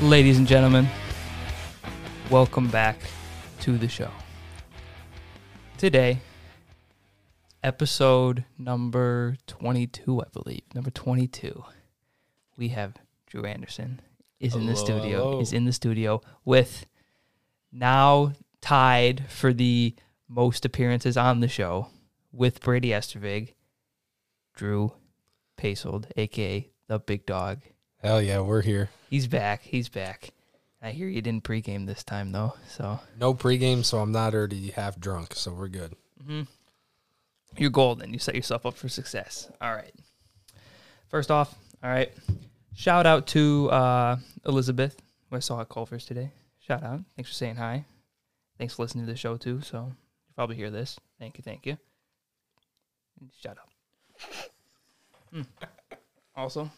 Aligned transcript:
Ladies 0.00 0.38
and 0.38 0.46
gentlemen, 0.46 0.88
welcome 2.30 2.68
back 2.68 2.98
to 3.60 3.76
the 3.76 3.86
show. 3.86 4.10
Today, 5.76 6.20
episode 7.62 8.46
number 8.56 9.36
22, 9.46 10.22
I 10.22 10.24
believe. 10.32 10.62
Number 10.74 10.90
22. 10.90 11.64
We 12.56 12.68
have 12.68 12.94
Drew 13.26 13.44
Anderson 13.44 14.00
is 14.38 14.54
in 14.54 14.64
the 14.64 14.72
Hello, 14.72 14.84
studio. 14.84 15.18
hello. 15.18 15.40
Is 15.40 15.52
in 15.52 15.66
the 15.66 15.72
studio 15.72 16.22
with 16.46 16.86
now 17.70 18.32
tied 18.62 19.24
for 19.28 19.52
the 19.52 19.94
most 20.28 20.64
appearances 20.64 21.18
on 21.18 21.40
the 21.40 21.48
show 21.48 21.88
with 22.32 22.60
Brady 22.60 22.88
Estervig, 22.88 23.52
Drew 24.54 24.94
Pasold, 25.58 26.06
aka 26.16 26.70
the 26.88 26.98
Big 26.98 27.26
Dog. 27.26 27.60
Hell 28.02 28.22
yeah, 28.22 28.40
we're 28.40 28.62
here. 28.62 28.88
He's 29.10 29.26
back. 29.26 29.62
He's 29.62 29.88
back. 29.88 30.30
I 30.82 30.90
hear 30.90 31.06
you 31.08 31.20
didn't 31.20 31.44
pregame 31.44 31.86
this 31.86 32.02
time 32.02 32.32
though, 32.32 32.54
so 32.68 32.98
No 33.18 33.34
pregame, 33.34 33.84
so 33.84 33.98
I'm 33.98 34.12
not 34.12 34.32
already 34.34 34.70
half 34.70 34.98
drunk, 34.98 35.34
so 35.34 35.52
we're 35.52 35.68
good. 35.68 35.94
you're 37.58 37.70
golden. 37.70 38.14
You 38.14 38.18
set 38.18 38.34
yourself 38.34 38.64
up 38.64 38.74
for 38.74 38.88
success. 38.88 39.50
All 39.60 39.74
right. 39.74 39.92
First 41.08 41.30
off, 41.30 41.54
all 41.84 41.90
right. 41.90 42.10
Shout 42.74 43.04
out 43.04 43.26
to 43.28 43.68
uh, 43.70 44.16
Elizabeth, 44.46 44.96
who 45.28 45.36
I 45.36 45.40
saw 45.40 45.60
at 45.60 45.68
Culver's 45.68 46.06
today. 46.06 46.30
Shout 46.60 46.82
out. 46.82 47.00
Thanks 47.16 47.30
for 47.30 47.34
saying 47.34 47.56
hi. 47.56 47.84
Thanks 48.56 48.74
for 48.74 48.82
listening 48.82 49.04
to 49.04 49.12
the 49.12 49.18
show 49.18 49.36
too. 49.36 49.60
So 49.60 49.76
you'll 49.78 50.34
probably 50.34 50.56
hear 50.56 50.70
this. 50.70 50.98
Thank 51.18 51.36
you. 51.36 51.42
Thank 51.42 51.66
you. 51.66 51.76
Shut 53.42 53.58
up. 53.58 53.68
Hmm. 55.30 55.42
Also, 56.34 56.70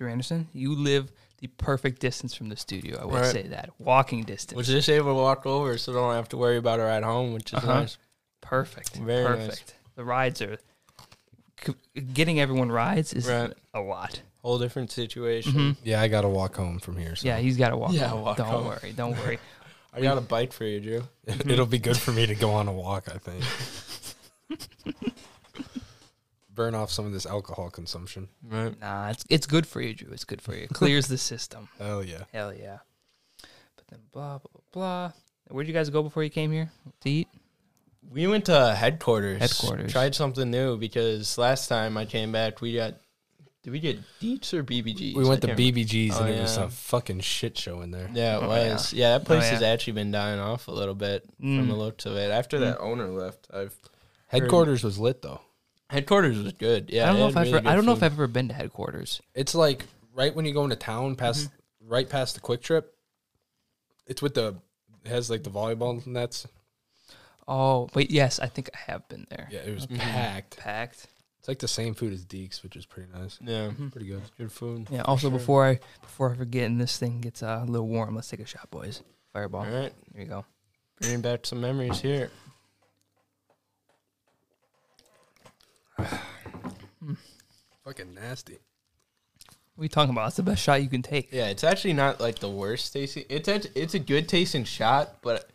Drew 0.00 0.08
Anderson, 0.10 0.48
you 0.54 0.74
live 0.74 1.12
the 1.40 1.48
perfect 1.58 2.00
distance 2.00 2.32
from 2.34 2.48
the 2.48 2.56
studio. 2.56 2.98
I 3.02 3.04
would 3.04 3.20
Right. 3.20 3.32
say 3.32 3.42
that 3.48 3.68
walking 3.78 4.24
distance. 4.24 4.56
Was 4.56 4.66
just 4.68 4.88
able 4.88 5.08
to 5.10 5.14
walk 5.14 5.44
over, 5.44 5.76
so 5.76 5.92
don't 5.92 6.14
have 6.14 6.30
to 6.30 6.38
worry 6.38 6.56
about 6.56 6.80
a 6.80 6.84
ride 6.84 7.02
home, 7.02 7.34
which 7.34 7.52
is 7.52 7.58
Uh-huh. 7.58 7.80
nice. 7.80 7.98
Perfect. 8.40 8.96
Very 8.96 9.24
nice. 9.36 9.48
Perfect. 9.50 9.74
The 9.96 10.04
rides 10.06 10.40
are 10.40 10.56
getting 12.14 12.40
everyone 12.40 12.72
rides 12.72 13.12
is 13.12 13.26
Right. 13.28 13.52
a 13.74 13.80
lot. 13.82 14.22
Whole 14.40 14.58
different 14.58 14.90
situation. 14.90 15.52
Mhm. 15.52 15.76
Yeah, 15.84 16.00
I 16.00 16.08
gotta 16.08 16.30
walk 16.30 16.56
home 16.56 16.78
from 16.78 16.96
here. 16.96 17.14
So 17.14 17.28
Yeah, 17.28 17.36
he's 17.36 17.58
got 17.58 17.68
to 17.68 17.76
walk. 17.76 17.92
Yeah, 17.92 18.08
home. 18.08 18.22
walk 18.22 18.38
Don't 18.38 18.46
home. 18.46 18.64
worry. 18.64 18.92
Don't 18.96 19.18
worry. 19.18 19.38
I 19.92 20.00
got 20.00 20.16
a 20.16 20.22
bike 20.22 20.54
for 20.54 20.64
you, 20.64 20.80
Drew. 20.80 21.08
it'll 21.26 21.66
be 21.66 21.78
good 21.78 21.98
for 21.98 22.12
me 22.12 22.24
to 22.24 22.34
go 22.34 22.52
on 22.52 22.68
a 22.68 22.72
walk. 22.72 23.10
I 23.14 23.18
think. 23.18 23.44
Burn 26.60 26.74
off 26.74 26.90
some 26.90 27.06
of 27.06 27.12
this 27.12 27.24
alcohol 27.24 27.70
consumption. 27.70 28.28
Right. 28.46 28.78
Nah, 28.78 29.08
it's 29.08 29.24
it's 29.30 29.46
good 29.46 29.66
for 29.66 29.80
you, 29.80 29.94
Drew. 29.94 30.12
It's 30.12 30.24
good 30.24 30.42
for 30.42 30.54
you. 30.54 30.64
It 30.64 30.70
clears 30.74 31.06
the 31.08 31.16
system. 31.32 31.68
Hell 31.78 32.04
yeah. 32.04 32.24
Hell 32.34 32.52
yeah. 32.52 32.78
But 33.76 33.86
then 33.88 34.00
blah 34.12 34.38
blah 34.38 34.50
blah. 34.52 34.60
blah. 34.72 35.12
Where'd 35.48 35.66
you 35.66 35.72
guys 35.72 35.88
go 35.88 36.02
before 36.02 36.22
you 36.22 36.28
came 36.28 36.52
here 36.52 36.70
to 37.00 37.08
eat? 37.10 37.28
We 38.12 38.26
went 38.26 38.44
to 38.46 38.74
headquarters. 38.74 39.38
Headquarters. 39.40 39.90
Tried 39.90 40.14
something 40.14 40.50
new 40.50 40.76
because 40.76 41.38
last 41.38 41.68
time 41.68 41.96
I 41.96 42.04
came 42.04 42.30
back, 42.30 42.60
we 42.60 42.74
got. 42.74 42.94
Did 43.62 43.70
we 43.70 43.80
get 43.80 43.98
Deets 44.20 44.52
or 44.52 44.62
BBGs? 44.62 45.14
We 45.16 45.24
went 45.24 45.38
I 45.38 45.40
to 45.40 45.46
can't 45.48 45.58
remember. 45.58 45.80
BBG's 45.80 46.18
and 46.18 46.28
Oh, 46.28 46.32
it 46.32 46.40
was 46.42 46.58
yeah. 46.58 46.64
a 46.64 46.68
fucking 46.68 47.20
shit 47.20 47.56
show 47.56 47.80
in 47.80 47.90
there. 47.90 48.10
Yeah, 48.12 48.36
it 48.38 48.42
Oh, 48.42 48.48
was. 48.48 48.92
Yeah, 48.92 49.16
that 49.16 49.24
place 49.26 49.44
yeah. 49.44 49.50
has 49.52 49.62
actually 49.62 49.94
been 49.94 50.10
dying 50.10 50.38
off 50.40 50.68
a 50.68 50.72
little 50.72 50.94
bit 50.94 51.24
from 51.38 51.68
the 51.68 51.74
Mm. 51.74 51.78
looks 51.78 52.04
of 52.04 52.16
it. 52.16 52.30
After 52.30 52.58
that 52.60 52.80
owner 52.80 53.08
left, 53.08 53.46
I've 53.50 53.74
Headquarters 54.28 54.84
was 54.84 54.98
lit 54.98 55.22
though. 55.22 55.40
Headquarters 55.90 56.38
was 56.42 56.52
good. 56.54 56.90
Yeah, 56.90 57.04
I 57.04 57.06
don't 57.08 57.18
know 57.18 57.28
if 57.28 57.36
I've 57.36 57.46
really 57.46 57.58
ever, 57.58 57.68
I 57.68 57.74
don't 57.74 57.84
know 57.86 57.92
if. 57.92 58.02
I've 58.02 58.12
ever 58.12 58.26
been 58.26 58.48
to 58.48 58.54
headquarters. 58.54 59.20
It's 59.34 59.54
like 59.54 59.84
right 60.14 60.34
when 60.34 60.44
you 60.44 60.52
go 60.54 60.64
into 60.64 60.76
town, 60.76 61.16
past 61.16 61.50
right 61.86 62.08
past 62.08 62.34
the 62.34 62.40
quick 62.40 62.62
trip. 62.62 62.94
It's 64.06 64.22
with 64.22 64.34
the 64.34 64.56
it 65.04 65.08
has 65.08 65.30
like 65.30 65.42
the 65.42 65.50
volleyball 65.50 66.04
nets. 66.06 66.46
Oh 67.48 67.88
wait, 67.94 68.10
yes, 68.10 68.38
I 68.38 68.46
think 68.46 68.70
I 68.74 68.90
have 68.92 69.08
been 69.08 69.26
there. 69.30 69.48
Yeah, 69.50 69.60
it 69.60 69.74
was 69.74 69.86
packed. 69.86 70.56
Packed. 70.58 71.06
It's 71.38 71.48
like 71.48 71.58
the 71.58 71.68
same 71.68 71.94
food 71.94 72.12
as 72.12 72.24
Deeks, 72.26 72.62
which 72.62 72.76
is 72.76 72.84
pretty 72.84 73.08
nice. 73.18 73.38
Yeah, 73.42 73.70
Pretty 73.90 74.08
good. 74.08 74.20
good 74.36 74.52
food. 74.52 74.88
Yeah. 74.90 75.02
Also, 75.02 75.30
sure. 75.30 75.38
before 75.38 75.66
I 75.66 75.80
before 76.02 76.30
I 76.32 76.36
forget, 76.36 76.66
and 76.66 76.78
this 76.80 76.98
thing 76.98 77.20
gets 77.22 77.42
uh, 77.42 77.60
a 77.62 77.70
little 77.70 77.88
warm, 77.88 78.14
let's 78.14 78.28
take 78.28 78.40
a 78.40 78.46
shot, 78.46 78.70
boys. 78.70 79.02
Fireball. 79.32 79.64
All 79.64 79.70
right, 79.72 79.92
Here 80.12 80.22
you 80.22 80.28
go. 80.28 80.44
bringing 81.00 81.22
back 81.22 81.46
some 81.46 81.60
memories 81.62 82.00
here. 82.00 82.30
Fucking 87.84 88.14
nasty. 88.14 88.58
What 89.74 89.82
are 89.82 89.84
you 89.84 89.88
talking 89.88 90.10
about? 90.12 90.28
It's 90.28 90.36
the 90.36 90.42
best 90.42 90.62
shot 90.62 90.82
you 90.82 90.88
can 90.88 91.02
take. 91.02 91.32
Yeah, 91.32 91.48
it's 91.48 91.64
actually 91.64 91.94
not 91.94 92.20
like 92.20 92.38
the 92.38 92.50
worst 92.50 92.92
tasting. 92.92 93.24
It's 93.30 93.48
a, 93.48 93.60
it's 93.74 93.94
a 93.94 93.98
good 93.98 94.28
tasting 94.28 94.64
shot, 94.64 95.22
but 95.22 95.48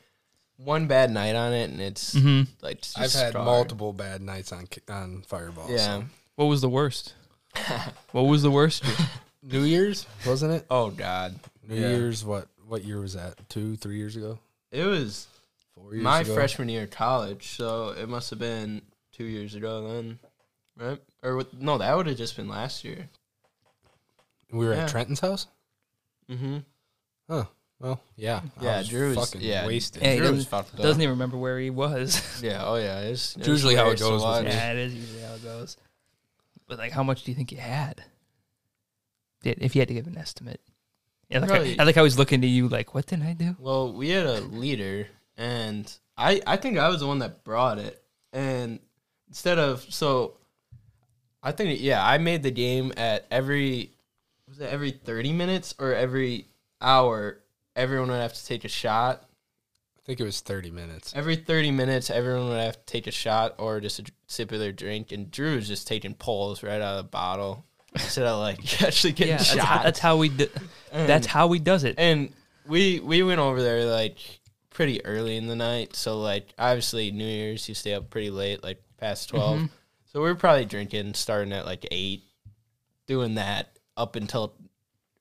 one 0.58 0.88
bad 0.88 1.12
night 1.12 1.36
on 1.36 1.54
it, 1.54 1.70
and 1.70 1.80
it's 1.80 2.16
Mm-hmm. 2.16 2.44
like 2.66 2.82
just 2.82 2.98
I've 2.98 3.04
had 3.14 3.30
scarred. 3.30 3.46
multiple 3.46 3.94
bad 3.94 4.22
nights 4.22 4.52
on 4.52 4.66
ki- 4.68 4.82
on 4.90 5.22
Fireball. 5.28 5.68
Yeah. 5.70 5.78
so. 5.78 6.04
What 6.36 6.46
was 6.46 6.62
the 6.62 6.70
worst? 6.70 7.14
what 8.12 8.24
was 8.24 8.42
the 8.42 8.52
worst? 8.52 8.84
New 9.44 9.62
Year's 9.62 10.08
wasn't 10.26 10.54
it? 10.54 10.66
Oh 10.72 10.90
God, 10.90 11.36
New 11.68 11.76
Yeah. 11.76 11.90
Year's. 11.90 12.26
What 12.26 12.48
what 12.68 12.84
year 12.84 13.00
was 13.00 13.14
that? 13.14 13.48
Two, 13.48 13.76
three 13.76 13.98
years 13.98 14.16
ago. 14.16 14.40
it 14.72 14.84
was 14.86 15.28
Four 15.76 15.94
years 15.94 16.04
my 16.04 16.22
ago? 16.22 16.34
freshman 16.34 16.68
year 16.70 16.84
of 16.86 16.90
college, 16.92 17.50
so 17.50 17.90
it 17.90 18.10
must 18.10 18.32
have 18.32 18.40
been 18.40 18.82
two 19.12 19.26
years 19.26 19.54
ago 19.54 19.88
then, 19.88 20.18
right? 20.78 21.02
Or 21.24 21.36
what- 21.38 21.54
no, 21.60 21.78
that 21.78 21.96
would 21.96 22.08
have 22.08 22.18
just 22.18 22.36
been 22.36 22.48
last 22.50 22.84
year. 22.84 23.10
We 24.52 24.66
were 24.66 24.74
Yeah. 24.74 24.84
at 24.84 24.90
Trenton's 24.90 25.20
house. 25.20 25.48
Mm-hmm. 26.30 26.60
Huh. 27.30 27.46
Well, 27.80 28.00
yeah. 28.16 28.42
I 28.60 28.64
Yeah, 28.64 28.78
was 28.80 28.88
Drew's 28.90 29.16
fucking 29.18 29.42
yeah, 29.42 29.66
wasted. 29.68 30.02
Hey, 30.02 30.14
he 30.14 30.18
Drew 30.20 30.28
was 30.32 30.46
doesn't- 30.46 30.50
fucked 30.50 30.76
up. 30.76 30.82
Doesn't 30.82 31.02
even 31.02 31.12
remember 31.12 31.38
where 31.38 31.60
he 31.60 31.70
was. 31.70 32.40
yeah, 32.44 32.64
oh 32.66 32.76
yeah, 32.76 33.00
it's, 33.02 33.36
It's 33.36 33.48
usually 33.48 33.76
how 33.76 33.90
it 33.90 34.00
goes 34.00 34.12
with 34.14 34.22
watch. 34.22 34.46
me. 34.46 34.52
yeah, 34.52 34.72
it 34.72 34.78
is 34.78 34.94
usually 34.96 35.22
how 35.24 35.34
it 35.36 35.44
goes. 35.44 35.78
But 36.68 36.78
like, 36.80 36.92
how 36.94 37.04
much 37.04 37.24
do 37.24 37.32
you 37.32 37.36
think 37.36 37.52
you 37.52 37.58
had? 37.60 38.04
Did 39.44 39.58
if 39.62 39.76
you 39.76 39.82
had 39.82 39.88
to 39.90 39.94
give 39.94 40.08
an 40.08 40.18
estimate? 40.18 40.62
Yeah, 41.30 41.40
like 41.40 41.50
I, 41.52 41.54
Probably- 41.56 41.80
I 41.80 41.84
like 41.84 41.98
I 41.98 42.02
was 42.02 42.18
looking 42.18 42.42
to 42.42 42.48
you 42.48 42.68
like, 42.68 42.94
what 42.96 43.06
did 43.08 43.22
I 43.22 43.34
do? 43.34 43.56
Well, 43.60 43.94
we 43.94 44.10
had 44.10 44.26
a 44.26 44.40
leader, 44.42 45.08
and 45.38 45.92
I 46.18 46.42
I 46.48 46.56
think 46.58 46.78
I 46.78 46.88
was 46.90 47.02
the 47.02 47.08
one 47.08 47.20
that 47.20 47.44
brought 47.44 47.78
it. 47.78 48.02
And 48.32 48.80
instead 49.28 49.60
of 49.60 49.86
so, 49.94 50.38
I 51.46 51.52
think 51.52 51.80
yeah, 51.80 52.06
I 52.06 52.18
made 52.18 52.44
the 52.44 52.52
game 52.52 52.92
at 52.98 53.26
every 53.32 53.92
was 54.50 54.60
it 54.60 54.70
every 54.70 54.92
thirty 54.92 55.32
minutes 55.32 55.76
or 55.80 55.94
every 55.94 56.48
hour. 56.82 57.40
Everyone 57.76 58.10
would 58.10 58.22
have 58.22 58.34
to 58.34 58.46
take 58.46 58.66
a 58.66 58.70
shot. 58.70 59.24
I 59.98 60.02
think 60.06 60.20
it 60.20 60.24
was 60.24 60.42
thirty 60.42 60.72
minutes. 60.72 61.14
Every 61.16 61.36
thirty 61.36 61.72
minutes, 61.72 62.10
everyone 62.10 62.50
would 62.50 62.60
have 62.60 62.78
to 62.78 62.86
take 62.86 63.08
a 63.08 63.12
shot 63.12 63.56
or 63.58 63.80
just 63.80 64.00
a 64.00 64.06
sip 64.28 64.52
of 64.52 64.60
their 64.60 64.72
drink. 64.72 65.12
And 65.12 65.30
Drew 65.32 65.56
was 65.56 65.68
just 65.68 65.88
taking 65.88 66.14
pulls 66.16 66.64
right 66.64 66.82
out 66.82 66.98
of 67.00 67.06
the 67.06 67.10
bottle 67.10 67.64
instead 67.94 68.26
of 68.26 68.40
like 68.40 68.82
actually 68.84 69.14
getting 69.14 69.34
Yeah, 69.34 69.38
that's 69.38 69.54
how, 69.56 69.84
that's 69.84 70.00
how 70.00 70.18
we 70.18 70.30
do. 70.30 70.48
And- 70.92 71.08
That's 71.10 71.28
how 71.28 71.48
we 71.48 71.60
does 71.60 71.84
it. 71.84 71.96
and 71.98 72.34
we 72.68 73.00
we 73.00 73.22
went 73.24 73.40
over 73.40 73.62
there 73.62 73.86
like 73.86 74.18
pretty 74.72 75.04
early 75.06 75.38
in 75.38 75.48
the 75.48 75.56
night. 75.56 75.96
So 75.96 76.20
like 76.20 76.54
obviously 76.58 77.12
New 77.12 77.26
Year's 77.28 77.68
you 77.70 77.76
stay 77.76 77.94
up 77.94 78.10
pretty 78.10 78.30
late, 78.32 78.64
like 78.64 78.82
past 78.98 79.30
12 79.30 79.60
Mhm. 79.60 79.70
So 80.16 80.22
we 80.24 80.30
are 80.30 80.36
probably 80.36 80.64
drinking 80.64 81.14
starting 81.16 81.52
at 81.52 81.66
like 81.66 81.86
eight, 81.92 82.24
doing 83.06 83.36
that 83.36 83.78
up 83.98 84.16
until 84.16 84.54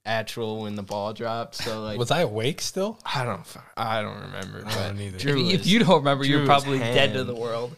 actual 0.06 0.62
when 0.62 0.76
the 0.76 0.84
ball 0.84 1.12
dropped. 1.12 1.56
So 1.56 1.80
like 1.82 1.98
was 1.98 2.12
I 2.12 2.20
awake 2.20 2.60
still? 2.60 3.00
I 3.04 3.24
don't 3.24 3.44
I 3.76 4.02
don't 4.02 4.20
remember. 4.20 4.58
I 4.60 4.62
but 4.62 4.86
don't 4.90 5.00
either. 5.00 5.18
Drew 5.18 5.48
if, 5.48 5.62
if 5.62 5.66
you 5.66 5.80
don't 5.80 5.96
remember, 5.96 6.24
you're 6.24 6.44
Drew 6.44 6.48
was 6.48 6.62
probably 6.62 6.78
dead 6.78 7.14
to 7.14 7.24
the 7.24 7.34
world. 7.34 7.74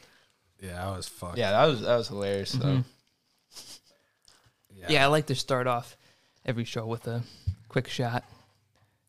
Yeah, 0.61 0.87
I 0.87 0.95
was 0.95 1.09
fucked. 1.09 1.39
yeah, 1.39 1.53
that 1.53 1.65
was 1.65 1.81
that 1.81 1.97
was 1.97 2.09
hilarious 2.09 2.53
though. 2.53 2.67
Mhm. 2.67 2.85
Yeah. 4.91 5.05
I 5.05 5.07
like 5.07 5.25
to 5.29 5.35
start 5.35 5.67
off 5.67 5.97
every 6.45 6.65
show 6.65 6.85
with 6.85 7.07
a 7.07 7.23
quick 7.71 7.89
shot. 7.89 8.25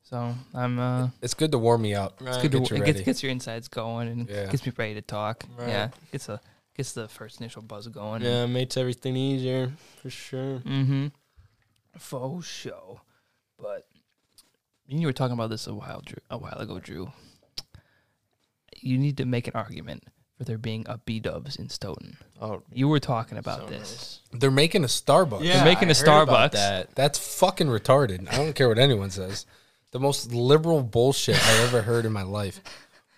So 0.03 0.33
I'm 0.53 0.79
uh, 0.79 1.09
It's 1.21 1.33
good 1.33 1.51
to 1.51 1.57
warm 1.57 1.81
me 1.81 1.93
up. 1.93 2.21
Right. 2.21 2.29
it's 2.29 2.41
good 2.41 2.53
to 2.53 2.59
Get 2.61 2.69
you 2.69 2.75
it 2.77 2.79
gets, 2.85 2.95
ready. 2.95 3.03
gets 3.03 3.21
your 3.23 3.33
insides 3.33 3.67
going 3.67 4.07
and 4.07 4.29
Yeah. 4.29 4.49
gets 4.49 4.65
me 4.65 4.71
ready 4.77 4.93
to 4.93 5.01
talk. 5.01 5.43
Right. 5.57 5.67
Yeah, 5.67 5.89
it's 6.13 6.29
a 6.29 6.39
gets 6.77 6.93
the 6.93 7.07
first 7.07 7.41
initial 7.41 7.61
buzz 7.61 7.87
going. 7.87 8.21
Yeah, 8.21 8.43
it 8.43 8.47
makes 8.47 8.77
everything 8.77 9.15
easier 9.17 9.71
for 10.01 10.09
sure. 10.09 10.59
Mm-hmm. 10.59 11.07
Faux 11.97 12.45
show, 12.47 13.01
but 13.59 13.87
you 14.87 15.05
were 15.07 15.13
talking 15.13 15.33
about 15.33 15.49
this 15.49 15.67
a 15.67 15.73
while, 15.73 16.01
Drew, 16.05 16.17
a 16.29 16.37
while 16.37 16.57
ago, 16.59 16.79
Drew. 16.79 17.11
You 18.79 18.97
need 18.97 19.17
to 19.17 19.25
make 19.25 19.47
an 19.47 19.53
argument 19.55 20.03
for 20.37 20.43
there 20.43 20.59
being 20.59 20.85
a 20.87 20.99
B 20.99 21.19
Dubs 21.19 21.55
in 21.55 21.67
Stoughton. 21.69 22.17
Oh, 22.39 22.61
You 22.71 22.87
were 22.87 22.99
talking 22.99 23.39
about 23.39 23.61
so 23.61 23.65
this. 23.65 24.21
They're 24.31 24.51
making 24.51 24.83
a 24.83 24.87
Starbucks. 24.87 25.43
Yeah, 25.43 25.55
They're 25.55 25.65
making 25.65 25.87
I 25.89 25.91
a 25.91 25.95
heard 25.95 26.07
about 26.21 26.51
Starbucks. 26.51 26.53
That. 26.53 26.95
That's 26.95 27.39
fucking 27.39 27.67
retarded. 27.67 28.31
I 28.31 28.37
don't 28.37 28.53
care 28.53 28.69
what 28.69 28.77
anyone 28.77 29.09
says. 29.09 29.47
The 29.91 29.99
most 29.99 30.31
liberal 30.31 30.83
bullshit 30.83 31.43
I 31.43 31.63
ever 31.63 31.81
heard 31.81 32.05
in 32.05 32.13
my 32.13 32.21
life. 32.21 32.61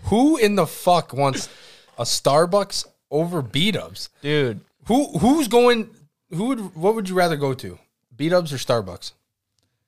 Who 0.04 0.38
in 0.38 0.56
the 0.56 0.66
fuck 0.66 1.12
wants 1.14 1.50
a 1.98 2.04
Starbucks 2.04 2.86
over 3.12 3.42
B 3.42 3.72
Dubs, 3.72 4.10
Dude, 4.22 4.62
Who 4.86 5.18
who's 5.20 5.48
going? 5.48 5.90
Who 6.32 6.46
would? 6.46 6.76
What 6.76 6.96
would 6.96 7.10
you 7.10 7.16
rather 7.16 7.36
go 7.36 7.54
to? 7.56 7.80
B 8.16 8.30
Dubs 8.30 8.52
or 8.54 8.58
Starbucks? 8.58 9.14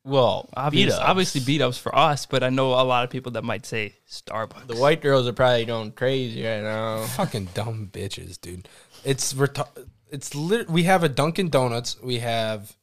well, 0.04 0.50
Obvious, 0.56 0.94
B-Dubs. 0.96 1.10
obviously 1.10 1.42
B 1.42 1.58
Dubs 1.60 1.78
for 1.78 1.96
us, 1.96 2.26
but 2.26 2.42
I 2.44 2.50
know 2.50 2.70
a 2.74 2.82
lot 2.82 3.04
of 3.04 3.10
people 3.12 3.34
that 3.34 3.44
might 3.44 3.66
say 3.68 3.94
Starbucks. 4.10 4.66
The 4.68 4.78
white 4.78 5.02
girls 5.02 5.28
are 5.28 5.34
probably 5.34 5.66
going 5.66 5.92
crazy 5.92 6.44
right 6.44 6.64
now. 6.64 7.04
Fucking 7.06 7.50
dumb 7.54 7.90
bitches, 7.92 8.42
dude. 8.42 8.68
It's 9.04 9.34
reti- 9.34 9.68
it's 10.10 10.34
lit- 10.34 10.70
we 10.70 10.84
have 10.84 11.04
a 11.04 11.10
Dunkin' 11.10 11.50
Donuts, 11.50 11.98
we 12.02 12.18
have 12.20 12.76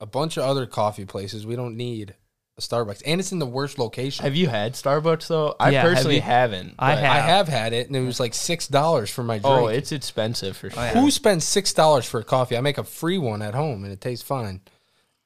a 0.00 0.06
bunch 0.06 0.36
of 0.36 0.44
other 0.44 0.64
coffee 0.66 1.04
places. 1.04 1.44
We 1.44 1.56
don't 1.56 1.76
need 1.76 2.14
a 2.60 2.74
Starbucks, 2.74 3.02
and 3.06 3.20
it's 3.20 3.32
in 3.32 3.38
the 3.38 3.46
worst 3.46 3.78
location. 3.78 4.22
Have 4.24 4.36
you 4.36 4.46
had 4.48 4.74
Starbucks 4.74 5.26
though? 5.28 5.56
I 5.58 5.70
Yeah, 5.70 5.82
have 5.82 5.90
personally 5.90 6.16
you? 6.16 6.20
haven't. 6.22 6.74
I 6.78 6.94
have. 6.94 7.10
I 7.16 7.18
have 7.20 7.48
had 7.48 7.72
it, 7.72 7.86
and 7.88 7.96
it 7.96 8.02
was 8.04 8.20
like 8.20 8.34
six 8.34 8.68
dollars 8.68 9.10
for 9.10 9.22
my 9.24 9.38
drink. 9.38 9.46
Oh, 9.46 9.66
it's 9.68 9.92
expensive 9.92 10.56
for 10.56 10.70
sure. 10.70 10.82
Who 10.88 11.10
spends 11.10 11.44
six 11.44 11.72
dollars 11.72 12.06
for 12.08 12.20
a 12.20 12.24
coffee? 12.24 12.56
I 12.56 12.60
make 12.60 12.78
a 12.78 12.84
free 12.84 13.18
one 13.18 13.42
at 13.42 13.54
home, 13.54 13.84
and 13.84 13.92
it 13.92 14.00
tastes 14.00 14.24
fine. 14.26 14.60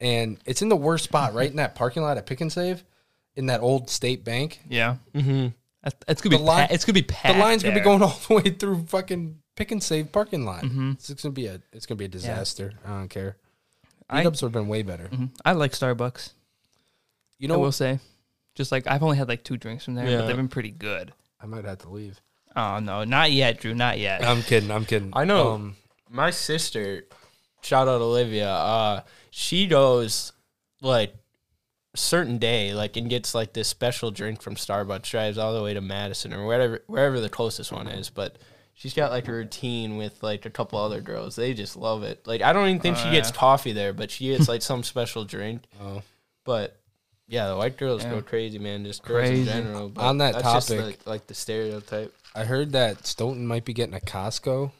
And 0.00 0.38
it's 0.44 0.60
in 0.62 0.68
the 0.68 0.76
worst 0.76 1.04
spot, 1.04 1.34
right 1.34 1.48
in 1.50 1.56
that 1.56 1.74
parking 1.74 2.02
lot 2.02 2.16
at 2.18 2.26
Pick 2.26 2.40
and 2.40 2.52
Save, 2.52 2.84
in 3.36 3.46
that 3.46 3.60
old 3.60 3.88
state 3.90 4.24
bank. 4.24 4.60
yeah, 4.68 4.96
Mm-hmm. 5.14 5.48
That's- 5.82 6.02
it's 6.08 6.22
gonna 6.22 6.30
be 6.36 6.38
The 6.38 6.42
line- 6.44 6.68
pa- 6.68 6.74
it's 6.74 6.84
gonna 6.84 6.94
be 6.94 7.02
packed 7.02 7.34
the 7.34 7.40
line's 7.40 7.62
gonna 7.62 7.74
be 7.74 7.80
there. 7.80 7.84
going 7.84 8.02
all 8.02 8.18
the 8.28 8.34
way 8.34 8.50
through 8.50 8.84
fucking 8.86 9.38
Pick 9.56 9.70
and 9.70 9.82
Save 9.82 10.10
parking 10.12 10.44
lot. 10.46 10.62
Mm-hmm. 10.64 10.92
It's 10.92 11.12
gonna 11.22 11.32
be 11.32 11.46
a 11.46 11.60
it's 11.72 11.84
gonna 11.86 11.98
be 11.98 12.06
a 12.06 12.08
disaster. 12.08 12.72
I 12.84 12.88
don't 12.88 13.08
care. 13.08 13.36
I- 14.10 14.22
Meetups 14.24 14.42
would 14.42 14.48
have 14.48 14.52
been 14.52 14.68
way 14.68 14.82
better. 14.82 15.08
Mhm. 15.08 15.30
I 15.44 15.52
like 15.52 15.72
Starbucks. 15.72 16.30
You 17.44 17.52
I 17.52 17.56
know, 17.56 17.60
will 17.60 17.72
say, 17.72 17.98
just 18.54 18.72
like 18.72 18.86
I've 18.86 19.02
only 19.02 19.16
had 19.16 19.28
like 19.28 19.44
two 19.44 19.56
drinks 19.56 19.84
from 19.84 19.94
there, 19.94 20.08
Yeah. 20.08 20.18
but 20.18 20.26
they've 20.28 20.36
been 20.36 20.48
pretty 20.48 20.70
good. 20.70 21.12
I 21.40 21.46
might 21.46 21.64
have 21.64 21.78
to 21.78 21.88
leave. 21.90 22.20
Oh 22.56 22.78
no, 22.78 23.04
not 23.04 23.32
yet, 23.32 23.60
Drew, 23.60 23.74
not 23.74 23.98
yet. 23.98 24.24
I'm 24.24 24.42
kidding. 24.42 24.70
I'm 24.70 24.84
kidding. 24.84 25.10
I 25.12 25.24
know. 25.24 25.52
Um, 25.52 25.76
My 26.08 26.30
sister, 26.30 27.04
shout 27.62 27.88
out 27.88 28.00
Olivia. 28.00 28.48
Uh, 28.50 29.00
she 29.30 29.66
goes 29.66 30.32
like 30.80 31.14
certain 31.96 32.38
day, 32.38 32.74
like 32.74 32.96
and 32.96 33.08
gets 33.10 33.34
like 33.34 33.52
this 33.52 33.68
special 33.68 34.10
drink 34.10 34.40
from 34.42 34.54
Starbucks. 34.54 35.10
Drives 35.10 35.38
all 35.38 35.54
the 35.54 35.62
way 35.62 35.74
to 35.74 35.80
Madison 35.80 36.32
or 36.32 36.46
wherever 36.46 36.82
wherever 36.86 37.20
the 37.20 37.28
closest 37.28 37.72
one 37.72 37.88
is, 37.88 38.10
but. 38.10 38.36
She's 38.76 38.92
got 38.92 39.12
like 39.12 39.28
a 39.28 39.32
routine 39.32 39.98
with 39.98 40.20
like 40.20 40.46
a 40.46 40.50
couple 40.50 40.80
other 40.80 41.00
girls. 41.00 41.36
They 41.36 41.54
just 41.54 41.76
love 41.76 42.02
it. 42.02 42.26
Like 42.26 42.42
I 42.42 42.52
don't 42.52 42.66
even 42.68 42.80
think 42.80 42.96
she 42.96 43.08
gets 43.12 43.30
coffee 43.30 43.70
there, 43.70 43.92
but 43.92 44.10
she 44.10 44.30
gets 44.30 44.48
like 44.48 44.62
some 44.62 44.82
special 44.82 45.24
drink. 45.24 45.62
oh. 45.80 46.02
But 46.44 46.76
yeah, 47.26 47.48
the 47.48 47.56
white 47.56 47.76
girls 47.76 48.02
Yeah. 48.04 48.10
go 48.10 48.22
crazy, 48.22 48.58
man. 48.58 48.84
Just 48.84 49.02
girls 49.02 49.28
Crazy. 49.28 49.40
in 49.40 49.46
general. 49.46 49.88
But 49.88 50.02
On 50.02 50.18
that 50.18 50.34
that's 50.34 50.44
just, 50.52 50.68
topic- 50.68 50.84
like, 50.84 51.06
like 51.06 51.26
the 51.26 51.34
stereotype. 51.34 52.14
I 52.34 52.44
heard 52.44 52.72
that 52.72 53.06
Stoughton 53.06 53.46
might 53.46 53.64
be 53.64 53.72
getting 53.72 53.94
a 53.94 54.00
Costco. 54.00 54.72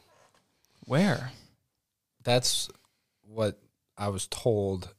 Where? 0.85 1.31
That's 2.23 2.69
what 3.27 3.59
I 3.97 4.09
was 4.09 4.27
told. 4.27 4.93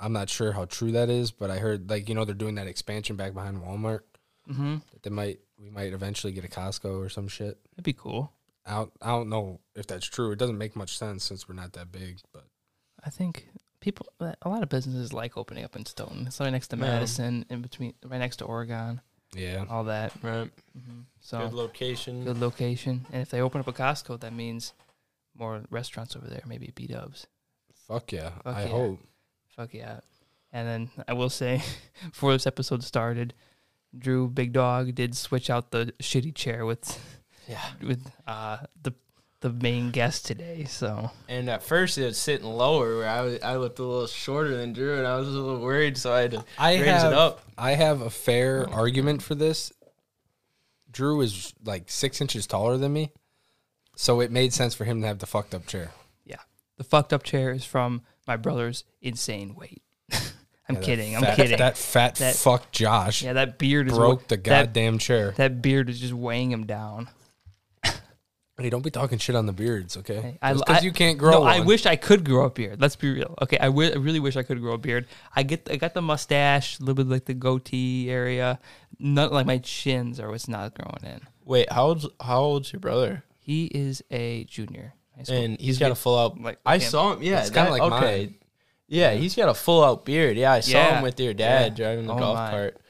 I'm 0.00 0.12
not 0.12 0.28
sure 0.28 0.52
how 0.52 0.64
true 0.66 0.92
that 0.92 1.08
is, 1.08 1.30
but 1.30 1.50
I 1.50 1.58
heard 1.58 1.88
like 1.88 2.08
you 2.08 2.14
know 2.14 2.24
they're 2.24 2.34
doing 2.34 2.56
that 2.56 2.66
expansion 2.66 3.16
back 3.16 3.32
behind 3.34 3.58
Walmart. 3.62 4.00
Mm-hmm. 4.50 4.76
That 4.92 5.02
they 5.02 5.10
might 5.10 5.38
we 5.58 5.70
might 5.70 5.92
eventually 5.92 6.32
get 6.32 6.44
a 6.44 6.48
Costco 6.48 6.98
or 7.04 7.08
some 7.08 7.28
shit. 7.28 7.58
That'd 7.70 7.84
be 7.84 7.92
cool. 7.92 8.32
I 8.66 8.76
don't, 8.76 8.92
I 9.02 9.08
don't 9.08 9.28
know 9.28 9.60
if 9.74 9.86
that's 9.86 10.06
true. 10.06 10.30
It 10.32 10.38
doesn't 10.38 10.56
make 10.58 10.74
much 10.74 10.96
sense 10.98 11.22
since 11.24 11.48
we're 11.48 11.54
not 11.54 11.74
that 11.74 11.92
big. 11.92 12.18
But 12.32 12.44
I 13.04 13.10
think 13.10 13.48
people, 13.84 14.06
a 14.20 14.48
lot 14.48 14.62
of 14.62 14.68
businesses 14.68 15.12
like 15.12 15.36
opening 15.36 15.64
up 15.64 15.76
in 15.76 15.84
Stoughton. 15.86 16.26
It's 16.26 16.40
right 16.40 16.50
next 16.50 16.68
to 16.68 16.76
Yeah. 16.76 16.82
Madison, 16.82 17.44
in 17.50 17.62
between, 17.62 17.94
right 18.04 18.18
next 18.18 18.36
to 18.38 18.44
Oregon, 18.44 19.00
yeah, 19.36 19.64
all 19.68 19.84
that. 19.84 20.12
Right. 20.22 20.50
hmm 20.72 21.00
So 21.20 21.38
Good 21.40 21.52
location. 21.52 22.24
good, 22.24 22.38
location. 22.38 22.92
location, 22.92 23.06
and 23.12 23.22
if 23.22 23.30
they 23.30 23.40
open 23.40 23.60
up 23.60 23.68
a 23.68 23.72
Costco, 23.72 24.20
that 24.20 24.32
means 24.32 24.72
more 25.36 25.62
restaurants 25.70 26.16
over 26.16 26.26
there. 26.26 26.42
Maybe 26.46 26.72
B 26.74 26.86
Dubs. 26.86 27.26
fuck 27.88 28.12
yeah. 28.12 28.30
Fuck 28.42 28.56
I 28.56 28.62
yeah. 28.62 28.68
hope. 28.68 28.98
Fuck 29.56 29.74
yeah. 29.74 30.00
And 30.52 30.68
then 30.68 30.90
I 31.08 31.12
will 31.14 31.30
say, 31.30 31.62
before 32.10 32.32
this 32.32 32.46
episode 32.46 32.82
started, 32.84 33.34
Drew 33.96 34.28
Big 34.28 34.52
Dog 34.52 34.94
did 34.94 35.16
switch 35.16 35.50
out 35.50 35.70
the 35.72 35.92
shitty 36.00 36.34
chair 36.34 36.64
with 36.64 36.98
Yeah. 37.48 37.60
with 37.82 38.10
uh 38.26 38.58
the 38.80 38.92
the 39.44 39.50
main 39.50 39.90
guest 39.90 40.24
today. 40.24 40.64
So 40.64 41.10
And 41.28 41.50
at 41.50 41.62
first 41.62 41.98
it 41.98 42.06
was 42.06 42.16
sitting 42.16 42.46
lower 42.46 42.96
where 42.96 43.08
I 43.08 43.20
was, 43.20 43.38
I 43.42 43.56
looked 43.56 43.78
a 43.78 43.82
little 43.82 44.06
shorter 44.06 44.56
than 44.56 44.72
Drew 44.72 44.96
and 44.96 45.06
I 45.06 45.18
was 45.18 45.28
a 45.28 45.32
little 45.32 45.60
worried, 45.60 45.98
so 45.98 46.14
I 46.14 46.20
had 46.22 46.30
to 46.30 46.44
I 46.58 46.76
raise 46.76 46.86
have 46.86 47.12
it 47.12 47.18
up. 47.18 47.42
I 47.58 47.72
have 47.72 48.00
a 48.00 48.08
fair 48.08 48.66
oh. 48.66 48.72
argument 48.72 49.22
for 49.22 49.34
this. 49.34 49.70
Drew 50.90 51.20
is 51.20 51.52
like 51.62 51.90
six 51.90 52.22
inches 52.22 52.46
taller 52.46 52.78
than 52.78 52.94
me, 52.94 53.12
so 53.96 54.20
it 54.20 54.30
made 54.30 54.54
sense 54.54 54.74
for 54.74 54.84
him 54.84 55.02
to 55.02 55.06
have 55.08 55.18
the 55.18 55.26
fucked 55.26 55.54
up 55.54 55.66
chair. 55.66 55.90
yeah, 56.24 56.36
the 56.78 56.84
fucked 56.84 57.12
up 57.12 57.22
chair 57.22 57.52
is 57.52 57.66
from 57.66 58.00
my 58.26 58.36
brother's 58.38 58.84
insane 59.02 59.54
weight. 59.54 59.82
I'm 60.12 60.76
Yeah, 60.76 60.80
that 60.80 60.82
kidding. 60.82 61.16
I'm 61.16 61.22
fat- 61.22 61.36
kidding. 61.36 61.58
That 61.58 61.76
fat 61.76 62.14
That- 62.14 62.36
fuck 62.36 62.70
Josh 62.72 63.20
yeah, 63.22 63.34
that 63.34 63.58
beard 63.58 63.88
broke 63.88 64.20
what- 64.20 64.28
the 64.28 64.36
that, 64.36 64.42
goddamn 64.42 64.96
chair. 64.96 65.32
that 65.36 65.60
beard 65.60 65.90
is 65.90 66.00
just 66.00 66.14
weighing 66.14 66.50
him 66.50 66.64
down. 66.64 67.10
Hey, 68.56 68.70
don't 68.70 68.84
be 68.84 68.90
talking 68.90 69.18
shit 69.18 69.34
on 69.34 69.46
the 69.46 69.52
beards, 69.52 69.96
okay? 69.96 70.18
Okay, 70.18 70.38
I- 70.40 70.52
because 70.52 70.76
I- 70.78 70.80
you 70.80 70.92
can't 70.92 71.18
grow 71.18 71.32
no, 71.32 71.40
one. 71.40 71.50
I 71.50 71.58
wish 71.60 71.86
I 71.86 71.96
could 71.96 72.24
grow 72.24 72.44
a 72.44 72.50
beard. 72.50 72.80
Let's 72.80 72.94
be 72.94 73.12
real. 73.12 73.34
Okay, 73.42 73.58
I 73.58 73.66
I 73.66 73.68
really 73.68 74.20
wish 74.20 74.36
I 74.36 74.44
could 74.44 74.60
grow 74.60 74.74
a 74.74 74.78
beard. 74.78 75.06
I 75.34 75.42
get 75.42 75.68
I 75.70 75.76
got 75.76 75.94
the 75.94 76.02
mustache, 76.02 76.78
a 76.78 76.82
little 76.82 76.94
bit 76.94 77.08
like 77.08 77.24
the 77.24 77.34
goatee 77.34 78.08
area. 78.10 78.60
Not 79.00 79.32
like 79.32 79.44
my 79.46 79.58
chins 79.58 80.20
are 80.20 80.30
what's 80.30 80.46
not 80.46 80.74
growing 80.74 81.02
in. 81.14 81.20
Wait, 81.44 81.70
how 81.72 81.86
old's 81.86 82.06
how 82.20 82.40
old's 82.42 82.72
your 82.72 82.78
brother? 82.80 83.24
He 83.38 83.66
is 83.66 84.02
a 84.10 84.44
junior. 84.44 84.94
high 85.16 85.22
school. 85.24 85.36
And 85.36 85.60
he's 85.60 85.78
got 85.78 85.90
a 85.90 85.94
full 85.96 86.16
out. 86.18 86.40
like 86.40 86.58
I 86.64 86.76
him. 86.76 86.80
saw 86.80 87.12
him. 87.12 87.22
Yeah, 87.22 87.40
It's 87.40 87.50
kinda 87.50 87.70
like 87.72 87.82
okay. 87.82 88.26
mine. 88.26 88.34
Yeah, 88.86 89.12
he's 89.14 89.34
got 89.34 89.48
a 89.48 89.54
full 89.54 89.82
out 89.82 90.04
beard. 90.04 90.36
Yeah, 90.36 90.52
I 90.52 90.60
saw 90.60 90.70
Yeah. 90.78 90.96
him 90.96 91.02
with 91.02 91.18
your 91.18 91.34
dad 91.34 91.72
Yeah. 91.72 91.84
driving 91.84 92.06
the 92.06 92.14
Oh 92.14 92.18
golf 92.18 92.36
my. 92.36 92.50
cart. 92.50 92.80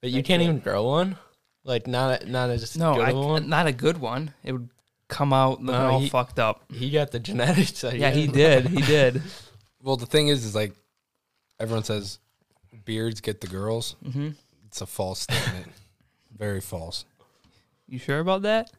But 0.00 0.10
you 0.10 0.16
Heck 0.16 0.24
can't 0.24 0.42
yeah. 0.42 0.48
even 0.48 0.60
grow 0.60 0.84
one. 0.84 1.16
Like 1.64 1.86
not 1.86 2.26
not 2.28 2.48
as 2.50 2.76
no, 2.78 2.94
good 2.94 3.04
I, 3.04 3.10
a 3.10 3.14
one. 3.14 3.48
not 3.48 3.66
a 3.66 3.72
good 3.72 3.98
one. 3.98 4.32
It 4.42 4.52
would 4.52 4.68
come 5.12 5.32
out 5.32 5.60
looking 5.62 5.66
No, 5.80 5.90
all 5.90 6.00
he- 6.00 6.08
fucked 6.08 6.38
up. 6.38 6.64
He 6.72 6.90
got 6.90 7.10
the 7.12 7.18
genetics. 7.20 7.84
I 7.84 7.92
Yeah, 7.92 8.10
he 8.10 8.26
guess. 8.26 8.34
did. 8.34 8.66
He 8.68 8.82
did. 8.82 9.22
well, 9.82 9.96
the 9.96 10.06
thing 10.06 10.28
is, 10.28 10.44
is 10.44 10.54
like 10.54 10.72
everyone 11.60 11.84
says 11.84 12.18
beards 12.84 13.20
get 13.20 13.40
the 13.40 13.46
girls. 13.46 13.94
hmm 14.02 14.30
It's 14.66 14.80
a 14.80 14.86
false 14.86 15.20
statement. 15.20 15.68
Very 16.36 16.60
false. 16.60 17.04
You 17.86 17.98
sure 17.98 18.20
about 18.20 18.42
that? 18.42 18.70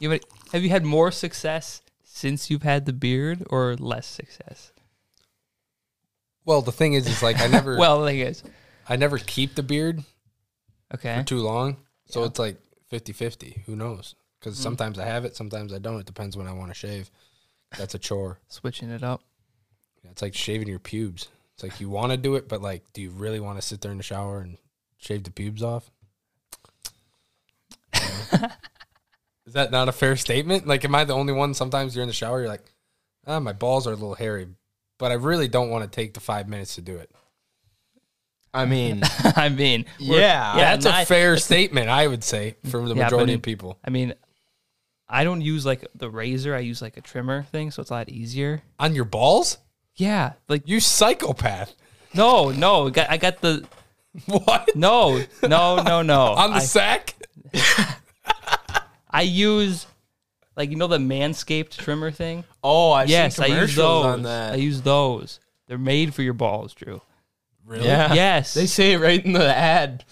You 0.00 0.10
have, 0.10 0.20
have 0.52 0.62
you 0.62 0.70
had 0.70 0.84
more 0.84 1.10
success 1.12 1.82
since 2.02 2.48
you've 2.50 2.62
had 2.62 2.86
the 2.86 2.92
beard, 2.92 3.44
or 3.50 3.74
less 3.76 4.06
success? 4.06 4.72
Well, 6.44 6.62
the 6.62 6.72
thing 6.72 6.94
is, 6.94 7.06
is 7.06 7.22
like 7.22 7.40
I 7.40 7.46
never, 7.48 7.76
Well, 7.78 8.00
the 8.00 8.08
thing 8.08 8.20
is, 8.20 8.42
I 8.88 8.96
never 8.96 9.18
keep 9.18 9.54
the 9.54 9.62
beard 9.62 10.02
okay. 10.94 11.18
for 11.18 11.24
too 11.24 11.40
long, 11.40 11.76
so 12.06 12.20
Yeah. 12.20 12.26
it's 12.26 12.38
like 12.38 12.56
50-50. 12.92 13.64
Who 13.66 13.76
knows? 13.76 14.14
Because 14.44 14.58
Mm. 14.58 14.62
sometimes 14.62 14.98
I 14.98 15.06
have 15.06 15.24
it, 15.24 15.34
sometimes 15.34 15.72
I 15.72 15.78
don't. 15.78 15.98
It 16.00 16.04
depends 16.04 16.36
when 16.36 16.46
I 16.46 16.52
want 16.52 16.68
to 16.70 16.74
shave. 16.74 17.10
That's 17.78 17.94
a 17.94 17.98
chore. 17.98 18.40
Switching 18.48 18.90
it 18.90 19.02
up. 19.02 19.22
It's 20.10 20.20
like 20.20 20.34
shaving 20.34 20.68
your 20.68 20.78
pubes. 20.78 21.28
It's 21.54 21.62
like 21.62 21.80
you 21.80 21.88
want 21.88 22.12
to 22.12 22.18
do 22.18 22.34
it, 22.34 22.46
but 22.46 22.60
like, 22.60 22.92
do 22.92 23.00
you 23.00 23.08
really 23.08 23.40
want 23.40 23.58
to 23.58 23.66
sit 23.66 23.80
there 23.80 23.90
in 23.90 23.96
the 23.96 24.02
shower 24.02 24.40
and 24.40 24.58
shave 24.98 25.24
the 25.24 25.30
pubes 25.30 25.62
off? 25.62 25.90
Is 29.46 29.52
that 29.54 29.70
not 29.70 29.88
a 29.88 29.92
fair 29.92 30.14
statement? 30.16 30.66
Like, 30.66 30.84
am 30.84 30.94
I 30.94 31.04
the 31.04 31.14
only 31.14 31.32
one? 31.32 31.54
Sometimes 31.54 31.94
you're 31.94 32.02
in 32.02 32.08
the 32.08 32.14
shower, 32.14 32.40
you're 32.40 32.48
like, 32.48 32.64
ah, 33.26 33.40
my 33.40 33.52
balls 33.54 33.86
are 33.86 33.92
a 33.92 33.96
little 33.96 34.14
hairy, 34.14 34.46
but 34.98 35.10
I 35.10 35.14
really 35.14 35.48
don't 35.48 35.70
want 35.70 35.84
to 35.84 35.90
take 35.94 36.14
the 36.14 36.20
five 36.20 36.48
minutes 36.48 36.74
to 36.74 36.82
do 36.82 36.96
it. 36.96 37.10
I 38.52 38.66
mean, 38.66 39.02
I 39.36 39.48
mean, 39.48 39.84
yeah. 39.98 40.56
Yeah, 40.56 40.76
That's 40.76 40.86
a 40.86 41.04
fair 41.06 41.36
statement, 41.38 41.88
I 41.88 42.06
would 42.06 42.22
say, 42.24 42.56
from 42.70 42.84
the 42.88 42.94
Yeah, 42.94 43.04
but 43.04 43.12
majority 43.12 43.32
in- 43.32 43.38
of 43.38 43.42
people. 43.42 43.78
I 43.84 43.90
mean, 43.90 44.14
I 45.08 45.24
don't 45.24 45.40
use 45.42 45.66
like 45.66 45.86
the 45.94 46.08
razor. 46.10 46.54
I 46.54 46.60
use 46.60 46.80
like 46.82 46.96
a 46.96 47.00
trimmer 47.00 47.42
thing, 47.44 47.70
so 47.70 47.80
it's 47.82 47.90
a 47.90 47.94
lot 47.94 48.08
easier. 48.08 48.62
On 48.78 48.94
your 48.94 49.04
balls? 49.04 49.58
Yeah, 49.96 50.32
like 50.48 50.66
You 50.66 50.80
psychopath. 50.80 51.74
no, 52.14 52.50
no. 52.50 52.90
Got, 52.90 53.10
I 53.10 53.16
got 53.16 53.40
the 53.40 53.64
What? 54.26 54.74
no, 54.74 55.22
no, 55.42 55.82
no, 55.82 56.02
no. 56.02 56.20
On 56.36 56.50
the 56.50 56.56
I, 56.56 56.60
sack? 56.60 57.14
I 59.10 59.22
use 59.22 59.86
like 60.56 60.70
you 60.70 60.76
know 60.76 60.86
the 60.86 60.98
Manscaped 60.98 61.70
trimmer 61.76 62.10
thing. 62.10 62.44
oh, 62.62 62.92
I've 62.92 63.08
yes, 63.08 63.36
seen 63.36 63.52
I 63.52 63.60
use 63.60 63.74
those. 63.76 64.04
on 64.06 64.22
that. 64.22 64.52
I 64.54 64.56
use 64.56 64.82
those. 64.82 65.40
They're 65.66 65.78
made 65.78 66.14
for 66.14 66.22
your 66.22 66.32
balls, 66.34 66.74
Drew. 66.74 67.00
Really? 67.66 67.86
Yeah. 67.86 68.12
Yes. 68.14 68.54
They 68.54 68.66
say 68.66 68.92
it 68.92 68.98
right 69.00 69.24
in 69.24 69.32
the 69.32 69.54
ad. 69.56 70.04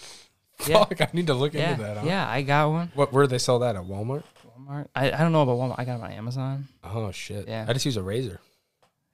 Yeah. 0.67 0.79
Fuck, 0.85 1.01
I 1.01 1.09
need 1.13 1.27
to 1.27 1.33
look 1.33 1.53
Yeah, 1.53 1.71
into 1.71 1.83
that. 1.83 1.97
Huh? 1.97 2.03
yeah. 2.07 2.27
I 2.27 2.41
got 2.41 2.69
one. 2.71 2.91
What, 2.95 3.11
where 3.13 3.23
do 3.23 3.27
they 3.27 3.37
sell 3.37 3.59
that? 3.59 3.75
At 3.75 3.83
Walmart? 3.83 4.23
Walmart. 4.67 4.87
I, 4.95 5.11
I 5.11 5.17
don't 5.19 5.31
know 5.31 5.41
about 5.41 5.57
Walmart. 5.57 5.75
I 5.77 5.85
got 5.85 5.99
it 5.99 6.03
on 6.03 6.11
Amazon. 6.11 6.67
Oh, 6.83 7.11
shit. 7.11 7.47
Yeah. 7.47 7.65
I 7.67 7.73
just 7.73 7.85
use 7.85 7.97
a 7.97 8.03
razor. 8.03 8.39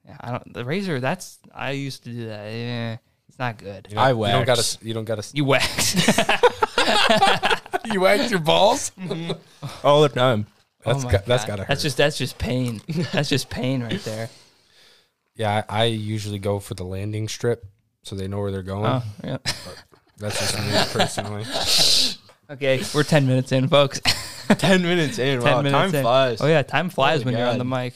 Yeah, 0.06 0.16
I 0.20 0.30
don't. 0.30 0.52
The 0.54 0.64
razor. 0.64 0.98
That's 1.00 1.38
I 1.54 1.72
used 1.72 2.04
to 2.04 2.10
do 2.10 2.26
that. 2.28 2.40
Eh, 2.46 2.96
it's 3.28 3.38
not 3.38 3.58
good. 3.58 3.88
You 3.90 3.98
I 3.98 4.10
You 4.10 4.14
don't 4.32 4.46
got 4.46 4.56
wax. 4.58 4.76
to. 4.76 4.86
You 4.86 4.94
don't 4.94 5.04
got 5.04 5.22
to. 5.22 5.36
You 5.36 5.44
wax. 5.44 6.18
You 7.92 8.00
wax 8.02 8.30
your 8.30 8.40
balls? 8.40 8.92
All 9.84 10.02
the 10.02 10.08
time. 10.10 10.46
That's 10.84 11.02
Oh 11.02 11.06
my 11.06 11.12
got, 11.12 11.26
that's 11.26 11.44
God. 11.44 11.48
got 11.48 11.56
to 11.56 11.62
hurt. 11.62 11.68
That's 11.68 11.82
just 11.82 11.96
that's 11.96 12.16
just 12.18 12.38
pain. 12.38 12.80
that's 13.12 13.28
just 13.28 13.50
pain 13.50 13.82
right 13.82 14.00
there. 14.04 14.28
yeah, 15.34 15.64
I, 15.68 15.80
I 15.80 15.84
usually 15.86 16.38
go 16.38 16.60
for 16.60 16.74
the 16.74 16.84
landing 16.84 17.26
strip 17.26 17.64
so 18.02 18.14
they 18.14 18.28
know 18.28 18.38
where 18.38 18.52
they're 18.52 18.62
going. 18.62 18.86
Oh, 18.86 19.02
yeah. 19.24 19.38
That's 20.18 20.38
just 20.38 20.58
me 20.58 20.72
personally. 20.92 21.44
Okay, 22.54 22.82
we're 22.94 23.02
ten 23.02 23.26
minutes 23.26 23.50
in, 23.50 23.66
folks. 23.66 24.00
Ten 24.58 24.82
minutes 24.82 25.18
in. 25.18 25.40
Ten 25.40 25.52
wow, 25.52 25.62
minutes 25.62 25.78
time 25.92 25.94
in. 25.94 26.02
flies. 26.02 26.40
Oh 26.40 26.46
yeah, 26.46 26.62
time 26.62 26.90
flies 26.90 27.22
Holy 27.22 27.32
when 27.34 27.40
you're 27.40 27.48
on 27.50 27.58
the 27.58 27.64
mic. 27.64 27.94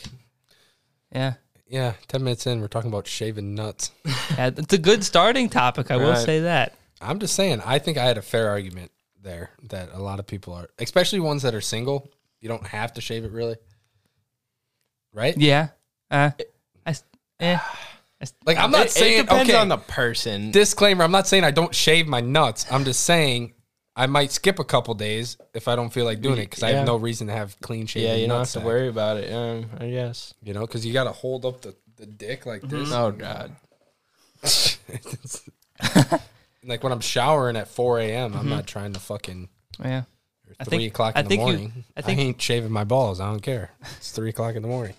Yeah. 1.12 1.34
Yeah, 1.66 1.94
ten 2.08 2.22
minutes 2.22 2.46
in, 2.46 2.60
we're 2.60 2.68
talking 2.68 2.90
about 2.90 3.06
shaving 3.06 3.54
nuts. 3.54 3.90
yeah, 4.36 4.50
it's 4.56 4.72
a 4.72 4.78
good 4.78 5.02
starting 5.02 5.48
topic. 5.48 5.90
I 5.90 5.96
will 5.96 6.10
Right. 6.10 6.18
say 6.24 6.40
that. 6.40 6.74
I'm 7.00 7.18
just 7.18 7.34
saying, 7.34 7.60
I 7.64 7.78
think 7.78 7.98
I 7.98 8.04
had 8.04 8.16
a 8.18 8.22
fair 8.22 8.48
argument 8.48 8.92
there 9.20 9.50
that 9.70 9.88
a 9.92 9.98
lot 10.00 10.18
of 10.20 10.26
people 10.26 10.52
are, 10.54 10.68
especially 10.78 11.20
ones 11.20 11.42
that 11.42 11.54
are 11.54 11.60
single. 11.60 12.08
You 12.40 12.48
don't 12.48 12.66
have 12.66 12.92
to 12.94 13.00
shave 13.00 13.24
it 13.24 13.32
really, 13.32 13.56
right? 15.12 15.36
Yeah. 15.36 15.68
Uh, 16.10 16.30
I, 16.86 16.90
s- 16.90 17.04
eh. 17.40 17.58
Like 18.46 18.56
I'm 18.56 18.70
not 18.70 18.86
It- 18.86 18.92
saying 18.92 19.18
it 19.18 19.22
depends 19.22 19.50
okay. 19.50 19.58
on 19.58 19.68
the 19.68 19.76
person. 19.76 20.50
disclaimer: 20.50 21.04
I'm 21.04 21.10
not 21.12 21.26
saying 21.26 21.44
I 21.44 21.50
don't 21.50 21.74
shave 21.74 22.06
my 22.06 22.20
nuts. 22.22 22.64
I'm 22.70 22.84
just 22.84 23.00
saying 23.04 23.52
I 23.96 24.06
might 24.06 24.32
skip 24.32 24.58
a 24.58 24.64
couple 24.64 24.92
days 24.94 25.36
if 25.54 25.68
I 25.68 25.76
don't 25.76 25.92
feel 25.92 26.04
like 26.04 26.20
doing 26.20 26.38
it 26.38 26.50
because 26.50 26.62
I 26.64 26.70
Yeah. 26.70 26.78
have 26.78 26.86
no 26.86 26.96
reason 26.96 27.28
to 27.28 27.32
have 27.32 27.58
clean 27.60 27.86
shaven. 27.86 28.08
yeah, 28.10 28.16
you 28.16 28.26
don't 28.26 28.40
have 28.40 28.50
to 28.50 28.58
nutsack, 28.60 28.64
worry 28.64 28.88
about 28.88 29.18
it. 29.18 29.32
Um, 29.32 29.70
I 29.78 29.88
guess. 29.88 30.34
You 30.42 30.52
know, 30.54 30.62
because 30.62 30.84
you 30.84 30.92
got 30.92 31.04
to 31.04 31.12
hold 31.12 31.44
up 31.46 31.60
the, 31.60 31.76
the 31.96 32.06
dick 32.06 32.44
like 32.46 32.62
this. 32.62 32.90
Oh 32.92 33.12
God. 33.12 33.54
like 36.64 36.82
when 36.82 36.92
I'm 36.92 37.00
showering 37.00 37.56
at 37.56 37.68
4 37.68 38.00
a.m., 38.00 38.34
I'm 38.34 38.48
not 38.48 38.66
trying 38.66 38.92
to 38.94 39.00
fucking 39.00 39.48
Yeah. 39.82 40.02
or 40.48 40.54
I 40.60 40.64
three 40.64 40.78
think- 40.78 40.92
o'clock 40.92 41.14
I 41.16 41.20
in 41.20 41.26
the 41.26 41.28
think 41.28 41.40
you- 41.40 41.46
morning. 41.46 41.70
I 41.70 41.70
think 41.70 41.84
I, 41.96 42.02
think- 42.02 42.20
ain't 42.20 42.42
shaving 42.42 42.72
my 42.72 42.84
balls. 42.84 43.20
I 43.20 43.26
don't 43.26 43.40
care. 43.40 43.70
It's 43.98 44.10
three 44.12 44.30
o'clock 44.30 44.54
in 44.56 44.62
the 44.62 44.68
morning. 44.68 44.94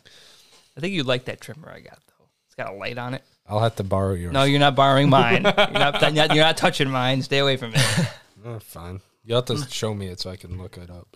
I 0.77 0.81
think 0.81 0.93
you 0.93 1.03
like 1.03 1.25
that 1.25 1.41
trimmer 1.41 1.69
I 1.69 1.79
got 1.79 1.99
though. 2.07 2.25
It's 2.47 2.55
got 2.55 2.73
a 2.73 2.77
light 2.77 2.97
on 2.97 3.13
it. 3.13 3.23
I'll 3.47 3.59
have 3.59 3.75
to 3.75 3.83
borrow 3.83 4.13
yours. 4.13 4.33
No, 4.33 4.43
you're 4.43 4.59
not 4.59 4.75
borrowing 4.75 5.09
mine. 5.09 5.43
you're, 5.43 5.53
not, 5.53 6.01
you're 6.01 6.11
not. 6.11 6.35
You're 6.35 6.43
not 6.43 6.57
touching 6.57 6.89
mine. 6.89 7.21
Stay 7.21 7.37
away 7.39 7.57
from 7.57 7.73
it. 7.75 8.07
Oh, 8.45 8.59
fine. 8.59 9.01
You'll 9.23 9.37
have 9.37 9.45
to 9.45 9.57
show 9.71 9.93
me 9.93 10.07
it 10.07 10.19
so 10.19 10.29
I 10.29 10.35
can 10.35 10.57
look 10.61 10.77
it 10.77 10.89
up. 10.89 11.07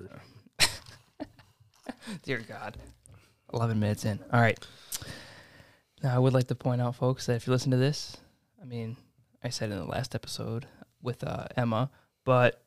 Dear 2.23 2.39
God. 2.47 2.77
11 3.53 3.79
minutes 3.79 4.05
in. 4.05 4.19
All 4.33 4.41
right. 4.41 4.59
Now, 6.03 6.15
I 6.15 6.19
would 6.19 6.33
like 6.33 6.47
to 6.47 6.55
point 6.55 6.81
out, 6.81 6.95
folks, 6.95 7.25
that 7.27 7.35
if 7.35 7.45
you 7.47 7.53
listen 7.53 7.71
to 7.71 7.77
this, 7.77 8.17
I 8.61 8.65
mean, 8.65 8.97
I 9.43 9.49
said 9.49 9.69
in 9.71 9.77
the 9.77 9.85
last 9.85 10.15
episode 10.15 10.65
with 11.01 11.23
uh, 11.23 11.45
Emma, 11.55 11.89
but 12.25 12.61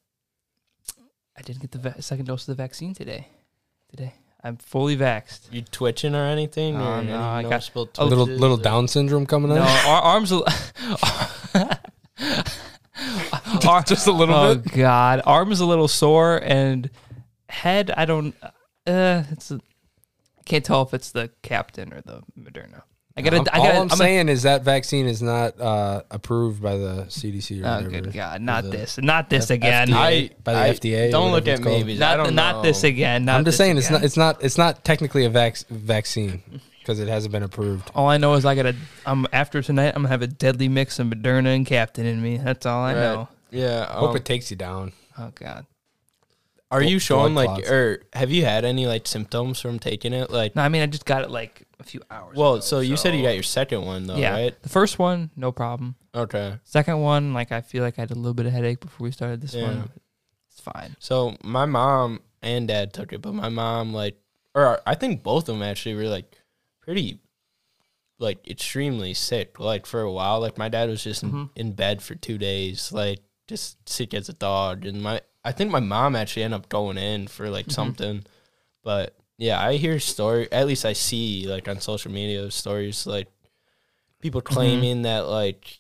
I 1.37 1.43
didn't 1.43 1.61
get 1.63 1.71
the 1.71 1.79
va- 1.79 2.03
second 2.03 2.27
dose 2.27 2.43
of 2.43 2.57
the 2.57 2.63
vaccine 2.63 2.95
today. 2.95 3.29
Today. 3.91 4.15
I'm 4.45 4.57
fully 4.57 4.97
vaxxed. 4.97 5.53
You 5.53 5.63
twitching 5.63 6.15
or 6.17 6.25
anything? 6.25 6.77
Or 6.77 6.97
any 6.99 7.09
no, 7.09 7.19
I 7.21 7.43
got 7.43 7.51
noticeable 7.51 7.89
A 7.99 8.05
little 8.05 8.27
twitches 8.27 8.41
little 8.41 8.59
or- 8.59 8.63
Down 8.63 8.89
syndrome 8.89 9.25
coming 9.27 9.51
No, 9.51 9.63
on. 9.63 9.69
our 9.87 10.03
arms. 10.03 10.33
A, 11.55 11.75
Ar- 13.67 13.83
Just 13.83 14.07
a 14.07 14.13
little 14.13 14.35
oh, 14.35 14.55
bit. 14.57 14.73
God. 14.73 15.23
Arms 15.25 15.61
a 15.61 15.67
little 15.67 15.89
sore 15.89 16.39
and 16.43 16.91
head, 17.49 17.91
I 17.97 18.05
don't. 18.05 18.35
Uh, 18.87 19.25
it's 19.31 19.51
a, 19.51 19.61
can't 20.45 20.65
tell 20.65 20.83
if 20.83 20.93
it's 20.95 21.13
the 21.13 21.31
captain 21.43 21.93
or 21.93 22.01
the 22.03 22.23
Moderna. 22.39 22.83
I 23.17 23.21
gotta. 23.23 23.37
I'm- 23.37 23.47
I 23.53 23.59
all 23.59 23.65
gotta. 23.65 23.77
I'm, 23.77 23.83
I'm 23.83 23.89
gonna- 23.89 23.97
saying 23.99 24.29
is 24.29 24.43
that 24.45 24.63
vaccine 24.63 25.07
is 25.07 25.21
not 25.23 25.61
uh, 25.61 26.03
approved 26.11 26.63
by 26.63 26.77
the 26.77 27.05
CDC 27.09 27.63
or 27.63 27.67
Oh, 27.67 27.75
whatever. 27.77 27.91
good 27.91 28.13
God! 28.13 28.41
Not 28.41 28.71
this! 28.71 28.99
Not 28.99 29.29
this 29.31 29.51
again! 29.51 29.89
FDA. 29.89 29.95
I 29.95 30.31
by 30.43 30.53
the 30.55 30.59
I- 30.61 30.71
FDA 30.71 31.11
Don't 31.11 31.31
look 31.31 31.47
at 31.47 31.59
it's 31.59 31.61
me 31.61 31.65
called. 31.73 31.87
because 31.87 32.01
I 32.01 32.17
Not, 32.17 32.25
don't 32.25 32.35
not 32.35 32.57
know. 32.57 32.63
this 32.63 32.85
again. 32.85 33.25
Not 33.27 33.37
I'm 33.39 33.45
just 33.45 33.59
this 33.59 33.65
saying 33.67 33.77
it's 33.79 33.91
not 33.91 34.03
it's 34.05 34.17
not 34.17 34.43
it's 34.43 34.57
not 34.59 34.83
technically 34.85 35.25
a 35.27 35.31
vac- 35.31 35.67
vaccine 35.69 36.43
because 36.83 37.01
it 37.01 37.09
hasn't 37.09 37.33
been 37.33 37.43
approved. 37.43 37.91
All 37.95 38.09
I 38.09 38.19
know 38.19 38.35
is 38.35 38.45
I 38.45 38.55
gotta. 38.55 38.75
I'm 39.07 39.27
after 39.33 39.63
tonight. 39.63 39.89
I'm 39.95 40.03
gonna 40.03 40.09
have 40.09 40.23
a 40.23 40.27
deadly 40.27 40.69
mix 40.69 40.99
of 40.99 41.07
Moderna 41.09 41.55
and 41.55 41.65
Captain 41.67 42.07
in 42.07 42.21
me. 42.23 42.37
That's 42.39 42.67
all 42.67 42.83
I 42.83 42.93
Right. 42.95 43.01
know. 43.01 43.29
Yeah. 43.51 43.87
Hope 43.93 44.11
um, 44.11 44.17
it 44.17 44.25
takes 44.25 44.51
you 44.51 44.57
down. 44.57 44.93
Oh 45.19 45.31
God! 45.35 45.67
are 46.71 46.83
you 46.83 46.99
showing 46.99 47.35
like, 47.35 47.49
clots. 47.49 47.71
or 47.71 48.03
have 48.15 48.31
you 48.31 48.45
had 48.45 48.65
any 48.65 48.87
like 48.87 49.07
symptoms 49.07 49.61
from 49.61 49.79
taking 49.79 50.13
it? 50.15 50.31
Like, 50.31 50.57
No, 50.57 50.63
I 50.63 50.69
mean 50.71 50.83
I 50.83 50.87
just 50.87 51.05
got 51.05 51.23
it 51.23 51.31
like 51.31 51.65
a 51.79 51.85
few 51.85 52.01
hours. 52.11 52.37
well, 52.37 52.55
ago, 52.55 52.61
so 52.61 52.81
you 52.81 52.97
said 52.97 53.15
you 53.15 53.23
got 53.23 53.35
your 53.35 53.43
second 53.43 53.85
one 53.85 54.07
though, 54.07 54.17
yeah. 54.17 54.33
right? 54.33 54.63
The 54.63 54.69
first 54.71 54.99
one, 54.99 55.31
no 55.37 55.53
problem. 55.53 55.97
Okay. 56.15 56.59
Second 56.65 57.01
one, 57.01 57.35
like 57.35 57.53
I 57.53 57.61
feel 57.61 57.83
like 57.83 57.99
I 57.99 58.03
had 58.03 58.11
a 58.11 58.15
little 58.15 58.35
bit 58.35 58.47
of 58.47 58.53
headache 58.53 58.81
before 58.81 59.05
we 59.05 59.11
started 59.13 59.41
this 59.43 59.55
Yeah. 59.55 59.65
one. 59.65 59.91
It's 60.51 60.61
fine. 60.61 60.97
So 60.99 61.37
my 61.45 61.67
mom 61.67 62.21
and 62.43 62.67
dad 62.69 62.93
took 62.95 63.13
it, 63.13 63.21
but 63.21 63.35
my 63.35 63.49
mom 63.51 63.93
like, 63.93 64.17
or 64.55 64.81
I 64.87 64.95
think 64.95 65.23
both 65.23 65.49
of 65.51 65.55
them 65.59 65.63
actually 65.63 65.95
were 65.95 66.05
like 66.09 66.39
pretty, 66.83 67.19
like 68.19 68.47
extremely 68.49 69.15
sick. 69.15 69.59
Like 69.59 69.87
for 69.87 70.01
a 70.03 70.13
while, 70.13 70.41
like 70.41 70.59
my 70.59 70.69
dad 70.69 70.89
was 70.91 71.03
just 71.03 71.23
in, 71.23 71.33
Mhm. 71.33 71.51
in 71.57 71.73
bed 71.73 72.03
for 72.03 72.15
two 72.15 72.37
days, 72.39 72.93
like 72.93 73.21
just 73.49 73.89
sick 73.89 74.13
as 74.15 74.29
a 74.29 74.33
dog. 74.35 74.85
And 74.85 75.01
my, 75.03 75.21
I 75.45 75.53
think 75.53 75.71
my 75.71 75.81
mom 75.81 76.15
actually 76.15 76.43
ended 76.45 76.61
up 76.61 76.69
going 76.69 76.99
in 76.99 77.27
for 77.29 77.49
like 77.51 77.67
Mhm. 77.67 77.73
something, 77.73 78.25
but 78.85 79.17
yeah, 79.39 79.61
I 79.61 79.77
hear 79.77 79.99
story. 79.99 80.51
At 80.53 80.67
least 80.67 80.85
I 80.85 80.93
see 80.93 81.47
like 81.49 81.67
on 81.69 81.81
social 81.81 82.13
media 82.13 82.51
stories 82.51 83.07
like 83.07 83.29
people 84.21 84.41
Mm-hmm. 84.43 84.55
claiming 84.55 85.03
that 85.03 85.27
like 85.29 85.79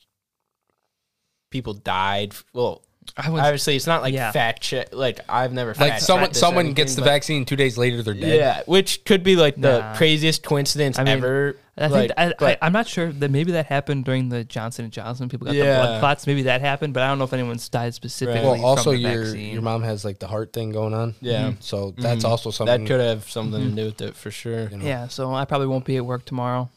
people 1.51 1.75
died. 1.75 2.35
Well, 2.53 2.83
I 3.17 3.29
was. 3.31 3.43
obviously 3.43 3.77
it's 3.77 3.87
not 3.87 4.01
like 4.03 4.15
Yeah. 4.15 4.33
fact 4.33 4.63
check. 4.63 4.89
Like 4.93 5.21
I've 5.29 5.53
never 5.53 5.71
Like 5.71 5.77
fact 5.93 6.03
someone 6.03 6.25
checked 6.27 6.35
this 6.35 6.43
or 6.43 6.47
someone 6.47 6.67
gets 6.73 6.79
anything, 6.93 6.97
the 6.97 7.01
but- 7.03 7.13
vaccine 7.15 7.45
two 7.45 7.57
days 7.57 7.77
later 7.77 8.03
they're 8.03 8.15
dead. 8.15 8.37
Yeah, 8.39 8.63
which 8.67 9.05
could 9.05 9.23
be 9.23 9.37
like 9.37 9.61
the 9.61 9.81
Nah. 9.81 9.95
craziest 9.97 10.43
coincidence 10.43 10.99
I 10.99 11.05
mean, 11.05 11.13
ever. 11.19 11.57
I 11.77 11.81
think 11.89 11.93
like, 11.93 12.17
th- 12.17 12.19
I, 12.19 12.35
but- 12.39 12.59
I, 12.63 12.67
I'm 12.67 12.73
not 12.73 12.87
sure 12.87 13.11
that 13.13 13.31
maybe 13.31 13.53
that 13.53 13.67
happened 13.67 14.05
during 14.05 14.29
the 14.29 14.45
Johnson 14.45 14.85
and 14.87 14.93
Johnson. 14.93 15.29
People 15.29 15.47
got 15.47 15.53
the 15.53 15.59
Yeah. 15.59 15.79
blood 15.81 16.01
clots. 16.01 16.27
Maybe 16.27 16.43
that 16.43 16.61
happened, 16.61 16.93
but 16.95 17.03
I 17.03 17.09
don't 17.09 17.19
know 17.19 17.25
if 17.25 17.33
anyone's 17.33 17.69
died 17.69 17.95
specifically. 17.95 18.43
Well, 18.43 18.65
also 18.65 18.93
from 18.93 19.03
the 19.03 19.09
your 19.09 19.25
vaccine. 19.25 19.53
your 19.55 19.63
mom 19.63 19.83
has 19.83 20.05
like 20.05 20.19
the 20.19 20.27
heart 20.27 20.53
thing 20.53 20.71
going 20.71 20.93
on. 20.95 21.15
yeah, 21.21 21.53
So 21.61 21.95
that's 21.97 22.25
Mhm. 22.25 22.29
also 22.29 22.51
something 22.51 22.85
that 22.85 22.89
could 22.89 23.01
have 23.01 23.31
something 23.31 23.61
Mhm. 23.63 23.71
to 23.71 23.77
do 23.77 23.85
with 23.87 24.01
it 24.03 24.17
for 24.17 24.31
sure. 24.31 24.69
you 24.71 24.77
know. 24.79 24.85
Yeah, 24.85 25.09
so 25.09 25.35
I 25.35 25.45
probably 25.45 25.67
won't 25.67 25.85
be 25.85 25.97
at 25.97 26.05
work 26.05 26.25
tomorrow. 26.25 26.69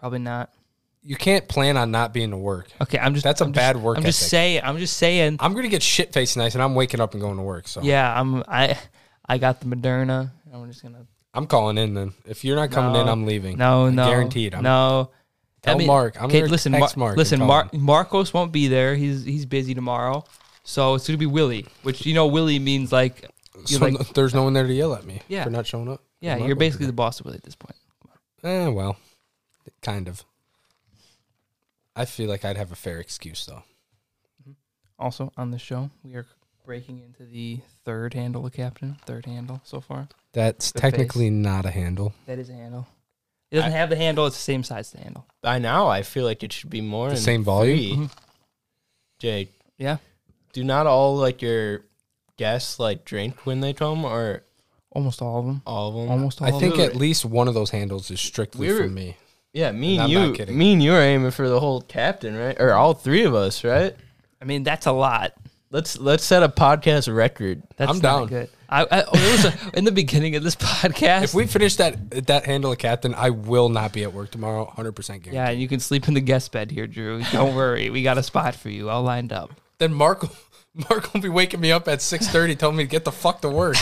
Probably 0.00 0.18
not. 0.20 0.50
You 1.06 1.16
can't 1.16 1.46
plan 1.48 1.76
on 1.76 1.90
not 1.90 2.14
being 2.14 2.30
to 2.30 2.36
work. 2.38 2.68
Okay, 2.80 2.98
I'm 2.98 3.12
just. 3.12 3.24
That's 3.24 3.42
a 3.42 3.44
I'm 3.44 3.52
bad 3.52 3.74
just, 3.74 3.84
work 3.84 3.98
I'm 3.98 4.04
just 4.04 4.22
ethic. 4.22 4.30
saying. 4.30 4.60
I'm 4.64 4.78
just 4.78 4.96
saying. 4.96 5.36
I'm 5.38 5.52
gonna 5.52 5.68
get 5.68 5.82
shit 5.82 6.12
faced 6.14 6.36
nice, 6.38 6.54
and 6.54 6.62
I'm 6.62 6.74
waking 6.74 7.00
up 7.00 7.12
and 7.12 7.20
going 7.20 7.36
to 7.36 7.42
work. 7.42 7.68
So 7.68 7.82
Yeah, 7.82 8.18
I'm. 8.18 8.42
I. 8.48 8.78
I 9.26 9.38
got 9.38 9.60
the 9.60 9.66
Moderna. 9.66 10.30
I'm 10.52 10.66
just 10.70 10.82
gonna. 10.82 11.06
I'm 11.34 11.46
calling 11.46 11.76
in 11.78 11.92
then. 11.94 12.12
If 12.26 12.44
you're 12.44 12.56
not 12.56 12.70
coming 12.70 12.98
in, 13.00 13.08
I'm 13.08 13.26
leaving. 13.26 13.58
No, 13.58 13.86
I 13.86 13.90
no, 13.90 14.08
guaranteed. 14.08 14.54
I'm, 14.54 14.62
no. 14.62 15.10
Tell 15.62 15.74
I 15.74 15.78
mean, 15.78 15.86
Mark. 15.86 16.16
I'm 16.18 16.26
okay, 16.26 16.40
gonna 16.40 16.50
listen, 16.52 16.72
text 16.72 16.96
Mar- 16.96 17.08
Mark. 17.08 17.16
listen. 17.18 17.38
Mar- 17.40 17.68
Marcos 17.72 18.32
won't 18.32 18.52
be 18.52 18.68
there. 18.68 18.94
He's 18.94 19.24
he's 19.24 19.44
busy 19.46 19.74
tomorrow, 19.74 20.24
so 20.62 20.94
it's 20.94 21.06
gonna 21.06 21.18
be 21.18 21.26
Willie. 21.26 21.66
Which 21.82 22.06
you 22.06 22.14
know, 22.14 22.26
Willie 22.28 22.58
means 22.58 22.92
like, 22.92 23.28
So 23.66 23.78
like- 23.78 24.08
there's 24.14 24.32
no 24.34 24.42
one 24.44 24.52
there 24.52 24.66
to 24.66 24.72
yell 24.72 24.94
at 24.94 25.04
me 25.04 25.20
Yeah. 25.28 25.44
for 25.44 25.50
not 25.50 25.66
showing 25.66 25.88
up. 25.90 26.02
yeah, 26.20 26.36
I'm 26.36 26.44
you're 26.46 26.56
basically 26.56 26.86
the 26.86 26.92
boss 26.92 27.18
of 27.20 27.26
Willie 27.26 27.36
at 27.38 27.42
this 27.44 27.56
point. 27.56 27.76
Eh, 28.42 28.68
well, 28.68 28.96
kind 29.82 30.08
of. 30.08 30.24
I 31.96 32.04
feel 32.04 32.28
like 32.28 32.44
I'd 32.44 32.56
have 32.56 32.72
a 32.72 32.76
fair 32.76 32.98
excuse 32.98 33.46
though. 33.46 33.62
Also 34.98 35.32
on 35.36 35.50
the 35.50 35.58
show, 35.58 35.90
we 36.02 36.14
are 36.14 36.26
breaking 36.64 37.00
into 37.00 37.24
the 37.30 37.60
third 37.84 38.14
handle 38.14 38.46
of 38.46 38.52
Captain. 38.52 38.96
Third 39.06 39.26
handle 39.26 39.60
so 39.64 39.80
far. 39.80 40.08
That's 40.32 40.72
The 40.72 40.80
technically 40.80 41.30
not 41.30 41.66
a 41.66 41.70
handle. 41.70 42.14
That 42.26 42.38
is 42.38 42.48
a 42.48 42.54
handle. 42.54 42.86
It 43.50 43.56
doesn't 43.56 43.72
I- 43.72 43.76
have 43.76 43.90
the 43.90 43.96
handle. 43.96 44.26
It's 44.26 44.36
the 44.36 44.42
same 44.42 44.64
size 44.64 44.86
as 44.86 44.92
the 44.92 44.98
handle. 45.00 45.26
By 45.42 45.58
now, 45.58 45.88
I 45.88 46.02
feel 46.02 46.24
like 46.24 46.42
it 46.42 46.52
should 46.52 46.70
be 46.70 46.80
more 46.80 47.08
The 47.10 47.14
than 47.16 47.22
same 47.24 47.44
volume? 47.44 47.76
three. 47.76 48.06
Mhm. 48.06 48.10
Jake, 49.18 49.52
Yeah, 49.78 49.98
do 50.52 50.62
not 50.64 50.86
all 50.86 51.16
like 51.16 51.42
your 51.42 51.84
guests 52.36 52.78
like 52.78 53.04
drink 53.04 53.44
when 53.46 53.60
they 53.60 53.72
come, 53.72 54.04
or 54.04 54.44
almost 54.92 55.20
all 55.22 55.40
of 55.40 55.46
them. 55.46 55.62
all 55.66 55.88
of 55.88 55.94
them? 55.94 56.10
Almost 56.10 56.40
all. 56.40 56.46
I 56.48 56.50
of 56.52 56.60
think 56.60 56.76
them. 56.76 56.84
at 56.88 56.94
least 56.96 57.24
one 57.24 57.48
of 57.48 57.54
those 57.54 57.70
handles 57.70 58.10
is 58.10 58.20
strictly 58.20 58.68
We 58.68 58.72
were- 58.74 58.82
for 58.84 58.88
me. 58.88 59.16
Yeah, 59.54 59.70
me 59.72 59.94
and 59.94 60.02
I'm 60.02 60.10
you, 60.10 60.32
kidding. 60.32 60.58
me 60.58 60.72
and 60.74 60.82
you 60.82 60.92
are 60.92 61.00
aiming 61.00 61.30
for 61.30 61.48
the 61.48 61.60
whole 61.60 61.80
captain, 61.80 62.36
right? 62.36 62.60
Or 62.60 62.72
all 62.74 62.92
three 62.92 63.22
of 63.24 63.34
us, 63.34 63.62
right? 63.64 63.94
I 64.42 64.44
mean, 64.44 64.64
that's 64.64 64.86
a 64.86 64.92
lot. 64.92 65.32
Let's 65.70 65.96
let's 65.98 66.24
set 66.24 66.42
a 66.42 66.48
podcast 66.48 67.12
record. 67.14 67.62
That's 67.76 67.90
I'm 67.90 67.98
not 67.98 68.18
down. 68.18 68.26
Good. 68.26 68.50
I, 68.68 68.82
I 68.82 69.04
oh, 69.04 69.10
there 69.12 69.32
was 69.32 69.44
a, 69.44 69.54
in 69.78 69.84
the 69.84 69.92
beginning 69.92 70.34
of 70.36 70.42
this 70.42 70.56
podcast. 70.56 71.22
If 71.24 71.34
we 71.34 71.46
finish 71.46 71.76
that 71.76 72.26
that 72.26 72.46
handle 72.46 72.72
of 72.72 72.78
captain, 72.78 73.14
I 73.14 73.30
will 73.30 73.68
not 73.68 73.92
be 73.92 74.02
at 74.02 74.12
work 74.12 74.30
tomorrow. 74.32 74.64
100 74.64 74.92
percent 74.92 75.22
guarantee. 75.22 75.36
yeah, 75.36 75.50
and 75.50 75.60
you 75.60 75.68
can 75.68 75.80
sleep 75.80 76.08
in 76.08 76.14
the 76.14 76.20
guest 76.20 76.50
bed 76.52 76.70
here, 76.70 76.86
Drew. 76.86 77.22
Don't 77.32 77.54
worry, 77.56 77.90
we 77.90 78.02
got 78.02 78.18
a 78.18 78.22
spot 78.22 78.54
for 78.56 78.70
you, 78.70 78.90
all 78.90 79.02
lined 79.02 79.32
up. 79.32 79.52
Then 79.78 79.92
Mark 79.94 80.22
will- 80.22 80.36
Mark 80.90 81.12
will 81.14 81.20
be 81.20 81.28
waking 81.28 81.60
me 81.60 81.70
up 81.70 81.86
at 81.88 82.00
6:30, 82.00 82.58
telling 82.58 82.76
me 82.76 82.84
to 82.84 82.90
get 82.90 83.04
the 83.04 83.12
fuck 83.12 83.40
to 83.42 83.48
work. 83.48 83.76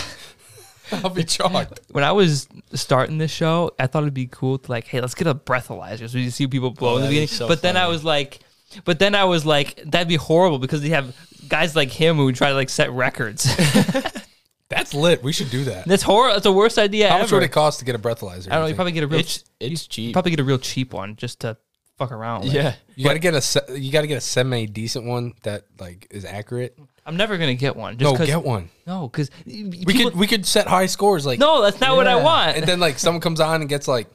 I'll 0.93 1.11
be 1.11 1.25
chalked. 1.25 1.81
When 1.91 2.05
I 2.05 2.13
was 2.13 2.49
starting 2.75 3.19
this 3.19 3.31
show, 3.31 3.73
I 3.79 3.87
thought 3.87 4.03
it'd 4.03 4.15
be 4.15 4.27
cool 4.27 4.59
to 4.59 4.71
like, 4.71 4.87
hey, 4.87 5.01
let's 5.01 5.15
get 5.15 5.27
a 5.27 5.35
breathalyzer 5.35 6.09
so 6.09 6.19
you 6.19 6.31
see 6.31 6.47
people 6.47 6.69
oh, 6.69 6.71
blow 6.71 6.97
in 6.97 7.03
the 7.03 7.09
that'd 7.09 7.11
be 7.11 7.15
beginning. 7.17 7.29
so 7.29 7.49
but 7.49 7.63
then 7.63 7.77
I 7.77 7.81
funny. 7.83 7.93
was 7.93 8.05
like, 8.05 8.41
but 8.85 8.99
then 8.99 9.15
I 9.15 9.25
was 9.25 9.45
like, 9.45 9.77
that'd 9.85 10.09
be 10.09 10.17
horrible 10.17 10.59
because 10.59 10.83
they 10.83 10.91
have 10.91 11.15
guys 11.49 11.77
like 11.77 11.91
him 11.91 12.17
who 12.17 12.27
would 12.27 12.37
try 12.37 12.49
to 12.49 12.55
like 12.55 12.71
set 12.71 12.91
records. 12.93 13.45
That's 14.69 14.95
lit. 14.95 15.23
We 15.23 15.33
should 15.33 15.51
do 15.51 15.65
that. 15.65 15.87
That's 15.87 16.03
horrible. 16.03 16.35
That's 16.35 16.45
the 16.45 16.53
worst 16.53 16.79
idea 16.79 17.09
How 17.09 17.17
ever. 17.17 17.25
much 17.25 17.33
would 17.33 17.43
it 17.43 17.53
cost 17.53 17.81
to 17.81 17.85
get 17.85 17.95
a 17.95 17.99
breathalyzer? 17.99 18.51
I 18.51 18.55
don't 18.55 18.63
know. 18.63 18.67
You 18.69 18.75
probably 18.75 18.93
get 18.93 19.05
a 19.05 19.07
real. 19.07 19.21
It's 19.21 19.45
it's 19.61 19.87
cheap. 19.87 20.15
probably 20.15 20.31
get 20.31 20.41
a 20.41 20.45
real 20.45 20.59
cheap 20.59 20.95
one 20.95 21.15
just 21.17 21.41
to 21.41 21.59
fuck 22.03 22.13
around. 22.13 22.45
with. 22.45 22.53
Yeah. 22.53 22.75
You 22.97 23.05
gotta 23.05 23.19
get 23.19 23.35
a 23.35 23.41
se- 23.41 23.77
you 23.79 23.91
gotta 23.93 24.07
get 24.07 24.19
a 24.19 24.21
semi 24.21 24.67
decent 24.67 25.05
one 25.07 25.33
that 25.43 25.65
like 25.79 26.07
is 26.11 26.25
accurate. 26.25 26.79
I'm 27.05 27.17
never 27.17 27.37
gonna 27.39 27.55
get 27.55 27.75
one. 27.77 27.97
Just 27.99 28.13
No, 28.13 28.17
'cause- 28.17 28.27
get 28.27 28.43
one. 28.45 28.69
no, 28.87 29.09
because 29.09 29.31
We 29.47 29.85
could 29.95 30.15
we 30.17 30.27
could 30.27 30.47
set 30.47 30.67
high 30.67 30.87
scores 30.87 31.25
like 31.27 31.39
No, 31.39 31.63
that's 31.63 31.81
not 31.81 31.97
what 31.97 32.07
I 32.07 32.17
Yeah. 32.17 32.23
want. 32.25 32.57
and 32.57 32.67
then 32.67 32.81
like 32.81 32.99
someone 32.99 33.21
comes 33.21 33.41
on 33.41 33.61
and 33.61 33.69
gets 33.69 33.89
like 33.89 34.09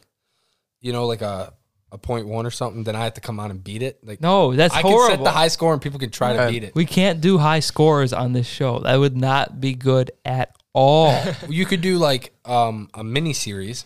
you 0.82 0.94
know 0.94 1.06
like 1.08 1.22
a 1.22 1.53
a 1.91 1.98
point 1.98 2.27
one 2.27 2.46
or 2.46 2.51
something, 2.51 2.84
then 2.84 2.98
I 2.98 3.06
have 3.06 3.13
to 3.13 3.22
come 3.22 3.39
on 3.39 3.50
and 3.50 3.63
beat 3.63 3.82
it. 3.82 4.00
Like 4.03 4.20
no, 4.22 4.53
that's 4.53 4.75
I 4.75 4.82
horrible. 4.82 5.08
can 5.08 5.17
set 5.17 5.24
the 5.24 5.32
high 5.32 5.48
score 5.48 5.72
and 5.74 5.82
people 5.82 6.00
can 6.00 6.10
try 6.10 6.34
to 6.36 6.50
beat 6.51 6.63
it. 6.65 6.75
we 6.75 6.86
can't 6.86 7.22
do 7.22 7.38
high 7.38 7.62
scores 7.62 8.12
on 8.13 8.34
this 8.34 8.46
show. 8.48 8.79
That 8.79 8.98
would 8.98 9.15
not 9.15 9.62
be 9.62 9.74
good 9.74 10.12
at 10.25 10.53
all. 10.74 11.17
You 11.50 11.65
could 11.65 11.82
do 11.82 11.98
like 11.98 12.34
um 12.46 12.89
a 12.94 13.03
mini 13.03 13.34
series 13.34 13.86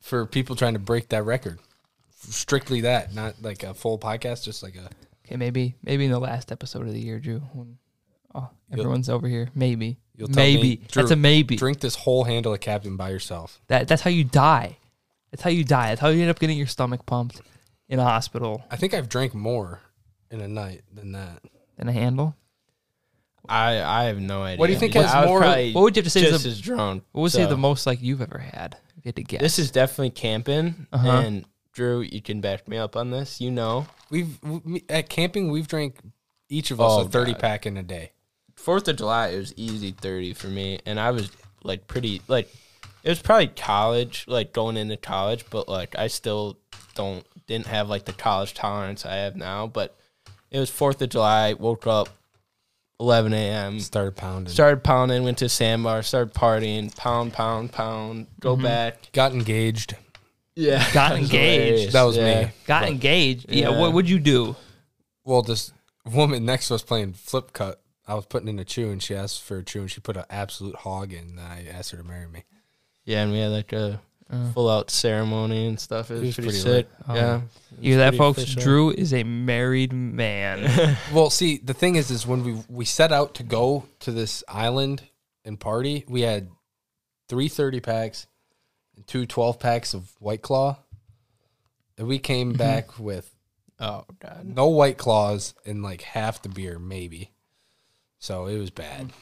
for 0.00 0.26
people 0.26 0.56
trying 0.56 0.72
to 0.72 0.78
break 0.80 1.10
that 1.10 1.24
record. 1.24 1.58
Strictly 2.28 2.82
that, 2.82 3.14
not 3.14 3.34
like 3.42 3.62
a 3.62 3.74
full 3.74 3.98
podcast, 3.98 4.44
just 4.44 4.62
like 4.62 4.76
a 4.76 4.88
okay, 5.26 5.36
maybe 5.36 5.74
maybe 5.82 6.04
in 6.04 6.10
the 6.10 6.18
last 6.20 6.52
episode 6.52 6.86
of 6.86 6.92
the 6.92 7.00
year, 7.00 7.18
Drew. 7.18 7.40
When 7.52 7.78
oh, 8.34 8.48
everyone's 8.70 9.08
over 9.08 9.26
here. 9.28 9.50
Maybe. 9.54 9.98
You'll 10.14 10.28
tell 10.28 10.36
maybe. 10.36 10.62
me, 10.62 10.80
that's 10.92 11.10
a 11.10 11.16
maybe. 11.16 11.56
drink 11.56 11.80
this 11.80 11.96
whole 11.96 12.24
handle 12.24 12.52
of 12.54 12.60
Captain 12.60 12.96
by 12.96 13.10
yourself. 13.10 13.60
That 13.68 13.88
that's 13.88 14.02
how 14.02 14.10
you 14.10 14.24
die. 14.24 14.78
That's 15.30 15.42
how 15.42 15.50
you 15.50 15.64
die. 15.64 15.88
That's 15.88 16.00
how 16.00 16.08
you 16.08 16.20
end 16.20 16.30
up 16.30 16.38
getting 16.38 16.58
your 16.58 16.66
stomach 16.66 17.06
pumped 17.06 17.40
in 17.88 17.98
a 17.98 18.04
hospital 18.04 18.64
I 18.70 18.76
think 18.76 18.94
I've 18.94 19.08
drank 19.08 19.34
more 19.34 19.80
in 20.30 20.40
a 20.40 20.48
night 20.48 20.82
than 20.92 21.12
that. 21.12 21.42
than 21.76 21.88
a 21.88 21.92
handle. 21.92 22.36
I 23.48 23.82
I 23.82 24.04
have 24.04 24.20
no 24.20 24.42
idea. 24.42 24.58
What 24.58 24.68
do 24.68 24.72
you 24.74 24.78
think 24.78 24.94
has 24.94 25.26
more- 25.26 25.40
What 25.40 25.74
would 25.74 25.96
you 25.96 26.00
have 26.00 26.04
to 26.04 26.10
say 26.10 26.22
is 26.22 26.30
just 26.30 26.44
the- 26.44 26.50
as 26.50 26.60
drunk? 26.60 27.04
What 27.12 27.22
would 27.22 27.32
say 27.32 27.46
the 27.46 27.56
most 27.56 27.86
like 27.86 28.00
you've 28.00 28.22
ever 28.22 28.38
had? 28.38 28.76
If 28.96 29.04
you 29.04 29.08
had 29.08 29.16
to 29.16 29.24
guess. 29.24 29.40
This 29.40 29.58
is 29.58 29.70
definitely 29.70 30.10
camping, 30.10 30.86
Uh-huh. 30.92 31.08
and 31.08 31.44
Drew, 31.72 32.00
you 32.00 32.20
can 32.20 32.40
back 32.40 32.68
me 32.68 32.76
up 32.76 32.96
on 32.96 33.10
this. 33.10 33.40
You 33.40 33.50
know, 33.50 33.86
We've 34.10 34.38
we, 34.42 34.84
at 34.88 35.08
camping 35.08 35.50
we've 35.50 35.68
drank 35.68 35.96
each 36.48 36.70
of 36.70 36.80
us 36.80 36.92
Oh, 36.92 37.00
a 37.02 37.08
thirty 37.08 37.32
God. 37.32 37.40
pack 37.40 37.66
in 37.66 37.76
a 37.76 37.82
day. 37.82 38.12
Fourth 38.56 38.86
of 38.88 38.96
July 38.96 39.28
it 39.28 39.38
was 39.38 39.54
easy 39.56 39.92
thirty 39.92 40.34
for 40.34 40.48
me, 40.48 40.80
and 40.84 41.00
I 41.00 41.10
was 41.10 41.30
like 41.64 41.86
pretty 41.86 42.20
like 42.28 42.52
it 43.02 43.08
was 43.08 43.20
probably 43.20 43.48
college, 43.48 44.24
like 44.28 44.52
going 44.52 44.76
into 44.76 44.96
college, 44.96 45.44
but 45.50 45.68
like 45.68 45.98
I 45.98 46.08
still 46.08 46.58
don't 46.94 47.26
didn't 47.46 47.66
have 47.66 47.88
like 47.88 48.04
the 48.04 48.12
college 48.12 48.54
tolerance 48.54 49.04
I 49.06 49.14
have 49.16 49.36
now. 49.36 49.66
But 49.66 49.96
it 50.50 50.58
was 50.58 50.70
Fourth 50.70 51.00
of 51.00 51.08
July. 51.08 51.54
Woke 51.54 51.86
up 51.86 52.10
eleven 53.00 53.32
a.m. 53.32 53.80
Started 53.80 54.14
pounding. 54.16 54.52
Started 54.52 54.84
pounding. 54.84 55.24
Went 55.24 55.38
to 55.38 55.48
sandbar. 55.48 56.02
Started 56.02 56.34
partying. 56.34 56.94
Pound, 56.94 57.32
pound, 57.32 57.72
pound. 57.72 58.26
Go 58.40 58.54
mm-hmm. 58.54 58.64
back. 58.64 59.10
Got 59.12 59.32
engaged. 59.32 59.96
Yeah, 60.54 60.78
Got 60.92 61.10
that 61.10 61.18
engaged. 61.18 61.32
hilarious. 61.32 61.92
That 61.92 62.02
was 62.02 62.16
Yeah. 62.16 62.44
me. 62.44 62.50
Got 62.66 62.82
But- 62.82 62.88
engaged. 62.90 63.46
Yeah. 63.50 63.70
Yeah. 63.70 63.78
What 63.80 63.92
would 63.92 64.08
you 64.08 64.18
do? 64.18 64.56
Well, 65.24 65.42
this 65.42 65.72
woman 66.04 66.44
next 66.44 66.68
to 66.68 66.74
us 66.74 66.82
playing 66.82 67.14
flip 67.14 67.52
cup. 67.52 67.80
I 68.06 68.14
was 68.14 68.26
putting 68.26 68.48
in 68.48 68.58
a 68.58 68.64
chew, 68.64 68.90
and 68.90 69.00
she 69.02 69.14
asked 69.14 69.42
for 69.42 69.58
a 69.58 69.64
chew, 69.64 69.80
and 69.82 69.90
she 69.90 70.00
put 70.00 70.16
an 70.16 70.24
absolute 70.28 70.74
hog 70.76 71.12
in. 71.12 71.20
And 71.38 71.40
I 71.40 71.66
asked 71.72 71.92
her 71.92 71.98
to 71.98 72.02
marry 72.04 72.26
me. 72.26 72.44
Yeah, 73.04 73.22
and 73.22 73.30
we 73.32 73.38
had 73.38 73.52
like 73.52 73.72
a 73.72 74.00
uh. 74.30 74.52
full 74.52 74.68
out 74.68 74.90
ceremony 74.90 75.66
and 75.68 75.78
stuff. 75.78 76.10
It 76.10 76.14
was, 76.14 76.22
was 76.22 76.34
pretty, 76.34 76.48
pretty 76.48 76.58
sick. 76.58 76.88
lit. 77.08 77.16
yeah. 77.16 77.26
Uh-huh. 77.34 77.40
You 77.80 77.96
that, 77.98 78.16
folks? 78.16 78.38
official. 78.42 78.62
Drew 78.62 78.90
is 78.90 79.14
a 79.14 79.22
married 79.22 79.92
man. 79.92 80.96
Well, 81.12 81.30
see, 81.30 81.58
the 81.58 81.74
thing 81.74 81.94
is, 81.96 82.10
is 82.10 82.26
when 82.26 82.42
we 82.44 82.60
we 82.68 82.84
set 82.84 83.12
out 83.12 83.34
to 83.34 83.42
go 83.44 83.84
to 84.00 84.10
this 84.10 84.42
island 84.48 85.02
and 85.44 85.58
party, 85.58 86.04
we 86.08 86.22
had 86.22 86.48
three 87.28 87.48
thirty 87.48 87.78
packs 87.80 88.24
and 88.24 88.31
two 89.12 89.26
12 89.26 89.58
packs 89.58 89.92
of 89.92 90.10
White 90.20 90.40
Claw. 90.40 90.78
And 91.98 92.08
we 92.08 92.18
came 92.18 92.48
mm-hmm. 92.48 92.56
back 92.56 92.98
with 92.98 93.30
Oh 93.78 94.06
god. 94.20 94.46
no 94.46 94.68
White 94.68 94.96
Claws 94.96 95.52
and 95.66 95.82
like 95.82 96.00
half 96.00 96.40
the 96.40 96.48
beer, 96.48 96.78
maybe. 96.78 97.30
So 98.18 98.46
it 98.46 98.58
was 98.58 98.70
bad. 98.70 99.12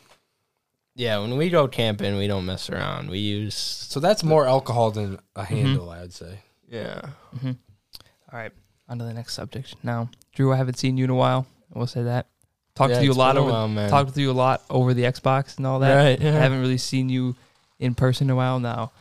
Yeah, 0.94 1.18
when 1.18 1.36
we 1.36 1.50
go 1.50 1.66
camping, 1.66 2.16
we 2.18 2.28
don't 2.28 2.46
mess 2.46 2.70
around. 2.70 3.10
We 3.10 3.18
use 3.18 3.56
So 3.56 3.98
that's 3.98 4.22
more 4.22 4.46
alcohol 4.46 4.92
than 4.92 5.18
a 5.34 5.42
mm-hmm. 5.42 5.54
handle, 5.56 5.90
I 5.90 6.02
would 6.02 6.12
say. 6.12 6.38
yeah. 6.68 7.00
Mm-hmm. 7.34 7.52
All 8.32 8.38
right. 8.38 8.52
On 8.88 8.96
to 8.96 9.04
the 9.04 9.12
next 9.12 9.34
subject. 9.34 9.74
Now, 9.82 10.08
Drew, 10.34 10.52
I 10.52 10.56
haven't 10.56 10.78
seen 10.78 10.98
you 10.98 11.04
in 11.04 11.10
a 11.10 11.16
while. 11.16 11.46
I 11.74 11.78
will 11.80 11.88
say 11.88 12.04
that. 12.04 12.28
Talked 12.76 12.90
Yeah, 12.92 12.98
to 12.98 13.04
you 13.04 13.10
a 13.10 13.12
it's 13.12 13.18
lot 13.18 13.34
been 13.34 13.42
a 13.42 13.44
over. 13.46 13.52
while, 13.52 13.68
man. 13.68 13.90
Talked 13.90 14.06
with 14.06 14.18
you 14.18 14.30
a 14.30 14.32
lot 14.32 14.62
over 14.70 14.94
the 14.94 15.02
Xbox 15.02 15.56
and 15.56 15.66
all 15.66 15.80
that. 15.80 15.96
Right, 15.96 16.20
yeah. 16.20 16.36
I 16.36 16.38
haven't 16.38 16.60
really 16.60 16.78
seen 16.78 17.08
you 17.08 17.34
in 17.80 17.96
person 17.96 18.28
in 18.28 18.30
a 18.30 18.36
while 18.36 18.60
now. 18.60 18.92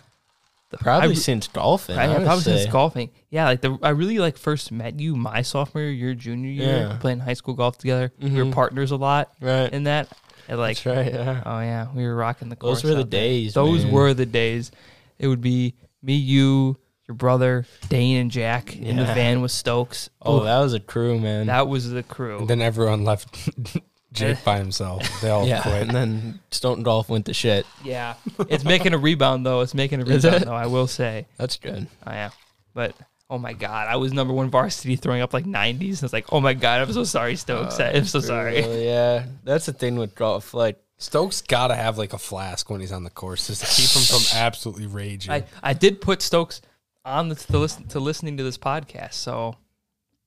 Probably 0.78 1.12
I 1.12 1.14
since 1.16 1.48
golfing. 1.48 1.98
I, 1.98 2.04
I, 2.04 2.08
yeah, 2.20 2.24
probably 2.26 2.44
since 2.44 2.66
golfing. 2.72 3.10
Yeah, 3.32 3.46
like 3.46 3.62
the 3.62 3.78
I 3.82 3.90
really 3.90 4.20
like 4.20 4.38
first 4.38 4.72
met 4.72 5.00
you 5.00 5.16
my 5.16 5.42
sophomore 5.42 5.84
year, 5.84 5.92
your 5.92 6.14
junior 6.14 6.50
year, 6.52 6.88
Yeah. 6.90 6.98
playing 7.00 7.20
high 7.20 7.34
school 7.34 7.56
golf 7.56 7.78
together. 7.78 8.12
We 8.22 8.30
were 8.32 8.46
Mhm. 8.46 8.52
partners 8.52 8.92
a 8.92 8.96
lot 8.98 9.32
Right. 9.42 9.72
in 9.74 9.86
that. 9.86 10.10
And 10.48 10.60
like, 10.60 10.82
That's 10.82 10.98
right. 10.98 11.14
Yeah. 11.14 11.44
oh 11.46 11.60
yeah, 11.60 11.88
we 11.96 12.04
were 12.06 12.16
rocking 12.16 12.50
the 12.50 12.56
course. 12.56 12.82
Those 12.82 12.92
were 12.92 12.96
the 12.96 13.02
out 13.02 13.10
there. 13.10 13.22
days. 13.22 13.54
Those 13.54 13.84
man. 13.84 13.94
were 13.94 14.14
the 14.14 14.26
days. 14.26 14.72
It 15.18 15.28
would 15.28 15.42
be 15.42 15.74
me, 16.04 16.14
you, 16.16 16.78
your 17.08 17.16
brother, 17.16 17.66
Dane, 17.90 18.18
and 18.18 18.30
Jack 18.32 18.76
in 18.76 18.96
the 18.98 19.06
van 19.06 19.42
with 19.42 19.52
Stokes. 19.52 20.10
Oh, 20.22 20.42
Ooh, 20.42 20.44
that 20.46 20.60
was 20.60 20.74
a 20.74 20.80
crew, 20.80 21.20
man. 21.20 21.48
that 21.48 21.68
was 21.68 21.90
the 21.90 22.04
crew. 22.04 22.38
And 22.40 22.48
then 22.48 22.62
everyone 22.62 23.04
left 23.04 23.50
Jake 24.12 24.38
eh. 24.38 24.42
by 24.44 24.58
himself. 24.58 25.04
They 25.22 25.30
all 25.30 25.48
yeah, 25.48 25.62
quit. 25.62 25.82
and 25.84 25.92
then 25.92 26.40
Stoughton 26.52 26.84
Golf 26.84 27.10
went 27.10 27.26
to 27.28 27.34
shit. 27.34 27.66
yeah, 27.84 28.16
it's 28.50 28.64
making 28.64 28.94
a 28.94 28.98
rebound 28.98 29.46
though. 29.46 29.62
It's 29.62 29.74
making 29.74 30.02
a 30.02 30.06
Is 30.06 30.24
rebound 30.24 30.44
it? 30.44 30.46
though. 30.46 30.54
I 30.56 30.68
will 30.68 30.88
say. 30.88 31.28
That's 31.38 31.58
good. 31.58 31.88
Oh 32.06 32.12
yeah, 32.12 32.30
but 32.74 32.96
oh 33.30 33.38
my 33.38 33.54
god, 33.54 33.88
I 33.88 33.98
was 33.98 34.12
number 34.12 34.34
one 34.34 34.50
varsity 34.50 34.96
throwing 34.96 35.22
up 35.22 35.34
like 35.34 35.46
90s. 35.46 35.80
And 35.80 36.04
It's 36.04 36.14
like, 36.14 36.34
oh 36.34 36.40
my 36.42 36.54
god, 36.54 36.82
I'm 36.82 36.94
so 36.94 37.04
sorry, 37.04 37.36
Stokes. 37.36 37.80
Uh, 37.80 37.92
I'm 37.94 38.06
so 38.06 38.20
sorry. 38.20 38.62
Well, 38.62 38.78
yeah, 38.78 39.26
that's 39.44 39.68
the 39.68 39.74
thing 39.74 39.98
with 39.98 40.16
golf. 40.16 40.54
Like, 40.54 40.82
Stokes 40.98 41.42
got 41.42 41.68
to 41.68 41.76
have 41.76 41.98
like 41.98 42.14
a 42.14 42.18
flask 42.18 42.70
when 42.70 42.82
he's 42.82 42.92
on 42.92 43.04
the 43.04 43.10
course 43.10 43.48
just 43.48 43.62
to 43.62 43.68
keep 43.68 43.90
him 43.90 44.02
from 44.02 44.38
absolutely 44.38 44.88
raging. 44.88 45.32
I, 45.32 45.44
I 45.62 45.74
did 45.74 46.02
put 46.02 46.22
Stokes 46.22 46.62
on 47.06 47.30
the, 47.30 47.36
to 47.36 47.58
listen 47.60 47.88
to 47.90 48.00
listening 48.00 48.38
to 48.38 48.44
this 48.44 48.58
podcast, 48.58 49.14
so 49.14 49.56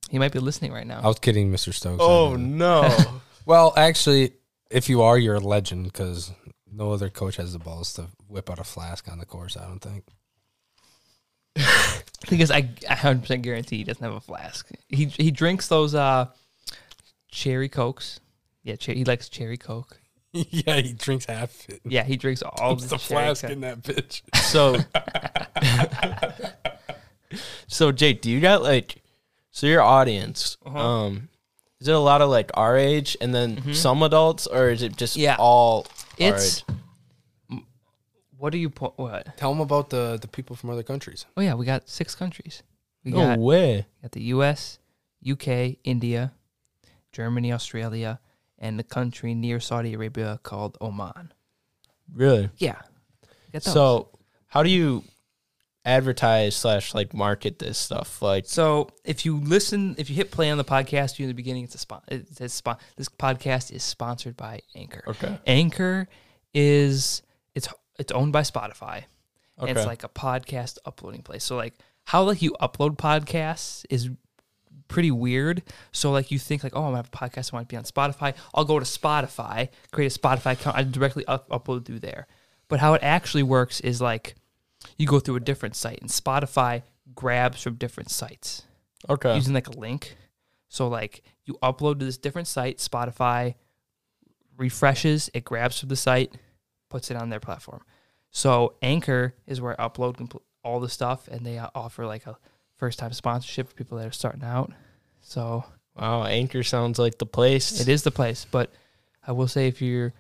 he 0.09 0.19
might 0.19 0.33
be 0.33 0.39
listening 0.39 0.73
right 0.73 0.87
now. 0.87 1.01
I 1.03 1.09
was 1.09 1.19
kidding, 1.19 1.53
Mr. 1.53 1.75
Stokes. 1.75 1.99
oh 2.01 2.37
no, 2.37 2.89
Well, 3.45 3.73
actually, 3.77 4.33
if 4.71 4.89
you 4.89 5.03
are, 5.03 5.19
you're 5.19 5.37
a 5.37 5.41
legend 5.41 5.85
because 5.85 6.33
no 6.71 6.93
other 6.93 7.11
coach 7.11 7.37
has 7.37 7.53
the 7.53 7.59
balls 7.59 7.93
to 7.95 8.07
whip 8.29 8.51
out 8.51 8.59
a 8.59 8.65
flask 8.65 9.11
on 9.11 9.19
the 9.19 9.27
course. 9.27 9.57
I 9.57 9.67
don't 9.67 9.81
think. 9.81 10.05
because 12.31 12.51
I, 12.51 12.69
I 12.89 12.95
100% 12.95 13.43
guarantee 13.43 13.79
he 13.79 13.85
doesn't 13.85 14.03
have 14.03 14.15
a 14.15 14.21
flask. 14.21 14.71
He 14.89 15.07
he 15.07 15.31
drinks 15.31 15.69
those 15.69 15.95
uh 15.95 16.27
cherry 17.31 17.69
cokes. 17.69 18.21
Yeah, 18.63 18.77
che- 18.77 18.95
he 18.95 19.05
likes 19.05 19.29
cherry 19.29 19.59
coke. 19.59 19.99
yeah, 20.33 20.77
he 20.81 20.95
drinks 20.95 21.27
half 21.27 21.69
it. 21.69 21.81
Yeah, 21.85 22.05
he 22.05 22.17
drinks 22.17 22.43
all 22.43 22.77
the, 22.77 22.87
the 22.87 22.99
flask 22.99 23.43
Coke. 23.43 23.51
in 23.51 23.61
that 23.61 23.83
bitch. 23.83 24.23
so 24.35 24.79
so 27.67 27.93
Jake, 27.93 28.23
do 28.23 28.31
you 28.31 28.41
got 28.41 28.63
like 28.63 29.03
so 29.51 29.67
your 29.67 29.83
audience? 29.83 30.57
Uh-huh. 30.65 30.79
Um, 30.79 31.29
is 31.83 31.89
it 31.89 31.95
a 31.95 31.99
lot 31.99 32.23
of 32.23 32.31
like 32.31 32.51
our 32.55 32.77
age 32.79 33.17
and 33.21 33.35
then 33.35 33.75
some 33.75 34.03
adults, 34.03 34.47
or 34.47 34.71
is 34.71 34.83
it 34.83 34.97
just 34.97 35.15
Mm-hmm. 35.17 35.23
Yeah. 35.25 35.37
all? 35.39 35.87
our 36.21 36.29
It's 36.29 36.65
age? 37.51 37.61
what 38.39 38.51
do 38.53 38.59
you 38.59 38.71
put? 38.71 38.97
What? 38.99 39.37
Tell 39.37 39.51
them 39.53 39.61
about 39.61 39.91
the 39.91 40.19
the 40.21 40.29
people 40.29 40.57
from 40.57 40.71
other 40.71 40.83
countries. 40.83 41.27
Oh 41.37 41.43
yeah, 41.43 41.55
we 41.55 41.67
got 41.67 41.89
six 41.89 42.15
countries. 42.15 42.63
We 43.05 43.11
no 43.11 43.19
got, 43.19 43.39
way. 43.39 43.87
got 44.01 44.13
the 44.13 44.23
U.S., 44.37 44.79
UK, 45.29 45.77
India, 45.85 46.33
Germany, 47.11 47.53
Australia, 47.53 48.21
and 48.59 48.79
the 48.79 48.85
country 48.85 49.35
near 49.35 49.59
Saudi 49.61 49.95
Arabia 49.95 50.39
called 50.43 50.79
Oman. 50.81 51.33
Really? 52.15 52.51
Yeah. 52.59 52.79
Get 53.53 53.65
those. 53.65 53.75
So, 53.75 54.09
how 54.47 54.63
do 54.63 54.71
you 54.71 55.03
advertise 55.85 56.55
slash 56.57 56.95
like 56.95 57.13
market 57.15 57.59
this 57.59 57.79
stuff? 57.79 58.23
Like, 58.23 58.45
So 58.47 58.89
if 59.05 59.25
you 59.25 59.39
listen, 59.39 59.95
if 59.99 60.09
you 60.11 60.17
hit 60.17 60.31
play 60.31 60.51
on 60.51 60.59
the 60.59 60.65
podcast, 60.65 61.19
you 61.19 61.25
in 61.25 61.29
the 61.29 61.35
beginning, 61.35 61.65
it's 61.65 61.75
a 61.75 61.79
spot 61.79 62.05
It 62.09 62.29
says 62.37 62.53
spot 62.53 62.81
This 62.97 63.09
podcast 63.09 63.73
is 63.73 63.83
sponsored 63.83 64.37
by 64.37 64.61
Anchor. 64.75 65.03
okay, 65.09 65.39
Anchor 65.47 66.09
is 66.55 67.23
it's 67.55 67.69
it's 67.99 68.13
owned 68.13 68.33
by 68.33 68.43
Spotify. 68.43 69.05
And 69.59 69.71
It's 69.71 69.87
like 69.87 70.03
a 70.03 70.09
podcast 70.09 70.79
uploading 70.85 71.23
place. 71.23 71.45
So 71.45 71.57
like 71.57 71.75
how 72.05 72.23
like 72.25 72.43
you 72.43 72.53
upload 72.61 72.97
podcasts 72.97 73.85
is 73.91 74.11
pretty 74.89 75.11
weird. 75.11 75.63
So 75.93 76.11
like 76.11 76.31
you 76.31 76.39
think 76.39 76.65
like, 76.65 76.75
oh, 76.75 76.81
I'm 76.81 76.87
gonna 76.87 76.97
have 76.97 77.11
a 77.13 77.17
podcast. 77.17 77.53
I 77.53 77.57
want 77.57 77.69
to 77.69 77.73
be 77.73 77.77
on 77.77 77.85
Spotify. 77.85 78.35
I'll 78.55 78.65
go 78.65 78.79
to 78.79 78.85
Spotify, 78.85 79.69
create 79.93 80.15
a 80.15 80.19
Spotify 80.19 80.53
account. 80.53 80.77
I 80.77 80.83
directly 80.83 81.25
up- 81.27 81.49
upload 81.51 81.85
through 81.85 82.01
there. 82.01 82.27
But 82.69 82.81
how 82.81 82.95
it 82.95 83.03
actually 83.05 83.43
works 83.45 83.81
is 83.81 84.01
like 84.01 84.35
you 84.97 85.07
go 85.07 85.21
through 85.21 85.37
a 85.37 85.41
different 85.41 85.77
site, 85.77 86.01
and 86.01 86.11
Spotify 86.11 86.83
grabs 87.15 87.63
from 87.63 87.75
different 87.75 88.11
sites 88.11 88.63
okay, 89.09 89.35
using 89.35 89.55
like 89.55 89.69
a 89.69 89.79
link. 89.79 90.17
So 90.69 90.89
like 90.89 91.23
you 91.45 91.59
upload 91.63 91.99
to 91.99 92.05
this 92.05 92.17
different 92.19 92.49
site, 92.49 92.79
Spotify 92.79 93.55
refreshes, 94.57 95.31
it 95.35 95.45
grabs 95.45 95.81
from 95.81 95.89
the 95.89 95.97
site, 95.97 96.33
puts 96.89 97.11
it 97.11 97.17
on 97.17 97.31
their 97.31 97.41
platform. 97.41 97.83
So 98.31 98.75
Anchor 98.83 99.35
is 99.47 99.61
where 99.61 99.79
I 99.81 99.89
upload 99.89 100.17
compl- 100.17 100.43
all 100.65 100.81
the 100.81 100.89
stuff, 100.89 101.29
and 101.29 101.45
they 101.45 101.59
uh, 101.59 101.69
offer 101.75 102.07
like 102.07 102.27
a 102.27 102.37
first 102.77 102.99
time 102.99 103.13
sponsorship 103.13 103.69
for 103.69 103.75
people 103.75 103.99
that 103.99 104.07
are 104.07 104.13
starting 104.13 104.45
out. 104.45 104.73
So 105.21 105.65
Wow, 105.97 106.25
Anchor 106.25 106.63
sounds 106.63 106.99
like 106.99 107.19
the 107.19 107.27
place. 107.27 107.81
it 107.81 107.89
is 107.89 108.03
the 108.03 108.11
place. 108.11 108.47
But 108.51 108.71
I 109.27 109.33
will 109.33 109.49
say 109.49 109.69
if 109.69 109.83
you're 109.83 110.15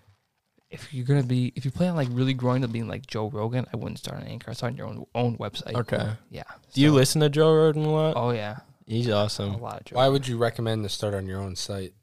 if 0.73 0.93
you're 0.93 1.05
gonna 1.07 1.23
be 1.23 1.53
if 1.55 1.65
you 1.65 1.71
plan 1.71 1.91
on 1.91 1.97
like 1.97 2.09
really 2.11 2.35
growing 2.35 2.63
to 2.63 2.69
being 2.69 2.89
like 2.89 3.07
Joe 3.07 3.29
Rogan, 3.31 3.67
I 3.73 3.77
wouldn't 3.77 3.99
start 3.99 4.21
on 4.21 4.27
Anchor. 4.27 4.51
I 4.51 4.55
start 4.55 4.73
on 4.73 4.77
your 4.77 4.87
own 4.89 5.05
own 5.15 5.37
website. 5.39 5.75
Okay. 5.75 6.11
Yeah. 6.31 6.43
Do 6.73 6.81
you 6.81 6.89
So- 6.89 6.95
listen 6.95 7.21
to 7.21 7.29
Joe 7.29 7.55
Rogan 7.55 7.85
a 7.85 7.91
lot? 7.91 8.15
Oh 8.17 8.31
yeah, 8.31 8.57
He's 8.87 9.09
awesome. 9.09 9.55
a 9.55 9.59
lot 9.59 9.79
of 9.81 9.85
Joe. 9.85 9.97
Why 9.97 10.09
would 10.09 10.27
you 10.27 10.37
recommend 10.39 10.83
to 10.85 10.89
start 10.89 11.15
on 11.15 11.27
your 11.27 11.41
own 11.41 11.55
site? 11.57 11.95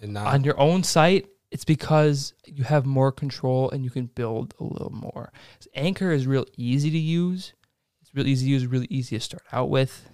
And 0.00 0.12
not 0.14 0.26
on 0.34 0.42
your 0.42 0.58
own 0.58 0.82
site, 0.82 1.28
it's 1.52 1.64
because 1.64 2.32
you 2.44 2.64
have 2.64 2.84
more 2.86 3.12
control 3.12 3.70
and 3.70 3.84
you 3.84 3.90
can 3.90 4.06
build 4.06 4.52
a 4.58 4.64
little 4.64 4.90
more. 4.90 5.32
Anchor 5.74 6.10
is 6.10 6.26
real 6.26 6.46
easy 6.56 6.90
to 6.90 6.98
use. 6.98 7.52
It's 8.00 8.12
real 8.14 8.26
easy 8.26 8.46
to 8.46 8.50
use, 8.50 8.66
really 8.66 8.88
easy 8.90 9.16
to 9.16 9.20
start 9.20 9.44
out 9.52 9.70
with. 9.70 10.08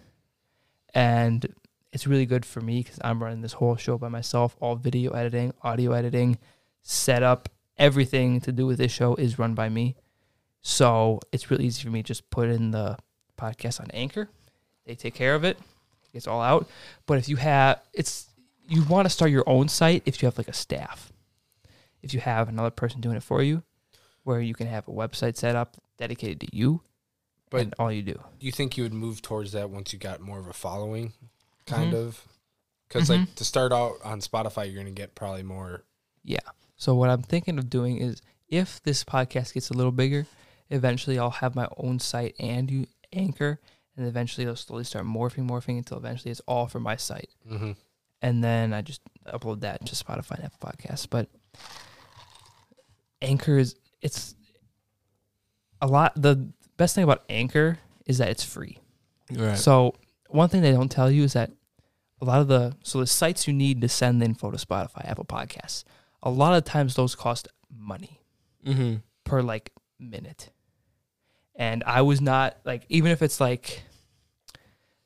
And 0.95 1.55
it's 1.93 2.07
really 2.07 2.27
good 2.27 2.45
for 2.45 2.61
me 2.61 2.83
because 2.83 2.99
I'm 3.03 3.23
running 3.23 3.41
this 3.41 3.55
whole 3.55 3.77
show 3.77 3.97
by 3.99 4.09
myself. 4.09 4.57
All 4.61 4.77
video 4.77 5.13
editing, 5.13 5.55
audio 5.63 5.93
editing, 5.93 6.39
setup, 6.83 7.49
everything 7.79 8.41
to 8.43 8.53
do 8.53 8.67
with 8.67 8.79
this 8.79 8.93
show 8.93 9.15
is 9.15 9.39
run 9.39 9.55
by 9.55 9.69
me. 9.69 9.97
So 10.61 11.21
it's 11.33 11.51
really 11.51 11.65
easy 11.67 11.83
for 11.83 11.91
me 11.91 12.03
to 12.03 12.07
just 12.07 12.29
put 12.31 12.49
in 12.49 12.71
the 12.73 12.99
podcast 13.39 13.81
on 13.81 13.91
Anchor. 13.93 14.29
They 14.85 14.95
take 14.95 15.15
care 15.15 15.35
of 15.35 15.45
it. 15.45 15.59
It's 16.13 16.27
all 16.27 16.41
out. 16.43 16.69
But 17.07 17.19
if 17.19 17.29
you 17.29 17.37
have, 17.37 17.81
it's 17.93 18.27
you 18.69 18.83
want 18.85 19.07
to 19.07 19.11
start 19.11 19.31
your 19.31 19.45
own 19.49 19.69
site 19.69 20.03
if 20.05 20.21
you 20.23 20.27
have 20.27 20.37
like 20.39 20.49
a 20.49 20.53
staff. 20.53 21.13
If 22.03 22.13
you 22.15 22.21
have 22.21 22.49
another 22.49 22.71
person 22.71 23.01
doing 23.01 23.17
it 23.17 23.23
for 23.23 23.43
you, 23.43 23.63
where 24.25 24.41
you 24.41 24.55
can 24.55 24.67
have 24.67 24.87
a 24.89 24.91
website 24.93 25.37
set 25.37 25.57
up 25.57 25.77
dedicated 25.97 26.41
to 26.41 26.57
you, 26.57 26.83
But- 27.51 27.61
and 27.63 27.75
all 27.79 27.91
you 27.93 28.03
do. 28.03 28.13
do 28.39 28.47
you 28.47 28.53
think 28.53 28.77
you 28.77 28.83
would 28.85 28.93
move 28.93 29.23
towards 29.23 29.53
that 29.53 29.71
once 29.71 29.93
you 29.93 29.99
got 29.99 30.21
more 30.21 30.39
of 30.39 30.47
a 30.47 30.53
following, 30.53 31.13
kind 31.67 31.93
Mhm. 31.93 32.07
of? 32.07 32.29
Because 32.89 33.09
Mhm. 33.09 33.21
like 33.21 33.35
to 33.37 33.45
start 33.45 33.73
out 33.73 33.97
on 34.05 34.21
Spotify, 34.21 34.67
you're 34.67 34.81
gonna 34.83 34.91
get 34.91 35.15
probably 35.15 35.43
more. 35.43 35.85
Yeah. 36.25 36.39
So 36.79 36.95
what 36.95 37.11
I'm 37.11 37.23
thinking 37.23 37.59
of 37.59 37.69
doing 37.69 37.99
is 37.99 38.23
if 38.49 38.83
this 38.83 39.05
podcast 39.05 39.53
gets 39.53 39.69
a 39.69 39.75
little 39.75 39.93
bigger, 39.93 40.27
eventually 40.71 41.19
I'll 41.19 41.31
have 41.31 41.55
my 41.55 41.69
own 41.77 41.99
site 41.99 42.35
and 42.39 42.71
you 42.71 42.87
anchor, 43.13 43.61
and 43.97 44.07
eventually 44.07 44.45
it'll 44.45 44.57
slowly 44.57 44.85
start 44.85 45.05
morphing, 45.05 45.47
morphing 45.49 45.77
until 45.77 45.99
eventually 45.99 46.31
it's 46.31 46.41
all 46.49 46.67
for 46.67 46.81
my 46.81 46.97
site. 46.97 47.29
Mm-hmm. 47.51 47.73
and 48.23 48.43
then 48.43 48.73
I 48.73 48.81
just 48.83 49.01
upload 49.27 49.61
that 49.61 49.85
to 49.87 49.95
Spotify 49.95 50.37
and 50.37 50.45
Apple 50.45 50.71
Podcasts. 50.71 51.07
But 51.09 51.29
Anchor 53.21 53.59
is 53.59 53.75
it's 54.01 54.35
a 55.81 55.87
lot. 55.87 56.13
The 56.17 56.49
best 56.77 56.95
thing 56.95 57.05
about 57.05 57.25
Anchor 57.29 57.79
is 58.07 58.19
that 58.19 58.29
it's 58.29 58.45
free. 58.45 58.79
Right. 59.33 59.59
So 59.59 59.95
one 60.29 60.49
thing 60.49 60.63
they 60.63 60.73
don't 60.73 60.91
tell 60.91 61.11
you 61.11 61.25
is 61.25 61.33
that 61.33 61.51
a 62.21 62.25
lot 62.25 62.41
of 62.41 62.49
the 62.49 62.77
so 62.83 63.01
the 63.01 63.07
sites 63.07 63.47
you 63.47 63.53
need 63.55 63.81
to 63.81 63.89
send 63.89 64.21
the 64.21 64.27
info 64.27 64.51
to 64.51 64.57
Spotify, 64.57 65.09
Apple 65.09 65.25
Podcasts, 65.25 65.85
a 66.23 66.31
lot 66.31 66.55
of 66.55 66.65
times 66.65 66.95
those 66.95 67.15
cost 67.15 67.49
money 67.71 68.21
mm-hmm. 68.67 68.97
per 69.25 69.43
like 69.43 69.73
minute. 69.99 70.51
And 71.55 71.83
I 71.85 72.03
was 72.03 72.21
not 72.21 72.57
like 72.65 72.85
even 72.89 73.11
if 73.11 73.23
it's 73.23 73.41
like 73.41 73.83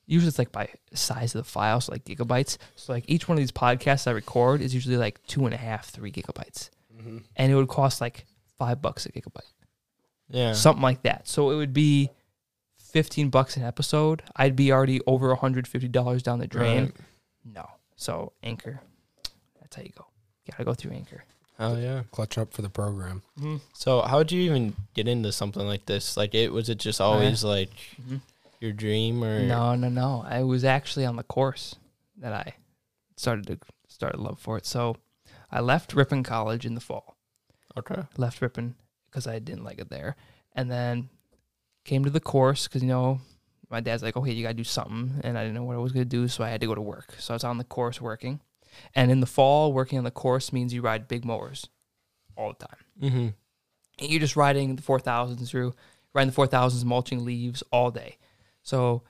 usually 0.07 0.29
it's 0.29 0.39
like 0.39 0.53
by 0.53 0.69
size 0.93 1.35
of 1.35 1.45
the 1.45 1.51
file, 1.51 1.81
so 1.81 1.93
like 1.93 2.05
gigabytes. 2.05 2.59
So 2.77 2.93
like 2.93 3.05
each 3.07 3.29
one 3.29 3.39
of 3.39 3.43
these 3.43 3.53
podcasts 3.53 4.07
I 4.07 4.11
record 4.11 4.61
is 4.61 4.75
usually 4.75 4.97
like 4.97 5.23
two 5.27 5.45
and 5.47 5.55
a 5.55 5.59
half, 5.59 5.89
three 5.89 6.13
gigabytes. 6.13 6.71
Mm-hmm. 6.95 7.19
And 7.37 7.53
it 7.53 7.55
would 7.55 7.69
cost 7.69 8.01
like 8.01 8.27
five 8.59 8.83
bucks 8.83 9.07
a 9.07 9.13
gigabyte. 9.13 9.51
Yeah. 10.29 10.53
Something 10.53 10.83
like 10.83 11.03
that. 11.03 11.29
So 11.29 11.51
it 11.51 11.57
would 11.57 11.73
be 11.73 12.11
fifteen 12.79 13.31
bucks 13.31 13.57
an 13.57 13.63
episode. 13.63 14.23
I'd 14.37 14.57
be 14.57 14.73
already 14.73 15.01
over 15.07 15.35
hundred 15.35 15.67
fifty 15.67 15.89
dollars 15.89 16.23
down 16.23 16.39
the 16.39 16.47
drain. 16.47 16.85
Right. 16.85 16.97
No. 17.45 17.67
So 17.97 18.33
Anchor. 18.43 18.81
That's 19.61 19.77
how 19.77 19.83
you 19.83 19.93
go. 19.97 20.07
You 20.45 20.53
gotta 20.53 20.65
go 20.65 20.75
through 20.75 20.93
Anchor. 20.93 21.25
Oh 21.59 21.77
yeah. 21.77 22.03
Clutch 22.11 22.39
up 22.39 22.53
for 22.53 22.63
the 22.63 22.69
program. 22.69 23.23
Mm-hmm. 23.39 23.57
So 23.73 24.01
how 24.03 24.19
did 24.19 24.33
you 24.33 24.43
even 24.43 24.75
get 24.95 25.07
into 25.07 25.31
something 25.33 25.67
like 25.67 25.87
this? 25.87 26.17
Like 26.17 26.35
it 26.35 26.53
was 26.53 26.69
it 26.69 26.79
just 26.79 27.01
Oh, 27.01 27.05
yeah. 27.05 27.15
always 27.15 27.45
like 27.45 27.71
mm-hmm. 28.01 28.17
your 28.61 28.73
dream 28.73 29.23
or 29.23 29.43
No, 29.47 29.75
no, 29.75 29.89
no. 29.89 30.25
I 30.27 30.43
was 30.43 30.65
actually 30.65 31.05
on 31.07 31.17
the 31.17 31.23
course 31.23 31.77
that 32.17 32.33
I 32.33 32.55
started 33.17 33.47
to 33.47 33.59
start 33.87 34.19
love 34.19 34.41
for 34.41 34.57
it. 34.59 34.67
So 34.67 34.97
I 35.51 35.61
left 35.61 35.93
Ripon 35.95 36.23
College 36.23 36.67
in 36.67 36.75
the 36.75 36.81
fall. 36.81 37.17
Okay. 37.79 38.03
Left 38.17 38.41
Ripon 38.41 38.75
because 39.11 39.27
I 39.27 39.39
didn't 39.39 39.65
like 39.65 39.79
it 39.79 39.91
there, 39.91 40.17
and 40.55 40.71
then 40.71 41.11
came 41.85 42.05
to 42.05 42.11
the 42.11 42.21
course 42.21 42.67
because 42.67 42.83
you 42.83 42.89
know 42.89 43.21
my 43.71 43.81
dad's 43.81 44.03
like, 44.03 44.17
oh, 44.17 44.21
okay, 44.21 44.33
you 44.33 44.43
gotta 44.43 44.55
do 44.55 44.65
something, 44.65 45.21
and 45.23 45.39
I 45.39 45.43
didn't 45.43 45.55
know 45.55 45.65
what 45.65 45.77
I 45.77 45.79
was 45.79 45.93
gonna 45.93 46.05
do, 46.07 46.29
so 46.29 46.43
I 46.45 46.49
had 46.49 46.61
to 46.63 46.67
go 46.67 46.75
to 46.75 46.81
work. 46.81 47.15
So 47.19 47.35
I 47.35 47.37
was 47.37 47.45
on 47.45 47.59
the 47.59 47.65
course 47.65 48.01
working, 48.01 48.41
and 48.95 49.11
in 49.11 49.21
the 49.21 49.27
fall, 49.27 49.73
working 49.73 49.99
on 49.99 50.05
the 50.05 50.11
course 50.11 50.53
means 50.53 50.73
you 50.73 50.83
ride 50.83 51.09
big 51.09 51.25
mowers 51.25 51.69
all 52.37 52.55
the 52.59 52.67
time. 52.67 52.79
Mm-hmm. 53.01 53.29
And 53.99 54.11
you're 54.11 54.21
just 54.21 54.37
riding 54.37 54.77
the 54.77 54.83
4000s 54.83 55.49
through, 55.49 55.75
riding 56.15 56.33
the 56.33 56.37
4000s, 56.37 56.85
mulching 56.85 57.25
leaves 57.25 57.63
all 57.71 57.91
day. 57.91 58.19
So 58.63 59.03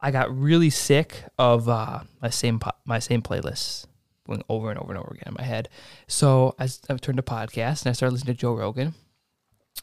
I 0.00 0.10
got 0.10 0.36
really 0.36 0.70
sick 0.70 1.24
of 1.38 1.68
uh, 1.68 2.00
my 2.22 2.30
same 2.30 2.60
po- 2.60 2.70
my 2.84 2.98
same 2.98 3.22
playlists 3.22 3.86
going 4.26 4.42
over 4.48 4.70
and 4.70 4.78
over 4.78 4.92
and 4.92 4.98
over 4.98 5.12
again 5.12 5.28
in 5.28 5.34
my 5.38 5.44
head. 5.44 5.68
So 6.06 6.54
I 6.58 6.66
turned 6.66 7.16
to 7.16 7.22
podcasts 7.22 7.82
and 7.82 7.90
I 7.90 7.92
started 7.92 8.12
listening 8.12 8.34
to 8.34 8.40
Joe 8.40 8.54
Rogan. 8.54 8.94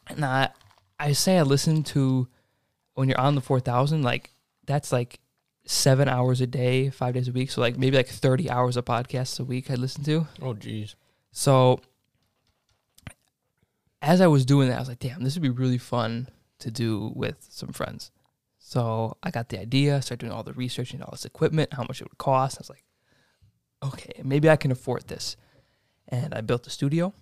And 0.08 0.24
I, 0.24 0.50
I 1.00 1.14
say 1.14 1.38
I 1.38 1.42
listen 1.42 1.84
to 1.84 2.28
when 2.94 3.10
you're 3.10 3.20
on 3.20 3.36
the 3.36 3.42
4000, 3.42 4.04
like 4.04 4.32
that's 4.66 4.92
like 4.92 5.20
seven 5.66 6.08
hours 6.08 6.42
a 6.42 6.48
day, 6.48 6.90
five 6.90 7.14
days 7.14 7.28
a 7.28 7.32
week. 7.32 7.52
So 7.52 7.62
like 7.62 7.78
maybe 7.78 7.98
like 7.98 8.08
30 8.08 8.50
hours 8.50 8.78
of 8.78 8.86
podcasts 8.86 9.40
a 9.40 9.44
week 9.44 9.72
I 9.72 9.76
listen 9.76 10.04
to. 10.06 10.28
Oh 10.42 10.54
geez. 10.54 10.96
So 11.32 11.80
as 14.02 14.22
I 14.22 14.28
was 14.28 14.46
doing 14.46 14.70
that, 14.70 14.78
I 14.78 14.80
was 14.80 14.90
like, 14.90 15.00
damn, 15.00 15.24
this 15.24 15.36
would 15.36 15.42
be 15.42 15.50
really 15.50 15.80
fun 15.80 16.30
to 16.60 16.70
do 16.70 17.12
with 17.16 17.38
some 17.50 17.70
friends. 17.70 18.12
So 18.60 19.18
I 19.24 19.32
got 19.32 19.50
the 19.50 19.60
idea, 19.60 20.02
started 20.02 20.20
doing 20.20 20.32
all 20.32 20.44
the 20.44 20.54
research 20.54 20.94
and 20.94 21.04
all 21.04 21.12
this 21.12 21.26
equipment, 21.26 21.74
how 21.74 21.84
much 21.84 22.02
it 22.02 22.06
would 22.06 22.18
cost. 22.18 22.58
I 22.58 22.62
was 22.62 22.70
like, 22.70 22.84
okay, 23.84 24.22
maybe 24.24 24.50
I 24.50 24.56
can 24.56 24.72
afford 24.72 25.08
this. 25.08 25.36
And 26.08 26.34
I 26.34 26.42
built 26.42 26.64
the 26.64 26.70
studio. 26.70 27.14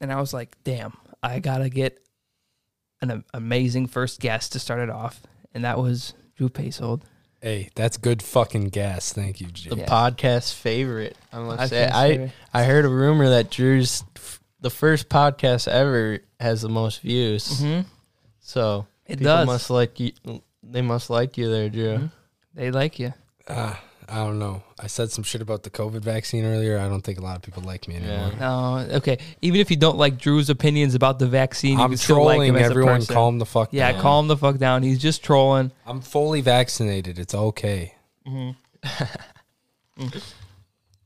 And 0.00 0.12
I 0.12 0.20
was 0.20 0.32
like, 0.32 0.56
damn, 0.64 0.94
I 1.22 1.40
gotta 1.40 1.68
get 1.68 2.00
an 3.02 3.24
amazing 3.34 3.86
first 3.86 4.20
guest 4.20 4.52
to 4.52 4.58
start 4.58 4.80
it 4.80 4.90
off. 4.90 5.22
And 5.52 5.64
that 5.64 5.78
was 5.78 6.14
Drew 6.40 6.48
Pasold. 6.48 7.02
Hey, 7.42 7.68
that's 7.74 7.98
good 7.98 8.22
fucking 8.22 8.70
gas. 8.70 9.12
Thank 9.12 9.42
you, 9.42 9.48
The 9.48 9.52
Jay. 9.52 9.70
Yeah. 9.76 9.86
podcast 9.86 10.54
favorite. 10.54 11.18
I 11.30 11.38
must 11.40 11.60
I 11.60 11.66
say. 11.66 11.86
can 11.86 12.32
I 12.54 12.60
I 12.60 12.64
heard 12.64 12.86
a 12.86 12.88
rumor 12.88 13.28
that 13.28 13.50
Drew's 13.50 14.04
f- 14.16 14.40
the 14.58 14.70
first 14.70 15.10
podcast 15.10 15.68
ever 15.68 16.20
has 16.40 16.62
the 16.62 16.70
most 16.70 17.02
views. 17.02 17.60
Mhm. 17.60 17.84
So 18.40 18.86
It 19.04 19.18
people 19.18 19.24
does. 19.24 19.46
must 19.46 19.68
like 19.68 20.00
you. 20.00 20.12
They 20.62 20.80
must 20.80 21.10
like 21.10 21.36
you 21.36 21.50
there, 21.50 21.68
Drew. 21.68 21.98
Mhm. 21.98 22.12
They 22.54 22.70
like 22.70 22.98
you. 22.98 23.12
Ah, 23.46 23.78
I 24.10 24.16
don't 24.16 24.38
know. 24.38 24.62
I 24.78 24.86
said 24.88 25.10
some 25.10 25.22
shit 25.24 25.40
about 25.40 25.62
the 25.62 25.70
COVID 25.70 26.00
vaccine 26.02 26.44
earlier. 26.44 26.78
I 26.78 26.88
don't 26.88 27.02
think 27.02 27.18
a 27.18 27.22
lot 27.22 27.36
of 27.36 27.42
people 27.42 27.62
like 27.62 27.86
me 27.86 27.96
anymore. 27.96 28.32
No, 28.40 28.86
okay. 28.96 29.18
Even 29.40 29.60
if 29.60 29.70
you 29.70 29.76
don't 29.76 29.96
like 29.98 30.18
Drew's 30.18 30.50
opinions 30.50 30.94
about 30.94 31.18
the 31.18 31.26
vaccine, 31.28 31.78
you 31.78 31.84
I'm 31.84 31.90
can 31.90 31.98
still 31.98 32.16
like 32.24 32.34
trolling 32.36 32.48
him 32.50 32.56
as 32.56 32.62
a 32.62 32.64
everyone. 32.70 32.96
person. 33.00 33.14
Calm 33.14 33.38
the 33.38 33.46
fuck 33.46 33.68
yeah, 33.72 33.92
down. 33.92 34.00
calm 34.02 34.28
the 34.28 34.36
fuck 34.36 34.58
down. 34.58 34.82
He's 34.82 34.98
just 34.98 35.22
trolling. 35.22 35.70
I'm 35.86 36.00
fully 36.00 36.40
vaccinated. 36.40 37.18
It's 37.18 37.34
okay. 37.34 37.94
Mm-hmm. 38.26 40.08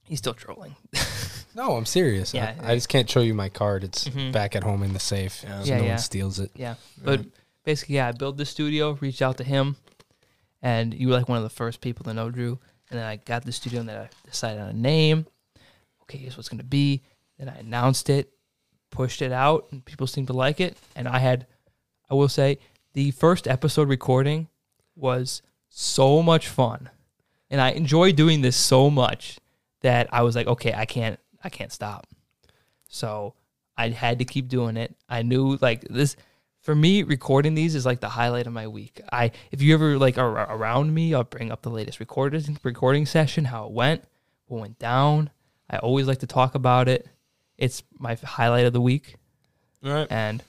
He's 0.05 0.19
still 0.19 0.35
trolling. 0.35 0.77
No, 1.57 1.77
I'm 1.77 1.87
serious. 1.87 2.35
Yeah, 2.35 2.53
I, 2.61 2.73
I 2.73 2.75
just 2.75 2.89
can't 2.89 3.09
show 3.09 3.21
you 3.21 3.33
my 3.33 3.49
card. 3.49 3.85
It's 3.85 4.09
Mhm. 4.09 4.33
back 4.33 4.57
at 4.57 4.65
home 4.65 4.83
in 4.83 4.93
the 4.93 4.99
safe, 4.99 5.45
Yeah. 5.45 5.63
so 5.63 5.69
Yeah, 5.69 5.77
no 5.79 5.85
yeah. 5.85 5.89
one 5.91 5.99
steals 5.99 6.41
it. 6.41 6.51
Yeah, 6.57 6.75
but 7.01 7.21
basically, 7.63 7.95
yeah, 7.95 8.09
I 8.09 8.11
built 8.11 8.39
the 8.39 8.45
studio, 8.45 8.99
reached 9.01 9.23
out 9.23 9.37
to 9.37 9.45
him, 9.45 9.77
and 10.63 10.93
you 10.93 11.07
were 11.07 11.15
like 11.15 11.29
one 11.29 11.39
of 11.39 11.45
the 11.45 11.49
first 11.51 11.81
people 11.81 12.03
to 12.07 12.13
know 12.13 12.29
Drew. 12.29 12.59
And 12.91 12.99
then 12.99 13.07
I 13.07 13.17
got 13.17 13.45
the 13.45 13.53
studio, 13.53 13.81
and 13.81 13.89
then 13.89 14.01
I 14.01 14.09
decided 14.27 14.61
on 14.61 14.69
a 14.69 14.73
name. 14.73 15.27
Okay, 16.03 16.19
here's 16.19 16.37
what's 16.37 16.49
gonna 16.49 16.63
be. 16.63 17.03
Then 17.39 17.49
I 17.49 17.57
announced 17.59 18.11
it, 18.11 18.31
pushed 18.91 19.23
it 19.23 19.33
out, 19.33 19.67
and 19.71 19.85
people 19.85 20.07
seemed 20.07 20.29
to 20.29 20.33
like 20.33 20.61
it. 20.61 20.77
And 20.95 21.09
I 21.09 21.19
had, 21.19 21.47
I 22.11 22.15
will 22.15 22.29
say, 22.29 22.59
the 22.93 23.11
first 23.11 23.49
episode 23.49 23.89
recording 23.89 24.49
was 24.95 25.43
so 25.69 26.23
much 26.23 26.49
fun, 26.49 26.91
and 27.51 27.61
I 27.61 27.71
enjoy 27.71 28.13
doing 28.13 28.43
this 28.43 28.57
so 28.57 28.91
much 28.91 29.39
that 29.81 30.09
I 30.13 30.23
was 30.23 30.37
like, 30.37 30.47
okay, 30.47 30.73
I 30.73 30.85
can't, 30.87 31.19
I 31.43 31.49
can't 31.49 31.73
stop. 31.73 32.07
So 32.89 33.35
I 33.77 33.89
had 33.89 34.21
to 34.21 34.25
keep 34.25 34.49
doing 34.49 34.77
it. 34.77 34.95
I 35.09 35.23
knew 35.23 35.59
like 35.61 35.83
this 35.91 36.17
for 36.65 36.75
me 36.75 37.03
recording 37.05 37.55
these 37.55 37.75
is 37.77 37.87
like 37.87 38.01
the 38.01 38.09
highlight 38.09 38.47
of 38.49 38.53
my 38.53 38.67
week. 38.67 39.01
I 39.13 39.31
if 39.53 39.63
you 39.63 39.73
ever 39.75 39.97
like 39.99 40.19
are 40.19 40.51
around 40.53 40.93
me, 40.93 41.15
I'll 41.15 41.23
bring 41.25 41.53
up 41.53 41.63
the 41.63 41.71
latest 41.71 42.01
recording 42.01 42.59
recording 42.63 43.07
session, 43.07 43.45
how 43.45 43.67
it 43.67 43.71
went, 43.73 44.03
what 44.47 44.61
went 44.61 44.79
down. 44.79 45.31
I 45.71 45.79
always 45.79 46.07
like 46.09 46.19
to 46.19 46.27
talk 46.27 46.55
about 46.57 46.89
it. 46.89 47.07
It's 47.57 47.83
my 47.99 48.17
highlight 48.17 48.67
of 48.67 48.73
the 48.73 48.81
week, 48.81 49.17
Right. 49.83 50.09
and 50.11 50.43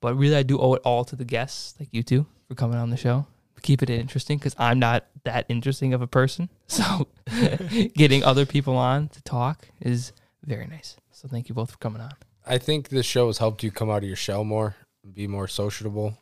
but 0.00 0.14
really 0.14 0.36
I 0.36 0.44
do 0.44 0.58
owe 0.60 0.74
it 0.74 0.82
all 0.84 1.04
to 1.06 1.16
the 1.16 1.24
guests 1.24 1.74
like 1.80 1.88
you 1.90 2.04
two 2.04 2.26
for 2.46 2.54
coming 2.54 2.78
on 2.78 2.90
the 2.90 2.96
show 2.96 3.26
keep 3.62 3.82
it 3.82 3.90
interesting 3.90 4.38
because 4.38 4.54
I'm 4.58 4.78
not 4.78 5.06
that 5.24 5.44
interesting 5.48 5.92
of 5.94 6.02
a 6.02 6.06
person. 6.06 6.48
So 6.68 7.08
getting 7.96 8.22
other 8.22 8.44
people 8.46 8.76
on 8.76 9.08
to 9.08 9.22
talk 9.22 9.68
is 9.80 10.12
very 10.44 10.66
nice. 10.66 10.96
So 11.10 11.26
thank 11.26 11.48
you 11.48 11.54
both 11.54 11.70
for 11.72 11.78
coming 11.78 12.02
on. 12.02 12.12
I 12.46 12.58
think 12.58 12.90
this 12.90 13.06
show 13.06 13.26
has 13.28 13.38
helped 13.38 13.62
you 13.62 13.70
come 13.70 13.90
out 13.90 13.98
of 14.02 14.04
your 14.04 14.16
shell 14.16 14.44
more, 14.44 14.76
be 15.14 15.26
more 15.26 15.48
sociable. 15.48 16.18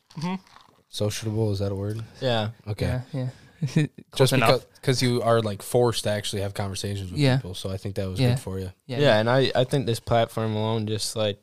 Sociable 0.88 1.53
is 1.53 1.59
that 1.59 1.72
a 1.72 1.75
word? 1.75 2.01
Yeah. 2.20 2.51
Okay. 2.68 3.01
Yeah, 3.12 3.29
yeah. 3.72 3.87
Just 4.16 4.33
enough. 4.33 4.49
because 4.61 4.66
because 4.81 5.03
you 5.03 5.22
are 5.22 5.40
like 5.42 5.62
forced 5.62 6.05
to 6.05 6.11
actually 6.11 6.42
have 6.42 6.55
conversations 6.55 7.11
with 7.11 7.20
Yeah. 7.20 7.37
people, 7.37 7.55
so 7.55 7.70
I 7.70 7.77
think 7.77 7.96
that 7.96 8.09
was 8.09 8.20
Yeah. 8.20 8.31
good 8.31 8.40
for 8.40 8.59
you. 8.59 8.70
yeah, 8.87 8.99
Yeah, 9.01 9.18
and 9.18 9.29
I, 9.29 9.51
I 9.55 9.64
think 9.64 9.87
this 9.87 9.99
platform 10.01 10.55
alone 10.55 10.87
just 10.87 11.16
like 11.16 11.38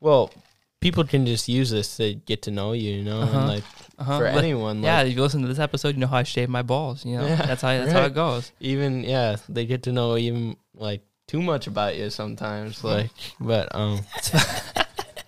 well, 0.00 0.30
people 0.80 1.04
can 1.04 1.24
just 1.26 1.48
use 1.48 1.70
this 1.70 1.96
to 1.96 2.14
get 2.14 2.42
to 2.42 2.50
know 2.50 2.72
you, 2.72 2.92
you 2.92 3.04
know, 3.04 3.20
Uh-huh. 3.20 3.38
and 3.38 3.48
like 3.48 3.64
Uh-huh. 3.98 4.18
for 4.18 4.24
Li- 4.32 4.38
anyone, 4.38 4.82
yeah. 4.82 5.02
If 5.02 5.14
you 5.14 5.22
listen 5.22 5.42
to 5.42 5.48
this 5.48 5.58
episode, 5.58 5.94
you 5.94 6.00
know 6.00 6.06
how 6.08 6.18
I 6.18 6.22
shave 6.24 6.48
my 6.48 6.62
balls. 6.62 7.04
You 7.04 7.16
know, 7.18 7.26
Yeah, 7.26 7.36
that's 7.46 7.62
how 7.62 7.68
that's 7.68 7.92
how 7.92 8.04
it 8.04 8.14
goes. 8.14 8.50
even 8.60 9.02
yeah, 9.04 9.36
they 9.48 9.66
get 9.66 9.82
to 9.84 9.92
know 9.92 10.16
even 10.16 10.56
like 10.74 11.02
too 11.26 11.42
much 11.42 11.66
about 11.66 11.96
you 11.96 12.10
sometimes. 12.10 12.82
Like 12.84 13.10
but 13.40 13.74
um 13.74 14.00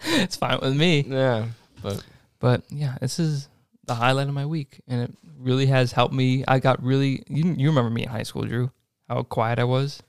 It's 0.22 0.36
fine 0.36 0.58
with 0.60 0.76
me. 0.76 1.04
yeah. 1.08 1.46
But 1.82 2.02
But 2.38 2.62
yeah, 2.70 2.96
this 3.00 3.18
is 3.18 3.48
the 3.84 3.94
highlight 3.94 4.28
of 4.28 4.34
my 4.34 4.46
week, 4.46 4.80
and 4.88 5.02
it 5.02 5.14
really 5.38 5.66
has 5.66 5.92
helped 5.92 6.14
me. 6.14 6.44
I 6.48 6.58
got 6.58 6.82
really 6.82 7.22
you, 7.28 7.54
you 7.56 7.68
remember 7.68 7.90
me 7.90 8.02
in 8.04 8.08
high 8.08 8.22
school, 8.24 8.44
Drew? 8.44 8.70
How 9.08 9.22
quiet 9.22 9.58
I 9.58 9.64
was. 9.64 10.02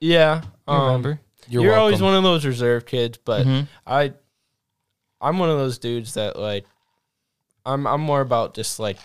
yeah. 0.00 0.42
You 0.68 0.74
um, 0.74 0.86
remember? 0.86 1.20
You're, 1.48 1.62
You're, 1.64 1.76
always 1.76 2.00
one 2.00 2.14
of 2.14 2.22
those 2.22 2.44
reserved 2.46 2.86
kids, 2.86 3.18
but 3.22 3.46
Mhm. 3.46 3.66
I 3.86 4.12
I'm 5.20 5.38
one 5.38 5.50
of 5.50 5.58
those 5.58 5.78
dudes 5.78 6.14
that 6.14 6.38
like 6.38 6.64
I'm 7.66 7.86
I'm 7.86 8.00
more 8.00 8.20
about 8.22 8.54
just 8.54 8.78
like 8.78 8.98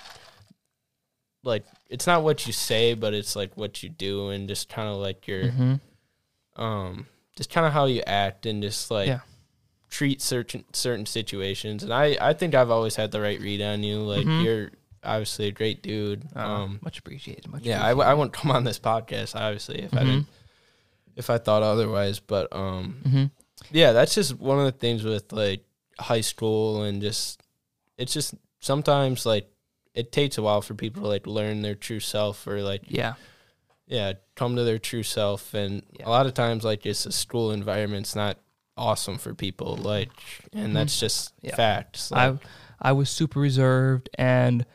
like 1.43 1.65
it's 1.89 2.05
not 2.07 2.23
what 2.23 2.45
you 2.47 2.53
say, 2.53 2.93
but 2.93 3.13
it's 3.13 3.35
like 3.35 3.55
what 3.57 3.81
you 3.83 3.89
do 3.89 4.29
and 4.29 4.47
just 4.47 4.69
kind 4.69 4.87
of 4.89 4.97
like 4.97 5.27
your 5.27 5.45
Mhm. 5.51 5.79
um 6.55 7.07
just 7.35 7.49
kind 7.49 7.65
of 7.65 7.71
how 7.73 7.85
you 7.85 8.01
act 8.05 8.45
and 8.45 8.61
just 8.61 8.91
like 8.91 9.07
Yeah. 9.07 9.19
Treat 9.89 10.21
certain 10.21 10.63
certain 10.73 11.05
situations. 11.05 11.83
And 11.83 11.93
I 11.93 12.17
I 12.21 12.33
think 12.33 12.53
I've 12.55 12.69
always 12.71 12.95
had 12.95 13.11
the 13.11 13.21
right 13.21 13.39
read 13.39 13.61
on 13.61 13.83
you. 13.83 13.99
Like 14.01 14.25
Mhm. 14.25 14.43
you're 14.43 14.71
obviously 15.03 15.47
a 15.47 15.51
great 15.51 15.81
dude. 15.81 16.27
Uh, 16.35 16.39
Um 16.63 16.79
much 16.81 16.99
appreciated. 16.99 17.47
Much 17.49 17.63
yeah, 17.63 17.83
I, 17.83 17.89
w- 17.89 18.07
I 18.07 18.13
wouldn't 18.13 18.33
come 18.33 18.51
on 18.51 18.63
this 18.65 18.79
podcast 18.79 19.35
obviously 19.35 19.79
if 19.81 19.93
I 19.95 19.99
didn't 20.03 20.27
if 21.15 21.29
I 21.29 21.37
thought 21.37 21.63
otherwise, 21.63 22.19
but 22.19 22.47
um 22.55 23.01
hmm 23.03 23.25
yeah, 23.71 23.91
that's 23.91 24.15
just 24.15 24.39
one 24.39 24.57
of 24.59 24.65
the 24.65 24.71
things 24.71 25.03
with 25.03 25.31
like 25.33 25.63
high 25.99 26.21
school 26.21 26.83
and 26.83 27.01
just 27.01 27.41
it's 27.97 28.13
just 28.13 28.33
sometimes 28.61 29.25
like 29.25 29.49
it 29.93 30.11
takes 30.11 30.37
a 30.37 30.41
while 30.41 30.61
for 30.61 30.75
people 30.75 31.01
to 31.03 31.07
like 31.09 31.27
learn 31.27 31.61
their 31.61 31.75
true 31.75 31.99
self 31.99 32.45
or 32.47 32.61
like 32.61 32.83
Yeah. 32.87 33.15
yeah, 33.87 34.13
come 34.35 34.55
to 34.55 34.63
their 34.63 34.77
true 34.79 35.03
self 35.03 35.53
and 35.53 35.83
Yeah. 35.99 36.07
a 36.07 36.09
lot 36.09 36.25
of 36.27 36.33
times 36.33 36.63
like 36.63 36.81
just 36.83 37.05
a 37.05 37.11
school 37.11 37.51
environment's 37.51 38.15
not 38.15 38.37
awesome 38.79 39.17
for 39.17 39.33
people 39.33 39.75
like 39.75 40.09
and 40.53 40.69
Mhm. 40.71 40.73
that's 40.73 40.99
just 40.99 41.33
Yeah. 41.41 41.55
facts. 41.55 42.11
I 42.11 42.29
Like, 42.29 42.39
I 42.81 42.91
was 42.93 43.09
super 43.09 43.39
reserved, 43.39 44.09
and 44.17 44.65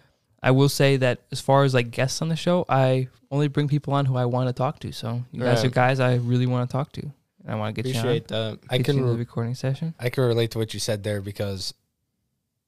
I 0.43 0.51
will 0.51 0.69
say 0.69 0.99
that 0.99 1.23
as 1.33 1.41
far 1.41 1.65
as 1.65 1.73
like 1.73 1.91
guests 1.91 2.21
on 2.21 2.29
the 2.29 2.37
show, 2.37 2.67
I 2.69 3.09
only 3.31 3.49
bring 3.49 3.67
people 3.67 3.95
on 3.95 4.05
who 4.05 4.17
I 4.17 4.27
want 4.27 4.49
to 4.49 4.53
talk 4.53 4.79
to. 4.81 4.93
So 4.93 5.25
you 5.33 5.43
guys 5.43 5.65
are 5.65 5.71
guys 5.71 6.01
I 6.01 6.17
really 6.17 6.47
want 6.47 6.69
to 6.69 6.73
talk 6.73 6.93
to, 6.93 7.01
and 7.03 7.13
I 7.49 7.55
want 7.55 7.75
to 7.75 7.83
get 7.83 7.89
appreciate 7.91 8.31
you 8.31 8.37
on. 8.37 8.51
that. 8.53 8.59
I 8.69 8.77
get 8.77 8.87
can 8.87 8.99
you 8.99 9.11
the 9.11 9.17
recording 9.17 9.55
session. 9.55 9.95
I 9.99 10.11
can 10.11 10.25
relate 10.25 10.51
to 10.53 10.59
what 10.59 10.75
you 10.75 10.81
said 10.81 11.03
there 11.03 11.23
because, 11.23 11.73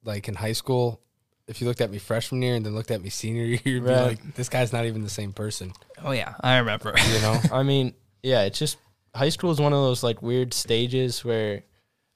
like 0.05 0.27
in 0.29 0.35
high 0.35 0.53
school, 0.55 1.01
if 1.47 1.61
you 1.61 1.67
looked 1.69 1.81
at 1.83 1.91
me 1.91 1.99
freshman 1.99 2.41
year 2.43 2.55
and 2.57 2.65
then 2.65 2.75
looked 2.75 2.91
at 2.91 3.03
me 3.03 3.11
senior 3.11 3.45
year, 3.45 3.61
you'd 3.65 3.85
be 3.85 3.91
like, 3.95 4.35
"This 4.35 4.49
guy's 4.49 4.73
not 4.73 4.87
even 4.87 5.03
the 5.03 5.11
same 5.11 5.33
person." 5.35 5.73
Oh 6.03 6.13
yeah, 6.13 6.35
I 6.41 6.57
remember. 6.59 6.95
You 7.13 7.21
know? 7.21 7.41
I 7.53 7.63
mean, 7.63 7.93
yeah, 8.23 8.43
it's 8.45 8.59
just 8.59 8.79
high 9.17 9.29
school 9.31 9.51
is 9.51 9.61
one 9.61 9.73
of 9.73 9.81
those 9.81 10.03
like 10.03 10.23
weird 10.23 10.53
stages 10.55 11.25
where, 11.25 11.63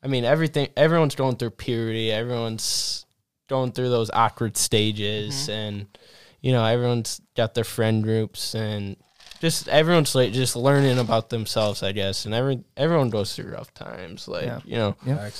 I 0.02 0.06
mean, 0.08 0.24
everything 0.24 0.68
everyone's 0.76 1.14
going 1.14 1.36
through 1.36 1.50
puberty, 1.50 2.12
everyone's 2.12 3.06
going 3.48 3.72
through 3.72 3.88
those 3.90 4.10
awkward 4.10 4.56
stages, 4.56 5.48
Mhm. 5.48 5.52
and 5.52 5.98
you 6.40 6.52
know, 6.52 6.64
everyone's 6.64 7.20
got 7.36 7.54
their 7.54 7.64
friend 7.64 8.02
groups 8.02 8.54
and 8.54 8.96
just 9.40 9.68
everyone's 9.68 10.14
like 10.14 10.32
just 10.32 10.56
learning 10.56 10.98
about 10.98 11.28
themselves, 11.30 11.82
I 11.82 11.92
guess, 11.92 12.24
and 12.26 12.34
every 12.34 12.62
everyone 12.76 13.10
goes 13.10 13.34
through 13.34 13.52
rough 13.52 13.72
times, 13.74 14.28
like 14.28 14.44
Yeah. 14.46 14.60
you 14.64 14.76
know, 14.76 14.96
Yeah. 15.04 15.30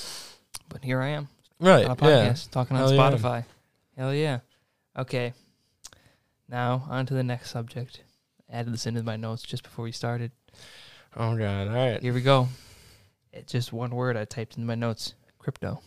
But 0.69 0.83
here 0.83 1.01
I 1.01 1.09
am 1.09 1.27
right? 1.59 1.85
on 1.85 1.97
a 1.99 2.07
Yeah, 2.09 2.35
talking 2.51 2.75
on 2.77 2.83
Hell 2.83 2.93
yeah. 2.93 2.99
Spotify. 3.11 3.45
Hell 3.97 4.13
yeah. 4.13 4.39
Okay. 4.97 5.33
Now 6.47 6.85
on 6.89 7.05
to 7.07 7.13
the 7.13 7.23
next 7.23 7.49
subject. 7.51 8.01
I 8.51 8.57
added 8.57 8.73
this 8.73 8.85
into 8.85 9.03
my 9.03 9.15
notes 9.17 9.43
just 9.43 9.63
before 9.63 9.83
we 9.83 9.91
started. 9.91 10.31
Oh 11.15 11.35
god, 11.37 11.67
all 11.67 11.73
right, 11.73 12.01
Here 12.01 12.13
we 12.13 12.21
go. 12.21 12.47
It's 13.33 13.51
just 13.51 13.71
one 13.73 13.91
word 13.91 14.17
I 14.17 14.25
typed 14.25 14.57
in 14.57 14.65
my 14.65 14.75
notes. 14.75 15.13
Crypto. 15.39 15.81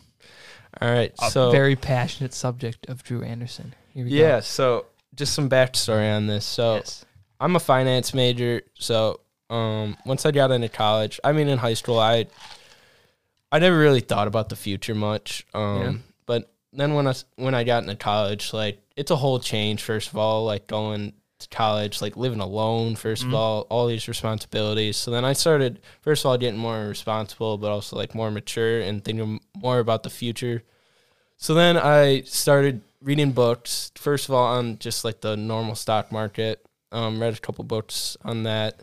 all 0.81 0.91
right. 0.91 1.13
A 1.21 1.29
So 1.31 1.51
very 1.51 1.75
passionate 1.75 2.33
subject 2.33 2.87
of 2.89 3.03
Drew 3.03 3.23
Anderson. 3.23 3.73
Here 3.93 4.03
we 4.05 4.11
yeah, 4.11 4.37
go. 4.37 4.41
so 4.41 4.85
just 5.15 5.33
some 5.33 5.49
backstory 5.49 6.15
on 6.15 6.27
this. 6.27 6.45
So. 6.45 6.75
Yes. 6.75 7.05
I'm 7.37 7.55
a 7.57 7.59
finance 7.59 8.13
major, 8.13 8.61
so 8.75 9.19
um, 9.49 9.97
once 10.05 10.25
I 10.25 10.31
got 10.31 10.51
into 10.51 10.69
college, 10.69 11.19
I 11.21 11.33
mean 11.33 11.49
in 11.49 11.57
high 11.57 11.73
school, 11.73 11.99
I 11.99 12.27
I 13.51 13.59
never 13.59 13.77
really 13.77 13.99
thought 13.99 14.27
about 14.27 14.47
the 14.47 14.55
future 14.55 14.95
much. 14.95 15.45
Um, 15.53 15.81
Yeah. 15.81 15.93
but 16.25 16.53
then 16.71 16.93
when 16.93 17.07
I 17.07 17.11
s- 17.11 17.25
when 17.35 17.53
I 17.53 17.65
got 17.65 17.83
into 17.83 17.95
college, 17.97 18.53
like 18.53 18.79
it's 18.95 19.11
a 19.11 19.17
whole 19.17 19.39
change. 19.39 19.83
First 19.83 20.09
of 20.09 20.17
all, 20.17 20.45
like 20.45 20.67
going 20.67 21.11
to 21.11 21.17
college, 21.51 22.01
like 22.01 22.15
living 22.17 22.39
alone. 22.39 22.95
1st 22.95 23.23
Mhm. 23.23 23.27
of 23.27 23.33
all, 23.33 23.61
all 23.69 23.87
these 23.87 24.07
responsibilities. 24.07 24.97
So 24.97 25.11
then 25.11 25.25
I 25.25 25.33
started 25.33 25.79
first 26.01 26.23
of 26.23 26.29
all 26.29 26.37
getting 26.37 26.59
more 26.59 26.85
responsible, 26.87 27.57
but 27.57 27.71
also 27.71 27.95
like 27.95 28.15
more 28.15 28.31
mature 28.31 28.79
and 28.81 29.03
thinking 29.03 29.39
more 29.55 29.79
about 29.79 30.03
the 30.03 30.09
future. 30.09 30.63
So 31.37 31.53
then 31.53 31.77
I 31.77 32.21
started 32.21 32.81
reading 33.01 33.31
books. 33.31 33.91
First 33.95 34.29
of 34.29 34.33
all, 34.35 34.45
on 34.45 34.79
just 34.79 35.03
like 35.03 35.21
the 35.21 35.35
normal 35.37 35.75
stock 35.75 36.11
market. 36.11 36.65
Um, 36.91 37.19
read 37.21 37.33
a 37.33 37.39
couple 37.39 37.63
books 37.65 38.15
on 38.23 38.43
that, 38.43 38.81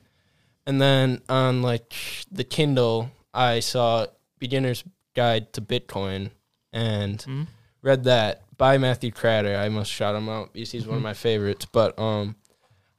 and 0.67 0.81
then 0.83 1.23
on 1.31 1.62
like 1.62 1.95
the 2.31 2.45
Kindle, 2.45 3.11
I 3.33 3.61
saw 3.61 4.07
Beginner's 4.38 4.85
Guide 5.15 5.53
to 5.55 5.62
Bitcoin, 5.62 6.31
and 6.75 7.19
Mhm. 7.21 7.47
read 7.81 8.05
that 8.05 8.43
by 8.59 8.77
Matthew 8.77 9.11
Kratter. 9.12 9.57
I 9.59 9.69
must 9.71 9.91
shout 9.91 10.15
him 10.15 10.29
out 10.29 10.53
because 10.53 10.71
he's 10.73 10.87
one 10.87 10.99
of 10.99 11.03
my 11.03 11.15
favorites. 11.15 11.65
But 11.65 11.99
um, 11.99 12.37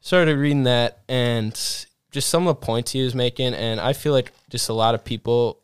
started 0.04 0.38
reading 0.38 0.63
that 0.63 1.00
and 1.08 1.54
just 2.12 2.30
some 2.30 2.46
of 2.46 2.60
the 2.60 2.66
points 2.66 2.92
he 2.92 3.02
was 3.02 3.16
making, 3.16 3.54
and 3.56 3.80
I 3.80 3.94
feel 3.94 4.12
like 4.13 4.32
just 4.50 4.70
a 4.70 4.74
lot 4.74 4.94
of 4.94 5.04
people 5.04 5.60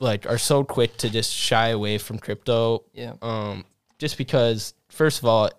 like 0.00 0.26
are 0.26 0.38
so 0.38 0.64
quick 0.64 0.96
to 0.98 1.10
just 1.10 1.32
shy 1.32 1.68
away 1.68 1.98
from 1.98 2.18
crypto. 2.18 2.84
Yeah. 2.94 3.14
um, 3.20 3.64
just 3.98 4.16
because 4.16 4.74
first 4.88 5.18
of 5.20 5.26
all 5.26 5.50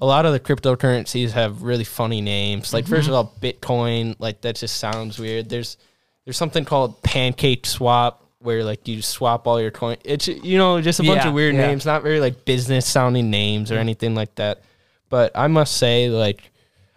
a 0.00 0.06
lot 0.06 0.26
of 0.26 0.32
the 0.32 0.40
cryptocurrencies 0.40 1.30
have 1.32 1.62
really 1.62 1.84
funny 1.84 2.20
names. 2.20 2.72
Like 2.72 2.86
first 2.86 3.08
of 3.08 3.14
all 3.14 3.34
bitcoin 3.40 4.14
like 4.18 4.40
that 4.42 4.56
just 4.56 4.76
sounds 4.76 5.18
weird. 5.18 5.48
There's 5.48 5.76
there's 6.24 6.36
something 6.36 6.64
called 6.64 7.02
PancakeSwap 7.02 8.16
where 8.40 8.62
like 8.62 8.86
you 8.86 9.00
swap 9.02 9.46
all 9.46 9.60
your 9.60 9.70
coin. 9.70 9.96
It's 10.04 10.28
you 10.28 10.58
know 10.58 10.80
just 10.80 11.00
a 11.00 11.02
bunch 11.02 11.22
Yeah, 11.22 11.28
of 11.28 11.34
weird 11.34 11.54
yeah. 11.54 11.66
names 11.68 11.86
not 11.86 12.02
very 12.02 12.20
like 12.20 12.44
business 12.44 12.86
sounding 12.86 13.30
names 13.30 13.72
or 13.72 13.76
anything 13.78 14.14
like 14.14 14.34
that 14.36 14.62
but 15.08 15.30
i 15.34 15.46
must 15.46 15.76
say 15.76 16.08
like 16.08 16.50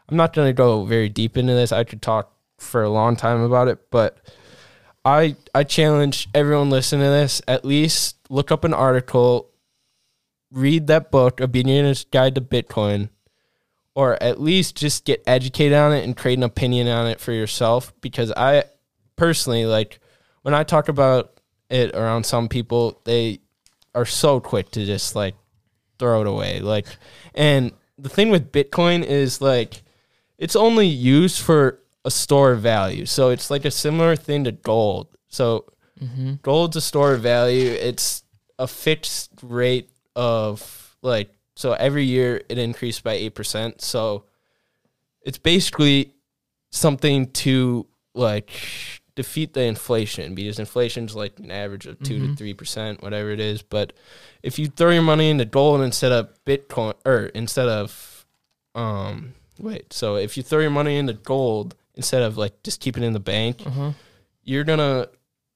i'm 0.09 0.17
not 0.17 0.33
going 0.33 0.47
to 0.47 0.53
go 0.53 0.85
very 0.85 1.09
deep 1.09 1.37
into 1.37 1.53
this 1.53 1.71
i 1.71 1.83
could 1.83 2.01
talk 2.01 2.33
for 2.57 2.83
a 2.83 2.89
long 2.89 3.15
time 3.15 3.41
about 3.41 3.67
it 3.67 3.89
but 3.89 4.17
I 5.03 5.35
I 5.53 5.63
challenge 5.63 6.29
everyone 6.33 6.69
listening 6.69 7.05
to 7.05 7.09
this 7.09 7.41
at 7.47 7.65
least 7.65 8.17
look 8.29 8.51
up 8.51 8.63
an 8.63 8.73
article, 8.73 9.49
read 10.51 10.87
that 10.87 11.11
book, 11.11 11.37
Beginner's 11.51 12.05
Guide 12.05 12.35
to 12.35 12.41
Bitcoin, 12.41 13.09
or 13.95 14.21
at 14.21 14.39
least 14.39 14.75
just 14.75 15.05
get 15.05 15.23
educated 15.25 15.77
on 15.77 15.93
it 15.93 16.03
and 16.03 16.15
create 16.15 16.37
an 16.37 16.43
opinion 16.43 16.87
on 16.87 17.07
it 17.07 17.19
for 17.19 17.31
yourself. 17.31 17.93
Because 18.01 18.31
I 18.37 18.65
personally 19.15 19.65
like 19.65 19.99
when 20.43 20.53
I 20.53 20.63
talk 20.63 20.87
about 20.87 21.39
it 21.69 21.95
around 21.95 22.25
some 22.25 22.47
people, 22.47 23.01
they 23.05 23.39
are 23.95 24.05
so 24.05 24.39
quick 24.39 24.69
to 24.71 24.85
just 24.85 25.15
like 25.15 25.35
throw 25.97 26.21
it 26.21 26.27
away. 26.27 26.59
Like, 26.59 26.85
and 27.33 27.71
the 28.01 28.09
thing 28.09 28.29
with 28.29 28.51
Bitcoin 28.51 29.03
is 29.03 29.41
like 29.41 29.83
it's 30.37 30.55
only 30.55 30.87
used 30.87 31.41
for 31.41 31.79
a 32.03 32.11
store 32.11 32.53
of 32.53 32.61
value. 32.61 33.05
So 33.05 33.29
it's 33.29 33.51
like 33.51 33.63
a 33.65 33.71
similar 33.71 34.15
thing 34.15 34.43
to 34.45 34.51
gold. 34.51 35.07
So 35.27 35.65
Mm-hmm. 36.01 36.33
gold's 36.41 36.75
a 36.75 36.81
store 36.81 37.13
of 37.13 37.21
value. 37.21 37.69
It's 37.69 38.23
a 38.57 38.65
fixed 38.65 39.29
rate 39.43 39.91
of 40.15 40.97
like 41.03 41.29
so 41.55 41.73
every 41.73 42.05
year 42.05 42.41
it 42.49 42.57
increased 42.57 43.03
by 43.03 43.13
eight 43.13 43.35
percent. 43.35 43.81
So 43.81 44.25
it's 45.21 45.37
basically 45.37 46.15
something 46.71 47.27
to 47.45 47.85
like 48.15 48.49
defeat 49.15 49.53
the 49.53 49.61
inflation 49.63 50.35
because 50.35 50.59
inflation's 50.59 51.15
like 51.15 51.37
an 51.39 51.51
average 51.51 51.85
of 51.85 51.99
2 51.99 52.27
to 52.27 52.35
three 52.35 52.53
percent, 52.53 53.01
whatever 53.03 53.29
it 53.31 53.39
is. 53.39 53.61
But 53.61 53.93
if 54.43 54.57
you 54.59 54.67
throw 54.67 54.91
your 54.91 55.01
money 55.01 55.29
into 55.29 55.45
gold 55.45 55.81
instead 55.81 56.11
of 56.11 56.29
Bitcoin 56.45 56.93
or 57.05 57.25
instead 57.33 57.67
of 57.67 58.25
um 58.75 59.33
wait, 59.59 59.93
so 59.93 60.15
if 60.15 60.37
you 60.37 60.43
throw 60.43 60.59
your 60.59 60.71
money 60.71 60.97
into 60.97 61.13
gold 61.13 61.75
instead 61.95 62.21
of 62.21 62.37
like 62.37 62.63
just 62.63 62.79
keeping 62.79 63.03
it 63.03 63.07
in 63.07 63.13
the 63.13 63.19
bank, 63.19 63.61
you're 64.43 64.63
gonna 64.63 65.07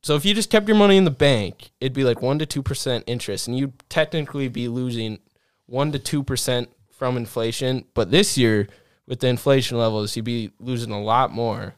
so 0.03 0.15
if 0.15 0.23
you 0.25 0.35
just 0.35 0.51
kept 0.51 0.67
your 0.67 0.77
money 0.77 0.97
in 0.97 1.05
the 1.05 1.09
bank, 1.11 1.71
it'd 1.81 1.93
be 1.93 2.03
like 2.03 2.21
one 2.21 2.37
to 2.39 2.45
two 2.45 2.61
percent 2.61 3.03
interest, 3.07 3.47
and 3.47 3.57
you'd 3.57 3.73
technically 3.89 4.47
be 4.49 4.67
losing 4.67 5.17
one 5.65 5.91
to 5.93 5.99
two 5.99 6.21
percent 6.23 6.69
from 6.91 7.17
inflation. 7.17 7.85
But 7.95 8.11
this 8.11 8.37
year, 8.37 8.67
with 9.07 9.19
the 9.21 9.27
inflation 9.27 9.77
levels, 9.77 10.15
you'd 10.15 10.25
be 10.25 10.51
losing 10.59 10.91
a 10.91 11.01
lot 11.01 11.31
more. 11.31 11.73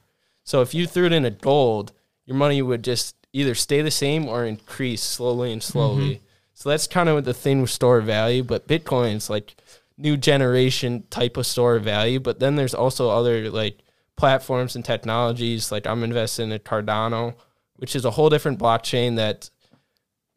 So 0.47 0.61
if 0.61 0.73
you 0.73 0.87
threw 0.87 1.07
it 1.07 1.11
into 1.11 1.29
gold, 1.29 1.91
your 2.25 2.37
money 2.37 2.61
would 2.61 2.81
just 2.81 3.17
either 3.33 3.53
stay 3.53 3.81
the 3.81 3.91
same 3.91 4.29
or 4.29 4.45
increase 4.45 5.03
slowly 5.03 5.51
and 5.51 5.61
slowly. 5.61 6.15
Mm-hmm. 6.15 6.23
So 6.53 6.69
that's 6.69 6.87
kind 6.87 7.09
of 7.09 7.25
the 7.25 7.33
thing 7.33 7.59
with 7.61 7.69
store 7.69 7.97
of 7.97 8.05
value. 8.05 8.43
But 8.43 8.65
Bitcoin's 8.65 9.29
like 9.29 9.57
new 9.97 10.15
generation 10.15 11.03
type 11.09 11.35
of 11.35 11.45
store 11.45 11.75
of 11.75 11.83
value. 11.83 12.21
But 12.21 12.39
then 12.39 12.55
there's 12.55 12.73
also 12.73 13.09
other 13.09 13.49
like 13.49 13.79
platforms 14.15 14.73
and 14.73 14.85
technologies. 14.85 15.69
Like 15.69 15.85
I'm 15.85 16.01
investing 16.01 16.49
in 16.49 16.59
Cardano, 16.59 17.35
which 17.75 17.93
is 17.93 18.05
a 18.05 18.11
whole 18.11 18.29
different 18.29 18.57
blockchain 18.57 19.17
that 19.17 19.49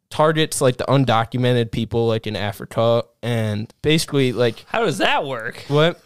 targets 0.09 0.59
like 0.59 0.75
the 0.75 0.83
undocumented 0.89 1.71
people 1.71 2.05
like 2.09 2.27
in 2.27 2.35
Africa 2.35 3.05
and 3.23 3.73
basically 3.81 4.33
like 4.33 4.65
How 4.67 4.83
does 4.83 4.97
that 4.97 5.23
work? 5.23 5.63
what 5.69 6.01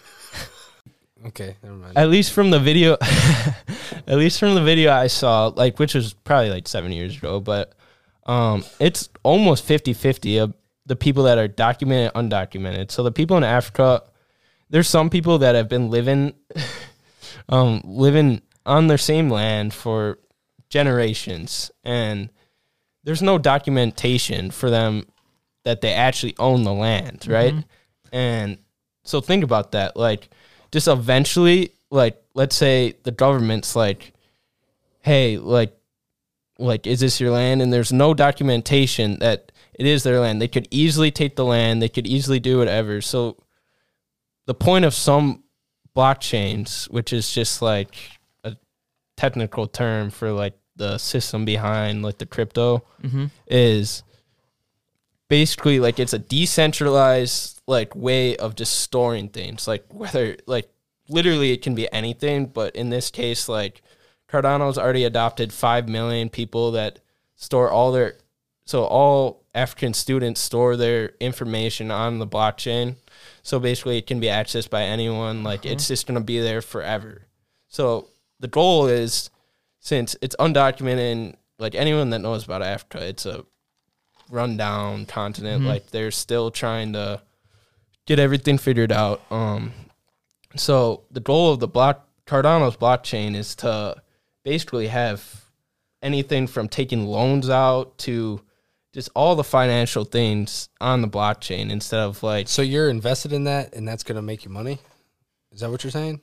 Okay, 1.25 1.55
never 1.63 1.75
mind. 1.75 1.97
at 1.97 2.09
least 2.09 2.31
from 2.33 2.51
the 2.51 2.59
video 2.59 2.93
at 4.07 4.17
least 4.17 4.39
from 4.39 4.55
the 4.55 4.61
video 4.61 4.93
I 4.93 5.07
saw 5.07 5.47
like 5.47 5.79
which 5.79 5.95
was 5.95 6.13
probably 6.13 6.49
like 6.51 6.67
7 6.67 6.91
years 6.91 7.17
ago 7.17 7.39
but 7.39 7.73
um 8.25 8.63
it's 8.79 9.09
almost 9.23 9.67
50-50 9.67 10.43
of 10.43 10.53
the 10.85 10.95
people 10.95 11.23
that 11.23 11.37
are 11.37 11.47
documented 11.47 12.13
undocumented 12.13 12.91
so 12.91 13.01
the 13.03 13.11
people 13.11 13.37
in 13.37 13.43
Africa 13.43 14.03
there's 14.69 14.87
some 14.87 15.09
people 15.09 15.39
that 15.39 15.55
have 15.55 15.67
been 15.69 15.89
living 15.89 16.33
um 17.49 17.81
living 17.83 18.41
on 18.65 18.87
their 18.87 18.97
same 18.97 19.29
land 19.29 19.73
for 19.73 20.19
generations 20.69 21.71
and 21.83 22.29
there's 23.03 23.21
no 23.21 23.37
documentation 23.37 24.49
for 24.51 24.69
them 24.69 25.05
that 25.63 25.81
they 25.81 25.93
actually 25.93 26.35
own 26.39 26.63
the 26.63 26.73
land, 26.73 27.27
right? 27.27 27.53
And 28.11 28.57
so 29.03 29.21
think 29.21 29.43
about 29.43 29.71
that. 29.73 29.95
Like, 29.95 30.29
just 30.75 30.89
eventually, 30.89 31.71
like, 31.89 32.21
let's 32.33 32.53
say 32.53 32.95
the 33.03 33.11
government's 33.11 33.77
like, 33.77 34.11
hey, 34.99 35.37
like, 35.37 35.73
like, 36.59 36.85
is 36.85 36.99
this 36.99 37.21
your 37.21 37.31
land? 37.31 37.61
And 37.61 37.71
there's 37.71 37.93
no 37.93 38.13
documentation 38.13 39.19
that 39.19 39.53
it 39.79 39.85
is 39.85 40.03
their 40.03 40.19
land. 40.19 40.41
They 40.41 40.49
could 40.49 40.67
easily 40.71 41.11
take 41.11 41.37
the 41.37 41.45
land. 41.45 41.81
They 41.81 41.87
could 41.87 42.05
easily 42.05 42.41
do 42.41 42.57
whatever. 42.57 42.99
So, 42.99 43.37
the 44.47 44.53
point 44.53 44.83
of 44.83 44.93
some 44.93 45.43
blockchains, 45.95 46.89
which 46.91 47.13
is 47.13 47.31
just 47.31 47.61
like 47.61 47.95
a 48.43 48.57
technical 49.15 49.67
term 49.67 50.09
for 50.09 50.33
like 50.33 50.57
the 50.75 50.97
system 50.97 51.45
behind 51.45 52.03
like 52.03 52.17
the 52.17 52.25
crypto, 52.25 52.83
Mm-hmm. 53.01 53.27
is 53.47 54.03
basically 55.27 55.79
like 55.79 55.99
it's 55.99 56.13
a 56.13 56.19
decentralized 56.19 57.61
like 57.67 57.95
way 57.95 58.35
of 58.37 58.55
just 58.55 58.79
storing 58.79 59.27
things 59.27 59.67
like 59.67 59.85
whether 59.91 60.37
like 60.45 60.69
literally 61.09 61.51
it 61.51 61.61
can 61.61 61.75
be 61.75 61.91
anything 61.91 62.45
but 62.45 62.75
in 62.75 62.89
this 62.89 63.09
case 63.09 63.49
like 63.49 63.81
cardano's 64.29 64.77
already 64.77 65.03
adopted 65.03 65.51
5 65.51 65.89
million 65.89 66.29
people 66.29 66.71
that 66.71 66.99
store 67.35 67.71
all 67.71 67.91
their 67.91 68.15
so 68.65 68.83
all 68.83 69.45
african 69.55 69.93
students 69.93 70.41
store 70.41 70.75
their 70.75 71.13
information 71.19 71.89
on 71.89 72.19
the 72.19 72.27
blockchain. 72.27 72.97
So 73.41 73.59
basically 73.59 73.97
it 73.97 74.05
can 74.05 74.19
be 74.19 74.27
accessed 74.27 74.69
by 74.69 74.83
anyone 74.83 75.43
like 75.43 75.61
uh-huh. 75.61 75.73
it's 75.73 75.87
just 75.87 76.05
going 76.05 76.19
to 76.19 76.23
be 76.23 76.39
there 76.39 76.61
forever. 76.61 77.23
So 77.69 78.09
the 78.39 78.49
goal 78.49 78.87
is 78.87 79.29
since 79.79 80.15
it's 80.21 80.35
undocumented 80.35 81.11
and 81.11 81.37
like 81.57 81.73
anyone 81.73 82.09
that 82.09 82.19
knows 82.19 82.43
about 82.43 82.61
africa 82.61 83.05
it's 83.05 83.25
a 83.25 83.45
rundown 84.29 85.05
continent. 85.05 85.63
Mhm. 85.63 85.67
Like 85.67 85.91
they're 85.91 86.11
still 86.11 86.51
trying 86.51 86.93
to 86.93 87.21
get 88.05 88.19
everything 88.19 88.57
figured 88.57 88.91
out. 88.91 89.21
Um, 89.31 89.73
so 90.55 91.03
the 91.11 91.19
goal 91.19 91.51
of 91.51 91.59
the 91.59 91.67
block 91.67 92.07
Cardano's 92.25 92.75
blockchain 92.77 93.35
is 93.35 93.55
to 93.57 93.95
basically 94.43 94.87
have 94.87 95.43
anything 96.01 96.47
from 96.47 96.67
taking 96.69 97.05
loans 97.05 97.49
out 97.49 97.97
to 97.99 98.41
just 98.93 99.09
all 99.15 99.35
the 99.35 99.43
financial 99.43 100.05
things 100.05 100.69
on 100.79 101.01
the 101.01 101.07
blockchain 101.07 101.69
instead 101.69 101.99
of 101.99 102.23
like 102.23 102.47
so 102.47 102.61
you're 102.61 102.89
invested 102.89 103.33
in 103.33 103.43
that, 103.45 103.75
and 103.75 103.87
that's 103.87 104.03
gonna 104.03 104.21
make 104.21 104.45
you 104.45 104.51
money. 104.51 104.79
Is 105.51 105.59
that 105.61 105.69
what 105.69 105.83
you're 105.83 105.91
saying? 105.91 106.21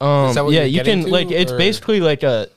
um 0.00 0.28
Is 0.30 0.34
that 0.36 0.44
what 0.44 0.52
yeah 0.54 0.62
you 0.64 0.82
can 0.82 1.04
to, 1.04 1.10
like 1.10 1.30
it's 1.30 1.52
or- 1.52 1.58
basically 1.58 2.00
like 2.00 2.22
a 2.22 2.48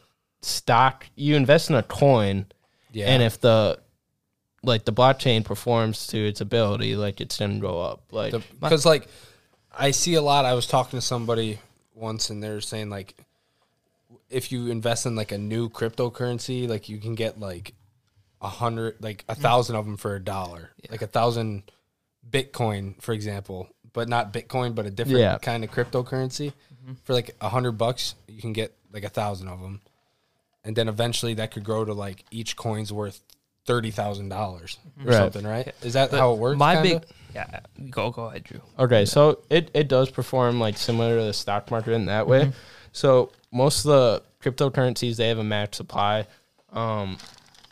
stock 0.41 1.05
you 1.15 1.35
invest 1.35 1.69
in 1.69 1.75
a 1.75 1.83
coin 1.83 2.45
Yeah. 2.91 3.07
and 3.07 3.23
if 3.23 3.39
the 3.39 3.79
like 4.63 4.85
the 4.85 4.93
blockchain 4.93 5.43
performs 5.43 6.07
to 6.07 6.17
its 6.17 6.39
ability 6.41 6.95
like 6.95 7.19
it's 7.19 7.37
gonna 7.37 7.59
go 7.59 7.81
up 7.81 8.01
like 8.11 8.33
because 8.61 8.85
like 8.85 9.07
I 9.75 9.91
see 9.91 10.13
a 10.15 10.21
lot. 10.21 10.45
I 10.45 10.53
was 10.53 10.67
talking 10.67 10.99
to 10.99 11.05
somebody 11.05 11.59
once, 11.95 12.29
and 12.29 12.43
they're 12.43 12.61
saying 12.61 12.89
like, 12.89 13.15
if 14.29 14.51
you 14.51 14.67
invest 14.67 15.05
in 15.05 15.15
like 15.15 15.31
a 15.31 15.37
new 15.37 15.69
cryptocurrency, 15.69 16.67
like 16.67 16.89
you 16.89 16.99
can 16.99 17.15
get 17.15 17.39
like 17.39 17.73
a 18.41 18.49
hundred, 18.49 18.97
like 19.01 19.25
a 19.27 19.35
thousand 19.35 19.75
of 19.75 19.85
them 19.85 19.97
for 19.97 20.15
a 20.15 20.19
dollar, 20.19 20.71
like 20.91 21.01
a 21.01 21.07
thousand 21.07 21.63
Bitcoin, 22.29 23.01
for 23.01 23.13
example, 23.13 23.67
but 23.93 24.07
not 24.07 24.31
Bitcoin, 24.31 24.75
but 24.75 24.85
a 24.85 24.91
different 24.91 25.19
Yeah. 25.19 25.37
kind 25.39 25.63
of 25.63 25.71
cryptocurrency 25.71 26.53
mm-hmm. 26.73 26.93
for 27.03 27.13
like 27.13 27.35
a 27.41 27.49
hundred 27.49 27.73
bucks. 27.73 28.15
You 28.27 28.41
can 28.41 28.53
get 28.53 28.75
like 28.91 29.03
a 29.03 29.09
thousand 29.09 29.47
of 29.47 29.59
them, 29.59 29.81
and 30.63 30.75
then 30.75 30.87
eventually 30.87 31.33
that 31.35 31.51
could 31.51 31.63
grow 31.63 31.83
to 31.83 31.93
like 31.93 32.25
each 32.29 32.55
coin's 32.55 32.93
worth 32.93 33.21
thirty 33.65 33.91
thousand 33.91 34.29
dollars 34.29 34.77
or 34.99 35.05
Right. 35.11 35.17
something, 35.17 35.45
right? 35.45 35.73
Is 35.81 35.93
that 35.93 36.11
But 36.11 36.19
how 36.19 36.33
it 36.33 36.39
works? 36.39 36.57
My 36.57 36.75
kinda? 36.75 36.99
big 36.99 37.09
yeah. 37.35 37.61
Go 37.89 38.11
go 38.11 38.25
ahead, 38.25 38.43
Drew. 38.43 38.61
Okay, 38.77 39.05
so 39.05 39.39
it, 39.49 39.71
it 39.73 39.87
does 39.87 40.11
perform 40.11 40.59
like 40.59 40.77
similar 40.77 41.17
to 41.17 41.23
the 41.23 41.33
stock 41.33 41.71
market 41.71 41.93
in 41.93 42.05
that 42.05 42.27
way. 42.27 42.41
Mm-hmm. 42.41 42.51
So 42.91 43.31
most 43.51 43.85
of 43.85 43.91
the 43.91 44.23
cryptocurrencies 44.43 45.15
they 45.15 45.29
have 45.29 45.39
a 45.39 45.43
max 45.43 45.77
supply. 45.77 46.27
Um, 46.71 47.17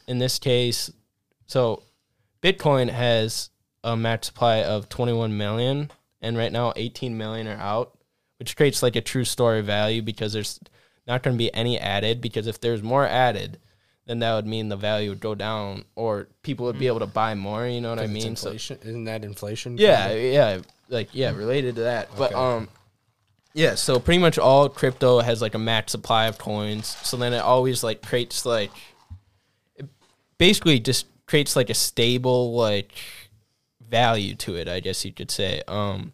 in 0.08 0.18
this 0.20 0.40
case, 0.40 0.92
so 1.46 1.84
Bitcoin 2.42 2.90
has 2.90 3.50
a 3.84 3.96
max 3.96 4.28
supply 4.28 4.64
of 4.64 4.90
21 4.90 5.38
million, 5.38 5.92
and 6.22 6.38
right 6.38 6.52
now 6.52 6.74
18 6.76 7.18
million 7.18 7.48
are 7.48 7.58
out, 7.58 7.98
which 8.40 8.56
creates 8.56 8.82
like 8.82 8.96
a 8.96 9.02
true 9.02 9.26
story 9.26 9.62
value 9.62 10.02
because 10.02 10.34
there's 10.34 10.60
not 11.08 11.22
going 11.24 11.36
to 11.36 11.38
be 11.38 11.54
any 11.54 11.78
added. 11.80 12.20
Because 12.22 12.48
if 12.48 12.60
there's 12.62 12.82
more 12.82 13.06
added, 13.06 13.60
then 14.12 14.20
that 14.20 14.36
would 14.36 14.46
mean 14.46 14.68
the 14.68 14.76
value 14.76 15.08
would 15.08 15.22
go 15.22 15.34
down, 15.34 15.86
or 15.96 16.28
people 16.44 16.66
would 16.66 16.78
be 16.78 16.88
able 16.88 17.00
to 17.00 17.06
buy 17.06 17.34
more. 17.34 17.66
You 17.66 17.80
know 17.80 17.92
what 17.92 18.00
I 18.00 18.08
mean? 18.08 18.36
So. 18.36 18.52
Isn't 18.52 19.06
that 19.06 19.24
inflation? 19.24 19.78
yeah, 19.78 20.10
kinda? 20.10 20.22
yeah, 20.22 20.60
like 20.90 21.08
yeah, 21.14 21.32
related 21.32 21.76
to 21.76 21.84
that. 21.84 22.10
But 22.18 22.34
um 22.34 22.68
yeah, 23.54 23.76
so 23.76 24.02
pretty 24.02 24.20
much 24.20 24.38
all 24.38 24.68
crypto 24.68 25.22
has 25.22 25.42
like 25.42 25.56
a 25.56 25.60
max 25.60 25.94
supply 25.94 26.26
of 26.26 26.38
coins. 26.38 26.88
So 27.04 27.16
then 27.16 27.32
it 27.32 27.40
always 27.40 27.86
like 27.86 28.02
creates 28.02 28.46
like 28.46 28.72
it 29.78 29.88
basically 30.38 30.82
just 30.82 31.06
creates 31.26 31.56
like 31.56 31.70
a 31.70 31.74
stable 31.74 32.54
like 32.54 32.92
value 33.88 34.36
to 34.36 34.56
it, 34.58 34.68
I 34.68 34.82
guess 34.82 35.06
you 35.06 35.14
could 35.14 35.32
say. 35.32 35.62
Um 35.70 36.12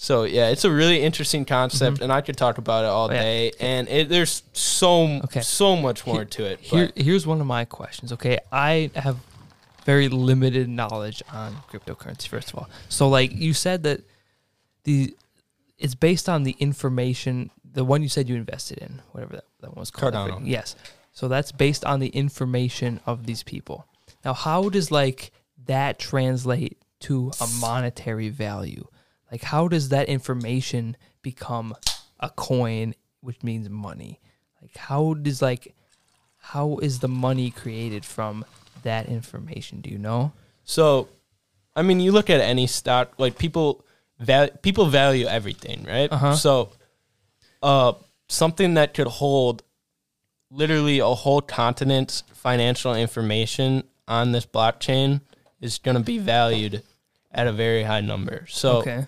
so 0.00 0.22
yeah, 0.22 0.48
it's 0.48 0.64
a 0.64 0.70
really 0.70 1.02
interesting 1.02 1.44
concept 1.44 1.96
mm-hmm. 1.96 2.04
and 2.04 2.12
I 2.12 2.20
could 2.20 2.36
talk 2.36 2.58
about 2.58 2.84
it 2.84 2.88
all 2.88 3.08
Oh, 3.10 3.12
yeah. 3.12 3.20
day 3.20 3.52
and 3.58 3.88
it, 3.88 4.08
there's 4.08 4.44
so 4.52 5.08
Okay. 5.24 5.40
so 5.40 5.74
much 5.76 6.06
more 6.06 6.24
to 6.24 6.44
it. 6.44 6.60
Here, 6.60 6.92
here's 6.94 7.26
one 7.26 7.40
of 7.40 7.46
my 7.48 7.64
questions. 7.64 8.12
Okay, 8.12 8.38
I 8.52 8.90
have 8.94 9.16
very 9.84 10.08
limited 10.08 10.68
knowledge 10.68 11.22
on 11.32 11.56
cryptocurrency. 11.70 12.28
First 12.28 12.50
of 12.52 12.58
all, 12.60 12.68
so 12.88 13.08
like 13.08 13.32
you 13.32 13.52
said 13.52 13.82
that 13.82 14.02
the 14.84 15.16
it's 15.78 15.94
based 15.94 16.28
on 16.28 16.44
the 16.44 16.56
information. 16.60 17.50
The 17.70 17.84
one 17.84 18.02
you 18.02 18.08
said 18.08 18.28
you 18.28 18.36
invested 18.36 18.78
in, 18.78 19.02
whatever 19.12 19.34
that, 19.36 19.44
that 19.60 19.70
one 19.70 19.80
was 19.80 19.90
called. 19.90 20.14
Cardano. 20.14 20.40
Yes. 20.44 20.74
So 21.12 21.28
that's 21.28 21.52
based 21.52 21.84
on 21.84 22.00
the 22.00 22.08
information 22.08 23.00
of 23.04 23.26
these 23.26 23.42
people. 23.42 23.86
Now, 24.24 24.32
how 24.32 24.68
does 24.68 24.90
like 24.90 25.32
that 25.66 25.98
translate 25.98 26.78
to 27.00 27.30
a 27.40 27.46
monetary 27.60 28.28
value? 28.28 28.86
Like, 29.30 29.42
how 29.42 29.68
does 29.68 29.90
that 29.90 30.08
information 30.08 30.96
become 31.22 31.74
a 32.20 32.30
coin, 32.30 32.94
which 33.20 33.42
means 33.42 33.68
money? 33.68 34.20
Like, 34.62 34.76
how 34.76 35.14
does 35.14 35.42
like 35.42 35.74
how 36.38 36.78
is 36.78 37.00
the 37.00 37.08
money 37.08 37.50
created 37.50 38.04
from 38.04 38.44
that 38.82 39.06
information? 39.06 39.80
Do 39.80 39.90
you 39.90 39.98
know? 39.98 40.32
So, 40.64 41.08
I 41.76 41.82
mean, 41.82 42.00
you 42.00 42.12
look 42.12 42.30
at 42.30 42.40
any 42.40 42.66
stock, 42.66 43.12
like 43.18 43.36
people, 43.38 43.84
val- 44.18 44.48
people 44.62 44.86
value 44.86 45.26
everything, 45.26 45.84
right? 45.86 46.10
Uh-huh. 46.10 46.34
So, 46.36 46.70
uh, 47.62 47.92
something 48.28 48.74
that 48.74 48.94
could 48.94 49.06
hold 49.06 49.62
literally 50.50 51.00
a 51.00 51.06
whole 51.06 51.40
continent's 51.42 52.22
financial 52.32 52.94
information 52.94 53.82
on 54.06 54.32
this 54.32 54.46
blockchain 54.46 55.20
is 55.60 55.78
going 55.78 55.96
to 55.96 56.02
be 56.02 56.18
valued 56.18 56.82
at 57.32 57.46
a 57.46 57.52
very 57.52 57.82
high 57.82 58.00
number. 58.00 58.46
So, 58.48 58.78
Okay. 58.78 59.06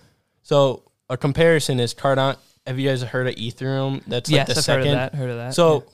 So 0.50 0.82
a 1.08 1.16
comparison 1.16 1.78
is 1.78 1.94
Cardano. 1.94 2.36
Have 2.66 2.76
you 2.76 2.88
guys 2.88 3.02
heard 3.02 3.28
of 3.28 3.36
Ethereum? 3.36 4.02
That's 4.08 4.28
like 4.28 4.48
yes, 4.48 4.48
the 4.48 4.58
I've 4.58 4.64
second. 4.64 4.86
heard 4.86 4.90
of 4.90 5.12
that. 5.12 5.14
Heard 5.14 5.30
of 5.30 5.36
that. 5.36 5.54
So 5.54 5.84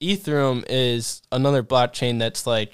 Ethereum 0.00 0.64
is 0.70 1.20
another 1.30 1.62
blockchain 1.62 2.18
that's 2.18 2.46
like 2.46 2.72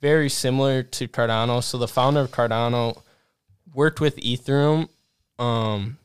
very 0.00 0.28
similar 0.28 0.82
to 0.82 1.06
Cardano. 1.06 1.62
So 1.62 1.78
the 1.78 1.86
founder 1.86 2.22
of 2.22 2.32
Cardano 2.32 3.00
worked 3.72 4.00
with 4.00 4.16
Ethereum. 4.16 4.88
Um, 5.38 5.98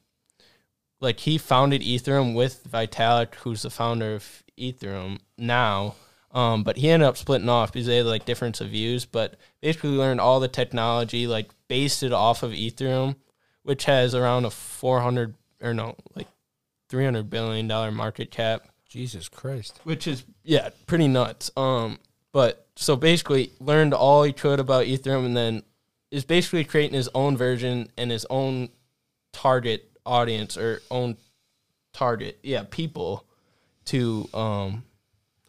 like 0.99 1.21
he 1.21 1.39
founded 1.39 1.81
Ethereum 1.81 2.35
with 2.35 2.63
Vitalik, 2.69 3.33
who's 3.37 3.63
the 3.63 3.71
founder 3.71 4.13
of 4.13 4.43
Ethereum 4.55 5.17
now. 5.35 5.95
Um, 6.31 6.61
but 6.61 6.77
he 6.77 6.91
ended 6.91 7.09
up 7.09 7.17
splitting 7.17 7.49
off 7.49 7.73
because 7.73 7.87
they 7.87 7.97
had 7.97 8.05
like 8.05 8.25
difference 8.25 8.61
of 8.61 8.69
views. 8.69 9.05
But 9.05 9.33
basically 9.61 9.89
learned 9.89 10.21
all 10.21 10.39
the 10.39 10.47
technology, 10.47 11.25
like 11.25 11.49
based 11.67 12.03
it 12.03 12.13
off 12.13 12.43
of 12.43 12.51
Ethereum, 12.51 13.15
which 13.63 13.85
has 13.85 14.15
around 14.15 14.45
a 14.45 14.49
four 14.49 15.01
hundred 15.01 15.35
or 15.61 15.73
no, 15.73 15.95
like 16.15 16.27
three 16.89 17.05
hundred 17.05 17.29
billion 17.29 17.67
dollar 17.67 17.91
market 17.91 18.31
cap 18.31 18.67
Jesus 18.87 19.29
Christ. 19.29 19.79
which 19.83 20.07
is 20.07 20.25
yeah, 20.43 20.69
pretty 20.87 21.07
nuts. 21.07 21.51
Um, 21.55 21.99
but 22.31 22.67
so 22.75 22.95
basically 22.95 23.51
learned 23.59 23.93
all 23.93 24.23
he 24.23 24.33
could 24.33 24.59
about 24.59 24.85
Ethereum, 24.85 25.25
and 25.25 25.37
then 25.37 25.63
is 26.11 26.25
basically 26.25 26.63
creating 26.63 26.95
his 26.95 27.09
own 27.13 27.37
version 27.37 27.91
and 27.97 28.09
his 28.09 28.25
own 28.29 28.69
target 29.31 29.89
audience 30.05 30.57
or 30.57 30.81
own 30.89 31.17
target, 31.93 32.39
yeah, 32.43 32.63
people 32.69 33.25
to 33.85 34.27
um 34.33 34.83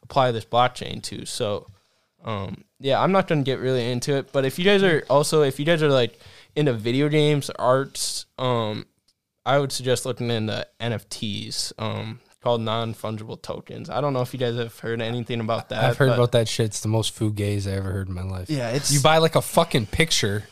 apply 0.02 0.32
this 0.32 0.44
blockchain 0.44 1.02
to. 1.02 1.24
So, 1.24 1.68
um, 2.24 2.64
yeah, 2.78 3.00
I'm 3.00 3.12
not 3.12 3.28
gonna 3.28 3.42
get 3.42 3.58
really 3.58 3.90
into 3.90 4.16
it, 4.16 4.32
but 4.32 4.44
if 4.44 4.58
you 4.58 4.64
guys 4.64 4.82
are 4.82 5.04
also 5.08 5.42
if 5.42 5.58
you 5.58 5.64
guys 5.64 5.82
are 5.82 5.88
like 5.90 6.18
into 6.56 6.72
video 6.72 7.08
games, 7.08 7.50
arts, 7.50 8.26
um, 8.38 8.86
I 9.44 9.58
would 9.58 9.72
suggest 9.72 10.04
looking 10.06 10.30
into 10.30 10.66
NFTs, 10.80 11.72
um, 11.78 12.20
called 12.40 12.60
non 12.60 12.94
fungible 12.94 13.40
tokens. 13.40 13.90
I 13.90 14.00
don't 14.00 14.12
know 14.12 14.22
if 14.22 14.32
you 14.32 14.38
guys 14.38 14.56
have 14.56 14.78
heard 14.78 15.00
anything 15.00 15.40
about 15.40 15.68
that. 15.70 15.84
I've 15.84 15.96
heard 15.96 16.10
about 16.10 16.32
that 16.32 16.48
shit. 16.48 16.66
It's 16.66 16.80
the 16.80 16.88
most 16.88 17.18
fugazi 17.18 17.70
I 17.72 17.76
ever 17.76 17.92
heard 17.92 18.08
in 18.08 18.14
my 18.14 18.22
life. 18.22 18.50
Yeah, 18.50 18.70
it's 18.70 18.92
You 18.92 19.00
buy 19.00 19.18
like 19.18 19.36
a 19.36 19.42
fucking 19.42 19.86
picture, 19.86 20.44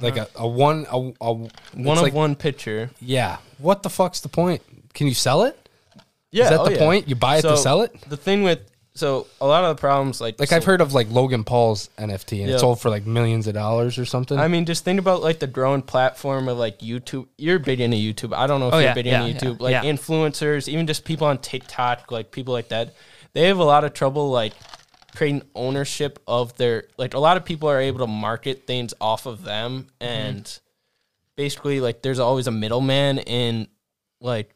like 0.00 0.16
a, 0.16 0.28
a 0.34 0.46
one, 0.46 0.86
a, 0.90 1.12
a 1.20 1.32
one 1.32 1.50
of 1.96 2.02
like, 2.02 2.12
one 2.12 2.34
picture. 2.34 2.90
Yeah. 3.00 3.38
What 3.58 3.82
the 3.82 3.90
fuck's 3.90 4.20
the 4.20 4.28
point? 4.28 4.62
Can 4.94 5.06
you 5.06 5.14
sell 5.14 5.44
it? 5.44 5.68
Yeah, 6.30 6.44
Is 6.44 6.50
that 6.50 6.60
oh 6.60 6.64
the 6.66 6.72
yeah. 6.72 6.78
point? 6.78 7.08
You 7.08 7.14
buy 7.14 7.38
it 7.38 7.42
to 7.42 7.56
sell 7.56 7.82
it? 7.82 7.98
The 8.08 8.16
thing 8.16 8.42
with 8.42 8.60
so 8.96 9.26
a 9.40 9.46
lot 9.46 9.64
of 9.64 9.76
the 9.76 9.80
problems 9.80 10.20
like 10.20 10.40
Like 10.40 10.48
so- 10.48 10.56
I've 10.56 10.64
heard 10.64 10.80
of 10.80 10.92
like 10.94 11.10
Logan 11.10 11.44
Paul's 11.44 11.88
NFT 11.98 12.40
and 12.40 12.48
Yeah. 12.48 12.56
it 12.56 12.58
sold 12.60 12.80
for 12.80 12.90
like 12.90 13.06
millions 13.06 13.46
of 13.46 13.54
dollars 13.54 13.98
or 13.98 14.04
something. 14.04 14.38
I 14.38 14.48
mean, 14.48 14.64
just 14.64 14.84
think 14.84 14.98
about 14.98 15.22
like 15.22 15.38
the 15.38 15.46
growing 15.46 15.82
platform 15.82 16.48
of 16.48 16.58
like 16.58 16.78
YouTube. 16.80 17.26
You're 17.38 17.58
big 17.58 17.80
into 17.80 17.96
YouTube. 17.96 18.34
I 18.34 18.46
don't 18.46 18.60
know 18.60 18.68
if 18.68 18.74
Oh, 18.74 18.78
you're 18.78 18.88
yeah, 18.88 18.94
big 18.94 19.06
yeah, 19.06 19.24
into 19.24 19.44
YouTube. 19.46 19.58
yeah, 19.60 19.64
like 19.64 19.72
yeah. 19.72 19.82
influencers, 19.84 20.68
even 20.68 20.86
just 20.86 21.04
people 21.04 21.26
on 21.26 21.38
TikTok, 21.38 22.10
like 22.10 22.30
people 22.32 22.52
like 22.54 22.68
that. 22.68 22.94
They 23.34 23.48
have 23.48 23.58
a 23.58 23.64
lot 23.64 23.84
of 23.84 23.92
trouble 23.92 24.30
like 24.30 24.54
creating 25.14 25.42
ownership 25.54 26.18
of 26.26 26.56
their 26.56 26.84
like 26.98 27.14
a 27.14 27.18
lot 27.18 27.36
of 27.36 27.44
people 27.44 27.68
are 27.68 27.80
able 27.80 27.98
to 28.00 28.06
market 28.06 28.66
things 28.66 28.92
off 29.00 29.24
of 29.26 29.44
them 29.44 29.88
mm-hmm. 30.00 30.12
and 30.12 30.60
basically 31.36 31.80
like 31.80 32.02
there's 32.02 32.18
always 32.18 32.46
a 32.46 32.50
middleman 32.50 33.18
in 33.18 33.66
like 34.20 34.54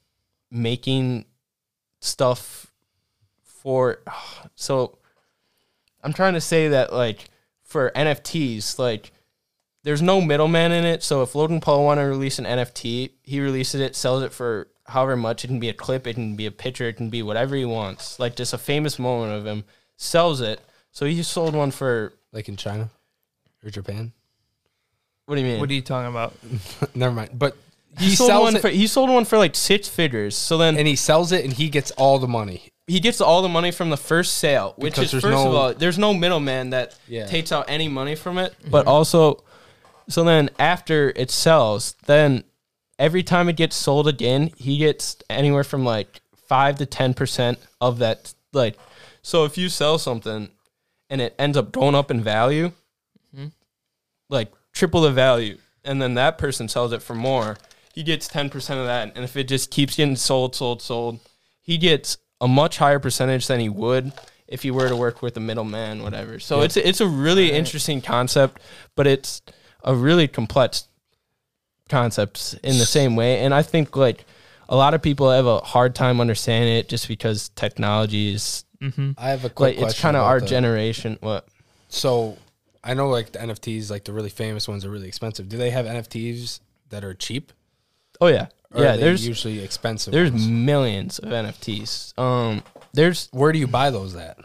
making 0.50 1.24
stuff 2.00 2.69
for 3.62 4.00
so 4.54 4.98
I'm 6.02 6.12
trying 6.12 6.34
to 6.34 6.40
say 6.40 6.68
that 6.68 6.92
like 6.92 7.28
for 7.62 7.92
NFTs, 7.94 8.78
like 8.78 9.12
there's 9.82 10.02
no 10.02 10.20
middleman 10.20 10.72
in 10.72 10.84
it. 10.84 11.02
So 11.02 11.22
if 11.22 11.34
Logan 11.34 11.60
Paul 11.60 11.84
want 11.84 12.00
to 12.00 12.04
release 12.04 12.38
an 12.38 12.44
NFT, 12.44 13.10
he 13.22 13.40
releases 13.40 13.80
it, 13.80 13.96
sells 13.96 14.22
it 14.22 14.32
for 14.32 14.68
however 14.86 15.16
much. 15.16 15.44
It 15.44 15.48
can 15.48 15.60
be 15.60 15.68
a 15.68 15.74
clip, 15.74 16.06
it 16.06 16.14
can 16.14 16.36
be 16.36 16.46
a 16.46 16.50
picture, 16.50 16.88
it 16.88 16.96
can 16.96 17.10
be 17.10 17.22
whatever 17.22 17.54
he 17.54 17.64
wants. 17.64 18.18
Like 18.18 18.36
just 18.36 18.52
a 18.52 18.58
famous 18.58 18.98
moment 18.98 19.32
of 19.32 19.46
him, 19.46 19.64
sells 19.96 20.40
it. 20.40 20.60
So 20.90 21.06
he 21.06 21.22
sold 21.22 21.54
one 21.54 21.70
for 21.70 22.12
like 22.32 22.48
in 22.48 22.56
China 22.56 22.90
or 23.64 23.70
Japan. 23.70 24.12
what 25.26 25.36
do 25.36 25.42
you 25.42 25.46
mean? 25.46 25.60
what 25.60 25.70
are 25.70 25.74
you 25.74 25.82
talking 25.82 26.10
about? 26.10 26.34
Never 26.94 27.14
mind. 27.14 27.38
But 27.38 27.56
he, 27.98 28.06
he, 28.06 28.16
sold 28.16 28.28
sells 28.28 28.42
one 28.42 28.56
it 28.56 28.62
for 28.62 28.68
he 28.68 28.86
sold 28.86 29.10
one 29.10 29.24
for 29.24 29.38
like 29.38 29.54
six 29.54 29.88
figures. 29.88 30.36
So 30.36 30.58
then 30.58 30.76
and 30.76 30.88
he 30.88 30.96
sells 30.96 31.32
it 31.32 31.44
and 31.44 31.52
he 31.52 31.68
gets 31.68 31.90
all 31.92 32.18
the 32.18 32.28
money. 32.28 32.70
He 32.90 32.98
gets 32.98 33.20
all 33.20 33.40
the 33.40 33.48
money 33.48 33.70
from 33.70 33.88
the 33.90 33.96
first 33.96 34.38
sale, 34.38 34.74
which 34.76 34.94
Because 34.94 35.04
is 35.04 35.10
there's 35.12 35.22
first 35.22 35.46
of 35.46 35.54
all, 35.54 35.72
there's 35.72 35.98
no 35.98 36.12
middleman 36.12 36.70
that 36.70 36.98
Yeah. 37.06 37.26
takes 37.26 37.52
out 37.52 37.66
any 37.68 37.86
money 37.86 38.16
from 38.16 38.36
it. 38.36 38.52
Mm-hmm. 38.58 38.70
But 38.70 38.86
also, 38.88 39.44
so 40.08 40.24
then 40.24 40.50
after 40.58 41.12
it 41.14 41.30
sells, 41.30 41.94
then 42.06 42.42
every 42.98 43.22
time 43.22 43.48
it 43.48 43.56
gets 43.56 43.76
sold 43.76 44.08
again, 44.08 44.50
he 44.56 44.76
gets 44.76 45.16
anywhere 45.30 45.62
from 45.62 45.84
like 45.84 46.20
five 46.48 46.78
to 46.78 46.86
ten 46.86 47.14
percent 47.14 47.60
of 47.80 47.98
that. 48.00 48.34
Like, 48.52 48.76
so 49.22 49.44
if 49.44 49.56
you 49.56 49.68
sell 49.68 49.96
something 49.96 50.48
and 51.08 51.20
it 51.20 51.36
ends 51.38 51.56
up 51.56 51.70
going 51.70 51.94
up 51.94 52.10
in 52.10 52.20
value, 52.20 52.72
mm-hmm. 53.32 53.48
like 54.28 54.50
triple 54.72 55.02
the 55.02 55.12
value, 55.12 55.58
and 55.84 56.02
then 56.02 56.14
that 56.14 56.38
person 56.38 56.66
sells 56.68 56.92
it 56.92 57.02
for 57.02 57.14
more, 57.14 57.56
he 57.94 58.02
gets 58.02 58.26
ten 58.26 58.50
percent 58.50 58.80
of 58.80 58.86
that. 58.86 59.12
And 59.14 59.22
if 59.22 59.36
it 59.36 59.46
just 59.46 59.70
keeps 59.70 59.94
getting 59.94 60.16
sold, 60.16 60.56
sold, 60.56 60.82
sold, 60.82 61.20
he 61.60 61.78
gets 61.78 62.18
a 62.40 62.48
much 62.48 62.78
higher 62.78 62.98
percentage 62.98 63.46
than 63.46 63.60
he 63.60 63.68
would 63.68 64.12
if 64.48 64.62
he 64.62 64.70
were 64.70 64.88
to 64.88 64.96
work 64.96 65.22
with 65.22 65.36
a 65.36 65.40
middleman, 65.40 66.02
whatever. 66.02 66.38
So 66.40 66.60
it's 66.62 66.76
it's 66.76 67.00
a 67.00 67.06
really 67.06 67.52
interesting 67.52 68.00
concept, 68.00 68.60
but 68.96 69.06
it's 69.06 69.42
a 69.84 69.94
really 69.94 70.26
complex 70.28 70.88
concept 71.88 72.54
in 72.62 72.78
the 72.78 72.86
same 72.86 73.16
way. 73.16 73.40
And 73.40 73.54
I 73.54 73.62
think 73.62 73.96
like 73.96 74.24
a 74.68 74.76
lot 74.76 74.94
of 74.94 75.02
people 75.02 75.30
have 75.30 75.46
a 75.46 75.58
hard 75.58 75.94
time 75.94 76.20
understanding 76.20 76.74
it 76.76 76.88
just 76.88 77.08
because 77.08 77.48
technology 77.50 78.34
is 78.34 78.64
Mm-hmm. 78.80 79.10
I 79.18 79.28
have 79.28 79.44
a 79.44 79.50
quick 79.50 79.74
like 79.74 79.76
question. 79.76 79.88
it's 79.90 80.00
kind 80.00 80.16
of 80.16 80.22
our 80.22 80.40
the- 80.40 80.46
generation. 80.46 81.18
What? 81.20 81.46
So 81.90 82.38
I 82.82 82.94
know 82.94 83.10
like 83.10 83.32
the 83.32 83.38
NFTs, 83.40 83.90
like 83.90 84.04
the 84.04 84.12
really 84.14 84.30
famous 84.30 84.66
ones, 84.66 84.86
are 84.86 84.90
really 84.90 85.06
expensive. 85.06 85.50
Do 85.50 85.58
they 85.58 85.68
have 85.68 85.84
NFTs 85.84 86.60
that 86.88 87.04
are 87.04 87.12
cheap? 87.12 87.52
Oh 88.22 88.28
yeah, 88.28 88.44
Or 88.44 88.48
yeah. 88.74 88.96
There's 88.96 89.26
usually 89.26 89.62
expensive. 89.62 90.12
there's 90.12 90.30
ones? 90.30 90.46
millions 90.48 91.18
of 91.18 91.30
NFTs. 91.30 92.18
Um, 92.18 92.62
there's 92.92 93.28
where 93.32 93.52
do 93.52 93.58
you 93.58 93.66
buy 93.66 93.90
those 93.90 94.14
at? 94.16 94.38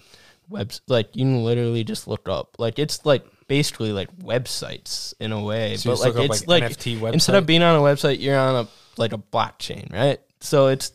webs 0.48 0.80
like 0.88 1.10
you 1.16 1.24
can 1.26 1.44
literally 1.44 1.84
just 1.84 2.08
look 2.08 2.30
up 2.30 2.56
like 2.60 2.78
it's 2.78 3.04
like 3.04 3.26
basically 3.48 3.92
like 3.92 4.16
websites 4.18 5.14
in 5.20 5.32
a 5.32 5.42
way, 5.44 5.76
So 5.76 5.90
but 5.92 6.00
like 6.02 6.16
up, 6.16 6.26
it's 6.26 6.48
like, 6.48 6.62
like, 6.62 6.72
NFT 6.72 7.00
website? 7.00 7.14
instead 7.14 7.36
of 7.36 7.46
being 7.48 7.64
on 7.64 7.76
a 7.76 7.80
website, 7.80 8.20
you're 8.22 8.38
on 8.38 8.66
a 8.66 8.68
like 8.98 9.12
a 9.12 9.18
blockchain, 9.18 9.92
right? 9.92 10.20
So 10.42 10.68
it's 10.68 10.92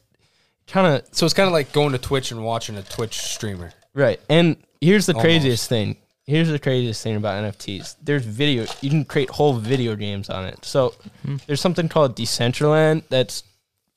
kind 0.69 0.87
of 0.87 1.05
So 1.13 1.27
it's 1.27 1.35
kind 1.35 1.49
of 1.49 1.53
like 1.53 1.73
going 1.73 1.93
to 1.93 1.99
Twitch 1.99 2.31
and 2.31 2.45
watching 2.45 2.77
a 2.77 2.83
Twitch 2.83 3.19
streamer. 3.19 3.73
right. 3.93 4.21
And 4.29 4.57
here's 4.81 5.07
the 5.07 5.15
Almost. 5.15 5.25
craziest 5.25 5.69
thing. 5.69 5.97
Here's 6.31 6.49
the 6.49 6.61
craziest 6.61 7.03
thing 7.03 7.17
about 7.17 7.43
NFTs. 7.43 7.97
There's 8.01 8.25
video. 8.25 8.65
You 8.81 8.89
can 8.89 9.05
create 9.05 9.31
whole 9.31 9.55
video 9.55 9.97
games 9.97 10.31
on 10.31 10.45
it. 10.45 10.65
So 10.65 10.95
hmm. 11.25 11.39
there's 11.49 11.61
something 11.61 11.89
called 11.89 12.15
Decentraland. 12.15 13.03
That's 13.09 13.43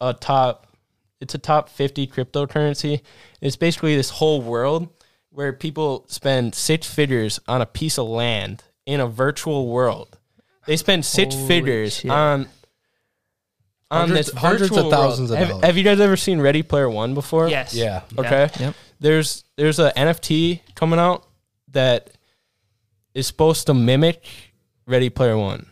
a 0.01 0.15
top. 0.15 0.65
It's 1.21 1.35
a 1.35 1.37
top 1.37 1.69
50 1.69 2.07
cryptocurrency. 2.07 3.01
It's 3.39 3.55
basically 3.55 3.95
this 3.95 4.09
whole 4.09 4.41
world 4.41 4.89
where 5.29 5.53
people 5.53 6.05
spend 6.07 6.55
six 6.55 6.91
figures 6.91 7.39
on 7.47 7.61
a 7.61 7.67
piece 7.67 7.99
of 7.99 8.07
land 8.07 8.63
in 8.87 8.99
a 8.99 9.07
virtual 9.07 9.67
world. 9.67 10.17
They 10.65 10.75
spend 10.75 11.05
six 11.05 11.35
Holy 11.35 11.47
figures 11.47 11.97
shit. 11.97 12.09
on 12.09 12.47
on 13.91 14.07
Hundreds- 14.07 14.31
this 14.31 14.35
hundreds 14.35 14.75
of 14.75 14.89
thousands 14.89 15.29
world. 15.29 15.43
of 15.43 15.49
Have, 15.49 15.63
have 15.63 15.77
you 15.77 15.83
guys 15.83 15.99
ever 15.99 16.17
seen 16.17 16.41
Ready 16.41 16.63
Player 16.63 16.89
One 16.89 17.13
before? 17.13 17.47
Yes. 17.47 17.75
Yeah. 17.75 18.01
Okay. 18.17 18.49
Yep. 18.59 18.73
There's 18.99 19.43
there's 19.55 19.77
a 19.77 19.91
NFT 19.95 20.61
coming 20.73 20.97
out 20.97 21.27
that 21.73 22.09
is 23.13 23.27
supposed 23.27 23.67
to 23.67 23.73
mimic 23.73 24.25
Ready 24.85 25.09
Player 25.09 25.37
One. 25.37 25.67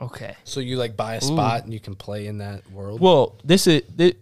Okay. 0.00 0.36
So 0.44 0.60
you 0.60 0.76
like 0.76 0.96
buy 0.96 1.14
a 1.14 1.20
spot 1.20 1.64
and 1.64 1.72
you 1.72 1.80
can 1.80 1.94
play 1.94 2.26
in 2.26 2.38
that 2.38 2.68
world. 2.70 3.00
Well, 3.00 3.38
this 3.44 3.66
is 3.66 3.82
thi- 3.96 4.08
Is 4.08 4.14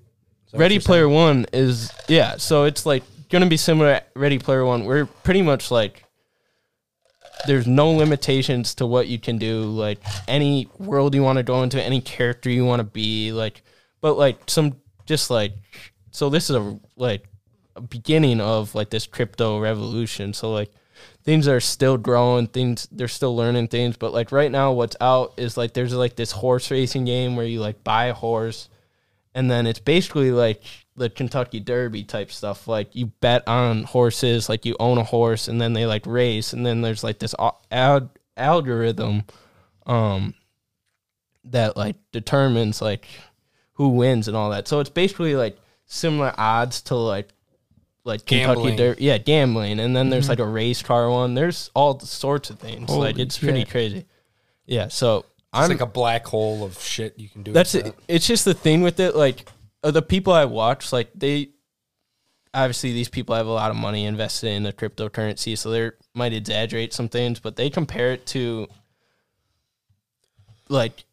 what 0.51 0.61
Ready 0.61 0.75
you're 0.75 0.83
Player 0.83 1.09
One 1.09 1.47
is 1.53 1.91
yeah. 2.09 2.37
So 2.37 2.65
it's 2.65 2.85
like 2.85 3.03
gonna 3.31 3.47
be 3.47 3.57
similar 3.57 4.01
to 4.01 4.05
Ready 4.15 4.39
Player 4.39 4.65
One. 4.65 4.85
We're 4.85 5.07
pretty 5.07 5.43
much 5.43 5.71
like 5.71 6.05
there's 7.47 7.67
no 7.67 7.91
limitations 7.91 8.75
to 8.77 8.87
what 8.87 9.09
you 9.09 9.19
can 9.19 9.39
do. 9.39 9.63
Like 9.63 9.99
any 10.29 10.69
world 10.79 11.15
you 11.15 11.23
want 11.23 11.39
to 11.39 11.43
go 11.43 11.63
into, 11.63 11.83
any 11.83 12.01
character 12.01 12.51
you 12.51 12.65
want 12.65 12.81
to 12.81 12.85
be. 12.85 13.33
Like, 13.33 13.63
but 14.01 14.15
like 14.15 14.39
some 14.47 14.77
just 15.07 15.31
like 15.31 15.55
so 16.11 16.29
this 16.29 16.51
is 16.51 16.57
a 16.57 16.79
like 16.97 17.25
a 17.75 17.81
beginning 17.81 18.41
of 18.41 18.75
like 18.75 18.91
this 18.91 19.07
crypto 19.07 19.59
revolution. 19.59 20.35
So 20.35 20.53
like 20.53 20.71
things 21.25 21.49
are 21.49 21.61
still 21.61 21.97
growing, 21.97 22.47
things 22.47 22.89
they're 22.91 23.09
still 23.09 23.35
learning 23.37 23.69
things, 23.69 23.97
but 23.97 24.13
like 24.13 24.33
right 24.33 24.51
now 24.51 24.73
what's 24.73 24.97
out 25.01 25.35
is 25.37 25.57
like 25.57 25.75
there's 25.75 25.95
like 25.95 26.17
this 26.17 26.33
horse 26.33 26.71
racing 26.71 27.05
game 27.05 27.37
where 27.37 27.47
you 27.47 27.61
like 27.61 27.85
buy 27.85 28.07
a 28.07 28.15
horse 28.15 28.69
and 29.35 29.51
then 29.51 29.67
it's 29.67 29.79
basically 29.79 30.31
like 30.31 30.63
the 30.97 31.09
Kentucky 31.09 31.61
Derby 31.61 32.05
type 32.05 32.31
stuff. 32.31 32.69
Like 32.69 32.95
you 32.95 33.07
bet 33.07 33.47
on 33.49 33.85
horses, 33.85 34.49
like 34.49 34.65
you 34.65 34.77
own 34.79 34.99
a 34.99 35.05
horse, 35.05 35.49
and 35.49 35.61
then 35.61 35.73
they 35.73 35.87
like 35.87 36.07
race, 36.07 36.53
and 36.53 36.65
then 36.65 36.83
there's 36.83 37.03
like 37.03 37.19
this 37.19 37.35
al- 37.39 37.63
al- 37.71 38.13
algorithm, 38.37 39.25
um, 39.87 40.35
that 41.45 41.77
like 41.77 41.97
determines 42.13 42.83
like 42.83 43.07
who 43.75 43.89
wins 43.89 44.29
and 44.29 44.37
all 44.37 44.51
that. 44.51 44.69
So 44.69 44.81
it's 44.81 44.91
basically 44.91 45.35
like 45.35 45.59
similar 45.87 46.35
odds 46.37 46.83
to 46.83 46.95
like 46.95 47.29
like 48.05 48.27
Kentucky 48.27 48.55
Gambling. 48.55 48.77
Derby, 48.77 49.05
yeah, 49.05 49.19
gambling, 49.19 49.79
and 49.81 49.95
then 49.95 50.11
there's 50.11 50.29
like 50.29 50.39
a 50.41 50.47
race 50.47 50.83
car 50.83 51.11
one. 51.11 51.35
There's 51.35 51.71
all 51.75 52.01
sorts 52.01 52.51
of 52.51 52.59
things. 52.59 52.89
like 52.91 53.15
Holy 53.15 53.23
it's 53.23 53.39
pretty 53.39 53.61
shit. 53.61 53.71
crazy. 53.71 54.07
Yeah, 54.67 54.89
so 54.89 55.19
It's 55.19 55.27
I'm 55.53 55.69
like 55.71 55.81
a 55.81 55.87
black 55.87 56.27
hole 56.27 56.65
of 56.65 56.79
shit 56.81 57.19
you 57.19 57.29
can 57.29 57.43
do. 57.43 57.53
that's 57.53 57.75
it. 57.75 57.85
that. 57.85 57.95
It's 58.09 58.27
just 58.27 58.45
the 58.45 58.55
thing 58.55 58.83
with 58.83 58.99
it. 59.01 59.15
Like 59.15 59.49
uh, 59.85 59.91
the 59.91 60.03
people 60.03 60.33
I 60.33 60.45
watch, 60.47 60.93
like 60.93 61.11
they 61.15 61.51
obviously 62.55 62.93
these 62.93 63.09
people 63.09 63.35
have 63.35 63.47
a 63.47 63.51
lot 63.53 63.71
of 63.71 63.77
money 63.77 64.05
invested 64.05 64.49
in 64.49 64.63
the 64.65 64.73
cryptocurrency, 64.73 65.57
so 65.57 65.71
they 65.71 65.91
might 66.15 66.33
exaggerate 66.33 66.93
some 66.93 67.09
things, 67.09 67.39
but 67.41 67.57
they 67.57 67.71
compare 67.71 68.13
it 68.13 68.27
to 68.27 68.67
like 70.69 71.05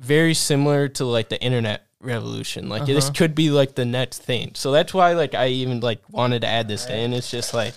very 0.00 0.34
similar 0.34 0.88
to 0.88 1.04
like 1.04 1.28
the 1.28 1.40
internet 1.42 1.86
revolution. 2.00 2.68
Like 2.68 2.86
this 2.86 3.06
Uh-huh. 3.06 3.14
could 3.14 3.34
be 3.34 3.50
like 3.50 3.74
the 3.74 3.84
next 3.84 4.22
thing. 4.22 4.52
So 4.54 4.70
that's 4.72 4.94
why 4.94 5.12
like 5.14 5.34
I 5.34 5.48
even 5.48 5.80
like 5.80 6.00
wanted 6.10 6.42
to 6.42 6.48
add 6.48 6.68
this 6.68 6.86
in. 6.86 7.12
It's 7.12 7.30
just 7.30 7.52
like 7.54 7.74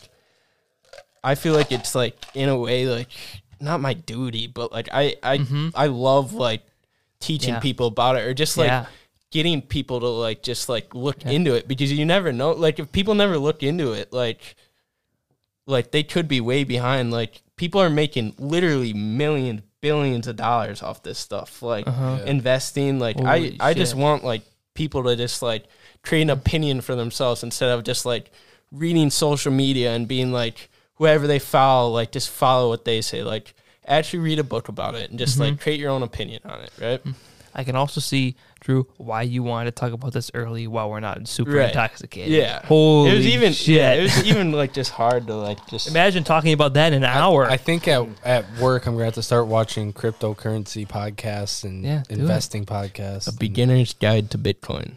I 1.24 1.36
feel 1.36 1.54
like 1.54 1.72
it's 1.72 1.94
like 1.96 2.18
in 2.34 2.50
a 2.50 2.58
way 2.58 2.88
like 2.88 3.10
not 3.60 3.80
my 3.82 3.94
duty, 3.94 4.48
but 4.48 4.72
like 4.72 4.90
I 4.92 5.16
I 5.24 5.38
Mhm. 5.40 5.72
I 5.76 5.88
love 5.88 6.34
like 6.34 6.64
teaching 7.20 7.54
Yeah. 7.56 7.60
people 7.60 7.88
about 7.88 8.16
it 8.18 8.22
or 8.22 8.34
just 8.34 8.58
like 8.58 8.68
yeah. 8.68 8.86
getting 9.32 9.62
people 9.62 10.00
to 10.00 10.08
like 10.08 10.42
just 10.44 10.70
like 10.70 10.94
look 10.96 11.24
Yeah. 11.24 11.32
into 11.32 11.54
it 11.56 11.68
because 11.68 11.92
you 11.92 12.06
never 12.06 12.32
know 12.34 12.52
like 12.52 12.80
if 12.80 12.92
people 12.92 13.14
never 13.16 13.38
look 13.38 13.62
into 13.64 13.92
it 13.94 14.12
like 14.12 14.56
like 15.68 15.92
they 15.92 16.04
could 16.04 16.28
be 16.28 16.42
way 16.42 16.64
behind 16.64 17.12
like 17.12 17.42
people 17.56 17.80
are 17.80 17.90
making 17.90 18.34
literally 18.40 18.94
millions 18.94 19.62
billions 19.82 20.28
of 20.28 20.36
dollars 20.36 20.82
off 20.84 21.04
this 21.04 21.18
stuff 21.20 21.62
like 21.62 21.88
Uh-huh. 21.88 22.18
Yeah. 22.20 22.26
investing 22.32 23.00
like 23.00 23.18
Holy 23.18 23.58
i 23.62 23.70
i 23.70 23.74
just 23.74 23.96
want 23.96 24.24
like 24.24 24.44
people 24.76 25.04
to 25.04 25.16
just 25.16 25.42
like 25.42 25.66
create 26.04 26.22
an 26.22 26.30
opinion 26.30 26.82
for 26.82 26.96
themselves 26.96 27.44
instead 27.44 27.70
of 27.70 27.84
just 27.84 28.06
like 28.06 28.32
reading 28.72 29.10
social 29.10 29.52
media 29.52 29.94
and 29.94 30.08
being 30.08 30.32
like 30.32 30.70
whoever 30.96 31.28
they 31.28 31.40
follow 31.40 31.90
like 31.92 32.12
just 32.12 32.30
follow 32.30 32.70
what 32.70 32.86
they 32.86 33.02
say 33.02 33.24
like 33.24 33.54
actually 33.86 34.20
read 34.20 34.40
a 34.40 34.44
book 34.44 34.70
about 34.70 34.96
it 34.96 35.10
and 35.10 35.20
just 35.20 35.40
like 35.40 35.60
create 35.60 35.80
your 35.80 35.90
own 35.90 36.04
opinion 36.04 36.40
on 36.46 36.62
it 36.62 36.72
right 36.80 37.02
I 37.54 37.64
can 37.66 37.76
also 37.76 38.00
see 38.00 38.36
Drew 38.62 38.88
why 38.98 39.24
you 39.24 39.42
wanted 39.44 39.76
to 39.76 39.80
talk 39.80 39.92
about 39.92 40.14
this 40.14 40.30
early 40.36 40.68
while 40.68 40.90
we're 40.90 41.00
not 41.00 41.28
super 41.28 41.52
Right. 41.52 41.70
intoxicated. 41.70 42.32
Yeah. 42.32 42.64
Holy 42.66 43.10
it 43.10 43.16
was 43.16 43.26
even 43.28 43.54
shit. 43.54 43.76
yeah, 43.78 43.94
it 43.94 44.04
was 44.04 44.24
even 44.26 44.52
like 44.52 44.72
just 44.72 44.92
hard 44.92 45.26
to 45.28 45.36
like 45.36 45.66
just 45.68 45.88
Imagine 45.90 46.24
talking 46.24 46.54
about 46.54 46.76
that 46.76 46.94
in 46.94 47.04
an 47.04 47.10
hour. 47.10 47.46
I 47.50 47.58
think 47.58 47.88
at 47.88 48.08
at 48.24 48.46
work 48.60 48.86
I'm 48.86 48.94
gonna 48.94 49.06
have 49.06 49.16
to 49.16 49.24
start 49.24 49.48
watching 49.48 49.92
cryptocurrency 49.94 50.88
podcasts 50.88 51.64
and 51.64 51.84
Yeah, 51.84 52.04
do 52.08 52.14
it. 52.16 52.20
investing 52.20 52.66
podcasts. 52.66 53.28
a 53.28 53.36
beginner's 53.36 53.94
guide 53.94 54.30
to 54.32 54.38
Bitcoin. 54.38 54.94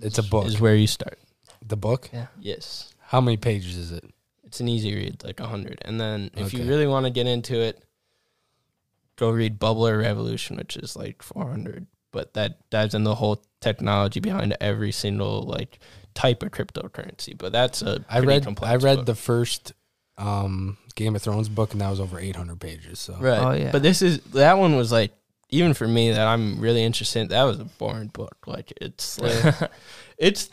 It's 0.00 0.18
a 0.18 0.22
book. 0.22 0.46
Is 0.46 0.60
where 0.60 0.76
you 0.76 0.86
start. 0.86 1.18
The 1.66 1.76
book. 1.76 2.08
yeah. 2.12 2.28
Yes. 2.40 2.94
How 3.08 3.20
many 3.20 3.36
pages 3.36 3.76
is 3.76 3.90
it? 3.90 4.04
It's 4.44 4.60
an 4.60 4.68
easy 4.68 4.94
read, 4.94 5.24
like 5.24 5.40
a 5.40 5.46
hundred. 5.48 5.78
And 5.84 6.00
then 6.00 6.30
if 6.36 6.52
you 6.54 6.60
Okay. 6.60 6.68
really 6.68 6.86
want 6.86 7.04
to 7.04 7.10
get 7.10 7.26
into 7.26 7.60
it, 7.60 7.82
go 9.16 9.28
read 9.30 9.58
Bubbler 9.58 10.00
Revolution, 10.00 10.56
which 10.56 10.76
is 10.76 10.94
like 10.96 11.20
four 11.22 11.50
hundred. 11.50 11.86
But 12.12 12.34
that 12.34 12.70
dives 12.70 12.94
into 12.94 13.10
the 13.10 13.14
whole 13.14 13.42
technology 13.60 14.20
behind 14.20 14.56
every 14.60 14.92
single 14.92 15.42
like 15.42 15.78
type 16.14 16.42
of 16.42 16.50
cryptocurrency. 16.50 17.36
But 17.36 17.52
that's 17.52 17.82
a 17.82 18.04
I 18.08 18.20
read 18.20 18.44
complex 18.44 18.70
I 18.70 18.76
read 18.76 18.96
book. 18.96 19.06
the 19.06 19.14
first 19.14 19.72
um, 20.16 20.76
Game 20.94 21.14
of 21.14 21.22
Thrones 21.22 21.48
book 21.48 21.72
and 21.72 21.80
that 21.80 21.90
was 21.90 22.00
over 22.00 22.18
800 22.18 22.58
pages. 22.60 22.98
So 22.98 23.16
right. 23.20 23.38
Oh, 23.38 23.52
yeah. 23.52 23.70
But 23.70 23.82
this 23.82 24.02
is 24.02 24.20
that 24.32 24.58
one 24.58 24.76
was 24.76 24.90
like 24.90 25.12
even 25.50 25.74
for 25.74 25.88
me 25.88 26.12
that 26.12 26.26
I'm 26.26 26.60
really 26.60 26.82
interested. 26.82 27.20
in, 27.20 27.28
That 27.28 27.44
was 27.44 27.60
a 27.60 27.64
boring 27.64 28.08
book. 28.08 28.36
Like 28.46 28.72
it's 28.80 29.20
like 29.20 29.70
it's 30.18 30.50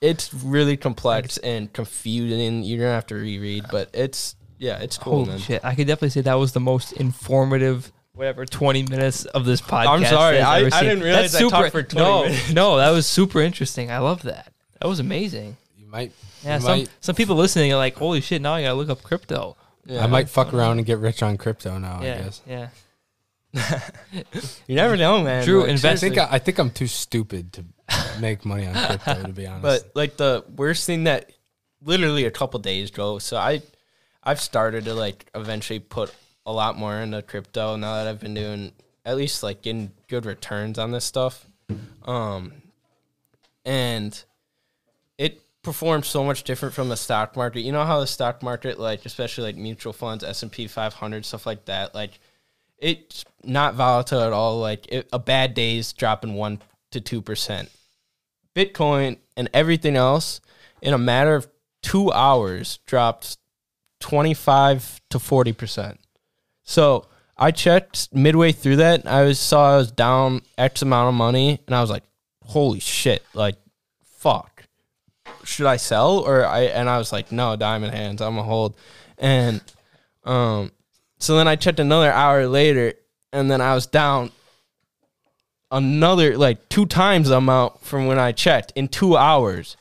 it's 0.00 0.34
really 0.34 0.76
complex 0.76 1.38
and 1.38 1.72
confusing. 1.72 2.64
You're 2.64 2.80
gonna 2.80 2.94
have 2.94 3.06
to 3.06 3.14
reread, 3.14 3.64
but 3.70 3.90
it's 3.94 4.34
yeah, 4.58 4.78
it's 4.78 4.98
cool. 4.98 5.24
Holy 5.24 5.28
man. 5.28 5.38
shit. 5.38 5.64
I 5.64 5.74
could 5.74 5.86
definitely 5.86 6.10
say 6.10 6.20
that 6.22 6.34
was 6.34 6.52
the 6.52 6.60
most 6.60 6.92
informative 6.92 7.92
whatever 8.14 8.44
20 8.46 8.84
minutes 8.84 9.24
of 9.24 9.44
this 9.44 9.60
podcast. 9.60 9.86
I'm 9.88 10.04
sorry. 10.04 10.40
I've 10.40 10.64
I- 10.64 10.66
ever 10.66 10.74
I 10.76 10.82
didn't 10.82 11.02
realize 11.02 11.32
That's 11.32 11.44
I 11.44 11.48
talked 11.48 11.72
for 11.72 11.82
20 11.82 12.04
no, 12.04 12.22
minutes. 12.24 12.52
No, 12.52 12.76
that 12.76 12.90
was 12.90 13.06
super 13.06 13.40
interesting. 13.40 13.90
I 13.90 13.98
love 13.98 14.22
that. 14.22 14.52
That 14.80 14.88
was 14.88 15.00
amazing. 15.00 15.56
you 15.76 15.86
might 15.86 16.12
Yeah, 16.44 16.56
You 16.56 16.60
some 16.60 16.78
might- 16.78 16.88
some 17.00 17.14
people 17.14 17.36
listening 17.36 17.72
are 17.72 17.76
like, 17.76 17.96
"Holy 17.96 18.20
shit, 18.20 18.42
now 18.42 18.54
I 18.54 18.62
got 18.62 18.68
to 18.70 18.74
look 18.74 18.88
up 18.90 19.02
crypto." 19.02 19.56
Yeah. 19.86 20.04
I 20.04 20.06
might 20.06 20.28
fuck 20.28 20.52
around 20.54 20.78
and 20.78 20.86
get 20.86 20.98
rich 20.98 21.22
on 21.22 21.36
crypto 21.36 21.76
now. 21.78 21.98
I 22.00 22.04
yeah. 22.04 22.22
guess. 22.22 22.42
Yeah. 22.46 22.68
You 24.66 24.76
never 24.76 24.96
know, 24.96 25.22
man. 25.22 25.44
Drew, 25.44 25.60
Like, 25.62 25.70
invest- 25.70 26.02
I 26.04 26.08
think 26.08 26.18
I, 26.18 26.28
I 26.32 26.38
think 26.38 26.58
I'm 26.58 26.70
too 26.70 26.86
stupid 26.86 27.52
to 27.54 27.64
make 28.20 28.44
money 28.44 28.66
on 28.66 28.74
crypto. 28.74 29.22
To 29.24 29.32
be 29.32 29.46
honest, 29.46 29.62
But 29.62 29.90
like 29.94 30.16
the 30.16 30.44
worst 30.56 30.86
thing 30.86 31.04
that 31.04 31.30
literally 31.82 32.24
a 32.24 32.30
couple 32.30 32.58
days 32.60 32.90
ago, 32.90 33.18
so 33.18 33.36
I 33.36 33.62
I've 34.22 34.40
started 34.40 34.84
to 34.86 34.94
like 34.94 35.30
eventually 35.34 35.78
put 35.80 36.14
a 36.44 36.52
lot 36.52 36.76
more 36.76 36.96
into 36.96 37.22
crypto 37.22 37.76
now 37.76 37.96
that 37.96 38.06
I've 38.06 38.20
been 38.20 38.34
doing 38.34 38.72
at 39.04 39.16
least 39.16 39.42
like 39.42 39.62
getting 39.62 39.92
good 40.08 40.26
returns 40.26 40.78
on 40.78 40.90
this 40.90 41.04
stuff. 41.04 41.46
Um 42.04 42.52
and 43.64 44.24
it 45.18 45.40
performs 45.62 46.08
so 46.08 46.24
much 46.24 46.42
different 46.42 46.74
from 46.74 46.88
the 46.88 46.96
stock 46.96 47.36
market. 47.36 47.60
You 47.60 47.72
know 47.72 47.84
how 47.84 48.00
the 48.00 48.06
stock 48.06 48.42
market 48.42 48.78
like 48.78 49.06
especially 49.06 49.44
like 49.44 49.56
mutual 49.56 49.92
funds, 49.92 50.24
S&P 50.24 50.66
500 50.66 51.24
stuff 51.24 51.46
like 51.46 51.64
that, 51.66 51.94
like 51.94 52.18
it's 52.78 53.24
not 53.44 53.74
volatile 53.74 54.20
at 54.20 54.32
all. 54.32 54.58
Like 54.58 54.88
it, 54.88 55.08
a 55.12 55.18
bad 55.18 55.54
day 55.54 55.78
is 55.78 55.92
dropping 55.92 56.34
1 56.34 56.60
to 56.90 57.00
2%. 57.00 57.68
Bitcoin 58.54 59.18
and 59.36 59.48
everything 59.54 59.96
else 59.96 60.40
in 60.82 60.92
a 60.92 60.98
matter 60.98 61.36
of 61.36 61.48
two 61.82 62.12
hours 62.12 62.80
dropped 62.86 63.38
25 64.00 65.00
to 65.10 65.18
40%. 65.18 65.96
So 66.64 67.06
I 67.36 67.50
checked 67.50 68.08
midway 68.12 68.52
through 68.52 68.76
that. 68.76 69.06
I 69.06 69.24
was, 69.24 69.38
saw 69.38 69.74
I 69.74 69.76
was 69.76 69.90
down 69.90 70.42
X 70.56 70.82
amount 70.82 71.08
of 71.08 71.14
money 71.14 71.60
and 71.66 71.74
I 71.74 71.80
was 71.80 71.90
like, 71.90 72.04
holy 72.44 72.80
shit, 72.80 73.24
like, 73.34 73.56
fuck. 74.04 74.64
Should 75.44 75.66
I 75.66 75.76
sell 75.76 76.18
or 76.18 76.44
I, 76.44 76.62
and 76.62 76.88
I 76.88 76.98
was 76.98 77.12
like, 77.12 77.32
no, 77.32 77.56
diamond 77.56 77.94
hands, 77.94 78.20
I'm 78.20 78.38
a 78.38 78.42
hold. 78.42 78.76
And, 79.18 79.60
um, 80.24 80.72
so 81.18 81.36
then 81.36 81.48
I 81.48 81.56
checked 81.56 81.80
another 81.80 82.12
hour 82.12 82.46
later 82.46 82.94
and 83.32 83.50
then 83.50 83.60
I 83.60 83.74
was 83.74 83.86
down 83.86 84.30
another 85.70 86.36
like 86.36 86.68
two 86.68 86.86
times 86.86 87.28
the 87.28 87.38
amount 87.38 87.80
from 87.80 88.06
when 88.06 88.18
I 88.18 88.32
checked 88.32 88.72
in 88.76 88.88
two 88.88 89.16
hours. 89.16 89.76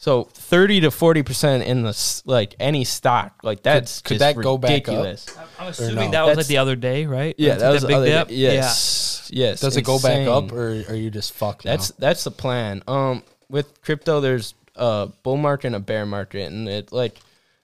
So 0.00 0.24
thirty 0.24 0.80
to 0.80 0.90
forty 0.90 1.22
percent 1.22 1.62
in 1.62 1.82
the 1.82 2.22
like 2.24 2.56
any 2.58 2.84
stock 2.84 3.34
like 3.42 3.62
that's 3.62 4.00
could 4.00 4.18
just 4.18 4.34
that 4.34 4.42
go 4.42 4.56
back 4.56 4.70
up? 4.70 4.72
ridiculous. 4.72 5.38
I'm 5.58 5.66
assuming 5.68 6.06
no? 6.06 6.10
that 6.12 6.26
was 6.26 6.36
like 6.38 6.46
the 6.46 6.56
other 6.56 6.74
day, 6.74 7.04
right? 7.04 7.34
Yeah, 7.36 7.56
That's 7.56 7.60
that 7.60 7.68
like 7.68 7.74
was 7.74 7.82
the 7.82 7.88
the 7.88 7.94
other 7.96 8.06
dip? 8.06 8.28
day. 8.28 8.34
Yes, 8.34 9.30
yes. 9.30 9.60
does 9.60 9.76
it 9.76 9.82
go 9.82 10.00
back 10.00 10.26
up 10.26 10.52
or 10.52 10.68
are 10.88 10.94
you 10.94 11.10
just 11.10 11.34
fucked? 11.34 11.64
That's 11.64 11.90
now? 11.90 11.96
that's 11.98 12.24
the 12.24 12.30
plan. 12.30 12.82
Um, 12.88 13.22
with 13.50 13.82
crypto, 13.82 14.22
there's 14.22 14.54
a 14.74 15.10
bull 15.22 15.36
market 15.36 15.66
and 15.66 15.76
a 15.76 15.80
bear 15.80 16.06
market, 16.06 16.50
and 16.50 16.66
it 16.66 16.92
like 16.92 17.20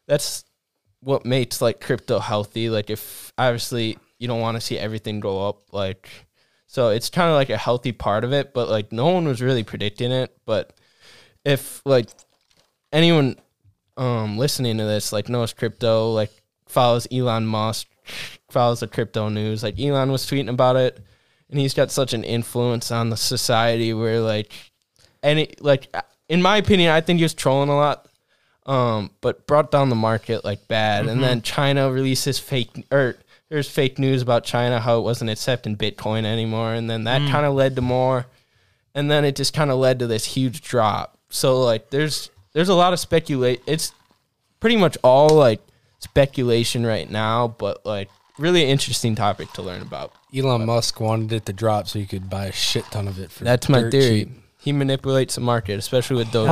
that's 0.07 0.45
what 1.01 1.25
makes 1.25 1.63
like 1.63 1.81
crypto 1.81 2.19
healthy. 2.19 2.69
Like 2.69 2.91
if 2.91 3.33
obviously 3.39 3.97
you 4.19 4.29
don't 4.29 4.43
want 4.43 4.59
to 4.59 4.61
see 4.61 4.79
everything 4.79 5.21
go 5.21 5.49
up, 5.49 5.73
like 5.73 6.11
so 6.67 6.91
it's 6.91 7.09
kind 7.09 7.31
of 7.31 7.35
like 7.35 7.49
a 7.49 7.57
healthy 7.57 7.93
part 7.93 8.25
of 8.25 8.35
it. 8.35 8.53
But 8.53 8.69
like 8.69 8.93
no 8.93 9.09
one 9.09 9.27
was 9.27 9.41
really 9.41 9.65
predicting 9.65 10.13
it. 10.13 10.37
But 10.45 10.75
if 11.47 11.81
like 11.87 12.11
anyone 12.93 13.37
um 13.97 14.39
listening 14.39 14.79
to 14.79 14.85
this 14.85 15.13
like 15.13 15.29
knows 15.29 15.53
crypto, 15.53 16.13
like 16.13 16.31
follows 16.67 17.07
Elon 17.13 17.47
Musk, 17.47 17.87
follows 18.51 18.81
the 18.81 18.89
crypto 18.89 19.29
news, 19.29 19.63
like 19.63 19.79
Elon 19.79 20.13
was 20.13 20.25
tweeting 20.27 20.51
about 20.51 20.77
it 20.77 21.01
and 21.51 21.61
he's 21.61 21.75
got 21.75 21.91
such 21.91 22.13
an 22.13 22.25
influence 22.25 22.91
on 22.91 23.11
the 23.11 23.17
society 23.17 23.95
where 23.95 24.21
like 24.21 24.53
any 25.23 25.55
like 25.61 25.95
in 26.29 26.43
my 26.43 26.57
opinion 26.57 26.91
i 26.91 27.01
think 27.01 27.19
he 27.19 27.23
was 27.23 27.35
trolling 27.35 27.69
a 27.69 27.77
lot 27.77 28.09
um 28.67 29.11
but 29.21 29.47
brought 29.47 29.71
down 29.71 29.89
the 29.89 29.97
market 29.97 30.45
like 30.45 30.67
bad. 30.69 31.07
And 31.07 31.23
then 31.23 31.43
china 31.43 31.91
releases 31.91 32.39
fake 32.39 32.85
or 32.91 33.17
there's 33.49 33.71
fake 33.71 33.99
news 33.99 34.23
about 34.23 34.43
china 34.43 34.81
how 34.81 34.99
it 34.99 35.03
wasn't 35.03 35.31
accepting 35.31 35.77
bitcoin 35.77 36.25
anymore. 36.25 36.73
And 36.73 36.91
then 36.91 37.05
that 37.05 37.31
kind 37.31 37.47
of 37.47 37.55
led 37.55 37.77
to 37.77 37.83
more. 37.83 38.27
And 38.93 39.09
then 39.09 39.25
it 39.25 39.37
just 39.37 39.55
kind 39.55 39.71
of 39.71 39.79
led 39.79 40.01
to 40.01 40.09
this 40.09 40.25
huge 40.25 40.63
drop. 40.63 41.17
So 41.29 41.63
like 41.63 41.91
there's 41.91 42.31
there's 42.57 42.71
a 42.71 42.75
lot 42.75 42.95
of 42.95 42.99
speculate 42.99 43.63
it's 43.67 43.93
pretty 44.61 44.77
much 44.77 44.97
all 45.05 45.29
like 45.29 45.61
speculation 45.99 46.87
right 46.87 47.11
now 47.11 47.47
but 47.47 47.85
like 47.85 48.09
really 48.39 48.65
interesting 48.65 49.15
topic 49.15 49.53
to 49.53 49.63
learn 49.63 49.83
about 49.83 50.13
Elon 50.35 50.67
Musk 50.67 51.01
wanted 51.01 51.33
it 51.33 51.47
to 51.47 51.53
drop 51.53 51.89
so 51.89 51.99
you 51.99 52.07
could 52.07 52.29
buy 52.29 52.47
a 52.47 52.53
shit 52.53 52.85
ton 52.87 53.09
of 53.09 53.19
it 53.19 53.31
for. 53.31 53.45
That's 53.45 53.69
my 53.69 53.89
theory. 53.91 54.25
cheap. 54.25 54.31
he 54.61 54.73
manipulates 54.73 55.37
the 55.37 55.41
market, 55.41 55.79
especially 55.79 56.17
with 56.17 56.33
those. 56.33 56.49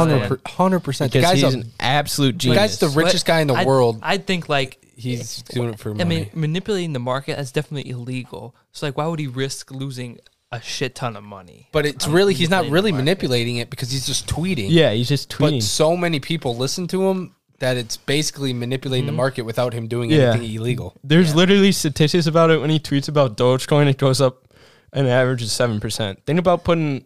Hundred 0.46 0.80
percent. 0.80 1.12
The 1.12 1.20
guy's, 1.20 1.42
he's 1.42 1.54
a, 1.54 1.58
an 1.58 1.72
absolute 1.78 2.38
genius. 2.38 2.78
the 2.78 2.86
guy's 2.86 2.94
the 2.94 3.00
richest 3.00 3.26
guy 3.26 3.40
in 3.40 3.48
the 3.48 3.54
I- 3.54 3.64
world. 3.64 3.98
I 4.02 4.18
think 4.18 4.48
like 4.48 4.78
He's 4.96 5.42
doing 5.42 5.70
it 5.70 5.80
for 5.80 5.92
money. 5.92 6.02
I 6.02 6.04
mean, 6.04 6.30
manipulating 6.34 6.92
the 6.92 7.00
market 7.00 7.36
is 7.40 7.50
definitely 7.50 7.90
illegal. 7.90 8.54
So 8.70 8.86
like, 8.86 8.96
why 8.96 9.08
would 9.08 9.18
he 9.18 9.26
risk 9.26 9.72
losing 9.72 10.20
a 10.54 10.60
shit 10.62 10.94
ton 10.94 11.16
of 11.16 11.24
money? 11.24 11.68
but 11.72 11.84
it's 11.86 12.06
on 12.06 12.12
really 12.12 12.34
he's 12.34 12.50
not 12.50 12.66
really 12.66 12.92
manipulating 12.92 13.56
it 13.56 13.70
because 13.70 13.90
he's 13.90 14.06
just 14.06 14.26
tweeting. 14.26 14.66
yeah, 14.70 14.92
he's 14.92 15.08
just 15.08 15.30
tweeting. 15.30 15.58
But 15.58 15.62
so 15.62 15.96
many 15.96 16.20
people 16.20 16.56
listen 16.56 16.86
to 16.88 17.08
him 17.08 17.34
that 17.58 17.76
it's 17.76 17.96
basically 17.96 18.52
manipulating 18.52 19.06
the 19.06 19.12
mm-hmm. 19.12 19.16
market 19.16 19.42
without 19.42 19.72
him 19.72 19.86
doing 19.88 20.10
Yeah. 20.10 20.32
anything 20.32 20.54
illegal. 20.54 20.96
There's 21.04 21.34
literally 21.34 21.72
statistics 21.72 22.26
about 22.26 22.50
it 22.50 22.60
when 22.60 22.70
he 22.70 22.78
tweets 22.78 23.08
about 23.08 23.36
Dogecoin. 23.36 23.88
It 23.88 23.98
goes 23.98 24.20
up 24.20 24.48
an 24.92 25.06
average 25.06 25.42
of 25.42 25.50
seven 25.50 25.80
percent. 25.80 26.24
Think 26.26 26.38
about 26.38 26.64
putting. 26.64 27.04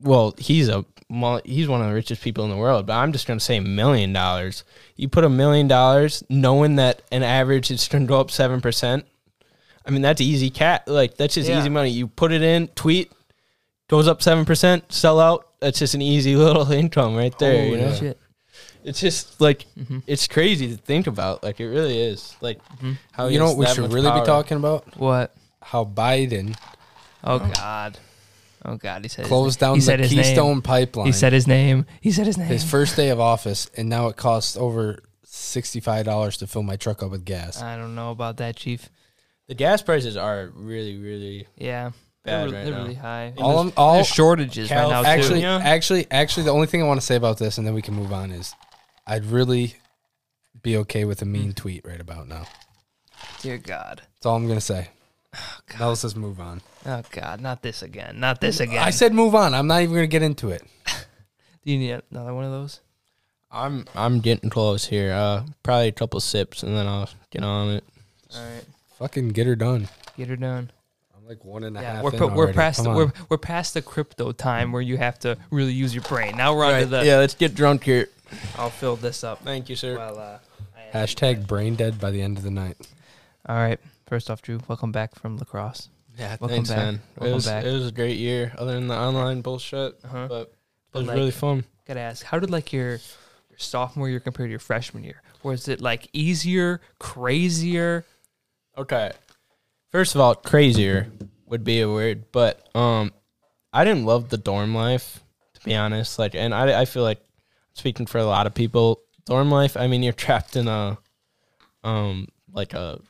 Well, 0.00 0.34
he's 0.38 0.68
a 0.68 0.84
mul- 1.08 1.40
he's 1.44 1.68
one 1.68 1.80
of 1.80 1.88
the 1.88 1.94
richest 1.94 2.22
people 2.22 2.44
in 2.44 2.50
the 2.50 2.56
world, 2.56 2.86
but 2.86 2.94
I'm 2.94 3.12
just 3.12 3.26
gonna 3.26 3.40
say 3.40 3.56
a 3.56 3.62
million 3.62 4.12
dollars. 4.12 4.64
You 4.96 5.08
put 5.08 5.24
a 5.24 5.28
million 5.28 5.68
dollars, 5.68 6.22
knowing 6.28 6.76
that 6.76 7.02
an 7.10 7.22
average 7.22 7.70
is 7.70 7.88
gonna 7.88 8.06
go 8.06 8.20
up 8.20 8.30
seven 8.30 8.60
percent. 8.60 9.06
I 9.88 9.90
mean, 9.90 10.02
that's 10.02 10.20
easy 10.20 10.50
cat. 10.50 10.86
Like 10.86 11.16
that's 11.16 11.34
just 11.34 11.48
Yeah. 11.48 11.58
easy 11.58 11.70
money. 11.70 11.88
You 11.90 12.06
put 12.06 12.30
it 12.32 12.42
in, 12.42 12.68
tweet, 12.68 13.10
goes 13.88 14.06
up 14.06 14.20
seven 14.22 14.44
percent, 14.44 14.92
sell 14.92 15.18
out. 15.18 15.46
That's 15.60 15.78
just 15.78 15.94
an 15.94 16.02
easy 16.02 16.36
little 16.44 16.70
income 16.70 17.16
right 17.16 17.36
there. 17.38 17.64
you 17.64 17.76
Holy 17.78 17.80
know? 17.90 17.94
shit. 17.96 18.20
It's 18.84 19.00
just 19.00 19.40
like 19.40 19.64
Mhm. 19.78 20.02
it's 20.06 20.26
crazy 20.28 20.68
to 20.68 20.76
think 20.76 21.06
about. 21.06 21.42
Like 21.42 21.58
it 21.60 21.66
really 21.66 21.98
is. 21.98 22.36
Like 22.40 22.60
how 23.12 23.26
he 23.28 23.34
you 23.34 23.40
know 23.40 23.46
has 23.46 23.54
what 23.56 23.58
we 23.58 23.64
that 23.66 23.74
should 23.74 23.82
much 23.82 23.92
really 23.92 24.08
power. 24.10 24.20
be 24.20 24.26
talking 24.26 24.56
about? 24.58 24.96
What? 24.98 25.34
How 25.62 25.84
Biden 25.84 26.54
Oh 27.24 27.38
God. 27.38 27.98
Oh 28.64 28.76
God. 28.76 29.02
He 29.02 29.08
said 29.08 29.22
his 29.22 29.28
closed 29.28 29.60
name. 29.60 29.68
down 29.68 29.74
he 29.76 29.80
the 29.80 29.86
said 29.86 30.00
his 30.00 30.10
Keystone 30.12 30.52
Name. 30.54 30.62
Pipeline. 30.62 31.06
He 31.06 31.12
said 31.12 31.32
his 31.32 31.46
name. 31.46 31.86
He 32.00 32.12
said 32.12 32.26
his 32.26 32.36
name. 32.38 32.46
his 32.48 32.62
first 32.62 32.94
day 32.96 33.08
of 33.08 33.18
office, 33.20 33.68
and 33.76 33.88
now 33.88 34.06
it 34.08 34.16
costs 34.16 34.56
over 34.56 34.98
sixty-five 35.24 36.04
dollars 36.04 36.36
to 36.38 36.46
fill 36.46 36.62
my 36.62 36.76
truck 36.76 37.02
up 37.02 37.10
with 37.10 37.24
gas. 37.24 37.60
I 37.62 37.76
don't 37.76 37.94
know 37.94 38.10
about 38.10 38.36
that, 38.38 38.56
Chief. 38.56 38.88
The 39.48 39.54
gas 39.54 39.82
prices 39.82 40.16
are 40.16 40.50
really, 40.54 40.98
really 40.98 41.46
Yeah. 41.56 41.90
Bad 42.24 42.50
they're, 42.50 42.58
right 42.58 42.64
they're 42.64 42.74
now. 42.74 42.82
really 42.82 42.94
high. 42.94 43.32
all, 43.38 43.58
I'm, 43.60 43.72
all 43.76 43.94
There's 43.94 44.06
shortages 44.08 44.70
right 44.70 44.88
now 44.88 45.00
too. 45.02 45.08
actually, 45.08 45.40
California? 45.40 45.68
actually, 45.70 46.06
actually, 46.10 46.42
the 46.44 46.50
only 46.50 46.66
thing 46.66 46.82
I 46.82 46.86
want 46.86 47.00
to 47.00 47.06
say 47.06 47.16
about 47.16 47.38
this, 47.38 47.56
and 47.58 47.66
then 47.66 47.74
we 47.74 47.80
can 47.82 47.94
move 47.94 48.12
on, 48.12 48.30
is 48.30 48.54
I'd 49.06 49.24
really 49.24 49.74
be 50.62 50.76
okay 50.78 51.04
with 51.04 51.22
a 51.22 51.24
mean 51.24 51.52
tweet 51.54 51.86
right 51.86 52.00
about 52.00 52.28
now. 52.28 52.44
Dear 53.40 53.56
God. 53.58 54.02
That's 54.14 54.26
all 54.26 54.36
I'm 54.36 54.46
gonna 54.48 54.60
say. 54.60 54.88
Oh 55.34 55.58
God. 55.68 55.80
Now 55.80 55.88
let's 55.90 56.02
just 56.02 56.16
move 56.16 56.40
on. 56.40 56.60
Oh 56.84 57.02
God. 57.10 57.40
Not 57.40 57.62
this 57.62 57.82
again. 57.82 58.18
Not 58.20 58.40
this 58.40 58.60
again. 58.60 58.82
I 58.82 58.90
said 58.90 59.14
move 59.14 59.34
on. 59.34 59.54
I'm 59.54 59.66
not 59.66 59.80
even 59.82 59.94
gonna 59.94 60.06
get 60.08 60.22
into 60.22 60.50
it. 60.50 60.62
Do 61.64 61.72
you 61.72 61.78
need 61.78 62.02
another 62.10 62.34
one 62.34 62.44
of 62.44 62.50
those? 62.50 62.80
I'm 63.50 63.86
I'm 63.94 64.20
getting 64.20 64.50
close 64.50 64.84
here. 64.86 65.12
Uh 65.12 65.44
probably 65.62 65.88
a 65.88 65.92
couple 65.92 66.18
sips 66.20 66.62
and 66.62 66.76
then 66.76 66.86
I'll 66.86 67.08
get 67.30 67.44
on 67.44 67.70
it. 67.70 67.84
All 68.34 68.42
right. 68.44 68.64
Fucking 68.98 69.28
get 69.28 69.46
her 69.46 69.56
done. 69.56 69.88
Get 70.16 70.28
her 70.28 70.36
done. 70.36 70.70
I'm 71.16 71.26
like 71.26 71.44
one 71.44 71.64
and 71.64 71.76
a 71.76 71.80
half. 71.80 71.96
Yeah, 71.96 72.02
we're 72.02 72.12
in 72.12 72.18
we're 72.34 72.44
already. 72.44 72.52
past 72.54 72.82
the, 72.82 72.90
we're 72.90 73.12
we're 73.28 73.38
past 73.38 73.74
the 73.74 73.82
crypto 73.82 74.32
time 74.32 74.72
where 74.72 74.82
you 74.82 74.96
have 74.96 75.18
to 75.20 75.38
really 75.50 75.72
use 75.72 75.94
your 75.94 76.02
brain. 76.04 76.36
Now 76.36 76.54
we're 76.56 76.64
on 76.64 76.80
to 76.80 76.86
the. 76.86 77.04
yeah, 77.04 77.16
let's 77.18 77.34
get 77.34 77.54
drunk 77.54 77.84
here. 77.84 78.08
I'll 78.56 78.70
fill 78.70 78.96
this 78.96 79.22
up. 79.24 79.40
Thank 79.44 79.68
you, 79.68 79.76
sir. 79.76 79.96
Well, 79.96 80.18
uh, 80.18 80.38
Hashtag 80.92 81.46
brain 81.46 81.74
dead 81.76 82.00
by 82.00 82.10
the 82.10 82.22
end 82.22 82.38
of 82.38 82.44
the 82.44 82.50
night. 82.50 82.76
All 83.46 83.56
right. 83.56 83.78
First 84.06 84.30
off, 84.30 84.40
Drew, 84.42 84.58
welcome 84.68 84.90
back 84.90 85.14
from 85.14 85.36
La 85.36 85.44
Crosse. 85.44 85.90
yeah, 86.18 86.30
welcome 86.40 86.48
thanks, 86.48 86.70
back. 86.70 86.78
man. 86.78 87.00
It 87.20 87.34
was 87.34 87.46
back. 87.46 87.64
it 87.64 87.72
was 87.72 87.88
a 87.88 87.92
great 87.92 88.16
year, 88.16 88.52
other 88.58 88.72
than 88.72 88.88
the 88.88 88.96
online 88.96 89.42
bullshit. 89.42 89.98
Uh-huh. 90.02 90.26
But 90.28 90.40
it 90.42 90.54
But, 90.92 90.98
was 91.00 91.08
like- 91.08 91.16
really 91.16 91.30
fun. 91.30 91.64
Gotta 91.86 92.00
ask, 92.00 92.24
how 92.24 92.38
did 92.38 92.50
like 92.50 92.72
your 92.72 92.92
your 92.92 93.58
sophomore 93.58 94.08
year 94.08 94.20
compare 94.20 94.46
to 94.46 94.50
your 94.50 94.58
freshman 94.58 95.04
year? 95.04 95.22
Was 95.42 95.68
it 95.68 95.80
like 95.80 96.08
easier, 96.12 96.80
crazier? 96.98 98.04
Okay. 98.78 99.12
First 99.90 100.14
of 100.14 100.20
all, 100.20 100.34
crazier 100.34 101.10
would 101.46 101.64
be 101.64 101.80
a 101.80 101.90
word, 101.90 102.26
but 102.32 102.68
um, 102.76 103.12
I 103.72 103.84
didn't 103.84 104.04
love 104.04 104.28
the 104.28 104.38
dorm 104.38 104.74
life 104.74 105.20
to 105.58 105.64
be 105.64 105.74
honest. 105.74 106.18
Like, 106.18 106.34
and 106.34 106.54
I 106.54 106.80
I 106.80 106.84
feel 106.84 107.02
like 107.02 107.20
speaking 107.74 108.06
for 108.06 108.18
a 108.18 108.24
lot 108.24 108.46
of 108.46 108.54
people, 108.54 109.00
dorm 109.26 109.50
life. 109.50 109.76
I 109.76 109.86
mean, 109.86 110.02
you're 110.02 110.12
trapped 110.14 110.56
in 110.56 110.68
a 110.68 110.98
um 111.84 112.28
like 112.52 112.74
a 112.74 113.00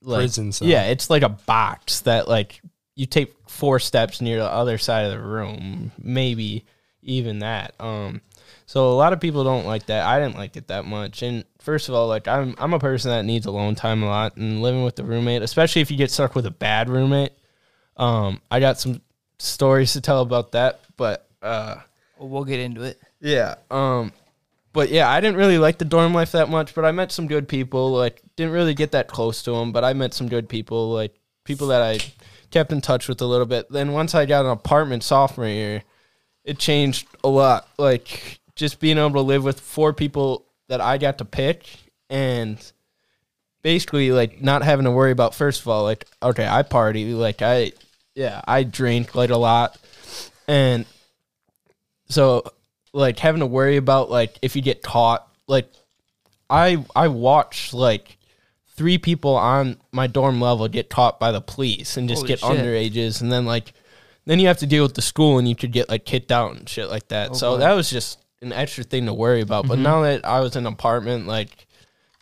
like, 0.00 0.20
Prison 0.20 0.52
cell. 0.52 0.68
Yeah, 0.68 0.84
it's 0.84 1.10
like 1.10 1.22
a 1.22 1.28
box 1.28 2.00
that 2.00 2.28
like 2.28 2.60
you 2.94 3.06
take 3.06 3.34
four 3.48 3.78
steps 3.78 4.20
near 4.20 4.38
the 4.38 4.50
other 4.50 4.78
side 4.78 5.06
of 5.06 5.12
the 5.12 5.20
room, 5.20 5.92
maybe 5.98 6.64
even 7.02 7.40
that. 7.40 7.74
Um, 7.80 8.20
so 8.72 8.88
a 8.90 8.94
lot 8.96 9.12
of 9.12 9.20
people 9.20 9.44
don't 9.44 9.66
like 9.66 9.84
that. 9.86 10.06
I 10.06 10.18
didn't 10.18 10.36
like 10.38 10.56
it 10.56 10.68
that 10.68 10.86
much. 10.86 11.20
And 11.22 11.44
first 11.60 11.90
of 11.90 11.94
all, 11.94 12.08
like 12.08 12.26
I'm 12.26 12.54
I'm 12.56 12.72
a 12.72 12.78
person 12.78 13.10
that 13.10 13.26
needs 13.26 13.44
alone 13.44 13.74
time 13.74 14.02
a 14.02 14.06
lot, 14.06 14.38
and 14.38 14.62
living 14.62 14.82
with 14.82 14.96
the 14.96 15.04
roommate, 15.04 15.42
especially 15.42 15.82
if 15.82 15.90
you 15.90 15.98
get 15.98 16.10
stuck 16.10 16.34
with 16.34 16.46
a 16.46 16.50
bad 16.50 16.88
roommate. 16.88 17.32
Um, 17.98 18.40
I 18.50 18.60
got 18.60 18.80
some 18.80 19.02
stories 19.38 19.92
to 19.92 20.00
tell 20.00 20.22
about 20.22 20.52
that, 20.52 20.80
but 20.96 21.28
uh, 21.42 21.76
Well, 22.18 22.30
we'll 22.30 22.44
get 22.46 22.60
into 22.60 22.82
it. 22.82 22.98
yeah. 23.20 23.56
Um, 23.70 24.10
but 24.72 24.88
yeah, 24.88 25.10
I 25.10 25.20
didn't 25.20 25.36
really 25.36 25.58
like 25.58 25.76
the 25.76 25.84
dorm 25.84 26.14
life 26.14 26.32
that 26.32 26.48
much, 26.48 26.74
but 26.74 26.86
I 26.86 26.92
met 26.92 27.12
some 27.12 27.26
good 27.26 27.46
people. 27.48 27.92
Like, 27.92 28.22
didn't 28.36 28.54
really 28.54 28.72
get 28.72 28.92
that 28.92 29.06
close 29.06 29.42
to 29.42 29.50
them, 29.50 29.72
but 29.72 29.84
I 29.84 29.92
met 29.92 30.14
some 30.14 30.28
good 30.30 30.48
people, 30.48 30.90
like 30.90 31.14
people 31.44 31.66
that 31.66 31.82
I 31.82 31.98
kept 32.50 32.72
in 32.72 32.80
touch 32.80 33.06
with 33.06 33.20
a 33.20 33.26
little 33.26 33.44
bit. 33.44 33.70
Then 33.70 33.92
once 33.92 34.14
I 34.14 34.24
got 34.24 34.46
an 34.46 34.50
apartment 34.52 35.02
sophomore 35.02 35.46
year, 35.46 35.82
it 36.42 36.58
changed 36.58 37.06
a 37.22 37.28
lot. 37.28 37.68
Like 37.78 38.40
just 38.56 38.80
being 38.80 38.98
able 38.98 39.10
to 39.10 39.20
live 39.20 39.44
with 39.44 39.60
four 39.60 39.92
people 39.92 40.46
that 40.68 40.80
I 40.80 40.98
got 40.98 41.18
to 41.18 41.24
pick 41.24 41.66
and 42.10 42.58
basically 43.62 44.10
like 44.12 44.42
not 44.42 44.62
having 44.62 44.84
to 44.84 44.90
worry 44.90 45.12
about 45.12 45.34
first 45.34 45.60
of 45.60 45.68
all 45.68 45.84
like 45.84 46.06
okay 46.22 46.46
I 46.46 46.62
party 46.62 47.14
like 47.14 47.42
I 47.42 47.72
yeah 48.14 48.40
I 48.46 48.64
drink 48.64 49.14
like 49.14 49.30
a 49.30 49.36
lot 49.36 49.78
and 50.48 50.84
so 52.08 52.44
like 52.92 53.18
having 53.18 53.40
to 53.40 53.46
worry 53.46 53.76
about 53.76 54.10
like 54.10 54.38
if 54.42 54.56
you 54.56 54.62
get 54.62 54.82
caught 54.82 55.26
like 55.46 55.70
I 56.50 56.84
I 56.94 57.08
watched 57.08 57.72
like 57.72 58.18
three 58.74 58.98
people 58.98 59.36
on 59.36 59.76
my 59.92 60.06
dorm 60.06 60.40
level 60.40 60.66
get 60.68 60.90
caught 60.90 61.20
by 61.20 61.30
the 61.30 61.40
police 61.40 61.96
and 61.96 62.08
just 62.08 62.22
Holy 62.22 62.28
get 62.28 62.40
shit. 62.40 62.48
underages 62.50 63.20
and 63.20 63.30
then 63.30 63.46
like 63.46 63.72
then 64.24 64.38
you 64.38 64.46
have 64.46 64.58
to 64.58 64.66
deal 64.66 64.82
with 64.82 64.94
the 64.94 65.02
school 65.02 65.38
and 65.38 65.48
you 65.48 65.56
could 65.56 65.72
get 65.72 65.88
like 65.88 66.04
kicked 66.04 66.30
out 66.30 66.54
and 66.54 66.68
shit 66.68 66.88
like 66.88 67.08
that. 67.08 67.30
Oh, 67.30 67.34
so 67.34 67.52
boy. 67.54 67.58
that 67.58 67.72
was 67.72 67.90
just 67.90 68.18
an 68.42 68.52
extra 68.52 68.84
thing 68.84 69.06
to 69.06 69.14
worry 69.14 69.40
about. 69.40 69.66
But 69.68 69.78
Mhm. 69.78 69.82
now 69.82 70.02
that 70.02 70.24
I 70.26 70.40
was 70.40 70.56
in 70.56 70.66
an 70.66 70.72
apartment, 70.72 71.26
like 71.26 71.66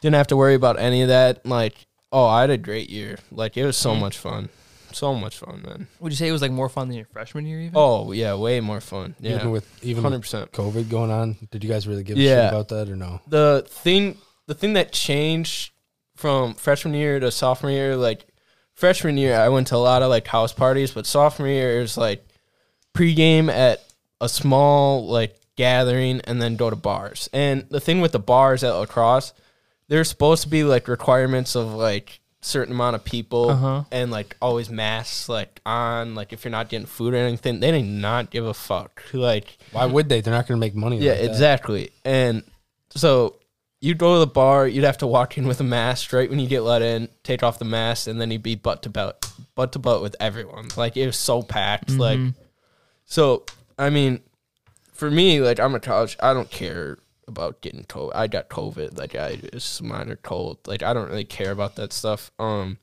didn't 0.00 0.16
have 0.16 0.28
to 0.28 0.36
worry 0.36 0.54
about 0.54 0.78
any 0.78 1.02
of 1.02 1.08
that. 1.08 1.44
Like, 1.44 1.74
oh, 2.12 2.26
I 2.26 2.42
had 2.42 2.50
a 2.50 2.56
great 2.58 2.88
year. 2.90 3.18
Like 3.30 3.56
it 3.56 3.64
was 3.64 3.76
so 3.76 3.94
Mhm. 3.94 4.00
much 4.00 4.18
fun. 4.18 4.48
So 4.92 5.14
much 5.14 5.36
fun, 5.38 5.62
man. 5.64 5.86
Would 6.00 6.10
you 6.12 6.16
say 6.16 6.26
it 6.28 6.32
was 6.32 6.42
like 6.42 6.50
more 6.50 6.68
fun 6.68 6.88
than 6.88 6.96
your 6.96 7.06
freshman 7.06 7.46
year? 7.46 7.60
Even. 7.60 7.72
Oh 7.76 8.10
yeah, 8.12 8.34
way 8.34 8.60
more 8.60 8.80
fun. 8.80 9.14
Yeah. 9.20 9.36
Even 9.36 9.50
with 9.52 9.66
even 9.82 10.02
Hundred 10.02 10.16
with 10.18 10.22
percent. 10.22 10.52
COVID 10.52 10.88
going 10.88 11.10
on, 11.10 11.36
did 11.50 11.62
you 11.62 11.70
guys 11.70 11.86
really 11.86 12.02
give 12.02 12.16
a 12.18 12.20
Yeah. 12.20 12.46
shit 12.46 12.52
about 12.54 12.68
that 12.68 12.88
or 12.88 12.96
no? 12.96 13.20
the 13.28 13.64
thing 13.68 14.16
the 14.46 14.54
thing 14.54 14.72
that 14.72 14.92
changed 14.92 15.70
from 16.16 16.54
freshman 16.54 16.92
year 16.94 17.20
to 17.20 17.30
sophomore 17.30 17.70
year 17.70 17.96
like 17.96 18.26
freshman 18.74 19.16
year 19.16 19.38
i 19.38 19.48
went 19.48 19.68
to 19.68 19.76
a 19.76 19.78
lot 19.78 20.02
of 20.02 20.10
like 20.10 20.26
house 20.26 20.52
parties 20.52 20.90
but 20.90 21.06
sophomore 21.06 21.46
year 21.48 21.80
is 21.80 21.96
like 21.96 22.26
pregame 22.94 23.48
at 23.50 23.80
a 24.20 24.28
small 24.28 25.06
like 25.06 25.36
gathering 25.64 26.20
and 26.24 26.40
then 26.42 26.56
go 26.56 26.68
to 26.70 26.76
bars 26.76 27.28
and 27.32 27.66
the 27.70 27.80
thing 27.80 28.00
with 28.00 28.12
the 28.12 28.18
bars 28.32 28.64
at 28.64 28.70
La 28.72 28.86
Crosse 28.86 29.32
there's 29.88 30.08
supposed 30.08 30.42
to 30.44 30.48
be 30.48 30.62
like 30.64 30.88
requirements 30.88 31.54
of 31.54 31.66
like 31.74 32.20
certain 32.42 32.72
amount 32.74 32.94
of 32.96 33.04
people 33.04 33.50
Uh-huh. 33.50 33.84
and 33.92 34.10
like 34.10 34.36
always 34.40 34.70
masks 34.70 35.28
like 35.28 35.60
on 35.66 36.14
like 36.14 36.32
if 36.32 36.44
you're 36.44 36.50
not 36.58 36.68
getting 36.70 36.86
food 36.86 37.12
or 37.12 37.18
anything 37.18 37.60
they 37.60 37.70
did 37.72 37.84
not 37.84 38.30
give 38.30 38.46
a 38.46 38.54
fuck 38.54 39.02
like 39.12 39.58
Why 39.72 39.84
would 39.86 40.08
they? 40.08 40.20
They're 40.22 40.32
not 40.32 40.46
going 40.48 40.58
to 40.58 40.64
make 40.66 40.74
money. 40.74 40.98
yeah, 40.98 41.10
like 41.12 41.20
that. 41.20 41.30
exactly. 41.30 41.90
And 42.04 42.42
so 43.02 43.36
you'd 43.82 43.98
go 43.98 44.14
to 44.14 44.20
the 44.20 44.26
bar, 44.40 44.66
you'd 44.66 44.84
have 44.84 44.98
to 44.98 45.06
walk 45.06 45.36
in 45.38 45.46
with 45.46 45.60
a 45.60 45.64
mask 45.64 46.12
right 46.14 46.30
when 46.30 46.38
you 46.38 46.48
get 46.48 46.62
let 46.62 46.80
in, 46.82 47.08
take 47.22 47.42
off 47.42 47.58
the 47.58 47.64
mask, 47.66 48.06
and 48.08 48.18
then 48.20 48.30
you'd 48.30 48.42
be 48.42 48.54
butt 48.54 48.82
to 48.84 48.88
butt, 48.90 49.14
butt 49.54 49.72
to 49.72 49.78
butt 49.78 50.00
with 50.02 50.16
everyone. 50.20 50.68
Like 50.76 50.96
it 50.96 51.04
was 51.06 51.16
so 51.18 51.42
packed. 51.42 51.90
Like 51.90 52.18
Mhm. 52.18 52.34
so, 53.04 53.44
I 53.78 53.90
mean, 53.90 54.20
for 55.00 55.10
me, 55.10 55.40
like 55.40 55.58
I'm 55.58 55.74
a 55.74 55.80
college, 55.80 56.16
I 56.20 56.34
don't 56.34 56.50
care 56.50 56.98
about 57.26 57.62
getting 57.62 57.84
COVID. 57.84 58.14
I 58.14 58.26
got 58.26 58.50
COVID. 58.50 58.98
Like 58.98 59.16
I 59.16 59.36
just 59.36 59.82
minor 59.82 60.16
cold. 60.16 60.58
Like 60.66 60.82
I 60.82 60.92
don't 60.92 61.08
really 61.08 61.24
care 61.24 61.50
about 61.50 61.76
that 61.76 61.92
stuff. 61.92 62.30
Um. 62.38 62.78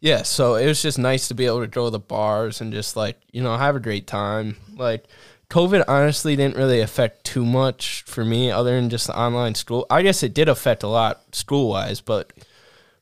Yeah, 0.00 0.22
so 0.22 0.54
it 0.54 0.66
was 0.66 0.80
just 0.80 0.96
nice 0.98 1.26
to 1.26 1.34
be 1.34 1.46
able 1.46 1.60
to 1.60 1.66
go 1.66 1.86
to 1.86 1.90
the 1.90 1.98
bars 1.98 2.60
and 2.60 2.72
just 2.72 2.94
like 2.94 3.16
you 3.32 3.42
know 3.42 3.56
have 3.56 3.74
a 3.74 3.80
great 3.80 4.06
time. 4.06 4.56
Like 4.76 5.06
COVID 5.50 5.84
honestly 5.88 6.36
didn't 6.36 6.56
really 6.56 6.80
affect 6.80 7.24
too 7.24 7.44
much 7.44 8.02
for 8.06 8.24
me, 8.24 8.50
other 8.50 8.78
than 8.78 8.90
just 8.90 9.06
the 9.06 9.18
online 9.18 9.54
school. 9.54 9.86
I 9.90 10.02
guess 10.02 10.22
it 10.22 10.34
did 10.34 10.48
affect 10.48 10.82
a 10.82 10.88
lot 10.88 11.34
school 11.34 11.70
wise, 11.70 12.02
but 12.02 12.32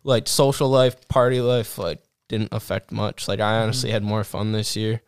like 0.05 0.29
social 0.29 0.69
life, 0.71 1.09
party 1.09 1.41
life, 1.41 1.77
like 1.77 1.99
didn't 2.29 2.53
affect 2.53 2.93
much. 2.93 3.27
Like 3.27 3.41
I 3.41 3.63
honestly 3.63 3.91
had 3.91 4.05
more 4.05 4.23
fun 4.23 4.53
this 4.53 4.77
year. 4.77 5.03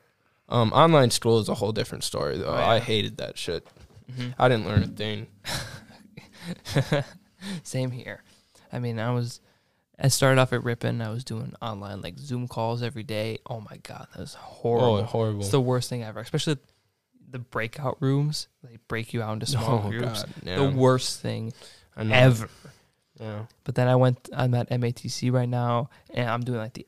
Um, 0.49 0.73
online 0.73 1.11
school 1.11 1.39
is 1.39 1.49
a 1.49 1.55
whole 1.55 1.73
different 1.73 2.05
story, 2.05 2.39
though. 2.39 2.47
Oh, 2.47 2.59
yeah. 2.59 2.69
I 2.69 2.79
hated 2.79 3.19
that 3.19 3.37
shit. 3.37 3.67
Mhm. 4.11 4.35
I 4.39 4.49
didn't 4.49 4.67
learn 4.67 4.83
a 4.83 4.87
thing. 4.87 5.27
Same 7.63 7.91
here. 7.91 8.23
I 8.73 8.79
mean, 8.79 8.99
I 8.99 9.13
was. 9.13 9.41
I 9.99 10.09
started 10.09 10.41
off 10.41 10.53
at 10.53 10.63
Ripon. 10.63 11.03
I 11.03 11.11
was 11.11 11.25
doing 11.25 11.55
online 11.61 12.01
like 12.01 12.19
Zoom 12.19 12.47
calls 12.47 12.83
every 12.83 13.03
day. 13.03 13.39
Oh 13.49 13.61
my 13.61 13.79
god, 13.83 14.07
that 14.13 14.21
was 14.21 14.35
horrible. 14.35 14.97
Oh, 14.99 15.03
horrible. 15.03 15.41
It's 15.41 15.51
the 15.51 15.61
worst 15.61 15.91
thing 15.91 16.05
ever, 16.05 16.21
especially 16.21 16.57
the 17.31 17.39
breakout 17.39 17.99
rooms. 18.01 18.49
They 18.63 18.79
break 18.89 19.13
you 19.13 19.23
out 19.23 19.33
into 19.35 19.47
small 19.47 19.83
oh, 19.85 19.91
groups. 19.91 20.23
God. 20.23 20.35
Yeah. 20.45 20.57
The 20.57 20.71
worst 20.71 21.21
thing 21.21 21.53
ever. 21.97 22.49
Yeah. 23.21 23.47
But 23.65 23.75
then 23.75 23.89
I 23.89 23.97
went. 23.97 24.29
I'm 24.33 24.55
at 24.55 24.71
MATC 24.71 25.33
right 25.33 25.49
now, 25.49 25.91
and 26.15 26.29
I'm 26.29 26.43
doing 26.43 26.59
like 26.59 26.75
the 26.75 26.87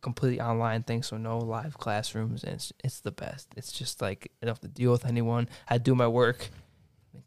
completely 0.00 0.40
online 0.40 0.82
thing, 0.82 1.02
so 1.02 1.16
no 1.16 1.38
live 1.38 1.76
classrooms, 1.78 2.44
and 2.44 2.54
it's 2.54 2.72
it's 2.84 3.00
the 3.00 3.10
best. 3.12 3.48
It's 3.56 3.72
just 3.72 4.00
like 4.00 4.30
I 4.42 4.46
don't 4.46 4.50
have 4.54 4.60
to 4.60 4.68
deal 4.68 4.92
with 4.92 5.04
anyone. 5.06 5.48
I 5.68 5.78
do 5.78 5.94
my 5.94 6.06
work, 6.08 6.48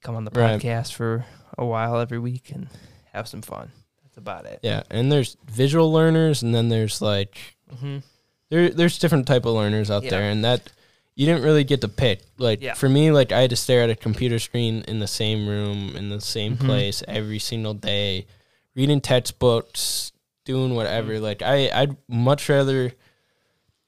come 0.01 0.15
on 0.15 0.25
the 0.25 0.31
Right. 0.31 0.59
podcast 0.59 0.93
for 0.93 1.25
a 1.57 1.65
while 1.65 1.99
every 1.99 2.19
week, 2.19 2.51
and 2.51 2.67
have 3.13 3.27
some 3.27 3.41
fun. 3.41 3.71
That's 4.03 4.17
about 4.17 4.45
it. 4.45 4.59
Yeah, 4.63 4.83
and 4.89 5.11
there's 5.11 5.37
visual 5.45 5.91
learners, 5.91 6.43
and 6.43 6.53
then 6.55 6.69
there's 6.69 7.01
like 7.01 7.37
Mm-hmm. 7.73 7.97
there 8.49 8.69
there's 8.69 8.99
different 8.99 9.27
type 9.27 9.45
of 9.45 9.53
learners 9.53 9.89
out 9.91 10.03
Yeah. 10.03 10.09
there, 10.11 10.23
and 10.31 10.43
that 10.45 10.61
you 11.15 11.25
didn't 11.25 11.43
really 11.43 11.63
get 11.65 11.81
to 11.81 11.87
pick. 11.89 12.21
Like 12.37 12.61
Yeah. 12.61 12.73
for 12.73 12.87
me, 12.89 13.11
like 13.11 13.31
I 13.31 13.41
had 13.41 13.49
to 13.49 13.55
stare 13.55 13.83
at 13.83 13.89
a 13.89 13.95
computer 13.95 14.39
screen 14.39 14.83
in 14.87 14.99
the 14.99 15.07
same 15.07 15.47
room 15.47 15.95
in 15.95 16.09
the 16.09 16.21
same 16.21 16.55
Mhm. 16.57 16.65
place 16.65 17.03
every 17.07 17.39
single 17.39 17.73
day, 17.73 18.27
reading 18.75 19.01
textbooks, 19.01 20.11
doing 20.45 20.75
whatever. 20.75 21.13
Mm-hmm. 21.13 21.23
Like 21.23 21.41
I 21.41 21.69
I'd 21.73 21.97
much 22.07 22.47
rather 22.49 22.91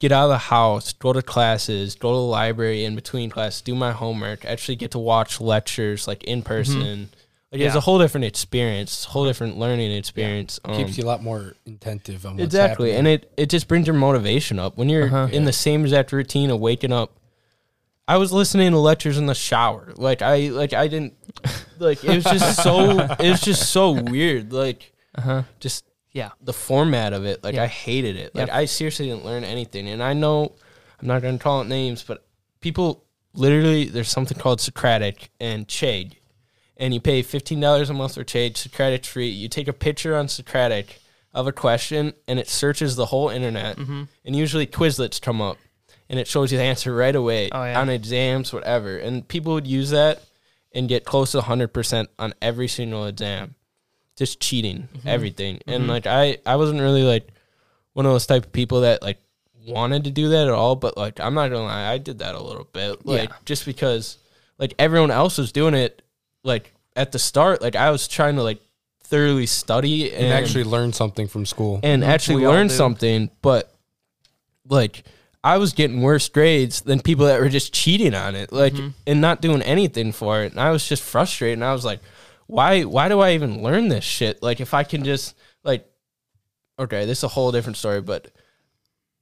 get 0.00 0.12
out 0.12 0.24
of 0.24 0.30
the 0.30 0.38
house, 0.38 0.92
go 0.92 1.12
to 1.12 1.22
classes, 1.22 1.94
go 1.94 2.10
to 2.10 2.16
the 2.16 2.22
library 2.22 2.84
in 2.84 2.94
between 2.94 3.30
classes, 3.30 3.62
do 3.62 3.74
my 3.74 3.92
homework, 3.92 4.44
actually 4.44 4.76
get 4.76 4.90
to 4.90 4.98
watch 4.98 5.40
lectures 5.40 6.06
like 6.06 6.24
in 6.24 6.42
person. 6.42 6.80
Like 7.52 7.60
it's 7.60 7.68
Mm-hmm. 7.70 7.74
Yeah. 7.74 7.78
a 7.78 7.80
whole 7.80 7.98
different 8.00 8.24
experience, 8.24 9.04
whole 9.04 9.24
different 9.26 9.56
learning 9.58 9.92
experience. 9.92 10.58
Um, 10.64 10.74
Keeps 10.76 10.98
you 10.98 11.04
a 11.04 11.06
lot 11.06 11.22
more 11.22 11.54
attentive 11.66 12.26
on 12.26 12.40
exactly, 12.40 12.90
happening. 12.90 13.12
and 13.14 13.22
it 13.22 13.32
it 13.36 13.48
just 13.48 13.68
brings 13.68 13.86
your 13.86 13.94
motivation 13.94 14.58
up 14.58 14.76
when 14.76 14.88
you're 14.88 15.06
Uh-huh. 15.06 15.28
in 15.30 15.44
the 15.44 15.52
same 15.52 15.82
exact 15.82 16.10
routine 16.12 16.50
of 16.50 16.58
waking 16.58 16.92
up. 16.92 17.12
I 18.08 18.16
was 18.18 18.32
listening 18.32 18.72
to 18.72 18.78
lectures 18.78 19.16
in 19.18 19.26
the 19.26 19.34
shower. 19.36 19.92
Like 19.96 20.20
I 20.20 20.48
like 20.48 20.72
I 20.74 20.88
didn't 20.88 21.14
like 21.78 22.02
it 22.04 22.16
was 22.16 22.24
just 22.24 22.62
so 22.62 22.98
it 23.20 23.30
was 23.30 23.40
just 23.40 23.70
so 23.70 23.92
weird. 23.92 24.52
Like 24.52 24.92
Uh 25.14 25.20
huh. 25.20 25.42
just 25.60 25.84
Yeah. 26.14 26.30
the 26.40 26.52
format 26.54 27.12
of 27.12 27.26
it. 27.26 27.44
Like 27.44 27.54
Yeah. 27.56 27.64
I 27.64 27.66
hated 27.66 28.16
it. 28.16 28.34
Like 28.34 28.46
Yep. 28.48 28.56
I 28.56 28.64
seriously 28.64 29.06
didn't 29.08 29.24
learn 29.26 29.44
anything. 29.44 29.86
And 29.88 30.02
I 30.02 30.14
know 30.14 30.54
I'm 31.00 31.06
not 31.08 31.20
gonna 31.22 31.38
call 31.38 31.60
it 31.60 31.66
names, 31.68 32.02
but 32.02 32.24
people 32.60 33.04
literally 33.34 33.84
there's 33.84 34.08
something 34.08 34.38
called 34.38 34.60
Socratic 34.60 35.30
and 35.40 35.68
Chegg. 35.68 36.14
And 36.76 36.94
you 36.94 37.00
pay 37.00 37.22
fifteen 37.22 37.60
dollars 37.60 37.90
a 37.90 37.94
month 37.94 38.14
for 38.14 38.24
Chegg, 38.24 38.56
Socratic 38.56 39.04
free. 39.04 39.28
You 39.28 39.48
take 39.48 39.68
a 39.68 39.72
picture 39.72 40.16
on 40.16 40.28
Socratic 40.28 41.00
of 41.34 41.46
a 41.48 41.52
question 41.52 42.14
and 42.28 42.38
it 42.38 42.48
searches 42.48 42.94
the 42.96 43.06
whole 43.06 43.28
internet 43.28 43.76
Mm-hmm. 43.76 44.02
and 44.24 44.36
usually 44.36 44.66
Quizlets 44.68 45.20
come 45.20 45.40
up 45.42 45.58
and 46.08 46.20
it 46.20 46.28
shows 46.28 46.52
you 46.52 46.58
the 46.58 46.64
answer 46.64 46.94
right 46.94 47.16
away 47.16 47.48
Oh, 47.50 47.64
yeah. 47.64 47.80
on 47.80 47.88
exams, 47.88 48.52
whatever. 48.52 48.96
And 48.98 49.26
people 49.26 49.52
would 49.54 49.66
use 49.66 49.90
that 49.90 50.22
and 50.72 50.88
get 50.88 51.04
close 51.04 51.32
to 51.32 51.40
100% 51.40 52.06
on 52.18 52.34
every 52.42 52.68
single 52.68 53.06
exam. 53.06 53.54
Just 54.16 54.40
cheating, 54.40 54.88
Mm-hmm. 54.96 55.08
everything. 55.08 55.60
And 55.66 55.88
like 55.88 56.06
I 56.06 56.38
I 56.46 56.56
wasn't 56.56 56.80
really 56.80 57.02
like 57.02 57.28
one 57.94 58.06
of 58.06 58.12
those 58.12 58.26
type 58.26 58.44
of 58.46 58.52
people 58.52 58.82
that 58.82 59.02
like 59.02 59.18
wanted 59.66 60.04
to 60.04 60.10
do 60.10 60.28
that 60.30 60.46
at 60.46 60.52
all, 60.52 60.76
but 60.76 60.96
like 60.96 61.18
I'm 61.20 61.34
not 61.34 61.48
going 61.48 61.60
to 61.62 61.66
lie, 61.66 61.90
I 61.90 61.98
did 61.98 62.18
that 62.20 62.34
a 62.34 62.40
little 62.42 62.68
bit. 62.72 63.04
Like 63.06 63.30
Yeah. 63.30 63.36
just 63.44 63.64
because 63.66 64.18
like 64.58 64.74
everyone 64.78 65.10
else 65.10 65.38
was 65.38 65.52
doing 65.52 65.74
it 65.74 66.02
like 66.44 66.72
at 66.96 67.10
the 67.12 67.18
start, 67.18 67.60
like 67.62 67.74
I 67.76 67.90
was 67.90 68.06
trying 68.06 68.36
to 68.36 68.42
like 68.42 68.60
thoroughly 69.04 69.46
study 69.46 70.12
and, 70.12 70.24
and 70.26 70.32
actually 70.32 70.64
learn 70.64 70.92
something 70.92 71.26
from 71.28 71.44
school. 71.46 71.80
and 71.82 72.04
actually 72.04 72.46
learn 72.46 72.68
something, 72.68 73.30
but 73.42 73.74
like 74.68 75.04
I 75.42 75.58
was 75.58 75.72
getting 75.74 76.00
worse 76.00 76.28
grades 76.28 76.80
than 76.82 77.00
people 77.00 77.26
that 77.26 77.38
were 77.40 77.48
just 77.50 77.72
cheating 77.74 78.14
on 78.14 78.34
it, 78.34 78.52
like 78.52 78.72
Mhm. 78.72 78.92
and 79.06 79.20
not 79.20 79.42
doing 79.42 79.60
anything 79.62 80.12
for 80.12 80.42
it. 80.42 80.52
And 80.52 80.60
I 80.60 80.70
was 80.70 80.88
just 80.88 81.02
frustrated. 81.02 81.58
And 81.58 81.64
I 81.64 81.72
was 81.74 81.84
like, 81.84 82.00
why? 82.46 82.82
Why 82.82 83.08
do 83.08 83.20
I 83.20 83.32
even 83.32 83.62
learn 83.62 83.88
this 83.88 84.04
shit? 84.04 84.42
Like 84.42 84.60
if 84.60 84.74
I 84.74 84.84
can 84.84 85.04
just 85.04 85.34
like, 85.62 85.86
okay, 86.78 87.06
this 87.06 87.18
is 87.18 87.24
a 87.24 87.28
whole 87.28 87.52
different 87.52 87.76
story, 87.76 88.00
but 88.00 88.30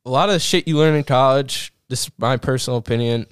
a 0.04 0.10
lot 0.10 0.28
of 0.28 0.34
the 0.34 0.40
shit 0.40 0.66
you 0.66 0.76
learn 0.78 0.94
in 0.94 1.04
college, 1.04 1.72
this 1.88 2.04
is 2.06 2.10
my 2.18 2.36
personal 2.36 2.78
opinion. 2.78 3.26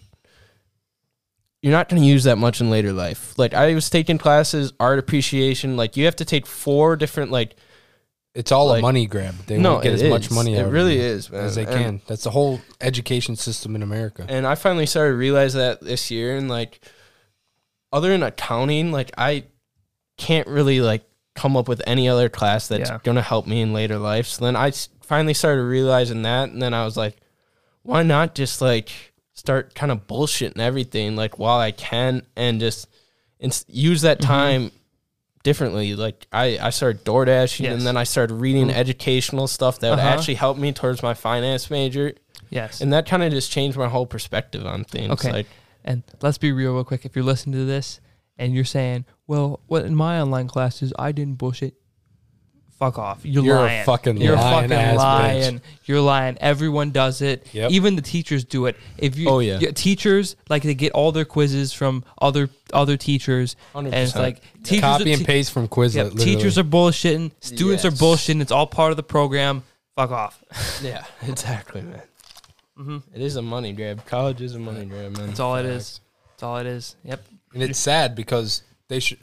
You're 1.62 1.72
not 1.72 1.88
going 1.90 2.00
to 2.00 2.08
use 2.08 2.24
that 2.24 2.38
much 2.38 2.60
in 2.62 2.70
later 2.70 2.92
life. 2.92 3.38
Like 3.38 3.52
I 3.52 3.74
was 3.74 3.90
taking 3.90 4.16
classes, 4.16 4.72
art 4.80 4.98
appreciation. 4.98 5.76
Like 5.76 5.96
you 5.96 6.06
have 6.06 6.16
to 6.16 6.24
take 6.24 6.46
four 6.46 6.96
different 6.96 7.30
like 7.32 7.54
It's 8.34 8.50
all 8.50 8.68
like- 8.68 8.78
a 8.78 8.82
money 8.82 9.06
grab. 9.06 9.34
They 9.46 9.58
no, 9.58 9.72
want 9.72 9.82
to 9.84 9.90
get 9.90 10.02
as 10.02 10.08
much 10.08 10.26
is. 10.26 10.30
money 10.32 10.54
It 10.54 10.62
really 10.64 10.98
is, 10.98 11.30
man. 11.30 11.44
as 11.44 11.56
they 11.56 11.66
And- 11.66 11.72
can. 11.74 12.00
That's 12.06 12.24
the 12.24 12.30
whole 12.30 12.60
education 12.80 13.36
system 13.36 13.74
in 13.76 13.82
America. 13.82 14.24
And 14.26 14.46
I 14.46 14.54
finally 14.54 14.86
started 14.86 15.10
to 15.12 15.16
realize 15.18 15.52
that 15.54 15.82
this 15.82 16.10
year, 16.10 16.34
and 16.36 16.48
like, 16.48 16.80
other 17.92 18.08
than 18.08 18.22
accounting, 18.22 18.90
like 18.92 19.10
I 19.18 19.44
can't 20.20 20.46
really 20.46 20.80
like 20.80 21.02
come 21.34 21.56
up 21.56 21.66
with 21.68 21.80
any 21.86 22.08
other 22.08 22.28
class 22.28 22.68
that's 22.68 22.90
Yeah. 22.90 22.98
gonna 23.02 23.22
help 23.22 23.46
me 23.46 23.60
in 23.62 23.72
later 23.72 23.98
life. 23.98 24.26
So 24.26 24.44
then 24.44 24.54
I 24.56 24.72
finally 25.02 25.34
started 25.34 25.62
realizing 25.64 26.22
that, 26.22 26.50
and 26.50 26.60
then 26.60 26.74
I 26.74 26.84
was 26.84 26.96
like, 26.96 27.16
why 27.82 28.02
not 28.02 28.34
just 28.34 28.60
like 28.60 28.90
start 29.32 29.74
kind 29.74 29.90
of 29.90 30.06
bullshitting 30.06 30.58
everything 30.58 31.16
like 31.16 31.38
while 31.38 31.58
I 31.58 31.70
can, 31.72 32.22
and 32.36 32.60
just 32.60 32.86
and 33.40 33.64
use 33.68 34.02
that 34.02 34.18
Mhm. 34.20 34.26
time 34.26 34.70
differently. 35.42 35.94
Like 35.94 36.26
I 36.32 36.58
I 36.60 36.70
started 36.70 37.04
door 37.04 37.24
dashing, 37.24 37.64
Yes. 37.64 37.74
and 37.78 37.86
then 37.86 37.96
I 37.96 38.04
started 38.04 38.34
reading 38.34 38.68
Mhm. 38.68 38.74
educational 38.74 39.46
stuff 39.46 39.78
that 39.80 39.90
would 39.90 39.98
Uh-huh. 39.98 40.08
actually 40.08 40.34
help 40.34 40.58
me 40.58 40.72
towards 40.72 41.02
my 41.02 41.14
finance 41.14 41.70
major. 41.70 42.12
Yes. 42.50 42.80
And 42.80 42.92
that 42.92 43.06
kind 43.06 43.22
of 43.22 43.30
just 43.32 43.50
changed 43.50 43.78
my 43.78 43.88
whole 43.88 44.06
perspective 44.06 44.66
on 44.66 44.84
things. 44.84 45.12
Okay. 45.12 45.32
Like, 45.32 45.46
And 45.82 46.02
let's 46.20 46.36
be 46.36 46.52
real, 46.52 46.74
real 46.74 46.84
quick. 46.84 47.06
If 47.06 47.16
you're 47.16 47.24
listening 47.24 47.58
to 47.60 47.64
this 47.64 48.00
and 48.40 48.52
you're 48.52 48.64
saying, 48.64 49.04
"Well, 49.28 49.60
what 49.68 49.84
in 49.84 49.94
my 49.94 50.20
online 50.20 50.48
classes 50.48 50.92
I 50.98 51.12
didn't 51.12 51.34
bullshit," 51.38 51.74
fuck 52.78 52.98
off. 52.98 53.20
You're, 53.24 53.44
You're 53.44 53.56
a 53.56 53.60
lying. 53.60 53.84
fucking 53.84 54.16
You're 54.16 54.36
lying 54.36 54.70
fucking 54.70 54.72
ass 54.72 55.50
bitch. 55.50 55.60
You're 55.84 56.00
lying. 56.00 56.38
Everyone 56.40 56.90
does 56.92 57.20
it. 57.20 57.46
Yep. 57.52 57.70
Even 57.72 57.94
the 57.96 58.02
teachers 58.02 58.42
do 58.44 58.66
it. 58.66 58.76
If 58.96 59.18
you, 59.18 59.28
Oh, 59.28 59.38
yeah. 59.40 59.58
teachers 59.74 60.34
like 60.48 60.62
they 60.62 60.74
get 60.74 60.92
all 60.92 61.12
their 61.12 61.26
quizzes 61.26 61.72
from 61.74 62.04
other 62.20 62.48
other 62.72 62.96
teachers, 62.96 63.54
and 63.74 63.86
it's 63.92 64.16
like 64.16 64.40
teachers 64.64 64.80
Copy 64.80 65.12
are, 65.12 65.16
and 65.16 65.26
paste 65.26 65.52
from 65.52 65.68
Quizlet. 65.68 66.16
yeah, 66.16 66.24
teachers 66.24 66.56
are 66.58 66.64
bullshitting. 66.64 67.32
Students 67.40 67.84
are 67.84 67.90
bullshitting. 67.90 68.40
It's 68.40 68.52
all 68.52 68.66
part 68.66 68.90
of 68.92 68.96
the 68.96 69.02
program. 69.02 69.62
Fuck 69.96 70.12
off. 70.12 70.42
yeah, 70.82 71.04
exactly, 71.22 71.82
man. 71.82 72.02
hmm 72.76 72.98
It 73.14 73.20
is 73.20 73.36
a 73.36 73.42
money 73.42 73.72
grab. 73.74 74.06
College 74.06 74.40
is 74.40 74.54
a 74.54 74.58
money 74.58 74.86
grab, 74.86 75.16
man. 75.18 75.26
That's 75.26 75.40
all 75.40 75.56
it 75.56 75.66
is. 75.66 76.00
That's 76.30 76.42
all 76.44 76.56
it 76.56 76.66
is. 76.66 76.96
Yep. 77.04 77.22
And 77.52 77.62
it's 77.62 77.78
sad 77.78 78.14
because 78.14 78.62
they 78.88 79.00
should. 79.00 79.18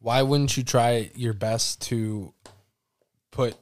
Why 0.00 0.22
wouldn't 0.22 0.56
you 0.56 0.62
try 0.64 1.10
your 1.14 1.32
best 1.32 1.80
to 1.82 2.32
put, 3.30 3.56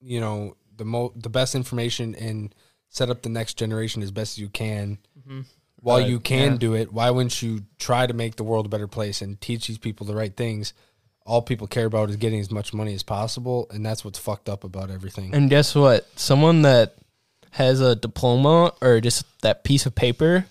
you 0.00 0.20
know, 0.20 0.56
the 0.76 0.84
mo 0.84 1.12
the 1.16 1.28
best 1.28 1.54
information 1.54 2.14
and 2.14 2.54
set 2.88 3.10
up 3.10 3.22
the 3.22 3.28
next 3.28 3.54
generation 3.54 4.02
as 4.02 4.10
best 4.10 4.34
as 4.34 4.38
you 4.38 4.48
can? 4.48 4.98
Mhm. 5.26 5.44
While 5.80 5.98
Right, 5.98 6.08
you 6.08 6.18
can 6.20 6.52
yeah. 6.52 6.58
do 6.58 6.74
it, 6.74 6.92
why 6.92 7.10
wouldn't 7.10 7.40
you 7.40 7.64
try 7.78 8.06
to 8.06 8.12
make 8.14 8.36
the 8.36 8.42
world 8.44 8.66
a 8.66 8.68
better 8.68 8.88
place 8.88 9.22
and 9.22 9.40
teach 9.40 9.66
these 9.68 9.78
people 9.78 10.06
the 10.06 10.14
right 10.14 10.34
things? 10.36 10.72
All 11.24 11.40
people 11.42 11.66
care 11.66 11.86
about 11.86 12.10
is 12.10 12.16
getting 12.16 12.40
as 12.40 12.50
much 12.50 12.72
money 12.74 12.94
as 12.94 13.02
possible, 13.02 13.66
and 13.70 13.84
that's 13.86 14.04
what's 14.04 14.18
fucked 14.18 14.48
up 14.48 14.64
about 14.64 14.90
everything. 14.90 15.34
And 15.34 15.48
guess 15.50 15.74
what? 15.74 16.08
Someone 16.18 16.62
that 16.62 16.96
has 17.52 17.80
a 17.80 17.94
diploma 17.94 18.72
or 18.80 19.00
just 19.00 19.24
that 19.42 19.62
piece 19.62 19.86
of 19.86 19.94
paper, 19.94 20.46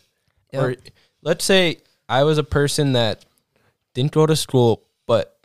Yep. 0.54 0.64
or 0.64 0.76
let's 1.24 1.44
say 1.44 1.80
I 2.10 2.24
was 2.24 2.38
a 2.38 2.44
person 2.44 2.94
that 2.94 3.26
didn't 3.94 4.12
go 4.12 4.26
to 4.26 4.36
school 4.36 4.84
but 5.06 5.38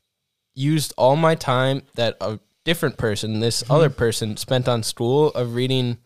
used 0.54 0.92
all 0.98 1.16
my 1.16 1.34
time 1.34 1.82
that 1.94 2.16
a 2.20 2.38
different 2.64 2.96
person, 2.96 3.40
this 3.40 3.62
Mm-hmm. 3.62 3.72
other 3.72 3.90
person, 3.90 4.36
spent 4.36 4.68
on 4.68 4.82
school 4.82 5.28
of 5.30 5.54
reading 5.54 5.98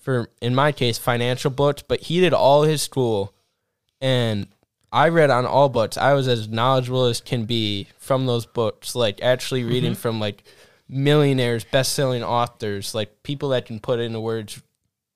for, 0.00 0.30
in 0.40 0.54
my 0.54 0.72
case, 0.72 0.98
financial 0.98 1.50
books, 1.50 1.82
but 1.86 2.00
he 2.02 2.20
did 2.20 2.32
all 2.32 2.62
his 2.62 2.82
school 2.82 3.34
and 4.00 4.46
I 4.92 5.08
read 5.08 5.30
on 5.30 5.44
all 5.44 5.68
books. 5.68 5.96
I 5.98 6.14
was 6.14 6.28
as 6.28 6.48
knowledgeable 6.48 7.04
as 7.04 7.20
can 7.20 7.44
be 7.44 7.88
from 7.98 8.26
those 8.26 8.46
books, 8.46 8.94
like 8.94 9.22
actually 9.22 9.64
reading 9.64 9.92
Mm-hmm. 9.92 10.00
from 10.00 10.20
like 10.20 10.44
millionaires, 10.88 11.64
best 11.64 11.92
selling 11.92 12.22
authors, 12.22 12.94
like 12.94 13.22
people 13.22 13.50
that 13.50 13.66
can 13.66 13.80
put 13.80 14.00
into 14.00 14.20
words 14.20 14.60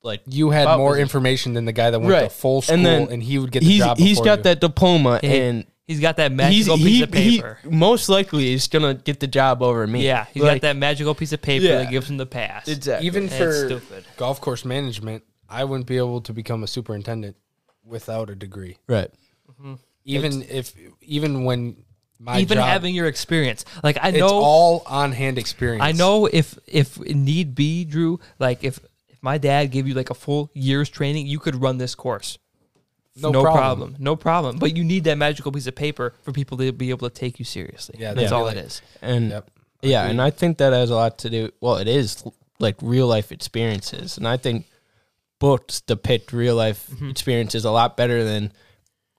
like 0.03 0.23
You 0.27 0.51
had 0.51 0.63
About 0.65 0.79
more 0.79 0.91
was 0.93 1.01
information 1.01 1.55
than 1.55 1.65
the 1.65 1.73
guy 1.73 1.91
that 1.91 2.01
went 2.01 2.11
to 2.15 2.23
Right. 2.23 2.33
full 2.33 2.63
school, 2.63 2.75
And 2.75 2.87
and, 2.87 3.09
then 3.09 3.21
he 3.21 3.39
would 3.39 3.53
get 3.53 3.61
the 3.61 3.67
he's 3.67 3.79
job. 3.79 3.99
he's 3.99 4.11
before 4.19 4.25
got 4.25 4.39
you. 4.39 4.43
that 4.45 4.61
diploma 4.61 5.19
Hey, 5.23 5.49
and 5.49 5.67
He's 5.85 6.01
got 6.01 6.17
that 6.17 6.31
he's 6.31 6.37
magical 6.37 6.77
he, 6.77 6.85
piece 6.85 7.03
of 7.03 7.13
he- 7.15 7.37
paper. 7.39 7.59
most 7.65 8.09
likely 8.09 8.45
he's 8.45 8.67
gonna 8.69 8.95
get 8.95 9.21
the 9.21 9.27
job 9.27 9.63
over 9.63 9.87
me. 9.87 10.05
yeah, 10.05 10.27
he's 10.33 10.43
Like, 10.43 10.63
got 10.63 10.69
that 10.69 10.77
magical 10.77 11.15
piece 11.15 11.33
of 11.33 11.43
paper 11.43 11.67
Yeah. 11.67 11.79
that 11.79 11.91
gives 11.91 12.09
him 12.09 12.17
the 12.17 12.27
pass. 12.27 12.69
Exactly. 12.69 13.07
even 13.07 13.25
And 13.25 13.33
for 13.33 13.49
it's 13.51 13.59
stupid. 13.67 14.05
golf 14.17 14.41
course 14.41 14.65
management, 14.65 15.25
I 15.49 15.65
wouldn't 15.65 15.87
be 15.87 15.99
able 15.99 16.21
to 16.23 16.33
become 16.33 16.63
a 16.63 16.67
superintendent 16.67 17.37
without 17.85 18.31
a 18.31 18.35
degree. 18.35 18.79
Right. 18.89 19.11
Mm-hmm. 19.51 19.75
Even 20.05 20.43
if 20.49 20.73
even 21.01 21.45
when 21.45 21.77
my 22.19 22.39
Even 22.41 22.59
job, 22.59 22.69
having 22.69 22.95
your 22.95 23.07
experience, 23.07 23.65
like 23.83 23.99
I 24.01 24.09
it's 24.11 24.19
know, 24.19 24.29
all 24.29 24.83
on 24.87 25.11
hand 25.13 25.37
experience. 25.39 25.83
I 25.83 25.91
know 25.93 26.27
if 26.27 26.57
if 26.69 26.99
need 27.01 27.55
be, 27.57 27.85
Drew, 27.85 28.21
like 28.39 28.63
if 28.65 28.79
if 29.23 29.25
my 29.25 29.39
dad 29.39 29.66
gave 29.70 29.87
you 29.87 29.95
like 29.95 30.11
a 30.11 30.14
full 30.14 30.51
year's 30.55 30.89
training, 30.89 31.27
you 31.27 31.39
could 31.39 31.55
run 31.62 31.79
this 31.79 31.95
course. 31.95 32.39
No 33.14 33.31
problem. 33.31 33.53
problem. 33.55 33.97
No 33.99 34.16
problem. 34.16 34.59
But 34.59 34.77
you 34.77 34.85
need 34.85 35.05
that 35.05 35.18
magical 35.18 35.53
piece 35.53 35.66
of 35.66 35.75
paper 35.75 36.14
for 36.23 36.33
people 36.33 36.57
to 36.59 36.73
be 36.73 36.91
able 36.91 37.09
to 37.11 37.14
take 37.14 37.39
you 37.39 37.45
seriously. 37.45 37.97
Yeah, 37.99 38.14
that's 38.14 38.31
they'd 38.31 38.35
all 38.35 38.45
be 38.47 38.53
it 38.53 38.57
like- 38.57 38.64
is. 38.66 38.83
And 39.03 39.31
Yep. 39.31 39.51
yeah, 39.83 40.07
and 40.07 40.20
I 40.20 40.31
think 40.31 40.59
that 40.59 40.73
has 40.73 40.91
a 40.91 40.95
lot 40.95 41.18
to 41.18 41.31
do. 41.31 41.51
Well, 41.61 41.77
it 41.77 41.89
is 41.89 42.25
like 42.59 42.77
real 42.81 43.07
life 43.07 43.31
experiences, 43.31 44.16
and 44.16 44.27
I 44.27 44.39
think 44.39 44.66
books 45.39 45.81
depict 45.83 46.33
real 46.33 46.55
life 46.57 46.87
Mm-hmm. 46.91 47.11
experiences 47.11 47.64
a 47.64 47.70
lot 47.70 47.97
better 47.97 48.25
than 48.25 48.53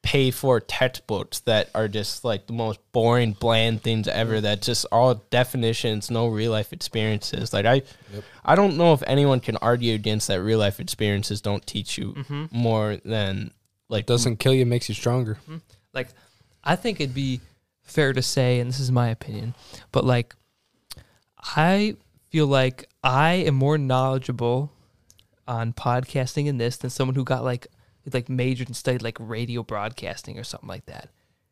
pay 0.03 0.29
for 0.31 0.59
textbooks 0.59 1.39
that 1.41 1.69
are 1.73 1.87
just 1.87 2.23
like 2.25 2.45
the 2.45 2.53
most 2.53 2.77
boring, 2.91 3.31
bland 3.33 3.81
things 3.81 4.07
ever. 4.07 4.39
That 4.41 4.61
just 4.61 4.85
all 4.91 5.15
definitions, 5.31 6.11
no 6.11 6.27
real 6.27 6.51
life 6.51 6.71
experiences. 6.73 7.53
Like 7.53 7.65
I, 7.65 7.81
Yep. 8.13 8.23
I 8.45 8.55
don't 8.55 8.77
know 8.77 8.93
if 8.93 9.01
anyone 9.07 9.39
can 9.39 9.55
argue 9.57 9.95
against 9.95 10.27
that. 10.27 10.41
Real 10.41 10.59
life 10.59 10.79
experiences 10.81 11.39
don't 11.41 11.65
teach 11.65 11.97
you 11.97 12.13
Mm-hmm. 12.13 12.45
more 12.51 12.97
than 13.05 13.51
like 13.89 14.05
doesn't 14.05 14.37
kill 14.37 14.53
you 14.53 14.65
makes 14.65 14.89
you 14.89 14.93
stronger. 14.95 15.37
Like, 15.93 16.09
I 16.63 16.75
think 16.75 16.99
it'd 16.99 17.15
be 17.15 17.39
fair 17.81 18.11
to 18.13 18.21
say, 18.21 18.59
and 18.59 18.69
this 18.69 18.79
is 18.79 18.91
my 18.91 19.07
opinion, 19.09 19.55
but 19.91 20.03
like, 20.03 20.35
I 21.55 21.95
feel 22.29 22.47
like 22.47 22.89
I 23.03 23.33
am 23.33 23.55
more 23.55 23.77
knowledgeable 23.77 24.71
on 25.47 25.73
podcasting 25.73 26.47
in 26.47 26.57
this 26.57 26.77
than 26.77 26.89
someone 26.89 27.15
who 27.15 27.23
got 27.23 27.43
like 27.43 27.67
like 28.11 28.27
majored 28.29 28.67
and 28.67 28.75
studied 28.75 29.01
like 29.01 29.17
radio 29.19 29.63
broadcasting 29.63 30.37
or 30.39 30.43
something 30.43 30.67
like 30.69 30.85
that. 30.87 31.09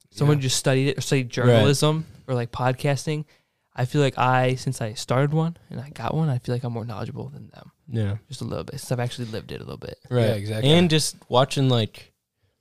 Someone 0.10 0.38
Yeah. 0.38 0.42
just 0.44 0.58
studied 0.58 0.90
it 0.90 0.98
or 0.98 1.02
studied 1.02 1.30
journalism 1.30 2.06
or 2.28 2.34
like 2.36 2.52
podcasting. 2.52 3.26
I 3.74 3.86
feel 3.86 4.02
like 4.02 4.18
I, 4.18 4.56
since 4.56 4.82
I 4.82 4.94
started 4.94 5.34
one 5.34 5.56
and 5.70 5.80
I 5.80 5.90
got 5.92 6.14
one, 6.14 6.30
I 6.30 6.40
feel 6.40 6.54
like 6.54 6.64
I'm 6.66 6.74
more 6.74 6.84
knowledgeable 6.84 7.30
than 7.30 7.50
them, 7.54 7.72
yeah. 7.88 8.18
just 8.28 8.42
a 8.42 8.44
little 8.44 8.66
bit. 8.66 8.80
Since 8.82 8.92
I've 8.92 9.00
actually 9.00 9.26
lived 9.28 9.54
it 9.54 9.62
a 9.62 9.64
little 9.64 9.78
bit. 9.78 9.98
Right. 10.10 10.24
Yeah, 10.26 10.34
exactly. 10.34 10.70
And 10.72 10.90
just 10.90 11.16
watching 11.30 11.70
like 11.70 12.12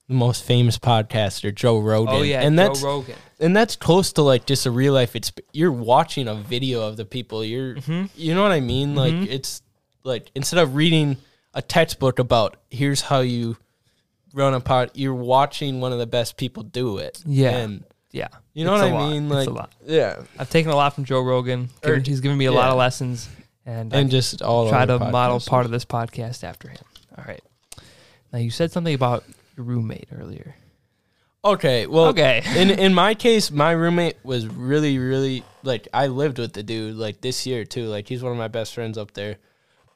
the 0.07 0.15
most 0.15 0.45
famous 0.45 0.79
podcaster, 0.79 1.53
Joe 1.53 1.81
Rogan. 1.81 2.15
Oh 2.15 2.23
yeah, 2.23 2.43
and 2.43 2.57
Joe 2.57 2.63
that's 2.69 2.83
Rogan. 2.83 3.17
and 3.41 3.57
that's 3.57 3.75
close 3.75 4.13
to 4.15 4.23
like 4.23 4.47
just 4.47 4.67
a 4.67 4.71
real 4.71 4.93
life. 4.93 5.17
It's 5.17 5.33
you're 5.53 5.73
watching 5.73 6.29
a 6.29 6.35
video 6.37 6.83
of 6.87 6.97
the 6.97 7.05
people. 7.05 7.45
You're, 7.45 7.75
Mhm. 7.77 8.11
you 8.15 8.35
know 8.37 8.43
what 8.43 8.53
I 8.53 8.61
mean? 8.61 8.95
Like 8.95 9.15
Mhm. 9.15 9.27
it's 9.29 9.63
like 10.05 10.31
instead 10.37 10.59
of 10.61 10.77
reading 10.77 11.17
a 11.55 11.63
textbook 11.63 12.21
about 12.21 12.57
here's 12.71 13.01
how 13.03 13.21
you 13.21 13.57
run 14.33 14.55
a 14.55 14.61
pod, 14.61 14.91
you're 14.95 15.15
watching 15.15 15.81
one 15.81 15.93
of 15.93 15.99
the 15.99 16.07
best 16.07 16.37
people 16.37 16.63
do 16.63 16.99
it. 16.99 17.23
Yeah. 17.27 17.51
and 17.57 17.85
Yeah, 18.13 18.29
you 18.55 18.65
know 18.65 18.75
It's 18.75 18.83
what 18.83 18.91
I 18.91 18.95
lot. 18.95 19.11
mean? 19.11 19.25
It's 19.27 19.33
Like 19.35 19.49
a 19.49 19.53
lot. 19.53 19.73
yeah, 19.87 20.23
I've 20.39 20.51
taken 20.51 20.71
a 20.73 20.77
lot 20.77 20.95
from 20.95 21.05
Joe 21.05 21.21
Rogan. 21.23 21.69
Or- 21.85 21.97
he's 21.97 22.21
given 22.21 22.37
me 22.39 22.47
a 22.47 22.53
lot 22.53 22.71
of 22.71 22.77
lessons, 22.77 23.29
and, 23.65 23.93
and 23.93 24.07
I 24.09 24.11
just 24.11 24.43
all 24.43 24.69
try 24.69 24.85
to 24.87 24.99
model 24.99 25.39
part 25.41 25.65
of 25.65 25.71
this 25.71 25.85
podcast 25.85 26.43
after 26.45 26.69
him. 26.69 26.79
All 27.17 27.25
right. 27.27 27.43
Now 28.33 28.39
you 28.41 28.51
said 28.51 28.73
something 28.73 28.95
about 28.95 29.25
your 29.57 29.65
roommate 29.67 30.09
earlier. 30.17 30.55
Okay, 31.45 31.87
well, 31.87 32.07
Okay. 32.09 32.43
in 32.57 32.71
in 32.87 32.93
my 32.95 33.15
case, 33.15 33.51
my 33.51 33.71
roommate 33.71 34.17
was 34.25 34.47
really, 34.47 34.99
really 34.99 35.43
like 35.63 35.89
I 35.95 36.09
lived 36.09 36.39
with 36.39 36.53
the 36.53 36.63
dude 36.63 36.97
like 36.97 37.21
this 37.23 37.47
year 37.47 37.65
too. 37.65 37.87
Like 37.87 38.09
he's 38.09 38.23
one 38.23 38.33
of 38.33 38.39
my 38.39 38.49
best 38.49 38.75
friends 38.75 38.99
up 38.99 39.13
there. 39.15 39.37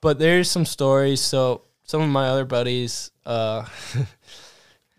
But 0.01 0.19
there's 0.19 0.51
some 0.51 0.65
stories. 0.65 1.21
So 1.21 1.63
some 1.85 2.01
of 2.01 2.09
my 2.09 2.29
other 2.29 2.45
buddies, 2.47 3.11
uh, 3.27 3.67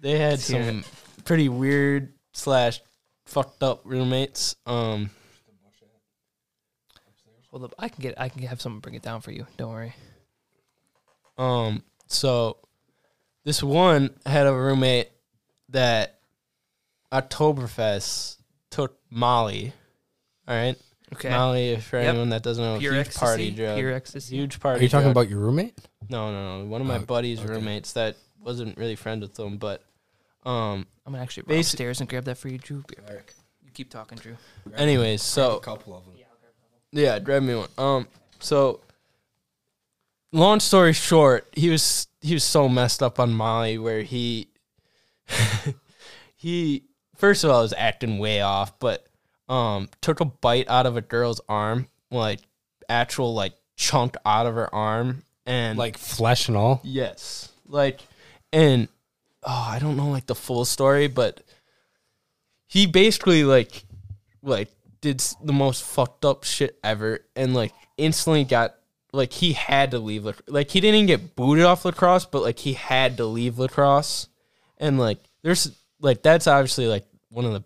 they 0.06 0.20
had 0.20 0.34
Let's 0.34 0.44
some 0.46 0.84
pretty 1.24 1.50
weird 1.50 2.14
slash 2.32 2.80
fucked 3.26 3.64
up 3.64 3.82
roommates. 3.86 4.56
Um, 4.68 5.10
Hold 7.50 7.64
up. 7.64 7.74
I 7.80 7.90
can 7.90 8.02
get. 8.04 8.20
I 8.20 8.30
can 8.30 8.44
have 8.44 8.62
someone 8.62 8.82
bring 8.82 8.94
it 8.96 9.02
down 9.02 9.22
for 9.22 9.32
you. 9.32 9.48
Don't 9.58 9.72
worry. 9.72 9.96
um. 11.40 11.82
So 12.08 12.58
this 13.46 13.64
one 13.64 14.12
had 14.28 14.46
a 14.46 14.54
roommate 14.54 15.10
that 15.70 16.20
Oktoberfest 17.12 18.38
took 18.70 19.00
Molly. 19.10 19.74
All 20.48 20.56
right. 20.56 20.76
Okay. 21.14 21.30
Molly, 21.30 21.78
for 21.78 21.98
Yep. 22.00 22.10
anyone 22.10 22.30
that 22.30 22.44
doesn't 22.44 22.64
know, 22.64 22.78
Pure 22.78 22.94
huge 22.94 23.08
ecstasy. 23.08 23.26
party 23.26 23.52
drug. 23.52 23.78
Pure 23.78 23.94
ecstasy. 23.94 24.36
Huge 24.36 24.60
Are 24.64 24.78
you 24.78 24.90
talking 24.90 25.06
drug. 25.06 25.12
about 25.12 25.30
your 25.30 25.40
roommate? 25.40 25.78
No, 26.10 26.32
no, 26.32 26.60
no. 26.62 26.66
One 26.66 26.82
of 26.82 26.88
my 26.88 26.98
Oh, 26.98 27.06
buddy's 27.06 27.40
okay. 27.40 27.50
roommates 27.50 27.94
that 27.94 28.18
wasn't 28.40 28.78
really 28.78 28.96
friends 28.96 29.22
with 29.22 29.34
them, 29.36 29.58
but 29.58 29.82
um. 30.46 30.86
I'm 31.06 31.14
gonna 31.14 31.22
actually 31.24 31.44
run 31.48 31.58
Basi- 31.58 31.62
upstairs 31.74 32.00
and 32.00 32.10
grab 32.10 32.26
that 32.26 32.38
for 32.38 32.48
you, 32.50 32.58
Drew. 32.58 32.84
Be 32.88 32.96
right 32.98 33.08
back. 33.18 33.34
You 33.64 33.72
keep 33.72 33.90
talking, 33.92 34.18
Drew. 34.18 34.38
Anyways, 34.76 35.22
so 35.22 35.58
a 35.58 35.60
couple 35.60 35.96
of 35.96 36.04
them. 36.06 36.14
yeah, 36.92 37.20
grab 37.20 37.44
me 37.44 37.56
one. 37.56 37.70
Um. 37.78 38.08
So. 38.40 38.82
Long 40.32 40.60
story 40.60 40.92
short, 40.92 41.48
he 41.56 41.70
was 41.70 42.08
he 42.22 42.34
was 42.34 42.44
so 42.44 42.68
messed 42.68 43.02
up 43.02 43.22
on 43.22 43.32
Molly 43.34 43.78
where 43.78 44.02
he 44.02 44.50
he 46.36 46.84
first 47.16 47.44
of 47.44 47.52
all 47.52 47.62
was 47.62 47.74
acting 47.78 48.20
way 48.20 48.42
off, 48.42 48.78
but 48.80 49.06
um 49.48 49.88
took 50.02 50.20
a 50.20 50.26
bite 50.26 50.68
out 50.70 50.86
of 50.86 50.98
a 50.98 51.02
girl's 51.02 51.40
arm, 51.48 51.88
like 52.12 52.42
actual 52.90 53.34
like 53.34 53.54
chunk 53.78 54.18
out 54.26 54.46
of 54.46 54.56
her 54.56 54.74
arm, 54.74 55.24
and 55.46 55.78
Like 55.78 55.98
flesh 55.98 56.48
and 56.50 56.58
all. 56.58 56.82
Yes. 56.84 57.50
Like, 57.68 58.02
and 58.52 58.88
oh, 59.46 59.68
I 59.72 59.80
don't 59.80 59.96
know 59.96 60.10
like 60.10 60.26
the 60.26 60.36
full 60.36 60.66
story, 60.66 61.08
but 61.08 61.42
he 62.68 62.88
basically 62.88 63.44
like 63.44 63.86
like 64.42 64.70
did 65.02 65.20
the 65.44 65.54
most 65.54 65.84
fucked 65.84 66.26
up 66.26 66.44
shit 66.44 66.78
ever, 66.84 67.20
and 67.36 67.54
like 67.54 67.74
instantly 67.98 68.44
got 68.44 68.76
like 69.14 69.32
he 69.32 69.54
had 69.54 69.92
to 69.92 70.00
leave 70.00 70.26
lac- 70.26 70.42
like 70.48 70.70
he 70.70 70.82
didn't 70.82 70.96
even 70.96 71.08
get 71.08 71.36
booted 71.36 71.64
off 71.64 71.86
La 71.86 71.92
Crosse, 71.92 72.26
but 72.26 72.42
like 72.42 72.60
he 72.60 72.74
had 72.74 73.18
to 73.18 73.26
leave 73.26 73.60
La 73.60 73.68
Crosse, 73.68 74.28
and 74.78 75.00
like 75.00 75.20
there's 75.44 75.72
like 76.02 76.22
that's 76.22 76.48
obviously 76.48 76.88
like 76.88 77.06
one 77.30 77.46
of 77.46 77.54
the 77.54 77.64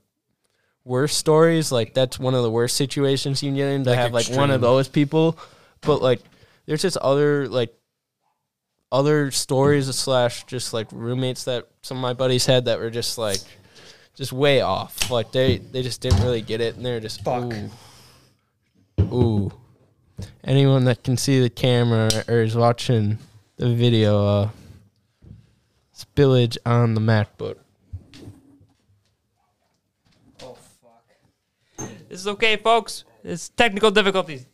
worst 0.84 1.18
stories. 1.18 1.72
Like 1.72 1.94
that's 1.94 2.20
one 2.20 2.36
of 2.36 2.44
the 2.44 2.52
worst 2.52 2.76
situations 2.76 3.42
you 3.42 3.50
can 3.50 3.56
get 3.56 3.70
in 3.70 3.84
to 3.86 3.92
Like 3.92 4.00
have 4.00 4.14
like 4.14 4.30
one 4.30 4.52
of 4.52 4.62
those 4.62 4.88
people, 4.88 5.40
but 5.82 6.02
like 6.02 6.22
there's 6.66 6.82
just 6.82 6.98
other 6.98 7.48
like 7.48 7.74
other 8.92 9.32
stories 9.32 9.94
slash 9.96 10.44
just 10.46 10.74
like 10.74 10.88
roommates 10.92 11.44
that 11.46 11.68
some 11.82 11.98
of 11.98 12.02
my 12.02 12.14
buddies 12.14 12.46
had 12.46 12.66
that 12.66 12.80
were 12.80 12.90
just 12.90 13.18
like 13.18 13.40
just 14.16 14.34
way 14.34 14.62
off. 14.62 15.10
Like 15.10 15.32
they 15.32 15.58
they 15.58 15.82
just 15.82 16.02
didn't 16.02 16.22
really 16.24 16.42
get 16.42 16.62
it, 16.62 16.76
and 16.76 16.86
they're 16.86 17.00
just 17.00 17.24
Fuck. 17.24 17.54
Ooh. 17.54 19.14
Ooh. 19.14 19.52
Anyone 20.44 20.86
that 20.86 21.04
can 21.04 21.16
see 21.18 21.40
the 21.40 21.50
camera 21.50 22.10
or 22.28 22.42
is 22.42 22.56
watching 22.56 23.18
the 23.58 23.74
video, 23.74 24.26
uh, 24.26 24.50
spillage 25.96 26.58
on 26.66 26.94
the 26.94 27.02
MacBook. 27.02 27.58
Oh 30.42 30.58
fuck. 30.82 31.88
This 32.10 32.20
is 32.20 32.28
okay, 32.28 32.58
folks. 32.58 33.06
It's 33.24 33.50
technical 33.50 33.92
difficulties. 33.92 34.46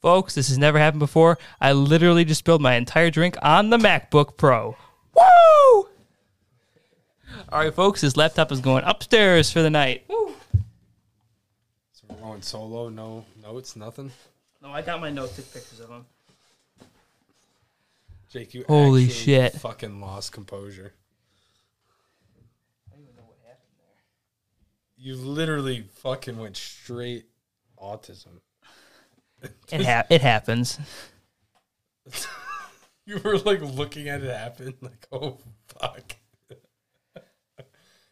Folks, 0.00 0.34
this 0.34 0.48
has 0.48 0.56
never 0.56 0.78
happened 0.78 1.00
before. 1.00 1.38
I 1.60 1.72
literally 1.72 2.24
just 2.24 2.38
spilled 2.38 2.62
my 2.62 2.74
entire 2.74 3.10
drink 3.10 3.36
on 3.42 3.68
the 3.68 3.76
MacBook 3.76 4.38
Pro. 4.38 4.76
Woo! 5.14 5.88
All 7.52 7.58
right, 7.58 7.74
folks, 7.74 8.00
this 8.00 8.16
laptop 8.16 8.50
is 8.50 8.60
going 8.60 8.84
upstairs 8.84 9.50
for 9.50 9.60
the 9.60 9.68
night. 9.68 10.04
Woo! 10.08 10.34
So 11.92 12.04
we're 12.08 12.16
going 12.16 12.40
solo, 12.40 12.88
no 12.88 13.26
notes, 13.42 13.76
nothing. 13.76 14.10
No, 14.62 14.70
I 14.70 14.80
got 14.80 15.00
my 15.02 15.10
notes, 15.10 15.36
took 15.36 15.52
pictures 15.52 15.80
of 15.80 15.88
them. 15.88 16.06
Jake, 18.30 18.54
you 18.54 18.64
Holy 18.68 19.08
shit. 19.08 19.54
fucking 19.54 20.00
lost 20.00 20.32
composure. 20.32 20.94
I 22.88 22.94
don't 22.94 23.02
even 23.02 23.16
know 23.16 23.22
what 23.26 23.38
happened 23.44 23.74
there. 23.76 23.96
You 24.96 25.16
literally 25.16 25.84
fucking 25.96 26.38
went 26.38 26.56
straight 26.56 27.26
autism. 27.78 28.40
It 29.72 29.84
ha- 29.86 30.06
it 30.10 30.20
happens. 30.20 30.78
You 33.06 33.18
were 33.24 33.38
like 33.38 33.60
looking 33.60 34.08
at 34.08 34.22
it 34.22 34.30
happen, 34.30 34.74
like, 34.80 35.08
oh 35.10 35.38
fuck. 35.66 36.14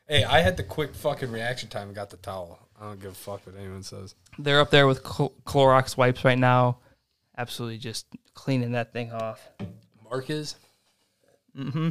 hey, 0.08 0.24
I 0.24 0.40
had 0.40 0.56
the 0.56 0.64
quick 0.64 0.92
fucking 0.92 1.30
reaction 1.30 1.68
time 1.68 1.86
and 1.86 1.94
got 1.94 2.10
the 2.10 2.16
towel. 2.16 2.58
I 2.80 2.86
don't 2.86 3.00
give 3.00 3.12
a 3.12 3.14
fuck 3.14 3.46
what 3.46 3.54
anyone 3.56 3.84
says. 3.84 4.16
They're 4.40 4.58
up 4.58 4.70
there 4.70 4.88
with 4.88 5.06
Cl- 5.06 5.34
Clorox 5.44 5.96
wipes 5.96 6.24
right 6.24 6.38
now, 6.38 6.78
absolutely 7.36 7.78
just 7.78 8.06
cleaning 8.34 8.72
that 8.72 8.92
thing 8.92 9.12
off. 9.12 9.48
Mark 10.10 10.30
is? 10.30 10.56
Mm-hmm. 11.56 11.90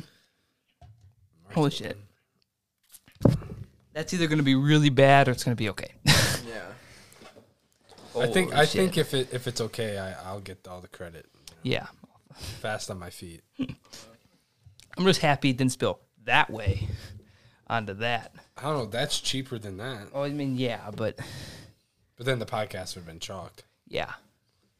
Holy 1.53 1.71
shit. 1.71 1.97
That's 3.93 4.13
either 4.13 4.27
gonna 4.27 4.43
be 4.43 4.55
really 4.55 4.89
bad 4.89 5.29
or 5.29 5.31
it's 5.31 5.45
gonna 5.45 5.55
be 5.55 5.69
okay. 5.69 5.93
Yeah. 8.17 8.23
I 8.25 8.27
oh, 8.27 8.33
think 8.33 8.51
oh, 8.53 8.57
I 8.57 8.65
shit. 8.65 8.71
think 8.71 8.97
if 8.97 9.13
it 9.13 9.33
if 9.33 9.47
it's 9.47 9.61
okay, 9.61 9.97
I, 9.97 10.13
I'll 10.29 10.39
get 10.41 10.67
all 10.67 10.81
the 10.81 10.87
credit. 10.87 11.25
yeah. 11.63 11.87
Fast 12.61 12.91
on 12.91 12.99
my 12.99 13.09
feet. 13.09 13.41
I'm 13.59 15.05
just 15.05 15.21
happy 15.21 15.49
it 15.49 15.57
didn't 15.57 15.71
spill 15.71 15.99
that 16.25 16.49
way 16.49 16.87
onto 17.67 17.93
that. 17.95 18.33
I 18.57 18.63
don't 18.63 18.73
know. 18.77 18.85
That's 18.85 19.19
cheaper 19.19 19.57
than 19.59 19.77
that. 19.77 20.07
Oh, 20.13 20.23
I 20.23 20.29
mean, 20.29 20.55
yeah, 20.57 20.89
but 20.95 21.19
But 22.15 22.25
then 22.25 22.39
the 22.39 22.45
podcast 22.45 22.95
would 22.95 23.01
have 23.01 23.05
been 23.07 23.19
chalked. 23.19 23.63
yeah. 23.87 24.13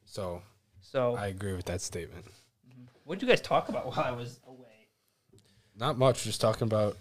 So 0.05 0.41
So, 0.81 1.15
I 1.15 1.27
agree 1.27 1.53
with 1.53 1.65
that 1.65 1.81
statement. 1.81 2.25
Mm-hmm. 2.25 2.83
what 3.03 3.19
did 3.19 3.25
you 3.27 3.31
guys 3.31 3.41
talk 3.41 3.69
about 3.69 3.85
while 3.87 4.05
I 4.05 4.11
was 4.11 4.39
away? 4.47 4.87
Not 5.75 5.97
much. 5.97 6.23
Just 6.23 6.41
talking 6.41 6.63
about. 6.67 6.97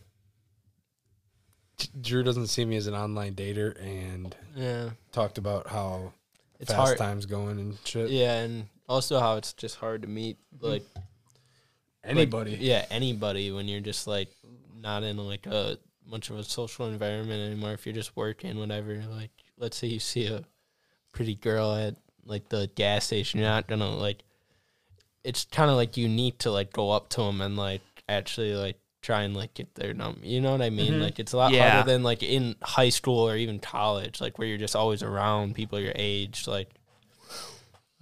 Drew 2.00 2.22
doesn't 2.22 2.46
see 2.48 2.64
me 2.64 2.76
as 2.76 2.86
an 2.86 2.94
online 2.94 3.34
dater, 3.34 3.78
and 3.80 4.34
Yeah. 4.54 4.90
talked 5.12 5.36
about 5.38 5.68
how 5.68 6.12
It's 6.60 6.70
fast 6.70 6.80
hard. 6.80 6.98
time's 6.98 7.26
going 7.26 7.58
and 7.58 7.78
shit. 7.84 8.10
Yeah, 8.10 8.40
and 8.40 8.66
also 8.88 9.20
how 9.20 9.36
it's 9.36 9.52
just 9.52 9.76
hard 9.76 10.02
to 10.02 10.08
meet 10.08 10.38
hmm. 10.58 10.66
like 10.66 10.82
Anybody. 12.04 12.52
like, 12.52 12.60
yeah, 12.60 12.84
anybody 12.90 13.50
when 13.50 13.66
you're 13.66 13.80
just 13.80 14.06
like 14.06 14.28
not 14.80 15.02
in 15.02 15.16
like 15.16 15.46
a 15.46 15.78
much 16.08 16.30
of 16.30 16.38
a 16.38 16.44
social 16.44 16.86
environment 16.86 17.40
anymore. 17.50 17.72
If 17.72 17.86
you're 17.86 17.94
just 17.94 18.16
working, 18.16 18.58
whatever. 18.58 19.02
Like, 19.10 19.30
let's 19.58 19.76
say 19.76 19.88
you 19.88 19.98
see 19.98 20.26
a 20.26 20.44
pretty 21.12 21.34
girl 21.34 21.74
at 21.74 21.96
like 22.24 22.48
the 22.48 22.70
gas 22.74 23.06
station, 23.06 23.40
you're 23.40 23.48
not 23.48 23.66
gonna 23.66 23.90
like. 23.90 24.22
It's 25.24 25.44
kind 25.44 25.70
of 25.70 25.76
like 25.76 25.96
unique 25.96 26.38
to 26.38 26.52
like 26.52 26.72
go 26.72 26.92
up 26.92 27.08
to 27.10 27.22
them 27.22 27.40
and 27.40 27.56
like 27.56 27.82
actually 28.08 28.54
like 28.54 28.78
try 29.06 29.22
and 29.22 29.36
like 29.36 29.54
get 29.54 29.74
their 29.76 29.94
number. 29.94 30.20
You 30.26 30.40
know 30.40 30.50
what 30.52 30.62
I 30.62 30.70
mean? 30.70 30.94
Mhm. 30.94 31.02
Like 31.02 31.18
it's 31.20 31.32
a 31.32 31.36
lot 31.36 31.52
Yeah. 31.52 31.70
harder 31.70 31.92
than 31.92 32.02
like 32.02 32.22
in 32.22 32.56
high 32.62 32.88
school 32.90 33.28
or 33.28 33.36
even 33.36 33.58
college, 33.60 34.20
like 34.20 34.38
where 34.38 34.48
you're 34.48 34.58
just 34.66 34.74
always 34.76 35.02
around 35.02 35.54
people 35.54 35.78
your 35.78 35.92
age, 35.94 36.46
like 36.48 36.70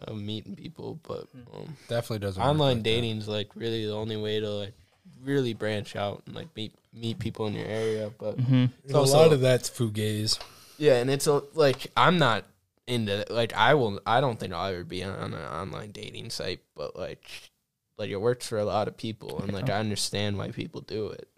uh, 0.07 0.13
meeting 0.15 0.57
people. 0.57 0.99
But 1.03 1.27
um, 1.55 1.77
Definitely 1.89 2.21
doesn't. 2.21 2.41
work 2.43 2.51
online 2.51 2.77
like 2.77 2.85
that. 2.85 2.91
dating's 2.91 3.29
like 3.29 3.49
really 3.55 3.87
the 3.87 3.93
only 3.95 4.17
way 4.17 4.41
to 4.41 4.49
like 4.51 4.75
really 5.23 5.55
branch 5.55 5.97
out 5.97 6.23
and 6.27 6.35
like 6.35 6.49
meet 6.57 6.73
meet 6.93 7.19
people 7.19 7.47
in 7.47 7.55
your 7.55 7.67
area. 7.67 8.11
But 8.19 8.39
Mm-hmm. 8.39 8.65
it's 8.85 8.95
a 8.95 8.99
also 8.99 9.17
lot 9.19 9.33
of 9.33 9.41
that's 9.41 9.69
fugazi. 9.71 10.39
yeah, 10.79 10.95
and 10.97 11.11
it's 11.11 11.27
a, 11.27 11.43
like 11.55 11.87
I'm 11.97 12.19
not 12.19 12.45
into 12.87 13.25
like 13.31 13.53
I 13.55 13.75
will 13.75 14.01
I 14.07 14.21
don't 14.21 14.39
think 14.39 14.53
I'll 14.53 14.73
ever 14.73 14.85
be 14.85 15.03
on, 15.05 15.15
on 15.19 15.35
an 15.35 15.45
online 15.47 15.91
dating 15.93 16.31
site, 16.31 16.61
but 16.75 16.97
like 16.97 17.51
like 17.99 18.11
it 18.11 18.21
works 18.21 18.47
for 18.49 18.59
a 18.59 18.65
lot 18.65 18.89
of 18.89 18.97
people, 18.97 19.41
and 19.43 19.53
like 19.53 19.71
I 19.71 19.79
understand 19.79 20.37
why 20.39 20.51
people 20.51 20.81
do 20.81 21.09
it. 21.09 21.29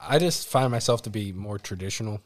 I 0.00 0.18
just 0.18 0.48
find 0.48 0.70
myself 0.70 1.02
to 1.02 1.10
be 1.10 1.32
more 1.32 1.58
traditional 1.58 2.20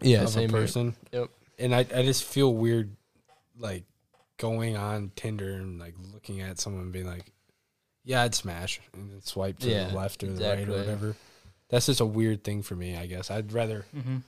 Yeah, 0.00 0.22
of 0.24 0.36
a 0.36 0.48
person. 0.48 0.96
Yep. 1.12 1.30
And 1.58 1.74
I, 1.74 1.80
I 1.80 2.02
just 2.02 2.24
feel 2.24 2.52
weird 2.54 2.96
like 3.58 3.84
going 4.38 4.76
on 4.76 5.12
Tinder 5.14 5.52
and 5.52 5.78
like 5.78 5.94
looking 6.12 6.40
at 6.40 6.58
someone 6.58 6.82
and 6.84 6.92
being 6.92 7.06
like, 7.06 7.26
Yeah, 8.04 8.22
I'd 8.22 8.34
smash 8.34 8.80
and 8.94 9.10
then 9.12 9.20
swipe 9.20 9.58
to 9.60 9.68
Yeah, 9.68 9.88
the 9.90 9.96
left 9.96 10.22
or 10.24 10.28
the 10.28 10.42
right 10.44 10.66
or 10.68 10.72
whatever. 10.72 11.16
That's 11.68 11.86
just 11.86 12.00
a 12.00 12.06
weird 12.06 12.44
thing 12.44 12.62
for 12.62 12.74
me, 12.74 12.96
I 12.96 13.06
guess. 13.06 13.30
I'd 13.30 13.52
rather 13.52 13.84
Mm-hmm. 13.96 14.18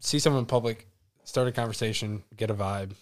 see 0.00 0.18
someone 0.18 0.40
in 0.40 0.46
public, 0.46 0.86
start 1.24 1.46
a 1.48 1.52
conversation, 1.52 2.22
get 2.36 2.50
a 2.50 2.54
vibe, 2.54 2.92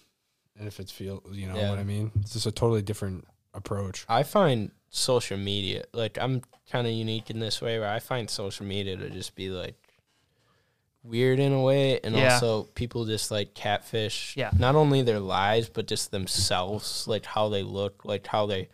and 0.58 0.68
if 0.68 0.78
it's 0.80 0.92
feel 0.92 1.22
you 1.32 1.46
know 1.48 1.56
Yeah. 1.56 1.70
what 1.70 1.78
I 1.78 1.84
mean? 1.84 2.12
It's 2.20 2.34
just 2.34 2.46
a 2.46 2.52
totally 2.52 2.82
different 2.82 3.26
approach. 3.54 4.04
I 4.08 4.22
find 4.22 4.70
social 4.90 5.36
media 5.36 5.84
like 5.92 6.16
I'm 6.20 6.42
kind 6.70 6.86
of 6.86 6.92
unique 6.92 7.28
in 7.30 7.38
this 7.40 7.60
way 7.60 7.78
where 7.78 7.90
I 7.90 7.98
find 7.98 8.28
social 8.30 8.64
media 8.64 8.96
to 8.96 9.10
just 9.10 9.34
be 9.34 9.50
like 9.50 9.74
weird 11.02 11.38
in 11.38 11.52
a 11.52 11.62
way 11.62 12.00
and 12.02 12.14
Yeah. 12.16 12.34
also 12.34 12.64
people 12.74 13.04
just 13.04 13.30
like 13.30 13.54
catfish 13.54 14.34
Yeah. 14.36 14.50
not 14.58 14.74
only 14.74 15.02
their 15.02 15.20
lives 15.20 15.68
but 15.68 15.86
just 15.86 16.10
themselves 16.10 17.06
like 17.06 17.24
how 17.24 17.48
they 17.48 17.62
look 17.62 18.04
like 18.04 18.26
how 18.26 18.46
they 18.46 18.68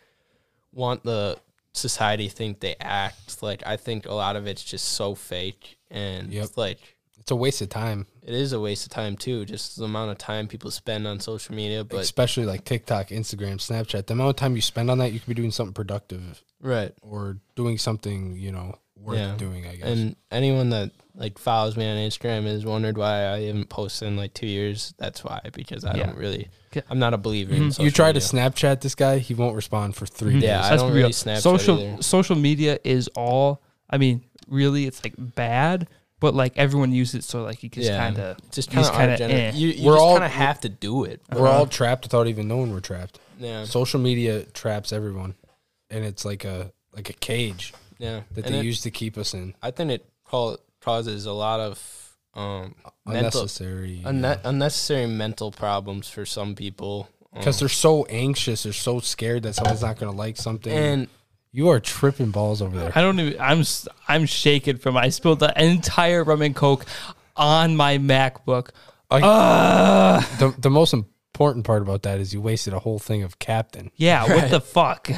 want 0.73 1.03
the 1.03 1.37
society 1.73 2.27
think 2.29 2.59
they 2.61 2.75
act 2.79 3.41
like 3.43 3.61
I 3.65 3.75
think 3.77 4.05
a 4.05 4.13
lot 4.13 4.35
of 4.35 4.47
it's 4.47 4.63
just 4.63 4.85
so 4.89 5.15
fake 5.15 5.77
and 5.91 6.31
Yep. 6.33 6.43
it's 6.45 6.57
like 6.57 6.79
It's 7.19 7.31
a 7.31 7.35
waste 7.35 7.61
of 7.61 7.69
time, 7.69 8.07
it 8.25 8.33
is 8.33 8.51
a 8.53 8.59
waste 8.59 8.85
of 8.85 8.91
time 8.91 9.15
too 9.15 9.45
just 9.45 9.77
the 9.77 9.85
amount 9.85 10.11
of 10.11 10.17
time 10.17 10.47
people 10.47 10.69
spend 10.71 11.05
on 11.07 11.19
social 11.19 11.55
media 11.55 11.83
but 11.83 11.99
especially 12.01 12.45
like 12.45 12.65
TikTok, 12.65 13.09
Instagram, 13.09 13.55
Snapchat. 13.57 14.07
The 14.07 14.13
amount 14.13 14.31
of 14.31 14.35
time 14.35 14.55
you 14.55 14.61
spend 14.61 14.89
on 14.91 14.97
that, 14.97 15.13
you 15.13 15.19
could 15.19 15.27
be 15.29 15.33
doing 15.35 15.51
something 15.51 15.73
productive 15.73 16.41
right 16.59 16.91
or 17.01 17.37
doing 17.55 17.77
something 17.77 18.35
you 18.35 18.51
know 18.51 18.75
worth 18.97 19.17
Yeah. 19.19 19.35
doing. 19.37 19.67
I 19.67 19.75
guess. 19.75 19.87
And 19.87 20.15
anyone 20.31 20.69
that 20.71 20.91
like 21.13 21.37
follows 21.37 21.77
me 21.77 21.87
on 21.87 21.95
Instagram 21.97 22.43
has 22.45 22.65
wondered 22.65 22.97
why 22.97 23.27
I 23.31 23.41
haven't 23.41 23.69
posted 23.69 24.07
in 24.07 24.17
like 24.17 24.33
two 24.33 24.47
years. 24.47 24.93
That's 24.97 25.23
why 25.23 25.39
because 25.53 25.85
I 25.85 25.95
Yeah. 25.95 26.07
don't 26.07 26.17
really. 26.17 26.49
I'm 26.89 26.99
not 26.99 27.13
a 27.13 27.17
believer. 27.17 27.53
in 27.53 27.63
Mhm. 27.63 27.71
social 27.71 27.85
you 27.85 27.91
try 27.91 28.11
to. 28.11 28.19
Snapchat 28.19 28.81
this 28.81 28.95
guy, 28.95 29.19
he 29.19 29.33
won't 29.33 29.55
respond 29.55 29.95
for 29.95 30.05
3 30.05 30.31
Mhm. 30.35 30.41
days. 30.41 30.43
Yeah, 30.43 30.65
I 30.65 30.71
Let's 30.71 30.81
don't 30.81 30.91
be 30.91 30.97
really. 30.99 31.11
Snapchat 31.13 31.41
social 31.41 31.79
either. 31.79 32.01
social 32.03 32.35
media 32.35 32.79
is 32.83 33.07
all. 33.15 33.61
I 33.89 33.97
mean, 33.97 34.23
really, 34.47 34.85
it's 34.87 35.03
like 35.03 35.13
bad, 35.17 35.87
but 36.19 36.33
like 36.33 36.53
everyone 36.57 36.91
uses 36.91 37.15
it, 37.15 37.23
so 37.23 37.43
like 37.43 37.61
you 37.63 37.69
just 37.69 37.89
Yeah. 37.89 37.97
kind 37.97 38.17
of 38.19 38.51
just 38.51 38.71
kind 38.71 38.85
of 38.85 38.93
kinda 38.93 39.23
eh. 39.33 39.51
You, 39.53 39.69
you 39.69 39.85
We're 39.85 39.93
just 39.95 40.01
all- 40.03 40.13
kind 40.13 40.23
of 40.25 40.31
have 40.31 40.59
to 40.61 40.69
do 40.69 41.03
it. 41.03 41.21
We're 41.31 41.47
Uh-huh. 41.47 41.59
all 41.59 41.67
trapped 41.67 42.05
without 42.05 42.27
even 42.27 42.47
knowing 42.47 42.71
we're 42.71 42.79
trapped. 42.79 43.19
Yeah, 43.39 43.65
Social 43.65 43.99
media 43.99 44.43
traps 44.43 44.93
everyone, 44.93 45.35
and 45.89 46.05
it's 46.05 46.23
like 46.25 46.45
a 46.45 46.71
like 46.93 47.09
a 47.09 47.13
cage 47.13 47.73
yeah. 47.97 48.21
that 48.31 48.45
And 48.45 48.55
they 48.55 48.59
it- 48.59 48.65
use 48.65 48.81
to 48.81 48.91
keep 48.91 49.17
us 49.17 49.33
in. 49.33 49.53
I 49.61 49.71
think 49.71 49.91
it 49.91 50.05
call, 50.23 50.57
causes 50.81 51.25
a 51.25 51.33
lot 51.33 51.59
of 51.59 51.77
um 52.33 52.75
mental 53.05 53.41
Unnecessary. 53.41 54.01
unne- 54.05 54.39
unnecessary 54.43 55.07
mental 55.07 55.51
problems 55.51 56.07
for 56.09 56.25
some 56.25 56.55
people. 56.55 57.09
Um, 57.33 57.39
Because 57.39 57.59
they're 57.59 57.67
so 57.69 58.05
anxious, 58.05 58.63
they're 58.63 58.71
so 58.73 58.99
scared 58.99 59.43
that 59.43 59.55
someone's 59.55 59.81
not 59.81 59.97
going 59.99 60.11
to 60.11 60.17
like 60.17 60.37
something. 60.37 60.71
and 60.71 61.07
you 61.55 61.69
are 61.69 61.79
tripping 61.79 62.31
balls 62.31 62.61
over 62.61 62.77
there. 62.77 62.91
I 62.95 63.01
don't 63.01 63.19
even. 63.19 63.39
I'm 63.39 63.61
s- 63.61 63.87
I'm 64.07 64.25
shaken 64.25 64.77
from. 64.77 64.97
I 64.97 65.09
spilled 65.09 65.39
the 65.39 65.53
entire 65.61 66.23
rum 66.23 66.41
and 66.41 66.55
coke 66.55 66.85
on 67.35 67.75
my 67.75 67.97
MacBook. 67.97 68.69
I- 69.09 69.21
Ugh. 69.21 70.23
the 70.39 70.55
the 70.59 70.69
most 70.69 70.93
important 70.93 71.65
part 71.65 71.81
about 71.81 72.03
that 72.03 72.19
is 72.19 72.33
you 72.33 72.41
wasted 72.41 72.73
a 72.73 72.79
whole 72.79 72.99
thing 72.99 73.23
of 73.23 73.39
Captain. 73.39 73.91
yeah, 73.95 74.25
what 74.27 74.49
the 74.49 74.59
fuck? 74.77 75.09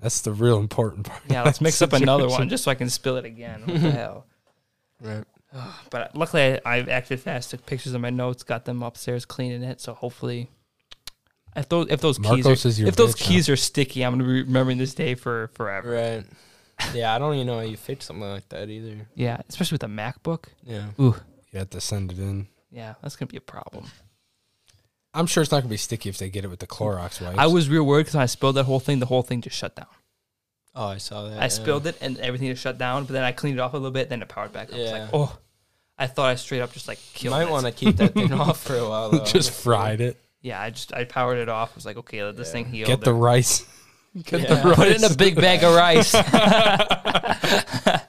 That's 0.00 0.20
the 0.22 0.32
real 0.32 0.58
important 0.58 1.06
part. 1.06 1.22
Yeah, 1.28 1.42
let's 1.42 1.60
mix 1.60 1.82
up 1.82 1.92
another 1.92 2.28
one 2.28 2.48
just 2.48 2.64
so 2.64 2.70
I 2.70 2.74
can 2.74 2.88
spill 2.88 3.16
it 3.16 3.24
again. 3.24 3.62
What 3.66 3.80
the 3.82 3.90
hell? 3.90 4.26
right. 5.00 5.24
But 5.90 6.14
luckily, 6.14 6.42
I, 6.64 6.76
I've 6.76 6.88
acted 6.88 7.20
fast. 7.20 7.50
Took 7.50 7.66
pictures 7.66 7.92
of 7.92 8.00
my 8.00 8.10
notes, 8.10 8.42
got 8.44 8.64
them 8.64 8.82
upstairs, 8.82 9.24
cleaning 9.24 9.62
it. 9.64 9.80
So 9.80 9.92
hopefully, 9.94 10.48
if 11.56 11.68
those 11.68 11.86
if 11.90 12.00
those 12.00 12.18
keys 12.18 12.46
are, 12.46 12.52
is 12.52 12.78
your 12.78 12.88
if 12.88 12.96
those 12.96 13.14
bitch 13.14 13.20
keys 13.22 13.48
are 13.48 13.56
sticky, 13.56 14.04
I'm 14.04 14.12
gonna 14.12 14.24
be 14.24 14.42
remembering 14.42 14.78
this 14.78 14.94
day 14.94 15.14
for 15.14 15.50
forever. 15.54 15.90
Right. 15.90 16.24
Yeah, 16.94 17.14
I 17.14 17.18
don't 17.18 17.34
even 17.34 17.46
know 17.46 17.56
how 17.56 17.60
you 17.60 17.76
fix 17.76 18.06
something 18.06 18.26
like 18.26 18.48
that 18.48 18.70
either. 18.70 19.06
Yeah, 19.14 19.42
especially 19.50 19.74
with 19.74 19.82
a 19.82 19.86
MacBook. 19.86 20.44
Yeah. 20.64 20.84
Ooh, 20.98 21.14
You 21.52 21.58
have 21.58 21.68
to 21.70 21.80
send 21.80 22.10
it 22.10 22.18
in. 22.18 22.46
yeah, 22.70 22.94
that's 23.02 23.16
gonna 23.16 23.26
be 23.28 23.36
a 23.36 23.40
problem. 23.42 23.84
I'm 25.12 25.26
sure 25.26 25.42
it's 25.42 25.50
not 25.52 25.56
going 25.58 25.68
to 25.68 25.70
be 25.70 25.76
sticky 25.76 26.08
if 26.08 26.18
they 26.18 26.30
get 26.30 26.44
it 26.44 26.48
with 26.48 26.60
the 26.60 26.66
Clorox 26.68 27.20
wipes. 27.20 27.36
I 27.36 27.48
was 27.48 27.68
real 27.68 27.82
worried 27.84 28.02
because 28.04 28.14
when 28.14 28.22
I 28.22 28.26
spilled 28.26 28.54
that 28.54 28.64
whole 28.64 28.78
thing, 28.78 29.00
the 29.00 29.06
whole 29.06 29.22
thing 29.22 29.40
just 29.42 29.56
shut 29.56 29.74
down. 29.74 29.88
Oh, 30.74 30.86
I 30.86 30.98
saw 30.98 31.28
that. 31.28 31.42
I 31.42 31.48
spilled 31.48 31.86
it 31.88 31.98
and 32.00 32.16
everything 32.18 32.48
just 32.48 32.62
shut 32.62 32.78
down, 32.78 33.04
but 33.06 33.12
then 33.14 33.24
I 33.24 33.32
cleaned 33.32 33.58
it 33.58 33.60
off 33.60 33.72
a 33.74 33.76
little 33.76 33.90
bit, 33.90 34.08
then 34.08 34.22
it 34.22 34.28
powered 34.28 34.52
back 34.52 34.68
up. 34.68 34.76
It's 34.76 34.90
Yeah. 34.92 35.00
like, 35.02 35.10
oh, 35.12 35.36
I 35.98 36.06
thought 36.06 36.30
I 36.30 36.36
straight 36.36 36.60
up 36.60 36.72
just 36.72 36.86
like 36.86 36.98
killed 37.12 37.34
it. 37.34 37.38
You 37.40 37.44
might 37.44 37.50
want 37.50 37.66
to 37.66 37.72
keep 37.72 37.96
that 37.96 38.14
thing 38.14 38.32
off 38.40 38.62
for 38.62 38.76
a 38.76 38.88
while. 38.88 39.10
Though, 39.10 39.18
just 39.24 39.34
honestly. 39.34 39.62
fried 39.64 40.00
it. 40.00 40.16
Yeah, 40.42 40.60
I 40.60 40.70
just 40.70 40.94
I 40.94 41.04
powered 41.04 41.38
it 41.38 41.48
off. 41.48 41.72
I 41.72 41.74
was 41.74 41.84
like, 41.86 41.96
okay, 41.98 42.24
let 42.24 42.36
this 42.36 42.48
Yeah. 42.48 42.52
thing 42.52 42.66
heal. 42.66 42.86
Get 42.86 43.00
the 43.02 43.12
rice. 43.14 43.64
Get 44.24 44.40
Yeah. 44.42 44.54
the 44.54 44.68
rice. 44.68 44.76
put 44.76 44.88
it 44.88 44.96
in 44.96 45.04
a 45.04 45.14
big 45.14 45.36
bag 45.36 45.62
of 45.62 45.74
rice. 45.74 46.12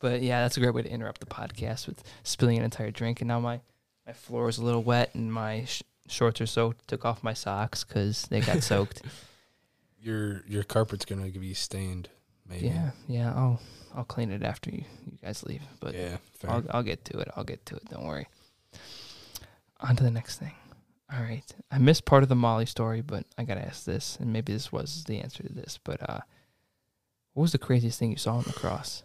but 0.00 0.22
yeah, 0.22 0.42
that's 0.42 0.56
a 0.56 0.60
great 0.60 0.74
way 0.74 0.82
to 0.82 0.90
interrupt 0.90 1.20
the 1.20 1.26
podcast 1.26 1.86
with 1.86 2.02
spilling 2.22 2.58
an 2.58 2.64
entire 2.64 2.90
drink. 2.90 3.20
And 3.20 3.28
now 3.28 3.40
my 3.40 3.60
my 4.06 4.12
floor 4.12 4.48
is 4.48 4.58
a 4.58 4.64
little 4.64 4.82
wet 4.82 5.14
and 5.14 5.32
my 5.32 5.64
sh- 5.64 5.82
shorts 6.08 6.40
are 6.40 6.46
soaked. 6.46 6.86
Took 6.88 7.04
off 7.04 7.22
my 7.22 7.32
socks 7.34 7.84
because 7.84 8.22
they 8.28 8.40
got 8.40 8.62
soaked. 8.72 9.02
Your 10.00 10.42
your 10.46 10.62
carpet's 10.64 11.04
going 11.04 11.32
to 11.32 11.38
be 11.38 11.54
stained. 11.54 12.08
Maybe. 12.48 12.66
Yeah, 12.68 12.90
yeah. 13.08 13.32
I'll 13.34 13.60
I'll 13.94 14.04
clean 14.04 14.30
it 14.30 14.42
after 14.42 14.70
you 14.70 14.84
you 15.10 15.18
guys 15.22 15.42
leave. 15.44 15.62
But 15.80 15.94
Yeah. 15.94 16.16
Fair. 16.38 16.50
I'll 16.50 16.64
I'll 16.70 16.82
get 16.82 17.04
to 17.06 17.18
it. 17.18 17.28
I'll 17.36 17.44
get 17.44 17.64
to 17.66 17.76
it. 17.76 17.84
Don't 17.90 18.04
worry. 18.04 18.26
On 19.80 19.94
to 19.96 20.02
the 20.04 20.10
next 20.10 20.38
thing. 20.38 20.52
All 21.12 21.22
right. 21.22 21.44
I 21.70 21.78
missed 21.78 22.04
part 22.04 22.22
of 22.22 22.28
the 22.28 22.34
Molly 22.34 22.66
story, 22.66 23.00
but 23.00 23.24
I 23.38 23.44
gotta 23.44 23.64
ask 23.64 23.84
this, 23.84 24.16
and 24.20 24.32
maybe 24.32 24.52
this 24.52 24.72
was 24.72 25.04
the 25.04 25.20
answer 25.20 25.42
to 25.42 25.52
this. 25.52 25.78
But 25.84 26.00
uh, 26.08 26.20
what 27.34 27.42
was 27.42 27.52
the 27.52 27.58
craziest 27.58 27.98
thing 27.98 28.10
you 28.10 28.16
saw 28.16 28.34
on 28.36 28.42
the 28.44 28.52
cross? 28.52 29.04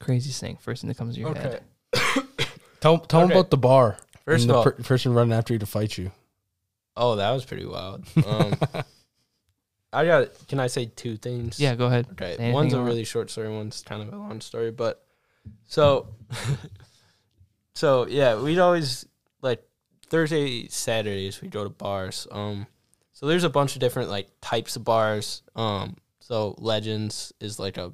Craziest 0.00 0.40
thing, 0.40 0.56
first 0.60 0.82
thing 0.82 0.88
that 0.88 0.96
comes 0.98 1.14
to 1.14 1.20
your 1.20 1.30
Okay. 1.30 1.40
head. 1.40 1.62
tell 2.80 2.98
tell 2.98 3.20
'em 3.20 3.26
Okay. 3.26 3.34
about 3.34 3.50
the 3.50 3.56
bar. 3.56 3.96
First 4.24 4.42
and 4.42 4.50
of 4.50 4.54
the 4.54 4.58
all, 4.58 4.64
per- 4.64 4.82
person 4.82 5.14
running 5.14 5.32
after 5.32 5.52
you 5.52 5.58
to 5.60 5.66
fight 5.66 5.96
you. 5.96 6.10
oh, 6.96 7.16
that 7.16 7.30
was 7.30 7.44
pretty 7.44 7.66
wild. 7.66 8.04
Um, 8.26 8.56
I 9.92 10.04
got. 10.06 10.48
Can 10.48 10.58
I 10.58 10.66
say 10.66 10.86
two 10.86 11.16
things? 11.16 11.60
Yeah, 11.60 11.76
go 11.76 11.86
ahead. 11.86 12.08
Okay. 12.12 12.30
Anything 12.34 12.52
one's 12.52 12.72
you 12.72 12.78
a 12.78 12.80
want. 12.82 12.90
really 12.90 13.04
short 13.04 13.30
story. 13.30 13.48
One's 13.48 13.82
kind 13.82 14.02
of 14.02 14.12
a 14.12 14.16
long 14.16 14.40
story. 14.40 14.72
But 14.72 15.04
so, 15.68 16.08
so 17.74 18.06
yeah, 18.08 18.40
we'd 18.40 18.58
always 18.58 19.06
like 19.40 19.62
Thursday, 20.04 20.68
Saturdays 20.68 21.40
we 21.40 21.48
go 21.48 21.64
to 21.64 21.70
bars. 21.70 22.26
Um, 22.30 22.66
so 23.12 23.26
there's 23.26 23.44
a 23.44 23.50
bunch 23.50 23.74
of 23.74 23.80
different 23.80 24.10
like 24.10 24.28
types 24.40 24.76
of 24.76 24.84
bars. 24.84 25.42
Um, 25.54 25.96
so 26.20 26.54
Legends 26.58 27.32
is 27.40 27.58
like 27.58 27.76
a 27.76 27.92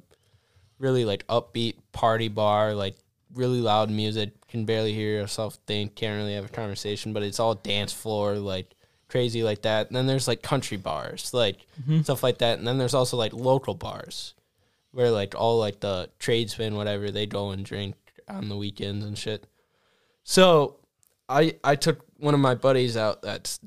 really 0.79 1.05
like 1.05 1.25
upbeat 1.27 1.75
party 1.91 2.27
bar, 2.27 2.73
like 2.73 2.95
really 3.33 3.61
loud 3.61 3.89
music. 3.89 4.47
Can 4.47 4.65
barely 4.65 4.93
hear 4.93 5.11
yourself 5.19 5.57
think. 5.67 5.95
Can't 5.95 6.17
really 6.17 6.33
have 6.35 6.45
a 6.45 6.49
conversation, 6.49 7.13
but 7.13 7.23
it's 7.23 7.39
all 7.39 7.55
dance 7.55 7.93
floor 7.93 8.35
like 8.35 8.73
crazy 9.07 9.43
like 9.43 9.61
that. 9.63 9.87
And 9.87 9.95
then 9.95 10.07
there's 10.07 10.27
like 10.27 10.41
country 10.41 10.77
bars, 10.77 11.33
like 11.33 11.65
stuff 12.03 12.23
like 12.23 12.39
that. 12.39 12.57
And 12.57 12.67
then 12.67 12.77
there's 12.77 12.93
also 12.93 13.17
like 13.17 13.33
local 13.33 13.73
bars 13.73 14.33
where 14.91 15.11
like 15.11 15.35
all 15.35 15.57
like 15.59 15.79
the 15.79 16.09
tradesmen, 16.19 16.75
whatever, 16.75 17.11
they 17.11 17.25
go 17.25 17.51
and 17.51 17.63
drink 17.65 17.95
on 18.27 18.49
the 18.49 18.57
weekends 18.57 19.05
and 19.05 19.17
shit. 19.17 19.45
So 20.23 20.77
I 21.31 21.53
I 21.63 21.75
took 21.75 22.05
one 22.17 22.33
of 22.33 22.39
my 22.39 22.55
buddies 22.55 22.97
out 22.97 23.21
that 23.23 23.57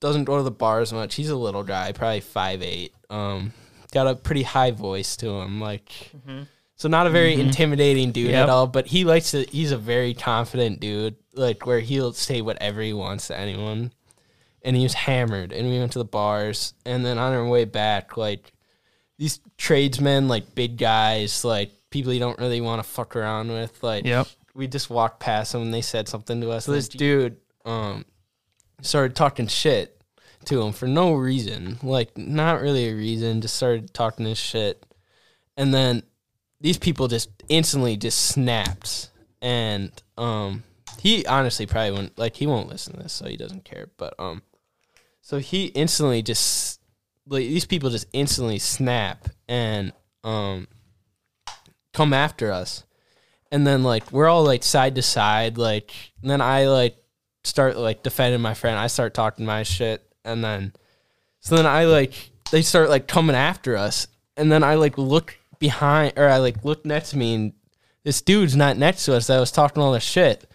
doesn't 0.00 0.24
go 0.24 0.36
to 0.36 0.42
the 0.42 0.50
bars 0.50 0.92
much. 0.92 1.14
He's 1.14 1.30
a 1.30 1.36
little 1.36 1.62
guy, 1.62 1.92
probably 1.92 2.20
five 2.20 2.62
eight. 2.62 2.94
Um, 3.10 3.52
got 3.92 4.06
a 4.06 4.14
pretty 4.14 4.42
high 4.42 4.70
voice 4.70 5.16
to 5.18 5.28
him, 5.40 5.60
like 5.60 5.92
so 6.76 6.88
not 6.88 7.06
a 7.06 7.10
very 7.10 7.34
intimidating 7.34 8.10
dude 8.12 8.30
Yep. 8.30 8.42
at 8.44 8.48
all. 8.48 8.66
But 8.66 8.86
he 8.86 9.04
likes 9.04 9.30
to. 9.32 9.44
He's 9.44 9.72
a 9.72 9.78
very 9.78 10.14
confident 10.14 10.80
dude, 10.80 11.16
like 11.34 11.66
where 11.66 11.80
he'll 11.80 12.12
say 12.12 12.40
whatever 12.40 12.80
he 12.80 12.92
wants 12.92 13.28
to 13.28 13.38
anyone. 13.38 13.92
And 14.64 14.76
he 14.76 14.84
was 14.84 14.94
hammered, 14.94 15.52
and 15.52 15.68
we 15.68 15.78
went 15.80 15.90
to 15.92 15.98
the 15.98 16.04
bars, 16.04 16.72
and 16.86 17.04
then 17.04 17.18
on 17.18 17.32
our 17.32 17.44
way 17.48 17.64
back, 17.64 18.16
like 18.16 18.52
these 19.18 19.40
tradesmen, 19.58 20.28
like 20.28 20.54
big 20.54 20.78
guys, 20.78 21.44
like 21.44 21.72
people 21.90 22.12
you 22.12 22.20
don't 22.20 22.38
really 22.38 22.60
want 22.60 22.80
to 22.82 22.88
fuck 22.88 23.16
around 23.16 23.50
with, 23.50 23.82
like 23.82 24.04
Yep. 24.04 24.28
We 24.54 24.66
just 24.66 24.90
walked 24.90 25.20
past 25.20 25.52
them 25.52 25.62
and 25.62 25.74
they 25.74 25.80
said 25.80 26.08
something 26.08 26.40
to 26.40 26.50
us. 26.50 26.66
So 26.66 26.72
this 26.72 26.88
dude 26.88 27.36
um 27.64 28.04
started 28.82 29.14
talking 29.16 29.46
shit 29.46 30.02
to 30.46 30.60
him 30.60 30.72
for 30.72 30.86
no 30.86 31.14
reason. 31.14 31.78
Like 31.82 32.16
not 32.18 32.60
really 32.60 32.88
a 32.88 32.94
reason, 32.94 33.40
just 33.40 33.56
started 33.56 33.94
talking 33.94 34.24
this 34.24 34.38
shit. 34.38 34.84
And 35.56 35.72
then 35.72 36.02
these 36.60 36.78
people 36.78 37.08
just 37.08 37.30
instantly 37.48 37.96
just 37.96 38.26
snapped. 38.26 39.10
And 39.40 39.90
um 40.18 40.64
he 41.00 41.26
honestly 41.26 41.66
probably 41.66 41.92
won't 41.92 42.18
like 42.18 42.36
he 42.36 42.46
won't 42.46 42.68
listen 42.68 42.94
to 42.94 43.02
this, 43.02 43.12
so 43.12 43.26
he 43.26 43.36
doesn't 43.36 43.64
care. 43.64 43.88
But 43.96 44.14
um 44.18 44.42
so 45.20 45.38
he 45.38 45.66
instantly 45.66 46.22
just 46.22 46.80
like 47.26 47.42
these 47.44 47.64
people 47.64 47.90
just 47.90 48.06
instantly 48.12 48.58
snap 48.58 49.28
and 49.48 49.92
um 50.24 50.66
come 51.92 52.12
after 52.12 52.50
us 52.50 52.84
and 53.52 53.64
then 53.64 53.84
like 53.84 54.10
we're 54.10 54.28
all 54.28 54.42
like 54.42 54.64
side 54.64 54.96
to 54.96 55.02
side 55.02 55.56
like 55.58 55.92
and 56.22 56.28
then 56.28 56.40
i 56.40 56.66
like 56.66 56.96
start 57.44 57.76
like 57.76 58.02
defending 58.02 58.40
my 58.40 58.54
friend. 58.54 58.78
I 58.78 58.86
start 58.86 59.14
talking 59.14 59.44
my 59.46 59.62
shit 59.62 60.02
and 60.24 60.42
then 60.42 60.72
so 61.40 61.56
then 61.56 61.66
i 61.66 61.84
like 61.84 62.30
they 62.50 62.62
start 62.62 62.88
like 62.88 63.08
coming 63.08 63.36
after 63.36 63.76
us 63.76 64.06
and 64.36 64.50
then 64.50 64.62
i 64.62 64.74
like 64.74 64.96
look 64.98 65.36
behind 65.58 66.14
or 66.16 66.28
i 66.28 66.38
like 66.38 66.64
look 66.64 66.84
next 66.84 67.10
to 67.10 67.18
me 67.18 67.34
and 67.34 67.52
this 68.04 68.22
dude's 68.22 68.56
not 68.56 68.76
next 68.76 69.04
to 69.04 69.14
us 69.14 69.26
that 69.26 69.40
was 69.40 69.50
talking 69.50 69.82
all 69.82 69.92
this 69.92 70.04
shit 70.04 70.48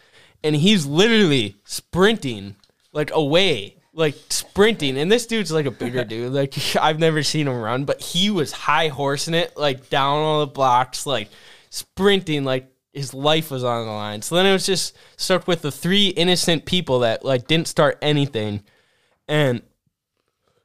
and 0.44 0.56
he's 0.56 0.86
literally 0.86 1.56
sprinting 1.66 2.56
like 2.94 3.12
away 3.14 3.76
like 3.94 4.16
sprinting 4.30 4.98
and 4.98 5.12
this 5.12 5.28
dude's 5.28 5.52
like 5.52 5.66
a 5.66 5.72
bigger 5.72 6.04
dude 6.06 6.32
like 6.32 6.54
i've 6.78 7.00
never 7.00 7.24
seen 7.24 7.48
him 7.48 7.60
run 7.60 7.84
but 7.84 8.02
he 8.02 8.30
was 8.30 8.52
high 8.52 8.88
horsing 8.88 9.34
it 9.34 9.56
like 9.58 9.90
down 9.90 10.20
all 10.20 10.40
the 10.40 10.48
blocks 10.48 11.06
like 11.06 11.30
sprinting 11.70 12.46
like 12.46 12.72
his 12.98 13.14
life 13.14 13.52
was 13.52 13.64
on 13.64 13.86
the 13.86 13.92
line 13.92 14.22
so 14.22 14.36
then 14.36 14.46
it 14.46 14.52
was 14.52 14.66
just 14.66 14.96
stuck 15.16 15.48
with 15.48 15.62
the 15.62 15.72
three 15.72 16.08
innocent 16.10 16.66
people 16.66 17.00
that 17.00 17.24
like 17.24 17.48
didn't 17.48 17.68
start 17.68 17.98
anything 18.02 18.62
and 19.28 19.62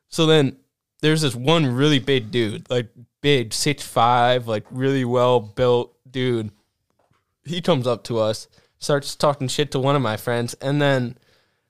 so 0.09 0.27
then 0.27 0.57
there's 1.01 1.23
this 1.23 1.35
one 1.35 1.67
really 1.67 1.99
big 1.99 2.31
dude 2.31 2.69
like 2.71 2.89
big 3.21 3.53
six 3.53 3.87
five 3.87 4.49
like 4.49 4.65
really 4.71 5.05
well 5.05 5.39
built 5.39 5.95
dude 6.11 6.51
he 7.45 7.61
comes 7.61 7.87
up 7.87 8.05
to 8.05 8.19
us, 8.19 8.49
starts 8.79 9.15
talking 9.15 9.49
shit 9.49 9.71
to 9.73 9.79
one 9.79 9.97
of 9.97 10.03
my 10.03 10.17
friends, 10.17 10.55
and 10.55 10.81
then 10.81 11.17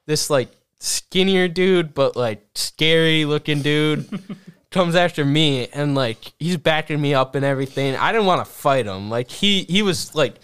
this 0.07 0.31
like 0.31 0.51
skinnier 0.79 1.49
dude, 1.49 1.95
but 1.95 2.17
like 2.17 2.45
scary 2.55 3.25
looking 3.25 3.63
dude 3.63 4.09
comes 4.71 4.95
after 4.95 5.25
me 5.25 5.69
and 5.69 5.95
like 5.95 6.33
he's 6.39 6.57
backing 6.57 7.01
me 7.01 7.15
up 7.15 7.35
and 7.35 7.45
everything. 7.45 7.97
I 7.97 8.13
didn't 8.13 8.27
want 8.27 8.45
to 8.45 8.51
fight 8.51 8.87
him. 8.87 9.11
Like 9.11 9.31
he 9.31 9.65
he 9.65 9.83
was 9.83 10.15
like 10.15 10.37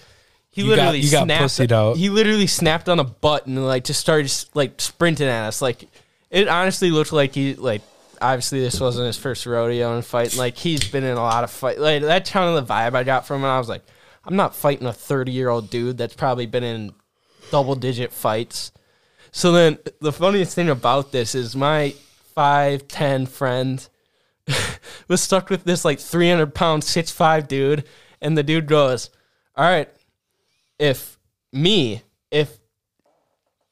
he 0.62 0.64
You 0.68 0.70
got- 0.76 0.76
literally 0.76 1.00
you 1.00 1.10
got 1.10 1.24
snapped 1.24 1.44
pussied 1.44 1.72
out. 1.72 1.96
he 1.96 2.08
literally 2.08 2.46
snapped 2.46 2.88
on 2.88 2.98
a 2.98 3.04
button 3.04 3.56
and 3.56 3.66
like 3.66 3.84
just 3.84 4.00
started 4.00 4.32
like 4.54 4.80
sprinting 4.80 5.28
at 5.28 5.46
us. 5.46 5.62
Like 5.62 5.88
it 6.30 6.48
honestly 6.48 6.90
looked 6.90 7.12
like 7.12 7.34
he 7.34 7.54
like 7.54 7.82
obviously 8.20 8.60
this 8.60 8.80
wasn't 8.80 9.06
his 9.06 9.16
first 9.16 9.46
rodeo 9.46 9.94
and 9.94 10.04
fight. 10.04 10.36
Like 10.36 10.56
he's 10.56 10.88
been 10.90 11.04
in 11.04 11.16
a 11.16 11.22
lot 11.22 11.44
of 11.44 11.50
fight. 11.50 11.78
Like 11.78 12.02
that's 12.02 12.30
kind 12.30 12.48
of 12.56 12.66
the 12.66 12.72
vibe 12.72 12.94
I 12.94 13.04
got 13.04 13.26
from 13.26 13.42
him. 13.42 13.46
I 13.46 13.58
was 13.58 13.68
like, 13.68 13.82
I'm 14.24 14.36
not 14.36 14.54
fighting 14.56 14.86
a 14.86 14.92
30 14.92 15.30
year 15.32 15.48
old 15.48 15.70
dude 15.70 15.96
that's 15.98 16.14
probably 16.14 16.46
been 16.46 16.64
in 16.64 16.92
double 17.50 17.76
digit 17.76 18.12
fights. 18.12 18.72
So 19.30 19.52
then 19.52 19.78
the 20.00 20.12
funniest 20.12 20.54
thing 20.54 20.68
about 20.68 21.12
this 21.12 21.34
is 21.34 21.54
my 21.54 21.94
five 22.34 22.88
ten 22.88 23.26
friend 23.26 23.86
was 25.08 25.20
stuck 25.20 25.50
with 25.50 25.64
this 25.64 25.84
like 25.84 25.98
300 26.00 26.54
pound 26.54 26.82
six 26.84 27.10
five 27.10 27.46
dude, 27.48 27.84
and 28.20 28.36
the 28.36 28.42
dude 28.42 28.66
goes, 28.66 29.10
"All 29.56 29.64
right, 29.64 29.88
if 30.78 31.18
me 31.52 32.02
if 32.30 32.58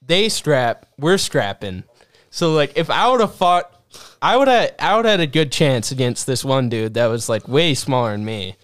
they 0.02 0.28
strap, 0.28 0.86
we're 0.98 1.18
strapping. 1.18 1.84
So 2.30 2.52
like 2.52 2.72
if 2.76 2.90
I 2.90 3.10
would 3.10 3.20
have 3.20 3.34
fought 3.34 3.72
I 4.20 4.36
would 4.36 4.48
have 4.48 4.72
I 4.78 4.96
would 4.96 5.04
had 5.04 5.20
a 5.20 5.26
good 5.26 5.52
chance 5.52 5.90
against 5.92 6.26
this 6.26 6.44
one 6.44 6.68
dude 6.68 6.94
that 6.94 7.06
was 7.06 7.28
like 7.28 7.48
way 7.48 7.74
smaller 7.74 8.12
than 8.12 8.24
me. 8.24 8.56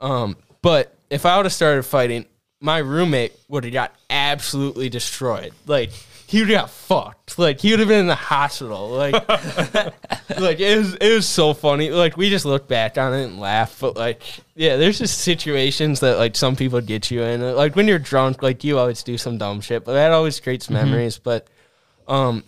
Um 0.00 0.36
but 0.62 0.94
if 1.10 1.26
I 1.26 1.36
would 1.36 1.46
have 1.46 1.52
started 1.52 1.82
fighting, 1.82 2.24
my 2.60 2.78
roommate 2.78 3.32
would 3.48 3.64
have 3.64 3.72
got 3.72 3.94
absolutely 4.08 4.88
destroyed. 4.88 5.52
Like 5.66 5.90
he 6.32 6.40
would 6.40 6.48
have 6.48 6.62
got 6.62 6.70
fucked. 6.70 7.38
Like 7.38 7.60
he 7.60 7.72
would 7.72 7.80
have 7.80 7.88
been 7.88 8.00
in 8.00 8.06
the 8.06 8.14
hospital. 8.14 8.88
Like 8.88 9.12
like 9.28 10.60
it 10.60 10.78
was 10.78 10.94
it 10.94 11.14
was 11.14 11.28
so 11.28 11.52
funny. 11.52 11.90
Like 11.90 12.16
we 12.16 12.30
just 12.30 12.46
look 12.46 12.66
back 12.66 12.96
on 12.96 13.12
it 13.12 13.24
and 13.24 13.38
laugh, 13.38 13.78
but 13.78 13.96
like 13.96 14.22
yeah, 14.54 14.76
there's 14.76 14.98
just 14.98 15.18
situations 15.18 16.00
that 16.00 16.16
like 16.16 16.34
some 16.34 16.56
people 16.56 16.80
get 16.80 17.10
you 17.10 17.20
in. 17.20 17.42
Like 17.54 17.76
when 17.76 17.86
you're 17.86 17.98
drunk, 17.98 18.42
like 18.42 18.64
you 18.64 18.78
always 18.78 19.02
do 19.02 19.18
some 19.18 19.36
dumb 19.36 19.60
shit, 19.60 19.84
but 19.84 19.92
that 19.92 20.10
always 20.10 20.40
creates 20.40 20.70
memories. 20.70 21.18
But 21.18 21.48
um 22.08 22.44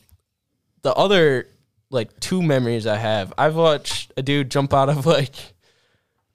the 0.81 0.95
other 0.95 1.49
like 1.91 2.19
two 2.21 2.41
memories 2.43 2.87
I 2.87 2.97
have, 2.97 3.35
I've 3.37 3.55
watched 3.55 4.15
a 4.17 4.23
dude 4.23 4.51
jump 4.51 4.73
out 4.73 4.89
of 4.89 5.05
like 5.05 5.35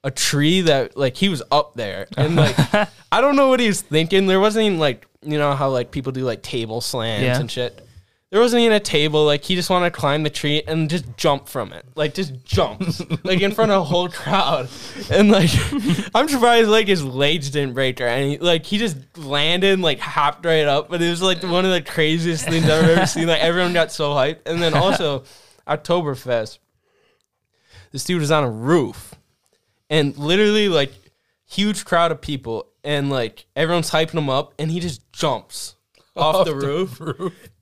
a 0.02 0.10
tree 0.10 0.62
that 0.62 0.96
like 0.96 1.16
he 1.16 1.28
was 1.28 1.42
up 1.50 1.74
there 1.74 2.06
and 2.16 2.34
like 2.36 2.56
I 3.12 3.20
don't 3.20 3.36
know 3.36 3.48
what 3.48 3.60
he 3.60 3.66
was 3.68 3.82
thinking. 3.82 4.26
There 4.26 4.40
wasn't 4.40 4.66
even 4.66 4.78
like 4.78 5.06
you 5.22 5.38
know 5.38 5.54
how 5.54 5.70
like 5.70 5.90
people 5.90 6.12
do 6.12 6.22
like 6.24 6.42
table 6.42 6.80
slams 6.80 7.22
Yeah. 7.24 7.38
and 7.38 7.50
shit. 7.50 7.86
There 8.30 8.40
wasn't 8.40 8.60
even 8.62 8.76
a 8.76 8.80
table. 8.80 9.24
Like 9.26 9.42
he 9.42 9.56
just 9.56 9.68
wanted 9.70 9.92
to 9.92 9.98
climb 9.98 10.22
the 10.22 10.30
tree 10.30 10.62
and 10.66 10.88
just 10.88 11.04
jump 11.16 11.48
from 11.48 11.72
it. 11.72 11.84
Like 11.96 12.14
just 12.14 12.44
jumps 12.44 13.02
like 13.24 13.40
in 13.40 13.50
front 13.50 13.72
of 13.72 13.80
a 13.82 13.84
whole 13.84 14.08
crowd. 14.08 14.68
And 15.10 15.30
like 15.30 15.50
I'm 16.14 16.28
surprised 16.28 16.68
like 16.70 16.86
his 16.86 17.04
legs 17.04 17.50
didn't 17.50 17.74
break 17.74 18.00
or 18.00 18.06
any. 18.06 18.38
Like 18.38 18.64
he 18.64 18.78
just 18.78 18.96
landed 19.18 19.80
like 19.80 19.98
hopped 19.98 20.46
right 20.46 20.64
up. 20.66 20.88
But 20.88 21.02
it 21.02 21.10
was 21.10 21.20
like 21.20 21.42
one 21.42 21.64
of 21.66 21.72
the 21.72 21.82
craziest 21.82 22.46
things 22.48 22.64
I've 22.70 22.88
ever 22.88 23.04
seen. 23.06 23.26
Like 23.26 23.40
everyone 23.42 23.72
got 23.72 23.90
so 23.92 24.12
hyped. 24.12 24.46
And 24.46 24.62
then 24.62 24.74
also 24.74 25.24
Oktoberfest. 25.66 26.58
This 27.92 28.04
dude 28.04 28.20
was 28.20 28.30
on 28.30 28.44
a 28.44 28.50
roof 28.50 29.14
and 29.90 30.16
literally 30.16 30.68
like 30.68 30.92
huge 31.46 31.84
crowd 31.84 32.12
of 32.12 32.20
people 32.20 32.66
and 32.84 33.10
like 33.10 33.44
everyone's 33.56 33.90
hyping 33.90 34.14
him 34.14 34.30
up 34.30 34.54
and 34.58 34.70
he 34.70 34.80
just 34.80 35.12
jumps 35.12 35.74
off, 36.16 36.46
the, 36.46 36.54
roof. 36.54 37.00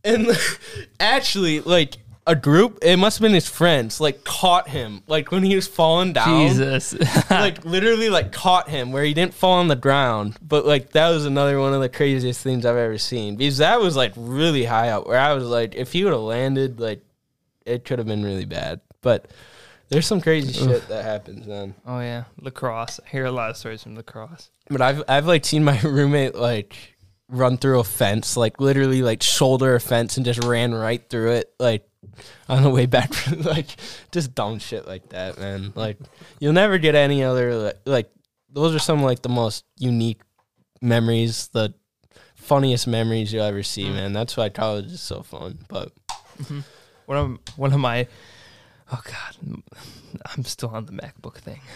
and 0.04 0.28
actually 1.00 1.60
like 1.60 1.96
a 2.26 2.36
group 2.36 2.78
it 2.82 2.98
must 2.98 3.18
have 3.18 3.22
been 3.22 3.32
his 3.32 3.48
friends 3.48 4.00
like 4.00 4.22
caught 4.22 4.68
him 4.68 5.02
like 5.06 5.32
when 5.32 5.42
he 5.42 5.54
was 5.56 5.66
falling 5.66 6.12
down 6.12 6.46
Jesus. 6.46 6.94
like 7.30 7.64
literally 7.64 8.10
like 8.10 8.32
caught 8.32 8.68
him 8.68 8.92
where 8.92 9.02
he 9.02 9.14
didn't 9.14 9.32
fall 9.32 9.54
on 9.54 9.68
the 9.68 9.76
ground 9.76 10.36
but 10.42 10.66
like 10.66 10.90
that 10.92 11.08
was 11.08 11.24
another 11.24 11.58
one 11.58 11.72
of 11.72 11.80
the 11.80 11.88
craziest 11.88 12.42
things 12.42 12.66
i've 12.66 12.76
ever 12.76 12.98
seen 12.98 13.34
because 13.36 13.58
that 13.58 13.80
was 13.80 13.96
like 13.96 14.12
really 14.14 14.64
high 14.64 14.90
up 14.90 15.06
where 15.06 15.18
i 15.18 15.32
was 15.32 15.44
like 15.44 15.74
if 15.74 15.92
he 15.92 16.04
would 16.04 16.12
have 16.12 16.20
landed 16.20 16.78
like 16.78 17.02
it 17.64 17.86
could 17.86 17.98
have 17.98 18.06
been 18.06 18.22
really 18.22 18.44
bad 18.44 18.80
but 19.00 19.30
there's 19.88 20.06
some 20.06 20.20
crazy 20.20 20.52
shit 20.52 20.86
that 20.88 21.04
happens 21.04 21.46
then 21.46 21.74
oh 21.86 22.00
yeah, 22.00 22.24
La 22.40 22.50
Crosse. 22.50 23.00
I 23.04 23.08
hear 23.08 23.26
a 23.26 23.32
lot 23.32 23.50
of 23.50 23.56
stories 23.56 23.82
from 23.82 23.94
La 23.94 24.02
Crosse. 24.02 24.50
but 24.68 24.80
I've 24.80 25.02
I've 25.08 25.26
like 25.26 25.44
seen 25.44 25.64
my 25.64 25.80
roommate 25.82 26.34
like 26.34 26.96
run 27.28 27.58
through 27.58 27.80
a 27.80 27.84
fence, 27.84 28.36
like 28.36 28.60
literally 28.60 29.02
like 29.02 29.22
shoulder 29.22 29.74
a 29.74 29.80
fence 29.80 30.16
and 30.16 30.26
just 30.26 30.42
ran 30.44 30.74
right 30.74 31.02
through 31.08 31.32
it, 31.32 31.52
like 31.58 31.88
on 32.48 32.62
the 32.62 32.70
way 32.70 32.86
back. 32.86 33.12
from- 33.12 33.42
like 33.42 33.68
just 34.12 34.34
dumb 34.34 34.58
shit 34.58 34.86
like 34.86 35.10
that, 35.10 35.38
man. 35.38 35.72
Like 35.74 35.98
you'll 36.40 36.52
never 36.52 36.78
get 36.78 36.94
any 36.94 37.22
other 37.22 37.54
like, 37.54 37.78
like 37.84 38.10
those 38.50 38.74
are 38.74 38.78
some 38.78 39.02
like 39.02 39.22
the 39.22 39.28
most 39.28 39.64
unique 39.76 40.22
memories, 40.80 41.48
the 41.48 41.74
funniest 42.34 42.86
memories 42.86 43.32
you'll 43.32 43.44
ever 43.44 43.62
see, 43.62 43.84
mm. 43.84 43.94
man. 43.94 44.12
That's 44.12 44.36
why 44.36 44.48
college 44.48 44.86
is 44.86 45.00
so 45.00 45.22
fun. 45.22 45.58
But 45.68 45.92
mm-hmm. 46.38 46.60
One 47.06 47.18
of 47.18 47.38
one 47.56 47.72
of 47.72 47.80
my 47.80 48.06
oh 48.92 49.00
god, 49.04 49.62
I'm 50.36 50.44
still 50.44 50.70
on 50.70 50.86
the 50.86 50.92
MacBook 50.92 51.38
thing. 51.38 51.60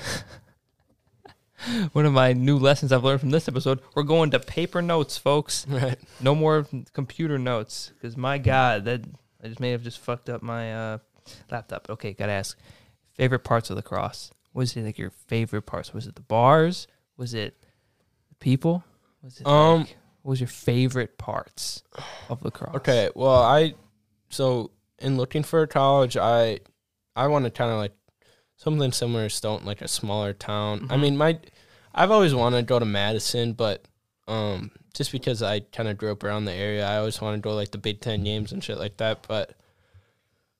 one 1.92 2.06
of 2.06 2.12
my 2.12 2.32
new 2.32 2.58
lessons 2.58 2.92
I've 2.92 3.04
learned 3.04 3.20
from 3.20 3.30
this 3.30 3.48
episode: 3.48 3.80
we're 3.94 4.02
going 4.02 4.30
to 4.30 4.40
paper 4.40 4.82
notes, 4.82 5.16
folks. 5.18 5.66
right, 5.68 5.98
No 6.20 6.34
more 6.34 6.66
computer 6.92 7.38
notes, 7.38 7.92
because 7.94 8.16
my 8.16 8.38
god, 8.38 8.84
that 8.86 9.02
I 9.42 9.48
just 9.48 9.60
may 9.60 9.70
have 9.70 9.82
just 9.82 9.98
fucked 9.98 10.28
up 10.28 10.42
my 10.42 10.74
uh, 10.74 10.98
laptop. 11.50 11.88
Okay, 11.90 12.12
gotta 12.12 12.32
ask. 12.32 12.58
Favorite 13.14 13.40
parts 13.44 13.70
of 13.70 13.76
La 13.76 13.82
Crosse? 13.82 14.30
Was 14.54 14.76
it 14.76 14.84
like 14.84 14.98
your 14.98 15.10
favorite 15.10 15.62
parts? 15.62 15.92
Was 15.92 16.06
it 16.06 16.14
the 16.14 16.22
bars? 16.22 16.86
Was 17.16 17.34
it 17.34 17.56
the 18.30 18.34
people? 18.36 18.82
Was 19.22 19.40
it 19.40 19.46
Um, 19.46 19.80
like, 19.80 19.96
what 20.22 20.30
was 20.30 20.40
your 20.40 20.48
favorite 20.48 21.18
parts 21.18 21.82
of 22.28 22.42
the 22.42 22.50
cross? 22.50 22.74
Okay, 22.76 23.10
well, 23.14 23.42
I 23.42 23.74
so 24.30 24.70
in 24.98 25.16
looking 25.16 25.42
for 25.42 25.62
a 25.62 25.66
college, 25.66 26.16
I 26.16 26.60
I 27.16 27.26
want 27.26 27.44
to 27.44 27.50
kind 27.50 27.70
of 27.70 27.78
like 27.78 27.92
something 28.56 28.92
similar 28.92 29.28
to 29.28 29.34
Stoughton, 29.34 29.66
like 29.66 29.82
a 29.82 29.88
smaller 29.88 30.32
town. 30.32 30.86
I 30.90 30.96
Mhm. 30.96 31.00
mean, 31.00 31.16
my 31.16 31.38
I've 31.94 32.10
always 32.10 32.34
wanted 32.34 32.56
to 32.58 32.62
go 32.62 32.78
to 32.78 32.86
Madison, 32.86 33.52
but 33.52 33.84
um, 34.28 34.70
just 34.94 35.12
because 35.12 35.42
I 35.42 35.60
kind 35.60 35.88
of 35.90 35.98
grew 35.98 36.12
up 36.12 36.24
around 36.24 36.46
the 36.46 36.52
area, 36.52 36.86
I 36.86 36.96
always 36.96 37.20
wanted 37.20 37.38
to 37.38 37.42
go 37.42 37.54
like 37.54 37.70
the 37.72 37.78
Big 37.78 38.00
Ten 38.00 38.24
games 38.24 38.50
and 38.52 38.64
shit 38.64 38.78
like 38.78 38.96
that. 38.96 39.26
But 39.28 39.50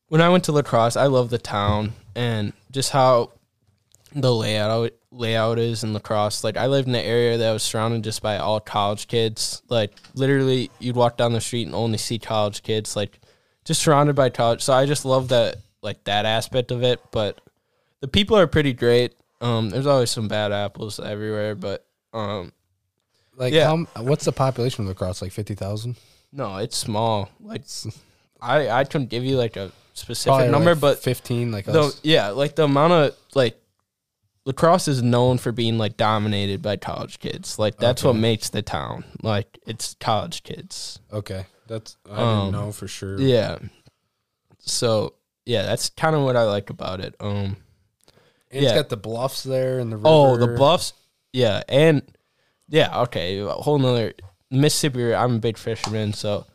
when 0.09 0.21
I 0.21 0.29
went 0.29 0.45
to 0.45 0.53
La 0.53 0.61
Crosse, 0.63 0.97
I 0.97 1.07
love 1.07 1.31
the 1.31 1.39
town 1.39 1.95
and 2.15 2.53
just 2.71 2.91
how 2.91 3.31
the 4.15 4.35
layout 4.35 4.93
layout 5.11 5.59
is 5.59 5.85
in 5.85 5.95
La 5.95 6.01
Crosse. 6.01 6.45
Like 6.45 6.59
I 6.59 6.67
lived 6.67 6.87
in 6.89 6.95
an 6.95 7.05
area 7.05 7.39
that 7.39 7.53
was 7.53 7.63
surrounded 7.63 8.05
just 8.05 8.21
by 8.21 8.37
all 8.37 8.61
college 8.61 9.07
kids. 9.09 9.63
Like 9.71 9.93
literally, 10.15 10.71
you'd 10.81 10.97
walk 10.97 11.17
down 11.17 11.33
the 11.33 11.41
street 11.41 11.67
and 11.67 11.75
only 11.75 11.97
see 11.99 12.19
college 12.19 12.63
kids. 12.63 12.95
Like 12.95 13.21
just 13.65 13.81
surrounded 13.83 14.17
by 14.17 14.29
college. 14.29 14.61
So 14.61 14.75
I 14.75 14.85
just 14.85 15.07
love 15.07 15.29
that 15.29 15.57
like 15.83 16.05
that 16.05 16.25
aspect 16.25 16.71
of 16.71 16.83
it. 16.83 17.01
But 17.11 17.41
the 18.01 18.09
people 18.09 18.37
are 18.39 18.47
pretty 18.47 18.73
great. 18.73 19.15
Um, 19.41 19.71
there's 19.71 19.87
always 19.87 20.11
some 20.11 20.29
bad 20.29 20.53
apples 20.53 21.01
everywhere, 21.01 21.55
but 21.55 21.85
um, 22.15 22.53
Like, 23.37 23.53
Yeah. 23.53 23.67
how, 23.95 24.03
what's 24.03 24.25
the 24.25 24.33
population 24.33 24.85
of 24.85 24.89
La 24.89 24.95
Crosse? 24.95 25.21
Like 25.23 25.33
fifty 25.33 25.55
thousand. 25.55 25.97
no, 26.33 26.57
it's 26.59 26.77
small. 26.77 27.29
Like 27.41 27.63
I 28.41 28.69
I 28.69 28.85
couldn't 28.85 29.09
give 29.11 29.25
you 29.25 29.37
like 29.37 29.57
a 29.57 29.73
specific 29.95 30.29
Probably 30.37 30.49
number, 30.51 30.73
like 30.75 30.81
but 30.81 30.99
fifteen. 31.03 31.51
Like 31.53 31.65
though 31.67 31.89
us. 31.89 32.01
yeah, 32.03 32.29
like 32.31 32.55
the 32.57 32.65
amount 32.65 32.93
of 32.93 33.17
like 33.35 33.59
La 34.45 34.53
Crosse 34.53 34.89
is 34.89 35.03
known 35.03 35.39
for 35.39 35.51
being 35.53 35.79
like 35.79 35.97
dominated 35.97 36.63
by 36.63 36.77
college 36.77 37.19
kids. 37.21 37.59
Like 37.59 37.77
that's 37.79 38.03
what 38.05 38.15
makes 38.17 38.51
the 38.51 38.63
town. 38.63 39.05
Like 39.23 39.59
it's 39.67 39.95
college 40.01 40.43
kids. 40.43 40.99
Okay, 41.13 41.47
that's 41.67 41.97
I 42.11 42.21
Um, 42.23 42.39
didn't 42.53 42.53
know 42.61 42.73
for 42.73 42.87
sure. 42.89 43.19
Yeah. 43.21 43.59
So 44.59 45.15
yeah, 45.45 45.63
that's 45.63 45.91
kind 45.91 46.15
of 46.15 46.23
what 46.23 46.37
I 46.37 46.45
like 46.45 46.71
about 46.71 47.01
it. 47.01 47.15
Um. 47.21 47.57
And 48.51 48.65
it's 48.65 48.73
yeah. 48.73 48.77
got 48.77 48.91
the 48.91 48.99
bluffs 48.99 49.45
there 49.45 49.79
and 49.79 49.91
the 49.91 49.97
river. 49.97 50.09
Oh, 50.09 50.37
the 50.37 50.49
bluffs. 50.49 50.93
Yeah, 51.33 51.63
and 51.69 52.03
yeah, 52.69 53.01
okay, 53.03 53.39
a 53.39 53.49
whole 53.49 53.79
nother 53.79 54.13
Mississippi. 54.51 55.03
River, 55.03 55.17
I'm 55.17 55.37
a 55.37 55.39
big 55.39 55.57
fisherman, 55.57 56.13
so 56.13 56.47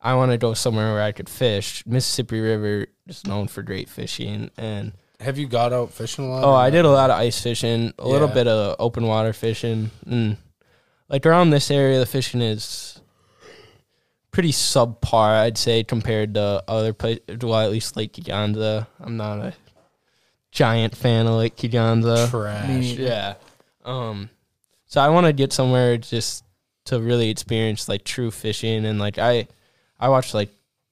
I 0.00 0.14
want 0.14 0.30
to 0.32 0.38
go 0.38 0.54
somewhere 0.54 0.92
where 0.92 1.02
I 1.02 1.12
could 1.12 1.28
fish. 1.28 1.84
Mississippi 1.86 2.40
River 2.40 2.86
is 3.06 3.26
known 3.26 3.48
for 3.48 3.62
great 3.62 3.88
fishing, 3.88 4.50
and 4.58 4.92
Have 5.20 5.38
you 5.38 5.48
got 5.48 5.72
out 5.72 5.92
fishing 5.92 6.26
a 6.26 6.28
lot? 6.28 6.44
oh, 6.44 6.54
I 6.54 6.68
did 6.68 6.84
a 6.84 6.90
lot 6.90 7.10
of 7.10 7.18
ice 7.18 7.40
fishing, 7.40 7.94
a 7.98 8.06
little 8.06 8.28
bit 8.28 8.46
of 8.46 8.76
open 8.78 9.06
water 9.06 9.32
fishing, 9.32 9.90
and 10.06 10.36
like 11.08 11.24
around 11.24 11.50
this 11.50 11.70
area, 11.70 11.98
the 11.98 12.06
fishing 12.06 12.42
is 12.42 12.97
pretty 14.38 14.52
subpar, 14.52 15.40
I'd 15.40 15.58
say, 15.58 15.82
compared 15.82 16.34
to 16.34 16.62
other 16.68 16.92
places. 16.92 17.22
Well, 17.42 17.58
at 17.58 17.72
least 17.72 17.96
Lake 17.96 18.12
Kegonsa. 18.12 18.86
I'm 19.00 19.16
not 19.16 19.40
a 19.40 19.52
giant 20.52 20.94
fan 20.96 21.26
of 21.26 21.34
Lake 21.34 21.56
Kegonsa. 21.56 22.30
trash. 22.30 22.84
Yeah. 22.92 23.34
Um 23.84 24.30
so 24.86 25.00
I 25.00 25.08
want 25.08 25.26
to 25.26 25.32
get 25.32 25.52
somewhere 25.52 25.98
just 25.98 26.44
to 26.84 27.00
really 27.00 27.30
experience 27.30 27.88
like 27.88 28.04
true 28.04 28.30
fishing 28.30 28.86
and 28.86 29.00
like 29.00 29.18
I 29.18 29.48
I 29.98 30.08
watch 30.08 30.34
like 30.34 30.50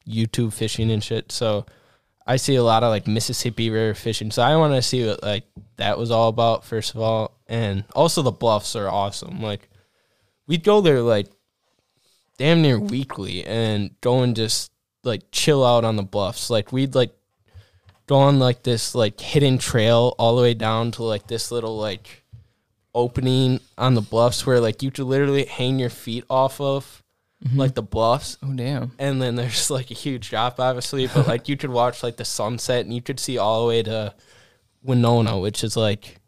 YouTube 0.09 0.52
fishing 0.52 0.90
and 0.90 1.05
shit. 1.05 1.31
So 1.31 1.66
I 2.27 2.39
see 2.39 2.56
a 2.56 2.64
lot 2.64 2.82
of 2.82 2.90
like 2.90 3.06
Mississippi 3.06 3.70
River 3.70 3.94
fishing. 3.94 4.32
So 4.32 4.43
I 4.43 4.56
want 4.56 4.74
to 4.74 4.82
see 4.82 5.06
what 5.06 5.23
like 5.23 5.44
that 5.77 5.98
was 5.98 6.10
all 6.10 6.31
about 6.31 6.64
first 6.64 6.97
of 6.97 7.01
all 7.01 7.39
and 7.47 7.85
also 7.94 8.23
the 8.23 8.32
bluffs 8.32 8.74
are 8.74 8.89
awesome. 8.89 9.40
Like 9.40 9.68
we'd 10.48 10.64
go 10.64 10.81
there 10.81 11.01
like 11.01 11.28
damn 12.37 12.63
near 12.63 12.79
weekly 12.79 13.45
and 13.45 13.99
go 14.01 14.23
and 14.23 14.37
just 14.37 14.71
like 15.05 15.23
chill 15.33 15.65
out 15.65 15.85
on 15.85 15.97
the 15.97 16.03
bluffs. 16.03 16.51
Like 16.51 16.73
we'd 16.73 16.95
like 16.95 17.15
go 18.07 18.17
on 18.17 18.39
like 18.39 18.63
this 18.63 18.95
like 18.95 19.21
hidden 19.21 19.59
trail 19.59 20.15
all 20.19 20.37
the 20.37 20.43
way 20.43 20.55
down 20.55 20.91
to 20.93 21.03
like 21.03 21.27
this 21.27 21.51
little 21.51 21.79
like 21.79 22.25
opening 22.95 23.61
on 23.77 23.95
the 23.95 24.01
bluffs 24.01 24.47
where 24.47 24.61
like 24.61 24.83
you 24.83 24.91
could 24.91 25.05
literally 25.05 25.45
hang 25.45 25.79
your 25.79 25.91
feet 25.91 26.25
off 26.31 26.61
of 26.61 27.03
mm-hmm. 27.45 27.59
like 27.59 27.75
the 27.75 27.83
bluffs. 27.83 28.39
Oh 28.43 28.53
damn. 28.53 28.93
and 28.99 29.21
then 29.21 29.37
there's 29.37 29.71
like 29.71 29.91
a 29.91 29.95
huge 29.95 30.31
drop 30.31 30.61
obviously 30.61 31.07
but 31.07 31.27
like 31.27 31.49
you 31.49 31.57
could 31.57 31.71
watch 31.71 32.03
like 32.03 32.17
the 32.17 32.25
sunset 32.25 32.85
and 32.85 32.95
you 32.95 33.03
could 33.03 33.21
see 33.21 33.39
all 33.39 33.63
the 33.63 33.69
way 33.69 33.83
to 33.83 34.15
winona 34.83 35.39
which 35.39 35.65
is 35.65 35.77
like 35.77 36.21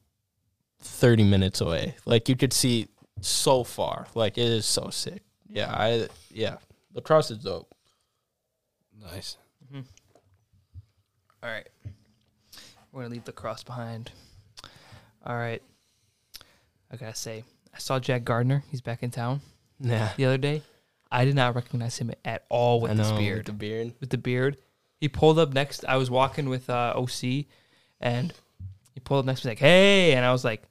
30 0.80 1.24
minutes 1.24 1.60
away. 1.60 1.96
Like 2.06 2.28
you 2.28 2.36
could 2.36 2.52
see 2.52 2.88
so 3.20 3.64
far. 3.64 4.06
Like 4.14 4.38
it 4.38 4.46
is 4.46 4.64
so 4.66 4.90
sick 4.90 5.22
yeah 5.48 5.72
i 5.74 6.08
yeah 6.32 6.56
La 6.94 7.00
Crosse 7.00 7.30
is 7.32 7.38
dope 7.38 7.72
Nice. 9.12 9.36
All 9.72 11.48
right. 11.48 11.68
We're 12.92 13.02
going 13.02 13.10
to 13.10 13.14
leave 13.14 13.24
the 13.24 13.32
cross 13.32 13.62
behind. 13.62 14.10
All 15.24 15.36
right. 15.36 15.62
I 16.90 16.96
got 16.96 17.14
to 17.14 17.20
say, 17.20 17.44
I 17.74 17.78
saw 17.78 18.00
Jack 18.00 18.24
Gardner. 18.24 18.64
He's 18.70 18.80
back 18.80 19.02
in 19.02 19.10
town 19.10 19.40
yeah 19.80 20.10
the 20.16 20.24
other 20.24 20.38
day. 20.38 20.62
I 21.12 21.24
did 21.24 21.36
not 21.36 21.54
recognize 21.54 21.96
him 21.96 22.10
at 22.24 22.44
all 22.48 22.80
with 22.80 22.90
I 22.90 22.94
this 22.94 23.10
know, 23.10 23.18
beard. 23.18 23.36
with 23.38 23.46
the 23.46 23.52
beard 23.52 23.92
with 24.00 24.10
the 24.10 24.18
beard. 24.18 24.56
He 25.00 25.08
pulled 25.08 25.38
up 25.38 25.52
next. 25.52 25.84
I 25.86 25.96
was 25.96 26.10
walking 26.10 26.48
with 26.48 26.68
uh, 26.68 26.92
OC, 26.96 27.44
and 28.00 28.34
he 28.94 29.00
pulled 29.04 29.20
up 29.20 29.26
next 29.26 29.42
to 29.42 29.46
me 29.46 29.52
like, 29.52 29.58
"Hey," 29.60 30.14
and 30.14 30.24
I 30.24 30.32
was 30.32 30.44
like, 30.44 30.62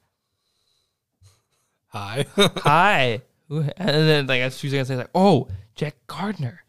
Hi. 1.88 2.26
"Hi." 2.36 3.22
Who- 3.48 3.60
And 3.76 3.88
then 4.08 4.26
like 4.26 4.40
as 4.42 4.54
soon 4.56 4.74
as 4.74 4.90
I 4.90 4.94
say 4.94 4.96
like, 4.98 5.10
"Oh, 5.14 5.48
Jack 5.74 5.96
Gardner," 6.06 6.62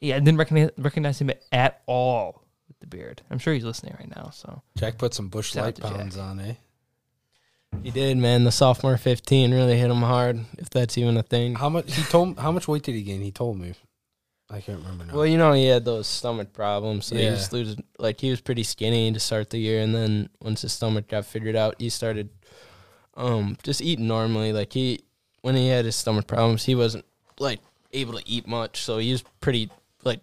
yeah, 0.00 0.16
I 0.16 0.18
didn't 0.20 0.38
recognize 0.38 0.70
recognize 0.78 1.20
him 1.20 1.30
at 1.52 1.82
all 1.86 2.42
with 2.68 2.78
the 2.80 2.86
beard. 2.86 3.22
I'm 3.30 3.38
sure 3.38 3.54
he's 3.54 3.64
listening 3.64 3.94
right 3.98 4.14
now. 4.16 4.30
So 4.30 4.62
Jack 4.76 4.98
put 4.98 5.14
some 5.14 5.28
bush 5.28 5.52
Shout 5.52 5.58
out 5.62 5.64
light 5.66 5.74
to 5.76 5.82
Jack. 5.82 5.92
pounds 5.92 6.16
on, 6.18 6.40
eh? 6.40 6.54
he 7.84 7.90
did 7.92 8.18
man 8.18 8.42
the 8.42 8.50
sophomore 8.50 8.96
15 8.96 9.52
really 9.52 9.78
hit 9.78 9.88
him 9.92 10.02
hard 10.02 10.44
if 10.58 10.68
that's 10.70 10.98
even 10.98 11.16
a 11.16 11.22
thing 11.22 11.54
How 11.54 11.68
much 11.68 11.94
he 11.94 12.02
told? 12.02 12.36
How 12.38 12.50
much 12.50 12.66
weight 12.66 12.82
did 12.82 12.96
he 12.96 13.02
gain? 13.02 13.20
He 13.22 13.30
told 13.30 13.58
me. 13.60 13.74
I 14.52 14.60
can't 14.60 14.78
remember 14.82 15.04
now. 15.04 15.14
Well, 15.14 15.26
you 15.26 15.38
know, 15.38 15.52
he 15.52 15.66
had 15.66 15.84
those 15.84 16.08
stomach 16.08 16.52
problems, 16.52 17.06
so 17.06 17.14
he 17.14 17.22
Yeah. 17.22 17.30
was 17.30 17.52
losing. 17.52 17.84
Like 18.00 18.20
he 18.20 18.30
was 18.30 18.40
pretty 18.40 18.64
skinny 18.64 19.12
to 19.12 19.20
start 19.20 19.50
the 19.50 19.58
year, 19.58 19.80
and 19.80 19.94
then 19.94 20.28
once 20.42 20.62
his 20.62 20.72
stomach 20.72 21.06
got 21.06 21.24
figured 21.24 21.54
out, 21.54 21.76
he 21.78 21.88
started 21.88 22.30
um 23.16 23.56
just 23.62 23.80
eating 23.80 24.08
normally. 24.08 24.52
Like 24.52 24.72
he, 24.72 25.04
when 25.42 25.56
he 25.56 25.68
had 25.68 25.84
his 25.84 25.96
stomach 25.96 26.26
problems, 26.26 26.64
he 26.64 26.74
wasn't 26.74 27.04
like 27.38 27.60
able 27.92 28.14
to 28.14 28.28
eat 28.28 28.46
much, 28.46 28.82
so 28.82 28.98
he 28.98 29.12
was 29.12 29.22
pretty 29.40 29.70
like 30.04 30.20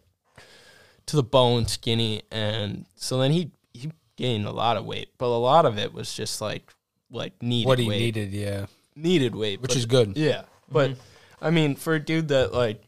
to 1.07 1.15
the 1.15 1.23
bone 1.23 1.67
skinny, 1.67 2.23
and 2.31 2.85
so 2.95 3.19
then 3.19 3.31
he 3.31 3.51
he 3.73 3.91
gained 4.15 4.45
a 4.45 4.51
lot 4.51 4.77
of 4.77 4.85
weight, 4.85 5.09
but 5.17 5.27
a 5.27 5.37
lot 5.37 5.65
of 5.65 5.77
it 5.77 5.93
was 5.93 6.13
just 6.13 6.41
like 6.41 6.73
like 7.11 7.41
needed 7.41 7.67
what 7.67 7.79
he 7.79 7.87
weight, 7.87 7.99
needed, 7.99 8.31
yeah, 8.31 8.65
needed 8.95 9.35
weight, 9.35 9.61
which 9.61 9.69
but- 9.69 9.77
is 9.77 9.85
good. 9.85 10.17
yeah, 10.17 10.43
but 10.71 10.91
mm-hmm. 10.91 11.45
I 11.45 11.51
mean, 11.51 11.75
for 11.75 11.95
a 11.95 11.99
dude 11.99 12.29
that 12.29 12.53
like 12.53 12.83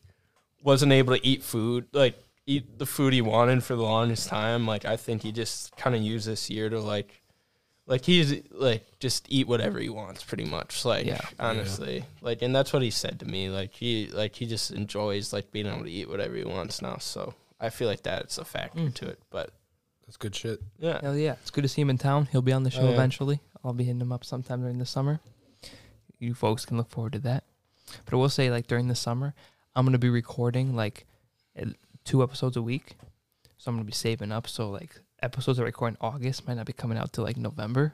wasn't 0.64 0.91
able 0.91 1.15
to 1.15 1.26
eat 1.26 1.43
food, 1.43 1.88
like 1.93 2.22
eat 2.45 2.80
the 2.80 2.85
food 2.85 3.14
he 3.14 3.22
wanted 3.22 3.64
for 3.64 3.76
the 3.76 3.84
longest 3.84 4.27
time, 4.27 4.65
like 4.65 4.85
I 4.85 4.97
think 4.97 5.22
he 5.23 5.31
just 5.31 5.76
kind 5.77 5.95
of 5.95 6.01
used 6.01 6.27
this 6.27 6.49
year 6.49 6.69
to 6.69 6.80
like, 6.80 7.19
like 7.90 8.06
he's 8.06 8.41
like 8.52 8.86
just 8.99 9.26
eat 9.30 9.48
whatever 9.48 9.80
he 9.80 9.90
wants, 9.90 10.24
pretty 10.24 10.45
much. 10.45 10.86
Like 10.86 11.06
Yeah. 11.06 11.20
honestly, 11.40 12.06
like, 12.22 12.41
and 12.41 12.56
that's 12.56 12.72
what 12.72 12.82
he 12.82 12.91
said 12.91 13.20
to 13.20 13.26
me. 13.26 13.49
Like 13.49 13.74
he 13.74 14.07
like 14.14 14.36
he 14.36 14.45
just 14.45 14.72
enjoys 14.72 15.34
like 15.34 15.52
being 15.52 15.66
able 15.68 15.84
to 15.84 15.91
eat 15.91 16.07
whatever 16.10 16.36
he 16.36 16.45
wants 16.45 16.82
now. 16.82 16.98
So 16.99 17.34
I 17.60 17.70
feel 17.70 17.90
like 17.90 18.03
that's 18.03 18.38
a 18.38 18.45
factor 18.45 18.80
Mm. 18.80 18.94
to 18.95 19.07
it. 19.10 19.20
But 19.30 19.52
That's 20.06 20.16
good 20.18 20.34
shit. 20.36 20.61
yeah, 20.80 21.02
hell 21.02 21.18
yeah, 21.18 21.34
it's 21.41 21.52
good 21.52 21.64
to 21.64 21.68
see 21.68 21.82
him 21.82 21.90
in 21.90 21.98
town. 21.98 22.28
He'll 22.32 22.41
be 22.41 22.53
on 22.53 22.64
the 22.64 22.72
show 22.72 22.82
Oh, 22.84 22.86
yeah. 22.86 22.94
eventually. 22.94 23.41
I'll 23.64 23.74
be 23.74 23.84
hitting 23.84 23.99
him 24.02 24.11
up 24.14 24.24
sometime 24.24 24.61
during 24.61 24.80
the 24.80 24.86
summer. 24.86 25.20
You 26.20 26.34
folks 26.34 26.66
can 26.66 26.78
look 26.78 26.90
forward 26.90 27.14
to 27.14 27.20
that. 27.20 27.44
But 28.06 28.14
I 28.14 28.18
will 28.18 28.30
say, 28.30 28.49
like 28.52 28.68
during 28.68 28.88
the 28.88 28.95
summer, 28.95 29.34
I'm 29.76 29.86
gonna 29.86 29.98
be 29.98 30.10
recording 30.10 30.76
like 30.76 31.06
two 32.06 32.24
episodes 32.24 32.56
a 32.57 32.61
week. 32.61 32.95
So 33.57 33.70
I'm 33.70 33.76
gonna 33.76 33.86
be 33.86 33.91
saving 33.91 34.32
up. 34.32 34.48
So 34.48 34.70
like 34.70 35.02
episodes 35.22 35.58
that 35.58 35.64
I 35.64 35.68
record 35.68 35.94
in 35.94 35.98
August 36.02 36.48
might 36.48 36.56
not 36.56 36.66
be 36.66 36.74
coming 36.74 36.98
out 36.98 37.14
till 37.14 37.24
like 37.24 37.38
November 37.38 37.94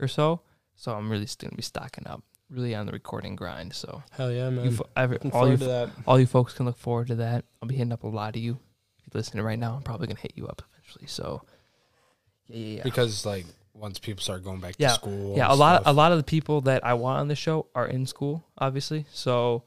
or 0.00 0.08
so. 0.08 0.40
So 0.74 0.94
I'm 0.94 1.10
really 1.10 1.26
still 1.26 1.48
gonna 1.48 1.56
be 1.56 1.62
stocking 1.62 2.06
up, 2.06 2.22
really 2.50 2.74
on 2.74 2.86
the 2.86 2.92
recording 2.92 3.36
grind. 3.36 3.74
So 3.74 4.02
Hell 4.12 4.32
yeah, 4.32 4.48
you, 4.48 4.56
man. 4.56 4.70
fo- 4.72 4.88
every, 4.96 5.18
all 5.18 5.24
you 5.24 5.30
forward 5.30 5.58
to 5.60 5.64
that. 5.66 5.90
all 6.06 6.18
you 6.20 6.26
folks 6.26 6.54
can 6.54 6.66
look 6.66 6.78
forward 6.78 7.08
to 7.08 7.14
that. 7.16 7.44
I'll 7.60 7.68
be 7.68 7.76
hitting 7.76 7.92
up 7.92 8.02
a 8.04 8.08
lot 8.08 8.36
of 8.36 8.42
you. 8.42 8.58
If 8.98 9.12
you're 9.14 9.18
listening 9.20 9.44
right 9.44 9.58
now, 9.58 9.74
I'm 9.74 9.82
probably 9.82 10.06
gonna 10.06 10.20
hit 10.20 10.32
you 10.36 10.46
up 10.46 10.62
eventually. 10.72 11.06
So 11.06 11.42
yeah, 12.48 12.56
yeah, 12.58 12.76
yeah. 12.78 12.82
Because 12.82 13.24
like 13.26 13.46
once 13.74 13.98
people 13.98 14.22
start 14.22 14.44
going 14.44 14.60
back 14.60 14.74
Yeah, 14.78 14.88
to 14.88 14.94
school, 14.94 15.36
Yeah, 15.36 15.44
and 15.44 15.52
a 15.52 15.56
lot 15.56 15.82
stuff. 15.82 15.92
a 15.92 15.96
lot 15.96 16.12
of 16.12 16.18
the 16.18 16.24
people 16.24 16.60
that 16.62 16.84
I 16.84 16.94
want 16.94 17.20
on 17.20 17.28
the 17.28 17.34
show 17.36 17.66
are 17.74 17.86
in 17.86 18.06
school, 18.06 18.44
obviously. 18.58 19.06
So 19.12 19.64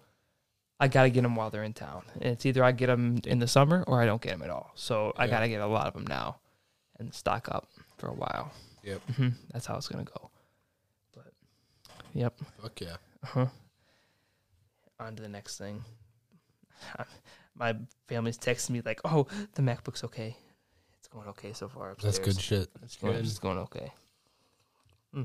I 0.79 0.87
got 0.89 1.03
to 1.03 1.09
get 1.09 1.21
them 1.23 1.35
while 1.35 1.49
they're 1.49 1.63
in 1.63 1.73
town. 1.73 2.03
And 2.15 2.25
it's 2.33 2.45
either 2.45 2.63
I 2.63 2.71
get 2.73 2.87
them 2.87 3.19
in 3.25 3.39
the 3.39 3.47
summer 3.47 3.83
or 3.87 4.01
I 4.01 4.05
don't 4.05 4.21
get 4.21 4.31
them 4.31 4.41
at 4.43 4.49
all. 4.49 4.71
So 4.75 5.13
I 5.17 5.27
got 5.27 5.39
to 5.39 5.47
get 5.49 5.61
a 5.61 5.67
lot 5.67 5.87
of 5.87 5.93
them 5.93 6.05
now 6.05 6.37
and 6.99 7.13
stock 7.13 7.47
up 7.49 7.67
for 7.97 8.07
a 8.07 8.13
while. 8.13 8.51
Yep. 8.83 9.01
hmm 9.15 9.29
That's 9.51 9.65
how 9.65 9.75
it's 9.77 9.87
going 9.87 10.05
to 10.05 10.11
go. 10.11 10.29
But 11.13 11.33
yep. 12.13 12.33
Fuck 12.61 12.81
yeah. 12.81 12.97
Uh-huh. 13.23 13.47
On 14.99 15.15
to 15.15 15.21
the 15.23 15.29
next 15.29 15.57
thing. 15.57 15.83
My 17.55 17.75
family's 18.07 18.37
texting 18.37 18.71
me 18.71 18.81
like, 18.85 18.99
"Oh, 19.05 19.27
the 19.53 19.61
MacBook's 19.61 20.03
okay. 20.03 20.35
It's 20.99 21.07
going 21.07 21.27
okay 21.29 21.53
so 21.53 21.67
far." 21.67 21.91
Upstairs. 21.91 22.17
That's 22.17 22.25
good 22.25 22.41
shit. 22.41 22.69
It's 22.83 22.97
going, 22.97 23.13
good. 23.13 23.25
it's 23.25 23.39
going 23.39 23.57
okay. 23.59 23.91
Hmm. 25.13 25.23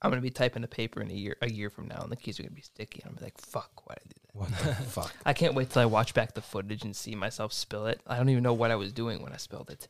I'm 0.00 0.10
gonna 0.10 0.22
be 0.22 0.30
typing 0.30 0.62
a 0.64 0.68
paper 0.68 1.00
in 1.02 1.10
a 1.10 1.14
year 1.14 1.36
a 1.42 1.50
year 1.50 1.70
from 1.70 1.88
now, 1.88 2.00
and 2.02 2.10
the 2.10 2.16
keys 2.16 2.38
are 2.38 2.44
gonna 2.44 2.54
be 2.54 2.62
sticky. 2.62 3.02
And 3.04 3.16
I'm 3.16 3.22
like, 3.22 3.38
"Fuck, 3.40 3.86
why 3.86 3.96
did 3.96 4.02
I 4.04 4.08
do 4.14 4.20
that?" 4.22 4.34
What 4.34 4.76
the 4.78 4.84
fuck? 4.90 5.12
I 5.26 5.32
can't 5.32 5.54
wait 5.54 5.70
till 5.70 5.82
I 5.82 5.86
watch 5.86 6.14
back 6.14 6.34
the 6.34 6.40
footage 6.40 6.84
and 6.84 6.94
see 6.94 7.14
myself 7.14 7.52
spill 7.52 7.86
it. 7.86 8.00
I 8.06 8.16
don't 8.16 8.28
even 8.28 8.42
know 8.42 8.54
what 8.54 8.70
I 8.70 8.76
was 8.76 8.92
doing 8.92 9.22
when 9.22 9.32
I 9.32 9.36
spilled 9.38 9.70
it. 9.70 9.88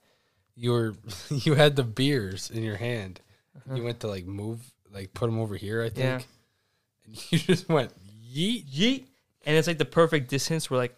You 0.56 0.72
were 0.72 0.94
you 1.30 1.54
had 1.54 1.76
the 1.76 1.82
beers 1.84 2.50
in 2.50 2.62
your 2.62 2.76
hand. 2.76 3.20
Uh-huh. 3.56 3.76
You 3.76 3.84
went 3.84 4.00
to 4.00 4.08
like 4.08 4.26
move, 4.26 4.60
like 4.92 5.12
put 5.14 5.26
them 5.26 5.38
over 5.40 5.56
here. 5.56 5.82
I 5.82 5.88
think. 5.88 5.96
Yeah. 5.98 6.20
And 7.06 7.26
you 7.32 7.38
just 7.38 7.68
went 7.68 7.92
yeet. 8.34 8.64
Yeet, 8.66 9.04
and 9.46 9.56
it's 9.56 9.66
like 9.68 9.78
the 9.78 9.84
perfect 9.84 10.28
distance 10.30 10.70
where 10.70 10.78
like 10.78 10.96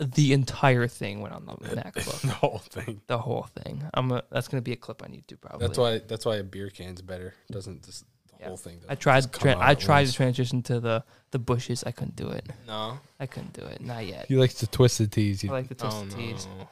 the 0.00 0.32
entire 0.32 0.86
thing 0.86 1.20
went 1.20 1.34
on 1.34 1.44
the 1.46 1.52
MacBook. 1.76 2.20
the 2.22 2.28
whole 2.28 2.58
thing. 2.58 3.00
the 3.08 3.18
whole 3.18 3.48
thing. 3.64 3.82
I'm 3.94 4.12
a, 4.12 4.22
that's 4.30 4.46
gonna 4.48 4.60
be 4.62 4.72
a 4.72 4.76
clip 4.76 5.02
on 5.02 5.10
YouTube 5.10 5.40
probably. 5.40 5.66
That's 5.66 5.78
why. 5.78 5.98
That's 5.98 6.24
why 6.26 6.36
a 6.36 6.42
beer 6.44 6.70
can's 6.70 7.02
better. 7.02 7.34
Doesn't 7.50 7.84
just 7.84 8.04
the 8.28 8.34
Yeah. 8.40 8.48
whole 8.48 8.56
thing. 8.56 8.78
I 8.88 8.94
tried. 8.94 9.32
Tra- 9.32 9.56
I 9.58 9.74
tried 9.74 10.06
to 10.06 10.12
transition 10.12 10.62
to 10.64 10.78
the 10.80 11.04
the 11.32 11.38
Busches. 11.38 11.82
I 11.84 11.90
couldn't 11.92 12.16
do 12.16 12.28
it. 12.28 12.46
No. 12.66 12.98
I 13.18 13.26
couldn't 13.26 13.52
do 13.54 13.62
it. 13.62 13.80
Not 13.80 14.06
yet. 14.06 14.26
He 14.28 14.36
likes 14.36 14.54
to 14.54 14.66
twist 14.66 14.98
the 14.98 15.06
teas. 15.08 15.42
I 15.42 15.46
You 15.48 15.52
like 15.52 15.68
the 15.68 15.76
Oh 15.86 15.90
twisted 16.02 16.18
teas. 16.18 16.46
no. 16.58 16.68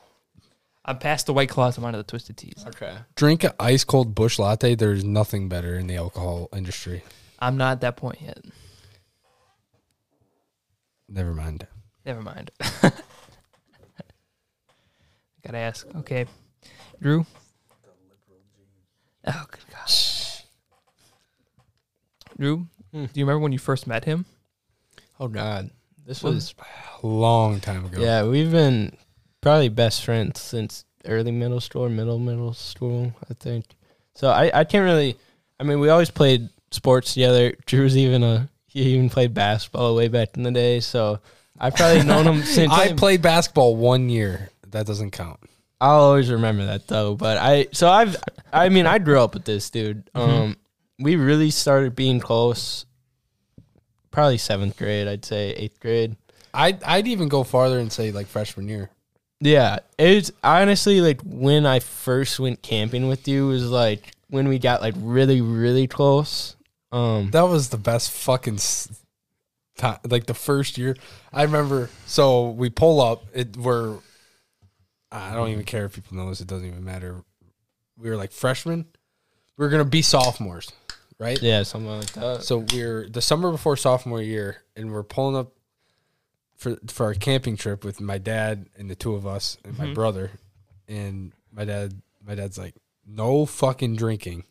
I'm 0.89 0.99
past 0.99 1.27
the 1.27 1.33
white 1.33 1.49
claws. 1.49 1.77
I'm 1.77 1.85
onto 1.85 1.97
the 1.99 2.05
twisted 2.05 2.37
teas. 2.37 2.65
Okay. 2.69 2.97
drink 3.17 3.43
an 3.45 3.51
ice 3.59 3.83
cold 3.85 4.15
Busch 4.15 4.39
Latte. 4.39 4.75
There's 4.77 5.03
nothing 5.05 5.49
better 5.49 5.77
in 5.77 5.89
the 5.89 5.97
alcohol 5.97 6.49
industry. 6.55 7.03
I'm 7.41 7.57
not 7.57 7.73
at 7.73 7.81
that 7.83 7.97
point 7.97 8.21
yet. 8.23 8.39
Never 11.09 11.35
mind. 11.35 11.67
Never 12.05 12.23
mind. 12.23 12.51
Gotta 15.45 15.59
ask. 15.59 15.87
Okay, 15.97 16.27
Drew. 17.01 17.25
Oh, 19.27 19.45
good 19.51 19.65
gosh. 19.73 20.43
Drew, 22.39 22.67
Hmm. 22.93 23.05
do 23.07 23.11
you 23.15 23.25
remember 23.25 23.41
when 23.41 23.53
you 23.53 23.59
first 23.59 23.87
met 23.87 24.05
him? 24.05 24.25
Oh 25.19 25.29
God. 25.29 25.71
This 26.05 26.23
was 26.23 26.55
A 27.03 27.07
long 27.07 27.59
time 27.61 27.85
ago. 27.87 28.01
yeah. 28.01 28.23
We've 28.25 28.51
been 28.51 28.97
probably 29.47 29.69
best 29.69 30.05
friends 30.05 30.41
since 30.41 30.85
early 31.05 31.31
middle 31.31 31.61
school, 31.61 31.89
middle 31.89 32.19
middle 32.19 32.53
school, 32.53 33.15
I 33.31 33.35
think. 33.35 33.65
So 34.17 34.29
I 34.29 34.51
I 34.53 34.65
can't 34.65 34.83
really. 34.83 35.15
I 35.61 35.63
mean, 35.63 35.79
we 35.79 35.89
always 35.89 36.11
played 36.11 36.49
sports 36.73 37.15
together. 37.15 37.55
Drew's 37.65 37.97
even 37.97 38.25
a 38.25 38.49
he 38.67 38.83
even 38.95 39.09
played 39.09 39.35
basketball 39.35 39.95
way 39.95 40.09
back 40.09 40.37
in 40.37 40.43
the 40.43 40.51
day. 40.51 40.81
So 40.81 41.21
I've 41.61 41.77
probably 41.77 42.03
known 42.03 42.27
him 42.27 42.43
since 42.57 42.73
I 42.73 42.93
played 42.95 43.23
basketball 43.23 43.77
one 43.77 44.09
year. 44.09 44.51
That 44.73 44.85
doesn't 44.85 45.13
count. 45.13 45.39
I'll 45.81 46.01
always 46.01 46.29
remember 46.29 46.67
that 46.67 46.89
though. 46.89 47.15
But 47.15 47.39
I 47.39 47.69
so 47.71 47.89
I've 47.89 48.17
I 48.53 48.69
mean 48.69 48.89
I 48.89 48.99
grew 48.99 49.21
up 49.21 49.35
with 49.35 49.45
this 49.45 49.71
dude. 49.71 50.11
Mhm. 50.13 50.21
Um, 50.21 50.57
we 50.99 51.15
really 51.15 51.53
started 51.53 51.95
being 51.95 52.19
close. 52.19 52.85
Probably 54.11 54.39
seventh 54.39 54.77
grade, 54.77 55.07
I'd 55.07 55.25
say 55.25 55.51
eighth 55.53 55.79
grade. 55.79 56.17
I'd 56.53 56.83
I'd 56.83 57.07
even 57.07 57.29
go 57.29 57.45
farther 57.45 57.79
and 57.79 57.93
say 57.93 58.11
like 58.11 58.27
freshman 58.27 58.67
year. 58.67 58.91
Yeah, 59.41 59.81
it's 59.99 60.33
honestly 60.43 61.01
like 61.01 61.21
when 61.23 61.67
I 61.67 61.81
first 61.81 62.41
went 62.41 62.63
camping 62.63 63.09
with 63.09 63.29
you 63.29 63.47
was 63.49 63.69
like 63.69 64.13
when 64.29 64.49
we 64.49 64.59
got 64.59 64.81
like 64.81 64.95
really 64.97 65.41
really 65.41 65.87
close. 65.87 66.57
Um, 66.93 67.31
That 67.33 67.43
was 67.43 67.69
the 67.69 67.77
best 67.77 68.11
fucking 68.11 68.59
time. 69.77 69.99
Like 70.09 70.27
the 70.27 70.35
first 70.35 70.79
year, 70.79 70.97
I 71.33 71.43
remember. 71.43 71.91
So 72.07 72.51
we 72.51 72.71
pull 72.71 73.01
up. 73.01 73.25
It 73.35 73.57
we're. 73.57 73.99
I 75.13 75.35
don't 75.35 75.51
even 75.51 75.65
care 75.65 75.85
if 75.85 75.95
people 75.95 76.17
know 76.17 76.29
this. 76.29 76.41
It 76.41 76.49
doesn't 76.49 76.67
even 76.67 76.85
matter. 76.85 77.23
We 77.99 78.09
were 78.11 78.17
like 78.17 78.33
freshmen. 78.33 78.87
We 79.57 79.67
are 79.67 79.69
gonna 79.69 79.85
be 79.85 80.03
sophomores, 80.03 80.71
right? 81.19 81.41
yeah, 81.41 81.63
something 81.63 81.91
like 81.91 82.13
that. 82.13 82.43
So 82.43 82.65
we're 82.73 83.09
the 83.09 83.23
summer 83.23 83.51
before 83.51 83.77
sophomore 83.77 84.21
year, 84.21 84.63
and 84.75 84.93
we're 84.93 85.03
pulling 85.03 85.37
up 85.37 85.53
for 86.57 86.77
for 86.89 87.07
our 87.07 87.15
camping 87.15 87.57
trip 87.57 87.85
with 87.85 88.01
my 88.01 88.19
dad 88.19 88.67
and 88.77 88.91
the 88.91 88.95
two 88.95 89.15
of 89.15 89.27
us 89.27 89.59
and 89.65 89.77
my 89.79 89.87
Mhm. 89.87 89.95
brother. 89.95 90.31
And 90.89 91.33
my 91.53 91.65
dad, 91.65 92.01
my 92.27 92.35
dad's 92.35 92.57
like, 92.59 92.75
no 93.07 93.45
fucking 93.47 93.97
drinking. 93.97 94.45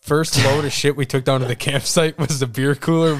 First 0.00 0.36
load 0.44 0.64
of 0.66 0.72
shit 0.80 0.96
we 0.96 1.06
took 1.06 1.24
down 1.24 1.40
to 1.40 1.46
the 1.46 1.56
campsite 1.56 2.18
was 2.18 2.38
the 2.40 2.46
beer 2.46 2.74
cooler. 2.74 3.14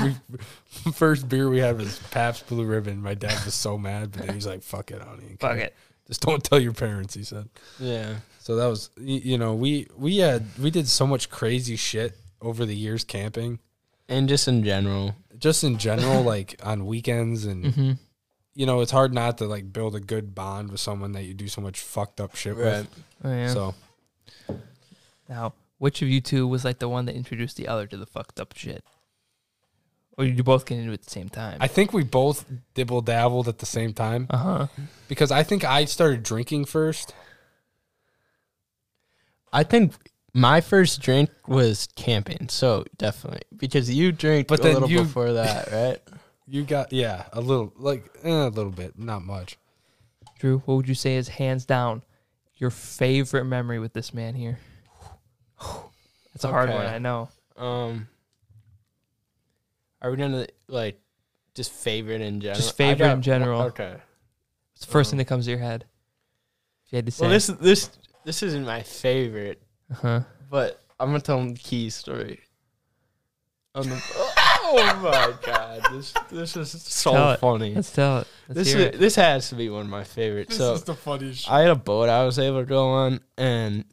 We 0.84 0.92
first 0.92 1.28
beer 1.28 1.48
we 1.48 1.58
had 1.58 1.78
was 1.78 1.98
Pabst 2.10 2.46
Blue 2.46 2.64
Ribbon. 2.64 3.00
My 3.00 3.14
dad 3.14 3.42
was 3.44 3.54
so 3.54 3.78
mad, 3.78 4.12
but 4.12 4.26
then 4.26 4.34
he's 4.34 4.46
like, 4.46 4.62
"Fuck 4.62 4.90
it, 4.90 5.00
I 5.00 5.04
don't 5.06 5.22
even 5.24 5.36
Fuck 5.38 5.56
care. 5.56 5.66
it. 5.66 5.74
Just 6.06 6.20
don't 6.20 6.44
tell 6.44 6.60
your 6.60 6.74
parents." 6.74 7.14
He 7.14 7.24
said. 7.24 7.48
Yeah, 7.78 8.16
So 8.38 8.56
that 8.56 8.66
was 8.66 8.90
you 8.98 9.38
know 9.38 9.54
we 9.54 9.88
we 9.96 10.18
had 10.18 10.44
we 10.58 10.70
did 10.70 10.86
so 10.86 11.06
much 11.06 11.30
crazy 11.30 11.76
shit 11.76 12.18
over 12.42 12.66
the 12.66 12.76
years 12.76 13.02
camping, 13.04 13.60
and 14.08 14.28
just 14.28 14.46
in 14.46 14.62
general. 14.62 15.16
Just 15.44 15.62
in 15.62 15.76
general, 15.76 16.22
like 16.34 16.58
on 16.62 16.86
weekends 16.86 17.44
and 17.44 17.64
Mm-hmm. 17.66 17.92
you 18.54 18.64
know 18.66 18.80
it's 18.80 18.90
hard 18.90 19.12
not 19.12 19.36
to 19.38 19.44
like 19.44 19.70
build 19.72 19.94
a 19.94 20.00
good 20.00 20.34
bond 20.34 20.70
with 20.70 20.80
someone 20.80 21.12
that 21.12 21.24
you 21.24 21.34
do 21.34 21.48
so 21.48 21.60
much 21.60 21.78
fucked 21.80 22.18
up 22.18 22.34
shit 22.34 22.56
with. 22.56 22.88
Oh, 23.22 23.30
yeah. 23.30 23.48
So 23.48 23.74
now, 25.28 25.52
which 25.78 26.00
of 26.00 26.08
you 26.08 26.22
two 26.22 26.48
was 26.48 26.64
like 26.64 26.78
the 26.78 26.88
one 26.88 27.04
that 27.04 27.14
introduced 27.14 27.58
the 27.58 27.68
other 27.68 27.86
to 27.86 27.96
the 27.98 28.06
fucked 28.06 28.40
up 28.40 28.56
shit? 28.56 28.82
Or 30.16 30.24
did 30.24 30.38
you 30.38 30.44
both 30.44 30.64
get 30.64 30.78
into 30.78 30.92
it 30.92 30.94
at 30.94 31.02
the 31.02 31.10
same 31.10 31.28
time? 31.28 31.58
I 31.60 31.66
think 31.66 31.92
we 31.92 32.04
both 32.04 32.46
dibble 32.72 33.02
dabbled 33.02 33.48
at 33.48 33.58
the 33.58 33.66
same 33.66 33.92
time 33.92 34.26
uh 34.30 34.36
huh. 34.38 34.66
because 35.08 35.30
I 35.30 35.42
think 35.42 35.62
I 35.64 35.84
started 35.84 36.22
drinking 36.22 36.64
first. 36.66 37.12
I 39.52 39.62
think 39.62 39.92
my 40.34 40.60
first 40.60 41.00
drink 41.00 41.30
was 41.46 41.88
camping, 41.96 42.48
so 42.48 42.84
definitely 42.98 43.42
because 43.56 43.88
you 43.92 44.10
drank 44.12 44.48
But 44.48 44.60
a 44.60 44.62
then 44.64 44.74
little 44.74 44.90
you- 44.90 45.02
before 45.04 45.32
that, 45.34 45.70
right? 45.72 45.98
You 46.46 46.62
got 46.64 46.92
yeah 46.92 47.24
a 47.32 47.40
little 47.40 47.72
like 47.76 48.04
eh, 48.22 48.28
a 48.30 48.48
little 48.48 48.70
bit, 48.72 48.98
not 48.98 49.22
much. 49.22 49.56
Drew, 50.38 50.58
what 50.66 50.74
would 50.74 50.88
you 50.88 50.94
say 50.94 51.14
is 51.16 51.28
hands 51.28 51.64
down 51.64 52.02
your 52.56 52.70
favorite 52.70 53.44
memory 53.44 53.78
with 53.78 53.92
this 53.94 54.12
man 54.12 54.34
here? 54.34 54.58
It's 56.34 56.42
a 56.42 56.48
hard 56.48 56.68
Okay. 56.68 56.76
one, 56.78 56.86
I 56.86 56.98
know. 56.98 57.28
Um, 57.56 58.08
are 60.02 60.10
we 60.10 60.16
gonna 60.16 60.46
like 60.66 61.00
just 61.54 61.70
favorite 61.72 62.20
in 62.20 62.40
general? 62.40 62.56
Just 62.60 62.76
favorite 62.76 63.06
got- 63.06 63.16
in 63.18 63.22
general. 63.22 63.62
Okay. 63.62 63.94
It's 64.74 64.84
the 64.84 64.90
first 64.90 65.08
Um, 65.08 65.10
thing 65.12 65.18
that 65.18 65.24
comes 65.26 65.44
to 65.44 65.52
your 65.52 65.60
head. 65.60 65.84
If 66.86 66.92
you 66.92 66.96
had 66.96 67.06
to 67.06 67.12
say. 67.12 67.22
Well, 67.22 67.30
this 67.30 67.46
this 67.46 67.90
this 68.24 68.42
isn't 68.42 68.66
my 68.66 68.82
favorite, 68.82 69.62
uh-huh. 69.94 70.20
but 70.50 70.80
I'm 71.00 71.08
gonna 71.08 71.20
tell 71.20 71.38
him 71.40 71.54
the 71.54 71.58
key 71.60 71.90
story. 71.90 72.40
On 73.76 73.88
the, 73.88 74.00
oh 74.16 75.00
my 75.02 75.34
god, 75.44 75.82
this 75.92 76.14
this 76.30 76.56
is 76.56 76.70
so 76.82 77.12
Tell 77.12 77.30
it. 77.32 77.40
funny. 77.40 77.74
Let's 77.74 77.90
tell 77.92 78.18
it. 78.18 78.28
Let's 78.48 78.58
This 78.58 78.68
hear 78.72 78.78
is, 78.78 78.86
it. 78.94 78.98
this 79.00 79.16
has 79.16 79.48
to 79.48 79.56
be 79.56 79.68
one 79.68 79.82
of 79.82 79.88
my 79.90 80.04
favorites. 80.04 80.56
so 80.56 80.76
the 80.78 80.94
funniest. 80.94 81.50
I 81.50 81.62
had 81.62 81.70
a 81.70 81.74
boat 81.74 82.08
I 82.08 82.24
was 82.24 82.38
able 82.38 82.60
to 82.60 82.66
go 82.66 82.86
on, 82.88 83.20
and 83.36 83.84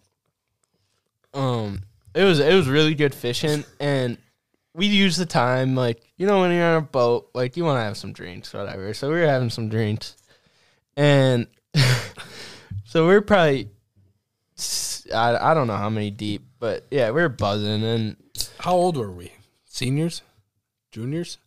um, 1.34 1.82
it 2.14 2.24
was 2.24 2.40
it 2.40 2.54
was 2.54 2.68
really 2.68 2.94
good 2.94 3.16
fishing, 3.16 3.64
and 3.80 4.18
we 4.76 4.86
used 4.86 5.18
the 5.20 5.26
time 5.26 5.76
like 5.76 6.02
you 6.18 6.28
know 6.28 6.42
when 6.42 6.52
you're 6.52 6.64
on 6.66 6.78
a 6.78 6.82
boat, 6.86 7.30
like 7.34 7.58
you 7.58 7.64
want 7.66 7.78
to 7.78 7.84
have 7.84 7.98
some 7.98 8.14
drinks, 8.14 8.54
whatever. 8.54 8.94
So 8.94 9.10
we 9.10 9.16
were 9.16 9.26
having 9.28 9.50
some 9.50 9.70
drinks, 9.70 10.16
and 10.96 11.48
so 12.86 13.08
we 13.08 13.16
are 13.16 13.22
probably 13.22 13.70
s- 14.58 14.91
I 15.14 15.52
I 15.52 15.54
don't 15.54 15.68
know 15.68 15.78
how 15.78 15.90
many 15.90 16.12
deep, 16.12 16.44
but 16.60 16.86
yeah, 16.92 17.12
we 17.12 17.22
were 17.22 17.30
buzzing, 17.30 17.84
and 17.84 18.16
How 18.60 18.74
old 18.74 18.98
were 18.98 19.12
we? 19.12 19.32
Seniors, 19.66 20.22
juniors? 20.92 21.38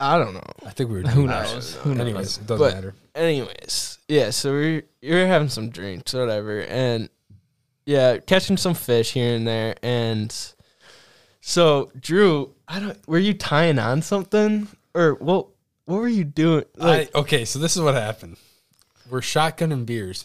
I 0.00 0.18
don't 0.18 0.34
know. 0.34 0.42
I 0.66 0.70
think 0.70 0.90
we 0.90 0.96
were. 1.02 1.08
Who 1.08 1.14
doing 1.14 1.26
that. 1.28 1.52
knows? 1.52 1.74
Who 1.76 1.90
knows? 1.94 2.00
Anyways, 2.00 2.38
it 2.38 2.46
doesn't 2.46 2.66
But- 2.66 2.74
matter. 2.74 2.94
Anyways, 3.14 3.98
yeah, 4.08 4.30
so 4.30 4.52
we're 4.52 4.82
you're 5.02 5.26
having 5.26 5.48
some 5.50 5.68
drinks, 5.68 6.14
whatever, 6.14 6.62
and 6.62 7.08
yeah, 7.84 8.16
catching 8.18 8.56
some 8.56 8.72
fish 8.74 9.12
here 9.12 9.34
and 9.36 9.46
there, 9.46 9.74
and 9.82 10.34
so 11.42 11.92
Drew, 12.00 12.54
I 12.66 12.80
don't. 12.80 13.06
Were 13.08 13.18
you 13.18 13.34
tying 13.34 13.78
on 13.78 14.00
something 14.02 14.66
or 14.94 15.14
what? 15.14 15.48
What 15.84 16.00
were 16.00 16.08
you 16.08 16.24
doing? 16.24 16.64
Like, 16.76 17.10
I, 17.14 17.18
okay, 17.20 17.44
so 17.44 17.58
this 17.58 17.76
is 17.76 17.82
what 17.82 17.94
happened. 17.94 18.38
We're 19.10 19.20
shotgunning 19.20 19.84
beers, 19.84 20.24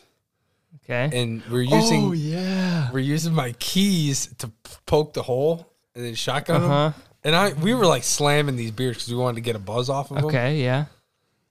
Okay. 0.89 1.09
and 1.19 1.43
we're 1.51 1.61
using 1.63 2.05
oh 2.05 2.11
yeah, 2.13 2.89
we're 2.93 2.99
using 2.99 3.33
my 3.33 3.51
keys 3.59 4.33
to 4.37 4.47
p- 4.47 4.53
poke 4.85 5.13
the 5.13 5.21
hole 5.21 5.67
and 5.95 6.05
then 6.05 6.15
shotgun 6.15 6.63
Uh 6.63 6.67
them. 6.91 6.93
And 7.23 7.35
I 7.35 7.51
we 7.53 7.73
were 7.73 7.85
like 7.85 8.03
slamming 8.03 8.55
these 8.55 8.71
beers 8.71 8.95
because 8.95 9.09
we 9.09 9.17
wanted 9.17 9.35
to 9.35 9.41
get 9.41 9.55
a 9.57 9.59
buzz 9.59 9.89
off 9.89 10.11
of 10.11 10.17
them. 10.17 10.25
Okay. 10.27 10.63
Yeah. 10.63 10.85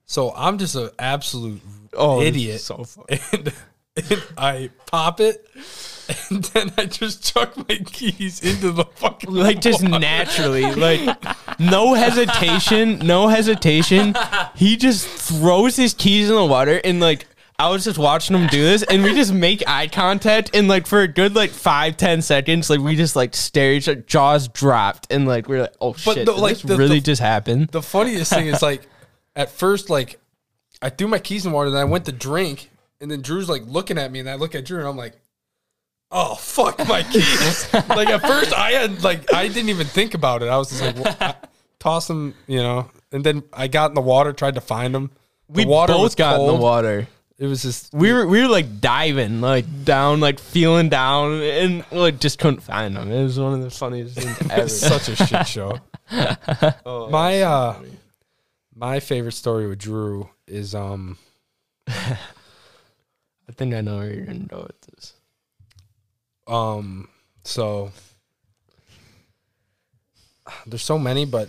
So 0.07 0.33
I'm 0.35 0.57
just 0.57 0.75
an 0.75 0.89
absolute 0.99 1.61
oh 1.93 2.23
idiot. 2.23 2.61
so 2.61 2.85
fun. 2.85 3.05
and, 3.33 3.53
and 4.11 4.23
I 4.39 4.71
pop 4.87 5.21
it, 5.21 5.45
and 6.31 6.45
then 6.45 6.73
I 6.79 6.87
just 6.87 7.25
chuck 7.25 7.57
my 7.69 7.77
keys 7.85 8.41
into 8.41 8.71
the 8.71 8.85
fucking 8.85 9.31
like 9.31 9.61
just 9.61 9.83
water. 9.83 9.99
naturally, 9.99 10.73
like 10.75 11.19
no 11.59 11.93
hesitation, 11.95 13.01
no 13.01 13.29
hesitation. 13.29 14.15
He 14.55 14.77
just 14.77 15.07
throws 15.09 15.77
his 15.77 15.93
keys 15.93 16.31
in 16.31 16.37
the 16.37 16.47
water 16.47 16.81
and 16.85 17.01
like 17.01 17.27
I 17.59 17.71
was 17.71 17.85
just 17.85 17.97
watching 17.99 18.37
him 18.37 18.47
do 18.49 18.63
this 18.63 18.83
and 18.83 19.03
we 19.03 19.15
just 19.15 19.33
make 19.33 19.63
eye 19.67 19.89
contact 19.89 20.51
and 20.55 20.69
like 20.69 20.87
for 20.87 21.01
a 21.01 21.09
good 21.09 21.35
like 21.35 21.51
five, 21.51 21.97
ten 21.97 22.21
seconds, 22.21 22.69
like 22.69 22.81
we 22.81 22.97
just 22.97 23.17
like 23.17 23.35
stare 23.35 23.73
each 23.73 23.89
other, 23.89 24.01
jaws 24.03 24.49
dropped 24.49 25.07
and 25.11 25.27
like 25.27 25.49
we're 25.49 25.63
like, 25.63 25.75
oh 25.81 25.93
But 26.05 26.15
shit, 26.15 26.27
the- 26.27 26.33
like, 26.33 26.55
this 26.55 26.63
the- 26.63 26.77
really 26.77 26.99
the- 26.99 27.05
just 27.07 27.23
happened. 27.23 27.69
The 27.69 27.81
funniest 27.83 28.31
thing 28.33 28.49
is 28.49 28.61
like, 28.63 28.83
at 29.35 29.51
first, 29.51 29.89
like, 29.91 30.19
I 30.83 30.91
threw 30.91 31.09
my 31.09 31.19
keys 31.19 31.47
in 31.47 31.53
water, 31.53 31.71
then 31.71 31.81
I 31.81 31.85
went 31.85 32.05
to 32.07 32.13
drink, 32.13 32.71
and 33.01 33.11
then 33.11 33.23
Drew's 33.23 33.49
like 33.49 33.63
looking 33.67 33.97
at 33.99 34.13
me, 34.13 34.21
and 34.21 34.29
I 34.29 34.35
look 34.35 34.55
at 34.55 34.65
Drew, 34.67 34.79
and 34.79 34.87
I'm 34.89 34.97
like, 34.97 35.15
oh 36.11 36.35
fuck 36.35 36.79
my 36.87 37.03
keys. 37.05 37.73
like 37.89 38.09
at 38.09 38.21
first, 38.21 38.53
I 38.53 38.73
had 38.73 39.03
like 39.03 39.33
I 39.33 39.49
didn't 39.49 39.71
even 39.71 39.87
think 39.87 40.13
about 40.15 40.43
it. 40.43 40.49
I 40.51 40.59
was 40.59 40.69
just 40.71 40.83
like, 40.83 40.97
well, 40.97 41.17
I- 41.21 41.35
toss 41.79 42.07
them, 42.07 42.35
you 42.47 42.59
know, 42.59 42.91
and 43.13 43.25
then 43.25 43.43
I 43.53 43.69
got 43.69 43.91
in 43.91 43.95
the 43.95 44.01
water, 44.03 44.33
tried 44.35 44.57
to 44.57 44.61
find 44.61 44.95
them. 44.95 45.11
The 45.49 45.63
We 45.65 45.67
water 45.67 45.95
both 45.95 46.17
got 46.17 46.39
in 46.41 46.47
the 46.47 46.55
water. 46.55 47.09
It 47.39 47.47
was 47.47 47.63
just 47.63 47.93
We 47.93 48.13
were 48.13 48.27
we 48.27 48.41
were 48.41 48.49
like 48.49 48.81
diving, 48.81 49.41
like 49.43 49.67
down, 49.85 50.21
like 50.21 50.39
feeling 50.39 50.89
down, 50.89 51.43
and 51.43 51.85
like 51.93 52.19
just 52.19 52.39
couldn't 52.39 52.63
find 52.63 52.97
them. 52.97 53.11
It 53.13 53.23
was 53.23 53.39
one 53.39 53.53
of 53.53 53.63
the 53.63 53.71
funniest 53.71 54.17
things 54.19 54.39
ever. 54.51 54.69
Such 54.69 55.09
a 55.09 55.17
shit 55.17 55.47
show. 55.47 55.79
Oh, 56.87 57.11
my 57.11 57.43
uh 57.43 57.83
my 58.75 59.01
favorite 59.01 59.33
story 59.33 59.67
with 59.67 59.81
Drew 59.81 60.31
is 60.47 60.73
um 60.75 61.19
I 61.89 62.17
think 63.53 63.75
I 63.75 63.81
know 63.81 63.99
where 63.99 64.13
you're 64.15 64.25
gonna 64.25 64.39
go 64.45 64.63
with 64.67 64.81
this. 64.83 65.13
um 66.47 67.09
so 67.43 67.91
there's 70.65 70.83
so 70.85 70.97
many 70.99 71.25
but 71.25 71.49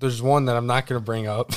there's 0.00 0.22
one 0.22 0.46
that 0.46 0.56
I'm 0.56 0.66
not 0.66 0.86
going 0.86 1.00
to 1.00 1.04
bring 1.04 1.26
up. 1.26 1.52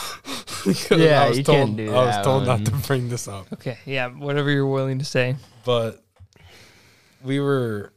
Because 0.66 1.00
Yeah, 1.02 1.24
I 1.24 1.30
was 1.30 1.38
you 1.38 1.44
told, 1.44 1.58
can't 1.58 1.78
do 1.78 1.94
I 1.94 2.06
was 2.06 2.26
told 2.26 2.48
one. 2.48 2.64
not 2.64 2.66
to 2.72 2.88
bring 2.88 3.10
this 3.10 3.28
up. 3.28 3.52
Okay. 3.54 3.78
Yeah. 3.86 4.08
Whatever 4.08 4.50
you're 4.52 4.68
willing 4.68 5.00
to 5.00 5.06
say. 5.06 5.36
But 5.66 6.04
we 7.24 7.40
were 7.40 7.94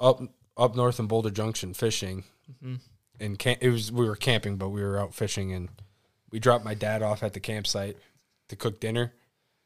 up 0.00 0.20
up 0.56 0.74
north 0.76 0.98
in 1.00 1.06
Boulder 1.06 1.30
Junction 1.30 1.74
fishing 1.74 2.24
Mhm. 2.62 2.80
and 3.20 3.38
camp, 3.38 3.58
it 3.62 3.70
was 3.70 3.90
we 3.90 4.06
were 4.06 4.16
camping 4.16 4.56
but 4.56 4.68
we 4.70 4.82
were 4.82 4.98
out 4.98 5.14
fishing 5.14 5.52
and 5.52 5.68
we 6.30 6.38
dropped 6.38 6.64
my 6.64 6.74
dad 6.74 7.02
off 7.02 7.22
at 7.22 7.32
the 7.32 7.40
campsite 7.40 7.96
to 8.48 8.56
cook 8.56 8.78
dinner 8.80 9.12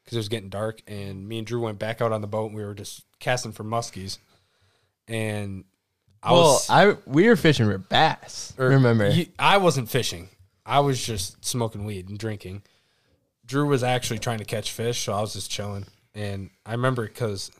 because 0.03 0.15
it 0.15 0.19
was 0.19 0.29
getting 0.29 0.49
dark 0.49 0.81
and 0.87 1.27
me 1.27 1.37
and 1.39 1.47
Drew 1.47 1.61
went 1.61 1.77
back 1.79 2.01
out 2.01 2.11
on 2.11 2.21
the 2.21 2.27
boat 2.27 2.47
and 2.47 2.55
we 2.55 2.63
were 2.63 2.73
just 2.73 3.03
casting 3.19 3.51
for 3.51 3.63
muskies 3.63 4.17
and 5.07 5.63
I 6.23 6.31
well, 6.33 6.41
was 6.43 6.69
I 6.69 6.95
we 7.05 7.27
were 7.27 7.35
fishing 7.35 7.65
for 7.67 7.77
bass. 7.77 8.53
or 8.57 8.67
remember? 8.69 9.09
you- 9.09 9.27
I 9.39 9.57
wasn't 9.57 9.89
fishing 9.89 10.29
I 10.65 10.79
was 10.79 11.03
just 11.03 11.43
smoking 11.43 11.85
weed 11.85 12.09
and 12.09 12.17
drinking. 12.17 12.63
Drew 13.45 13.67
was 13.67 13.83
actually 13.83 14.19
trying 14.19 14.37
to 14.39 14.45
catch 14.45 14.71
fish 14.71 15.03
so 15.03 15.13
I 15.13 15.21
was 15.21 15.33
just 15.33 15.51
chilling. 15.51 15.85
And 16.13 16.49
I 16.65 16.71
remember 16.71 17.05
because 17.05 17.51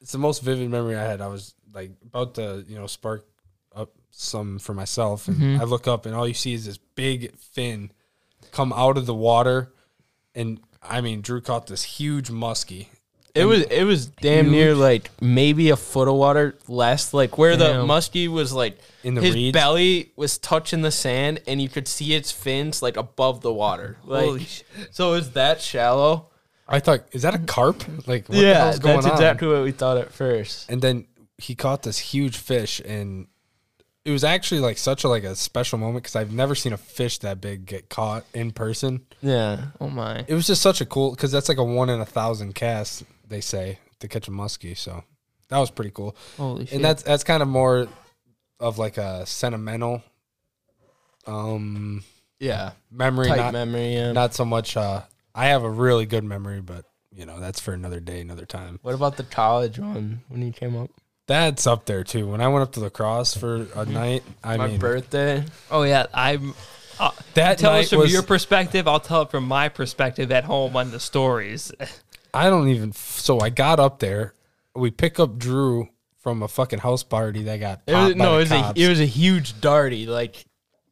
it's 0.00 0.12
the 0.12 0.18
most 0.18 0.42
vivid 0.42 0.70
memory 0.70 0.96
I 0.96 1.04
had. 1.04 1.20
I 1.20 1.28
was 1.28 1.54
like 1.72 1.92
about 2.02 2.34
to 2.34 2.64
you 2.66 2.76
know 2.76 2.86
spark 2.86 3.26
up 3.74 3.92
some 4.10 4.58
for 4.58 4.74
myself. 4.74 5.28
And 5.28 5.36
mm-hmm. 5.36 5.60
I 5.60 5.64
look 5.64 5.86
up 5.86 6.06
and 6.06 6.14
all 6.14 6.26
you 6.26 6.34
see 6.34 6.54
is 6.54 6.66
this 6.66 6.78
big 6.78 7.36
fin 7.36 7.92
come 8.52 8.72
out 8.72 8.96
of 8.96 9.06
the 9.06 9.14
water. 9.14 9.72
And 10.34 10.60
I 10.82 11.00
mean 11.00 11.20
Drew 11.20 11.40
caught 11.40 11.66
this 11.66 11.84
huge 11.84 12.28
muskie 12.28 12.88
it 13.34 13.44
was 13.44 13.62
it 13.62 13.84
was 13.84 14.06
damn 14.06 14.50
near 14.50 14.74
like 14.74 15.10
maybe 15.20 15.70
a 15.70 15.76
foot 15.76 16.08
of 16.08 16.14
water 16.14 16.56
less. 16.68 17.14
Like 17.14 17.38
where 17.38 17.56
the 17.56 17.84
muskie 17.84 18.28
was 18.28 18.52
like 18.52 18.78
In 19.04 19.14
the 19.14 19.20
his 19.22 19.34
reeds? 19.34 19.54
belly 19.54 20.12
was 20.16 20.38
touching 20.38 20.82
the 20.82 20.90
sand 20.90 21.40
and 21.46 21.60
you 21.62 21.68
could 21.68 21.86
see 21.88 22.14
its 22.14 22.32
fins 22.32 22.82
like 22.82 22.96
above 22.96 23.40
the 23.40 23.52
water. 23.52 23.96
Like 24.04 24.24
Holy 24.24 24.46
so 24.90 25.12
it 25.12 25.16
was 25.16 25.30
that 25.32 25.60
shallow. 25.60 26.26
I 26.68 26.80
thought 26.80 27.00
is 27.12 27.22
that 27.22 27.34
a 27.34 27.38
carp 27.38 27.82
like 28.06 28.28
what 28.28 28.36
the 28.36 28.42
yeah, 28.42 28.64
hell's 28.64 28.78
going 28.78 28.96
that's 28.96 29.06
on 29.06 29.12
exactly 29.12 29.48
what 29.48 29.62
we 29.64 29.72
thought 29.72 29.96
at 29.98 30.12
first. 30.12 30.70
and 30.70 30.80
then 30.80 31.06
he 31.38 31.54
caught 31.54 31.82
this 31.82 31.98
huge 31.98 32.36
fish 32.36 32.80
and 32.84 33.26
it 34.04 34.10
was 34.12 34.24
actually 34.24 34.60
like 34.60 34.78
such 34.78 35.04
a 35.04 35.08
like 35.08 35.24
a 35.24 35.36
special 35.36 35.78
moment 35.78 36.02
because 36.04 36.16
I've 36.16 36.32
never 36.32 36.54
seen 36.54 36.72
a 36.72 36.76
fish 36.78 37.18
that 37.18 37.40
big 37.40 37.66
get 37.66 37.88
caught 37.90 38.24
in 38.32 38.50
person. 38.50 39.04
Yeah. 39.20 39.66
Oh 39.80 39.90
my. 39.90 40.24
It 40.26 40.34
was 40.34 40.46
just 40.46 40.62
such 40.62 40.80
a 40.80 40.86
cool 40.86 41.10
because 41.10 41.30
that's 41.32 41.48
like 41.50 41.58
a 41.58 41.64
one 41.64 41.90
in 41.90 42.00
a 42.00 42.06
thousand 42.06 42.54
cast 42.54 43.02
they 43.30 43.40
say 43.40 43.78
to 44.00 44.08
catch 44.08 44.28
a 44.28 44.30
muskie. 44.30 44.76
So 44.76 45.02
that 45.48 45.58
was 45.58 45.70
pretty 45.70 45.90
cool, 45.92 46.14
Holy 46.36 46.66
shit. 46.66 46.74
and 46.76 46.84
that's 46.84 47.02
that's 47.02 47.24
kind 47.24 47.42
of 47.42 47.48
more 47.48 47.88
of 48.60 48.76
like 48.78 48.98
a 48.98 49.24
sentimental 49.24 50.02
um 51.26 52.02
Yeah. 52.38 52.72
memory, 52.90 53.28
Tight 53.28 53.36
not 53.36 53.52
memory. 53.52 53.94
Yeah. 53.94 54.12
not 54.12 54.34
so 54.34 54.44
much. 54.44 54.76
uh 54.76 55.02
I 55.34 55.46
have 55.46 55.62
a 55.62 55.70
really 55.70 56.06
good 56.06 56.24
memory, 56.24 56.60
but 56.60 56.84
you 57.12 57.24
know 57.26 57.40
that's 57.40 57.60
for 57.60 57.72
another 57.72 58.00
day, 58.00 58.20
another 58.20 58.46
time. 58.46 58.78
what 58.82 58.94
about 58.94 59.16
the 59.16 59.24
college 59.24 59.78
one 59.78 60.22
when 60.28 60.42
you 60.42 60.52
came 60.52 60.76
up? 60.76 60.90
That's 61.26 61.66
up 61.66 61.84
there 61.86 62.02
too. 62.02 62.26
When 62.28 62.40
I 62.40 62.48
went 62.48 62.64
up 62.64 62.72
to 62.72 62.80
La 62.80 62.88
Crosse 62.88 63.34
for 63.36 63.66
a 63.76 63.84
night, 63.86 64.24
I 64.42 64.56
My 64.56 64.66
mean 64.68 64.80
birthday. 64.80 65.44
oh 65.70 65.82
yeah. 65.84 66.06
I'm. 66.12 66.54
Uh, 66.98 67.10
that 67.34 67.56
tell 67.58 67.72
night 67.72 67.84
us 67.84 67.90
from 67.90 68.00
was, 68.00 68.12
your 68.12 68.22
perspective. 68.22 68.86
I'll 68.88 69.00
tell 69.00 69.22
it 69.22 69.30
from 69.30 69.44
my 69.44 69.68
perspective 69.70 70.30
at 70.32 70.44
home 70.44 70.76
on 70.76 70.90
the 70.90 71.00
stories. 71.00 71.72
I 72.34 72.50
don't 72.50 72.68
even. 72.68 72.92
So 72.92 73.40
I 73.40 73.50
got 73.50 73.80
up 73.80 73.98
there. 73.98 74.34
We 74.74 74.90
pick 74.90 75.18
up 75.18 75.38
Drew 75.38 75.88
from 76.18 76.42
a 76.42 76.48
fucking 76.48 76.78
house 76.80 77.02
party 77.02 77.44
that 77.44 77.58
got 77.58 77.80
It 77.86 77.94
was, 77.94 78.14
no, 78.14 78.36
it 78.36 78.40
was 78.40 78.52
a 78.52 78.60
cops. 78.60 78.80
it 78.80 78.88
was 78.88 79.00
a 79.00 79.06
huge 79.06 79.54
darty. 79.54 80.06
Like 80.06 80.44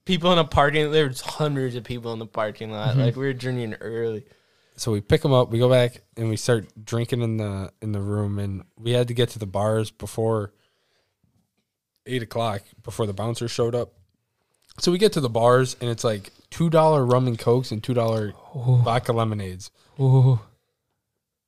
people 0.05 0.33
in 0.33 0.39
a 0.39 0.45
parking. 0.45 0.91
There 0.91 1.07
was 1.07 1.21
hundreds 1.21 1.75
of 1.77 1.85
people 1.85 2.13
in 2.13 2.19
the 2.19 2.27
parking 2.27 2.71
lot. 2.73 2.91
Mm-hmm. 2.91 3.01
Like 3.01 3.17
we 3.17 3.27
were 3.27 3.33
drinking 3.33 3.75
early. 3.75 4.25
so 4.77 4.91
we 4.93 5.01
pick 5.01 5.25
him 5.25 5.33
up. 5.33 5.51
We 5.51 5.59
go 5.59 5.69
back 5.71 6.01
and 6.17 6.29
we 6.29 6.37
start 6.37 6.67
drinking 6.85 7.23
in 7.23 7.37
the 7.37 7.73
in 7.83 7.93
the 7.93 8.01
room, 8.01 8.39
and 8.39 8.65
we 8.77 8.93
had 8.93 9.09
to 9.09 9.15
get 9.15 9.31
to 9.31 9.39
the 9.39 9.47
bars 9.47 9.91
before 9.91 10.53
eight 12.07 12.23
o'clock 12.23 12.63
before 12.83 13.07
the 13.07 13.13
bouncer 13.13 13.49
showed 13.49 13.75
up. 13.75 13.93
So 14.81 14.91
we 14.93 14.99
get 14.99 15.13
to 15.15 15.21
the 15.21 15.29
bars, 15.29 15.77
and 15.81 15.91
it's 15.91 16.05
like 16.05 16.31
two 16.51 16.71
dollar 16.71 17.05
rum 17.05 17.27
and 17.27 17.39
cokes 17.39 17.71
and 17.71 17.83
two 17.83 17.95
dollar 17.95 18.33
vodka 18.55 19.13
lemonades, 19.13 19.71
Ooh, 20.01 20.41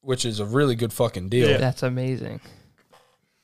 which 0.03 0.25
is 0.25 0.41
a 0.41 0.45
really 0.45 0.75
good 0.75 0.93
fucking 0.93 1.29
deal. 1.29 1.59
that's 1.59 1.83
amazing. 1.83 2.41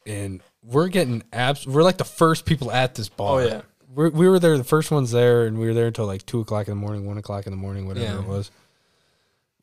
and 0.07 0.41
we're 0.63 0.89
getting 0.89 1.23
abs. 1.33 1.67
We're 1.67 1.83
like 1.85 1.97
the 1.99 2.05
first 2.05 2.45
people 2.45 2.71
at 2.73 2.95
this 2.95 3.09
bar. 3.09 3.41
Oh, 3.41 3.45
yeah. 3.47 3.61
we're, 3.95 4.11
we 4.11 4.29
were 4.29 4.39
there, 4.39 4.57
the 4.59 4.65
first 4.65 4.91
ones 4.91 5.11
there, 5.13 5.47
and 5.47 5.59
we 5.59 5.67
were 5.67 5.75
there 5.75 5.87
until 5.89 6.07
like 6.07 6.27
two 6.27 6.41
o'clock 6.41 6.67
in 6.69 6.73
the 6.75 6.81
morning, 6.81 7.07
one 7.07 7.19
o'clock 7.19 7.47
in 7.47 7.53
the 7.53 7.57
morning, 7.57 7.87
whatever 7.87 8.07
Yeah. 8.07 8.19
it 8.21 8.27
was. 8.27 8.51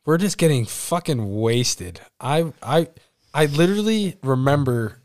We're 0.06 0.18
just 0.18 0.38
getting 0.38 0.65
fucking 0.65 1.40
wasted. 1.40 2.02
I 2.20 2.52
I 2.61 2.88
I 3.34 3.45
literally 3.48 4.18
remember 4.22 4.98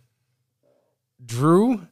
Drew 1.25 1.87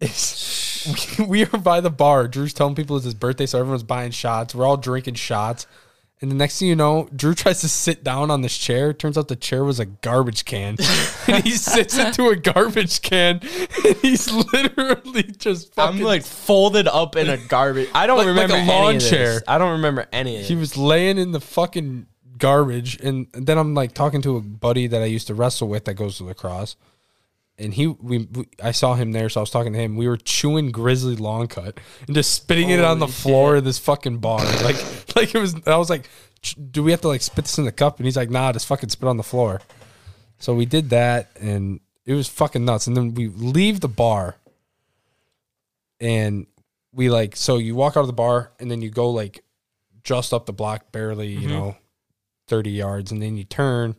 is 0.00 1.16
we 1.28 1.44
are 1.44 1.58
by 1.58 1.80
the 1.80 1.90
bar. 1.90 2.26
Drew's 2.28 2.52
telling 2.52 2.74
people 2.74 2.96
it's 2.96 3.04
his 3.04 3.14
birthday, 3.14 3.46
so 3.46 3.58
everyone's 3.60 3.82
buying 3.84 4.10
shots. 4.10 4.54
We're 4.54 4.66
all 4.66 4.76
drinking 4.76 5.14
shots. 5.14 5.66
And 6.22 6.30
the 6.30 6.34
next 6.36 6.58
thing 6.60 6.68
you 6.68 6.76
know, 6.76 7.08
Drew 7.14 7.34
tries 7.42 7.60
to 7.62 7.68
sit 7.68 8.02
down 8.04 8.30
on 8.30 8.40
this 8.42 8.56
chair. 8.56 8.92
Turns 8.92 9.18
out 9.18 9.26
the 9.28 9.36
chair 9.36 9.64
was 9.64 9.80
a 9.80 9.84
garbage 9.86 10.44
can. 10.44 10.76
and 11.26 11.42
he 11.44 11.50
sits 11.50 11.98
into 11.98 12.28
a 12.28 12.36
garbage 12.36 13.02
can. 13.02 13.40
And 13.84 13.96
he's 13.96 14.30
literally 14.32 15.24
just 15.24 15.74
fucking. 15.74 15.98
I'm 15.98 16.04
like 16.04 16.22
folded 16.22 16.86
up 16.86 17.16
in 17.16 17.28
a 17.28 17.36
garbage. 17.36 17.88
I 17.94 18.06
don't 18.06 18.16
Like- 18.18 18.26
like 18.28 18.34
remember 18.34 18.54
a 18.54 18.58
any 18.58 18.68
lawn 18.70 18.94
of 18.96 19.00
this. 19.02 19.10
chair. 19.10 19.42
I 19.48 19.58
don't 19.58 19.72
remember 19.72 20.06
any 20.12 20.38
of 20.40 20.46
he 20.46 20.54
was 20.54 20.76
laying 20.76 21.18
in 21.18 21.32
the 21.32 21.40
fucking 21.40 22.06
garbage. 22.38 23.00
And, 23.00 23.26
and 23.34 23.46
then 23.46 23.58
I'm 23.58 23.74
like 23.74 23.92
talking 23.92 24.22
to 24.22 24.36
a 24.36 24.40
buddy 24.40 24.86
that 24.86 25.02
I 25.02 25.06
used 25.06 25.26
to 25.26 25.34
wrestle 25.34 25.68
with 25.68 25.84
that 25.86 25.94
goes 25.94 26.18
to 26.18 26.24
La 26.24 26.32
Crosse. 26.34 26.76
And 27.62 27.72
he 27.72 27.86
we, 27.86 28.28
we 28.32 28.48
I 28.62 28.72
saw 28.72 28.94
him 28.94 29.12
there, 29.12 29.28
so 29.28 29.40
I 29.40 29.42
was 29.42 29.50
talking 29.50 29.72
to 29.72 29.78
him. 29.78 29.96
We 29.96 30.08
were 30.08 30.16
chewing 30.16 30.70
grizzly 30.70 31.16
long 31.16 31.46
cut 31.46 31.78
and 32.06 32.14
just 32.14 32.34
spitting 32.34 32.70
it 32.70 32.80
on 32.80 32.98
the 32.98 33.06
Holy 33.06 33.12
floor 33.12 33.56
of 33.56 33.64
this 33.64 33.78
fucking 33.78 34.18
bar. 34.18 34.44
Like 34.62 34.76
like 35.16 35.34
it 35.34 35.38
was. 35.38 35.54
I 35.66 35.76
was 35.76 35.90
like, 35.90 36.08
do 36.70 36.82
we 36.82 36.90
have 36.90 37.00
to 37.02 37.08
like 37.08 37.22
spit 37.22 37.44
this 37.44 37.58
in 37.58 37.64
the 37.64 37.72
cup? 37.72 37.98
And 37.98 38.06
he's 38.06 38.16
like, 38.16 38.30
nah, 38.30 38.52
just 38.52 38.66
fucking 38.66 38.88
spit 38.88 39.08
on 39.08 39.16
the 39.16 39.22
floor. 39.22 39.60
So 40.38 40.54
we 40.54 40.66
did 40.66 40.90
that, 40.90 41.30
and 41.40 41.80
it 42.04 42.14
was 42.14 42.28
fucking 42.28 42.64
nuts. 42.64 42.86
And 42.86 42.96
then 42.96 43.14
we 43.14 43.28
leave 43.28 43.80
the 43.80 43.88
bar, 43.88 44.36
and 46.00 46.46
we 46.92 47.10
like 47.10 47.36
so 47.36 47.56
you 47.56 47.74
walk 47.74 47.96
out 47.96 48.00
of 48.00 48.06
the 48.08 48.12
bar, 48.12 48.52
and 48.58 48.70
then 48.70 48.82
you 48.82 48.90
go 48.90 49.10
like 49.10 49.44
just 50.04 50.32
up 50.32 50.46
the 50.46 50.52
block, 50.52 50.92
barely, 50.92 51.28
you 51.28 51.40
mm-hmm. 51.40 51.48
know, 51.48 51.76
thirty 52.48 52.70
yards, 52.70 53.12
and 53.12 53.22
then 53.22 53.36
you 53.36 53.44
turn, 53.44 53.96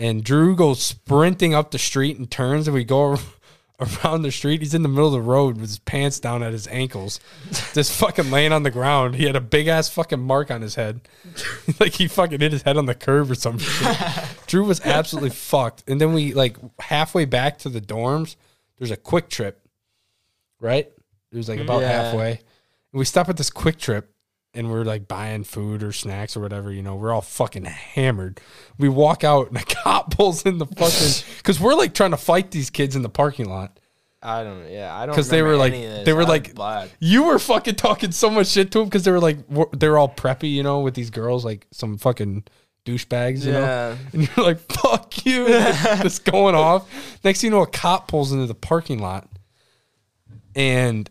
and 0.00 0.24
Drew 0.24 0.56
goes 0.56 0.82
sprinting 0.82 1.54
up 1.54 1.70
the 1.70 1.78
street 1.78 2.18
and 2.18 2.28
turns, 2.28 2.66
and 2.66 2.74
we 2.74 2.82
go 2.84 3.18
around 3.80 4.22
the 4.22 4.30
street. 4.32 4.60
He's 4.60 4.74
in 4.74 4.82
the 4.82 4.88
middle 4.88 5.06
of 5.06 5.12
the 5.12 5.20
road 5.20 5.56
with 5.58 5.68
his 5.68 5.78
pants 5.78 6.18
down 6.18 6.42
at 6.42 6.52
his 6.52 6.66
ankles, 6.68 7.20
just 7.74 7.92
fucking 7.92 8.30
laying 8.30 8.52
on 8.52 8.62
the 8.62 8.70
ground. 8.70 9.14
He 9.16 9.24
had 9.24 9.36
a 9.36 9.40
big 9.40 9.68
ass 9.68 9.88
fucking 9.88 10.20
mark 10.20 10.50
on 10.50 10.62
his 10.62 10.74
head, 10.74 11.02
like 11.80 11.92
he 11.94 12.08
fucking 12.08 12.40
hit 12.40 12.52
his 12.52 12.62
head 12.62 12.76
on 12.76 12.86
the 12.86 12.94
curb 12.94 13.30
or 13.30 13.34
something. 13.34 13.66
Drew 14.46 14.64
was 14.64 14.80
absolutely 14.80 15.30
fucked. 15.30 15.84
And 15.88 16.00
then 16.00 16.12
we 16.14 16.32
like 16.34 16.56
halfway 16.80 17.24
back 17.26 17.58
to 17.58 17.68
the 17.68 17.80
dorms. 17.80 18.36
There's 18.78 18.90
a 18.90 18.96
Kwik 18.96 19.28
Trip, 19.28 19.60
right? 20.60 20.90
It 21.32 21.36
was 21.36 21.48
like 21.48 21.60
about 21.60 21.82
Yeah. 21.82 22.04
halfway. 22.04 22.30
And 22.32 22.98
we 22.98 23.04
stop 23.04 23.28
at 23.28 23.36
this 23.36 23.50
Kwik 23.50 23.78
Trip 23.78 24.12
and 24.54 24.70
we're 24.70 24.84
like 24.84 25.06
buying 25.06 25.44
food 25.44 25.82
or 25.82 25.92
snacks 25.92 26.36
or 26.36 26.40
whatever, 26.40 26.72
you 26.72 26.82
know, 26.82 26.96
we're 26.96 27.12
all 27.12 27.20
fucking 27.20 27.64
hammered. 27.64 28.40
We 28.78 28.88
walk 28.88 29.22
out 29.24 29.48
and 29.48 29.56
a 29.56 29.64
cop 29.82 30.16
pulls 30.16 30.44
in 30.44 30.58
the 30.58 30.66
fucking 30.66 31.24
because 31.38 31.60
we're 31.60 31.74
like 31.74 31.94
trying 31.94 32.10
to 32.10 32.16
fight 32.16 32.50
these 32.50 32.70
kids 32.70 32.96
in 32.96 33.02
the 33.02 33.08
parking 33.08 33.48
lot. 33.48 33.78
I 34.22 34.42
don't. 34.44 34.68
Yeah, 34.70 34.94
I 34.94 35.06
don't. 35.06 35.14
Because 35.14 35.30
they 35.30 35.40
were, 35.40 35.56
like- 35.56 35.72
any 35.72 35.86
of 35.86 35.92
this. 35.92 36.04
they 36.04 36.12
were, 36.12 36.20
I 36.20 36.24
was 36.24 36.28
like- 36.28 36.54
black. 36.54 36.90
You 36.98 37.24
were 37.24 37.38
fucking 37.38 37.76
talking 37.76 38.12
so 38.12 38.28
much 38.28 38.48
shit 38.48 38.70
to 38.72 38.78
them 38.80 38.88
because 38.88 39.04
they 39.04 39.10
were 39.12 39.20
like 39.20 39.38
they 39.72 39.88
were 39.88 39.96
all 39.96 40.10
preppy, 40.14 40.52
you 40.52 40.62
know, 40.62 40.80
with 40.80 40.94
these 40.94 41.08
girls 41.10 41.42
like 41.44 41.66
some 41.70 41.96
fucking 41.96 42.44
douchebags, 42.84 43.44
you 43.46 43.52
know. 43.52 43.96
And 44.12 44.28
you're 44.36 44.44
like, 44.46 44.58
fuck 44.60 45.24
you. 45.24 45.46
Just 45.48 46.24
going 46.26 46.54
off. 46.54 46.86
Next 47.24 47.40
thing 47.40 47.50
you 47.50 47.56
know, 47.56 47.62
a 47.62 47.66
cop 47.66 48.08
pulls 48.08 48.32
into 48.32 48.46
the 48.46 48.54
parking 48.54 48.98
lot 48.98 49.26
and 50.54 51.08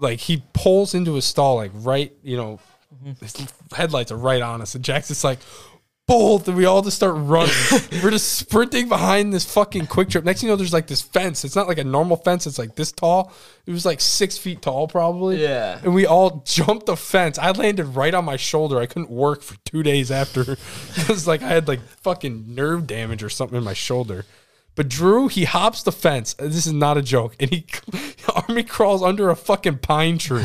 like 0.00 0.18
he 0.18 0.42
pulls 0.52 0.94
into 0.94 1.14
his 1.14 1.24
stall, 1.24 1.56
like 1.56 1.70
right, 1.74 2.12
you 2.22 2.36
know, 2.36 2.58
mm-hmm. 2.94 3.12
his 3.24 3.36
headlights 3.72 4.10
are 4.10 4.16
right 4.16 4.42
on 4.42 4.60
us. 4.62 4.74
And 4.74 4.84
Jack's 4.84 5.08
just 5.08 5.24
like, 5.24 5.38
bolt. 6.10 6.48
And 6.48 6.56
we 6.56 6.64
all 6.64 6.82
just 6.82 6.96
start 6.96 7.14
running. 7.16 7.54
We're 8.02 8.10
just 8.10 8.32
sprinting 8.32 8.88
behind 8.88 9.32
this 9.32 9.44
fucking 9.54 9.86
Kwik 9.86 10.10
Trip. 10.10 10.24
Next 10.24 10.40
thing 10.40 10.48
you 10.48 10.52
know, 10.52 10.56
there's 10.56 10.72
like 10.72 10.88
this 10.88 11.00
fence. 11.00 11.44
It's 11.44 11.54
not 11.54 11.68
like 11.68 11.78
a 11.78 11.84
normal 11.84 12.16
fence, 12.16 12.46
it's 12.46 12.58
like 12.58 12.74
this 12.74 12.90
tall. 12.90 13.32
It 13.64 13.70
was 13.70 13.86
like 13.86 14.00
six 14.00 14.36
feet 14.36 14.60
tall, 14.60 14.88
probably. 14.88 15.40
Yeah. 15.40 15.80
And 15.82 15.94
we 15.94 16.06
all 16.06 16.42
jumped 16.44 16.86
the 16.86 16.96
fence. 16.96 17.38
I 17.38 17.52
landed 17.52 17.84
right 17.84 18.12
on 18.12 18.24
my 18.24 18.36
shoulder. 18.36 18.80
I 18.80 18.86
couldn't 18.86 19.10
work 19.10 19.42
for 19.42 19.56
two 19.64 19.84
days 19.84 20.10
after 20.10 20.44
because 20.96 21.28
like 21.28 21.42
I 21.42 21.48
had 21.48 21.68
like 21.68 21.80
fucking 22.02 22.54
nerve 22.54 22.88
damage 22.88 23.22
or 23.22 23.30
something 23.30 23.56
in 23.56 23.64
my 23.64 23.74
shoulder. 23.74 24.24
But 24.74 24.88
Drew, 24.88 25.28
he 25.28 25.44
hops 25.44 25.82
the 25.82 25.92
fence. 25.92 26.34
This 26.34 26.66
is 26.66 26.72
not 26.72 26.96
a 26.96 27.02
joke. 27.02 27.36
And 27.40 27.50
he 27.50 27.66
army 28.48 28.62
crawls 28.62 29.02
under 29.02 29.30
a 29.30 29.36
fucking 29.36 29.78
pine 29.78 30.18
tree. 30.18 30.44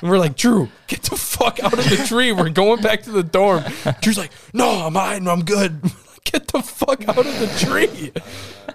And 0.00 0.10
we're 0.10 0.18
like, 0.18 0.36
Drew, 0.36 0.68
get 0.86 1.02
the 1.02 1.16
fuck 1.16 1.60
out 1.60 1.72
of 1.72 1.84
the 1.84 2.04
tree. 2.06 2.32
We're 2.32 2.48
going 2.50 2.82
back 2.82 3.02
to 3.02 3.10
the 3.10 3.22
dorm. 3.22 3.64
Drew's 4.00 4.18
like, 4.18 4.32
no, 4.52 4.86
I'm 4.86 4.94
fine. 4.94 5.26
I'm 5.28 5.44
good. 5.44 5.82
Get 6.24 6.48
the 6.48 6.60
fuck 6.60 7.08
out 7.08 7.18
of 7.18 7.38
the 7.38 7.46
tree. 7.64 8.10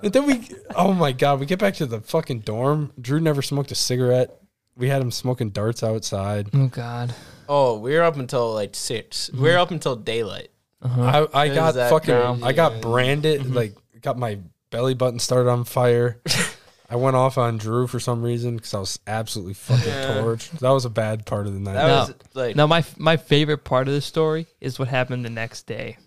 And 0.01 0.13
then 0.13 0.26
we, 0.26 0.47
oh 0.73 0.93
my 0.93 1.11
God, 1.11 1.41
we 1.41 1.45
get 1.45 1.59
back 1.59 1.73
to 1.76 1.85
the 1.85 1.99
fucking 1.99 2.39
dorm. 2.39 2.93
Drew 2.99 3.19
never 3.19 3.41
smoked 3.41 3.72
a 3.72 3.76
cigarette. 3.76 4.41
We 4.77 4.88
had 4.88 5.01
him 5.01 5.11
smoking 5.11 5.49
darts 5.49 5.84
outside. 5.84 6.47
Oh 6.53 6.68
God. 6.68 7.13
Oh, 7.49 7.77
we 7.77 7.93
were 7.93 8.03
up 8.03 8.15
until 8.15 8.53
like 8.53 8.73
6 8.73 9.31
We 9.34 9.41
were 9.41 9.49
mm-hmm. 9.49 9.59
up 9.59 9.72
until 9.72 9.97
daylight. 9.97 10.51
Uh-huh. 10.81 11.27
I, 11.34 11.41
I 11.41 11.53
got 11.53 11.76
fucking, 11.76 12.15
crazy, 12.15 12.43
I 12.43 12.53
got 12.53 12.72
man? 12.72 12.81
branded, 12.81 13.41
mm-hmm. 13.41 13.53
like, 13.53 13.76
got 14.01 14.18
my 14.18 14.39
belly 14.72 14.95
button 14.95 15.19
started 15.19 15.49
on 15.49 15.64
fire. 15.65 16.19
I 16.89 16.95
went 16.98 17.15
off 17.15 17.38
on 17.38 17.57
Drew 17.57 17.88
for 17.88 18.02
some 18.02 18.22
reason 18.22 18.57
because 18.57 18.73
I 18.73 18.80
was 18.80 18.99
absolutely 19.07 19.53
fucking 19.53 19.85
Yeah. 19.88 20.15
torched. 20.18 20.60
That 20.60 20.72
was 20.72 20.84
a 20.84 20.89
bad 20.89 21.26
part 21.26 21.48
of 21.48 21.53
the 21.53 21.60
night. 21.60 21.73
That 21.76 21.88
No. 21.88 21.95
was 21.99 22.14
like, 22.34 22.56
Now 22.56 22.68
my 22.68 22.84
my 22.98 23.15
favorite 23.18 23.64
part 23.64 23.88
of 23.88 23.93
the 23.93 24.02
story 24.02 24.48
is 24.60 24.77
what 24.80 24.88
happened 24.89 25.23
the 25.23 25.30
next 25.30 25.68
day. 25.68 25.98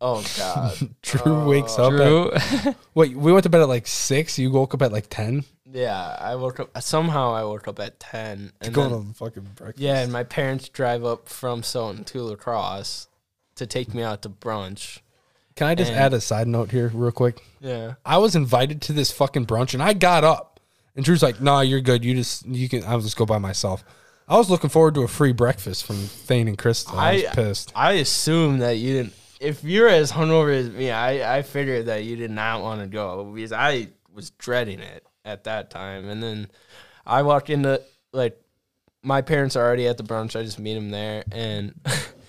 oh 0.00 0.24
god. 0.38 0.74
Drew 1.02 1.48
wakes 1.48 1.78
up. 1.78 1.92
At, 1.92 1.96
Drew, 1.98 2.74
wait, 2.94 3.14
we 3.16 3.30
went 3.32 3.42
to 3.44 3.50
bed 3.50 3.60
at 3.60 3.68
like 3.68 3.86
six. 3.86 4.38
You 4.38 4.50
woke 4.50 4.72
up 4.72 4.80
at 4.82 4.90
like 4.92 5.08
ten. 5.10 5.44
yeah, 5.70 6.16
I 6.18 6.34
woke 6.36 6.60
up. 6.60 6.70
Somehow 6.82 7.32
I 7.34 7.44
woke 7.44 7.68
up 7.68 7.78
at 7.78 8.00
ten. 8.00 8.52
And 8.62 8.72
Going 8.72 8.88
then- 8.90 8.98
on 9.00 9.12
fucking 9.12 9.48
breakfast. 9.54 9.80
yeah, 9.82 9.98
and 10.00 10.10
my 10.10 10.22
parents 10.24 10.70
drive 10.70 11.04
up 11.04 11.28
from 11.28 11.62
Stoughton 11.62 12.04
to 12.04 12.22
La 12.22 12.36
Crosse 12.36 13.06
to 13.56 13.66
take 13.66 13.92
me 13.92 14.02
out 14.02 14.22
to 14.22 14.30
brunch. 14.30 15.00
Can 15.56 15.66
I 15.66 15.74
just 15.74 15.90
And- 15.90 16.00
add 16.00 16.12
a 16.14 16.20
side 16.20 16.48
note 16.48 16.70
here, 16.70 16.90
real 16.94 17.12
quick? 17.12 17.42
Yeah. 17.60 17.94
I 18.04 18.18
was 18.18 18.34
invited 18.34 18.80
to 18.82 18.92
this 18.92 19.10
fucking 19.12 19.46
brunch, 19.46 19.74
and 19.74 19.82
I 19.82 19.92
got 19.92 20.24
up, 20.24 20.60
and 20.96 21.04
Drew's 21.04 21.22
like, 21.22 21.40
"Nah, 21.40 21.60
you're 21.60 21.80
good. 21.80 22.04
You 22.04 22.14
just 22.14 22.46
you 22.46 22.68
can. 22.68 22.84
I'll 22.84 23.00
just 23.00 23.16
go 23.16 23.26
by 23.26 23.38
myself." 23.38 23.84
I 24.28 24.36
was 24.36 24.48
looking 24.48 24.70
forward 24.70 24.94
to 24.94 25.02
a 25.02 25.08
free 25.08 25.32
breakfast 25.32 25.84
from 25.84 25.96
Thane 25.96 26.48
and 26.48 26.56
Crystal. 26.56 26.98
I, 26.98 27.14
was 27.14 27.24
pissed. 27.32 27.72
I 27.74 27.92
assume 27.94 28.58
that 28.58 28.78
you 28.78 28.92
didn't. 28.94 29.12
If 29.40 29.64
you're 29.64 29.88
as 29.88 30.12
hungover 30.12 30.54
as 30.54 30.70
me, 30.70 30.90
I 30.90 31.38
I 31.38 31.42
figured 31.42 31.86
that 31.86 32.04
you 32.04 32.16
did 32.16 32.30
not 32.30 32.62
want 32.62 32.80
to 32.80 32.86
go 32.86 33.24
because 33.34 33.52
I 33.52 33.88
was 34.14 34.30
dreading 34.30 34.80
it 34.80 35.04
at 35.24 35.44
that 35.44 35.70
time. 35.70 36.08
And 36.08 36.22
then 36.22 36.48
I 37.04 37.22
walked 37.22 37.50
into 37.50 37.82
like 38.12 38.38
my 39.02 39.20
parents 39.20 39.56
are 39.56 39.66
already 39.66 39.88
at 39.88 39.96
the 39.98 40.04
brunch. 40.04 40.38
I 40.38 40.44
just 40.44 40.58
meet 40.60 40.74
them 40.74 40.90
there, 40.90 41.24
and 41.32 41.74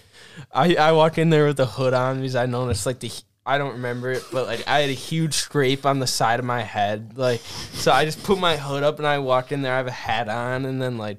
I 0.51 0.75
I 0.75 0.91
walk 0.91 1.17
in 1.17 1.29
there 1.29 1.45
with 1.47 1.57
the 1.57 1.65
hood 1.65 1.93
on 1.93 2.17
because 2.17 2.35
I 2.35 2.45
noticed 2.45 2.85
like 2.85 2.99
the. 2.99 3.11
I 3.45 3.57
don't 3.57 3.73
remember 3.73 4.09
it, 4.11 4.23
but 4.31 4.45
like 4.47 4.65
I 4.67 4.79
had 4.79 4.89
a 4.89 4.93
huge 4.93 5.33
scrape 5.33 5.85
on 5.85 5.99
the 5.99 6.07
side 6.07 6.39
of 6.39 6.45
my 6.45 6.61
head. 6.61 7.17
Like, 7.17 7.41
so 7.73 7.91
I 7.91 8.05
just 8.05 8.23
put 8.23 8.39
my 8.39 8.55
hood 8.55 8.83
up 8.83 8.99
and 8.99 9.07
I 9.07 9.19
walk 9.19 9.51
in 9.51 9.61
there. 9.63 9.73
I 9.73 9.77
have 9.77 9.87
a 9.87 9.91
hat 9.91 10.29
on, 10.29 10.63
and 10.65 10.81
then 10.81 10.97
like 10.97 11.17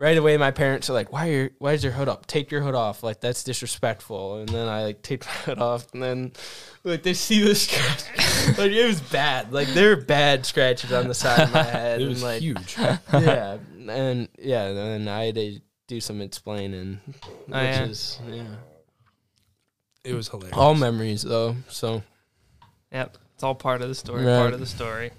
right 0.00 0.18
away 0.18 0.36
my 0.36 0.50
parents 0.50 0.90
are 0.90 0.94
like 0.94 1.12
why 1.12 1.28
are 1.28 1.32
your, 1.32 1.50
why 1.60 1.72
is 1.74 1.84
your 1.84 1.92
hood 1.92 2.08
up 2.08 2.26
take 2.26 2.50
your 2.50 2.60
hood 2.60 2.74
off 2.74 3.04
like 3.04 3.20
that's 3.20 3.44
disrespectful 3.44 4.38
and 4.38 4.48
then 4.48 4.66
i 4.66 4.82
like 4.82 5.00
take 5.00 5.24
my 5.26 5.30
hood 5.30 5.60
off 5.60 5.86
and 5.94 6.02
then 6.02 6.32
like 6.82 7.04
they 7.04 7.14
see 7.14 7.40
the 7.40 7.54
scratch 7.54 8.02
like 8.58 8.72
it 8.72 8.84
was 8.84 9.00
bad 9.00 9.52
like 9.52 9.68
there 9.68 9.90
were 9.94 10.02
bad 10.02 10.44
scratches 10.44 10.90
on 10.92 11.06
the 11.06 11.14
side 11.14 11.38
of 11.42 11.52
my 11.52 11.62
head 11.78 12.00
It 12.00 12.04
and 12.04 12.10
was 12.14 12.22
like 12.24 12.40
huge. 12.42 12.76
yeah 13.12 13.58
and 13.88 14.28
yeah 14.40 14.64
and 14.66 15.08
i 15.08 15.26
had 15.26 15.36
to 15.36 15.60
do 15.92 16.00
some 16.00 16.22
explaining 16.22 17.00
oh, 17.06 17.28
which 17.46 17.54
yeah. 17.54 17.84
is 17.84 18.18
yeah 18.28 18.44
It 20.04 20.14
was 20.14 20.28
hilarious. 20.28 20.56
all 20.56 20.74
memories 20.74 21.22
though 21.22 21.56
so 21.68 22.02
yep, 22.90 23.18
it's 23.34 23.42
all 23.42 23.54
part 23.56 23.82
of 23.82 23.88
the 23.88 23.94
story. 23.96 24.24
Right. 24.24 24.38
Part 24.38 24.54
of 24.54 24.60
the 24.60 24.66
story. 24.66 25.10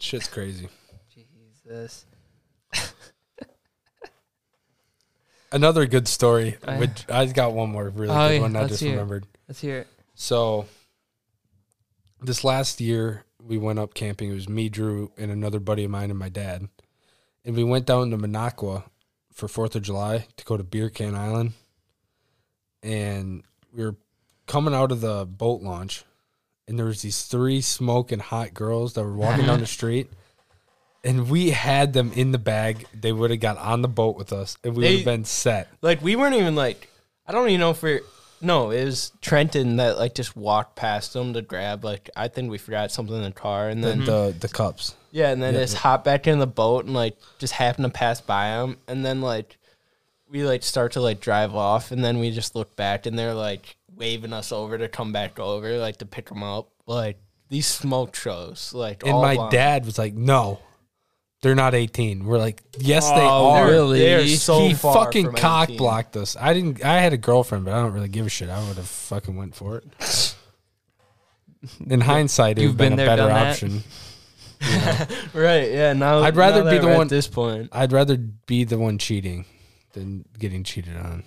Shit's 0.00 0.26
crazy. 0.26 0.68
Jesus. 1.14 2.04
Another 5.52 5.86
good 5.86 6.08
story. 6.08 6.56
Oh, 6.66 6.72
yeah. 6.72 6.78
Which 6.80 7.04
I 7.08 7.24
got 7.26 7.52
one 7.52 7.70
more 7.70 7.88
really 7.88 8.10
Oh, 8.12 8.28
good 8.28 8.34
yeah, 8.34 8.40
one. 8.40 8.56
I 8.56 8.60
let's 8.62 8.70
just 8.72 8.82
hear 8.82 8.90
it. 8.90 8.94
remembered. 8.94 9.26
Let's 9.46 9.60
hear 9.60 9.78
it. 9.78 9.86
So 10.16 10.66
this 12.20 12.42
last 12.42 12.80
year 12.80 13.24
we 13.40 13.58
went 13.58 13.78
up 13.78 13.94
camping. 13.94 14.30
It 14.30 14.34
was 14.34 14.48
me, 14.48 14.68
Drew, 14.68 15.12
and 15.16 15.30
another 15.30 15.60
buddy 15.60 15.84
of 15.84 15.92
mine 15.92 16.10
and 16.10 16.18
my 16.18 16.28
dad. 16.28 16.68
And 17.44 17.54
we 17.54 17.62
went 17.62 17.86
down 17.86 18.10
to 18.10 18.18
Minocqua 18.18 18.82
for 19.38 19.46
Fourth 19.46 19.76
of 19.76 19.82
July 19.82 20.26
to 20.36 20.44
go 20.44 20.56
to 20.56 20.64
Beer 20.64 20.90
Can 20.90 21.14
Island. 21.14 21.52
And 22.82 23.44
we 23.72 23.84
were 23.84 23.94
coming 24.46 24.74
out 24.74 24.90
of 24.92 25.00
the 25.00 25.24
boat 25.26 25.62
launch 25.62 26.04
and 26.66 26.78
there 26.78 26.86
was 26.86 27.02
these 27.02 27.22
three 27.22 27.60
smoking 27.60 28.18
hot 28.18 28.52
girls 28.52 28.94
that 28.94 29.04
were 29.04 29.14
walking 29.14 29.46
down 29.46 29.60
the 29.60 29.66
street. 29.78 30.10
And 31.04 31.30
we 31.30 31.50
had 31.50 31.92
them 31.92 32.12
in 32.14 32.32
the 32.32 32.38
bag. 32.38 32.84
They 32.92 33.12
would 33.12 33.30
have 33.30 33.38
got 33.40 33.56
on 33.58 33.82
the 33.82 33.88
boat 33.88 34.16
with 34.16 34.32
us 34.32 34.58
and 34.64 34.74
we 34.76 34.82
would 34.82 34.92
have 34.96 35.04
been 35.04 35.24
set. 35.24 35.68
like 35.82 36.02
we 36.02 36.16
weren't 36.16 36.34
even 36.34 36.54
like 36.56 36.88
i 37.26 37.32
don't 37.32 37.46
even 37.48 37.60
know 37.60 37.70
if 37.70 37.82
we're 37.82 38.00
no 38.40 38.70
it 38.70 38.84
was 38.84 39.12
trenton 39.20 39.76
that 39.76 39.98
like 39.98 40.14
just 40.14 40.34
walked 40.36 40.74
past 40.76 41.12
them 41.12 41.34
to 41.34 41.42
grab 41.42 41.84
like 41.84 42.08
i 42.16 42.26
think 42.26 42.50
we 42.50 42.56
forgot 42.58 42.90
something 42.90 43.14
in 43.14 43.22
the 43.22 43.30
car 43.30 43.68
and 43.68 43.84
The, 43.84 43.88
then 43.88 44.04
the 44.04 44.34
the 44.40 44.48
cups. 44.48 44.94
Yeah, 45.10 45.30
and 45.30 45.42
then 45.42 45.54
Yeah, 45.54 45.60
just 45.60 45.76
hop 45.76 46.04
back 46.04 46.26
in 46.26 46.38
the 46.38 46.46
boat 46.46 46.84
and 46.84 46.94
like 46.94 47.16
just 47.38 47.54
happen 47.54 47.82
to 47.84 47.90
pass 47.90 48.20
by 48.20 48.50
them, 48.50 48.76
and 48.86 49.04
then 49.04 49.20
like 49.20 49.56
we 50.30 50.44
like 50.44 50.62
start 50.62 50.92
to 50.92 51.00
like 51.00 51.20
drive 51.20 51.54
off, 51.54 51.90
and 51.90 52.04
then 52.04 52.18
we 52.18 52.30
just 52.30 52.54
look 52.54 52.76
back 52.76 53.06
and 53.06 53.18
they're 53.18 53.34
like 53.34 53.76
waving 53.96 54.32
us 54.32 54.52
over 54.52 54.76
to 54.78 54.88
come 54.88 55.12
back 55.12 55.38
over, 55.38 55.78
like 55.78 55.96
to 55.98 56.06
pick 56.06 56.28
them 56.28 56.42
up. 56.42 56.68
Like 56.86 57.18
these 57.48 57.66
smoke 57.66 58.14
shows, 58.14 58.72
like 58.74 59.02
And 59.04 59.12
all 59.14 59.22
my 59.22 59.34
blonde. 59.34 59.52
dad 59.52 59.86
was 59.86 59.96
like, 59.98 60.12
"No, 60.14 60.58
they're 61.40 61.54
not 61.54 61.74
18." 61.74 62.26
We're 62.26 62.36
like, 62.38 62.62
"Yes, 62.78 63.08
they 63.08 63.16
Oh, 63.16 63.50
are." 63.50 63.64
they're- 63.64 63.72
Really? 63.74 63.98
They're 64.00 64.26
so 64.36 64.60
he 64.68 64.74
far 64.74 65.06
fucking 65.06 65.26
from 65.26 65.34
cock 65.36 65.68
18. 65.70 65.78
blocked 65.78 66.16
us. 66.18 66.36
I 66.38 66.52
didn't. 66.52 66.84
I 66.84 67.00
had 67.00 67.14
a 67.14 67.18
girlfriend, 67.18 67.64
but 67.64 67.72
I 67.72 67.80
don't 67.80 67.92
really 67.94 68.08
give 68.08 68.26
a 68.26 68.28
shit. 68.28 68.50
I 68.50 68.58
would 68.68 68.76
have 68.76 68.86
fucking 68.88 69.34
went 69.36 69.54
for 69.54 69.78
it. 69.78 69.84
In 71.88 72.00
hindsight, 72.02 72.58
it 72.58 72.62
You've 72.62 72.78
would 72.78 72.84
have 72.84 72.90
been, 72.90 72.96
been 72.96 73.06
a 73.06 73.16
there, 73.16 73.16
better 73.28 73.32
option. 73.50 73.78
that? 73.78 73.84
Option. 74.62 75.16
right. 75.34 75.70
Yeah. 75.70 75.92
Now 75.92 76.18
I'd 76.20 76.36
rather 76.36 76.64
now 76.64 76.70
be 76.70 76.78
the 76.78 76.86
one- 76.88 77.02
at 77.02 77.08
this 77.08 77.28
point. 77.28 77.68
I'd 77.72 77.92
rather 77.92 78.16
be 78.16 78.64
the 78.64 78.78
one 78.78 78.98
cheating 78.98 79.44
than 79.92 80.24
getting 80.38 80.64
cheated 80.64 80.96
on. 80.96 81.24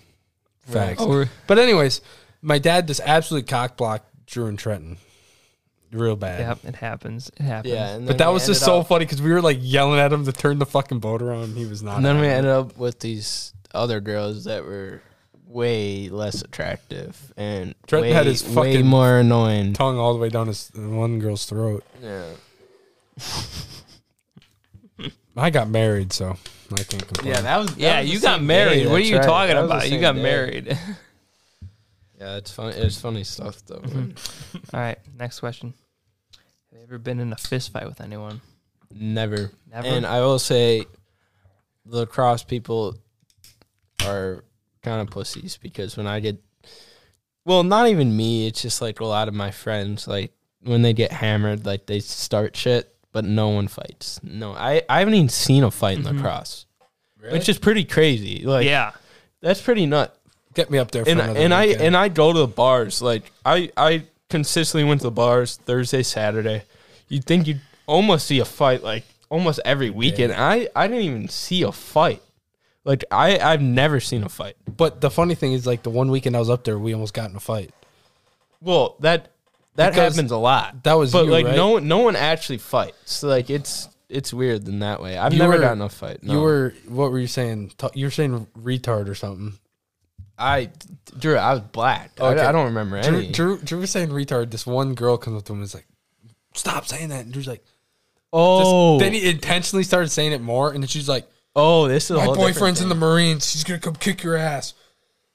Facts. 0.67 1.01
Oh, 1.01 1.11
or 1.11 1.29
But 1.47 1.59
anyways, 1.59 2.01
my 2.41 2.59
dad 2.59 2.87
just 2.87 3.01
absolutely 3.03 3.47
cock 3.49 3.77
blocked 3.77 4.07
Drew 4.27 4.45
and 4.45 4.57
Trenton, 4.57 4.97
real 5.91 6.15
bad. 6.15 6.39
yeah, 6.39 6.69
it 6.69 6.75
happens. 6.75 7.29
It 7.37 7.41
happens. 7.43 7.73
Yeah. 7.73 7.99
But 7.99 8.19
that 8.19 8.29
was 8.29 8.45
just 8.45 8.63
so 8.63 8.79
up- 8.81 8.87
funny 8.87 9.05
because 9.05 9.21
we 9.21 9.31
were 9.31 9.41
like 9.41 9.57
yelling 9.59 9.99
at 9.99 10.13
him 10.13 10.23
to 10.25 10.31
turn 10.31 10.59
the 10.59 10.65
fucking 10.65 10.99
boat 10.99 11.21
around. 11.21 11.43
And 11.45 11.57
he 11.57 11.65
was 11.65 11.81
not. 11.83 11.97
And 11.97 12.05
then 12.05 12.19
we 12.19 12.27
it. 12.27 12.31
ended 12.31 12.51
up 12.51 12.77
with 12.77 12.99
these 12.99 13.53
other 13.73 13.99
girls 13.99 14.45
that 14.45 14.63
were 14.63 15.01
way 15.47 16.07
less 16.07 16.41
attractive 16.43 17.33
and 17.35 17.75
Trenton 17.87 18.09
way, 18.11 18.15
had 18.15 18.25
his 18.25 18.41
way 18.47 18.53
fucking 18.53 18.85
more 18.87 19.17
annoying. 19.17 19.73
tongue 19.73 19.97
all 19.97 20.13
the 20.13 20.19
way 20.19 20.29
down 20.29 20.47
his 20.47 20.71
one 20.73 21.19
girl's 21.19 21.45
throat. 21.45 21.83
Yeah. 22.01 22.23
I 25.37 25.49
got 25.49 25.69
married, 25.69 26.13
so 26.13 26.35
I 26.73 26.83
can't 26.83 27.07
complain. 27.07 27.33
Yeah, 27.33 27.41
that 27.41 27.57
was. 27.57 27.69
that 27.75 27.79
Yeah, 27.79 28.01
was 28.01 28.13
you 28.13 28.19
got 28.19 28.41
married. 28.43 28.83
day, 28.83 28.87
what 28.87 28.95
are 29.01 29.03
you 29.03 29.17
right. 29.17 29.25
talking 29.25 29.55
That 29.55 29.65
about? 29.65 29.89
You 29.89 29.99
got 29.99 30.15
day. 30.15 30.21
married. 30.23 30.77
Yeah, 32.19 32.35
it's 32.37 32.51
funny. 32.51 32.75
It's 32.77 33.01
funny 33.01 33.23
stuff 33.23 33.65
though. 33.65 33.79
Mm-hmm. 33.79 34.75
All 34.75 34.79
right, 34.79 34.99
next 35.17 35.39
question. 35.39 35.73
Have 36.71 36.77
you 36.79 36.83
ever 36.83 36.99
been 36.99 37.19
in 37.19 37.33
a 37.33 37.35
fist 37.35 37.71
fight 37.73 37.87
with 37.87 37.99
anyone? 37.99 38.41
Never. 38.93 39.49
Never. 39.67 39.87
And 39.87 40.05
I 40.05 40.19
will 40.19 40.37
say, 40.37 40.85
La 41.83 42.05
Crosse 42.05 42.43
people 42.43 42.95
are 44.05 44.43
kind 44.83 45.01
of 45.01 45.09
pussies 45.09 45.57
because 45.57 45.97
when 45.97 46.05
I 46.05 46.19
get, 46.19 46.39
well, 47.43 47.63
not 47.63 47.87
even 47.87 48.15
me. 48.15 48.45
It's 48.45 48.61
just 48.61 48.83
like 48.83 48.99
a 48.99 49.05
lot 49.05 49.27
of 49.27 49.33
my 49.33 49.49
friends. 49.49 50.07
Like 50.07 50.31
when 50.61 50.83
they 50.83 50.93
get 50.93 51.11
hammered, 51.11 51.65
like 51.65 51.87
they 51.87 52.01
start 52.01 52.55
shit, 52.55 52.93
but 53.11 53.25
no 53.25 53.49
one 53.49 53.67
fights. 53.67 54.19
No, 54.23 54.53
I 54.53 54.83
I 54.89 54.99
haven't 54.99 55.13
even 55.13 55.29
seen 55.29 55.63
a 55.63 55.71
fight 55.71 55.97
in 55.97 56.03
lacrosse, 56.03 56.65
mm-hmm. 57.21 57.33
which 57.33 57.49
is 57.49 57.57
pretty 57.59 57.83
crazy. 57.83 58.45
Like 58.45 58.65
yeah. 58.65 58.91
that's 59.41 59.61
pretty 59.61 59.85
nut. 59.85 60.17
Get 60.53 60.69
me 60.69 60.77
up 60.77 60.91
there. 60.91 61.05
For 61.05 61.11
and 61.11 61.19
another 61.19 61.39
and 61.39 61.53
I 61.53 61.67
weekend. 61.67 61.81
and 61.83 61.97
I 61.97 62.09
go 62.09 62.33
to 62.33 62.39
the 62.39 62.47
bars. 62.47 63.01
Like 63.01 63.31
I 63.45 63.71
I 63.77 64.03
consistently 64.29 64.87
went 64.87 65.01
to 65.01 65.07
the 65.07 65.11
bars 65.11 65.57
Thursday, 65.57 66.03
Saturday. 66.03 66.63
You'd 67.07 67.25
think 67.25 67.47
you'd 67.47 67.61
almost 67.85 68.27
see 68.27 68.39
a 68.39 68.45
fight 68.45 68.83
like 68.83 69.03
almost 69.29 69.59
every 69.65 69.89
weekend. 69.89 70.33
I 70.33 70.69
I 70.75 70.87
didn't 70.87 71.03
even 71.03 71.29
see 71.29 71.63
a 71.63 71.71
fight. 71.71 72.21
Like 72.83 73.03
I 73.11 73.39
I've 73.39 73.61
never 73.61 73.99
seen 73.99 74.23
a 74.23 74.29
fight. 74.29 74.55
But 74.65 75.01
the 75.01 75.11
funny 75.11 75.35
thing 75.35 75.53
is, 75.53 75.67
like 75.67 75.83
the 75.83 75.89
one 75.89 76.11
weekend 76.11 76.35
I 76.35 76.39
was 76.39 76.49
up 76.49 76.63
there, 76.63 76.79
we 76.79 76.93
almost 76.93 77.13
got 77.13 77.29
in 77.29 77.35
a 77.35 77.39
fight. 77.39 77.71
Well, 78.61 78.95
that 78.99 79.31
that 79.75 79.91
Because 79.91 80.15
happens 80.15 80.31
a 80.31 80.37
lot. 80.37 80.83
That 80.83 80.93
was 80.93 81.11
But 81.11 81.25
you, 81.25 81.31
like 81.31 81.45
right? 81.45 81.55
no 81.55 81.69
one 81.71 81.87
no 81.87 81.99
one 81.99 82.15
actually 82.15 82.57
fights. 82.59 83.23
Like 83.23 83.49
it's 83.49 83.87
it's 84.09 84.33
weird 84.33 84.67
in 84.67 84.79
that 84.79 85.01
way. 85.01 85.17
I've 85.17 85.33
You 85.33 85.39
never 85.39 85.53
were- 85.53 85.59
gotten 85.59 85.81
a 85.81 85.89
fight. 85.89 86.19
You 86.21 86.41
were 86.41 86.73
what 86.87 87.11
were 87.11 87.19
you 87.19 87.27
saying? 87.27 87.71
You 87.93 88.07
were 88.07 88.11
saying 88.11 88.47
retard 88.59 89.07
or 89.07 89.15
something. 89.15 89.53
I 90.37 90.69
Drew. 91.17 91.37
I 91.37 91.51
was 91.53 91.61
black. 91.61 92.11
I- 92.19 92.33
Okay. 92.33 92.41
I, 92.41 92.51
don't 92.51 92.65
remember 92.65 93.01
Drew, 93.01 93.17
any. 93.19 93.31
Drew, 93.31 93.57
Drew 93.59 93.79
was 93.79 93.91
saying 93.91 94.09
retard. 94.09 94.49
This 94.51 94.65
one 94.65 94.95
girl 94.95 95.17
comes 95.17 95.37
up 95.37 95.45
to 95.45 95.53
him 95.53 95.59
and 95.59 95.65
is 95.65 95.73
like, 95.75 95.85
"Stop 96.55 96.87
saying 96.87 97.09
that." 97.09 97.25
And 97.25 97.31
Drew's 97.33 97.47
like, 97.47 97.59
just- 97.63 97.69
oh, 98.33 98.97
Then 98.99 99.13
he 99.13 99.29
intentionally 99.29 99.83
started 99.83 100.09
saying 100.09 100.31
it 100.31 100.41
more, 100.41 100.71
and 100.73 100.81
then 100.83 100.87
she's 100.87 101.07
like, 101.07 101.29
oh, 101.55 101.87
this 101.87 102.05
is 102.05 102.11
a 102.11 102.13
"My 102.15 102.23
whole 102.25 102.33
different 102.35 102.55
boyfriend's 102.55 102.81
in 102.81 102.89
the. 102.89 102.95
Marines. 102.95 103.53
He's 103.53 103.63
gonna 103.63 103.79
come 103.79 103.95
kick 103.95 104.23
your 104.23 104.35
ass." 104.35 104.73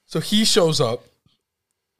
So 0.07 0.19
he 0.19 0.43
shows 0.45 0.81
up, 0.81 1.03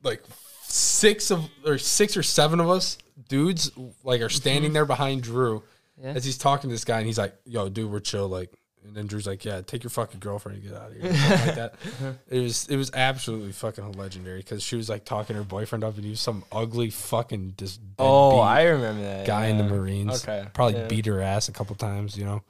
like 0.03 0.21
six 0.69 1.31
of 1.31 1.49
or 1.65 1.77
six 1.77 2.17
or 2.17 2.23
seven 2.23 2.59
of 2.59 2.69
us 2.69 2.97
dudes, 3.29 3.71
like 4.03 4.21
are 4.21 4.29
standing 4.29 4.69
mm-hmm. 4.69 4.73
there 4.73 4.85
behind 4.85 5.23
Drew 5.23 5.63
Yeah. 6.01 6.11
as 6.11 6.25
he's 6.25 6.37
talking 6.37 6.69
to 6.69 6.73
this 6.73 6.85
guy, 6.85 6.97
and 6.97 7.07
he's 7.07 7.17
like, 7.17 7.35
"Yo, 7.45 7.69
dude, 7.69 7.91
we're 7.91 7.99
chill." 7.99 8.27
Like, 8.27 8.51
and 8.83 8.95
then 8.95 9.07
Drew's 9.07 9.27
like, 9.27 9.43
"Yeah, 9.45 9.61
take 9.61 9.83
your 9.83 9.89
fucking 9.89 10.19
girlfriend 10.19 10.59
and 10.59 10.67
get 10.67 10.77
out 10.77 10.91
of 10.91 10.97
here." 10.97 11.13
Something 11.13 11.47
like 11.47 11.55
that. 11.55 11.75
Uh-huh. 11.85 12.13
It 12.29 12.39
was 12.39 12.67
it 12.67 12.77
was 12.77 12.91
absolutely 12.93 13.51
fucking 13.51 13.93
legendary 13.93 14.39
because 14.39 14.61
she 14.61 14.75
was 14.75 14.89
like 14.89 15.03
talking 15.05 15.35
her 15.35 15.43
boyfriend 15.43 15.83
up, 15.83 15.95
and 15.95 16.03
he 16.03 16.11
was 16.11 16.21
some 16.21 16.43
ugly 16.51 16.89
fucking 16.89 17.55
just 17.57 17.79
Oh, 17.97 18.39
I 18.39 18.63
remember 18.63 19.01
that 19.01 19.25
guy 19.25 19.47
in 19.47 19.57
the 19.57 19.63
yeah. 19.63 19.69
Marines. 19.69 20.23
Okay, 20.23 20.47
probably 20.53 20.79
yeah. 20.79 20.87
beat 20.87 21.05
her 21.07 21.21
ass 21.21 21.49
a 21.49 21.53
couple 21.53 21.75
times. 21.75 22.17
You 22.17 22.25
know, 22.25 22.43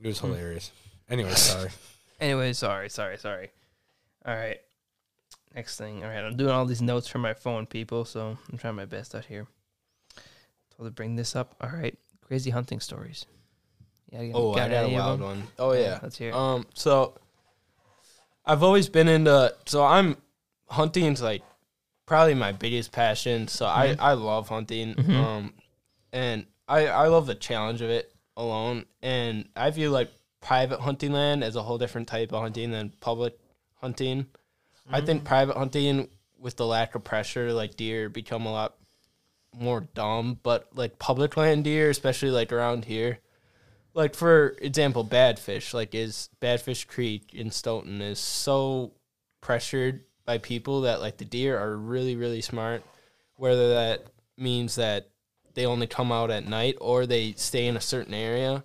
it 0.00 0.06
was 0.06 0.18
hmm. 0.18 0.28
hilarious. 0.28 0.70
Anyway, 1.08 1.32
sorry. 1.34 1.70
Anyway, 2.18 2.54
sorry, 2.54 2.88
sorry, 2.88 3.18
sorry. 3.18 3.50
All 4.24 4.34
right. 4.34 4.58
Next 5.56 5.78
thing. 5.78 6.04
All 6.04 6.10
right, 6.10 6.22
I'm 6.22 6.36
doing 6.36 6.50
all 6.50 6.66
these 6.66 6.82
notes 6.82 7.08
from 7.08 7.22
my 7.22 7.32
phone, 7.32 7.64
people, 7.64 8.04
so 8.04 8.36
I'm 8.52 8.58
trying 8.58 8.74
my 8.74 8.84
best 8.84 9.14
out 9.14 9.24
here. 9.24 9.46
Told 10.76 10.86
to 10.88 10.90
bring 10.90 11.16
this 11.16 11.34
up. 11.34 11.56
All 11.62 11.70
right. 11.70 11.98
Crazy 12.20 12.50
hunting 12.50 12.78
stories. 12.78 13.24
Yeah, 14.12 14.20
you 14.20 14.32
Oh, 14.34 14.52
I 14.52 14.68
got 14.68 14.84
a 14.84 14.88
wild 14.88 15.20
one. 15.20 15.44
Oh 15.58 15.72
yeah. 15.72 15.98
Let's 16.02 16.18
hear 16.18 16.28
it. 16.28 16.34
Um, 16.34 16.66
so 16.74 17.14
I've 18.44 18.62
always 18.62 18.88
been 18.90 19.08
into. 19.08 19.54
So 19.64 19.82
I'm 19.82 20.18
hunting's 20.68 21.22
like 21.22 21.42
probably 22.04 22.34
my 22.34 22.52
biggest 22.52 22.92
passion. 22.92 23.48
So 23.48 23.64
Mhm. 23.64 23.98
I 24.00 24.10
I 24.10 24.12
love 24.12 24.48
hunting. 24.50 24.94
Mhm. 24.94 25.14
Um, 25.14 25.54
and 26.12 26.46
I 26.68 26.88
I 26.88 27.06
love 27.08 27.26
the 27.26 27.34
challenge 27.34 27.80
of 27.80 27.88
it 27.88 28.12
alone. 28.36 28.84
And 29.00 29.48
I 29.56 29.70
view 29.70 29.88
like 29.90 30.12
private 30.42 30.80
hunting 30.80 31.12
land 31.12 31.42
as 31.42 31.56
a 31.56 31.62
whole 31.62 31.78
different 31.78 32.08
type 32.08 32.32
of 32.32 32.42
hunting 32.42 32.72
than 32.72 32.90
public 33.00 33.38
hunting. 33.76 34.26
I 34.90 34.98
mm-hmm. 34.98 35.06
think 35.06 35.24
private 35.24 35.56
hunting 35.56 36.08
with 36.38 36.56
the 36.56 36.66
lack 36.66 36.94
of 36.94 37.04
pressure, 37.04 37.52
like 37.52 37.76
deer, 37.76 38.08
become 38.08 38.46
a 38.46 38.52
lot 38.52 38.76
more 39.52 39.80
dumb. 39.94 40.38
But 40.42 40.68
like 40.74 40.98
public 40.98 41.36
land 41.36 41.64
deer, 41.64 41.90
especially 41.90 42.30
like 42.30 42.52
around 42.52 42.84
here, 42.84 43.18
like 43.94 44.14
for 44.14 44.56
example, 44.60 45.04
Badfish, 45.04 45.74
like 45.74 45.94
is 45.94 46.28
Badfish 46.40 46.86
Creek 46.86 47.34
in 47.34 47.50
Stoughton 47.50 48.00
is 48.02 48.18
so 48.20 48.92
pressured 49.40 50.04
by 50.24 50.38
people 50.38 50.82
that 50.82 51.00
like 51.00 51.16
the 51.16 51.24
deer 51.24 51.58
are 51.58 51.76
really 51.76 52.14
really 52.14 52.42
smart. 52.42 52.84
Whether 53.36 53.70
that 53.70 54.06
means 54.36 54.76
that 54.76 55.08
they 55.54 55.64
only 55.66 55.86
come 55.86 56.12
out 56.12 56.30
at 56.30 56.46
night 56.46 56.76
or 56.80 57.06
they 57.06 57.32
stay 57.32 57.66
in 57.66 57.76
a 57.76 57.80
certain 57.80 58.14
area. 58.14 58.64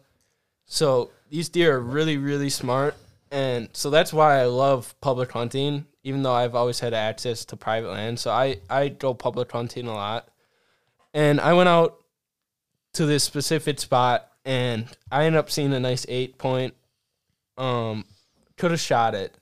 So 0.66 1.12
these 1.30 1.50
deer 1.50 1.78
are 1.78 1.82
really 1.82 2.18
really 2.18 2.50
smart, 2.50 2.96
and 3.32 3.70
so 3.74 3.90
that's 3.90 4.12
why 4.12 4.40
I 4.40 4.46
love 4.46 4.94
public 5.00 5.32
hunting. 5.32 5.86
Even 6.04 6.24
though 6.24 6.34
I've 6.34 6.56
always 6.56 6.80
had 6.80 6.94
access 6.94 7.46
to 7.46 7.56
private 7.56 7.90
land, 7.90 8.20
so 8.20 8.32
I 8.32 8.58
I 8.70 8.90
go 8.90 9.14
public 9.14 9.52
hunting 9.52 9.88
a 9.88 9.94
lot, 9.94 10.30
and 11.14 11.40
I 11.40 11.54
went 11.54 11.70
out 11.70 11.98
to 12.94 13.06
this 13.06 13.24
specific 13.24 13.80
spot 13.80 14.28
and 14.44 14.88
I 15.12 15.26
ended 15.26 15.40
up 15.40 15.50
seeing 15.50 15.74
a 15.74 15.80
nice 15.80 16.06
eight 16.10 16.38
point. 16.38 16.74
Um, 17.58 18.06
could 18.58 18.72
have 18.72 18.80
shot 18.80 19.14
it, 19.14 19.38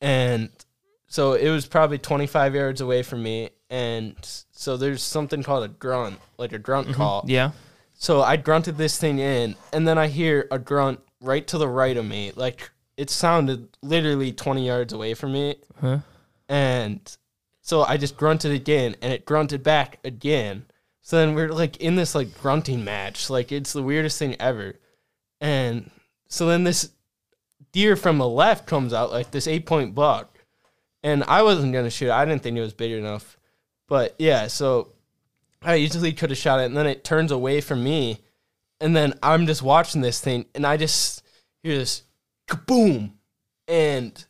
and 0.00 0.50
so 1.06 1.32
it 1.32 1.50
was 1.50 1.66
probably 1.66 1.98
twenty 1.98 2.26
five 2.26 2.54
yards 2.54 2.80
away 2.80 3.02
from 3.02 3.22
me. 3.22 3.50
And 3.70 4.16
so 4.22 4.76
there's 4.78 5.02
something 5.02 5.42
called 5.42 5.64
a 5.64 5.68
grunt, 5.68 6.18
like 6.38 6.52
a 6.52 6.58
grunt 6.58 6.94
call. 6.94 7.24
Yeah. 7.26 7.50
So 7.92 8.22
I 8.22 8.36
grunted 8.36 8.78
this 8.78 8.98
thing 8.98 9.18
in, 9.18 9.56
and 9.72 9.86
then 9.86 9.98
I 9.98 10.06
hear 10.06 10.46
a 10.50 10.58
grunt 10.58 11.00
right 11.20 11.46
to 11.48 11.58
the 11.58 11.68
right 11.68 11.96
of 11.96 12.06
me. 12.06 12.32
Like 12.34 12.70
it 12.98 13.10
sounded 13.10 13.68
literally 13.80 14.32
20 14.32 14.66
yards 14.66 14.92
away 14.92 15.14
from 15.14 15.32
me. 15.32 15.54
Huh? 15.80 16.00
And 16.48 17.16
so 17.62 17.82
I 17.82 17.96
just 17.96 18.16
grunted 18.16 18.50
again, 18.50 18.96
and 19.00 19.12
it 19.12 19.24
grunted 19.24 19.62
back 19.62 20.00
again. 20.04 20.66
So 21.00 21.16
then 21.16 21.34
we're 21.34 21.50
like 21.52 21.76
in 21.76 21.94
this 21.94 22.14
like 22.14 22.38
grunting 22.40 22.84
match. 22.84 23.30
Like 23.30 23.52
it's 23.52 23.72
the 23.72 23.84
weirdest 23.84 24.18
thing 24.18 24.36
ever. 24.40 24.74
And 25.40 25.90
so 26.28 26.46
then 26.46 26.64
this 26.64 26.90
deer 27.70 27.94
from 27.94 28.18
the 28.18 28.28
left 28.28 28.66
comes 28.66 28.92
out, 28.92 29.12
like 29.12 29.30
this 29.30 29.46
eight 29.46 29.64
point 29.64 29.94
buck. 29.94 30.36
And 31.04 31.22
I 31.28 31.42
wasn't 31.42 31.72
gonna 31.72 31.90
shoot. 31.90 32.08
it. 32.08 32.12
I 32.12 32.24
didn't 32.24 32.42
think 32.42 32.58
it 32.58 32.62
was 32.62 32.74
big 32.74 32.92
enough. 32.92 33.38
But 33.86 34.16
yeah, 34.18 34.48
so 34.48 34.92
I 35.62 35.76
easily 35.76 36.12
could 36.12 36.30
have 36.30 36.38
shot 36.38 36.60
it, 36.60 36.64
and 36.64 36.76
then 36.76 36.86
it 36.86 37.04
turns 37.04 37.30
away 37.30 37.60
from 37.60 37.84
me, 37.84 38.18
and 38.80 38.94
then 38.94 39.14
I'm 39.22 39.46
just 39.46 39.62
watching 39.62 40.00
this 40.00 40.20
thing, 40.20 40.46
and 40.54 40.66
I 40.66 40.76
just 40.76 41.22
hear 41.62 41.78
this 41.78 42.02
kaboom, 42.48 43.12
and 43.66 44.24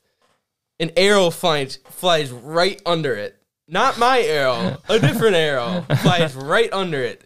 an 0.80 0.90
arrow 0.96 1.30
flies 1.30 1.78
flies 1.88 2.30
right 2.30 2.80
under 2.84 3.14
it. 3.14 3.36
Not 3.66 3.98
my 3.98 4.20
arrow, 4.20 4.78
a 4.88 4.98
different 5.06 5.36
arrow 5.36 5.84
flies 6.02 6.34
right 6.34 6.72
under 6.72 7.02
it. 7.02 7.24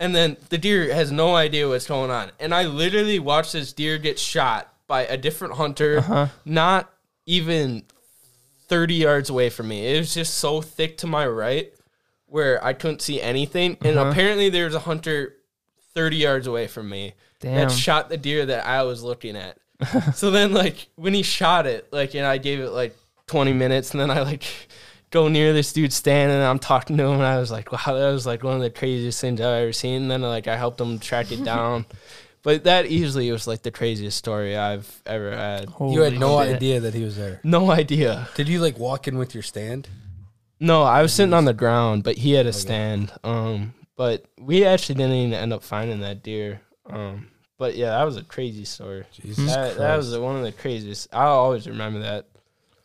And 0.00 0.14
then 0.14 0.36
the 0.48 0.58
deer 0.58 0.92
has 0.92 1.12
no 1.12 1.34
idea 1.36 1.68
what's 1.68 1.86
going 1.86 2.10
on. 2.10 2.30
And 2.40 2.54
I 2.54 2.64
literally 2.64 3.18
watched 3.18 3.52
this 3.52 3.72
deer 3.72 3.96
get 3.98 4.18
shot 4.18 4.72
by 4.86 5.02
a 5.06 5.16
different 5.16 5.54
hunter, 5.54 5.98
Uh-huh. 5.98 6.28
not 6.44 6.90
even 7.26 7.84
30 8.68 8.94
yards 8.94 9.30
away 9.30 9.50
from 9.50 9.68
me. 9.68 9.86
It 9.94 9.98
was 9.98 10.12
just 10.14 10.34
so 10.38 10.60
thick 10.60 10.98
to 10.98 11.06
my 11.06 11.26
right 11.26 11.72
where 12.26 12.62
I 12.64 12.72
couldn't 12.72 13.02
see 13.02 13.20
anything. 13.20 13.76
And 13.82 13.98
Uh-huh. 13.98 14.10
apparently 14.10 14.48
there 14.50 14.64
was 14.64 14.74
a 14.74 14.80
hunter 14.80 15.36
30 15.94 16.16
yards 16.16 16.46
away 16.46 16.66
from 16.66 16.88
me 16.88 17.14
Damn. 17.40 17.54
that 17.68 17.70
shot 17.70 18.08
the 18.08 18.16
deer 18.16 18.44
that 18.46 18.66
I 18.66 18.82
was 18.82 19.02
looking 19.02 19.36
at. 19.36 19.58
so 20.14 20.30
then 20.30 20.52
like 20.52 20.88
when 20.96 21.14
he 21.14 21.22
shot 21.22 21.66
it, 21.66 21.92
like 21.92 22.14
and 22.14 22.26
I 22.26 22.38
gave 22.38 22.60
it 22.60 22.70
like 22.70 22.96
20 23.26 23.52
minutes 23.52 23.92
and 23.92 24.00
then 24.00 24.10
I 24.10 24.22
like 24.22 24.44
go 25.10 25.28
near 25.28 25.52
this 25.52 25.72
dude 25.72 25.92
standing 25.92 26.36
and 26.36 26.44
I'm 26.44 26.58
talking 26.58 26.96
to 26.96 27.04
him 27.04 27.14
and 27.14 27.22
I 27.22 27.38
was 27.38 27.50
like, 27.50 27.70
wow, 27.72 27.94
that 27.94 28.10
was 28.12 28.26
like 28.26 28.42
one 28.42 28.54
of 28.54 28.60
the 28.60 28.70
craziest 28.70 29.20
things 29.20 29.40
I've 29.40 29.62
ever 29.62 29.72
seen. 29.72 30.02
And 30.02 30.10
then 30.10 30.22
like 30.22 30.48
I 30.48 30.56
helped 30.56 30.80
him 30.80 30.98
track 30.98 31.30
it 31.32 31.44
down. 31.44 31.86
but 32.42 32.64
that 32.64 32.86
easily 32.86 33.30
was 33.30 33.46
like 33.46 33.62
the 33.62 33.70
craziest 33.70 34.18
story 34.18 34.56
I've 34.56 35.02
ever 35.06 35.34
had. 35.34 35.68
you 35.80 36.02
had 36.02 36.18
no 36.18 36.42
shit. 36.42 36.56
idea 36.56 36.80
that 36.80 36.94
he 36.94 37.02
was 37.02 37.16
there. 37.16 37.40
No 37.42 37.70
idea. 37.70 38.28
Did 38.34 38.48
you 38.48 38.60
like 38.60 38.78
walk 38.78 39.08
in 39.08 39.16
with 39.16 39.34
your 39.34 39.42
stand? 39.42 39.88
No, 40.60 40.82
I 40.82 41.02
was 41.02 41.12
sitting 41.12 41.34
on 41.34 41.46
the 41.46 41.54
ground, 41.54 42.04
but 42.04 42.18
he 42.18 42.32
had 42.32 42.46
a 42.46 42.52
stand. 42.52 43.12
Um, 43.24 43.74
but 43.96 44.26
we 44.38 44.64
actually 44.64 44.96
didn't 44.96 45.12
even 45.12 45.34
end 45.34 45.52
up 45.52 45.62
finding 45.62 46.00
that 46.00 46.22
deer. 46.22 46.60
Um, 46.86 47.28
but 47.58 47.76
yeah, 47.76 47.90
that 47.90 48.04
was 48.04 48.16
a 48.16 48.22
crazy 48.24 48.64
story. 48.64 49.04
Jesus 49.12 49.52
That, 49.54 49.76
that 49.78 49.96
was 49.96 50.16
one 50.18 50.36
of 50.36 50.42
the 50.42 50.52
craziest. 50.52 51.08
I'll 51.12 51.32
always 51.32 51.66
remember 51.68 52.00
that. 52.00 52.26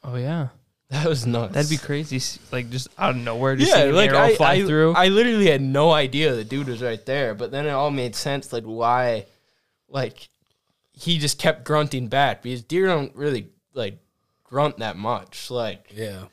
Oh 0.04 0.16
yeah, 0.16 0.50
That 0.90 1.08
was 1.08 1.26
nuts. 1.28 1.54
that'd 1.54 1.70
be 1.70 1.78
crazy. 1.78 2.20
Like 2.52 2.70
just 2.70 2.88
out 2.98 3.12
of 3.12 3.18
nowhere, 3.18 3.56
just 3.56 3.76
yeah, 3.76 3.86
yeah, 3.86 3.92
like 3.92 4.10
arrow 4.12 4.20
I, 4.20 4.36
fly 4.36 4.54
I, 4.54 4.66
through. 4.66 4.94
I 4.94 5.08
literally 5.10 5.50
had 5.50 5.62
no 5.62 5.92
idea 5.92 6.34
the 6.36 6.44
dude 6.44 6.68
was 6.68 6.82
right 6.82 7.04
there, 7.06 7.36
but 7.36 7.52
then 7.52 7.66
it 7.66 7.72
all 7.72 7.92
made 7.92 8.16
sense, 8.16 8.52
like 8.54 8.64
why, 8.64 9.26
like, 9.88 10.30
he 10.94 11.18
just 11.18 11.38
kept 11.40 11.64
grunting 11.64 12.08
back 12.08 12.42
because 12.42 12.62
deer 12.64 12.88
don't 12.88 13.16
really 13.16 13.48
like 13.74 14.00
grunt 14.44 14.78
that 14.80 14.98
much. 14.98 15.50
Like, 15.52 15.94
Yeah. 15.96 16.24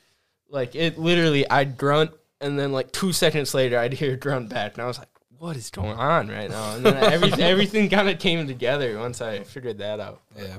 like 0.49 0.75
it 0.75 0.99
literally, 0.99 1.49
I'd 1.49 1.77
grunt, 1.77 2.13
and 2.41 2.59
then 2.59 2.73
like 2.73 2.93
two 2.93 3.13
seconds 3.13 3.53
later, 3.55 3.79
I'd 3.79 3.93
hear 3.93 4.15
a 4.15 4.17
grunt 4.17 4.49
back, 4.49 4.75
and 4.75 4.83
I 4.83 4.87
was 4.87 4.99
like, 4.99 5.09
"What 5.47 5.56
is 5.56 5.70
going 5.70 5.97
on 5.97 6.28
right 6.28 6.51
now?" 6.51 6.74
And 6.74 6.85
then 6.85 6.97
everything, 7.12 7.40
everything 7.40 7.89
kind 7.89 8.09
of 8.09 8.18
came 8.18 8.47
together 8.48 8.98
once 8.98 9.20
I 9.20 9.44
figured 9.44 9.78
that 9.78 10.01
out. 10.01 10.20
Yeah. 10.36 10.59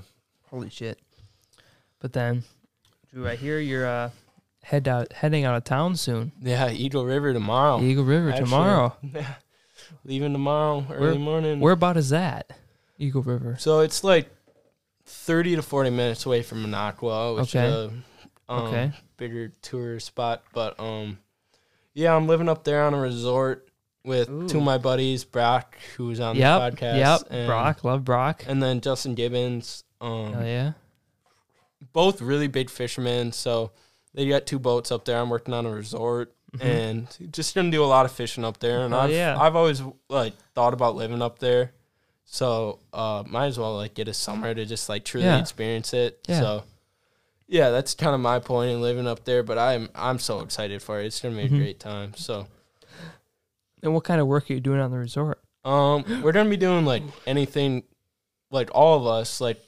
Holy 0.49 0.69
shit! 0.69 0.97
But 1.99 2.13
then, 2.13 2.43
Drew, 3.11 3.27
I 3.27 3.35
hear 3.35 3.59
you're 3.59 3.85
uh, 3.85 4.11
head 4.63 4.87
out 4.87 5.11
heading 5.11 5.43
out 5.43 5.55
of 5.55 5.65
town 5.65 5.97
soon. 5.97 6.31
Yeah, 6.41 6.69
Eagle 6.71 7.05
River 7.05 7.33
tomorrow. 7.33 7.81
Eagle 7.81 8.05
River 8.05 8.29
Actually, 8.29 8.45
tomorrow. 8.45 8.95
Yeah, 9.13 9.33
leaving 10.05 10.31
tomorrow 10.31 10.85
early 10.89 11.17
morning. 11.17 11.59
Where 11.59 11.73
about 11.73 11.97
is 11.97 12.09
that? 12.09 12.51
Eagle 12.97 13.23
River. 13.23 13.57
So 13.59 13.81
it's 13.81 14.03
like 14.05 14.29
thirty 15.05 15.55
to 15.57 15.61
forty 15.61 15.89
minutes 15.89 16.25
away 16.25 16.43
from 16.43 16.65
Minocqua, 16.65 17.35
which 17.35 17.53
Okay. 17.55 17.67
is 17.67 17.73
a 17.73 17.89
um, 17.89 18.03
Okay. 18.59 18.91
bigger 19.17 19.49
tour 19.61 19.99
spot. 19.99 20.43
But 20.53 20.79
um, 20.79 21.19
yeah, 21.93 22.15
I'm 22.15 22.27
living 22.27 22.47
up 22.47 22.63
there 22.63 22.83
on 22.83 22.93
a 22.93 22.99
resort 22.99 23.66
with 24.07 24.49
two 24.49 24.57
of 24.57 24.63
my 24.63 24.77
buddies, 24.79 25.23
Brock, 25.23 25.77
who's 25.97 26.19
on 26.19 26.35
Yep. 26.35 26.75
the 26.75 26.77
podcast, 26.81 26.97
Yep. 26.97 27.21
and, 27.29 27.47
Brock. 27.47 27.83
Love 27.83 28.03
Brock. 28.05 28.43
and 28.47 28.63
then 28.63 28.81
Justin 28.81 29.13
Gibbons. 29.13 29.83
Um, 30.01 30.33
Hell 30.33 30.45
yeah. 30.45 30.71
both 31.93 32.21
really 32.21 32.47
big 32.47 32.69
fishermen. 32.69 33.31
So 33.31 33.71
they 34.13 34.27
got 34.27 34.45
two 34.45 34.59
boats 34.59 34.91
up 34.91 35.05
there. 35.05 35.19
I'm 35.19 35.29
working 35.29 35.53
on 35.53 35.65
a 35.65 35.71
resort. 35.71 36.33
And 36.61 37.07
just 37.31 37.53
gonna 37.53 37.69
do 37.69 37.83
a 37.83 37.85
lot 37.85 38.05
of 38.05 38.11
fishing 38.11 38.43
up 38.45 38.59
there, 38.59 38.79
and 38.85 38.93
Mm-hmm. 38.93 39.03
I've 39.03 39.11
yeah. 39.11 39.37
I've 39.39 39.55
always 39.55 39.83
like 40.09 40.33
thought 40.55 40.73
about 40.73 40.95
living 40.95 41.21
up 41.21 41.37
there, 41.39 41.73
so 42.23 42.79
uh, 42.93 43.23
might 43.27 43.47
as 43.47 43.59
well 43.59 43.75
like 43.75 43.93
get 43.93 44.07
a 44.07 44.13
summer 44.13 44.55
to 44.55 44.65
just 44.65 44.87
like 44.89 45.03
truly 45.03 45.27
Yeah. 45.27 45.39
experience 45.39 45.93
it. 45.93 46.19
Yeah. 46.27 46.39
So 46.39 46.63
yeah, 47.47 47.69
that's 47.69 47.93
kind 47.93 48.15
of 48.15 48.21
my 48.21 48.39
point 48.39 48.71
in 48.71 48.81
living 48.81 49.07
up 49.07 49.23
there. 49.25 49.43
But 49.43 49.57
I'm 49.59 49.89
I'm 49.93 50.17
so 50.19 50.39
excited 50.39 50.81
for 50.81 50.99
it. 51.01 51.05
It's 51.07 51.19
gonna 51.21 51.35
be 51.35 51.43
a 51.43 51.49
Mhm. 51.49 51.57
great 51.59 51.79
time. 51.81 52.13
So 52.15 52.47
And 53.83 53.93
what 53.93 54.03
kind 54.03 54.19
of 54.19 54.27
work 54.27 54.49
are 54.49 54.53
you 54.53 54.59
doing 54.59 54.79
on 54.79 54.91
the 54.91 54.97
resort? 54.97 55.39
um, 55.65 56.21
we're 56.23 56.31
gonna 56.31 56.49
be 56.49 56.55
doing 56.57 56.85
like 56.85 57.03
anything, 57.25 57.83
like 58.51 58.69
all 58.73 58.97
of 58.97 59.05
us 59.05 59.41
like 59.41 59.59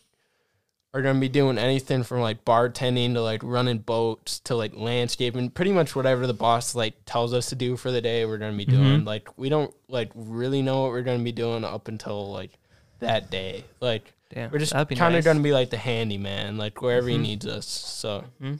are 0.93 1.01
gonna 1.01 1.19
be 1.19 1.27
doing 1.29 1.57
anything 1.57 2.03
from 2.03 2.21
like 2.21 2.45
bartending 2.45 3.13
to 3.15 3.21
like 3.21 3.41
running 3.43 3.79
boats 3.79 4.39
to 4.41 4.55
like 4.55 4.73
landscaping, 4.75 5.49
pretty 5.49 5.73
much 5.73 5.95
whatever 5.97 6.25
the 6.25 6.33
boss 6.33 6.73
like 6.73 6.93
tells 7.05 7.33
us 7.33 7.47
to 7.49 7.55
do 7.55 7.75
for 7.75 7.91
the 7.91 7.99
day. 8.01 8.25
We're 8.25 8.37
gonna 8.37 8.55
be 8.57 8.65
doing 8.65 9.01
Mhm. 9.01 9.05
like 9.05 9.27
we 9.37 9.49
don't 9.49 9.73
like 9.89 10.09
really 10.15 10.61
know 10.61 10.83
what 10.83 10.91
we're 10.91 11.01
gonna 11.03 11.23
be 11.23 11.33
doing 11.33 11.63
up 11.65 11.87
until 11.89 12.31
like 12.31 12.51
that 12.99 13.29
day. 13.29 13.65
Like 13.81 14.13
Damn, 14.33 14.51
we're 14.51 14.59
just 14.59 14.71
kind 14.73 14.89
of 14.91 14.97
nice. 14.97 15.25
gonna 15.25 15.41
be 15.41 15.51
like 15.51 15.69
the 15.69 15.77
handyman, 15.77 16.57
like 16.57 16.81
wherever 16.81 17.07
Mhm. 17.07 17.11
he 17.11 17.17
needs 17.17 17.45
us. 17.45 17.67
So 17.67 18.23
Mhm. 18.41 18.59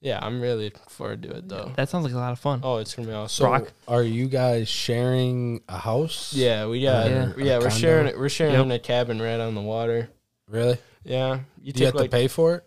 Yeah, 0.00 0.18
I'm 0.22 0.40
really 0.40 0.64
looking 0.64 0.80
forward 0.88 1.22
to 1.24 1.36
it 1.36 1.48
though. 1.48 1.72
That 1.76 1.88
sounds 1.88 2.04
like 2.04 2.14
a 2.14 2.16
lot 2.16 2.32
of 2.32 2.38
fun. 2.40 2.60
Oh, 2.62 2.78
it's 2.78 2.94
gonna 2.94 3.08
be 3.08 3.14
awesome. 3.14 3.44
So 3.44 3.48
Brock? 3.48 3.72
are 3.88 4.02
you 4.02 4.28
guys 4.28 4.68
sharing 4.68 5.60
a 5.68 5.78
house? 5.78 6.32
Yeah, 6.32 6.66
we 6.66 6.82
got 6.82 7.10
Yeah. 7.10 7.32
yeah, 7.36 7.52
A 7.54 7.58
we're 7.58 7.68
condo? 7.68 7.68
sharing 7.76 8.06
it. 8.06 8.18
We're 8.18 8.28
sharing 8.28 8.68
Yep. 8.70 8.80
a 8.80 8.82
cabin 8.82 9.20
right 9.20 9.40
on 9.40 9.54
the 9.54 9.60
water. 9.60 10.08
Really? 10.48 10.78
Yeah, 11.04 11.40
you 11.62 11.72
Do 11.72 11.80
you 11.80 11.86
have 11.86 11.94
like 11.94 12.10
to 12.10 12.16
pay 12.16 12.28
for 12.28 12.56
it? 12.56 12.64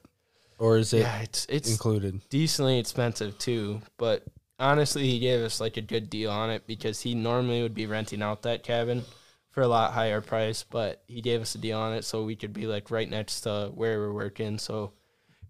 Or 0.59 0.77
is 0.77 0.93
it 0.93 0.99
yeah, 1.01 1.19
it's 1.21 1.45
it's 1.49 1.69
included? 1.71 2.21
decently 2.29 2.79
expensive 2.79 3.37
too. 3.37 3.81
But 3.97 4.23
honestly, 4.59 5.09
he 5.09 5.19
gave 5.19 5.41
us 5.43 5.59
like 5.59 5.77
a 5.77 5.81
good 5.81 6.09
deal 6.09 6.31
on 6.31 6.49
it 6.51 6.65
because 6.67 7.01
he 7.01 7.15
normally 7.15 7.61
would 7.63 7.73
be 7.73 7.85
renting 7.87 8.21
out 8.21 8.43
that 8.43 8.63
cabin 8.63 9.03
for 9.49 9.61
a 9.61 9.67
lot 9.67 9.91
higher 9.93 10.21
price. 10.21 10.63
But 10.69 11.03
he 11.07 11.21
gave 11.21 11.41
us 11.41 11.55
a 11.55 11.57
deal 11.57 11.79
on 11.79 11.93
it 11.93 12.05
so 12.05 12.23
we 12.23 12.35
could 12.35 12.53
be 12.53 12.65
like 12.67 12.91
right 12.91 13.09
next 13.09 13.41
to 13.41 13.71
where 13.73 13.99
we're 13.99 14.13
working. 14.13 14.57
So 14.57 14.93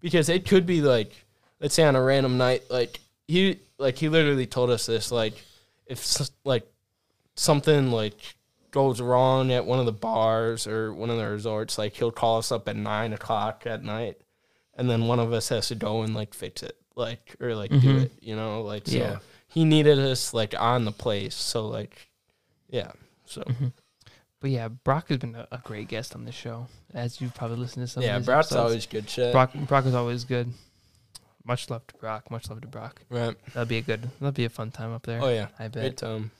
because 0.00 0.28
it 0.28 0.46
could 0.48 0.66
be 0.66 0.80
like, 0.80 1.12
let's 1.60 1.74
say 1.74 1.84
on 1.84 1.96
a 1.96 2.02
random 2.02 2.36
night, 2.38 2.62
like 2.70 3.00
he 3.28 3.58
like 3.78 3.96
he 3.98 4.08
literally 4.08 4.46
told 4.46 4.70
us 4.70 4.86
this 4.86 5.10
like 5.10 5.34
if 5.86 6.04
like 6.44 6.66
something 7.36 7.90
like 7.90 8.14
goes 8.70 9.00
wrong 9.00 9.52
at 9.52 9.64
one 9.64 9.78
of 9.78 9.86
the 9.86 9.92
bars 9.92 10.66
or 10.66 10.92
one 10.92 11.10
of 11.10 11.16
the 11.18 11.26
resorts, 11.28 11.78
like 11.78 11.94
he'll 11.94 12.10
call 12.10 12.38
us 12.38 12.50
up 12.52 12.68
at 12.68 12.76
nine 12.76 13.12
o'clock 13.12 13.64
at 13.66 13.82
night, 13.82 14.16
and 14.74 14.88
then 14.90 15.06
one 15.06 15.20
of 15.20 15.32
us 15.32 15.48
has 15.48 15.68
to 15.68 15.74
go 15.74 16.02
and 16.02 16.14
like 16.14 16.34
fix 16.34 16.62
it, 16.62 16.76
like 16.96 17.36
or 17.40 17.54
like 17.54 17.70
do 17.70 17.78
Mhm. 17.78 18.02
it, 18.04 18.12
you 18.20 18.34
know, 18.36 18.62
like 18.62 18.86
so. 18.88 18.96
Yeah. 18.96 19.18
He 19.48 19.64
needed 19.64 19.98
us 20.00 20.34
like 20.34 20.54
on 20.58 20.84
the 20.84 20.90
place, 20.92 21.34
so 21.36 21.68
like, 21.68 22.08
yeah, 22.68 22.90
so 23.24 23.42
Mhm. 23.42 23.72
But 24.40 24.50
yeah, 24.50 24.68
Brock 24.68 25.08
has 25.08 25.18
been 25.18 25.34
a, 25.36 25.46
a 25.52 25.58
great 25.64 25.88
guest 25.88 26.14
on 26.14 26.24
this 26.26 26.34
show, 26.34 26.66
as 26.92 27.20
you've 27.20 27.34
probably 27.34 27.56
listened 27.58 27.86
to 27.86 27.90
some. 27.92 28.02
yeah. 28.02 28.18
Brock's 28.18 28.48
episodes. 28.48 28.60
always 28.60 28.86
good 28.86 29.08
shit. 29.08 29.32
Brock. 29.32 29.52
Brock 29.54 29.86
is 29.86 29.94
always 29.94 30.24
good. 30.24 30.52
Much 31.44 31.68
love 31.70 31.86
to 31.88 31.94
Brock. 31.96 32.30
Much 32.30 32.48
love 32.48 32.60
to 32.62 32.68
Brock. 32.68 33.02
right? 33.10 33.36
That'd 33.52 33.68
be 33.68 33.78
a 33.78 33.82
good. 33.82 34.08
That'd 34.20 34.34
be 34.34 34.44
a 34.46 34.48
fun 34.50 34.70
time 34.70 34.92
up 34.92 35.04
there. 35.04 35.22
Oh 35.22 35.28
yeah, 35.28 35.48
I 35.58 35.68
great 35.68 35.72
bet. 35.72 35.96
time. 35.98 36.30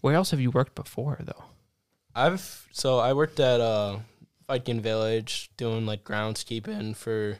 Where 0.00 0.14
else 0.14 0.30
have 0.30 0.40
you 0.40 0.50
worked 0.50 0.74
before 0.74 1.18
though? 1.20 1.44
I've 2.14 2.68
so 2.70 2.98
I 2.98 3.12
worked 3.14 3.40
at 3.40 3.60
uh 3.60 3.98
Viking 4.46 4.80
Village 4.80 5.50
doing 5.56 5.86
like 5.86 6.04
groundskeeping 6.04 6.94
for 6.96 7.38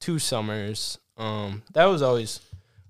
two 0.00 0.18
summers. 0.18 0.98
Um 1.16 1.62
that 1.72 1.86
was 1.86 2.02
always 2.02 2.40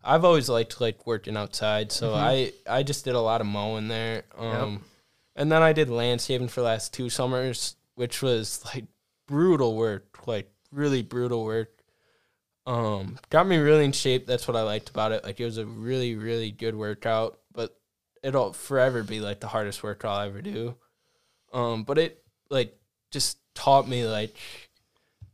I've 0.04 0.24
always 0.24 0.48
liked 0.48 0.80
like 0.80 1.06
working 1.06 1.36
outside, 1.36 1.92
so 1.92 2.10
Mhm. 2.10 2.14
I 2.16 2.52
I 2.78 2.82
just 2.82 3.04
did 3.04 3.14
a 3.14 3.20
lot 3.20 3.40
of 3.40 3.46
mowing 3.46 3.88
there. 3.88 4.24
Um 4.36 4.84
and 5.36 5.50
then 5.52 5.62
I 5.62 5.72
did 5.72 5.88
landscaping 5.88 6.48
for 6.48 6.60
the 6.60 6.66
last 6.66 6.92
two 6.92 7.08
summers, 7.08 7.76
which 7.94 8.20
was 8.22 8.62
like 8.74 8.84
brutal 9.26 9.76
work, 9.76 10.26
like 10.26 10.50
really 10.72 11.02
brutal 11.02 11.44
work. 11.44 11.70
Um 12.68 13.18
got 13.30 13.46
me 13.46 13.56
really 13.56 13.84
in 13.84 13.92
shape. 13.92 14.26
That's 14.26 14.46
what 14.46 14.56
I 14.56 14.62
liked 14.62 14.90
about 14.90 15.12
it. 15.12 15.24
Like 15.24 15.40
it 15.40 15.44
was 15.44 15.58
a 15.58 15.66
really 15.66 16.14
really 16.14 16.50
good 16.50 16.74
workout, 16.76 17.38
but 17.52 17.76
it'll 18.22 18.52
forever 18.52 19.02
be 19.02 19.20
like 19.20 19.40
the 19.40 19.48
hardest 19.48 19.82
workout 19.82 20.18
I'll 20.20 20.26
ever 20.28 20.42
do. 20.42 20.74
Um, 21.52 21.84
but 21.84 21.98
it 21.98 22.22
like 22.50 22.76
just 23.10 23.38
taught 23.54 23.88
me 23.88 24.04
like, 24.04 24.36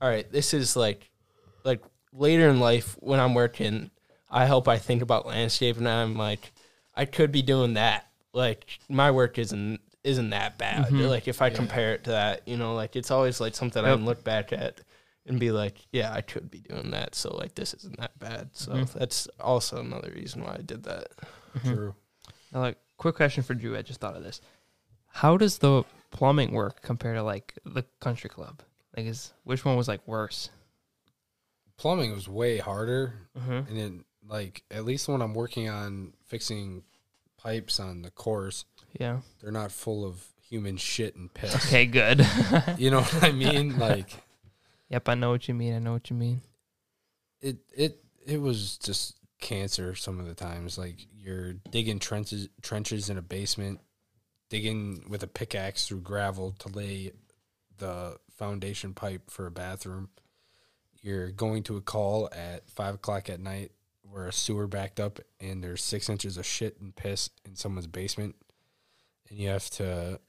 all 0.01 0.09
right, 0.09 0.31
this 0.31 0.55
is 0.55 0.77
like, 0.77 1.11
like 1.65 1.82
later 2.12 2.48
in 2.48 2.61
life 2.61 2.97
when 3.01 3.19
I'm 3.19 3.35
working, 3.35 3.90
I 4.31 4.47
hope 4.47 4.69
I 4.69 4.78
think 4.78 5.02
about 5.02 5.27
landscape 5.27 5.77
and 5.77 5.89
I'm 5.89 6.16
like, 6.16 6.52
I 6.94 7.05
could 7.05 7.32
be 7.32 7.43
doing 7.43 7.74
that. 7.74 8.06
Like 8.32 8.66
my 8.89 9.11
work 9.11 9.39
isn't 9.39 9.81
isn't 10.05 10.31
that 10.31 10.59
bad. 10.59 10.93
Mhm. 10.93 11.09
Like 11.09 11.27
if 11.27 11.40
I 11.43 11.48
Yeah. 11.48 11.55
compare 11.55 11.94
it 11.94 12.05
to 12.05 12.11
that, 12.11 12.47
you 12.47 12.56
know, 12.56 12.74
like 12.74 12.94
it's 12.94 13.11
always 13.11 13.40
like 13.40 13.55
something 13.56 13.85
I 13.85 13.94
can 13.97 14.05
look 14.05 14.23
back 14.23 14.52
at 14.52 14.81
and 15.27 15.41
be 15.41 15.51
like, 15.51 15.79
yeah, 15.93 16.13
I 16.13 16.21
could 16.21 16.51
be 16.51 16.61
doing 16.61 16.91
that. 16.91 17.15
So 17.15 17.35
like 17.37 17.55
this 17.55 17.75
isn't 17.75 17.99
that 17.99 18.19
bad. 18.19 18.51
So 18.53 18.73
Mhm. 18.73 18.93
that's 18.93 19.27
also 19.41 19.79
another 19.79 20.13
reason 20.15 20.43
why 20.43 20.57
I 20.59 20.63
did 20.63 20.83
that. 20.85 21.09
Mhm. 21.59 21.75
True. 21.75 21.95
Now, 22.53 22.61
like, 22.61 22.79
quick 22.99 23.15
question 23.17 23.43
for 23.43 23.55
Drew. 23.55 23.77
I 23.77 23.83
just 23.83 24.01
thought 24.01 24.17
of 24.17 24.23
this. 24.23 24.41
How 25.09 25.37
does 25.37 25.59
the 25.59 25.85
plumbing 26.11 26.53
work 26.53 26.83
compared 26.83 27.17
to 27.17 27.23
like 27.23 27.55
the 27.65 27.85
country 28.01 28.29
club? 28.31 28.63
Like, 28.97 29.07
is 29.07 29.33
which 29.45 29.65
one 29.65 29.77
was 29.77 29.89
like 29.89 30.07
worse? 30.07 30.51
Plumbing 31.77 32.13
was 32.13 32.29
way 32.29 32.59
harder. 32.59 33.15
Mm-hmm. 33.37 33.53
And 33.69 33.77
then, 33.77 34.05
like, 34.29 34.63
at 34.71 34.85
least 34.85 35.09
when 35.09 35.21
I'm 35.23 35.35
working 35.35 35.69
on 35.69 36.15
fixing 36.27 36.85
pipes 37.37 37.81
on 37.81 38.03
the 38.03 38.11
course, 38.11 38.65
Yeah. 38.99 39.21
they're 39.41 39.51
not 39.53 39.73
full 39.73 40.05
of 40.05 40.25
human 40.41 40.77
shit 40.77 41.17
and 41.17 41.33
piss. 41.35 41.55
Okay. 41.67 41.87
Good. 41.87 42.27
You 42.79 42.91
know 42.91 43.01
what 43.03 43.23
I 43.25 43.33
mean? 43.45 43.79
Like, 43.79 44.24
yep. 44.95 45.09
I 45.09 45.15
know 45.15 45.31
what 45.31 45.49
you 45.49 45.55
mean. 45.55 45.75
I 45.75 45.79
know 45.81 45.93
what 45.93 46.09
you 46.09 46.16
mean. 46.16 46.41
it 47.41 47.59
it 47.75 47.99
it 48.27 48.41
was 48.41 48.79
just 48.79 49.19
cancer 49.41 49.95
some 49.95 50.21
of 50.21 50.27
the 50.27 50.35
times. 50.35 50.79
Like 50.79 51.07
you're 51.12 51.55
digging 51.71 51.99
trenches 51.99 52.49
trenches 52.62 53.11
in 53.11 53.19
a 53.19 53.23
basement, 53.23 53.81
digging 54.49 55.05
with 55.09 55.23
a 55.23 55.27
pickaxe 55.27 55.87
through 55.87 56.01
gravel 56.01 56.53
to 56.61 56.69
lay 56.69 57.12
the 57.77 58.16
foundation 58.37 58.95
pipe 58.95 59.31
for 59.31 59.47
a 59.47 59.51
bathroom. 59.51 60.09
You're 61.03 61.31
going 61.31 61.65
to 61.65 61.77
a 61.77 61.83
call 61.83 62.31
at 62.33 62.71
five 62.71 62.95
o'clock 62.95 63.29
at 63.29 63.41
night 63.41 63.73
where 64.03 64.27
a 64.27 64.33
sewer 64.33 64.66
backed 64.66 65.01
up 65.01 65.19
and 65.41 65.62
there's 65.62 65.83
six 65.83 66.09
inches 66.09 66.37
of 66.39 66.47
shit 66.47 66.81
and 66.81 66.95
piss 66.95 67.31
in 67.45 67.57
someone's 67.57 67.89
basement, 67.89 68.37
and 69.29 69.39
you 69.39 69.49
have 69.49 69.69
to 69.71 70.21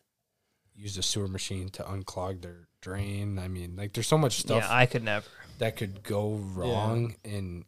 use 0.74 0.96
the 0.96 1.04
sewer 1.04 1.28
machine 1.28 1.70
to 1.70 1.84
unclog 1.84 2.42
their 2.42 2.68
drain. 2.86 3.40
I 3.40 3.48
mean, 3.48 3.76
like 3.76 3.94
there's 3.94 4.07
so 4.07 4.18
much 4.18 4.40
stuff 4.40 4.64
Yeah, 4.64 4.74
I 4.76 4.86
could 4.86 5.03
never. 5.03 5.26
that 5.57 5.76
could 5.76 6.03
go 6.03 6.34
wrong, 6.36 7.16
and 7.26 7.66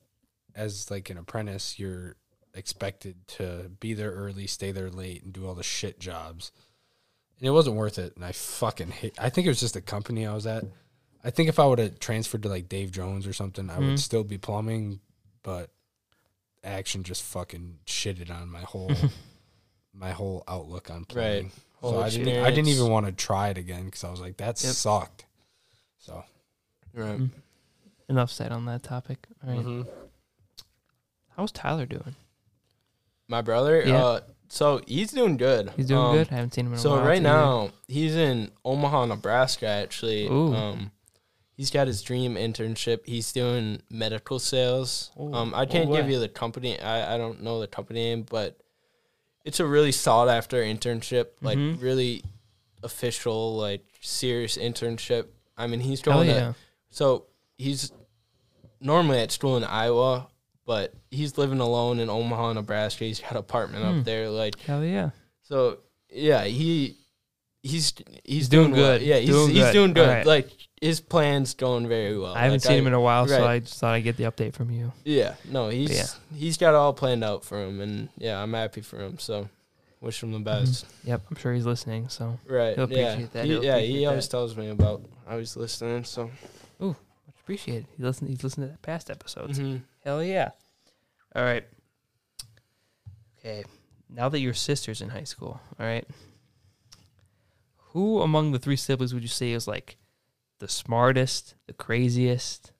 as 0.55 0.91
like 0.91 1.09
an 1.09 1.17
apprentice, 1.17 1.79
you're 1.79 2.15
expected 2.53 3.27
to 3.27 3.71
be 3.79 3.93
there 3.95 4.11
early, 4.11 4.45
stay 4.47 4.71
there 4.71 4.89
late, 4.91 5.23
and 5.23 5.33
do 5.33 5.47
all 5.47 5.55
the 5.55 5.63
shit 5.63 5.99
jobs. 5.99 6.51
And 7.39 7.47
it 7.47 7.51
wasn't 7.51 7.75
worth 7.77 7.97
it, 7.99 8.15
and 8.15 8.23
I 8.25 8.31
fucking 8.31 8.89
hate. 8.91 9.15
I 9.19 9.29
think 9.29 9.45
it 9.45 9.49
was 9.49 9.59
just 9.59 9.73
the 9.73 9.81
company 9.81 10.25
I 10.27 10.33
was 10.33 10.45
at. 10.47 10.63
I 11.23 11.29
think 11.31 11.49
if 11.49 11.59
I 11.59 11.65
would 11.65 11.79
have 11.79 11.99
transferred 11.99 12.43
to 12.43 12.49
like 12.49 12.69
Dave 12.69 12.91
Jones 12.91 13.25
or 13.27 13.33
something, 13.33 13.69
I 13.71 13.77
Mhm. 13.77 13.87
would 13.89 13.99
still 13.99 14.23
be 14.23 14.37
plumbing, 14.37 14.99
but 15.43 15.71
action 16.63 17.03
just 17.03 17.23
fucking 17.23 17.79
shitted 17.85 18.29
on 18.29 18.49
my 18.49 18.61
whole 18.61 18.91
my 19.93 20.11
whole 20.11 20.43
outlook 20.47 20.89
on 20.91 21.05
plumbing. 21.05 21.43
Right. 21.45 21.51
So 21.81 21.99
I 21.99 22.09
didn't. 22.09 22.43
I 22.43 22.49
didn't 22.49 22.69
even 22.69 22.89
want 22.89 23.05
to 23.05 23.11
try 23.11 23.49
it 23.49 23.57
again 23.57 23.85
because 23.85 24.03
I 24.03 24.09
was 24.11 24.19
like, 24.19 24.37
that 24.37 24.61
Yep. 24.63 24.73
sucked. 24.73 25.25
So 25.99 26.23
Right. 26.93 27.19
Mm. 27.19 27.29
Enough 28.09 28.31
said 28.31 28.51
on 28.51 28.65
that 28.65 28.83
topic. 28.83 29.27
All 29.45 29.53
right. 29.53 29.65
mhm. 29.65 29.87
How's 31.35 31.51
Tyler 31.51 31.85
doing? 31.85 32.15
My 33.27 33.41
brother. 33.41 33.83
Yeah. 33.85 34.03
Uh, 34.03 34.19
so 34.49 34.81
he's 34.87 35.11
doing 35.11 35.37
good. 35.37 35.71
He's 35.75 35.87
doing 35.87 35.99
Um, 36.01 36.15
good. 36.15 36.29
I 36.31 36.35
haven't 36.35 36.53
seen 36.53 36.65
him 36.67 36.73
in 36.73 36.79
a 36.79 36.81
while. 36.81 36.97
So 36.99 37.05
right 37.05 37.17
too. 37.17 37.23
now 37.23 37.71
he's 37.87 38.15
in 38.15 38.51
Omaha, 38.65 39.05
Nebraska. 39.05 39.67
Actually, 39.67 40.25
Ooh. 40.27 40.55
um, 40.55 40.91
he's 41.55 41.69
got 41.69 41.85
his 41.87 42.01
dream 42.01 42.35
internship. 42.35 43.05
He's 43.05 43.31
doing 43.33 43.81
medical 43.89 44.39
sales. 44.39 45.11
Ooh. 45.19 45.33
Um, 45.33 45.53
I 45.53 45.65
can't 45.65 45.91
give 45.91 46.09
you 46.09 46.17
the 46.19 46.29
company. 46.29 46.79
I, 46.79 47.15
I 47.15 47.17
don't 47.17 47.43
know 47.43 47.59
the 47.59 47.67
company 47.67 47.99
name, 47.99 48.23
but 48.27 48.57
it's 49.47 49.59
a 49.59 49.65
really 49.65 49.91
sought 49.93 50.27
after 50.29 50.57
internship. 50.61 51.27
Like 51.41 51.57
Mhm. 51.57 51.81
really 51.81 52.23
official, 52.83 53.55
like 53.55 53.81
serious 54.01 54.57
internship. 54.57 55.25
I 55.57 55.67
mean, 55.67 55.79
he's 55.79 56.01
going 56.01 56.27
to 56.27 56.33
yeah. 56.33 56.53
so 56.89 57.25
he's 57.57 57.91
normally 58.79 59.19
at 59.19 59.31
school 59.31 59.57
in 59.57 59.63
Iowa, 59.63 60.27
but 60.65 60.93
he's 61.09 61.37
living 61.37 61.59
alone 61.59 61.99
in 61.99 62.09
Omaha, 62.09 62.53
Nebraska. 62.53 63.05
He's 63.05 63.19
got 63.19 63.31
an 63.31 63.37
apartment 63.37 63.83
Hmm. 63.85 63.99
up 63.99 64.05
there. 64.05 64.29
Like 64.29 64.59
Hell 64.59 64.83
yeah. 64.83 65.09
so, 65.41 65.79
yeah, 66.11 66.43
he 66.43 66.97
he's 67.67 67.93
he's, 68.23 68.49
doing 68.49 68.71
doing, 68.71 68.81
well. 68.81 68.97
good. 68.97 69.05
Yeah, 69.05 69.17
he's 69.17 69.29
Doing 69.29 69.49
he's 69.51 69.63
good. 69.63 69.73
doing 69.73 69.93
good. 69.93 70.07
Alright. 70.09 70.25
Like 70.25 70.49
his 70.81 70.99
plan's 70.99 71.53
going 71.55 71.87
very 71.87 72.17
well. 72.17 72.33
I 72.35 72.41
haven't 72.43 72.63
Like, 72.63 72.67
seen 72.69 72.77
him 72.79 72.87
in 72.87 72.93
a 72.93 73.01
while, 73.01 73.27
so. 73.27 73.45
I 73.45 73.59
just 73.59 73.79
thought 73.79 73.93
I'd 73.95 74.01
get 74.03 74.15
the 74.17 74.25
update 74.25 74.53
from 74.53 74.69
you. 74.71 74.93
Yeah, 75.03 75.35
no, 75.49 75.69
he's 75.69 75.91
yeah. 75.91 76.37
he's 76.37 76.57
got 76.57 76.69
it 76.69 76.75
all 76.75 76.93
planned 76.93 77.23
out 77.23 77.43
for 77.43 77.63
him, 77.63 77.81
and 77.81 78.09
yeah, 78.17 78.41
I'm 78.41 78.53
happy 78.53 78.81
for 78.81 78.99
him. 78.99 79.17
So, 79.17 79.49
wish 80.01 80.21
him 80.21 80.31
the 80.31 80.39
best. 80.39 80.85
Yep, 81.03 81.21
I'm 81.31 81.35
sure 81.37 81.53
he's 81.53 81.65
listening. 81.65 82.09
So 82.09 82.37
Right? 82.47 82.75
He'll 82.75 82.91
yeah, 82.91 82.99
appreciate 83.13 83.33
that. 83.33 83.45
He, 83.45 83.51
He'll 83.51 83.63
yeah, 83.63 83.75
appreciate 83.77 83.97
he 83.97 84.05
always 84.05 84.27
that. 84.27 84.31
tells 84.31 84.55
me 84.55 84.69
about 84.69 85.01
how 85.27 85.39
he's 85.39 85.55
listening. 85.57 86.03
So, 86.03 86.29
ooh, 86.81 86.95
much 87.25 87.35
appreciated. 87.41 87.87
He 87.97 88.03
listened. 88.03 88.29
He's 88.29 88.43
listened 88.43 88.67
to 88.67 88.71
the 88.73 88.77
past 88.79 89.09
episodes. 89.09 89.59
mhm. 89.59 89.81
Hell 90.03 90.23
yeah. 90.23 90.51
All 91.35 91.43
right. 91.43 91.65
Okay. 93.39 93.63
Now 94.09 94.29
that 94.29 94.39
your 94.39 94.53
sister's 94.53 95.01
in 95.01 95.09
high 95.09 95.23
school, 95.25 95.59
all 95.79 95.85
right. 95.85 96.05
Who 97.97 98.21
among 98.21 98.51
the 98.51 98.59
three 98.59 98.75
siblings 98.75 99.11
would 99.11 99.23
you 99.23 99.27
say 99.27 99.53
is 99.53 99.67
like 99.67 99.97
the 100.59 100.67
smartest, 100.67 101.55
the 101.65 101.73
craziest, 101.73 102.71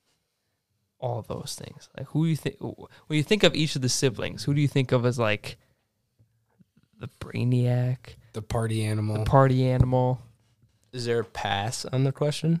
all 1.00 1.22
those 1.22 1.56
things? 1.58 1.88
Like 1.98 2.06
who 2.10 2.22
do 2.22 2.30
you 2.30 2.36
think 2.36 2.60
when 2.60 3.16
you 3.16 3.24
think 3.24 3.42
of 3.42 3.52
each 3.52 3.74
of 3.74 3.82
the 3.82 3.88
siblings, 3.88 4.44
who 4.44 4.54
do 4.54 4.60
you 4.60 4.68
think 4.68 4.92
of 4.92 5.04
as 5.04 5.18
like 5.18 5.56
the 7.00 7.08
brainiac, 7.20 8.14
the 8.32 8.42
party 8.42 8.84
animal. 8.84 9.18
the 9.18 9.24
party 9.24 9.66
animal? 9.68 10.20
is 10.92 11.04
there 11.04 11.18
a 11.18 11.24
pass 11.24 11.84
on 11.84 12.04
the 12.04 12.12
question? 12.12 12.60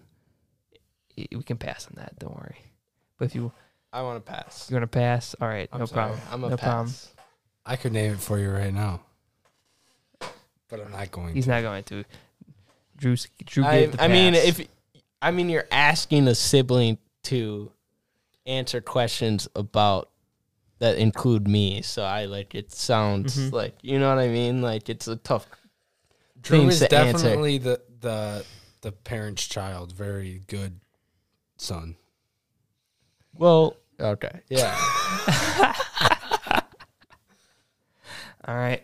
We 1.16 1.44
can 1.44 1.58
pass 1.58 1.86
on 1.86 1.92
that. 1.94 2.18
Don't 2.18 2.34
worry. 2.34 2.56
But 3.18 3.26
if 3.26 3.36
you 3.36 3.52
I 3.92 4.02
want 4.02 4.24
to 4.26 4.32
pass. 4.32 4.68
you 4.68 4.74
want 4.74 4.82
to 4.82 4.98
pass, 4.98 5.36
all 5.40 5.46
right, 5.46 5.68
I'm 5.72 5.78
no 5.78 5.86
sorry. 5.86 6.08
problem. 6.08 6.20
I'm 6.32 6.42
a 6.42 6.48
no 6.50 6.56
pass. 6.56 6.66
problem. 6.66 6.94
I 7.64 7.76
could 7.76 7.92
name 7.92 8.14
it 8.14 8.20
for 8.20 8.36
you 8.36 8.50
right 8.50 8.74
now, 8.74 9.02
but 10.68 10.80
I'm 10.84 10.90
not 10.90 11.12
going 11.12 11.36
He's 11.36 11.44
to. 11.44 11.50
not 11.50 11.62
going 11.62 11.84
to. 11.84 12.04
Drew, 12.98 13.16
Drew 13.44 13.64
I, 13.64 13.80
gave 13.80 13.92
the 13.92 14.02
I 14.02 14.08
mean, 14.08 14.34
if 14.34 14.60
I 15.22 15.30
mean 15.30 15.48
you're 15.48 15.68
asking 15.70 16.28
a 16.28 16.34
sibling 16.34 16.98
to 17.24 17.72
answer 18.44 18.80
questions 18.80 19.48
about 19.54 20.10
that 20.80 20.98
include 20.98 21.48
me, 21.48 21.82
so 21.82 22.02
I 22.02 22.26
like 22.26 22.54
it 22.54 22.72
sounds 22.72 23.36
Mhm. 23.36 23.52
like 23.52 23.76
you 23.82 23.98
know 23.98 24.08
what 24.08 24.18
I 24.22 24.28
mean. 24.28 24.60
Like 24.62 24.88
it's 24.88 25.08
a 25.08 25.16
tough. 25.16 25.46
Drew 26.40 26.68
is 26.68 26.80
to 26.80 26.94
answer. 26.94 27.12
definitely 27.24 27.58
the 27.58 27.80
the 28.00 28.44
the 28.82 28.92
parent's 28.92 29.46
child. 29.46 29.92
Very 29.92 30.42
good 30.46 30.80
son. 31.56 31.96
Well, 33.34 33.76
okay, 34.00 34.40
yeah. 34.48 34.76
All 38.46 38.54
right. 38.56 38.82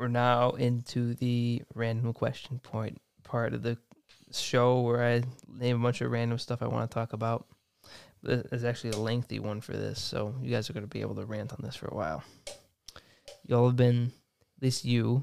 We're 0.00 0.08
now 0.08 0.52
into 0.52 1.12
the 1.12 1.60
random 1.74 2.14
question 2.14 2.58
point 2.58 3.02
part 3.22 3.52
of 3.52 3.62
the 3.62 3.76
show 4.32 4.80
where 4.80 5.04
I 5.04 5.22
name 5.46 5.76
a 5.76 5.82
bunch 5.82 6.00
of 6.00 6.10
random 6.10 6.38
stuff 6.38 6.62
I 6.62 6.68
want 6.68 6.90
to 6.90 6.94
talk 6.94 7.12
about. 7.12 7.46
There's 8.22 8.64
actually 8.64 8.92
a 8.92 8.96
lengthy 8.96 9.40
one 9.40 9.60
for 9.60 9.72
this, 9.72 10.00
so 10.00 10.34
you 10.40 10.50
guys 10.50 10.70
are 10.70 10.72
going 10.72 10.84
to 10.84 10.88
be 10.88 11.02
able 11.02 11.16
to 11.16 11.26
rant 11.26 11.52
on 11.52 11.58
this 11.62 11.76
for 11.76 11.88
a 11.88 11.94
while. 11.94 12.24
Y'all 13.44 13.66
have 13.66 13.76
been, 13.76 14.10
at 14.56 14.62
least 14.62 14.86
you, 14.86 15.22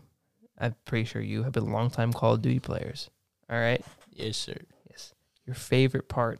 I'm 0.59 0.75
pretty 0.85 1.05
sure 1.05 1.23
you 1.23 1.41
have 1.41 1.53
been 1.53 1.71
longtime 1.71 2.13
Call 2.13 2.35
of 2.35 2.43
Duty 2.43 2.59
players. 2.59 3.09
All 3.49 3.57
right. 3.57 3.83
yes, 4.11 4.37
sir. 4.37 4.57
Yes. 4.91 5.11
Your 5.47 5.55
favorite 5.55 6.07
part, 6.07 6.39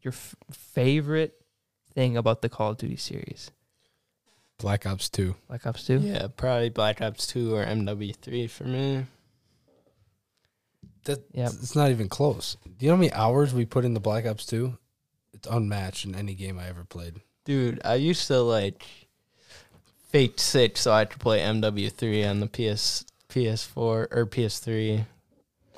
your 0.00 0.14
f- 0.14 0.36
favorite 0.50 1.38
thing 1.92 2.16
about 2.16 2.40
the 2.40 2.48
Call 2.48 2.70
of 2.70 2.78
Duty 2.78 2.96
series. 2.96 3.50
Black 4.58 4.86
Ops 4.86 5.08
Two. 5.08 5.36
Black 5.48 5.66
Ops 5.66 5.84
2? 5.86 5.98
Yeah, 5.98 6.26
probably 6.36 6.68
Black 6.68 7.00
Ops 7.00 7.26
Two 7.26 7.54
or 7.54 7.64
MW3 7.64 8.50
for 8.50 8.64
me. 8.64 9.06
That 11.04 11.20
Yep. 11.32 11.50
it's 11.62 11.76
not 11.76 11.90
even 11.90 12.08
close. 12.08 12.56
Do 12.64 12.84
you 12.84 12.90
know 12.90 12.96
how 12.96 13.00
many 13.00 13.12
hours 13.12 13.54
we 13.54 13.64
put 13.64 13.84
into 13.84 14.00
Black 14.00 14.26
Ops 14.26 14.44
Two? 14.44 14.76
It's 15.32 15.46
unmatched 15.48 16.04
in 16.04 16.14
any 16.14 16.34
game 16.34 16.58
I 16.58 16.68
ever 16.68 16.84
played. 16.84 17.20
Dude, 17.44 17.80
I 17.84 17.94
used 17.94 18.26
to 18.26 18.40
like 18.40 18.84
fake 20.08 20.38
sick 20.40 20.76
so 20.76 20.92
I 20.92 21.04
could 21.04 21.20
play 21.20 21.40
MW3 21.40 22.28
on 22.28 22.40
the 22.40 22.46
PS 22.46 23.04
PS4 23.28 23.76
or 23.76 24.26
PS3. 24.26 25.06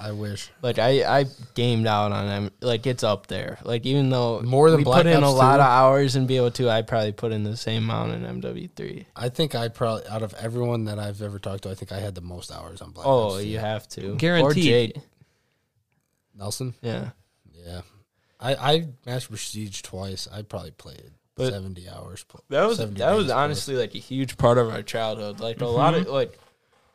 I 0.00 0.12
wish 0.12 0.50
Like 0.62 0.78
I 0.78 1.20
I 1.20 1.26
gamed 1.54 1.86
out 1.86 2.10
on 2.12 2.26
them. 2.26 2.50
Like 2.60 2.86
it's 2.86 3.04
up 3.04 3.26
there. 3.26 3.58
Like 3.64 3.84
even 3.84 4.08
though 4.08 4.40
More 4.40 4.70
than 4.70 4.78
we 4.78 4.84
Black 4.84 5.02
put 5.02 5.06
in 5.06 5.22
a 5.22 5.26
Ops 5.28 5.36
lot 5.38 5.56
2? 5.56 5.60
of 5.60 5.66
hours 5.66 6.16
in 6.16 6.26
BO2, 6.26 6.68
I 6.68 6.82
probably 6.82 7.12
put 7.12 7.32
in 7.32 7.44
the 7.44 7.56
same 7.56 7.84
amount 7.84 8.12
in 8.12 8.40
MW3. 8.40 9.04
I 9.14 9.28
think 9.28 9.54
I 9.54 9.68
probably 9.68 10.06
out 10.08 10.22
of 10.22 10.32
everyone 10.34 10.86
that 10.86 10.98
I've 10.98 11.20
ever 11.20 11.38
talked 11.38 11.64
to, 11.64 11.70
I 11.70 11.74
think 11.74 11.92
I 11.92 12.00
had 12.00 12.14
the 12.14 12.22
most 12.22 12.50
hours 12.50 12.80
on 12.80 12.92
Black 12.92 13.06
Oh, 13.06 13.32
Ops. 13.34 13.42
2. 13.42 13.48
you 13.48 13.58
have 13.58 13.86
to. 13.90 14.12
Or 14.12 14.16
Guaranteed. 14.16 15.02
Nelson. 16.36 16.74
Yeah. 16.80 17.10
Yeah, 17.66 17.82
I 18.40 18.54
I 18.54 18.86
Master 19.04 19.36
Siege 19.36 19.82
twice. 19.82 20.26
I 20.32 20.40
probably 20.42 20.70
played 20.70 21.10
But- 21.34 21.52
seventy 21.52 21.88
hours. 21.90 22.24
That 22.48 22.64
was 22.64 22.78
that 22.78 22.88
was 22.88 22.96
days 22.96 23.04
plus. 23.26 23.30
honestly 23.32 23.76
like 23.76 23.94
a 23.94 23.98
huge 23.98 24.38
part 24.38 24.56
of 24.56 24.70
our 24.70 24.82
childhood. 24.82 25.40
Like 25.40 25.60
a 25.60 25.66
lot 25.66 25.94
of 25.94 26.04
mm-hmm. 26.04 26.12
like 26.12 26.38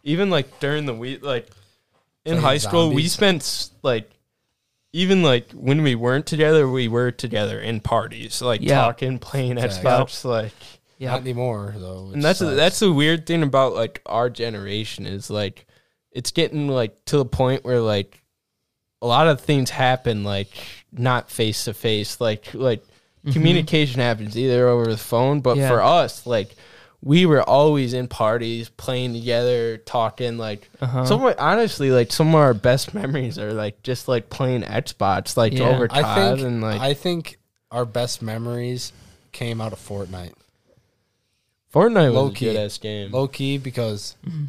even 0.04 0.32
like 0.32 0.60
during 0.60 0.88
the 0.88 0.94
week 0.96 1.24
like 1.24 1.48
in 2.26 2.38
high 2.38 2.58
school 2.58 2.92
we 2.94 3.08
spent 3.08 3.70
like 3.84 4.10
even 4.94 5.22
like 5.24 5.52
when 5.52 5.84
we 5.84 5.94
weren't 5.96 6.26
together 6.26 6.70
we 6.70 6.88
were 6.88 7.12
together 7.12 7.60
in 7.60 7.80
parties 7.80 8.42
like 8.42 8.62
Yeah. 8.62 8.76
talking 8.82 9.20
playing 9.20 9.58
Facts. 9.58 9.78
Xbox 9.80 10.26
like 10.26 10.54
Yeah. 10.98 11.12
Not 11.12 11.22
anymore 11.22 11.74
though. 11.78 12.12
and 12.14 12.24
that's 12.24 12.40
that's 12.40 12.80
the 12.80 12.92
weird 12.92 13.26
thing 13.26 13.44
about 13.44 13.74
like 13.76 14.02
our 14.06 14.30
generation 14.30 15.06
is 15.06 15.30
like 15.30 15.66
it's 16.12 16.32
getting 16.32 16.68
like 16.70 17.04
to 17.06 17.18
the 17.18 17.26
point 17.26 17.66
where 17.66 17.82
like 17.82 18.24
a 19.02 19.08
lot 19.08 19.28
of 19.28 19.42
things 19.42 19.70
happen 19.70 20.24
like 20.24 20.50
not 20.92 21.30
face 21.30 21.66
to 21.66 21.74
face 21.74 22.20
like 22.22 22.54
like 22.54 22.82
Mhm. 23.26 23.34
communication 23.34 24.00
happens 24.02 24.38
either 24.38 24.68
over 24.68 24.86
the 24.86 24.98
phone 24.98 25.42
but 25.42 25.58
Yeah. 25.58 25.68
for 25.68 25.82
us 25.82 26.26
like 26.26 26.56
we 27.02 27.26
were 27.26 27.42
always 27.44 27.94
in 27.94 28.08
parties 28.08 28.70
playing 28.70 29.14
together 29.14 29.78
talking 29.78 30.38
like 30.38 30.70
Uh-huh. 30.82 31.06
some 31.06 31.24
of 31.24 31.36
honestly 31.38 31.92
like 31.92 32.12
some 32.12 32.30
of 32.30 32.36
our 32.36 32.54
best 32.54 32.94
memories 32.94 33.38
are 33.38 33.54
like 33.54 33.82
just 33.84 34.08
like 34.08 34.30
playing 34.30 34.62
xbox 34.64 35.38
like 35.38 35.54
Yeah. 35.54 35.70
over 35.70 35.88
I 35.92 36.16
think 36.16 36.42
and 36.42 36.62
like 36.62 36.82
I 36.82 36.94
think 36.94 37.38
our 37.72 37.86
best 37.86 38.22
memories 38.22 38.92
came 39.32 39.60
out 39.62 39.74
of 39.74 39.80
Fortnite. 39.80 40.34
fortnite 41.74 42.08
was 42.08 42.14
low 42.16 42.28
a 42.28 42.34
key. 42.34 42.46
good 42.46 42.56
ass 42.58 42.78
game 42.78 43.12
Low 43.12 43.28
key 43.28 43.58
because 43.58 44.16
Mhm. 44.26 44.48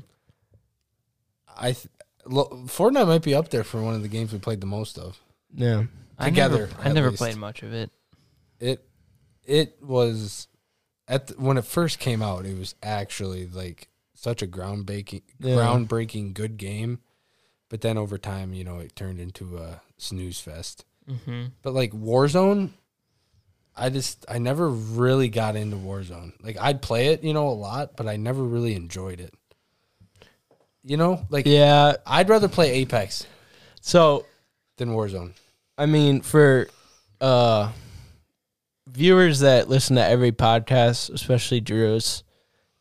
I 1.59 1.73
th- 1.73 1.89
lo- 2.27 2.64
Fortnite 2.66 3.06
might 3.06 3.23
be 3.23 3.35
up 3.35 3.48
there 3.51 3.64
for 3.64 3.82
one 3.82 3.94
of 3.94 4.02
the 4.02 4.09
games 4.09 4.32
we 4.32 4.39
played 4.39 4.60
the 4.60 4.66
most 4.66 4.98
of. 4.98 5.20
yeah 5.55 5.85
I 6.18 6.31
never, 6.31 6.66
together, 6.66 6.70
I 6.82 6.93
never 6.93 7.12
played 7.12 7.36
much 7.36 7.62
of 7.62 7.73
it. 7.74 7.90
It 8.60 8.82
it 9.44 9.77
was 9.82 10.48
at 11.08 11.28
the, 11.28 11.34
when 11.34 11.56
it 11.58 11.64
first 11.64 11.98
came 11.98 12.22
out, 12.22 12.46
it 12.46 12.58
was 12.58 12.74
actually 12.82 13.46
like 13.46 13.88
such 14.14 14.42
a 14.42 14.46
groundbreaking, 14.46 15.22
Yeah. 15.38 15.56
groundbreaking 15.56 16.34
good 16.34 16.56
game. 16.56 17.00
But 17.68 17.80
then 17.80 17.98
over 17.98 18.16
time, 18.16 18.54
you 18.54 18.62
know, 18.64 18.78
it 18.78 18.94
turned 18.94 19.18
into 19.20 19.58
a 19.58 19.80
snooze 19.98 20.38
fest. 20.40 20.84
Mm-hmm. 21.10 21.46
But 21.62 21.74
like 21.74 21.92
Warzone, 21.92 22.70
I 23.76 23.90
just 23.90 24.24
I 24.28 24.38
never 24.38 24.68
really 24.68 25.28
got 25.28 25.56
into 25.56 25.76
Warzone. 25.76 26.32
Like 26.42 26.56
I'd 26.60 26.80
play 26.80 27.08
it, 27.08 27.22
you 27.24 27.34
know, 27.34 27.48
a 27.48 27.50
lot, 27.50 27.96
but 27.96 28.06
I 28.06 28.16
never 28.16 28.42
really 28.42 28.74
enjoyed 28.74 29.20
it. 29.20 29.34
You 30.82 30.96
know, 30.96 31.26
like 31.30 31.46
Yeah. 31.46 31.96
I'd 32.06 32.28
rather 32.28 32.48
play 32.48 32.70
Apex 32.74 33.26
So 33.80 34.24
than 34.76 34.90
Warzone. 34.90 35.32
I 35.76 35.86
mean, 35.86 36.20
for 36.20 36.68
uh 37.20 37.72
viewers 38.97 39.40
that 39.40 39.68
listen 39.68 39.97
to 39.97 40.05
every 40.05 40.32
podcast, 40.32 41.10
especially 41.12 41.60
Drew's, 41.60 42.23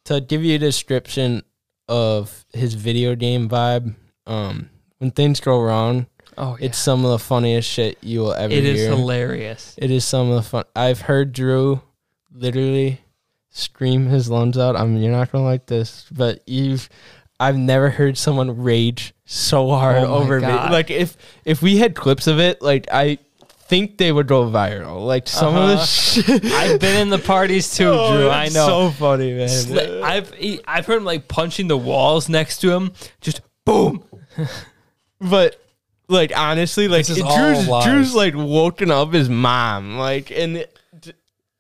to 0.06 0.22
give 0.22 0.44
you 0.44 0.56
a 0.56 0.60
description 0.60 1.44
of 1.88 2.46
his 2.54 2.74
video 2.74 3.16
game 3.16 3.50
vibe, 3.50 3.96
um, 4.26 4.70
when 5.00 5.12
things 5.12 5.40
go 5.40 5.60
wrong, 5.62 6.08
Oh, 6.38 6.58
yeah. 6.60 6.68
it's 6.68 6.78
some 6.78 7.06
of 7.06 7.12
the 7.12 7.20
funniest 7.20 7.70
shit 7.70 7.98
you 8.02 8.20
will 8.22 8.34
ever 8.34 8.54
it 8.54 8.66
is 8.66 8.80
hear. 8.82 8.90
hilarious. 8.90 9.76
It 9.78 9.92
is 9.92 10.04
some 10.06 10.30
of 10.30 10.36
the 10.36 10.42
fun. 10.42 10.64
I've 10.76 11.02
heard 11.02 11.32
Drew 11.34 11.82
literally 12.34 13.02
scream 13.52 14.08
his 14.08 14.30
lungs 14.30 14.58
out. 14.58 14.76
I 14.76 14.84
mean, 14.86 15.02
you're 15.02 15.12
not 15.12 15.32
gonna 15.32 15.44
like 15.46 15.66
this, 15.68 16.06
but 16.12 16.42
you've. 16.48 16.90
I've 17.40 17.58
never 17.58 17.90
heard 17.90 18.18
someone 18.18 18.64
rage 18.64 19.14
so 19.26 19.70
hard 19.70 19.98
Oh 20.04 20.16
over 20.16 20.40
me. 20.40 20.48
Like 20.48 20.90
if 20.90 21.18
if 21.44 21.62
we 21.62 21.78
had 21.78 21.94
clips 21.96 22.28
of 22.28 22.40
it, 22.40 22.62
like 22.62 22.88
I 22.92 23.18
think 23.68 23.98
they 23.98 24.12
would 24.12 24.28
go 24.28 24.46
viral. 24.50 25.06
Like 25.06 25.28
some 25.28 25.56
of 25.56 25.68
the 25.70 25.74
Uh-huh. 25.76 25.86
shit. 25.86 26.46
I've 26.54 26.80
been 26.80 27.02
in 27.02 27.10
the 27.10 27.18
parties 27.20 27.74
too, 27.76 27.88
Oh, 27.94 28.16
Drew. 28.18 28.30
I 28.30 28.46
know. 28.50 28.68
So 28.68 28.90
funny, 28.92 29.34
man. 29.34 29.48
Sli- 29.50 30.02
I've 30.02 30.34
he- 30.36 30.62
I've 30.68 30.86
heard 30.86 30.98
him 30.98 31.06
like 31.06 31.28
punching 31.28 31.68
the 31.68 31.78
walls 31.78 32.30
next 32.30 32.60
to 32.62 32.72
him. 32.72 32.92
Just 33.22 33.42
boom. 33.66 34.04
but 35.20 35.60
like 36.08 36.32
honestly, 36.38 36.88
like 36.88 37.06
Drew's 37.06 37.68
lies. 37.68 37.86
Drew's 37.86 38.14
like 38.14 38.36
woken 38.36 38.92
up 38.92 39.14
his 39.14 39.30
mom, 39.30 39.98
like 39.98 40.32
and. 40.32 40.58
it- 40.58 40.72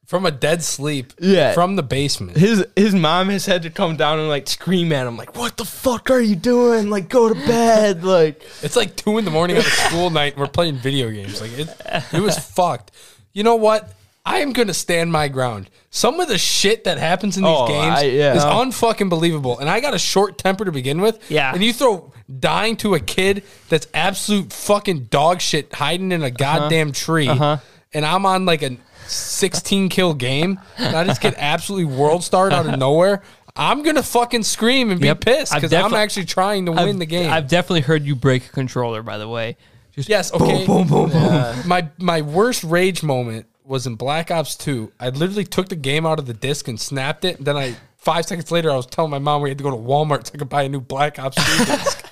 From 0.05 0.25
a 0.25 0.31
dead 0.31 0.61
sleep. 0.63 1.13
Yeah. 1.19 1.53
From 1.53 1.75
the 1.75 1.83
basement. 1.83 2.37
his 2.37 2.63
his 2.75 2.93
mom 2.93 3.29
has 3.29 3.45
had 3.45 3.63
to 3.63 3.69
come 3.71 3.97
down 3.97 4.19
and 4.19 4.27
like 4.29 4.47
scream 4.47 4.91
at 4.91 5.07
him 5.07 5.17
like 5.17 5.35
what 5.35 5.57
the 5.57 5.65
fuck 5.65 6.11
are 6.11 6.21
you 6.21 6.35
doing 6.35 6.89
like 6.91 7.09
go 7.09 7.27
to 7.27 7.35
bed 7.47 8.03
like 8.17 8.43
It's 8.61 8.75
like 8.75 8.95
two 8.95 9.17
in 9.17 9.25
the 9.25 9.31
morning 9.31 9.55
on 9.57 9.63
a 9.63 9.65
school 9.65 10.09
night. 10.11 10.33
And 10.33 10.41
we're 10.41 10.47
playing 10.47 10.75
video 10.77 11.09
games. 11.09 11.41
Like 11.41 11.57
it, 11.57 11.69
it 12.13 12.21
was 12.21 12.37
fucked. 12.37 12.91
You 13.33 13.43
know 13.43 13.55
what? 13.55 13.93
I 14.27 14.39
am 14.39 14.53
gonna 14.53 14.73
stand 14.73 15.11
my 15.11 15.27
ground. 15.27 15.69
Some 15.91 16.19
of 16.19 16.27
the 16.27 16.37
shit 16.37 16.83
that 16.85 16.97
happens 16.97 17.37
in 17.37 17.43
these 17.43 17.51
Oh, 17.55 17.67
games 17.67 17.99
I- 17.99 18.03
yeah. 18.03 18.35
is 18.35 18.43
unfucking 18.43 19.09
believable. 19.09 19.59
And 19.59 19.69
I 19.69 19.79
got 19.79 19.93
a 19.93 19.99
short 19.99 20.37
temper 20.37 20.65
to 20.65 20.71
begin 20.71 20.99
with. 21.01 21.19
Yeah. 21.31 21.53
And 21.53 21.63
you 21.63 21.71
throw 21.73 22.11
dying 22.39 22.75
to 22.77 22.95
a 22.95 22.99
kid 22.99 23.43
that's 23.69 23.87
absolute 23.93 24.51
fucking 24.51 25.05
dog 25.05 25.41
shit 25.41 25.73
hiding 25.73 26.11
in 26.11 26.21
a 26.23 26.31
goddamn 26.31 26.91
tree. 26.91 27.27
Uh-huh. 27.27 27.57
And 27.93 28.03
I'm 28.05 28.25
on 28.25 28.45
like 28.45 28.61
a 28.63 28.77
16 29.07 29.89
kill 29.89 30.13
game. 30.13 30.59
And 30.77 30.95
I 30.95 31.03
just 31.03 31.21
get 31.21 31.35
absolutely 31.37 31.95
world 31.95 32.23
starred 32.23 32.53
out 32.53 32.65
of 32.67 32.77
nowhere. 32.79 33.21
I'm 33.55 33.83
gonna 33.83 34.03
fucking 34.03 34.43
scream 34.43 34.91
and 34.91 34.99
be 34.99 35.07
Yep. 35.07 35.21
pissed 35.21 35.53
I've 35.53 35.61
because 35.61 35.73
I'm 35.73 35.91
defi- 35.91 36.01
actually 36.01 36.25
trying 36.25 36.65
to 36.65 36.73
win 36.73 36.99
the 36.99 37.05
game. 37.05 37.31
I've 37.31 37.47
definitely 37.47 37.81
heard 37.81 38.03
you 38.03 38.15
break 38.15 38.45
a 38.47 38.49
controller. 38.49 39.01
By 39.01 39.17
the 39.17 39.29
way, 39.29 39.55
just 39.93 40.09
Yes, 40.09 40.33
okay. 40.33 40.65
boom, 40.65 40.87
boom, 40.87 41.09
boom, 41.09 41.29
boom. 41.29 41.55
my 41.67 41.87
my 41.97 42.21
worst 42.21 42.63
rage 42.65 43.01
moment 43.01 43.45
was 43.63 43.87
in 43.87 43.95
Black 43.95 44.29
Ops 44.29 44.55
2. 44.57 44.91
I 44.99 45.09
literally 45.09 45.45
took 45.45 45.69
the 45.69 45.75
game 45.77 46.05
out 46.05 46.19
of 46.19 46.25
the 46.25 46.33
disc 46.33 46.67
and 46.67 46.79
snapped 46.79 47.23
it. 47.23 47.43
Then 47.43 47.55
I 47.55 47.75
five 47.97 48.25
seconds 48.25 48.51
later 48.51 48.69
I 48.71 48.75
was 48.75 48.85
telling 48.87 49.09
my 49.09 49.19
mom 49.19 49.41
we 49.41 49.49
had 49.49 49.57
to 49.57 49.63
go 49.63 49.71
to 49.71 49.77
Walmart 49.77 50.27
so 50.27 50.33
I 50.35 50.37
could 50.37 50.49
buy 50.49 50.63
a 50.63 50.69
new 50.69 50.81
Black 50.81 51.17
Ops 51.17 51.37
2 51.57 51.65
disc. 51.65 52.05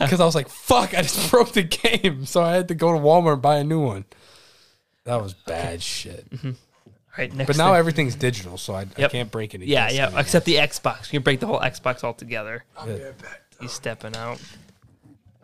Because 0.00 0.20
I 0.20 0.24
was 0.24 0.34
like, 0.34 0.48
fuck, 0.48 0.92
I 0.94 1.02
just 1.02 1.30
broke 1.30 1.52
the 1.52 1.62
game. 1.62 2.26
So 2.26 2.42
I 2.42 2.54
had 2.54 2.68
to 2.68 2.74
go 2.74 2.92
to 2.92 2.98
Walmart 2.98 3.34
and 3.34 3.42
buy 3.42 3.56
a 3.58 3.64
new 3.64 3.80
one. 3.80 4.04
That 5.10 5.22
was 5.22 5.34
bad 5.34 5.82
shit. 5.82 6.30
Mm-hmm. 6.30 6.48
All 6.48 6.92
right, 7.18 7.34
next. 7.34 7.46
But 7.48 7.56
now 7.56 7.70
thing. 7.72 7.76
everything 7.78 8.06
is 8.06 8.14
digital, 8.14 8.56
so 8.56 8.74
I, 8.74 8.82
I 8.82 8.86
Yep. 8.96 9.10
can't 9.10 9.30
break 9.30 9.54
it. 9.54 9.62
yeah, 9.62 9.90
yeah. 9.90 10.18
Except 10.18 10.46
the 10.46 10.54
Xbox, 10.54 11.06
you 11.12 11.18
can 11.18 11.22
break 11.24 11.40
the 11.40 11.46
whole 11.46 11.58
Xbox 11.60 12.04
altogether. 12.04 12.64
Yeah. 12.86 13.10
He's 13.60 13.72
stepping 13.72 14.14
out. 14.16 14.40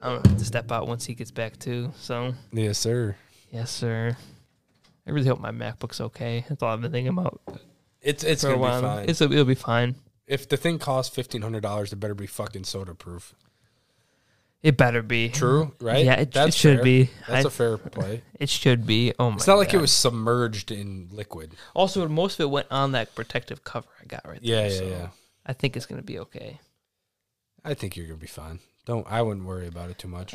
I'm 0.00 0.16
gonna 0.18 0.28
have 0.28 0.38
to 0.38 0.44
step 0.44 0.70
out 0.70 0.86
once 0.86 1.04
he 1.04 1.14
gets 1.14 1.30
back 1.32 1.58
too. 1.58 1.92
So 1.98 2.34
Yes, 2.52 2.78
sir. 2.78 3.16
yes, 3.50 3.70
sir. 3.72 4.16
I 5.06 5.10
really 5.10 5.26
hope 5.28 5.40
my 5.40 5.50
MacBook's 5.50 6.00
okay. 6.00 6.44
That's 6.48 6.62
all 6.62 6.72
I've 6.72 6.80
been 6.80 6.92
thinking 6.92 7.08
about 7.12 7.40
It's 8.00 8.22
it's 8.22 8.42
for 8.42 8.48
a 8.50 8.50
gonna 8.52 8.60
while. 8.62 8.80
be 8.80 8.86
fine. 8.86 9.08
It's 9.10 9.20
it'll 9.20 9.44
be 9.44 9.54
fine. 9.56 9.96
if 10.28 10.48
the 10.48 10.56
thing 10.56 10.78
costs 10.78 11.12
fifteen 11.14 11.42
hundred 11.42 11.62
dollars, 11.62 11.92
it 11.92 11.96
better 11.96 12.14
be 12.14 12.26
fucking 12.28 12.64
soda 12.64 12.94
proof. 12.94 13.34
It 14.66 14.76
better 14.76 15.00
be 15.00 15.28
True, 15.28 15.72
right? 15.80 16.04
Yeah, 16.04 16.14
it, 16.14 16.34
it 16.34 16.52
should 16.52 16.78
fair. 16.78 16.84
be. 16.84 17.10
That's 17.28 17.44
I- 17.44 17.48
a 17.48 17.50
fair 17.50 17.78
play. 17.78 18.22
it 18.40 18.48
should 18.48 18.84
be. 18.84 19.12
Oh 19.16 19.30
my! 19.30 19.36
It's 19.36 19.46
not 19.46 19.58
like 19.58 19.72
it 19.72 19.80
was 19.80 19.92
submerged 19.92 20.72
in 20.72 21.08
liquid. 21.12 21.54
Also, 21.72 22.08
most 22.08 22.40
of 22.40 22.44
it 22.44 22.50
went 22.50 22.66
on 22.72 22.90
that 22.92 23.14
protective 23.14 23.62
cover 23.62 23.86
I 24.02 24.06
got 24.06 24.26
right 24.26 24.40
Yeah, 24.42 24.62
there. 24.62 24.70
yeah, 24.72 24.78
so 24.78 24.84
yeah. 24.88 25.08
I 25.46 25.52
think 25.52 25.76
it's 25.76 25.86
gonna 25.86 26.02
be 26.02 26.18
okay. 26.18 26.58
I 27.64 27.74
think 27.74 27.96
you're 27.96 28.06
gonna 28.08 28.18
be 28.18 28.26
fine. 28.26 28.58
Don't. 28.86 29.06
I 29.08 29.22
wouldn't 29.22 29.46
worry 29.46 29.68
about 29.68 29.90
it 29.90 29.98
too 29.98 30.08
much. 30.08 30.34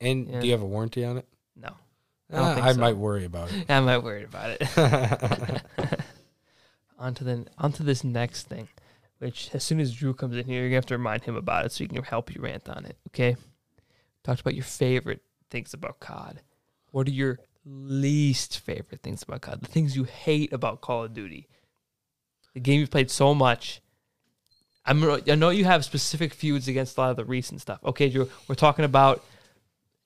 And 0.00 0.28
yeah. 0.28 0.40
do 0.40 0.46
you 0.46 0.52
have 0.54 0.62
a 0.62 0.66
warranty 0.66 1.04
on 1.04 1.18
it? 1.18 1.28
No, 1.54 1.68
I 2.32 2.36
Ah, 2.38 2.64
I 2.64 2.72
so. 2.72 2.80
might 2.80 2.96
worry 2.96 3.24
about 3.24 3.52
it. 3.52 3.66
I'm 3.70 3.86
not 3.86 4.02
worried 4.02 4.24
about 4.24 4.56
it. 4.60 5.62
onto 6.98 7.24
the 7.24 7.46
onto 7.58 7.84
this 7.84 8.02
next 8.02 8.48
thing, 8.48 8.68
which 9.18 9.50
as 9.54 9.62
soon 9.62 9.78
as 9.78 9.92
Drew 9.94 10.14
comes 10.14 10.36
in 10.36 10.46
here, 10.46 10.60
you're 10.62 10.68
gonna 10.70 10.76
have 10.78 10.86
to 10.86 10.96
remind 10.98 11.22
him 11.22 11.36
about 11.36 11.64
it 11.66 11.70
so 11.70 11.84
he 11.84 11.88
can 11.88 12.02
help 12.02 12.34
you 12.34 12.40
rant 12.42 12.68
on 12.68 12.84
it. 12.86 12.96
Okay? 13.10 13.36
Talked 14.24 14.40
about 14.40 14.54
your 14.54 14.64
favorite 14.64 15.22
things 15.50 15.74
about 15.74 16.00
COD. 16.00 16.40
What 16.90 17.08
are 17.08 17.12
your 17.12 17.40
least 17.64 18.60
favorite 18.60 19.02
things 19.02 19.22
about 19.22 19.42
COD? 19.42 19.60
The 19.62 19.68
things 19.68 19.96
you 19.96 20.04
hate 20.04 20.52
about 20.52 20.80
Call 20.80 21.04
of 21.04 21.14
Duty. 21.14 21.48
The 22.54 22.60
game 22.60 22.80
you've 22.80 22.90
played 22.90 23.10
so 23.10 23.34
much. 23.34 23.80
I'm, 24.84 25.02
I 25.04 25.34
know 25.36 25.50
you 25.50 25.64
have 25.64 25.84
specific 25.84 26.34
feuds 26.34 26.68
against 26.68 26.96
a 26.96 27.00
lot 27.00 27.10
of 27.10 27.16
the 27.16 27.24
recent 27.24 27.60
stuff. 27.60 27.80
Okay, 27.84 28.08
Drew, 28.08 28.28
we're 28.48 28.54
talking 28.54 28.84
about 28.84 29.24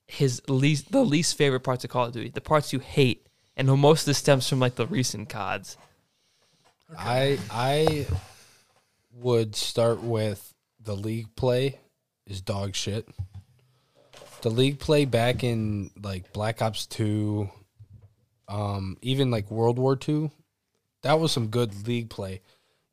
his 0.07 0.41
least 0.47 0.91
the 0.91 1.03
least 1.03 1.37
favorite 1.37 1.61
parts 1.61 1.83
of 1.83 1.89
Call 1.89 2.05
of 2.05 2.13
Duty, 2.13 2.29
the 2.29 2.41
parts 2.41 2.71
you 2.71 2.79
hate, 2.79 3.27
and 3.55 3.67
most 3.67 4.01
of 4.01 4.05
this 4.05 4.19
stems 4.19 4.47
from 4.47 4.59
like 4.59 4.75
the 4.75 4.87
recent 4.87 5.29
CODs. 5.29 5.77
I 6.97 7.37
I 7.51 8.07
would 9.11 9.55
start 9.55 10.01
with 10.01 10.53
the 10.79 10.95
league 10.95 11.35
play 11.35 11.79
is 12.25 12.39
dog 12.41 12.75
shit. 12.75 13.07
The 14.41 14.49
league 14.49 14.79
play 14.79 15.05
back 15.05 15.43
in 15.43 15.91
like 16.01 16.31
Black 16.33 16.61
Ops 16.61 16.85
Two, 16.85 17.49
um, 18.47 18.97
even 19.01 19.31
like 19.31 19.49
World 19.51 19.79
War 19.79 19.95
Two, 19.95 20.31
that 21.03 21.19
was 21.19 21.31
some 21.31 21.47
good 21.47 21.87
league 21.87 22.09
play. 22.09 22.41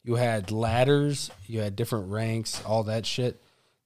You 0.02 0.16
had 0.16 0.50
ladders, 0.50 1.30
you 1.46 1.60
had 1.60 1.76
different 1.76 2.10
ranks, 2.10 2.62
all 2.64 2.84
that 2.84 3.06
shit. 3.06 3.42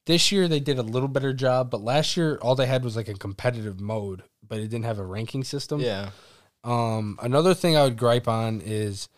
This 0.07 0.33
year 0.33 0.49
they 0.49 0.61
did 0.61 0.79
a 0.79 0.83
little 0.83 1.09
better 1.09 1.33
job, 1.33 1.71
but 1.71 1.83
last 1.83 2.17
year 2.17 2.39
all 2.43 2.55
they 2.55 2.67
had 2.67 2.83
was 2.83 2.97
like 2.97 3.09
a 3.09 3.15
competitive 3.15 3.79
mode, 3.81 4.23
but 4.47 4.59
it 4.59 4.69
didn't 4.69 4.87
have 4.87 4.99
a 4.99 5.05
ranking 5.05 5.45
system. 5.45 5.81
yeah 5.81 6.11
Um, 6.65 7.19
another 7.23 7.55
thing 7.55 7.77
I 7.77 7.85
would 7.85 7.99
gripe 7.99 8.27
on 8.27 8.61
is 8.65 9.09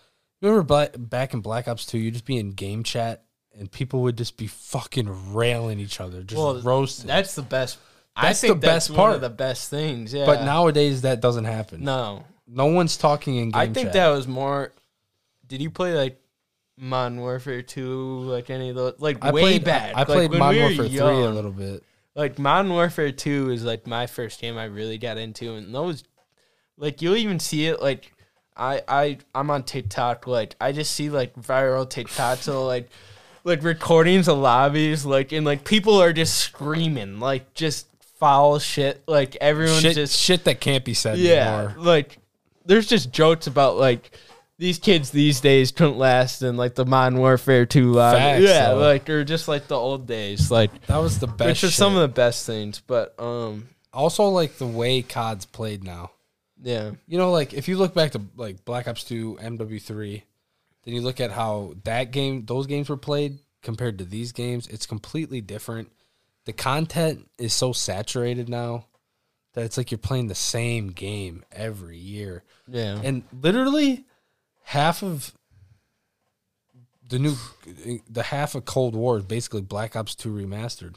remember 0.43 0.63
Black, 0.63 0.95
back 0.99 1.33
in 1.33 1.41
Black 1.41 1.69
Ops 1.69 1.87
2, 1.87 1.97
you'd 1.99 2.15
just 2.15 2.25
be 2.27 2.37
in 2.39 2.51
game 2.51 2.83
chat 2.83 3.23
and 3.57 3.71
people 3.71 4.03
would 4.03 4.19
just 4.19 4.37
be 4.37 4.47
fucking 4.49 5.33
railing 5.33 5.79
each 5.79 6.01
other, 6.01 6.23
just 6.23 6.39
Well, 6.41 6.61
roasting. 6.61 7.07
that's 7.07 7.35
the 7.35 7.43
best 7.43 7.79
That's 8.17 8.43
I 8.45 8.49
think 8.49 8.61
the 8.61 8.67
that's 8.67 8.89
best 8.89 8.91
one 8.91 8.97
part. 8.97 9.15
of 9.17 9.21
the 9.21 9.31
best 9.31 9.71
things 9.71 10.13
yeah 10.13 10.27
But 10.27 10.45
nowadays 10.45 11.03
that 11.03 11.21
doesn't 11.21 11.45
happen. 11.45 11.85
No, 11.85 12.25
no 12.47 12.67
one's 12.67 12.97
talking 12.97 13.37
in 13.37 13.51
game 13.51 13.61
I 13.61 13.67
think 13.67 13.87
chat. 13.89 13.93
that 13.95 14.09
was 14.09 14.27
more 14.29 14.73
did 15.47 15.61
you 15.63 15.71
play 15.71 15.95
like 15.95 16.21
Modern 16.77 17.21
Warfare 17.21 17.63
2 17.63 18.21
like 18.23 18.49
any 18.51 18.71
of 18.71 18.77
those 18.77 18.95
like 18.99 19.19
I 19.23 19.31
way 19.33 19.43
played, 19.43 19.65
back 19.65 19.95
I 19.95 19.99
Like, 20.01 20.07
played 20.07 20.31
Modern 20.33 20.57
we 20.69 20.77
Warfare 20.79 20.89
3 20.89 20.99
a 21.25 21.31
little 21.31 21.53
bit. 21.53 21.83
like 22.15 22.39
Modern 22.39 22.73
Warfare 22.73 23.13
2 23.13 23.51
is 23.51 23.65
like 23.65 23.87
my 23.87 24.07
first 24.07 24.41
game 24.41 24.57
I 24.59 24.65
really 24.65 24.97
got 24.99 25.19
into 25.19 25.55
and 25.55 25.75
those 25.75 26.05
like 26.79 27.03
you'll 27.03 27.17
even 27.17 27.39
see 27.39 27.67
it 27.67 27.81
like 27.83 28.13
I 28.57 28.83
I 28.89 29.19
I'm 29.35 29.51
on 29.51 29.63
TikTok 29.63 30.27
like 30.27 30.57
I 30.61 30.73
just 30.73 30.93
see 30.93 31.11
like 31.11 31.35
viral 31.37 31.89
TikToks 31.89 32.49
of 32.49 32.67
like 32.67 32.89
like 33.45 33.63
recordings 33.63 34.29
of 34.29 34.39
lobbies 34.39 35.05
like 35.05 35.33
and 35.33 35.45
like 35.47 35.65
people 35.65 36.01
are 36.01 36.13
just 36.13 36.37
screaming 36.39 37.21
like 37.21 37.53
just 37.55 37.87
foul 38.21 38.59
shit 38.61 39.03
like 39.09 39.35
everyone's 39.41 39.81
Shit, 39.81 39.97
just 39.97 40.17
shit 40.17 40.45
that 40.45 40.61
can't 40.61 40.85
be 40.85 40.95
said 40.95 41.19
yeah 41.19 41.63
anymore. 41.63 41.85
like 41.85 42.19
there's 42.67 42.87
just 42.87 43.11
jokes 43.11 43.49
about 43.49 43.77
like 43.77 44.13
these 44.59 44.79
kids 44.79 45.11
these 45.11 45.41
days 45.41 45.73
couldn't 45.73 45.99
last 45.99 46.43
in 46.43 46.57
like 46.57 46.75
the 46.77 46.85
Modern 46.85 47.19
Warfare 47.19 47.65
2 47.67 47.93
lobby. 47.93 48.19
Facts, 48.19 48.43
yeah, 48.43 48.69
though. 48.69 48.79
like 48.79 49.09
or 49.11 49.25
just 49.25 49.49
like 49.49 49.67
the 49.67 49.75
old 49.75 50.07
days 50.07 50.51
like 50.51 50.87
That 50.87 50.99
was 50.99 51.19
the 51.19 51.27
best 51.27 51.63
which 51.63 51.65
are 51.65 51.75
some 51.75 51.97
of 51.97 52.03
the 52.03 52.09
best 52.09 52.47
things 52.47 52.81
but 52.87 53.19
um 53.19 53.67
also, 53.93 54.29
like 54.29 54.57
the 54.59 54.67
way 54.67 55.03
COD's 55.03 55.47
played 55.47 55.83
now. 55.83 56.13
yeah 56.63 56.93
You 57.07 57.19
know, 57.19 57.33
like 57.33 57.53
if 57.55 57.69
you 57.69 57.77
look 57.77 57.95
back 57.95 58.13
to 58.13 58.21
like 58.37 58.65
Black 58.65 58.87
Ops 58.87 59.05
2, 59.05 59.39
MW3, 59.43 60.23
then 60.85 60.95
you 60.95 61.01
look 61.01 61.21
at 61.21 61.33
how 61.33 61.75
that 61.85 62.13
game, 62.13 62.45
those 62.47 62.67
games 62.67 62.89
were 62.89 62.97
played 62.97 63.41
compared 63.63 63.99
to 63.99 64.05
these 64.05 64.33
games, 64.33 64.67
it's 64.69 64.87
completely 64.87 65.41
different. 65.41 65.91
The 66.47 66.53
content 66.53 67.29
is 67.39 67.53
so 67.53 67.73
saturated 67.73 68.49
now 68.49 68.87
that 69.55 69.65
it's 69.65 69.77
like 69.77 69.91
you're 69.91 69.99
playing 69.99 70.29
the 70.29 70.35
same 70.35 70.89
game 70.89 71.45
every 71.53 71.99
year. 71.99 72.45
Yeah. 72.67 73.01
And 73.03 73.25
literally 73.33 74.07
half 74.63 75.03
of 75.03 75.35
the 77.09 77.19
new 77.19 77.35
the 78.09 78.23
half 78.23 78.55
of 78.55 78.65
Cold 78.65 78.95
War 78.95 79.19
is 79.19 79.25
basically 79.25 79.63
Black 79.63 79.97
Ops 79.97 80.15
2 80.15 80.33
remastered. 80.33 80.95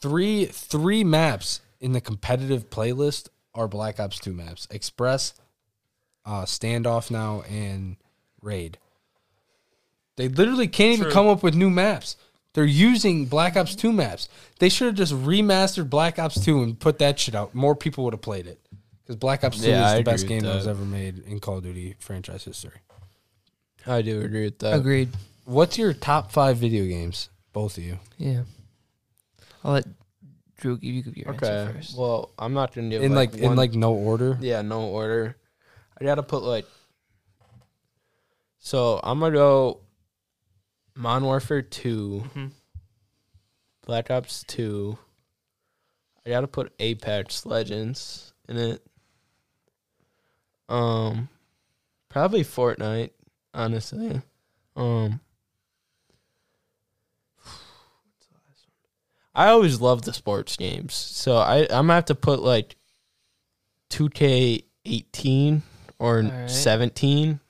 Three 0.00 0.46
three 0.46 1.04
maps 1.04 1.60
in 1.80 1.92
the 1.92 2.00
competitive 2.00 2.70
playlist 2.70 3.28
are 3.54 3.68
Black 3.68 3.98
Ops 3.98 4.18
2 4.18 4.32
maps. 4.32 4.68
Express, 4.70 5.34
uh, 6.24 6.42
Standoff 6.44 7.10
now, 7.10 7.42
and 7.42 7.96
Raid. 8.40 8.78
They 10.16 10.28
literally 10.28 10.68
can't 10.68 11.00
even 11.00 11.12
come 11.12 11.26
up 11.26 11.42
with 11.42 11.54
new 11.54 11.70
maps. 11.70 12.16
They're 12.52 12.64
using 12.64 13.26
Black 13.26 13.56
Ops 13.56 13.74
2 13.76 13.92
maps. 13.92 14.28
They 14.58 14.68
should 14.68 14.86
have 14.86 14.96
just 14.96 15.12
remastered 15.12 15.88
Black 15.88 16.18
Ops 16.18 16.40
2 16.44 16.62
and 16.62 16.78
put 16.78 16.98
that 16.98 17.18
shit 17.18 17.34
out. 17.34 17.54
More 17.54 17.76
people 17.76 18.04
would 18.04 18.12
have 18.12 18.20
played 18.22 18.46
it. 18.46 18.60
Because 19.02 19.16
Black 19.16 19.44
Ops 19.44 19.60
2 19.60 19.68
Yeah, 19.68 19.86
is 19.86 19.92
I 19.92 19.96
the 19.98 20.02
best 20.04 20.22
with 20.24 20.28
game 20.28 20.40
that 20.42 20.54
was 20.56 20.66
ever 20.66 20.84
made 20.84 21.20
in 21.26 21.38
Call 21.38 21.58
of 21.58 21.62
Duty 21.64 21.94
franchise 22.00 22.44
history. 22.44 22.80
I 23.86 24.02
do 24.02 24.20
agree 24.20 24.44
with 24.44 24.58
that. 24.60 24.74
Agreed. 24.74 25.10
What's 25.44 25.78
your 25.78 25.92
top 25.94 26.32
five 26.32 26.56
video 26.58 26.84
games? 26.86 27.28
Both 27.52 27.78
of 27.78 27.84
you. 27.84 27.98
Yeah. 28.18 28.42
I'll 29.64 29.72
let 29.74 29.86
Drew 30.58 30.76
give 30.76 30.92
you 30.94 31.02
give 31.02 31.16
your 31.16 31.30
Okay. 31.34 31.48
answer 31.48 31.72
first. 31.74 31.96
Well, 31.96 32.30
I'm 32.38 32.52
not 32.52 32.74
gonna 32.74 32.88
give 32.90 33.02
In 33.02 33.14
like, 33.14 33.34
in 33.34 33.48
one- 33.48 33.56
like 33.56 33.72
no 33.74 33.94
order. 33.94 34.36
yeah, 34.40 34.60
no 34.62 34.82
order. 34.82 35.36
I 36.00 36.04
gotta 36.04 36.22
put 36.22 36.42
like. 36.42 36.66
So 38.58 39.00
I'm 39.02 39.20
gonna 39.20 39.32
go. 39.34 39.80
Modern 41.00 41.24
Warfare 41.24 41.62
Two, 41.62 42.24
Mhm. 42.34 42.50
Black 43.86 44.10
Ops 44.10 44.44
Two. 44.46 44.98
I 46.26 46.28
gotta 46.28 46.46
put 46.46 46.74
Apex 46.78 47.46
Legends 47.46 48.34
in 48.48 48.58
it. 48.58 48.86
Um, 50.68 51.30
probably 52.10 52.42
Fortnite, 52.44 53.10
honestly. 53.54 54.20
Um. 54.76 55.20
I 59.34 59.48
always 59.48 59.80
love 59.80 60.02
the 60.02 60.12
sports 60.12 60.56
games, 60.56 60.92
so 60.92 61.36
I 61.36 61.60
I'm 61.62 61.86
gonna 61.86 61.94
have 61.94 62.04
to 62.06 62.14
put 62.14 62.40
like 62.42 62.76
2K18 63.88 65.62
or 65.98 66.18
Alright. 66.24 66.50
17. 66.50 67.40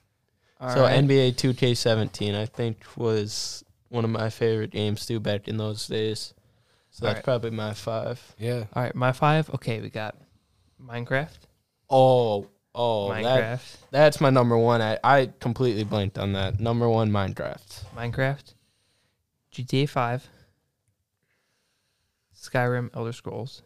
All 0.60 0.70
so 0.74 0.82
right. 0.82 1.02
NBA 1.02 1.34
2K17 1.36 2.34
I 2.34 2.46
think 2.46 2.84
was 2.96 3.64
one 3.88 4.04
of 4.04 4.10
my 4.10 4.30
favorite 4.30 4.70
games 4.70 5.06
too 5.06 5.20
back 5.20 5.48
in 5.48 5.56
those 5.56 5.86
days. 5.86 6.34
So 6.90 7.06
that's 7.06 7.12
Alright. 7.14 7.24
probably 7.24 7.50
my 7.50 7.72
5. 7.72 8.34
Yeah. 8.38 8.64
All 8.74 8.82
right, 8.82 8.94
my 8.94 9.12
five. 9.12 9.48
Okay, 9.54 9.80
we 9.80 9.90
got 9.90 10.16
Minecraft. 10.82 11.38
Oh, 11.88 12.48
oh, 12.74 13.12
that, 13.12 13.22
Minecraft. 13.22 13.76
that's 13.90 14.20
my 14.20 14.30
number 14.30 14.58
1. 14.58 14.82
I 14.82 14.98
I 15.02 15.30
completely 15.40 15.84
blanked 15.84 16.18
on 16.18 16.32
that. 16.32 16.60
Number 16.60 16.88
1 16.88 17.10
Minecraft. 17.10 17.84
Minecraft. 17.96 18.54
GTA 19.52 19.88
Five. 19.88 20.28
Skyrim, 22.36 22.90
Elder 22.94 23.12
Scrolls. 23.12 23.62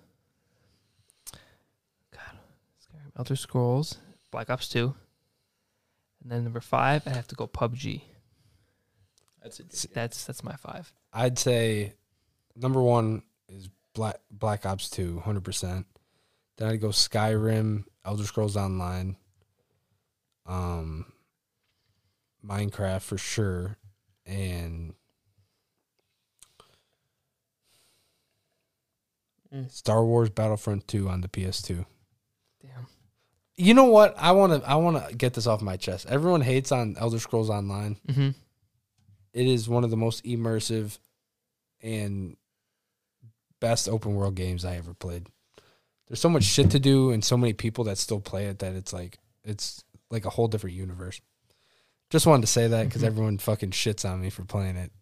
God, 2.12 2.38
Skyrim, 2.82 3.12
Elder 3.16 3.36
Scrolls, 3.36 3.98
Black 4.30 4.50
Ops 4.50 4.68
Two. 4.68 4.94
And 6.24 6.32
then 6.32 6.42
number 6.42 6.60
five, 6.60 7.06
I 7.06 7.10
have 7.10 7.28
to 7.28 7.34
go 7.36 7.46
PUBG. 7.46 8.00
That's 9.42 9.60
it. 9.60 9.86
That's 9.92 10.24
that's 10.24 10.42
my 10.42 10.56
five. 10.56 10.90
I'd 11.12 11.38
say 11.38 11.92
number 12.56 12.80
one 12.82 13.22
is 13.48 13.68
Black 13.92 14.16
Black 14.30 14.64
Ops 14.64 14.88
2, 14.88 15.22
100%. 15.24 15.84
Then 16.56 16.68
I'd 16.68 16.80
go 16.80 16.88
Skyrim, 16.88 17.84
Elder 18.06 18.24
Scrolls 18.24 18.56
Online, 18.56 19.16
um, 20.46 21.12
Minecraft 22.44 23.02
for 23.02 23.18
sure, 23.18 23.76
and 24.24 24.94
Mm. 29.54 29.70
Star 29.70 30.04
Wars 30.04 30.30
Battlefront 30.30 30.88
2 30.88 31.08
on 31.08 31.20
the 31.20 31.28
PS2. 31.28 31.86
You 33.56 33.72
know 33.74 33.84
what? 33.84 34.14
I 34.18 34.32
want 34.32 34.62
to 34.62 34.68
I 34.68 34.74
want 34.76 35.08
to 35.08 35.14
get 35.14 35.34
this 35.34 35.46
off 35.46 35.62
my 35.62 35.76
chest. 35.76 36.06
Everyone 36.08 36.40
hates 36.40 36.72
on 36.72 36.96
Elder 36.98 37.18
Scrolls 37.20 37.50
Online. 37.50 37.96
Mm-hmm. 38.08 38.30
It 39.32 39.46
is 39.46 39.68
one 39.68 39.84
of 39.84 39.90
the 39.90 39.96
most 39.96 40.24
immersive 40.24 40.98
and 41.82 42.36
best 43.60 43.88
open 43.88 44.14
world 44.14 44.34
games 44.34 44.64
I 44.64 44.76
ever 44.76 44.94
played. 44.94 45.26
There's 46.08 46.20
so 46.20 46.28
much 46.28 46.44
shit 46.44 46.70
to 46.72 46.78
do 46.80 47.10
and 47.12 47.24
so 47.24 47.36
many 47.36 47.52
people 47.52 47.84
that 47.84 47.98
still 47.98 48.20
play 48.20 48.46
it 48.46 48.58
that 48.58 48.74
it's 48.74 48.92
like 48.92 49.18
it's 49.44 49.84
like 50.10 50.24
a 50.24 50.30
whole 50.30 50.48
different 50.48 50.76
universe. 50.76 51.20
Just 52.10 52.26
wanted 52.26 52.42
to 52.42 52.52
say 52.52 52.68
that 52.68 52.84
because 52.84 53.02
Mhm. 53.02 53.06
everyone 53.06 53.38
fucking 53.38 53.70
shits 53.70 54.08
on 54.08 54.20
me 54.20 54.30
for 54.30 54.44
playing 54.44 54.76
it. 54.76 54.92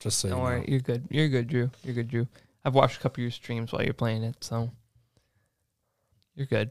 Just 0.00 0.18
so 0.18 0.28
Don't 0.28 0.38
you 0.38 0.44
worry, 0.44 0.60
know. 0.60 0.64
you're 0.68 0.80
good. 0.80 1.06
You're 1.10 1.28
good, 1.28 1.48
Drew. 1.48 1.70
You're 1.84 1.94
good, 1.94 2.08
Drew. 2.08 2.28
I've 2.64 2.74
watched 2.74 2.98
a 2.98 3.00
couple 3.00 3.20
of 3.20 3.22
your 3.24 3.30
streams 3.30 3.72
while 3.72 3.82
you're 3.84 3.94
playing 3.94 4.22
it, 4.24 4.36
so 4.42 4.70
you're 6.34 6.46
good. 6.46 6.70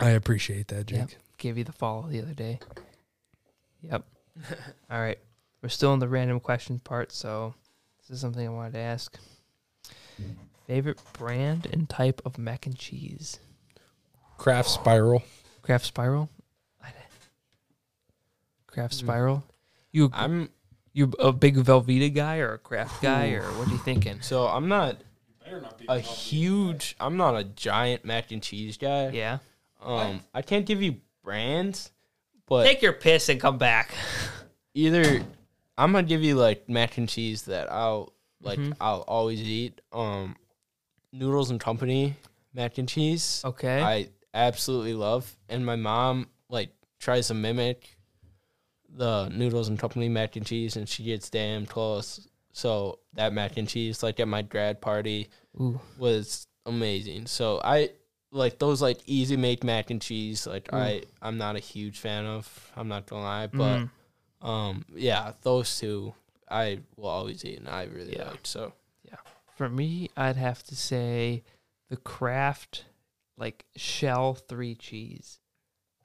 I 0.00 0.10
appreciate 0.10 0.68
that, 0.68 0.86
Jake. 0.86 0.98
Yep. 0.98 1.10
Gave 1.38 1.58
you 1.58 1.64
the 1.64 1.72
follow 1.72 2.08
the 2.08 2.20
other 2.20 2.34
day. 2.34 2.60
Yep. 3.82 4.04
All 4.90 5.00
right. 5.00 5.18
We're 5.62 5.68
still 5.68 5.92
in 5.94 6.00
the 6.00 6.08
random 6.08 6.40
question 6.40 6.78
part, 6.80 7.12
so 7.12 7.54
this 8.00 8.14
is 8.14 8.20
something 8.20 8.46
I 8.46 8.50
wanted 8.50 8.74
to 8.74 8.78
ask. 8.80 9.18
Favorite 10.66 11.00
brand 11.12 11.66
and 11.72 11.88
type 11.88 12.20
of 12.24 12.38
mac 12.38 12.66
and 12.66 12.76
cheese? 12.78 13.38
Kraft 14.38 14.68
Spiral. 14.68 15.22
Kraft 15.62 15.84
Spiral? 15.86 16.28
I- 16.82 16.92
Kraft 18.66 18.94
Mm. 18.94 18.98
Spiral? 18.98 19.44
You 19.92 20.10
I'm 20.12 20.50
you 20.92 21.12
a 21.18 21.32
big 21.32 21.56
Velveeta 21.56 22.12
guy 22.14 22.38
or 22.38 22.52
a 22.54 22.58
Kraft 22.58 23.00
guy 23.02 23.30
or 23.30 23.42
what 23.58 23.68
are 23.68 23.70
you 23.70 23.78
thinking? 23.78 24.20
so 24.20 24.46
I'm 24.46 24.68
not 24.68 24.98
a 25.88 25.98
huge 26.00 26.96
I'm 27.00 27.16
not 27.16 27.34
a 27.36 27.44
giant 27.44 28.04
mac 28.04 28.30
and 28.32 28.42
cheese 28.42 28.76
guy. 28.76 29.08
Yeah. 29.10 29.38
Um 29.86 30.20
I 30.34 30.42
can't 30.42 30.66
give 30.66 30.82
you 30.82 30.96
brands, 31.22 31.90
but 32.46 32.64
Take 32.64 32.82
your 32.82 32.92
piss 32.92 33.28
and 33.28 33.40
come 33.40 33.58
back. 33.58 33.94
either 34.74 35.22
I'm 35.78 35.92
gonna 35.92 36.06
give 36.06 36.22
you 36.22 36.34
like 36.36 36.68
mac 36.68 36.98
and 36.98 37.08
cheese 37.08 37.42
that 37.42 37.70
I'll 37.72 38.12
like 38.42 38.58
Mhm. 38.58 38.76
I'll 38.80 39.02
always 39.02 39.40
eat. 39.40 39.80
Um, 39.92 40.36
noodles 41.12 41.50
and 41.50 41.58
company 41.60 42.14
mac 42.52 42.78
and 42.78 42.88
cheese. 42.88 43.42
Okay. 43.44 43.80
I 43.80 44.08
absolutely 44.34 44.94
love, 44.94 45.36
and 45.48 45.64
my 45.64 45.76
mom 45.76 46.28
like 46.48 46.70
tries 46.98 47.28
to 47.28 47.34
mimic 47.34 47.96
the 48.88 49.28
noodles 49.28 49.68
and 49.68 49.78
company 49.78 50.08
mac 50.08 50.36
and 50.36 50.46
cheese, 50.46 50.76
and 50.76 50.88
she 50.88 51.02
gets 51.04 51.28
damn 51.30 51.66
close. 51.66 52.28
So 52.52 53.00
that 53.14 53.32
mac 53.32 53.56
and 53.58 53.68
cheese, 53.68 54.02
like 54.02 54.20
at 54.20 54.28
my 54.28 54.42
grad 54.42 54.80
party, 54.80 55.28
Ooh. 55.60 55.78
was 55.98 56.46
amazing. 56.64 57.26
So 57.26 57.60
I 57.62 57.90
like 58.32 58.58
those 58.58 58.82
like 58.82 58.98
easy 59.06 59.36
make 59.36 59.62
mac 59.64 59.90
and 59.90 60.00
cheese. 60.02 60.46
Like 60.46 60.72
Ooh. 60.72 60.76
I 60.76 61.02
I'm 61.22 61.38
not 61.38 61.56
a 61.56 61.60
huge 61.60 61.98
fan 61.98 62.26
of. 62.26 62.72
I'm 62.76 62.88
not 62.88 63.06
gonna 63.06 63.22
lie, 63.22 63.46
but. 63.46 63.78
Mm. 63.78 63.90
Um, 64.42 64.84
yeah, 64.94 65.32
those 65.42 65.78
two 65.80 66.14
I 66.48 66.80
will 66.96 67.08
always 67.08 67.44
eat, 67.44 67.58
and 67.58 67.68
I 67.68 67.84
really 67.84 68.14
Yeah. 68.16 68.28
like. 68.30 68.40
So 68.46 68.72
yeah 69.02 69.16
For 69.56 69.68
me, 69.68 70.10
I'd 70.16 70.36
have 70.36 70.62
to 70.64 70.76
say 70.76 71.42
the 71.88 71.96
Kraft 71.96 72.84
like 73.38 73.64
shell 73.76 74.34
three 74.34 74.74
cheese. 74.74 75.38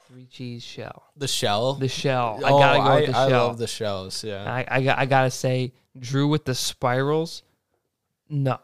Three 0.08 0.26
cheese 0.26 0.64
shell. 0.64 1.04
the 1.16 1.28
shell, 1.28 1.74
The 1.76 1.88
shell. 1.88 2.40
I 2.44 2.50
Oh, 2.52 2.60
gotta 2.60 2.80
go 2.80 2.96
with 2.96 3.12
the 3.12 3.18
I 3.18 3.30
shell. 3.30 3.48
love 3.48 3.58
the 3.58 3.68
shells. 3.68 4.24
Yeah, 4.24 4.44
I, 4.52 4.62
I, 4.80 5.02
I 5.02 5.06
gotta 5.06 5.32
say, 5.32 5.74
Drew 6.00 6.28
with 6.28 6.44
the 6.46 6.56
spirals. 6.56 7.44
No, 8.30 8.60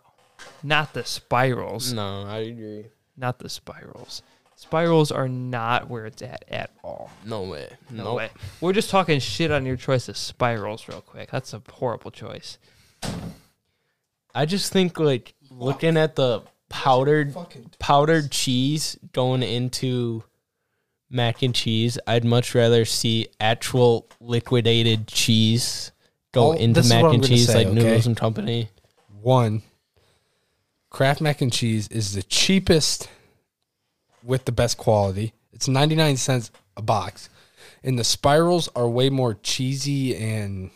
not 0.64 0.94
the 0.94 1.04
spirals. 1.06 1.94
no, 1.94 2.24
I 2.24 2.38
agree. 2.40 2.86
Not 3.18 3.40
the 3.40 3.50
spirals. 3.50 4.22
Spirals 4.56 5.12
are 5.12 5.28
not 5.28 5.90
where 5.90 6.06
it's 6.06 6.22
at 6.22 6.46
at 6.48 6.72
all. 6.84 7.12
No 7.26 7.44
way. 7.44 7.70
No 7.92 8.04
Nope. 8.06 8.18
way. 8.18 8.30
We're 8.62 8.74
just 8.74 8.90
talking 8.90 9.20
shit 9.20 9.52
on 9.52 9.66
your 9.66 9.76
choice 9.76 10.08
of 10.10 10.18
spirals, 10.18 10.88
real 10.88 11.02
quick. 11.02 11.30
That's 11.32 11.54
a 11.54 11.62
horrible 11.72 12.12
choice. 12.12 12.58
I 14.34 14.46
just 14.46 14.72
think 14.72 15.00
like 15.00 15.34
looking 15.52 15.98
at 15.98 16.16
the 16.16 16.42
powdered 16.70 17.36
powdered 17.80 18.32
cheese 18.32 18.98
going 19.14 19.42
into 19.44 20.24
mac 21.10 21.42
and 21.42 21.56
cheese, 21.56 21.98
I'd 22.08 22.26
much 22.26 22.54
rather 22.54 22.84
see 22.86 23.28
actual 23.40 24.08
liquidated 24.20 25.08
cheese 25.08 25.92
go 26.34 26.50
Oh, 26.50 26.52
into 26.54 26.80
this 26.82 26.88
is 26.88 26.92
mac 26.94 27.04
what 27.04 27.10
I'm 27.10 27.14
and 27.16 27.24
gonna 27.24 27.34
cheese 27.36 27.48
say, 27.48 27.56
like 27.56 27.68
okay? 27.68 27.76
noodles 27.76 28.06
and 28.08 28.18
company. 28.18 28.70
One, 29.22 29.62
Kraft 30.98 31.22
mac 31.22 31.44
and 31.44 31.54
cheese 31.54 31.88
is 31.90 32.16
the 32.16 32.24
cheapest 32.24 33.08
with 34.24 34.46
the 34.46 34.52
best 34.52 34.80
quality. 34.80 35.32
It's 35.54 35.68
99 35.68 36.18
cents 36.18 36.50
a 36.76 36.82
box. 36.82 37.30
and 37.84 38.00
the 38.00 38.04
spirals 38.04 38.68
are 38.76 38.90
way 38.90 39.12
more 39.12 39.36
cheesy 39.36 40.16
and 40.16 40.72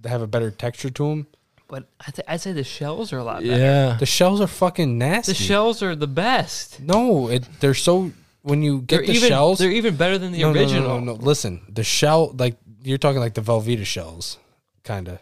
they 0.00 0.10
have 0.10 0.22
a 0.22 0.28
better 0.28 0.52
texture 0.52 0.90
to 0.90 1.08
them. 1.08 1.26
But 1.66 1.88
I 1.98 2.12
th- 2.12 2.24
I'd 2.28 2.40
say 2.40 2.52
the 2.52 2.62
shells 2.62 3.12
are 3.12 3.18
a 3.18 3.24
lot 3.24 3.42
better. 3.42 3.60
Yeah. 3.60 3.96
The 3.98 4.06
shells 4.06 4.40
are 4.40 4.46
fucking 4.46 4.96
nasty. 4.96 5.32
The 5.32 5.38
shells 5.38 5.82
are 5.82 5.96
the 5.96 6.06
best. 6.06 6.78
No, 6.78 7.28
it 7.28 7.42
they're 7.58 7.74
so 7.74 8.12
when 8.42 8.62
you 8.62 8.82
get 8.82 8.98
They're 8.98 9.06
the 9.06 9.12
even 9.14 9.28
shells. 9.28 9.58
they're 9.58 9.72
even 9.72 9.96
better 9.96 10.18
than 10.18 10.30
the 10.30 10.42
no, 10.42 10.52
no, 10.52 10.54
no, 10.54 10.60
original. 10.60 10.88
No, 10.88 10.98
no, 11.00 11.12
no, 11.16 11.24
Listen, 11.24 11.62
the 11.68 11.82
shell 11.82 12.32
like 12.38 12.54
you're 12.84 12.96
talking 12.96 13.18
like 13.18 13.34
the 13.34 13.40
Velveeta 13.40 13.84
shells, 13.84 14.38
kind 14.84 15.08
of 15.08 15.18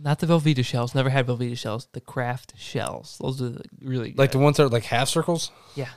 Not 0.00 0.20
the 0.20 0.26
Velveeta 0.26 0.64
shells. 0.64 0.94
Never 0.94 1.10
had 1.10 1.26
Velveeta 1.26 1.58
shells. 1.58 1.88
The 1.92 2.00
Kraft 2.00 2.54
shells. 2.56 3.18
Those 3.20 3.42
are 3.42 3.60
really 3.82 4.10
good. 4.10 4.18
like 4.18 4.32
the 4.32 4.38
ones 4.38 4.56
that 4.56 4.64
are 4.64 4.68
like 4.68 4.84
half 4.84 5.08
circles. 5.08 5.50
yeah. 5.74 5.88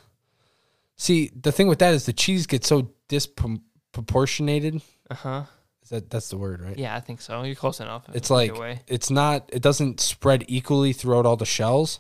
See, 0.98 1.32
the 1.36 1.52
thing 1.52 1.68
with 1.68 1.80
that 1.80 1.94
is 1.94 2.06
the 2.06 2.14
cheese 2.14 2.46
gets 2.46 2.68
so 2.68 2.92
disproportionated. 3.10 4.82
Uh 5.10 5.16
huh. 5.16 5.44
Is 5.84 5.90
that 5.90 6.10
that's 6.10 6.30
the 6.30 6.38
word, 6.38 6.62
right? 6.62 6.78
Yeah, 6.78 6.96
I 6.96 7.00
think 7.00 7.22
so. 7.22 7.42
You're 7.44 7.56
close 7.56 7.80
enough. 7.80 8.06
It's 8.14 8.30
like 8.30 8.56
way. 8.58 8.82
it's 8.88 9.10
not. 9.10 9.50
It 9.52 9.62
doesn't 9.62 10.00
spread 10.00 10.46
equally 10.48 10.94
throughout 10.94 11.26
all 11.26 11.38
the 11.38 11.46
shells. 11.46 12.00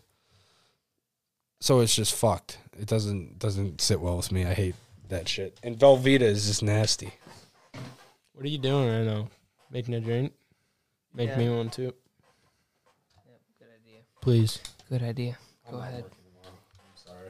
So 1.61 1.79
it's 1.79 1.95
just 1.95 2.13
fucked. 2.15 2.57
It 2.79 2.87
doesn't 2.87 3.39
doesn't 3.39 3.81
sit 3.81 3.99
well 3.99 4.17
with 4.17 4.31
me. 4.31 4.45
I 4.45 4.53
hate 4.53 4.75
that 5.09 5.27
shit. 5.27 5.59
And 5.63 5.77
Velveeta 5.77 6.21
is 6.21 6.47
just 6.47 6.63
nasty. 6.63 7.11
What 8.33 8.45
are 8.45 8.49
you 8.49 8.57
doing 8.59 8.87
right 8.87 9.03
now? 9.05 9.29
Making 9.71 9.95
a 9.95 9.99
drink? 9.99 10.33
Make 11.13 11.29
Yeah. 11.29 11.37
me 11.37 11.49
one 11.49 11.69
too. 11.69 11.83
Yep, 11.83 11.95
Good 13.59 13.67
idea. 13.81 13.99
Please. 14.21 14.59
Good 14.89 15.03
idea. 15.03 15.37
Go 15.69 15.77
ahead. 15.79 16.05
I'm 16.45 16.51
Sorry. 16.95 17.29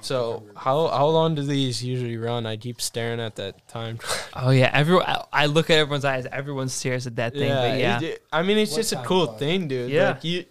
so 0.00 0.44
how 0.56 0.88
how 0.88 1.06
long 1.06 1.34
do 1.34 1.42
these 1.42 1.82
usually 1.82 2.16
run? 2.16 2.46
I 2.46 2.56
keep 2.56 2.80
staring 2.80 3.20
at 3.20 3.36
that 3.36 3.66
time. 3.68 3.98
Oh 4.34 4.50
yeah, 4.50 4.70
everyone. 4.72 5.04
I, 5.06 5.24
I 5.32 5.46
look 5.46 5.70
at 5.70 5.78
everyone's 5.78 6.04
eyes. 6.04 6.26
Everyone 6.30 6.68
stares 6.68 7.06
at 7.06 7.16
that 7.16 7.32
thing. 7.34 7.48
but 7.50 7.78
yeah, 7.78 8.00
it- 8.00 8.22
I 8.32 8.42
mean, 8.42 8.58
it's 8.58 8.72
What 8.72 8.78
just 8.78 8.92
a 8.92 9.02
cool 9.04 9.26
was 9.28 9.38
thing, 9.38 9.68
dude. 9.68 9.90
Yeah. 9.90 10.10
Like 10.10 10.24
you, 10.24 10.44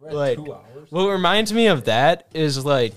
like 0.00 0.38
what 0.90 1.08
reminds 1.10 1.52
me 1.52 1.66
of 1.66 1.84
that 1.84 2.26
is 2.34 2.64
like, 2.64 2.94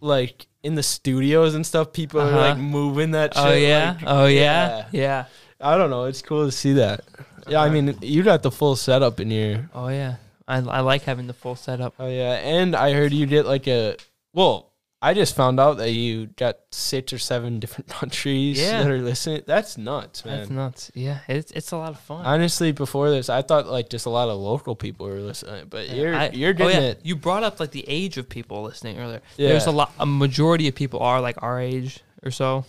like 0.00 0.46
in 0.62 0.74
the 0.74 0.82
studios 0.82 1.54
and 1.54 1.66
stuff, 1.66 1.92
people 1.92 2.20
Uh-huh. 2.20 2.36
are 2.36 2.40
like 2.50 2.58
moving 2.58 3.10
that. 3.12 3.34
shit. 3.34 3.44
oh 3.44 3.52
yeah, 3.52 3.92
like- 3.98 4.04
oh 4.06 4.26
yeah, 4.26 4.86
yeah, 4.92 5.24
I 5.60 5.76
don't 5.76 5.90
know. 5.90 6.04
It's 6.04 6.22
cool 6.22 6.46
to 6.46 6.52
see 6.52 6.74
that. 6.74 7.04
Yeah, 7.48 7.60
I 7.62 7.68
mean, 7.70 7.96
you 8.02 8.22
got 8.22 8.42
the 8.42 8.50
full 8.50 8.76
setup 8.76 9.20
in 9.20 9.30
here. 9.30 9.68
oh 9.74 9.88
yeah. 9.88 10.16
I, 10.48 10.56
I 10.58 10.80
like 10.80 11.02
having 11.02 11.28
the 11.28 11.34
full 11.34 11.56
setup. 11.56 11.94
Oh 11.98 12.08
yeah, 12.08 12.34
and 12.34 12.74
I 12.74 12.92
heard 12.92 13.12
you 13.12 13.26
did 13.26 13.46
like 13.46 13.66
a 13.68 13.96
well. 14.34 14.68
I 15.04 15.14
just 15.14 15.34
found 15.34 15.58
out 15.58 15.78
that 15.78 15.90
you 15.90 16.26
got 16.36 16.58
six 16.70 17.12
or 17.12 17.18
seven 17.18 17.58
different 17.58 17.88
countries 17.98 18.60
Yeah. 18.60 18.82
that 18.84 18.90
are 18.90 18.98
listening. 18.98 19.42
That's 19.46 19.76
nuts, 19.76 20.24
man. 20.24 20.38
That's 20.38 20.50
nuts. 20.50 20.90
Yeah, 20.94 21.18
it's 21.26 21.50
it's 21.52 21.72
a 21.72 21.76
lot 21.76 21.90
of 21.90 21.98
fun. 22.00 22.24
Honestly, 22.24 22.70
before 22.70 23.10
this, 23.10 23.28
I 23.28 23.42
thought 23.42 23.66
like 23.66 23.88
just 23.88 24.06
a 24.06 24.10
lot 24.10 24.28
of 24.28 24.38
local 24.38 24.76
people 24.76 25.06
were 25.06 25.18
listening, 25.18 25.66
but 25.70 25.88
you're 25.90 26.14
I- 26.14 26.30
you're 26.30 26.50
oh, 26.50 26.52
getting 26.54 26.82
yeah. 26.82 26.88
it. 26.90 27.00
You 27.02 27.16
brought 27.16 27.42
up 27.42 27.58
like 27.58 27.72
the 27.72 27.84
age 27.88 28.16
of 28.16 28.28
people 28.28 28.62
listening 28.62 28.98
earlier. 28.98 29.22
There's 29.36 29.66
a 29.66 29.70
Yeah. 29.70 29.76
lot. 29.76 29.92
A 29.98 30.06
majority 30.06 30.68
of 30.68 30.74
people 30.76 31.00
are 31.00 31.20
like 31.20 31.36
our 31.42 31.58
age 31.60 32.00
or 32.22 32.30
so, 32.30 32.64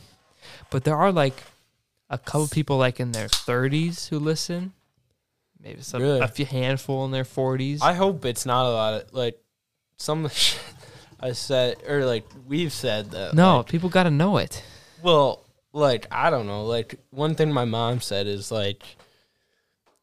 but 0.71 0.85
there 0.85 0.95
are 0.97 1.11
like 1.11 1.35
a 2.09 2.17
couple 2.17 2.47
people 2.47 2.77
like 2.77 2.99
in 2.99 3.11
their 3.11 3.27
30s 3.27 4.09
who 4.09 4.19
listen. 4.19 4.73
Maybe 5.61 5.81
some, 5.81 6.01
Really? 6.01 6.19
a 6.19 6.27
few 6.27 6.45
handful 6.45 7.05
in 7.05 7.11
their 7.11 7.23
40s. 7.23 7.79
I 7.81 7.93
hope 7.93 8.25
it's 8.25 8.45
not 8.45 8.65
a 8.65 8.69
lot 8.69 8.93
of 9.01 9.13
like 9.13 9.39
some 9.97 10.27
shit 10.33 10.59
I 11.19 11.31
said 11.31 11.77
or 11.87 12.05
like 12.05 12.25
we've 12.47 12.73
said 12.73 13.11
that. 13.11 13.33
no, 13.33 13.57
like, 13.57 13.67
people 13.67 13.89
got 13.89 14.03
to 14.03 14.11
know 14.11 14.37
it. 14.37 14.61
well, 15.01 15.45
like 15.71 16.05
I 16.11 16.29
don't 16.29 16.45
know. 16.47 16.65
Like 16.65 16.95
one 17.11 17.33
thing 17.35 17.51
my 17.53 17.65
mom 17.65 18.01
said 18.01 18.27
is 18.27 18.51
like, 18.51 18.83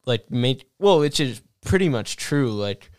like 0.05 0.29
make 0.31 0.65
well, 0.79 0.99
which 0.99 1.19
is 1.19 1.41
pretty 1.63 1.89
much 1.89 2.17
true. 2.17 2.51
Like 2.51 2.89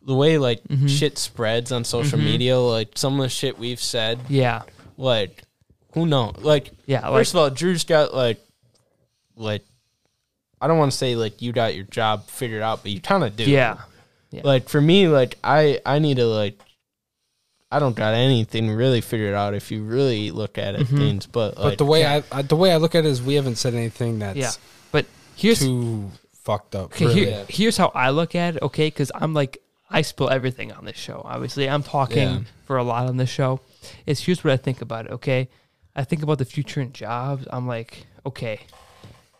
the 0.00 0.14
way 0.14 0.38
like 0.38 0.62
Mhm. 0.68 0.88
shit 0.88 1.18
spreads 1.18 1.72
on 1.72 1.82
social 1.84 2.18
Mhm. 2.20 2.24
media, 2.24 2.58
like 2.58 2.92
some 2.96 3.14
of 3.18 3.24
the 3.24 3.28
shit 3.28 3.58
we've 3.58 3.80
said, 3.82 4.20
Yeah, 4.28 4.62
like 4.96 5.42
who 5.96 6.06
knows? 6.06 6.36
Like 6.38 6.70
yeah. 6.86 7.08
Like 7.08 7.18
first 7.20 7.34
of 7.34 7.40
all, 7.40 7.50
Drew's 7.50 7.82
got 7.84 8.14
like, 8.14 8.38
like 9.34 9.62
I 10.60 10.68
don't 10.68 10.78
want 10.78 10.92
to 10.92 10.96
say 10.96 11.16
like 11.16 11.42
you 11.42 11.50
got 11.52 11.74
your 11.74 11.84
job 11.84 12.26
figured 12.28 12.62
out, 12.62 12.82
but 12.82 12.92
you 12.92 13.00
kind 13.00 13.24
of 13.24 13.34
do. 13.34 13.44
yeah, 13.44 13.78
Yeah. 14.30 14.42
Like 14.44 14.68
for 14.68 14.80
me, 14.80 15.08
like 15.08 15.36
I 15.42 15.80
I 15.84 15.98
need 15.98 16.18
to 16.18 16.26
like. 16.26 16.60
I 17.72 17.80
don't 17.80 17.96
got 17.96 18.14
anything 18.14 18.70
really 18.70 19.00
figured 19.00 19.34
out 19.34 19.52
if 19.52 19.72
you 19.72 19.82
really 19.82 20.30
look 20.30 20.56
at 20.56 20.76
it 20.76 20.86
Mhm. 20.86 20.96
things, 20.98 21.26
but 21.26 21.56
like 21.58 21.72
But 21.72 21.78
the 21.78 21.84
way 21.84 22.00
yeah. 22.02 22.20
I, 22.30 22.38
I 22.38 22.42
the 22.42 22.54
way 22.56 22.72
I 22.72 22.76
look 22.76 22.94
at 22.94 23.04
it 23.04 23.08
is 23.08 23.20
we 23.20 23.34
haven't 23.34 23.56
said 23.56 23.74
anything 23.74 24.20
that's 24.20 24.38
yeah. 24.38 24.52
But 24.92 25.06
here's 25.34 25.58
too 25.58 26.10
fucked 26.44 26.76
up. 26.76 26.92
Okay, 26.92 27.06
really. 27.06 27.24
here, 27.26 27.44
here's 27.48 27.76
how 27.76 27.90
I 27.92 28.10
look 28.10 28.36
at 28.36 28.54
it, 28.56 28.62
okay? 28.62 28.86
Because 28.86 29.10
I'm 29.16 29.34
like, 29.34 29.58
I 29.90 30.02
spill 30.02 30.30
everything 30.30 30.70
on 30.72 30.84
this 30.84 30.96
show. 30.96 31.22
Obviously, 31.24 31.68
I'm 31.68 31.82
talking 31.82 32.18
Yeah. 32.28 32.38
for 32.66 32.76
a 32.76 32.84
lot 32.84 33.08
on 33.08 33.16
this 33.16 33.30
show. 33.30 33.60
It's 34.06 34.20
here's 34.22 34.44
what 34.44 34.52
I 34.52 34.56
think 34.56 34.80
about 34.80 35.06
it, 35.06 35.12
okay? 35.12 35.48
I 35.96 36.04
think 36.04 36.22
about 36.22 36.38
the 36.38 36.44
future 36.44 36.80
in 36.80 36.92
jobs. 36.92 37.46
I'm 37.50 37.66
like, 37.66 38.06
okay, 38.24 38.60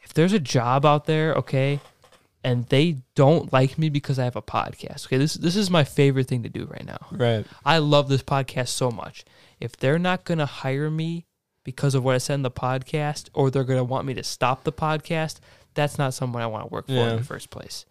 if 0.02 0.14
there's 0.14 0.32
a 0.32 0.40
job 0.40 0.84
out 0.86 1.04
there, 1.04 1.34
okay, 1.34 1.80
and 2.42 2.66
they 2.68 2.96
don't 3.14 3.52
like 3.52 3.76
me 3.78 3.88
because 3.90 4.18
I 4.18 4.24
have 4.24 4.36
a 4.36 4.42
podcast, 4.42 5.06
okay, 5.06 5.18
this 5.18 5.34
this 5.34 5.54
is 5.56 5.70
my 5.70 5.84
favorite 5.84 6.28
thing 6.28 6.42
to 6.44 6.48
do 6.48 6.64
right 6.64 6.84
now. 6.86 6.98
right. 7.12 7.44
I 7.64 7.78
love 7.78 8.08
this 8.08 8.22
podcast 8.22 8.68
so 8.68 8.90
much. 8.90 9.24
If 9.60 9.76
they're 9.76 9.98
not 9.98 10.24
going 10.24 10.38
to 10.38 10.46
hire 10.46 10.90
me 10.90 11.26
because 11.64 11.94
of 11.94 12.04
what 12.04 12.14
I 12.14 12.18
said 12.18 12.34
in 12.34 12.42
the 12.42 12.50
podcast, 12.50 13.28
or 13.34 13.50
they're 13.50 13.64
going 13.64 13.78
to 13.78 13.84
want 13.84 14.06
me 14.06 14.14
to 14.14 14.22
stop 14.22 14.64
the 14.64 14.72
podcast, 14.72 15.40
that's 15.74 15.98
not 15.98 16.14
someone 16.14 16.42
I 16.42 16.46
want 16.46 16.64
to 16.68 16.72
work 16.72 16.86
for 16.86 16.92
Yeah. 16.92 17.10
in 17.10 17.16
the 17.16 17.24
first 17.24 17.50
place. 17.50 17.84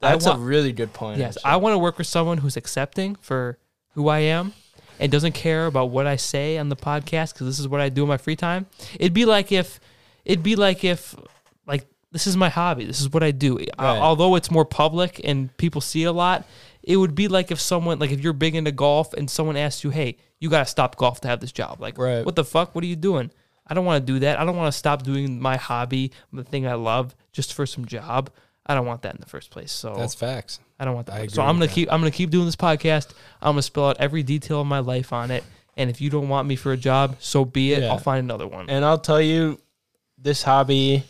That's 0.00 0.26
want- 0.26 0.38
a 0.38 0.42
really 0.42 0.72
good 0.72 0.92
point. 0.92 1.18
Yes, 1.18 1.36
actually. 1.36 1.50
I 1.52 1.56
want 1.56 1.74
to 1.74 1.78
work 1.78 1.96
with 1.98 2.06
someone 2.06 2.38
who's 2.38 2.56
accepting 2.56 3.14
for 3.16 3.58
who 3.94 4.08
I 4.08 4.20
am 4.20 4.52
and 5.00 5.10
doesn't 5.10 5.32
care 5.32 5.66
about 5.66 5.90
what 5.90 6.06
I 6.06 6.14
say 6.16 6.58
on 6.58 6.68
the 6.68 6.76
podcast 6.76 7.32
because 7.32 7.46
this 7.46 7.58
is 7.58 7.66
what 7.66 7.80
I 7.80 7.88
do 7.88 8.02
in 8.02 8.08
my 8.08 8.18
free 8.18 8.36
time. 8.36 8.66
It'd 8.98 9.14
be 9.14 9.24
like 9.24 9.50
if, 9.50 9.80
it'd 10.24 10.42
be 10.44 10.54
like 10.56 10.84
if, 10.84 11.16
like 11.66 11.86
this 12.12 12.26
is 12.26 12.36
my 12.36 12.48
hobby. 12.48 12.84
This 12.84 13.00
is 13.00 13.10
what 13.10 13.22
I 13.22 13.30
do. 13.32 13.58
Uh, 13.58 13.64
Right. 13.78 13.98
although 13.98 14.36
it's 14.36 14.50
more 14.50 14.64
public 14.64 15.20
and 15.24 15.56
people 15.56 15.80
see 15.80 16.04
a 16.04 16.12
lot, 16.12 16.46
it 16.82 16.96
would 16.96 17.14
be 17.14 17.28
like 17.28 17.50
if 17.50 17.60
someone, 17.60 17.98
like 17.98 18.10
if 18.10 18.20
you're 18.20 18.32
big 18.32 18.54
into 18.54 18.72
golf 18.72 19.12
and 19.14 19.28
someone 19.30 19.56
asks 19.56 19.82
you, 19.84 19.90
"Hey, 19.90 20.16
you 20.38 20.48
got 20.48 20.60
to 20.60 20.66
stop 20.66 20.96
golf 20.96 21.20
to 21.22 21.28
have 21.28 21.40
this 21.40 21.52
job." 21.52 21.80
Like, 21.80 21.98
Right. 21.98 22.24
what 22.24 22.36
the 22.36 22.44
fuck? 22.44 22.74
What 22.74 22.84
are 22.84 22.86
you 22.86 22.96
doing? 22.96 23.30
I 23.66 23.74
don't 23.74 23.84
want 23.84 24.04
to 24.06 24.12
do 24.12 24.18
that. 24.20 24.38
I 24.40 24.44
don't 24.44 24.56
want 24.56 24.72
to 24.72 24.78
stop 24.78 25.02
doing 25.02 25.40
my 25.40 25.56
hobby, 25.56 26.12
the 26.32 26.42
thing 26.44 26.66
I 26.66 26.74
love, 26.74 27.14
just 27.32 27.54
for 27.54 27.66
some 27.66 27.84
job. 27.84 28.30
I 28.66 28.74
don't 28.74 28.86
want 28.86 29.02
that 29.02 29.14
in 29.14 29.20
the 29.20 29.26
first 29.28 29.50
place. 29.50 29.72
So 29.72 29.94
That's 29.96 30.14
facts. 30.14 30.58
I 30.80 30.84
don't 30.86 30.94
want 30.94 31.06
that. 31.08 31.16
I 31.20 31.26
so 31.26 31.42
I'm 31.42 31.48
gonna 31.48 31.60
with 31.60 31.70
that. 31.70 31.74
keep 31.74 31.92
I'm 31.92 32.00
gonna 32.00 32.10
keep 32.10 32.30
doing 32.30 32.46
this 32.46 32.56
podcast. 32.56 33.10
I'm 33.42 33.52
gonna 33.52 33.62
spill 33.62 33.86
out 33.88 33.98
every 34.00 34.22
detail 34.22 34.62
of 34.62 34.66
my 34.66 34.78
life 34.80 35.12
on 35.12 35.30
it. 35.30 35.44
And 35.76 35.88
if 35.90 36.00
you 36.00 36.10
don't 36.10 36.28
want 36.28 36.48
me 36.48 36.56
for 36.56 36.72
a 36.72 36.76
job, 36.76 37.16
so 37.20 37.44
be 37.44 37.72
it. 37.74 37.82
Yeah. 37.82 37.90
I'll 37.90 37.98
find 37.98 38.24
another 38.24 38.46
one. 38.48 38.68
and 38.70 38.84
I'll 38.84 38.98
tell 38.98 39.20
you, 39.20 39.60
this 40.18 40.42
hobby 40.42 41.04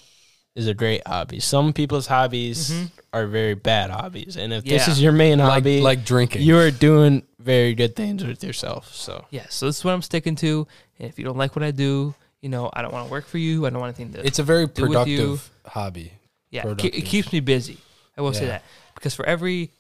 is 0.56 0.66
a 0.66 0.74
great 0.74 1.06
hobby. 1.06 1.40
Some 1.40 1.72
people's 1.72 2.06
hobbies 2.08 2.70
Mhm. 2.70 2.90
are 3.12 3.26
very 3.26 3.54
bad 3.54 3.90
hobbies, 3.90 4.36
and 4.36 4.52
if 4.52 4.64
this 4.64 4.88
is 4.88 5.00
your 5.00 5.12
main 5.12 5.38
Like, 5.38 5.50
hobby, 5.52 5.80
like 5.80 6.04
drinking. 6.04 6.42
you 6.42 6.58
are 6.58 6.70
doing 6.70 7.22
very 7.38 7.74
good 7.74 7.94
things 7.96 8.22
with 8.24 8.42
yourself. 8.44 8.92
So 8.94 9.24
yeah, 9.30 9.46
so 9.48 9.66
this 9.66 9.78
is 9.78 9.84
what 9.84 9.92
I'm 9.94 10.02
sticking 10.02 10.34
to. 10.36 10.66
And 10.98 11.08
if 11.08 11.18
you 11.18 11.24
don't 11.24 11.38
like 11.38 11.54
what 11.56 11.62
I 11.62 11.70
do, 11.70 12.14
you 12.42 12.48
know, 12.48 12.70
I 12.72 12.82
don't 12.82 12.92
want 12.92 13.06
to 13.06 13.10
work 13.12 13.26
for 13.26 13.38
you. 13.38 13.66
I 13.66 13.70
don't 13.70 13.80
want 13.80 13.96
anything 13.96 14.12
to. 14.14 14.22
Do. 14.22 14.26
It's 14.26 14.38
a 14.38 14.42
very 14.42 14.66
do 14.66 14.82
with 14.88 15.06
you. 15.08 15.16
productive 15.18 15.50
hobby. 15.66 16.12
yeah, 16.50 16.66
it, 16.66 16.84
it 16.84 17.02
keeps 17.06 17.32
me 17.32 17.40
busy. 17.40 17.78
I 18.18 18.22
will 18.22 18.34
say 18.34 18.46
that 18.46 18.62
because 19.00 19.14
for 19.14 19.24
every 19.24 19.70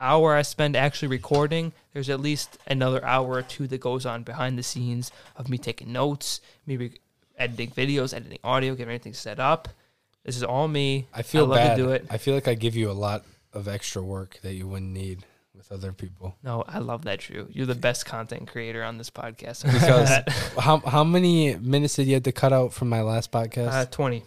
hour 0.00 0.34
I 0.34 0.40
spend 0.42 0.74
actually 0.74 1.08
recording, 1.08 1.72
there's 1.92 2.08
at 2.08 2.18
least 2.18 2.56
another 2.66 3.04
hour 3.04 3.28
or 3.28 3.42
two 3.42 3.66
that 3.66 3.78
goes 3.78 4.06
on 4.06 4.22
behind 4.22 4.58
the 4.58 4.62
scenes 4.62 5.12
of 5.36 5.50
me 5.50 5.58
taking 5.58 5.92
notes, 5.92 6.40
me 6.66 6.78
re- 6.78 6.98
editing 7.36 7.70
videos, 7.70 8.14
editing 8.14 8.38
audio, 8.42 8.72
getting 8.72 8.88
everything 8.88 9.12
set 9.12 9.38
up. 9.38 9.68
This 10.24 10.36
is 10.36 10.42
all 10.42 10.66
me. 10.66 11.06
I 11.12 11.20
feel 11.20 11.44
love 11.44 11.58
bad. 11.58 11.76
to 11.76 11.82
do 11.82 11.90
it. 11.90 12.06
I 12.10 12.16
feel 12.16 12.34
like 12.34 12.48
I 12.48 12.54
give 12.54 12.74
you 12.74 12.90
a 12.90 12.92
lot 12.92 13.24
of 13.52 13.68
extra 13.68 14.02
work 14.02 14.38
that 14.42 14.54
you 14.54 14.66
wouldn't 14.66 14.92
need 14.92 15.26
with 15.54 15.70
other 15.70 15.92
people. 15.92 16.36
No, 16.42 16.64
I 16.66 16.78
love 16.78 17.04
that, 17.04 17.20
Drew. 17.20 17.48
You're 17.52 17.66
the 17.66 17.74
best 17.74 18.06
content 18.06 18.48
creator 18.48 18.82
on 18.82 18.96
this 18.96 19.10
podcast. 19.10 19.64
Because 19.64 20.08
how 20.58 20.78
how 20.78 21.04
many 21.04 21.56
minutes 21.56 21.96
did 21.96 22.06
you 22.06 22.14
have 22.14 22.22
to 22.22 22.32
cut 22.32 22.54
out 22.54 22.72
from 22.72 22.88
my 22.88 23.02
last 23.02 23.30
podcast? 23.30 23.72
uh, 23.72 23.84
20. 23.84 24.22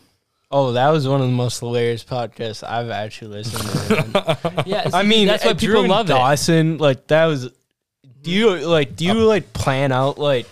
Oh, 0.56 0.74
that 0.74 0.90
was 0.90 1.08
one 1.08 1.20
of 1.20 1.26
the 1.28 1.34
most 1.34 1.60
hilarious 1.60 2.04
podcasts 2.04 2.64
I've 2.64 2.90
actually 2.92 3.32
listened 3.44 3.64
to. 3.64 4.64
Yeah, 4.68 4.88
I 4.94 5.02
mean, 5.04 5.28
that's 5.28 5.44
why 5.44 5.52
uh, 5.52 5.54
Drew 5.54 5.68
people 5.70 5.82
and 5.82 5.90
love 5.90 6.06
it. 6.10 6.14
Dawson, 6.14 6.78
like 6.78 7.08
that 7.08 7.26
was. 7.26 7.50
Do 8.22 8.32
you 8.32 8.56
like? 8.60 8.96
Do 8.96 9.06
you 9.06 9.16
like 9.16 9.52
plan 9.54 9.92
out 9.92 10.18
like? 10.20 10.48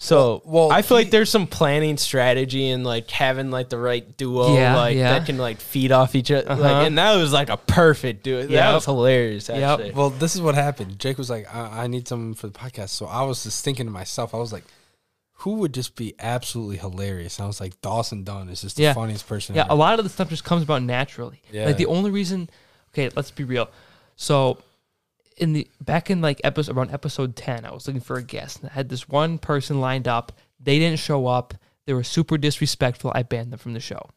So, 0.00 0.42
Well- 0.44 0.68
well, 0.68 0.72
I 0.72 0.82
feel 0.82 0.98
he- 0.98 1.04
like 1.04 1.10
there's 1.10 1.28
some 1.30 1.48
planning 1.48 1.96
strategy 1.96 2.70
and 2.70 2.84
like 2.84 3.10
having 3.10 3.50
like 3.50 3.68
the 3.68 3.78
right 3.78 4.16
duo, 4.16 4.54
Yeah, 4.54 4.76
like 4.76 4.96
yeah. 4.96 5.18
that 5.18 5.26
can 5.26 5.38
like 5.38 5.58
feed 5.58 5.90
off 5.90 6.14
each 6.14 6.30
other. 6.30 6.48
Uh-huh. 6.48 6.62
Like, 6.62 6.86
and 6.86 6.96
that 6.98 7.16
was 7.16 7.32
like 7.32 7.48
a 7.48 7.56
perfect 7.56 8.22
duo. 8.22 8.46
That 8.46 8.74
was 8.74 8.84
hilarious. 8.84 9.48
Yep. 9.48 9.58
Actually, 9.80 9.90
well, 9.92 10.10
this 10.10 10.36
is 10.36 10.40
what 10.40 10.54
happened. 10.54 11.00
Jake 11.00 11.18
was 11.18 11.28
like, 11.30 11.52
I, 11.52 11.84
I 11.84 11.86
need 11.88 12.06
someone 12.06 12.34
for 12.34 12.46
the 12.46 12.52
podcast. 12.56 12.90
So 12.90 13.06
I 13.06 13.22
was 13.22 13.42
just 13.42 13.64
thinking 13.64 13.86
to 13.86 13.90
myself, 13.92 14.34
I 14.34 14.38
was 14.38 14.52
like, 14.52 14.62
Who 15.42 15.54
would 15.54 15.72
just 15.74 15.94
be 15.94 16.14
absolutely 16.18 16.78
hilarious? 16.78 17.34
Sounds 17.34 17.60
like 17.60 17.80
Dawson 17.80 18.24
Dunn 18.24 18.48
is 18.48 18.62
just 18.62 18.76
the 18.76 18.82
Yeah. 18.84 18.92
funniest 18.94 19.26
person. 19.28 19.54
Yeah, 19.54 19.62
ever. 19.62 19.72
a 19.72 19.76
lot 19.76 19.98
of 19.98 20.04
the 20.04 20.08
stuff 20.08 20.28
just 20.30 20.42
comes 20.44 20.62
about 20.64 20.82
naturally. 20.82 21.42
Yeah. 21.52 21.66
Like 21.66 21.76
the 21.76 21.86
only 21.86 22.10
reason, 22.10 22.50
okay, 22.92 23.08
let's 23.14 23.30
be 23.30 23.44
real. 23.44 23.68
So, 24.16 24.58
in 25.36 25.52
the 25.52 25.68
back 25.80 26.10
in 26.10 26.20
like 26.20 26.40
episode 26.42 26.76
around 26.76 26.90
episode 26.90 27.36
ten, 27.36 27.64
I 27.64 27.72
was 27.72 27.86
looking 27.86 28.00
for 28.00 28.16
a 28.16 28.22
guest. 28.22 28.60
And 28.60 28.70
I 28.70 28.74
had 28.74 28.88
this 28.88 29.08
one 29.08 29.38
person 29.38 29.80
lined 29.80 30.08
up. 30.08 30.32
They 30.58 30.80
didn't 30.80 30.98
show 30.98 31.28
up. 31.28 31.54
They 31.86 31.92
were 31.94 32.02
super 32.02 32.36
disrespectful. 32.36 33.12
I 33.14 33.22
banned 33.22 33.52
them 33.52 33.58
from 33.60 33.74
the 33.74 33.80
show. 33.80 34.10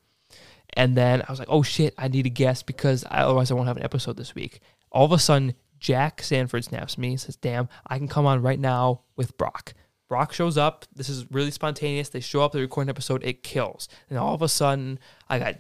And 0.74 0.98
then 0.98 1.22
I 1.22 1.32
was 1.32 1.38
like, 1.38 1.50
oh 1.52 1.62
shit, 1.64 1.94
I 2.00 2.08
need 2.08 2.26
a 2.26 2.30
guest 2.30 2.66
because 2.66 3.06
I, 3.12 3.20
otherwise 3.22 3.52
I 3.52 3.54
won't 3.54 3.68
have 3.68 3.78
an 3.78 3.84
episode 3.84 4.18
this 4.18 4.34
week. 4.34 4.60
All 4.92 5.06
of 5.06 5.12
a 5.12 5.20
sudden, 5.20 5.54
Jack 5.80 6.24
Sanford 6.24 6.64
snaps 6.64 6.98
me 6.98 7.10
and 7.10 7.20
says, 7.20 7.36
damn, 7.36 7.70
I 7.86 7.98
can 7.98 8.08
come 8.08 8.26
on 8.26 8.42
right 8.42 8.60
now 8.60 9.02
with 9.16 9.38
Brock. 9.38 9.74
Brock 10.12 10.34
shows 10.34 10.58
up. 10.58 10.84
This 10.94 11.08
is 11.08 11.26
really 11.32 11.52
spontaneous. 11.52 12.10
They 12.10 12.20
show 12.20 12.42
up, 12.42 12.52
they 12.52 12.60
record 12.60 12.88
an 12.88 12.90
episode, 12.90 13.24
it 13.24 13.44
kills. 13.44 13.88
And 14.10 14.20
all 14.20 14.36
of 14.36 14.42
a 14.42 14.50
sudden, 14.50 15.00
I 15.30 15.40
got 15.40 15.56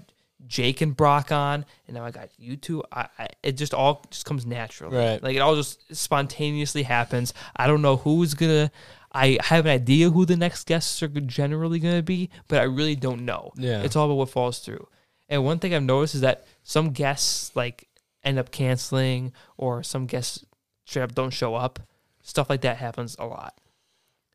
Jake 0.46 0.82
and 0.82 0.94
Brock 0.94 1.32
on, 1.32 1.66
and 1.88 1.96
now 1.96 2.04
I 2.04 2.12
got 2.12 2.32
you 2.38 2.58
two. 2.58 2.84
I, 2.92 3.08
I, 3.18 3.28
it 3.44 3.54
just 3.54 3.74
all 3.74 4.04
just 4.12 4.26
comes 4.26 4.46
naturally. 4.46 4.98
Right. 4.98 5.24
Like 5.24 5.38
it 5.38 5.40
all 5.40 5.56
just 5.56 5.96
spontaneously 5.96 6.84
happens. 6.84 7.34
I 7.56 7.66
don't 7.66 7.82
know 7.82 7.96
who's 7.96 8.34
gonna. 8.34 8.74
I 9.14 9.38
have 9.42 9.66
an 9.66 9.72
idea 9.72 10.10
who 10.10 10.26
the 10.26 10.36
next 10.36 10.66
guests 10.66 11.02
are 11.02 11.08
generally 11.08 11.80
gonna 11.80 12.04
be, 12.04 12.30
but 12.50 12.60
I 12.60 12.64
really 12.64 12.98
don't 12.98 13.24
know. 13.24 13.54
Yeah. 13.56 13.84
It's 13.84 13.96
all 13.96 14.08
about 14.08 14.18
what 14.18 14.32
falls 14.32 14.60
through. 14.60 14.86
And 15.30 15.46
one 15.46 15.60
thing 15.60 15.74
I've 15.74 15.82
noticed 15.82 16.16
is 16.16 16.22
that 16.22 16.46
some 16.64 16.90
guests 16.90 17.56
like 17.56 17.88
end 18.22 18.38
up 18.38 18.52
canceling, 18.52 19.32
or 19.56 19.82
some 19.82 20.08
guests 20.08 20.44
straight 20.84 21.04
up 21.04 21.16
don't 21.16 21.32
show 21.32 21.56
up. 21.56 21.80
Stuff 22.22 22.50
like 22.50 22.60
that 22.62 22.76
happens 22.76 23.16
a 23.18 23.26
lot. 23.26 23.61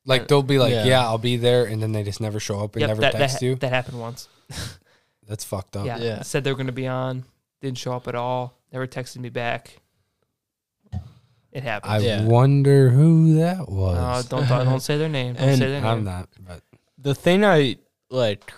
Like 0.06 0.28
they'll 0.28 0.42
be 0.42 0.58
like, 0.58 0.72
Yeah. 0.72 0.84
yeah. 0.84 1.00
I'll 1.04 1.18
be 1.18 1.36
there," 1.36 1.64
and 1.66 1.82
then 1.82 1.92
they 1.92 2.02
just 2.02 2.20
never 2.20 2.40
show 2.40 2.60
up 2.64 2.74
and 2.74 2.80
Yep, 2.80 2.88
never 2.88 3.00
that, 3.02 3.12
text 3.12 3.40
that, 3.40 3.46
you. 3.46 3.54
that 3.56 3.68
happened 3.68 4.00
once. 4.00 4.28
That's 5.28 5.44
fucked 5.44 5.76
up. 5.76 5.84
Yeah. 5.86 5.98
Yeah. 5.98 6.22
Said 6.22 6.44
they 6.44 6.50
were 6.52 6.56
going 6.56 6.66
to 6.68 6.72
be 6.72 6.86
on, 6.86 7.24
didn't 7.60 7.78
show 7.78 7.92
up 7.92 8.06
at 8.08 8.14
all, 8.14 8.56
never 8.72 8.86
texted 8.86 9.18
me 9.18 9.28
back. 9.28 9.80
It 11.52 11.62
happened. 11.62 11.92
I 11.92 11.98
Yeah. 11.98 12.22
wonder 12.24 12.90
who 12.90 13.36
that 13.36 13.60
Uh, 13.60 13.64
was. 13.66 14.26
don't 14.28 14.46
don't 14.46 14.80
say 14.80 14.98
their 14.98 15.08
name. 15.08 15.34
Don't 15.34 15.48
And 15.48 15.58
say 15.58 15.68
their 15.70 15.80
name. 15.80 15.90
I'm 15.90 16.04
not, 16.04 16.28
but 16.46 16.62
the 16.98 17.14
thing 17.14 17.44
I 17.44 17.76
like, 18.10 18.52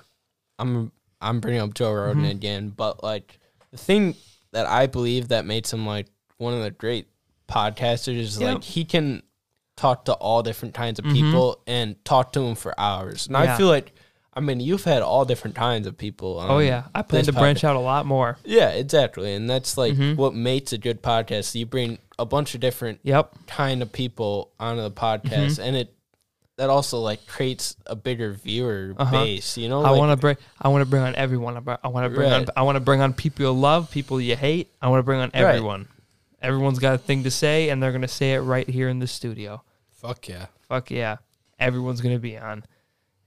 I'm 0.58 0.90
I'm 1.20 1.40
bringing 1.40 1.60
up 1.60 1.74
Joe 1.74 1.92
Rogan 1.92 2.24
Mhm. 2.24 2.30
again, 2.30 2.68
but 2.70 3.02
like 3.02 3.38
the 3.70 3.76
thing 3.78 4.14
that 4.52 4.66
I 4.66 4.86
believe 4.86 5.28
that 5.28 5.44
makes 5.46 5.72
him 5.72 5.86
like 5.86 6.06
one 6.38 6.54
of 6.54 6.62
the 6.62 6.70
great 6.70 7.06
podcasters 7.48 8.18
is 8.18 8.38
Yeah. 8.40 8.54
like 8.54 8.64
he 8.64 8.84
can 8.84 9.22
talk 9.78 10.04
to 10.06 10.12
all 10.14 10.42
different 10.42 10.74
kinds 10.74 10.98
of 10.98 11.04
Mhm. 11.04 11.12
people 11.14 11.60
and 11.66 12.02
talk 12.04 12.32
to 12.32 12.40
them 12.40 12.54
for 12.56 12.78
hours. 12.78 13.26
And 13.28 13.36
Yeah. 13.36 13.54
I 13.54 13.56
feel 13.56 13.68
like, 13.68 13.92
I 14.34 14.40
mean, 14.40 14.60
you've 14.60 14.84
had 14.84 15.02
all 15.02 15.24
different 15.24 15.56
kinds 15.56 15.86
of 15.86 15.96
people. 15.96 16.38
Oh 16.40 16.58
yeah, 16.58 16.84
I 16.94 17.02
plan 17.02 17.24
to 17.24 17.32
branch 17.32 17.64
out 17.64 17.76
a 17.76 17.80
lot 17.80 18.04
more. 18.06 18.36
Yeah, 18.44 18.70
exactly, 18.70 19.34
and 19.34 19.48
that's 19.48 19.76
like 19.78 19.94
Mhm. 19.94 20.16
what 20.16 20.34
makes 20.34 20.72
a 20.72 20.78
good 20.78 21.02
podcast. 21.02 21.54
You 21.54 21.64
bring 21.66 21.98
a 22.18 22.26
bunch 22.26 22.54
of 22.54 22.60
different 22.60 22.98
Yep. 23.04 23.34
kind 23.46 23.80
of 23.82 23.92
people 23.92 24.50
onto 24.60 24.82
the 24.82 24.90
podcast, 24.90 25.58
Mm-hmm. 25.58 25.62
and 25.62 25.76
it 25.76 25.94
that 26.56 26.70
also 26.70 26.98
like 26.98 27.24
creates 27.28 27.76
a 27.86 27.94
bigger 27.94 28.32
viewer 28.32 28.92
Uh-huh. 28.98 29.12
base. 29.12 29.56
You 29.56 29.68
know, 29.68 29.80
I 29.84 29.90
like, 29.90 29.98
want 30.00 30.10
to 30.10 30.16
bring. 30.16 30.36
I 30.60 30.66
want 30.68 30.82
to 30.82 30.86
bring 30.90 31.04
on 31.04 31.14
everyone. 31.14 31.56
I 31.56 31.86
want 31.86 32.04
to 32.04 32.10
bring 32.10 32.32
on. 32.32 32.46
I 32.56 32.62
want 32.62 32.74
to 32.74 32.80
bring 32.80 33.00
on 33.00 33.12
people 33.12 33.44
you 33.44 33.52
love, 33.52 33.92
people 33.92 34.20
you 34.20 34.34
hate. 34.34 34.72
I 34.82 34.88
want 34.88 34.98
to 34.98 35.04
bring 35.04 35.20
on 35.20 35.30
Right. 35.32 35.36
everyone. 35.54 35.86
Everyone's 36.42 36.80
got 36.80 36.94
a 36.94 36.98
thing 36.98 37.22
to 37.24 37.30
say, 37.30 37.68
and 37.68 37.80
they're 37.82 37.92
gonna 37.92 38.08
say 38.08 38.34
it 38.34 38.40
right 38.40 38.68
here 38.68 38.88
in 38.88 38.98
the 38.98 39.06
studio. 39.06 39.62
Fuck 40.00 40.28
yeah. 40.28 40.46
Fuck 40.68 40.90
yeah, 40.90 41.16
everyone's 41.58 42.00
gonna 42.00 42.18
be 42.18 42.38
on, 42.38 42.64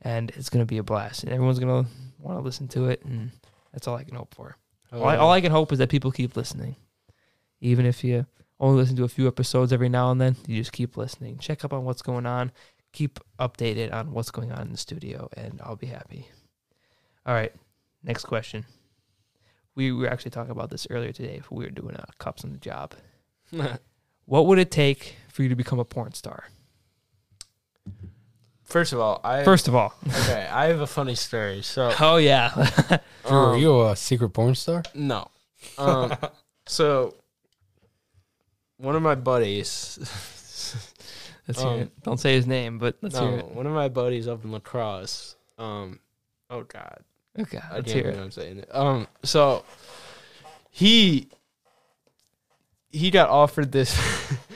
and 0.02 0.31
it's 0.31 0.49
gonna 0.49 0.65
be 0.65 0.77
a 0.77 0.84
blast, 0.84 1.23
and 1.23 1.31
everyone's 1.31 1.60
gonna 1.60 1.85
want 2.19 2.38
to 2.38 2.43
listen 2.43 2.68
to 2.69 2.85
it, 2.85 3.03
and 3.06 3.31
that's 3.72 3.88
all 3.88 3.95
I 3.95 4.03
can 4.03 4.15
hope 4.15 4.34
for. 4.34 4.57
All 4.91 5.06
I, 5.06 5.18
all 5.18 5.31
I 5.31 5.41
can 5.41 5.52
hope 5.52 5.72
is 5.72 5.80
that 5.80 5.89
people 5.89 6.11
keep 6.11 6.35
listening. 6.35 6.76
Even 7.61 7.85
if 7.85 8.03
you 8.03 8.26
only 8.60 8.81
listen 8.81 8.95
to 8.98 9.03
a 9.03 9.10
few 9.10 9.27
episodes 9.27 9.72
every 9.72 9.89
now 9.89 10.11
and 10.11 10.19
then, 10.19 10.35
you 10.48 10.57
just 10.57 10.73
keep 10.73 10.98
listening. 10.98 11.38
Check 11.38 11.64
up 11.64 11.73
on 11.73 11.85
what's 11.85 12.02
going 12.02 12.26
on. 12.26 12.52
Keep 12.91 13.19
updated 13.39 13.93
on 13.93 14.11
what's 14.11 14.31
going 14.31 14.52
on 14.52 14.61
in 14.64 14.72
the 14.72 14.77
studio, 14.77 15.30
and 15.38 15.61
I'll 15.64 15.77
be 15.77 15.88
happy. 15.88 16.27
All 17.26 17.34
right, 17.34 17.53
next 18.03 18.26
question. 18.26 18.65
We 19.76 19.93
were 19.93 20.07
actually 20.07 20.31
talking 20.31 20.52
about 20.52 20.69
this 20.69 20.85
earlier 20.89 21.14
today. 21.14 21.35
If 21.35 21.49
we 21.49 21.64
were 21.64 21.72
doing 21.72 21.95
uh, 21.95 22.03
cups 22.18 22.43
on 22.43 22.52
the 22.52 22.57
job, 22.57 22.95
what 24.26 24.45
would 24.45 24.60
it 24.60 24.72
take 24.72 25.15
for 25.30 25.43
you 25.43 25.49
to 25.49 25.56
become 25.56 25.80
a 25.80 25.85
porn 25.85 26.14
star? 26.14 26.45
First 28.63 28.93
of 28.93 28.99
all, 28.99 29.19
I 29.23 29.43
First 29.43 29.67
of 29.67 29.75
all, 29.75 29.93
okay, 30.07 30.47
I 30.51 30.67
have 30.67 30.79
a 30.79 30.87
funny 30.87 31.15
story. 31.15 31.61
So 31.61 31.91
oh 31.99 32.17
yeah, 32.17 32.51
Drew, 33.27 33.37
are 33.37 33.53
um, 33.55 33.59
you 33.61 33.81
a 33.87 33.95
secret 33.95 34.29
porn 34.29 34.55
star? 34.55 34.83
no, 34.95 35.27
um, 35.77 36.15
so 36.67 37.15
one 38.77 38.95
of 38.95 39.01
my 39.01 39.15
buddies, 39.15 39.99
let's 41.47 41.59
hear 41.61 41.69
Um, 41.69 41.79
it. 41.81 42.03
Don't 42.03 42.19
say 42.19 42.33
his 42.33 42.47
name, 42.47 42.79
but 42.79 42.95
let's 43.01 43.15
no, 43.15 43.27
hear 43.29 43.39
it. 43.39 43.45
one 43.51 43.65
of 43.67 43.73
my 43.73 43.89
buddies 43.89 44.27
up 44.27 44.43
in 44.45 44.51
La 44.53 44.59
Crosse. 44.59 45.35
Um, 45.57 45.99
oh 46.49 46.63
god, 46.63 46.99
Okay, 47.37 47.57
I 47.57 47.75
let's 47.75 47.85
can't 47.85 47.87
hear 47.89 48.03
believe 48.03 48.17
it. 48.19 48.23
I'm 48.23 48.31
saying 48.31 48.57
it. 48.59 48.69
Um, 48.73 49.07
so 49.23 49.65
he 50.69 51.27
he 52.91 53.09
got 53.11 53.30
offered 53.30 53.72
this. 53.72 53.97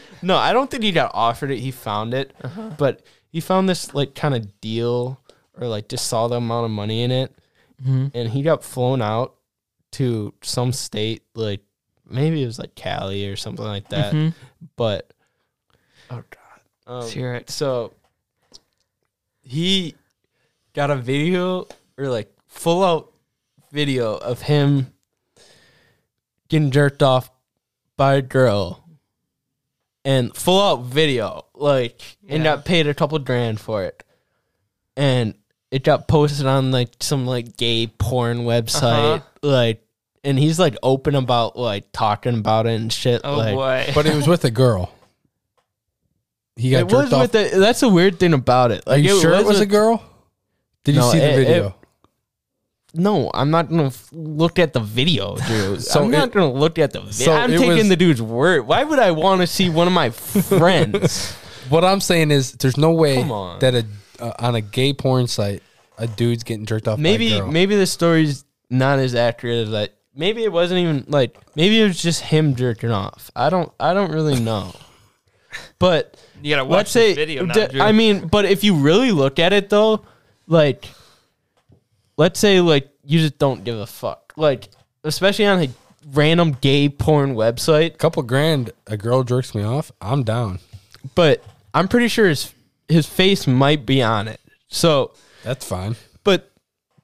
no, 0.22 0.36
I 0.38 0.54
don't 0.54 0.70
think 0.70 0.84
he 0.84 0.92
got 0.92 1.12
offered 1.14 1.52
it. 1.52 1.60
He 1.60 1.72
found 1.72 2.14
it, 2.14 2.34
Uh-huh. 2.44 2.72
but 2.78 3.02
he 3.30 3.40
found 3.42 3.68
this 3.70 3.94
like 3.94 4.16
kind 4.16 4.36
of 4.36 4.60
deal 4.62 5.20
or 5.60 5.68
like 5.68 5.88
just 5.90 6.08
saw 6.08 6.28
the 6.28 6.36
amount 6.38 6.66
of 6.66 6.72
money 6.72 7.02
in 7.04 7.12
it, 7.12 7.34
Mhm. 7.84 8.12
and 8.14 8.30
he 8.30 8.42
got 8.42 8.64
flown 8.64 9.02
out 9.02 9.36
to 9.94 10.34
some 10.42 10.74
state 10.74 11.24
like 11.36 11.62
maybe 12.08 12.44
it 12.44 12.46
was 12.46 12.60
like 12.60 12.76
Cali 12.76 13.28
or 13.30 13.36
something 13.36 13.66
like 13.66 13.88
that. 13.90 14.14
Mhm. 14.14 14.34
But 14.76 15.12
oh 16.12 16.24
god, 16.30 16.62
um, 16.88 17.00
Let's 17.00 17.12
hear 17.12 17.34
it. 17.36 17.50
so 17.50 17.94
he 19.42 19.96
got 20.74 20.92
a 20.92 20.96
video 20.96 21.68
or 21.98 22.08
like 22.10 22.34
full 22.48 22.84
out 22.84 23.12
video 23.72 24.16
of 24.16 24.42
him 24.42 24.92
getting 26.50 26.72
jerked 26.72 27.02
off 27.04 27.30
by 27.98 28.16
a 28.16 28.22
girl 28.22 28.84
and 30.04 30.36
full 30.36 30.62
out 30.62 30.84
video 30.84 31.46
like 31.56 32.18
and 32.28 32.44
Yeah. 32.44 32.56
got 32.56 32.66
paid 32.66 32.88
a 32.88 32.94
couple 32.94 33.18
grand 33.20 33.60
for 33.60 33.84
it 33.84 34.04
and 34.98 35.34
it 35.72 35.84
got 35.84 36.08
posted 36.08 36.46
on 36.46 36.72
like 36.72 36.90
some 37.00 37.26
like 37.26 37.58
gay 37.58 37.88
porn 37.88 38.40
website 38.40 39.18
Uh-huh. 39.18 39.24
like 39.42 39.82
and 40.24 40.38
he's 40.40 40.60
like 40.60 40.76
open 40.84 41.16
about 41.16 41.58
like 41.58 41.92
talking 41.92 42.38
about 42.38 42.66
it 42.68 42.74
and 42.80 42.92
shit 42.92 43.22
Oh 43.24 43.38
like 43.38 43.56
boy. 43.56 43.92
But 43.96 44.06
it 44.08 44.16
was 44.16 44.28
with 44.28 44.44
a 44.46 44.52
girl. 44.52 44.92
He 46.56 46.72
got 46.72 46.80
it 46.80 46.84
was 46.86 46.94
jerked 47.10 47.14
off. 47.14 47.22
with 47.22 47.32
the 47.54 47.60
that's 47.60 47.82
the 47.82 47.90
weird 47.90 48.20
thing 48.20 48.34
about 48.34 48.72
it 48.72 48.84
Are 48.88 48.92
like 48.96 49.04
you 49.04 49.20
sure 49.22 49.34
it 49.34 49.46
was 49.46 49.58
a 49.58 49.62
with- 49.62 49.70
girl? 49.70 50.04
Did 50.84 50.96
you 50.96 51.02
No, 51.02 51.12
see 51.12 51.20
the 51.20 51.26
it- 51.32 51.34
it- 51.40 51.46
video? 51.48 51.76
No, 52.98 53.30
I'm 53.34 53.52
not 53.52 53.70
gonna 53.70 53.88
f- 53.88 54.10
look 54.12 54.58
at 54.60 54.74
the 54.74 54.80
video, 54.80 55.36
dude. 55.48 55.82
So 55.92 56.04
I'm 56.04 56.12
not 56.12 56.30
it- 56.30 56.34
gonna 56.34 56.52
look 56.52 56.80
at 56.80 56.92
the 56.94 57.02
video. 57.02 57.12
so 57.26 57.34
I'm 57.34 57.50
taking 57.52 57.68
was- 57.78 57.90
the 57.90 57.96
dude's 57.96 58.22
word. 58.22 58.66
Why 58.68 58.84
would 58.84 59.00
I 59.00 59.12
want 59.12 59.42
to 59.42 59.48
see 59.48 59.70
one 59.70 59.88
of 59.88 59.94
my 59.94 60.10
friends? 60.10 61.34
what 61.70 61.84
I'm 61.84 62.00
saying 62.02 62.32
is, 62.32 62.54
there's 62.54 62.78
no 62.78 62.92
way 62.92 63.22
on. 63.22 63.60
that 63.60 63.76
a 63.76 63.86
uh, 64.20 64.32
on 64.40 64.56
a 64.56 64.62
gay 64.62 64.94
porn 64.94 65.28
site, 65.28 65.62
a 65.98 66.08
dude's 66.08 66.44
getting 66.44 66.66
jerked 66.66 66.88
off. 66.88 66.98
by 66.98 67.02
a 67.02 67.04
maybe 67.04 67.30
girl. 67.32 67.52
maybe 67.52 67.76
the 67.76 67.86
story's 67.86 68.46
not 68.70 69.00
as 69.00 69.14
accurate 69.14 69.66
as 69.68 69.72
that. 69.72 69.94
Maybe 70.16 70.44
it 70.46 70.52
wasn't 70.54 70.80
even 70.80 71.06
like 71.10 71.38
maybe 71.56 71.82
it 71.82 71.88
was 71.88 72.02
just 72.02 72.22
him 72.22 72.56
jerking 72.56 72.92
off. 72.92 73.30
I 73.36 73.50
don't 73.50 73.72
I 73.80 73.94
don't 73.94 74.12
really 74.12 74.40
know. 74.40 74.74
But 75.80 76.18
you 76.42 76.54
gotta 76.56 76.66
watch 76.66 76.78
let's 76.78 76.92
say 76.92 77.14
video 77.14 77.46
now, 77.46 77.54
d- 77.54 77.68
Drew. 77.68 77.82
I 77.82 77.92
mean, 77.92 78.28
but 78.28 78.46
if 78.46 78.64
you 78.64 78.76
really 78.76 79.12
look 79.12 79.40
at 79.40 79.54
it 79.54 79.70
though, 79.70 80.06
like 80.48 80.86
let's 82.18 82.40
say 82.40 82.60
like 82.62 82.90
you 83.04 83.20
just 83.20 83.38
don't 83.38 83.64
give 83.64 83.78
a 83.78 83.88
fuck. 83.88 84.34
Like 84.36 84.70
especially 85.04 85.46
on 85.46 85.62
a 85.64 85.70
random 86.14 86.58
gay 86.62 86.90
porn 86.90 87.36
website, 87.36 87.98
couple 87.98 88.22
grand, 88.24 88.72
a 88.88 88.98
girl 88.98 89.24
jerks 89.24 89.54
me 89.56 89.64
off. 89.64 89.92
I'm 90.02 90.24
down. 90.24 90.60
but 91.16 91.44
I'm 91.74 91.88
pretty 91.88 92.08
sure 92.08 92.28
his 92.30 92.54
his 92.88 93.06
face 93.08 93.48
might 93.48 93.86
be 93.86 94.02
on 94.04 94.28
it. 94.28 94.40
So, 94.68 95.14
That's 95.44 95.66
fine. 95.68 95.96
but 96.24 96.52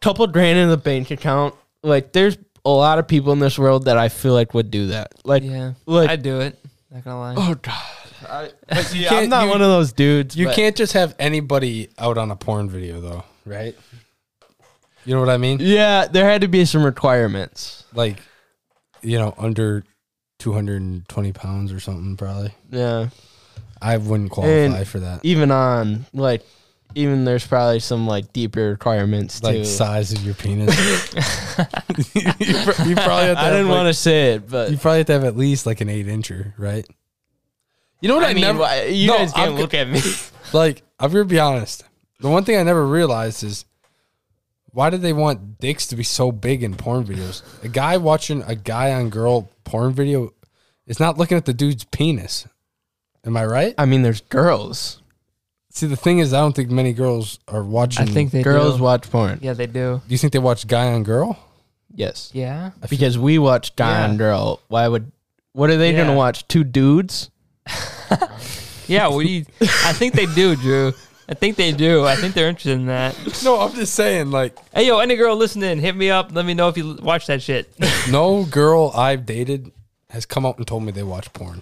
couple 0.02 0.26
grand 0.28 0.58
in 0.60 0.70
the 0.70 0.78
bank 0.78 1.12
account, 1.12 1.56
like 1.84 2.12
there's 2.12 2.38
a 2.66 2.70
lot 2.70 3.00
of 3.00 3.08
people 3.08 3.34
in 3.34 3.40
this 3.40 3.58
world 3.58 3.86
that 3.86 3.98
I 3.98 4.10
feel 4.10 4.34
like 4.34 4.54
would 4.54 4.70
do 4.72 4.88
that. 4.88 5.14
Like, 5.24 5.44
yeah, 5.44 5.74
like 5.86 6.10
I'd 6.10 6.22
do 6.24 6.42
it. 6.42 6.58
Not 6.92 7.04
gonna 7.04 7.20
lie. 7.20 7.34
oh 7.38 7.56
god, 7.56 8.30
I, 8.30 8.50
but 8.68 8.94
yeah, 8.96 9.10
can't- 9.10 9.24
I'm 9.24 9.30
not 9.30 9.44
you- 9.46 9.50
one 9.52 9.62
of 9.62 9.68
those 9.70 9.94
dudes. 9.94 10.36
You 10.36 10.48
but- 10.48 10.56
can't 10.56 10.76
just 10.76 10.94
have 10.94 11.16
anybody 11.20 11.90
out 11.98 12.18
on 12.18 12.30
a 12.32 12.36
porn 12.36 12.70
video, 12.70 13.00
though, 13.02 13.24
right? 13.46 13.76
You 15.06 15.14
know 15.15 15.19
what 15.19 15.30
I 15.30 15.38
mean? 15.38 15.57
Yeah, 15.61 16.07
there 16.07 16.26
had 16.30 16.41
to 16.41 16.48
be 16.48 16.65
some 16.65 16.84
requirements. 16.84 17.84
Like, 17.94 18.18
you 19.02 19.18
know, 19.18 19.34
under 19.38 19.84
220 20.40 21.32
pounds 21.34 21.72
or 21.72 21.80
something, 21.80 22.18
probably. 22.18 22.53
Yeah, 22.69 23.10
I 23.82 23.98
wouldn't 23.98 24.32
qualify 24.32 24.78
And- 24.78 24.88
for 24.88 24.99
that. 24.99 25.22
even 25.23 25.52
on 25.52 26.06
like 26.14 26.44
even 26.94 27.23
there's 27.23 27.48
probably 27.48 27.80
some 27.80 28.06
like 28.06 28.34
deeper 28.34 28.69
requirements 28.72 29.41
like 29.44 29.56
too. 29.57 29.65
size 29.65 30.11
of 30.11 30.23
your 30.26 30.34
penis. 30.36 30.76
you, 32.14 32.22
pr- 32.64 32.84
you 32.90 32.95
probably 32.95 33.28
have 33.28 33.38
to 33.38 33.41
I 33.44 33.49
didn't 33.49 33.68
like- 33.69 33.76
want 33.78 33.88
to 33.88 33.94
say 33.94 34.34
it, 34.34 34.49
but 34.49 34.72
You 34.72 34.78
probably 34.78 34.98
have 34.99 35.07
to 35.07 35.14
have 35.14 35.23
at 35.23 35.38
least 35.38 35.65
like 35.65 35.80
an 35.82 35.90
eight 35.90 36.07
incher, 36.07 36.53
right? 36.57 36.86
You 38.02 38.10
know 38.10 38.15
what 38.15 38.26
I, 38.26 38.32
I 38.32 38.34
mean, 38.34 38.41
never 38.41 38.88
you 38.90 39.07
No, 39.07 39.18
guys 39.19 39.32
can't 39.34 39.52
I'm 39.53 39.57
look 39.57 39.73
at 39.73 39.88
me. 39.88 40.02
like. 40.53 40.84
I'm 40.99 41.11
gonna 41.11 41.26
be 41.26 41.40
honest. 41.40 41.84
The 42.19 42.30
one 42.30 42.44
thing 42.44 42.57
I 42.57 42.64
never 42.64 42.86
realized 42.86 43.44
is 43.44 43.65
why 44.73 44.89
did 44.89 45.02
they 45.02 45.14
want 45.14 45.60
dicks 45.60 45.88
to 45.88 45.95
be 45.95 46.03
so 46.03 46.31
big 46.31 46.64
in 46.64 46.76
porn 46.76 47.03
videos? 47.03 47.41
A 47.64 47.68
guy 47.68 47.98
watching 47.98 48.41
a 48.43 48.56
guy 48.56 48.91
on 48.93 49.10
girl 49.10 49.49
porn 49.64 49.93
video 49.93 50.34
is 50.88 50.99
not 50.99 51.18
looking 51.18 51.38
at 51.38 51.45
the 51.45 51.53
dude's 51.53 51.84
penis. 51.85 52.48
Am 53.26 53.38
I 53.38 53.45
right? 53.45 53.76
I 53.77 53.85
mean, 53.85 54.02
there's 54.02 54.22
girls. 54.22 55.02
See, 55.69 55.85
the 55.88 55.95
thing 55.95 56.19
is, 56.19 56.34
I 56.34 56.39
don't 56.39 56.56
think 56.56 56.69
many 56.69 56.91
girls 56.91 57.39
are 57.48 57.64
watching. 57.64 58.02
I 58.02 58.11
think 58.11 58.31
they 58.31 58.43
girls 58.43 58.77
do. 58.77 58.84
watch 58.84 59.10
porn. 59.10 59.39
Yeah, 59.41 59.53
they 59.53 59.68
do. 59.68 60.02
Do 60.06 60.11
you 60.14 60.18
think 60.18 60.34
they 60.34 60.39
watch 60.39 60.68
guy 60.68 60.91
on 60.91 61.03
girl? 61.03 61.38
Yes, 61.93 62.30
Yeah. 62.34 62.72
because 62.89 63.18
we 63.18 63.38
watch 63.38 63.76
guy 63.76 63.91
Yeah. 63.99 64.06
and 64.10 64.18
girl. 64.18 64.60
Why 64.69 64.88
would? 64.88 65.11
What 65.53 65.69
are 65.69 65.77
they 65.77 65.91
Yeah. 65.93 66.06
gonna 66.06 66.15
watch? 66.18 66.48
Two 66.48 66.64
dudes? 66.64 67.30
Yeah, 68.88 69.07
what 69.07 69.26
do 69.26 69.31
you, 69.31 69.45
I 69.61 69.93
think 69.93 70.15
they 70.15 70.26
do, 70.26 70.56
Drew. 70.57 70.91
I 71.30 71.34
think 71.34 71.56
they 71.56 71.72
do. 71.72 72.06
I 72.06 72.15
think 72.15 72.34
they're 72.34 72.49
interested 72.49 72.73
in 72.73 72.88
that. 72.88 73.15
No, 73.43 73.60
I'm 73.61 73.73
just 73.73 73.93
saying, 73.95 74.31
like, 74.31 74.56
Hey, 74.73 74.88
yo, 74.88 74.99
any 74.99 75.15
girl 75.15 75.35
listening, 75.35 75.80
hit 75.80 75.95
me 75.95 76.10
up. 76.10 76.31
Let 76.34 76.45
me 76.45 76.53
know 76.53 76.68
if 76.68 76.77
you 76.77 76.98
watch 77.02 77.27
that 77.27 77.41
shit. 77.41 77.73
no 78.11 78.43
girl 78.45 78.91
I've 78.95 79.26
dated 79.26 79.72
has 80.10 80.26
come 80.26 80.45
out 80.45 80.57
and 80.57 80.68
told 80.68 80.84
me 80.84 80.91
they 80.91 81.03
watch 81.03 81.31
porn. 81.34 81.61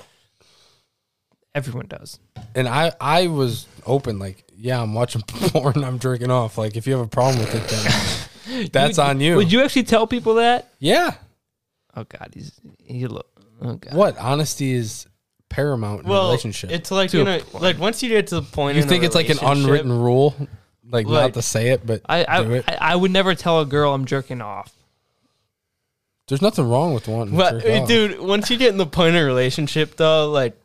Everyone 1.56 1.88
does. 1.88 2.19
and 2.56 2.68
I 2.68 2.91
I 3.02 3.27
was 3.27 3.65
open 3.86 4.19
like 4.19 4.44
yeah 4.56 4.81
I'm 4.81 4.94
watching 4.94 5.22
porn 5.27 5.84
I'm 5.84 5.98
drinking 5.98 6.30
off 6.31 6.57
like 6.57 6.77
if 6.77 6.86
you 6.86 6.94
have 6.94 7.02
a 7.06 7.07
problem 7.07 7.40
with 7.40 7.56
it 7.56 7.68
then 7.68 8.69
that's 8.72 8.98
Would- 8.98 9.03
on 9.03 9.19
you 9.19 9.36
Would 9.36 9.52
you 9.52 9.61
actually 9.64 9.84
tell 9.84 10.06
people 10.07 10.36
that? 10.36 10.69
yeah 10.80 11.15
Oh 11.95 12.03
God, 12.06 12.30
he's 12.34 12.52
he 12.84 13.07
look. 13.07 13.27
Oh 13.61 13.73
God. 13.76 13.94
what 13.94 14.18
honesty 14.19 14.73
is 14.73 15.07
paramount 15.50 16.04
in 16.06 16.10
a 16.10 16.14
relationship 16.14 16.70
it's 16.72 16.92
like 16.92 17.10
To 17.12 17.18
you 17.20 17.24
know, 17.24 17.40
like 17.54 17.80
once 17.80 18.04
you 18.04 18.10
get 18.10 18.28
to 18.28 18.36
the 18.36 18.42
point, 18.42 18.76
you 18.76 18.84
in 18.84 18.88
a 18.88 18.90
think 18.90 19.04
it's 19.04 19.16
like 19.16 19.30
an 19.30 19.40
unwritten 19.42 19.92
rule 19.92 20.36
like, 20.92 21.08
not 21.08 21.34
to 21.34 21.42
say 21.42 21.70
it 21.70 21.86
but 21.86 22.02
I 22.08 22.24
do 22.44 22.54
I, 22.54 22.58
it 22.58 22.66
I 22.68 22.78
I 22.92 22.96
would 22.96 23.12
never 23.12 23.36
tell 23.36 23.62
a 23.62 23.66
girl 23.66 23.94
I'm 23.94 24.06
jerking 24.06 24.42
off. 24.42 24.74
there's 26.28 26.42
nothing 26.42 26.70
wrong 26.70 26.94
with 26.94 27.08
wanting 27.08 27.36
Well, 27.36 27.54
to 27.54 27.62
jerk 27.62 27.82
off. 27.82 27.88
dude, 27.88 28.20
once 28.20 28.50
you 28.50 28.58
get 28.58 28.70
in 28.70 28.78
the 28.78 28.86
point 28.86 29.16
of 29.16 29.26
relationship, 29.26 29.96
though, 29.96 30.30
like 30.32 30.56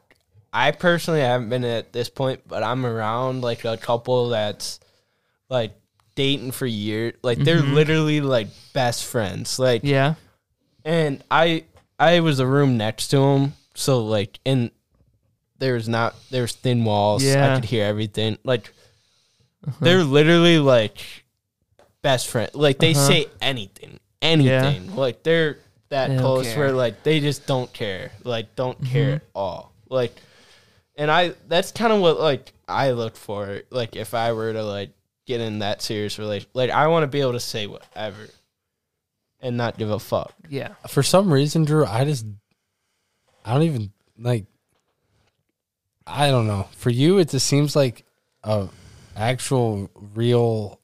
I 0.52 0.70
personally 0.70 1.20
haven't 1.20 1.48
been 1.48 1.64
at 1.64 1.92
this 1.92 2.08
point, 2.08 2.40
but 2.46 2.62
I'm 2.62 2.86
around 2.86 3.42
like 3.42 3.64
a 3.64 3.76
couple 3.76 4.28
that's 4.28 4.78
like 5.48 5.72
dating 6.14 6.52
for 6.52 6.66
years. 6.66 7.14
Like 7.22 7.38
they're 7.38 7.60
mm-hmm. 7.60 7.74
literally 7.74 8.20
like 8.20 8.48
best 8.72 9.04
friends. 9.04 9.58
Like, 9.58 9.82
Yeah. 9.84 10.14
and 10.84 11.22
I 11.30 11.64
I 11.98 12.20
was 12.20 12.38
a 12.40 12.46
room 12.46 12.76
next 12.76 13.08
to 13.08 13.18
him, 13.18 13.54
so 13.74 14.04
like, 14.04 14.38
and 14.46 14.70
there's 15.58 15.88
not 15.88 16.14
there's 16.30 16.54
thin 16.54 16.84
walls. 16.84 17.22
Yeah. 17.24 17.52
I 17.52 17.56
could 17.56 17.64
hear 17.64 17.84
everything. 17.84 18.38
Like, 18.44 18.72
they're 19.80 20.04
literally 20.04 20.58
like 20.58 20.98
best 22.02 22.28
friend. 22.28 22.50
Like 22.54 22.78
they 22.78 22.92
Uh-huh. 22.92 23.06
say 23.06 23.26
anything, 23.40 23.98
anything. 24.20 24.94
Like 24.94 25.22
they're 25.22 25.58
that 25.90 26.08
They 26.08 26.18
close 26.18 26.54
where 26.56 26.72
like 26.72 27.02
they 27.02 27.20
just 27.20 27.46
don't 27.46 27.72
care. 27.72 28.10
Like 28.24 28.54
don't 28.56 28.80
Mm-hmm. 28.80 28.92
care 28.92 29.12
at 29.16 29.22
all. 29.34 29.72
Like, 29.88 30.14
and 30.96 31.10
I 31.10 31.34
that's 31.48 31.72
kind 31.72 31.92
of 31.92 32.00
what 32.00 32.18
like 32.20 32.52
I 32.68 32.90
look 32.92 33.16
for. 33.16 33.62
Like 33.70 33.96
if 33.96 34.12
I 34.14 34.32
were 34.32 34.52
to 34.52 34.62
like 34.64 34.90
get 35.26 35.40
in 35.40 35.60
that 35.60 35.80
serious 35.82 36.18
relation, 36.18 36.48
like 36.52 36.70
I 36.70 36.88
want 36.88 37.04
to 37.04 37.06
be 37.06 37.20
able 37.20 37.32
to 37.32 37.40
say 37.40 37.66
whatever, 37.66 38.26
and 39.40 39.56
not 39.56 39.78
give 39.78 39.90
a 39.90 39.98
fuck. 39.98 40.34
Yeah. 40.48 40.74
for 40.88 41.02
some 41.02 41.32
reason 41.32 41.64
Drew 41.64 41.86
I 41.86 42.04
just 42.04 42.26
I 43.44 43.52
don't 43.54 43.62
even 43.64 43.92
like 44.18 44.46
I 46.06 46.30
don't 46.30 46.46
know 46.46 46.68
for 46.76 46.90
you 46.90 47.18
it 47.18 47.30
just 47.30 47.46
seems 47.46 47.74
like 47.74 48.04
a 48.42 48.68
actual 49.16 49.90
real 50.14 50.80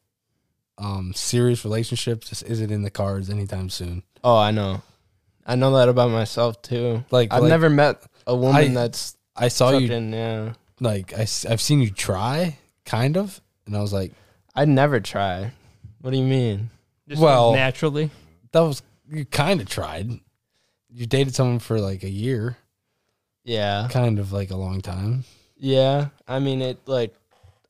um 0.79 1.13
serious 1.15 1.65
relationship 1.65 2.25
just 2.25 2.43
isn't 2.45 2.71
in 2.71 2.83
the 2.83 2.91
cards 2.91 3.29
anytime 3.31 3.69
soon 3.69 4.03
Oh, 4.23 4.37
I 4.37 4.51
know. 4.51 4.83
I 5.47 5.55
know 5.55 5.75
that 5.79 5.89
about 5.89 6.11
myself 6.11 6.61
too. 6.61 7.03
Like- 7.11 7.33
I've 7.33 7.41
like- 7.43 7.49
never 7.49 7.71
met 7.71 8.03
a 8.27 8.37
woman 8.37 8.55
I- 8.73 8.75
that's 8.75 9.17
I 9.35 9.49
saw 9.49 9.71
you 9.71 9.89
fucking 9.89 10.13
yeah. 10.13 10.53
like 10.81 11.15
I, 11.15 11.21
have 11.49 11.61
seen 11.61 11.81
you 11.81 11.91
try 11.91 12.59
kind 12.85 13.17
of 13.17 13.41
and 13.67 13.75
i 13.77 13.81
was 13.81 13.93
like 13.93 14.13
I'd 14.55 14.69
never 14.69 15.01
try. 15.01 15.53
What 16.01 16.11
do 16.11 16.17
you 16.19 16.25
mean? 16.25 16.71
Just 17.09 17.23
Well- 17.23 17.53
naturally. 17.55 18.11
that 18.53 18.61
was 18.61 18.83
you 19.11 19.25
kind 19.25 19.61
of 19.61 19.69
tried 19.69 20.11
you 20.93 21.07
dated 21.07 21.35
someone 21.35 21.59
for 21.59 21.81
like 21.81 22.03
a 22.03 22.11
year 22.11 22.57
Yeah. 23.45 23.89
kind 23.91 24.19
of 24.19 24.33
like 24.33 24.51
a 24.51 24.57
long 24.57 24.81
time 24.81 25.25
Yeah. 25.57 26.09
I 26.29 26.39
mean 26.39 26.63
it 26.63 26.79
like 26.87 27.15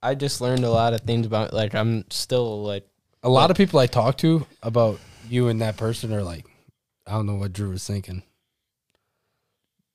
I 0.02 0.14
just 0.14 0.40
learned 0.40 0.64
a 0.64 0.70
lot 0.70 0.94
of 0.94 1.02
things 1.02 1.26
about 1.26 1.52
like 1.52 1.74
I'm 1.74 2.05
still 2.10 2.62
like 2.62 2.86
a 3.22 3.28
lot 3.28 3.51
of 3.51 3.56
people 3.59 3.78
i 3.78 3.86
talk 3.86 4.16
to 4.18 4.47
about 4.62 4.98
you 5.28 5.48
and 5.48 5.60
that 5.60 5.76
person 5.76 6.10
are 6.14 6.22
like 6.22 6.47
i 7.06 7.12
don't 7.12 7.26
know 7.26 7.34
what 7.34 7.52
drew 7.52 7.68
was 7.68 7.86
thinking 7.86 8.22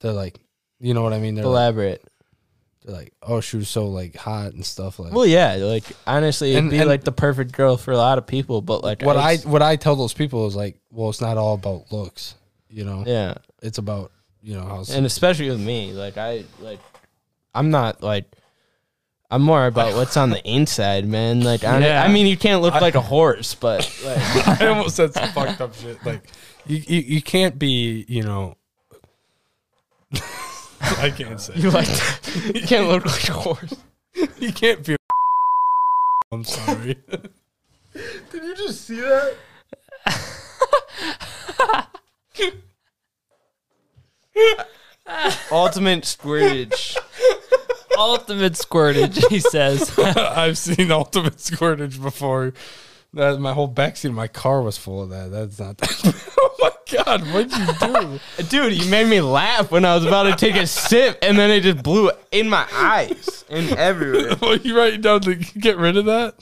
they're 0.02 0.14
like 0.14 0.40
you 0.80 0.94
know 0.94 1.02
what 1.02 1.12
i 1.14 1.20
mean 1.20 1.34
they're 1.36 1.44
like, 1.44 1.50
elaborate. 1.50 2.04
they're 2.84 2.94
like 2.96 3.14
oh 3.24 3.42
she 3.42 3.58
was 3.58 3.68
so 3.68 3.88
like 3.88 4.16
hot 4.16 4.54
and 4.54 4.64
stuff 4.66 5.00
like 5.00 5.12
Well, 5.14 5.26
yeah, 5.26 5.56
like 5.56 5.86
honestly, 6.06 6.52
it'd 6.52 6.64
And- 6.66 6.72
be 6.72 6.78
and- 6.78 6.88
like 6.88 7.04
the 7.04 7.12
perfect 7.12 7.52
girl 7.54 7.78
for 7.78 7.92
a 7.92 7.98
lot 7.98 8.18
of 8.20 8.28
people, 8.28 8.62
but 8.62 8.84
like 8.84 9.02
what 9.02 9.18
i 9.18 9.32
it's- 9.34 9.46
what 9.46 9.62
i 9.64 9.76
tell 9.76 9.96
those 9.96 10.14
people 10.14 10.46
is 10.48 10.56
like 10.56 10.78
well 10.92 11.10
it's 11.10 11.22
not 11.22 11.38
all 11.38 11.56
about 11.56 11.92
looks 11.92 12.36
you 12.76 12.84
know 12.84 13.06
yeah, 13.08 13.36
it's 13.62 13.78
about 13.78 14.12
you 14.44 14.54
know 14.54 14.66
how 14.66 14.84
and 14.92 15.06
especially 15.06 15.50
with 15.50 15.62
me, 15.62 15.94
like 15.94 16.18
I 16.18 16.44
like 16.60 16.82
I'm 17.54 17.72
not 17.72 18.04
like 18.04 18.26
I'm 19.32 19.42
more 19.42 19.66
about 19.66 19.96
what's 20.00 20.18
on 20.18 20.30
the 20.30 20.44
inside, 20.44 21.08
man. 21.08 21.40
Like 21.40 21.64
I, 21.64 21.80
Yeah. 21.80 22.04
I 22.04 22.10
mean, 22.10 22.28
you 22.28 22.36
can't 22.36 22.62
look 22.62 22.74
like 22.74 22.96
a 22.96 23.02
horse, 23.02 23.56
but 23.56 23.90
like, 24.04 24.48
I 24.62 24.68
almost 24.68 24.98
said 24.98 25.14
some 25.14 25.30
fucked 25.30 25.62
up 25.62 25.74
shit. 25.74 26.06
Like 26.06 26.22
you, 26.68 26.84
you, 26.86 27.00
you 27.16 27.22
can't 27.22 27.58
be, 27.58 28.04
you 28.10 28.24
know. 28.24 28.58
I 30.82 31.14
can't 31.16 31.40
say. 31.40 31.54
you 31.56 31.72
like 31.72 31.88
you 32.54 32.62
can't 32.68 32.90
look 32.90 33.06
like 33.06 33.30
a 33.30 33.34
horse. 33.34 33.74
You 34.38 34.52
can't 34.52 34.84
be. 34.86 34.96
A 34.96 34.98
I'm 36.34 36.44
sorry. 36.44 36.98
Did 37.94 38.44
you 38.44 38.56
just 38.56 38.82
see 38.82 39.00
that? 39.00 39.36
Ultimate 45.52 46.04
squirtage. 46.04 46.98
Ultimate 47.98 48.54
squirtage, 48.54 49.28
he 49.30 49.40
says. 49.40 49.98
I've 50.00 50.58
seen 50.58 50.92
ultimate 50.92 51.38
squirtage 51.38 52.02
before. 52.02 52.54
That 53.14 53.40
my 53.40 53.54
whole 53.54 53.72
backseat 53.72 54.10
of 54.10 54.14
my 54.14 54.28
car 54.28 54.62
was 54.62 54.78
full 54.78 55.02
of 55.02 55.10
that. 55.10 55.32
That's 55.32 55.58
not 55.60 55.78
that. 55.78 56.34
oh 56.40 56.56
my 56.60 56.72
god! 56.92 57.22
What'd 57.32 57.54
you 57.54 57.68
do? 57.80 58.20
Dude, 58.50 58.74
you 58.84 58.92
made 58.92 59.08
me 59.08 59.22
laugh 59.22 59.72
when 59.72 59.86
I 59.86 59.96
was 59.96 60.06
about 60.06 60.24
to 60.24 60.36
take 60.36 60.58
a 60.58 60.68
sip, 60.68 61.20
and 61.22 61.38
then 61.38 61.50
it 61.50 61.62
just 61.62 61.82
blew 61.82 62.12
in 62.34 62.50
my 62.50 62.68
eyes 62.74 63.46
and 63.50 63.72
everywhere. 63.72 64.36
Well, 64.42 64.58
you 64.58 64.78
writing 64.78 65.00
down 65.00 65.22
to 65.22 65.36
get 65.36 65.78
rid 65.78 65.96
of 65.96 66.04
that? 66.06 66.36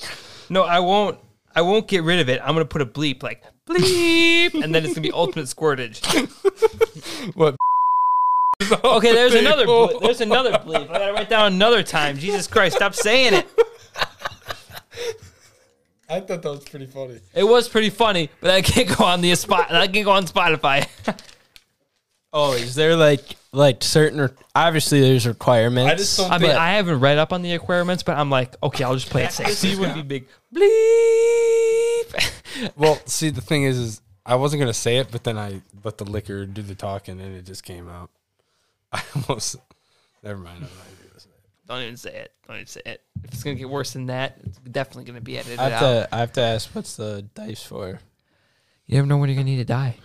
No, 0.49 0.63
I 0.63 0.79
won't. 0.79 1.19
I 1.55 1.61
won't 1.61 1.87
get 1.87 2.01
rid 2.01 2.19
of 2.19 2.27
it. 2.29 2.41
I'm 2.41 2.55
gonna 2.55 2.65
put 2.65 2.81
a 2.81 2.87
bleep 2.87 3.21
like 3.21 3.43
bleep, 3.67 4.53
and 4.61 4.73
then 4.73 4.83
it's 4.83 4.93
gonna 4.93 5.01
be 5.01 5.11
ultimate 5.11 5.45
squirtage. 5.45 6.01
What? 7.35 7.55
Okay, 8.83 9.13
there's 9.13 9.33
another. 9.33 9.65
Bleep. 9.65 10.01
There's 10.01 10.21
another 10.21 10.51
bleep. 10.51 10.89
I 10.89 10.99
gotta 10.99 11.13
write 11.13 11.29
down 11.29 11.53
another 11.53 11.83
time. 11.83 12.17
Jesus 12.17 12.47
Christ, 12.47 12.75
stop 12.77 12.95
saying 12.95 13.33
it. 13.33 13.47
I 16.09 16.19
thought 16.19 16.41
that 16.43 16.49
was 16.49 16.63
pretty 16.63 16.85
funny. 16.85 17.19
It 17.33 17.43
was 17.43 17.67
pretty 17.67 17.89
funny, 17.89 18.29
but 18.39 18.51
I 18.51 18.61
can't 18.61 18.97
go 18.97 19.03
on 19.05 19.21
the 19.21 19.33
spot. 19.35 19.71
I 19.71 19.87
can't 19.87 20.05
go 20.05 20.11
on 20.11 20.25
Spotify. 20.25 20.87
Oh, 22.33 22.53
is 22.53 22.73
there 22.73 22.95
like 22.95 23.35
like 23.51 23.83
certain? 23.83 24.19
Re- 24.19 24.29
obviously, 24.55 25.01
there's 25.01 25.27
requirements. 25.27 25.91
I 25.91 25.95
just 25.95 26.17
don't 26.17 26.31
I 26.31 26.39
mean, 26.39 26.51
I 26.51 26.73
haven't 26.73 26.99
read 26.99 27.19
up 27.19 27.31
on 27.31 27.43
the 27.43 27.53
requirements, 27.53 28.01
but 28.01 28.17
I'm 28.17 28.31
like, 28.31 28.55
okay, 28.63 28.83
I'll 28.83 28.95
just 28.95 29.11
play 29.11 29.23
it 29.23 29.31
safe. 29.31 29.51
See, 29.51 29.75
would 29.75 29.93
be 29.93 30.01
big 30.01 30.27
bleep. 30.53 32.31
Well, 32.75 32.99
see, 33.05 33.31
the 33.31 33.41
thing 33.41 33.63
is, 33.63 33.79
is 33.79 34.01
I 34.25 34.35
wasn't 34.35 34.59
gonna 34.59 34.73
say 34.73 34.97
it, 34.97 35.07
but 35.11 35.23
then 35.23 35.39
I 35.39 35.61
let 35.83 35.97
the 35.97 36.05
liquor 36.05 36.45
do 36.45 36.61
the 36.61 36.75
talking, 36.75 37.19
and 37.19 37.35
it 37.35 37.45
just 37.45 37.63
came 37.63 37.89
out. 37.89 38.11
I 38.91 39.01
almost. 39.15 39.55
Never 40.23 40.39
mind. 40.39 40.57
I'm 40.57 40.61
not 40.61 40.69
gonna 40.69 41.01
do 41.01 41.13
this. 41.13 41.27
Don't 41.67 41.81
even 41.81 41.97
say 41.97 42.15
it. 42.15 42.31
Don't 42.47 42.57
even 42.57 42.67
say 42.67 42.81
it. 42.85 43.01
If 43.23 43.33
it's 43.33 43.43
gonna 43.43 43.55
get 43.55 43.69
worse 43.69 43.93
than 43.93 44.05
that, 44.07 44.37
it's 44.45 44.59
definitely 44.59 45.05
gonna 45.05 45.21
be 45.21 45.37
edited 45.37 45.59
I 45.59 45.69
have 45.69 45.73
out. 45.73 45.79
to. 45.79 46.15
I 46.15 46.19
have 46.19 46.33
to 46.33 46.41
ask, 46.41 46.69
what's 46.73 46.95
the 46.95 47.25
dice 47.33 47.63
for? 47.63 47.99
You 48.85 48.95
never 48.95 49.07
know 49.07 49.17
when 49.17 49.29
you're 49.29 49.35
gonna 49.35 49.49
need 49.49 49.57
to 49.57 49.65
die. 49.65 49.97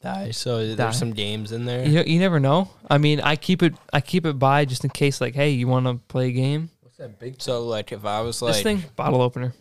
Die. 0.00 0.30
So 0.30 0.60
Die. 0.60 0.74
there's 0.74 0.98
some 0.98 1.12
games 1.12 1.52
in 1.52 1.64
there. 1.64 1.86
You, 1.86 2.02
you 2.06 2.18
never 2.20 2.38
know. 2.38 2.70
I 2.90 2.98
mean, 2.98 3.20
I 3.20 3.36
keep 3.36 3.62
it. 3.62 3.74
I 3.92 4.00
keep 4.00 4.24
it 4.26 4.38
by 4.38 4.64
just 4.64 4.84
in 4.84 4.90
case. 4.90 5.20
Like, 5.20 5.34
hey, 5.34 5.50
you 5.50 5.66
want 5.68 5.86
to 5.86 5.94
play 6.08 6.28
a 6.28 6.32
game? 6.32 6.70
What's 6.82 6.96
that 6.98 7.18
big? 7.18 7.40
So 7.42 7.64
like 7.64 7.90
if 7.92 8.04
I 8.04 8.20
was 8.20 8.40
like 8.40 8.54
this 8.54 8.64
like 8.64 8.80
thing, 8.80 8.90
bottle 8.96 9.20
opener. 9.22 9.54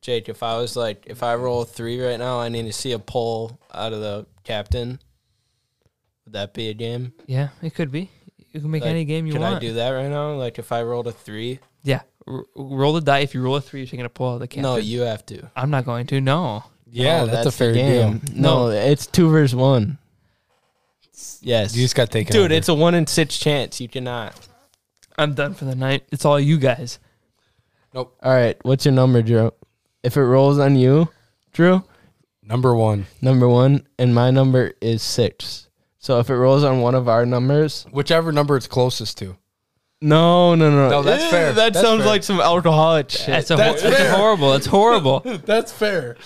Jake, 0.00 0.28
if 0.28 0.42
I 0.42 0.56
was 0.56 0.76
like 0.76 1.04
if 1.06 1.22
I 1.22 1.34
roll 1.34 1.62
a 1.62 1.64
three 1.66 2.00
right 2.04 2.18
now, 2.18 2.40
I 2.40 2.48
need 2.48 2.64
to 2.66 2.72
see 2.72 2.92
a 2.92 2.98
pull 2.98 3.60
out 3.72 3.92
of 3.92 4.00
the 4.00 4.26
captain. 4.44 4.98
Would 6.24 6.32
that 6.34 6.54
be 6.54 6.68
a 6.70 6.74
game? 6.74 7.12
Yeah, 7.26 7.48
it 7.62 7.74
could 7.74 7.90
be. 7.90 8.10
You 8.52 8.60
can 8.60 8.70
make 8.70 8.82
Like, 8.82 8.90
any 8.90 9.04
game 9.04 9.26
you 9.26 9.32
Could 9.32 9.40
want. 9.42 9.56
I 9.56 9.58
do 9.60 9.74
that 9.74 9.90
right 9.90 10.08
now? 10.10 10.34
Like 10.34 10.58
if 10.58 10.72
I 10.72 10.82
rolled 10.82 11.06
a 11.06 11.12
three? 11.12 11.58
Yeah, 11.82 12.02
R- 12.26 12.44
roll 12.54 12.92
the 12.92 13.00
die. 13.00 13.20
If 13.20 13.34
you 13.34 13.42
roll 13.42 13.56
a 13.56 13.60
three, 13.60 13.80
you're 13.80 13.86
taking 13.86 14.04
a 14.04 14.10
pull 14.10 14.28
out 14.30 14.34
of 14.34 14.40
the 14.40 14.48
captain. 14.48 14.62
No, 14.62 14.76
you 14.76 15.00
have 15.02 15.24
to. 15.26 15.50
I'm 15.56 15.70
not 15.70 15.84
going 15.84 16.06
to. 16.08 16.20
No. 16.20 16.64
Yeah, 16.94 17.20
No, 17.24 17.26
that's, 17.26 17.46
a 17.46 17.50
fair 17.50 17.72
game. 17.72 18.18
deal. 18.18 18.34
No, 18.36 18.68
it's 18.68 19.06
two 19.06 19.28
versus 19.30 19.54
one. 19.56 19.96
Yes, 21.40 21.74
You 21.74 21.82
just 21.82 21.94
got 21.94 22.10
taken, 22.10 22.32
dude. 22.32 22.46
over. 22.46 22.54
It's 22.54 22.68
a 22.68 22.74
one 22.74 22.94
in 22.94 23.06
six 23.06 23.38
chance. 23.38 23.80
You 23.80 23.88
cannot. 23.88 24.34
I'm 25.18 25.34
done 25.34 25.54
for 25.54 25.64
the 25.64 25.74
night. 25.74 26.04
It's 26.10 26.24
all 26.24 26.38
you 26.40 26.58
guys. 26.58 26.98
Nope. 27.94 28.16
All 28.22 28.32
right, 28.34 28.56
what's 28.62 28.84
your 28.84 28.92
number, 28.94 29.22
Drew? 29.22 29.52
If 30.02 30.16
it 30.16 30.22
rolls 30.22 30.58
on 30.58 30.76
you, 30.76 31.08
Drew, 31.52 31.82
number 32.42 32.74
one. 32.74 33.06
number 33.20 33.48
one, 33.48 33.86
and 33.98 34.14
my 34.14 34.30
number 34.30 34.72
is 34.80 35.02
six. 35.02 35.68
So 35.98 36.18
if 36.18 36.30
it 36.30 36.34
rolls 36.36 36.64
on 36.64 36.80
one 36.80 36.94
of 36.94 37.08
our 37.08 37.24
numbers, 37.26 37.86
Whichever 37.92 38.32
number 38.32 38.56
it's 38.56 38.66
closest 38.66 39.18
to. 39.18 39.36
no, 40.00 40.54
no, 40.54 40.70
no, 40.70 40.88
No, 40.88 41.02
that's 41.02 41.30
fair. 41.30 41.52
That 41.52 41.74
That's 41.74 41.86
sounds 41.86 42.00
fair. 42.02 42.06
like 42.10 42.22
some 42.24 42.40
alcoholic 42.40 43.10
shit. 43.10 43.26
That's, 43.26 43.50
a 43.50 43.56
That's 43.56 43.82
hor- 43.82 43.90
that's 43.90 44.10
horrible. 44.16 44.52
It's 44.54 44.66
horrible. 44.78 45.20
That's 45.20 45.70
fair. 45.70 46.16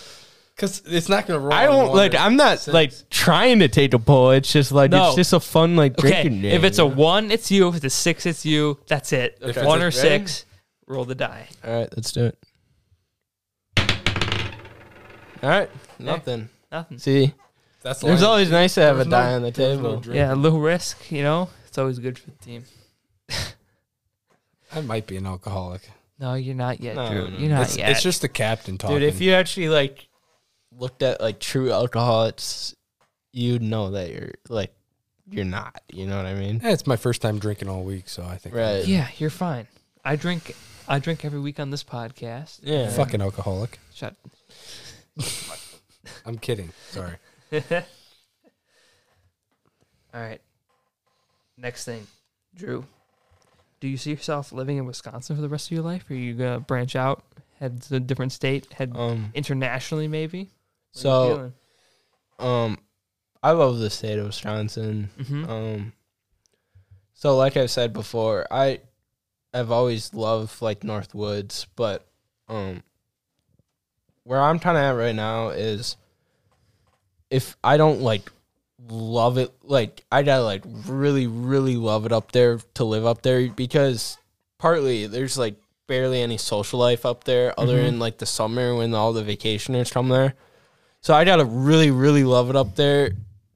Because 0.56 0.82
it's 0.86 1.08
not 1.10 1.26
gonna 1.26 1.38
roll. 1.40 1.52
I 1.52 1.66
don't 1.66 1.94
like. 1.94 2.14
I'm 2.14 2.36
not 2.36 2.60
six. 2.60 2.72
like 2.72 2.92
trying 3.10 3.58
to 3.58 3.68
take 3.68 3.92
a 3.92 3.98
pull. 3.98 4.30
It's 4.30 4.50
just 4.50 4.72
like 4.72 4.90
No. 4.90 5.08
it's 5.08 5.16
just 5.16 5.32
a 5.34 5.40
fun 5.40 5.76
like 5.76 5.98
Okay, 5.98 6.08
drinking 6.22 6.40
game. 6.40 6.52
if 6.56 6.64
it's 6.64 6.78
a 6.78 6.86
one, 6.86 7.30
it's 7.30 7.50
you. 7.50 7.68
If 7.68 7.76
it's 7.76 7.84
a 7.84 7.90
six, 7.90 8.24
it's 8.24 8.46
you. 8.46 8.78
That's 8.86 9.12
it. 9.12 9.38
Okay. 9.42 9.64
One 9.66 9.80
or 9.80 9.86
Ready? 9.86 9.96
six, 9.96 10.46
roll 10.86 11.04
the 11.04 11.14
die. 11.14 11.48
all 11.62 11.72
right, 11.80 11.88
let's 11.94 12.10
do 12.10 12.24
it. 12.24 12.38
All 15.42 15.50
right, 15.50 15.68
nothing. 15.98 16.48
Nothing. 16.72 16.98
See, 16.98 17.34
That's 17.82 17.98
It's 18.02 18.04
lying. 18.04 18.24
always 18.24 18.50
nice 18.50 18.74
to 18.74 18.80
have 18.80 18.94
a 18.96 18.98
There's 18.98 19.06
no- 19.08 19.16
die 19.16 19.34
on 19.34 19.42
the 19.42 19.50
there's 19.50 19.78
no 19.78 19.84
table. 19.90 20.00
drink. 20.00 20.16
Yeah, 20.16 20.32
a 20.32 20.34
little 20.34 20.58
risk. 20.60 21.12
You 21.12 21.22
know, 21.22 21.50
it's 21.68 21.78
always 21.78 21.98
good 21.98 22.18
for 22.18 22.30
the 22.30 22.36
team. 22.38 22.64
I 24.74 24.80
might 24.80 25.06
be 25.06 25.16
an 25.18 25.26
alcoholic. 25.26 25.88
No, 26.18 26.34
you're 26.34 26.54
not 26.54 26.80
yet, 26.80 26.96
No, 26.96 27.08
Drew. 27.10 27.30
no, 27.30 27.36
You're 27.38 27.50
not 27.50 27.62
It's, 27.66 27.76
yet. 27.76 27.90
it's 27.90 28.02
just 28.02 28.22
the 28.22 28.28
captain 28.28 28.78
talking. 28.78 28.96
Dude, 29.00 29.02
if 29.08 29.20
you 29.20 29.34
actually 29.34 29.68
like 29.68 30.05
looked 30.78 31.02
at 31.02 31.20
like 31.20 31.40
true 31.40 31.72
alcoholics, 31.72 32.74
you'd 33.32 33.62
know 33.62 33.90
that 33.92 34.10
you're 34.10 34.32
like 34.48 34.72
you're 35.28 35.44
not. 35.44 35.80
You 35.92 36.06
know 36.06 36.16
what 36.16 36.26
I 36.26 36.34
mean? 36.34 36.60
Eh, 36.62 36.72
it's 36.72 36.86
my 36.86 36.96
first 36.96 37.20
time 37.22 37.38
drinking 37.38 37.68
all 37.68 37.82
week, 37.82 38.08
so 38.08 38.22
I 38.24 38.36
think 38.36 38.54
Right. 38.54 38.86
yeah, 38.86 39.08
you're 39.18 39.30
fine. 39.30 39.66
I 40.04 40.16
drink. 40.16 40.54
I 40.88 40.98
drink 41.00 41.24
every 41.24 41.40
week 41.40 41.58
on 41.58 41.70
this 41.70 41.82
podcast. 41.82 42.60
Yeah. 42.62 42.88
Fucking 42.90 43.20
alcoholic. 43.20 43.78
Shut. 43.92 44.14
I'm 46.24 46.38
kidding. 46.38 46.70
Sorry. 46.90 47.16
All 50.14 50.20
right. 50.20 50.40
Next 51.56 51.84
thing, 51.84 52.06
Drew. 52.54 52.84
Do 53.80 53.88
you 53.88 53.96
see 53.96 54.10
yourself 54.10 54.52
living 54.52 54.76
in 54.78 54.86
Wisconsin 54.86 55.36
for 55.36 55.42
the 55.42 55.48
rest 55.48 55.68
of 55.68 55.72
your 55.72 55.82
life? 55.82 56.04
Or 56.10 56.14
are 56.14 56.16
you 56.16 56.34
gonna 56.34 56.60
branch 56.60 56.96
out, 56.96 57.24
head 57.58 57.82
to 57.82 57.96
a 57.96 58.00
different 58.00 58.32
state, 58.32 58.72
head 58.72 58.92
Um. 58.94 59.30
internationally, 59.34 60.08
maybe? 60.08 60.50
So, 60.96 61.52
um, 62.38 62.78
I 63.42 63.50
love 63.52 63.78
the 63.78 63.90
state 63.90 64.18
of 64.18 64.26
Wisconsin. 64.26 65.10
hmm 65.24 65.44
Um. 65.44 65.92
So, 67.14 67.36
like 67.36 67.56
I've 67.56 67.70
said 67.70 67.92
before, 67.94 68.46
I, 68.50 68.80
I've 69.54 69.70
always 69.70 70.12
loved 70.12 70.60
like 70.60 70.84
North 70.84 71.14
Woods, 71.14 71.66
but 71.74 72.06
um, 72.48 72.82
where 74.24 74.40
I'm 74.40 74.58
kind 74.58 74.76
of 74.76 74.82
at 74.82 74.90
right 74.90 75.14
now 75.14 75.48
is, 75.48 75.96
if 77.30 77.56
I 77.64 77.76
don't 77.78 78.02
like 78.02 78.30
love 78.88 79.38
it, 79.38 79.50
like 79.62 80.04
I 80.12 80.22
gotta 80.22 80.42
like 80.44 80.62
really, 80.86 81.26
really 81.26 81.76
love 81.76 82.04
it 82.06 82.12
up 82.12 82.32
there 82.32 82.58
to 82.74 82.84
live 82.84 83.06
up 83.06 83.22
there 83.22 83.48
because 83.48 84.18
partly 84.58 85.06
there's 85.06 85.38
like 85.38 85.54
barely 85.86 86.20
any 86.20 86.36
social 86.36 86.78
life 86.78 87.06
up 87.06 87.24
there 87.24 87.58
other 87.58 87.76
Mhm. 87.78 87.84
than 87.84 87.98
like 87.98 88.18
the 88.18 88.26
summer 88.26 88.74
when 88.76 88.92
all 88.94 89.12
the 89.14 89.22
vacationers 89.22 89.90
come 89.90 90.08
there. 90.10 90.34
So 91.06 91.14
I 91.14 91.24
gotta 91.24 91.44
really, 91.44 91.92
really 91.92 92.24
love 92.24 92.50
it 92.50 92.56
up 92.56 92.74
there 92.74 93.12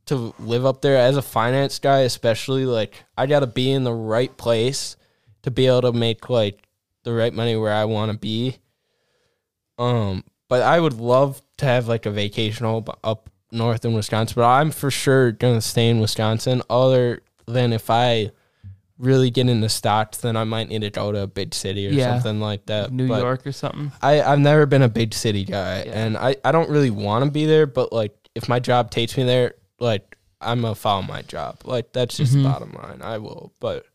to 0.06 0.32
live 0.38 0.64
up 0.64 0.82
there 0.82 0.96
as 0.96 1.16
a 1.16 1.22
finance 1.22 1.80
guy, 1.80 2.02
especially 2.02 2.64
like 2.64 3.02
I 3.18 3.26
gotta 3.26 3.48
be 3.48 3.72
in 3.72 3.82
the 3.82 3.92
right 3.92 4.36
place 4.36 4.96
to 5.42 5.50
be 5.50 5.66
able 5.66 5.82
to 5.82 5.92
make 5.92 6.30
like 6.30 6.62
the 7.02 7.12
right 7.12 7.34
money 7.34 7.56
where 7.56 7.72
I 7.72 7.86
want 7.86 8.12
to 8.12 8.16
be. 8.16 8.58
Um, 9.80 10.22
but 10.48 10.62
I 10.62 10.78
would 10.78 10.92
love 10.92 11.42
to 11.56 11.64
have 11.64 11.88
like 11.88 12.06
a 12.06 12.12
vacation 12.12 12.66
up 13.02 13.28
north 13.50 13.84
in 13.84 13.94
Wisconsin, 13.94 14.34
but 14.36 14.46
I'm 14.46 14.70
for 14.70 14.92
sure 14.92 15.32
gonna 15.32 15.60
stay 15.60 15.88
in 15.88 15.98
Wisconsin. 15.98 16.62
Other 16.70 17.20
than 17.48 17.72
if 17.72 17.90
I 17.90 18.30
really 19.00 19.30
get 19.30 19.48
into 19.48 19.68
stocks, 19.68 20.18
then 20.18 20.36
I 20.36 20.44
might 20.44 20.68
need 20.68 20.82
to 20.82 20.90
go 20.90 21.10
to 21.10 21.22
a 21.22 21.26
big 21.26 21.54
city 21.54 21.88
or 21.88 21.90
Yeah. 21.90 22.14
something 22.20 22.38
like 22.40 22.66
that. 22.66 22.92
New 22.92 23.08
But- 23.08 23.20
York 23.22 23.46
or 23.46 23.52
something. 23.52 23.90
I, 24.02 24.20
I've 24.22 24.38
never 24.38 24.66
been 24.66 24.82
a 24.82 24.88
big 24.90 25.14
city 25.14 25.44
guy 25.44 25.84
Yeah. 25.86 25.98
and 26.04 26.16
I, 26.18 26.36
I 26.44 26.52
don't 26.52 26.68
really 26.68 26.90
want 26.90 27.24
to 27.24 27.30
be 27.30 27.46
there, 27.46 27.66
but 27.66 27.92
like 27.92 28.14
if 28.34 28.48
my 28.48 28.60
job 28.60 28.90
takes 28.90 29.16
me 29.16 29.24
there, 29.24 29.54
like 29.78 30.16
I'm 30.40 30.60
gonna 30.60 30.74
follow 30.74 31.02
my 31.02 31.22
job. 31.22 31.60
Like 31.64 31.92
that's 31.92 32.16
just 32.16 32.34
Mhm. 32.34 32.44
bottom 32.44 32.72
line. 32.72 33.00
I 33.02 33.18
will. 33.18 33.52
But 33.58 33.86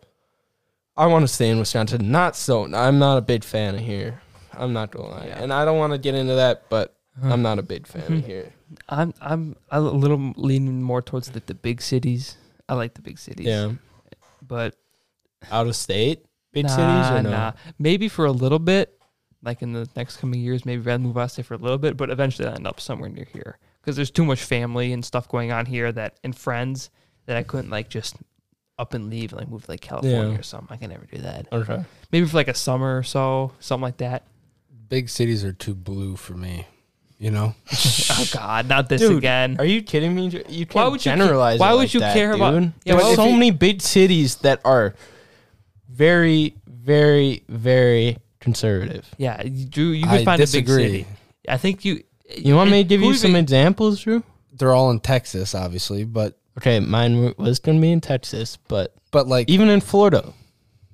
I 0.97 1.05
want 1.07 1.23
to 1.23 1.27
stay 1.27 1.49
in 1.49 1.59
Wisconsin. 1.59 2.11
Not 2.11 2.35
so 2.35 2.65
I'm 2.73 2.99
not 2.99 3.17
a 3.17 3.21
big 3.21 3.43
fan 3.43 3.75
of 3.75 3.81
here. 3.81 4.21
I'm 4.53 4.73
not 4.73 4.91
gonna 4.91 5.09
lie. 5.09 5.25
Yeah. 5.27 5.41
And 5.43 5.51
I 5.53 5.65
don't 5.65 5.77
want 5.77 5.93
to 5.93 5.99
get 5.99 6.15
into 6.15 6.35
that, 6.35 6.63
but 6.69 6.95
Huh. 7.21 7.29
I'm 7.31 7.41
not 7.41 7.59
a 7.59 7.63
big 7.63 7.87
fan 7.87 8.11
of 8.11 8.25
here. 8.31 8.51
I'm 8.89 9.13
I'm 9.21 9.55
a 9.71 9.79
little 9.79 10.33
leaning 10.35 10.81
more 10.81 11.01
towards 11.01 11.29
the, 11.29 11.41
the 11.45 11.53
big 11.53 11.81
cities. 11.81 12.37
I 12.67 12.73
like 12.73 12.93
the 12.95 13.01
big 13.01 13.19
cities. 13.19 13.45
Yeah. 13.45 13.71
But 14.41 14.75
Out 15.51 15.67
of 15.67 15.75
state? 15.75 16.25
Big 16.51 16.65
nah, 16.65 16.69
cities 16.69 17.19
or 17.19 17.23
no? 17.23 17.29
nah. 17.31 17.51
Maybe 17.79 18.07
for 18.07 18.25
a 18.25 18.31
little 18.31 18.59
bit, 18.59 18.97
like 19.43 19.61
in 19.61 19.73
the 19.73 19.87
next 19.95 20.17
coming 20.17 20.39
years, 20.39 20.65
maybe 20.65 20.89
I'd 20.89 21.01
move 21.01 21.17
out 21.17 21.23
of 21.23 21.31
state 21.31 21.45
for 21.45 21.53
a 21.53 21.57
little 21.57 21.77
bit, 21.77 21.97
but 21.97 22.09
eventually 22.09 22.47
I'll 22.47 22.55
end 22.55 22.67
up 22.67 22.79
somewhere 22.79 23.09
near 23.09 23.27
here 23.33 23.57
because 23.81 23.95
there's 23.95 24.11
too 24.11 24.25
much 24.25 24.41
family 24.41 24.93
and 24.93 25.03
stuff 25.03 25.27
going 25.27 25.51
on 25.51 25.65
here 25.65 25.91
that 25.91 26.17
and 26.23 26.35
friends 26.35 26.89
that 27.25 27.37
I 27.37 27.43
couldn't 27.43 27.69
like 27.69 27.89
just 27.89 28.15
up 28.77 28.93
and 28.93 29.09
leave 29.09 29.31
and 29.31 29.39
like 29.41 29.49
move 29.49 29.65
to 29.65 29.71
like 29.71 29.81
California 29.81 30.31
Yeah. 30.33 30.39
or 30.39 30.43
something. 30.43 30.73
I 30.73 30.77
can 30.77 30.89
never 30.89 31.05
do 31.05 31.19
that. 31.19 31.47
Okay. 31.51 31.83
Maybe 32.11 32.25
for 32.27 32.35
like 32.37 32.47
a 32.47 32.53
summer 32.53 32.97
or 32.97 33.03
so, 33.03 33.51
something 33.59 33.83
like 33.83 33.97
that. 33.97 34.23
Big 34.87 35.09
cities 35.09 35.43
are 35.43 35.53
too 35.53 35.73
blue 35.75 36.15
for 36.15 36.33
me. 36.33 36.67
You 37.17 37.31
know. 37.31 37.55
oh 38.11 38.25
God, 38.33 38.67
not 38.67 38.89
this 38.89 38.99
Dude, 39.01 39.17
again. 39.17 39.55
Are 39.57 39.65
you 39.65 39.81
kidding 39.81 40.13
me? 40.13 40.25
You 40.49 40.65
can't 40.65 40.75
Why 40.75 40.87
would 40.89 41.05
you 41.05 41.11
ca- 41.11 41.17
generalize. 41.17 41.59
why 41.59 41.69
it 41.69 41.71
would 41.73 41.79
like 41.79 41.93
you 41.93 41.99
that, 42.01 42.13
care 42.13 42.33
about- 42.33 42.51
dude. 42.53 42.63
Yeah, 42.83 42.93
There's 42.93 43.03
why 43.03 43.09
would 43.11 43.15
so 43.15 43.25
you- 43.27 43.33
many 43.33 43.51
big 43.51 43.81
cities 43.81 44.35
that 44.37 44.59
are 44.65 44.93
very, 45.89 46.55
very, 46.67 47.43
very 47.49 48.17
conservative. 48.39 49.07
yeah, 49.17 49.41
you, 49.43 49.65
Drew, 49.67 49.89
you 49.91 50.05
I 50.07 50.17
could 50.17 50.25
find 50.25 50.41
a 50.41 50.45
big 50.45 50.65
disagree. 50.65 50.83
city. 50.83 51.07
I 51.47 51.57
think 51.57 51.85
you. 51.85 52.03
You 52.37 52.55
want 52.55 52.71
me 52.71 52.81
to 52.83 52.87
give 52.87 53.01
you 53.01 53.09
even- 53.09 53.19
some 53.19 53.35
examples, 53.35 54.01
Drew? 54.01 54.23
They're 54.53 54.73
all 54.73 54.89
in 54.91 54.99
Texas, 54.99 55.53
obviously, 55.53 56.05
but 56.05 56.37
Okay, 56.57 56.79
mine 56.79 57.33
was 57.37 57.59
going 57.59 57.77
to 57.77 57.81
be 57.81 57.91
in 57.91 57.99
Texas, 58.01 58.57
but 58.69 58.95
but 59.11 59.27
like 59.27 59.49
even 59.49 59.67
in 59.69 59.81
Florida, 59.81 60.33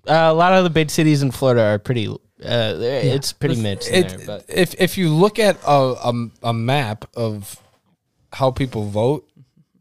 uh, 0.08 0.14
a 0.14 0.34
lot 0.34 0.54
of 0.54 0.64
the 0.64 0.70
big 0.72 0.90
cities 0.90 1.22
in 1.22 1.30
Florida 1.32 1.62
are 1.62 1.80
pretty. 1.80 2.08
Uh, 2.08 2.18
they're- 2.74 3.16
it's 3.16 3.32
pretty 3.34 3.62
mixed 3.62 3.92
it, 3.92 4.10
there, 4.10 4.26
but 4.26 4.46
if 4.50 4.74
if 4.82 4.98
you 4.98 5.10
look 5.10 5.38
at 5.38 5.58
a, 5.64 5.70
a 6.10 6.30
a 6.50 6.54
map 6.54 7.06
of 7.16 7.56
how 8.34 8.50
people 8.50 8.86
vote, 8.90 9.30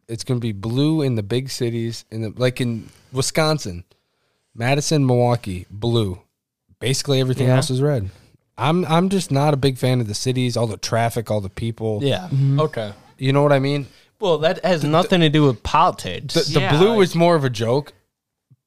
it's 0.08 0.22
going 0.24 0.38
to 0.38 0.42
be 0.42 0.52
blue 0.52 1.00
in 1.02 1.14
the 1.14 1.22
big 1.22 1.48
cities, 1.48 2.04
in 2.10 2.20
the 2.22 2.34
like 2.36 2.60
in 2.60 2.90
Wisconsin, 3.12 3.84
Madison, 4.60 5.06
Milwaukee, 5.06 5.66
blue. 5.70 6.20
Basically, 6.80 7.18
everything 7.20 7.46
Yeah. 7.48 7.56
else 7.56 7.70
is 7.70 7.80
red. 7.82 8.10
I'm 8.58 8.84
I'm 8.84 9.08
just 9.08 9.30
not 9.30 9.54
a 9.54 9.56
big 9.56 9.78
fan 9.78 10.00
of 10.02 10.06
the 10.06 10.14
cities, 10.14 10.54
all 10.56 10.66
the 10.66 10.76
traffic, 10.76 11.30
all 11.30 11.40
the 11.40 11.48
people. 11.48 12.00
yeah, 12.02 12.28
Mhm. 12.30 12.60
okay. 12.60 12.92
you 13.18 13.32
know 13.32 13.42
what 13.42 13.52
I 13.52 13.58
mean. 13.58 13.86
Well, 14.20 14.36
that 14.38 14.62
has 14.64 14.84
nothing 14.84 15.20
to 15.20 15.30
do 15.30 15.44
with 15.46 15.62
politics. 15.62 16.34
The, 16.34 16.42
the 16.54 16.60
Yeah, 16.60 16.76
blue 16.78 16.90
like- 16.96 17.04
is 17.04 17.14
more 17.14 17.36
of 17.36 17.44
a 17.44 17.48
joke, 17.50 17.94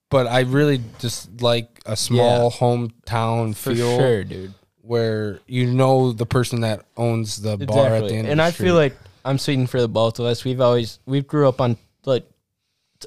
but 0.09 0.25
I 0.25 0.39
really 0.41 0.81
just 0.97 1.41
like 1.41 1.79
a 1.85 1.95
small 1.95 2.49
hometown 2.51 3.55
for 3.55 3.75
feel 3.75 3.97
sure, 3.97 4.23
dude. 4.23 4.53
where 4.81 5.39
you 5.47 5.67
know 5.67 6.11
the 6.11 6.25
person 6.25 6.61
that 6.61 6.85
owns 6.97 7.37
the 7.43 7.55
bar 7.57 7.87
at 7.95 8.07
the 8.07 8.15
end. 8.15 8.27
and 8.27 8.31
of 8.31 8.37
the 8.37 8.43
I 8.45 8.51
street. 8.51 8.65
feel 8.67 8.75
like 8.75 8.97
I'm 9.25 9.37
speaking 9.37 9.67
for 9.67 9.79
the 9.79 9.87
both 9.87 10.17
of 10.19 10.25
us. 10.25 10.43
We've 10.43 10.59
always 10.61 10.97
we've 11.05 11.27
grew 11.27 11.47
up 11.47 11.61
on 11.61 11.77
like 12.05 12.25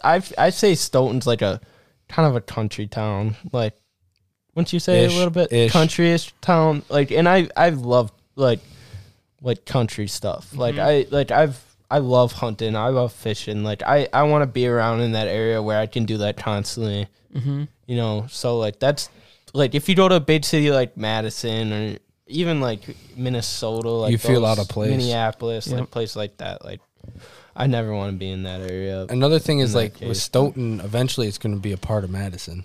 I 0.05 0.23
I 0.39 0.51
say 0.51 0.75
Stoughton's 0.77 1.27
like 1.27 1.43
a 1.43 1.61
kind 2.09 2.28
of 2.28 2.37
a 2.37 2.41
country 2.41 2.87
town. 2.87 3.37
Like 3.53 3.74
wouldn't 4.55 4.73
you 4.73 4.81
say 4.81 5.05
Ish, 5.05 5.12
a 5.12 5.16
little 5.16 5.31
bit 5.31 5.53
ish. 5.53 5.73
countryish 5.73 6.33
town? 6.41 6.83
Like 6.89 7.11
and 7.11 7.28
I 7.28 7.49
I've 7.57 7.78
loved 7.78 8.15
like 8.37 8.61
like 9.43 9.65
country 9.66 10.07
stuff. 10.09 10.55
Like 10.57 10.77
Mhm. 10.77 10.81
I 10.81 11.07
like 11.11 11.31
I've 11.31 11.62
I 11.91 11.99
love 11.99 12.33
hunting. 12.33 12.74
I 12.74 12.89
love 12.89 13.12
fishing. 13.12 13.62
Like 13.65 13.83
I 13.83 14.09
I 14.12 14.23
want 14.24 14.43
to 14.43 14.47
be 14.47 14.66
around 14.66 15.01
in 15.03 15.12
that 15.12 15.28
area 15.28 15.62
where 15.62 15.78
I 15.78 15.87
can 15.87 16.05
do 16.05 16.19
that 16.19 16.37
constantly. 16.37 17.07
Mm-hmm. 17.35 17.65
You 17.87 17.97
know, 17.97 18.27
so 18.28 18.59
like 18.59 18.78
that's 18.81 19.09
like 19.53 19.74
if 19.74 19.89
you 19.89 19.95
go 19.95 20.09
to 20.09 20.16
a 20.16 20.20
big 20.20 20.45
city 20.45 20.70
like 20.70 20.97
Madison 20.97 21.73
or 21.73 21.99
even 22.27 22.61
like 22.61 22.81
Minnesota, 23.16 23.89
like 23.91 24.11
You 24.12 24.19
feel 24.19 24.45
out 24.45 24.59
of 24.59 24.69
place. 24.69 24.91
Minneapolis, 24.91 25.69
Yep. 25.69 25.81
like 25.81 25.91
place 25.91 26.16
like 26.16 26.37
that. 26.39 26.65
Like 26.65 26.81
I 27.57 27.66
never 27.66 27.95
want 27.95 28.12
to 28.12 28.19
be 28.19 28.31
in 28.31 28.43
that 28.45 28.61
area. 28.61 29.07
Another 29.09 29.39
thing 29.39 29.61
is 29.61 29.74
In 29.74 29.78
that 29.81 30.01
like 30.01 30.09
with. 30.09 30.16
Stoughton, 30.19 30.81
eventually 30.81 31.27
it's 31.27 31.39
going 31.39 31.55
to 31.55 31.61
be 31.61 31.73
a 31.73 31.78
part 31.78 32.05
of 32.05 32.11
Madison. 32.11 32.65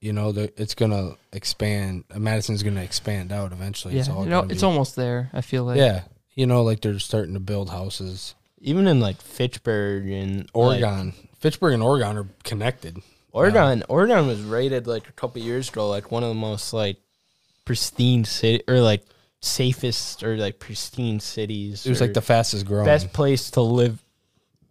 You 0.00 0.12
know, 0.12 0.32
the- 0.32 0.52
it's 0.60 0.74
going 0.74 0.90
to 0.90 1.16
expand. 1.32 2.04
uh, 2.14 2.18
Madison's 2.18 2.62
going 2.62 2.74
to 2.76 2.82
expand 2.82 3.32
out 3.32 3.52
eventually. 3.52 3.94
Yeah, 3.94 4.00
it's 4.00 4.08
all 4.08 4.24
you 4.24 4.30
know, 4.30 4.40
it's 4.48 4.60
be- 4.62 4.66
almost 4.66 4.96
there. 4.96 5.30
I 5.32 5.40
feel 5.40 5.64
like. 5.64 5.76
yeah. 5.78 6.02
You 6.34 6.46
know, 6.46 6.62
like 6.62 6.80
they're 6.80 6.98
starting 6.98 7.34
to 7.34 7.40
build 7.40 7.70
houses. 7.70 8.34
Even 8.60 8.88
in 8.88 8.98
like 9.00 9.20
Fitchburg 9.20 10.08
and 10.10 10.38
like, 10.40 10.50
Oregon, 10.54 11.12
Fitchburg, 11.38 11.74
and 11.74 11.82
Oregon 11.82 12.16
are 12.16 12.26
connected. 12.42 12.98
Oregon, 13.32 13.82
Oregon 13.88 14.26
was 14.26 14.40
rated 14.42 14.86
like 14.86 15.08
a 15.08 15.12
couple 15.12 15.40
years 15.42 15.68
ago 15.68 15.88
like 15.88 16.10
one 16.10 16.22
of 16.22 16.28
the 16.30 16.34
most 16.34 16.72
like 16.72 16.96
pristine 17.64 18.24
city 18.24 18.62
or 18.68 18.80
like 18.80 19.04
safest 19.44 20.22
or 20.22 20.36
like 20.36 20.58
pristine 20.58 21.20
cities. 21.20 21.86
It 21.86 21.90
was 21.90 22.00
like 22.00 22.14
the 22.14 22.22
fastest 22.22 22.66
growing. 22.66 22.86
best 22.86 23.12
place 23.12 23.50
to 23.52 23.60
live 23.60 24.02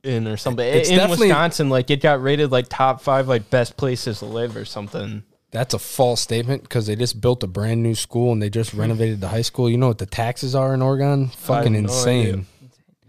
in 0.03 0.27
or 0.27 0.37
something. 0.37 0.65
It's 0.65 0.89
in 0.89 1.09
Wisconsin, 1.09 1.69
like 1.69 1.89
it 1.89 2.01
got 2.01 2.21
rated 2.21 2.51
like 2.51 2.67
top 2.69 3.01
five 3.01 3.27
like 3.27 3.49
best 3.49 3.77
places 3.77 4.19
to 4.19 4.25
live 4.25 4.55
or 4.57 4.65
something. 4.65 5.23
That's 5.51 5.73
a 5.75 5.79
false 5.79 6.19
statement 6.19 6.63
because 6.63 6.87
they 6.87 6.95
just 6.95 7.21
built 7.21 7.43
a 7.43 7.47
brand 7.47 7.83
new 7.83 7.93
school 7.93 8.31
and 8.31 8.41
they 8.41 8.49
just 8.49 8.73
renovated 8.73 9.21
the 9.21 9.27
high 9.27 9.43
school. 9.43 9.69
You 9.69 9.77
know 9.77 9.87
what 9.87 9.99
the 9.99 10.07
taxes 10.07 10.55
are 10.55 10.73
in 10.73 10.81
Oregon? 10.81 11.27
Fucking 11.27 11.75
insane. 11.75 12.27
idea. 12.27 12.43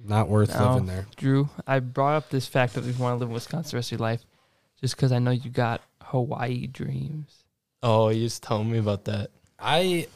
Not 0.06 0.28
worth 0.28 0.54
No. 0.54 0.72
living 0.72 0.86
there. 0.86 1.06
Drew, 1.16 1.48
I 1.66 1.80
brought 1.80 2.16
up 2.16 2.28
this 2.28 2.46
fact 2.46 2.74
that 2.74 2.84
you 2.84 2.92
want 3.02 3.14
to 3.14 3.20
live 3.20 3.28
in 3.28 3.34
Wisconsin 3.34 3.70
the 3.70 3.76
rest 3.78 3.88
of 3.90 3.98
your 3.98 4.06
life, 4.06 4.22
just 4.78 4.94
because 4.94 5.12
I 5.12 5.18
know 5.18 5.30
you 5.30 5.48
got 5.50 5.80
Hawaii 6.02 6.66
dreams. 6.66 7.32
Oh, 7.82 8.10
you 8.10 8.24
just 8.24 8.42
told 8.42 8.66
me 8.66 8.76
about 8.78 9.06
that. 9.06 9.30
I. 9.58 10.06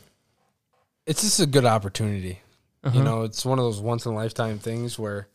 It's 1.09 1.23
just 1.23 1.41
a 1.41 1.47
good 1.47 1.65
opportunity. 1.65 2.41
Uh-huh. 2.85 2.97
You 2.99 3.03
know, 3.05 3.23
it's 3.23 3.45
one 3.45 3.59
of 3.59 3.65
those 3.65 3.81
once 3.81 4.05
in 4.07 4.13
a 4.13 4.15
lifetime 4.15 4.59
things 4.59 4.99
where 4.99 5.27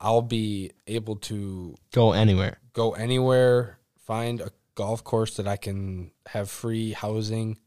I'll 0.00 0.20
be 0.22 0.72
able 0.86 1.16
to 1.16 1.76
Go 1.92 2.12
anywhere. 2.12 2.58
go 2.72 2.92
anywhere, 2.92 3.78
find 4.04 4.40
a 4.40 4.50
golf 4.74 5.04
course 5.04 5.36
that 5.36 5.46
I 5.46 5.56
can 5.56 6.10
have 6.26 6.50
free 6.50 6.90
housing, 6.92 7.58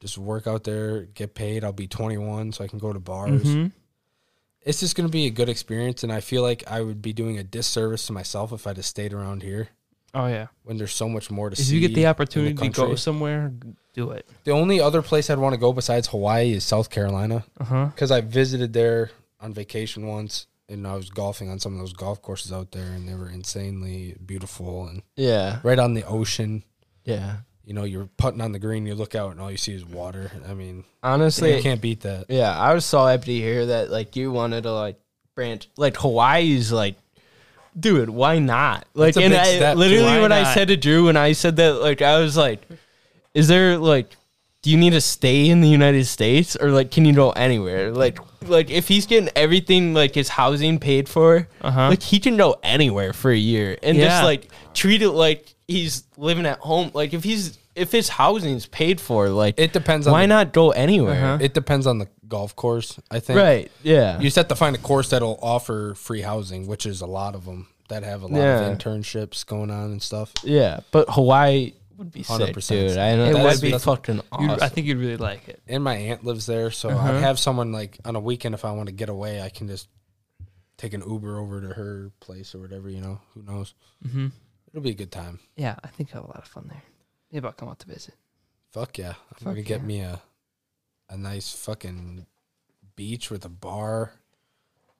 just 0.00 0.18
work 0.18 0.46
out 0.48 0.64
there, 0.64 1.02
get 1.02 1.34
paid. 1.34 1.62
I'll 1.64 1.72
be 1.72 1.86
21, 1.86 2.52
so 2.52 2.64
I 2.64 2.68
can 2.68 2.78
go 2.80 2.92
to 2.92 2.98
bars. 2.98 3.44
Mhm. 3.44 3.70
It's 4.62 4.80
just 4.80 4.96
going 4.96 5.06
to 5.08 5.12
be 5.12 5.26
a 5.26 5.30
good 5.30 5.48
experience, 5.48 6.02
and 6.02 6.12
I 6.12 6.20
feel 6.20 6.42
like 6.42 6.64
I 6.66 6.80
would 6.80 7.00
be 7.02 7.12
doing 7.12 7.38
a 7.38 7.44
disservice 7.44 8.06
to 8.08 8.12
myself 8.12 8.52
if 8.52 8.66
I 8.66 8.72
just 8.72 8.88
stayed 8.90 9.12
around 9.12 9.42
here 9.42 9.68
Oh 10.14 10.26
yeah. 10.26 10.48
when 10.64 10.76
there's 10.78 10.92
so 10.94 11.08
much 11.08 11.30
more 11.30 11.50
to 11.50 11.54
If 11.58 11.66
see. 11.66 11.74
you 11.76 11.80
get 11.86 11.94
the 11.94 12.06
opportunity 12.06 12.54
to 12.54 12.68
go 12.70 12.94
somewhere, 12.96 13.52
do 13.94 14.10
it. 14.10 14.28
the 14.44 14.50
only 14.50 14.80
other 14.80 15.00
place 15.02 15.30
I'd 15.30 15.38
want 15.38 15.54
to 15.54 15.60
go 15.60 15.72
besides 15.72 16.08
Hawaii 16.08 16.52
is 16.52 16.64
South 16.64 16.90
Carolina 16.90 17.44
Uh 17.58 17.64
huh. 17.64 17.84
because 17.86 18.10
I 18.10 18.20
visited 18.20 18.72
there 18.74 19.10
on 19.40 19.52
vacation 19.54 20.06
once, 20.06 20.46
and 20.68 20.86
I 20.86 20.94
was 20.96 21.08
golfing 21.10 21.48
on 21.50 21.58
some 21.60 21.72
of 21.74 21.78
those 21.78 21.92
golf 21.92 22.20
courses 22.20 22.52
out 22.52 22.72
there, 22.72 22.86
and 22.92 23.08
they 23.08 23.14
were 23.14 23.28
insanely 23.30 24.16
beautiful 24.24 24.86
and 24.88 25.02
Yeah. 25.16 25.60
right 25.62 25.78
on 25.78 25.94
the 25.94 26.04
ocean. 26.04 26.64
Yeah. 27.04 27.36
You 27.66 27.72
know, 27.72 27.84
you're 27.84 28.08
putting 28.18 28.40
on 28.42 28.52
the 28.52 28.58
green, 28.58 28.84
you 28.84 28.94
look 28.94 29.14
out, 29.14 29.30
and 29.32 29.40
all 29.40 29.50
you 29.50 29.56
see 29.56 29.72
is 29.74 29.84
water. 29.86 30.30
I 30.46 30.52
mean, 30.54 30.84
Honestly, 31.02 31.56
you 31.56 31.62
can't 31.62 31.80
beat 31.80 32.00
that. 32.02 32.26
Yeah, 32.28 32.50
I 32.58 32.74
was 32.74 32.84
so 32.84 33.04
happy 33.06 33.26
to 33.38 33.46
hear 33.46 33.66
that. 33.66 33.90
Like 33.90 34.16
you 34.16 34.30
wanted 34.32 34.62
to 34.64 34.72
like 34.72 34.98
branch, 35.34 35.68
like 35.78 35.96
Hawaii's 35.96 36.70
like, 36.72 36.96
dude, 37.78 38.08
why 38.10 38.38
not? 38.38 38.86
Like, 38.94 39.16
a 39.16 39.22
and 39.22 39.32
big 39.32 39.40
I 39.40 39.56
step, 39.56 39.76
literally 39.76 40.04
why 40.04 40.20
when 40.20 40.32
I 40.32 40.42
not? 40.42 40.54
said 40.54 40.68
to 40.68 40.76
Drew 40.76 41.06
when 41.06 41.16
I 41.16 41.32
said 41.32 41.56
that, 41.56 41.80
like, 41.80 42.02
I 42.02 42.20
was 42.20 42.36
like, 42.36 42.60
is 43.34 43.48
there 43.48 43.76
like, 43.78 44.16
do 44.62 44.70
you 44.70 44.76
need 44.78 44.90
to 44.94 45.00
stay 45.00 45.48
in 45.50 45.60
the 45.60 45.68
United 45.68 46.06
States 46.06 46.56
or 46.56 46.70
like, 46.70 46.90
can 46.90 47.04
you 47.04 47.12
go 47.12 47.30
anywhere? 47.32 47.90
Like, 47.90 48.18
like 48.48 48.70
if 48.70 48.88
he's 48.88 49.04
getting 49.06 49.28
everything 49.36 49.92
like 49.92 50.14
his 50.14 50.28
housing 50.30 50.78
paid 50.78 51.08
for, 51.08 51.48
Uh-huh. 51.60 51.88
like 51.88 52.02
he 52.02 52.18
can 52.20 52.36
go 52.36 52.56
anywhere 52.62 53.12
for 53.12 53.30
a 53.30 53.36
year 53.36 53.76
and 53.82 53.96
Yeah. 53.98 54.06
just 54.08 54.24
like 54.24 54.48
treat 54.72 55.02
it 55.02 55.10
like 55.10 55.54
he's 55.68 56.04
living 56.16 56.46
at 56.46 56.58
home. 56.60 56.90
Like 56.94 57.12
if 57.12 57.24
he's 57.24 57.58
if 57.74 57.90
his 57.90 58.08
housing's 58.08 58.66
paid 58.66 59.00
for, 59.00 59.28
like 59.28 59.58
It 59.58 59.72
depends 59.72 60.06
on 60.06 60.12
why 60.12 60.22
the, 60.22 60.28
not 60.28 60.52
go 60.52 60.70
anywhere? 60.70 61.14
Uh-huh. 61.34 61.38
It 61.40 61.54
depends 61.54 61.86
on 61.88 61.98
the 61.98 62.06
golf 62.28 62.54
course. 62.54 62.98
I 63.10 63.18
think. 63.20 63.38
Right. 63.38 63.70
Yeah. 63.82 64.16
You 64.18 64.22
just 64.24 64.36
have 64.36 64.48
to 64.48 64.54
find 64.56 64.76
a 64.76 64.78
course 64.78 65.10
that'll 65.10 65.38
offer 65.42 65.94
free 65.96 66.20
housing, 66.22 66.66
which 66.68 66.86
is 66.86 67.00
a 67.00 67.06
lot 67.06 67.34
of 67.34 67.44
them 67.44 67.66
that 67.88 68.02
have 68.04 68.22
a 68.22 68.28
lot 68.28 68.38
Yeah. 68.38 68.60
of 68.60 68.78
internships 68.78 69.44
going 69.44 69.70
on 69.70 69.90
and 69.90 70.00
stuff. 70.02 70.32
yeah. 70.44 70.80
But 70.92 71.06
Hawaii 71.10 71.72
would 71.98 72.10
be 72.12 72.22
sick, 72.22 72.54
100% 72.54 72.68
dude. 72.68 72.98
I 72.98 73.16
know 73.16 73.24
It 73.26 73.32
that'd 73.34 73.42
would 73.44 73.60
be 73.60 73.72
be. 73.72 73.78
fucking 73.78 74.14
You'd- 74.16 74.28
awesome. 74.32 74.62
I 74.62 74.68
think 74.68 74.86
you'd 74.86 74.98
really 74.98 75.16
like 75.16 75.48
it. 75.48 75.62
And 75.66 75.82
my 75.84 75.94
aunt 75.96 76.24
lives 76.24 76.46
there, 76.46 76.70
so 76.70 76.90
Uh-huh. 76.90 77.12
I'd 77.12 77.20
have 77.20 77.38
someone 77.38 77.72
like 77.72 77.98
on 78.04 78.16
a 78.16 78.20
weekend 78.20 78.54
if 78.54 78.64
I 78.64 78.72
want 78.72 78.88
to 78.88 78.92
get 78.94 79.08
away, 79.08 79.40
I 79.42 79.48
can 79.48 79.68
just 79.68 79.88
take 80.76 80.92
an 80.94 81.02
Uber 81.06 81.38
over 81.38 81.60
to 81.60 81.68
her 81.68 82.10
place 82.20 82.54
or 82.54 82.60
whatever. 82.60 82.88
You 82.88 83.00
know, 83.00 83.20
who 83.34 83.42
knows? 83.42 83.74
Mm-hmm. 84.04 84.28
It'll 84.68 84.82
be 84.82 84.90
a 84.90 84.94
good 84.94 85.12
time. 85.12 85.38
Yeah, 85.56 85.76
I 85.84 85.88
think 85.88 86.10
I'll 86.14 86.22
have 86.22 86.30
a 86.30 86.32
lot 86.32 86.42
of 86.42 86.48
fun 86.48 86.66
there. 86.68 86.82
Maybe 87.30 87.46
I'll 87.46 87.52
come 87.52 87.68
out 87.68 87.78
to 87.80 87.86
visit. 87.86 88.14
Fuck 88.72 88.98
yeah! 88.98 89.10
I'm 89.10 89.14
Fuck 89.38 89.44
gonna 89.44 89.62
get 89.62 89.80
yeah. 89.82 89.86
me 89.86 90.00
a 90.00 90.22
a 91.10 91.16
nice 91.16 91.52
fucking 91.52 92.26
beach 92.96 93.30
with 93.30 93.44
a 93.44 93.48
bar, 93.48 94.14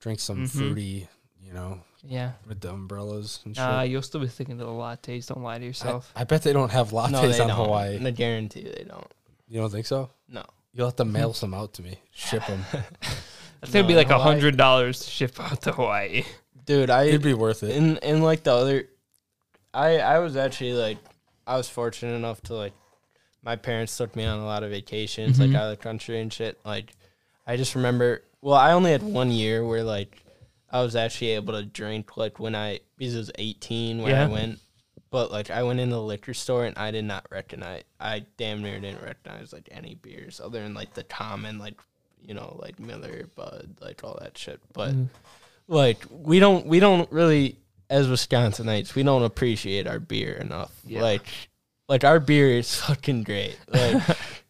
drink 0.01 0.21
some 0.21 0.45
Mhm. 0.45 0.51
fruity, 0.51 1.09
you 1.41 1.53
know, 1.53 1.81
Yeah. 2.07 2.33
with 2.47 2.61
the 2.61 2.71
umbrellas 2.71 3.41
and 3.45 3.57
shit. 3.57 3.65
Uh, 3.65 3.83
you'll 3.83 4.03
still 4.03 4.21
be 4.21 4.27
thinking 4.29 4.61
of 4.61 4.67
the 4.67 4.73
lattes. 4.73 5.27
Don't 5.29 5.43
lie 5.43 5.59
to 5.59 5.65
yourself. 5.65 6.13
I 6.15 6.25
bet 6.25 6.43
they 6.43 6.53
don't 6.53 6.71
have 6.71 6.91
lattes 6.91 7.11
no, 7.13 7.27
they 7.29 7.41
on 7.41 7.49
don't. 7.49 7.57
Hawaii. 7.57 8.05
I 8.07 8.11
guarantee 8.11 8.61
you 8.61 8.73
they 8.77 8.85
don't. 8.85 9.07
You 9.49 9.61
don't 9.61 9.71
think 9.71 9.87
so? 9.87 10.11
No. 10.29 10.45
You'll 10.73 10.87
have 10.87 10.97
to 10.97 11.05
mail 11.05 11.33
some 11.43 11.55
out 11.55 11.73
to 11.75 11.83
me. 11.83 11.99
Ship 12.13 12.45
them. 12.47 12.65
That's 13.61 13.73
gonna 13.73 13.87
be 13.89 13.95
like 13.95 14.11
a 14.11 14.15
Hawaii- 14.19 14.33
hundred 14.35 14.57
dollars 14.57 15.01
to 15.01 15.11
ship 15.11 15.41
out 15.41 15.63
to 15.63 15.73
Hawaii. 15.73 16.25
Dude, 16.67 16.91
I 16.91 17.05
It'd 17.05 17.23
be 17.23 17.35
worth 17.35 17.63
it. 17.63 17.75
in 17.77 17.97
in 17.99 18.23
like 18.23 18.43
the 18.43 18.53
other 18.53 18.89
I 19.73 19.99
I 19.99 20.19
was 20.19 20.37
actually 20.37 20.75
like 20.75 20.99
I 21.47 21.57
was 21.57 21.69
fortunate 21.69 22.15
enough 22.15 22.41
to 22.43 22.55
like 22.55 22.73
my 23.43 23.57
parents 23.57 23.97
took 23.97 24.17
me 24.17 24.25
on 24.25 24.39
a 24.41 24.45
lot 24.45 24.63
of 24.63 24.71
vacations 24.71 25.39
like 25.39 25.55
out 25.55 25.71
of 25.71 25.77
the 25.79 25.83
country 25.83 26.21
and 26.21 26.33
shit 26.33 26.59
like 26.65 26.93
I 27.47 27.57
just 27.57 27.75
remember 27.75 28.23
well 28.41 28.55
I 28.57 28.73
only 28.73 28.93
had 28.93 29.03
one 29.03 29.31
year 29.31 29.65
where 29.65 29.83
like 29.85 30.23
I 30.75 30.83
was 30.83 30.95
actually 30.97 31.31
able 31.31 31.55
to 31.55 31.65
drink 31.65 32.17
like 32.19 32.39
when 32.39 32.55
I 32.55 32.81
because 32.99 33.15
it 33.15 33.19
was 33.19 33.31
18 33.39 34.03
when 34.03 34.11
Yeah. 34.11 34.25
I 34.25 34.27
went 34.29 34.59
but 35.11 35.31
like 35.31 35.49
I 35.51 35.63
went 35.63 35.79
in 35.81 35.89
the 35.91 36.01
liquor 36.03 36.35
store 36.35 36.65
and 36.65 36.77
I 36.77 36.91
did 36.91 37.05
not 37.05 37.25
recognize 37.31 37.85
I 38.01 38.27
damn 38.37 38.61
near 38.63 38.79
didn't 38.81 39.03
recognize 39.03 39.53
like 39.53 39.69
any 39.71 39.95
beers 39.95 40.41
other 40.45 40.61
than 40.63 40.75
like 40.75 40.93
the 40.95 41.05
common 41.05 41.59
like 41.59 41.81
you 42.21 42.35
know 42.35 42.59
like 42.61 42.79
Miller 42.81 43.29
Bud 43.37 43.77
like 43.81 44.03
all 44.05 44.19
that 44.21 44.37
shit 44.37 44.61
but 44.73 44.93
Mm. 44.93 45.09
like 45.69 46.05
we 46.11 46.41
don't 46.41 46.67
we 46.67 46.81
don't 46.81 47.11
really 47.13 47.57
as 47.89 48.09
Wisconsinites 48.09 48.95
we 48.97 49.03
don't 49.05 49.23
appreciate 49.23 49.87
our 49.87 50.01
beer 50.01 50.33
enough. 50.35 50.73
Like 50.91 51.27
like 51.89 52.03
our 52.03 52.19
beer 52.19 52.49
is 52.59 52.75
fucking 52.81 53.23
great. 53.23 53.57
Like 53.69 54.03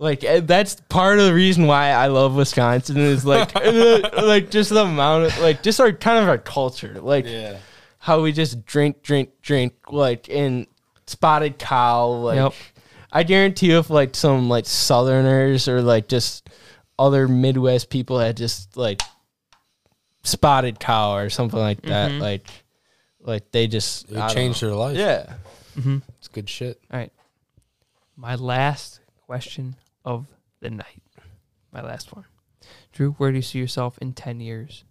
like 0.00 0.24
eh, 0.24 0.40
that's 0.40 0.76
part 0.88 1.18
of 1.18 1.26
the 1.26 1.34
reason 1.34 1.66
why 1.66 1.90
I 1.90 2.06
love 2.06 2.34
Wisconsin 2.34 2.96
is 2.96 3.24
like 3.26 3.54
like 4.16 4.50
just 4.50 4.70
the 4.70 4.82
amount 4.84 5.26
of 5.26 5.38
like 5.40 5.62
just 5.62 5.78
our 5.78 5.92
kind 5.92 6.18
of 6.22 6.28
our 6.28 6.38
culture. 6.38 6.98
Like 7.00 7.26
yeah. 7.26 7.58
how 7.98 8.22
we 8.22 8.32
just 8.32 8.64
drink 8.64 9.02
drink 9.02 9.30
drink 9.42 9.74
like 9.90 10.28
in 10.30 10.66
spotted 11.06 11.58
cow 11.58 12.06
like 12.08 12.36
Yep. 12.36 12.52
I 13.12 13.24
guarantee 13.24 13.66
you 13.66 13.78
if 13.78 13.90
like 13.90 14.14
some 14.16 14.48
like 14.48 14.64
southerners 14.64 15.68
or 15.68 15.82
like 15.82 16.08
just 16.08 16.48
other 16.98 17.28
Midwest 17.28 17.90
people 17.90 18.18
had 18.18 18.38
just 18.38 18.76
like 18.78 19.02
spotted 20.22 20.80
cow 20.80 21.14
or 21.16 21.28
something 21.28 21.58
like 21.58 21.82
that, 21.82 22.10
Mhm. 22.12 22.20
like 22.20 22.46
like 23.20 23.50
they 23.52 23.66
just 23.66 24.10
It 24.10 24.30
changed 24.30 24.62
know. 24.62 24.68
their 24.68 24.76
life. 24.78 24.96
Yeah. 24.96 25.34
Mm-hmm. 25.78 25.98
It's 26.18 26.28
good 26.28 26.48
shit. 26.48 26.80
All 26.90 26.98
right. 26.98 27.12
My 28.16 28.34
last 28.36 29.00
question 29.26 29.76
of 30.04 30.26
the 30.60 30.70
night. 30.70 31.02
My 31.72 31.82
last 31.82 32.14
one. 32.14 32.24
Drew, 32.92 33.12
where 33.12 33.30
do 33.30 33.36
you 33.36 33.42
see 33.42 33.58
yourself 33.58 33.98
in 33.98 34.12
10 34.12 34.40
years? 34.40 34.84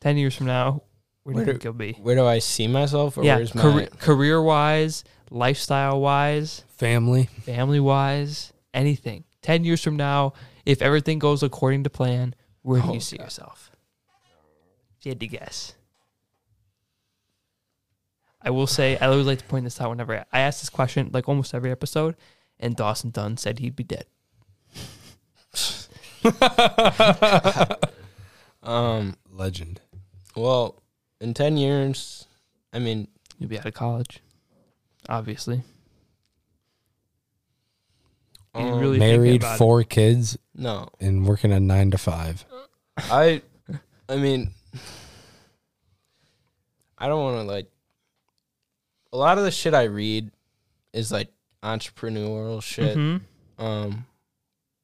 10 0.00 0.16
years 0.16 0.34
from 0.34 0.46
now, 0.46 0.82
where 1.22 1.34
do 1.34 1.36
Where 1.36 1.40
you 1.42 1.46
do- 1.46 1.52
think 1.52 1.64
you'll 1.64 1.72
be? 1.74 1.92
Where 2.00 2.16
do 2.16 2.26
I 2.26 2.38
see 2.38 2.66
myself 2.66 3.16
or 3.18 3.24
yeah, 3.24 3.36
where's 3.36 3.54
my 3.54 3.62
career, 3.62 3.86
career 3.98 4.42
wise, 4.42 5.04
lifestyle 5.30 6.00
wise, 6.00 6.64
Family. 6.76 7.26
family 7.44 7.80
wise, 7.80 8.52
anything. 8.74 9.24
10 9.42 9.64
years 9.64 9.82
from 9.82 9.96
now, 9.96 10.32
if 10.66 10.82
everything 10.82 11.18
goes 11.18 11.42
according 11.42 11.84
to 11.84 11.90
plan, 11.90 12.34
where 12.62 12.80
do 12.80 12.88
Oh, 12.90 12.94
you 12.94 13.00
see 13.00 13.16
God. 13.16 13.24
yourself? 13.24 13.70
If 14.98 15.06
you 15.06 15.10
had 15.12 15.20
to 15.20 15.26
guess. 15.28 15.74
I 18.42 18.50
will 18.50 18.66
say, 18.66 18.96
I 18.98 19.06
always 19.06 19.26
like 19.26 19.38
to 19.40 19.44
point 19.44 19.64
this 19.64 19.80
out 19.80 19.90
whenever 19.90 20.16
I, 20.18 20.24
I 20.32 20.40
ask 20.40 20.60
this 20.60 20.70
question, 20.70 21.10
like 21.12 21.28
almost 21.28 21.54
every 21.54 21.70
episode, 21.70 22.16
and 22.60 22.76
Dawson 22.76 23.10
Dunn 23.10 23.36
said 23.36 23.58
he'd 23.58 23.74
be 23.74 23.82
dead. 23.84 24.04
um 28.62 29.16
Legend. 29.32 29.80
well, 30.36 30.82
in 31.20 31.34
10 31.34 31.56
years, 31.56 32.26
I 32.72 32.78
mean, 32.78 33.08
You'll 33.38 33.48
be 33.48 33.58
out 33.58 33.64
of 33.66 33.72
college, 33.74 34.20
obviously. 35.08 35.62
Um, 38.54 38.78
really 38.80 38.98
Married, 38.98 39.42
about 39.42 39.54
it. 39.54 39.58
four 39.58 39.82
kids, 39.84 40.36
No, 40.54 40.88
and 41.00 41.24
working 41.26 41.52
a 41.52 41.60
nine 41.60 41.90
to 41.92 41.98
five. 41.98 42.44
I, 42.98 43.40
I 44.08 44.16
mean, 44.16 44.50
I 46.98 47.06
don't 47.08 47.22
want 47.22 47.36
to 47.36 47.42
like. 47.44 47.70
A 49.12 49.16
lot 49.16 49.38
of 49.38 49.44
the 49.44 49.50
shit 49.50 49.72
I 49.72 49.84
read 49.84 50.30
is 50.92 51.10
like 51.10 51.28
entrepreneurial 51.62 52.62
shit, 52.62 52.96
Mhm. 52.96 53.20
um, 53.58 54.06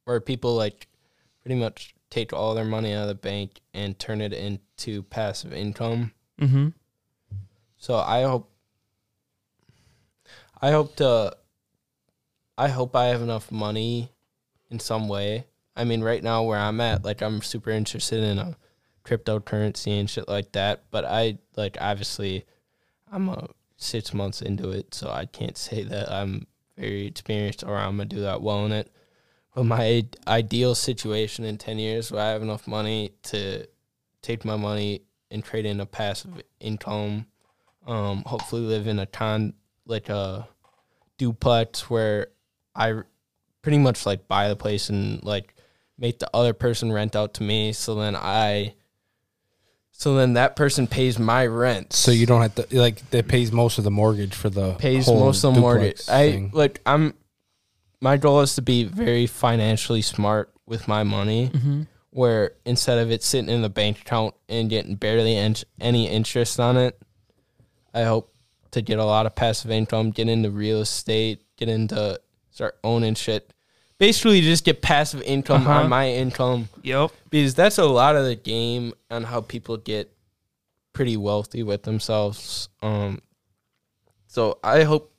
where 0.05 0.21
people 0.21 0.55
like 0.55 0.89
pretty 1.43 1.55
much 1.59 1.95
take 2.11 2.33
all 2.33 2.55
their 2.55 2.65
money 2.65 2.93
out 2.93 3.03
of 3.03 3.09
the 3.09 3.15
bank 3.15 3.61
and 3.75 3.99
turn 3.99 4.21
it 4.21 4.33
into 4.33 5.03
passive 5.05 5.53
income. 5.53 6.13
Mhm. 6.41 6.73
So 7.79 7.97
I 7.97 8.23
hope 8.23 8.51
I 10.61 10.71
hope 10.71 10.97
to 10.97 11.37
I 12.59 12.69
hope 12.69 12.97
I 12.97 13.07
have 13.07 13.21
enough 13.23 13.53
money 13.53 14.13
in 14.71 14.81
some 14.81 15.09
way. 15.09 15.47
I 15.77 15.85
mean 15.85 16.03
right 16.03 16.23
now 16.23 16.43
where 16.43 16.59
I'm 16.59 16.81
at, 16.81 17.05
like 17.05 17.21
I'm 17.23 17.43
super 17.43 17.71
interested 17.71 18.23
in 18.25 18.39
a 18.39 18.57
cryptocurrency 19.05 19.99
and 20.01 20.09
shit 20.09 20.29
like 20.29 20.53
that. 20.53 20.85
But 20.91 21.05
I 21.05 21.39
like 21.57 21.77
obviously 21.81 22.45
I'm 23.13 23.29
a 23.29 23.49
six 23.77 24.15
months 24.15 24.41
into 24.41 24.71
it, 24.71 24.95
so 24.95 25.11
I 25.11 25.27
can't 25.27 25.57
say 25.59 25.83
that 25.85 26.11
I'm 26.11 26.47
very 26.77 27.07
experienced 27.07 27.65
or 27.65 27.77
I'm 27.77 27.97
gonna 27.97 28.07
do 28.07 28.21
that 28.21 28.43
well 28.43 28.65
in 28.67 28.73
it. 28.73 28.91
But 29.55 29.65
my 29.65 30.05
ideal 30.27 30.75
situation 30.75 31.45
in 31.45 31.59
ten 31.59 31.79
years 31.79 32.13
where 32.13 32.23
I 32.23 32.31
have 32.31 32.43
enough 32.43 32.67
money 32.67 33.13
to 33.25 33.67
take 34.23 34.45
my 34.45 34.57
money 34.57 35.03
and 35.31 35.43
trade 35.45 35.67
in 35.67 35.81
a 35.81 35.87
passive 35.87 36.43
income 36.61 37.27
um 37.87 38.23
hopefully 38.27 38.63
live 38.63 38.87
in 38.87 38.99
a 38.99 39.07
con 39.07 39.55
like 39.87 40.09
a 40.09 40.49
duplex 41.19 41.89
where 41.89 42.29
I 42.75 43.03
pretty 43.63 43.79
much 43.79 44.07
like 44.07 44.29
buy 44.29 44.49
the 44.49 44.57
place 44.57 44.91
and 44.91 45.23
like 45.25 45.55
make 45.99 46.19
the 46.19 46.31
other 46.35 46.53
person 46.53 46.93
rent 46.93 47.17
out 47.17 47.35
to 47.35 47.43
me 47.43 47.73
so 47.73 47.95
then 47.95 48.15
i 48.15 48.75
so 49.99 50.15
then 50.15 50.35
that 50.35 50.57
person 50.57 50.87
pays 50.87 51.19
my 51.19 51.47
rent 51.47 51.93
So 51.93 52.11
you 52.11 52.27
don't 52.27 52.43
have 52.43 52.55
to 52.57 52.67
like 52.79 53.09
that 53.11 53.29
pays 53.29 53.51
most 53.53 53.79
of 53.79 53.85
the 53.85 53.91
mortgage 53.91 54.35
for 54.35 54.51
the 54.51 54.75
pays 54.75 55.07
whole 55.07 55.21
most 55.21 55.43
of 55.45 55.55
the 55.55 55.61
mortgage 55.61 55.99
duplex 56.05 56.09
i 56.11 56.51
like 56.53 56.81
i'm 56.87 57.15
my 58.01 58.17
goal 58.19 58.41
is 58.43 58.55
to 58.57 58.63
be 58.63 58.85
very 58.85 59.27
financially 59.27 60.03
smart 60.03 60.53
with 60.67 60.87
my 60.87 61.03
money 61.03 61.49
Mhm. 61.55 61.87
where 62.11 62.53
instead 62.67 62.99
of 62.99 63.11
it 63.11 63.23
sitting 63.23 63.49
in 63.49 63.63
the 63.63 63.69
bank 63.71 64.01
account 64.01 64.35
and 64.49 64.69
getting 64.69 64.97
barely 64.97 65.35
in- 65.37 65.55
any 65.81 66.09
interest 66.09 66.59
on 66.61 66.77
it, 66.77 66.99
I 67.95 68.03
hope 68.03 68.33
to 68.73 68.83
get 68.83 68.99
a 68.99 69.05
lot 69.05 69.27
of 69.27 69.35
passive 69.35 69.71
income, 69.71 70.11
get 70.11 70.29
into 70.29 70.51
real 70.51 70.81
estate, 70.81 71.43
get 71.57 71.69
into 71.69 72.21
start 72.51 72.77
owning 72.85 73.15
shit. 73.15 73.51
Basically, 73.99 74.41
just 74.43 74.65
get 74.65 74.83
passive 74.83 75.23
income 75.23 75.63
Uh-huh. 75.63 75.81
on 75.85 75.89
my 75.89 76.11
income 76.11 76.69
Yep. 76.83 77.13
because 77.31 77.55
that's 77.55 77.79
a 77.79 77.85
lot 77.87 78.15
of 78.17 78.25
the 78.27 78.35
game 78.37 78.93
on 79.11 79.25
how 79.25 79.41
people 79.41 79.77
get 79.79 80.13
pretty 80.93 81.17
wealthy 81.17 81.63
with 81.63 81.83
themselves. 81.85 82.69
Um, 82.83 83.21
so 84.27 84.59
I 84.63 84.83
hope 84.85 85.13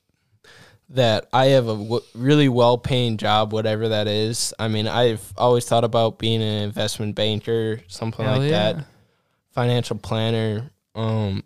that 0.89 1.27
I 1.33 1.47
have 1.47 1.65
a 1.67 1.75
w- 1.75 2.01
really 2.13 2.49
well 2.49 2.77
paying 2.77 3.17
job, 3.17 3.51
whatever 3.51 3.89
that 3.89 4.07
is. 4.07 4.53
I 4.59 4.67
mean, 4.67 4.87
I've 4.87 5.33
always 5.37 5.65
thought 5.65 5.83
about 5.83 6.17
being 6.19 6.41
an 6.41 6.63
investment 6.63 7.15
banker, 7.15 7.81
something 7.87 8.25
Hell 8.25 8.37
like 8.39 8.49
yeah. 8.51 8.73
that, 8.73 8.85
financial 9.51 9.97
planner. 9.97 10.69
Um, 10.95 11.43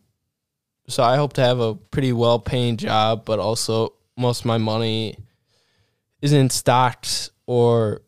so 0.88 1.01
I 1.03 1.16
hope 1.16 1.34
to 1.34 1.42
have 1.42 1.60
a 1.60 1.76
pretty 1.76 2.11
well 2.14 2.40
paying 2.40 2.76
job, 2.77 3.24
but 3.26 3.40
also 3.40 3.93
most 4.18 4.42
of 4.42 4.45
my 4.45 4.58
money 4.58 5.18
is 6.22 6.33
in 6.33 6.50
stocks 6.50 7.30
or 7.45 8.01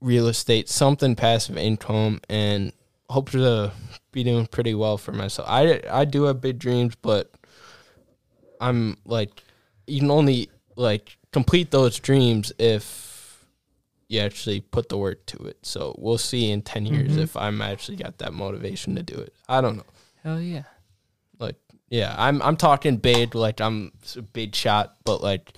real 0.00 0.28
estate, 0.28 0.68
something 0.68 1.14
passive 1.16 1.56
income, 1.56 2.20
and 2.28 2.72
hope 3.10 3.30
to 3.30 3.72
be 4.12 4.22
doing 4.24 4.46
pretty 4.46 4.74
well 4.74 4.96
for 4.98 5.12
myself. 5.12 5.48
I 5.50 5.80
I 5.90 6.04
do 6.04 6.24
have 6.24 6.40
big 6.40 6.58
dreams, 6.58 6.94
but 7.00 7.30
I'm 8.60 8.96
like 9.04 9.42
you 9.86 10.00
can 10.00 10.10
only 10.10 10.50
like 10.76 11.16
complete 11.32 11.70
those 11.70 11.98
dreams 11.98 12.52
if 12.58 13.44
you 14.08 14.20
actually 14.20 14.60
put 14.60 14.88
the 14.88 14.96
work 14.96 15.24
to 15.26 15.36
it. 15.44 15.58
So 15.62 15.94
we'll 15.98 16.18
see 16.18 16.50
in 16.50 16.62
10 16.62 16.86
years 16.86 17.12
Mhm. 17.12 17.22
if 17.22 17.36
I'm 17.36 17.60
actually 17.60 17.96
got 17.98 18.18
that 18.18 18.32
motivation 18.32 18.94
to 18.96 19.02
do 19.02 19.14
it. 19.14 19.34
I 19.48 19.60
don't 19.60 19.76
know. 19.76 19.84
Hell 20.22 20.40
yeah. 20.40 20.64
Like 21.38 21.56
yeah, 21.90 22.14
I'm 22.18 22.40
I'm 22.42 22.56
talking 22.56 22.96
big 22.96 23.34
like 23.34 23.60
I'm 23.60 23.92
a 24.16 24.22
big 24.22 24.54
shot, 24.54 24.96
but 25.04 25.22
like 25.22 25.52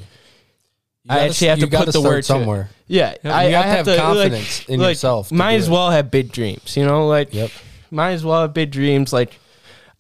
I 1.11 1.21
actually 1.27 1.49
have 1.49 1.59
to 1.61 1.67
put 1.67 1.87
the 1.87 1.93
start 1.93 2.05
word 2.05 2.17
to 2.19 2.23
somewhere. 2.23 2.71
yeah, 2.87 3.15
You 3.25 3.31
I, 3.31 3.45
have 3.45 3.47
I 3.47 3.51
to 3.63 3.69
have 3.69 3.87
like, 3.87 3.99
confidence 3.99 4.69
in 4.69 4.81
like, 4.81 4.89
yourself 4.91 5.33
Might 5.33 5.53
do 5.53 5.57
as 5.59 5.69
it. 5.69 5.71
well 5.73 5.91
have 5.91 6.11
big 6.11 6.31
dreams, 6.33 6.77
you 6.77 6.85
know, 6.85 7.07
like 7.09 7.35
Yep. 7.35 7.51
might 7.91 8.13
as 8.13 8.25
well 8.25 8.43
have 8.43 8.55
big 8.55 8.71
dreams. 8.71 9.13
Like 9.13 9.39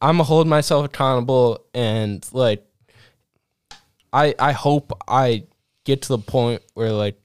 I'm 0.00 0.14
gonna 0.14 0.24
hold 0.24 0.46
myself 0.46 0.84
accountable, 0.86 1.64
and 1.74 2.26
like 2.32 2.64
I 4.12 4.34
I 4.38 4.52
hope 4.52 4.92
I 5.08 5.44
get 5.84 6.02
to 6.02 6.08
the 6.08 6.18
point 6.18 6.62
where 6.74 6.92
like 6.92 7.20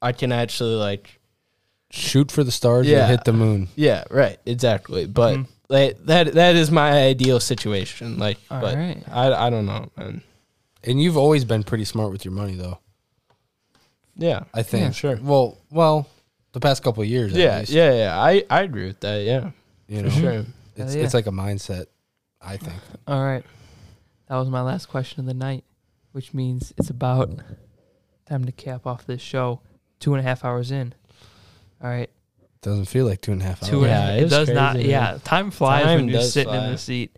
I 0.00 0.12
can 0.12 0.32
actually 0.32 0.74
like 0.76 1.18
Shoot 1.94 2.32
for 2.32 2.42
the 2.42 2.50
stars 2.50 2.86
Yeah. 2.86 3.00
and 3.02 3.10
hit 3.10 3.24
the 3.24 3.34
moon. 3.34 3.68
yeah 3.76 4.04
right 4.10 4.38
exactly. 4.46 5.04
But 5.06 5.36
Mhm. 5.36 5.46
like 5.68 5.98
that 6.06 6.32
that 6.34 6.56
is 6.56 6.70
my 6.70 6.90
ideal 7.04 7.38
situation. 7.38 8.18
Like, 8.18 8.38
All 8.50 8.60
but 8.62 8.74
right. 8.76 9.02
I 9.10 9.46
I 9.46 9.50
don't 9.50 9.66
know, 9.66 9.90
man. 9.98 10.22
And 10.84 11.00
you've 11.02 11.18
always 11.18 11.44
been 11.44 11.62
pretty 11.62 11.84
smart 11.84 12.10
with 12.10 12.24
your 12.24 12.32
money, 12.32 12.54
though. 12.56 12.78
Yeah, 14.16 14.44
I 14.52 14.62
think. 14.62 14.84
Yeah, 14.84 14.90
sure. 14.90 15.18
Well, 15.22 15.58
well, 15.70 16.06
the 16.52 16.60
past 16.60 16.82
couple 16.82 17.02
of 17.02 17.08
years. 17.08 17.32
at 17.32 17.38
yeah, 17.38 17.58
least, 17.60 17.72
yeah, 17.72 17.92
yeah. 17.94 18.20
I 18.20 18.44
I 18.50 18.62
agree 18.62 18.86
with 18.86 19.00
that. 19.00 19.22
Yeah, 19.24 19.50
You 19.88 19.98
for 19.98 20.02
know, 20.04 20.10
sure. 20.10 20.30
it's 20.32 20.48
Hell 20.76 20.90
yeah. 20.96 21.04
it's 21.04 21.14
like 21.14 21.26
a 21.26 21.30
mindset. 21.32 21.86
I 22.40 22.56
think. 22.56 22.74
All 23.06 23.22
right. 23.24 23.44
That 24.28 24.36
was 24.36 24.48
my 24.48 24.62
last 24.62 24.86
question 24.86 25.20
of 25.20 25.26
the 25.26 25.34
night, 25.34 25.64
which 26.12 26.34
means 26.34 26.72
it's 26.76 26.90
about 26.90 27.30
time 28.28 28.44
to 28.44 28.52
cap 28.52 28.86
off 28.86 29.06
this 29.06 29.20
show. 29.22 29.60
Two 30.00 30.14
and 30.14 30.20
a 30.20 30.22
half 30.28 30.44
hours 30.44 30.70
in. 30.72 30.94
All 31.82 31.88
right. 31.88 32.10
Doesn't 32.60 32.86
feel 32.86 33.06
like 33.06 33.20
two 33.20 33.32
and 33.32 33.40
a 33.42 33.44
half 33.44 33.62
hours. 33.62 33.70
Two 33.70 33.84
and 33.84 33.86
a 33.86 33.88
Yeah, 33.88 34.12
it 34.14 34.18
It 34.20 34.22
was 34.24 34.30
does 34.32 34.48
not. 34.48 34.76
man. 34.76 34.84
Yeah. 34.86 35.18
Time 35.24 35.50
flies 35.52 35.84
Time 35.84 35.98
when 36.00 36.08
you're 36.08 36.20
does 36.20 36.32
sitting 36.32 36.52
in 36.54 36.70
the 36.72 36.78
seat. 36.78 37.16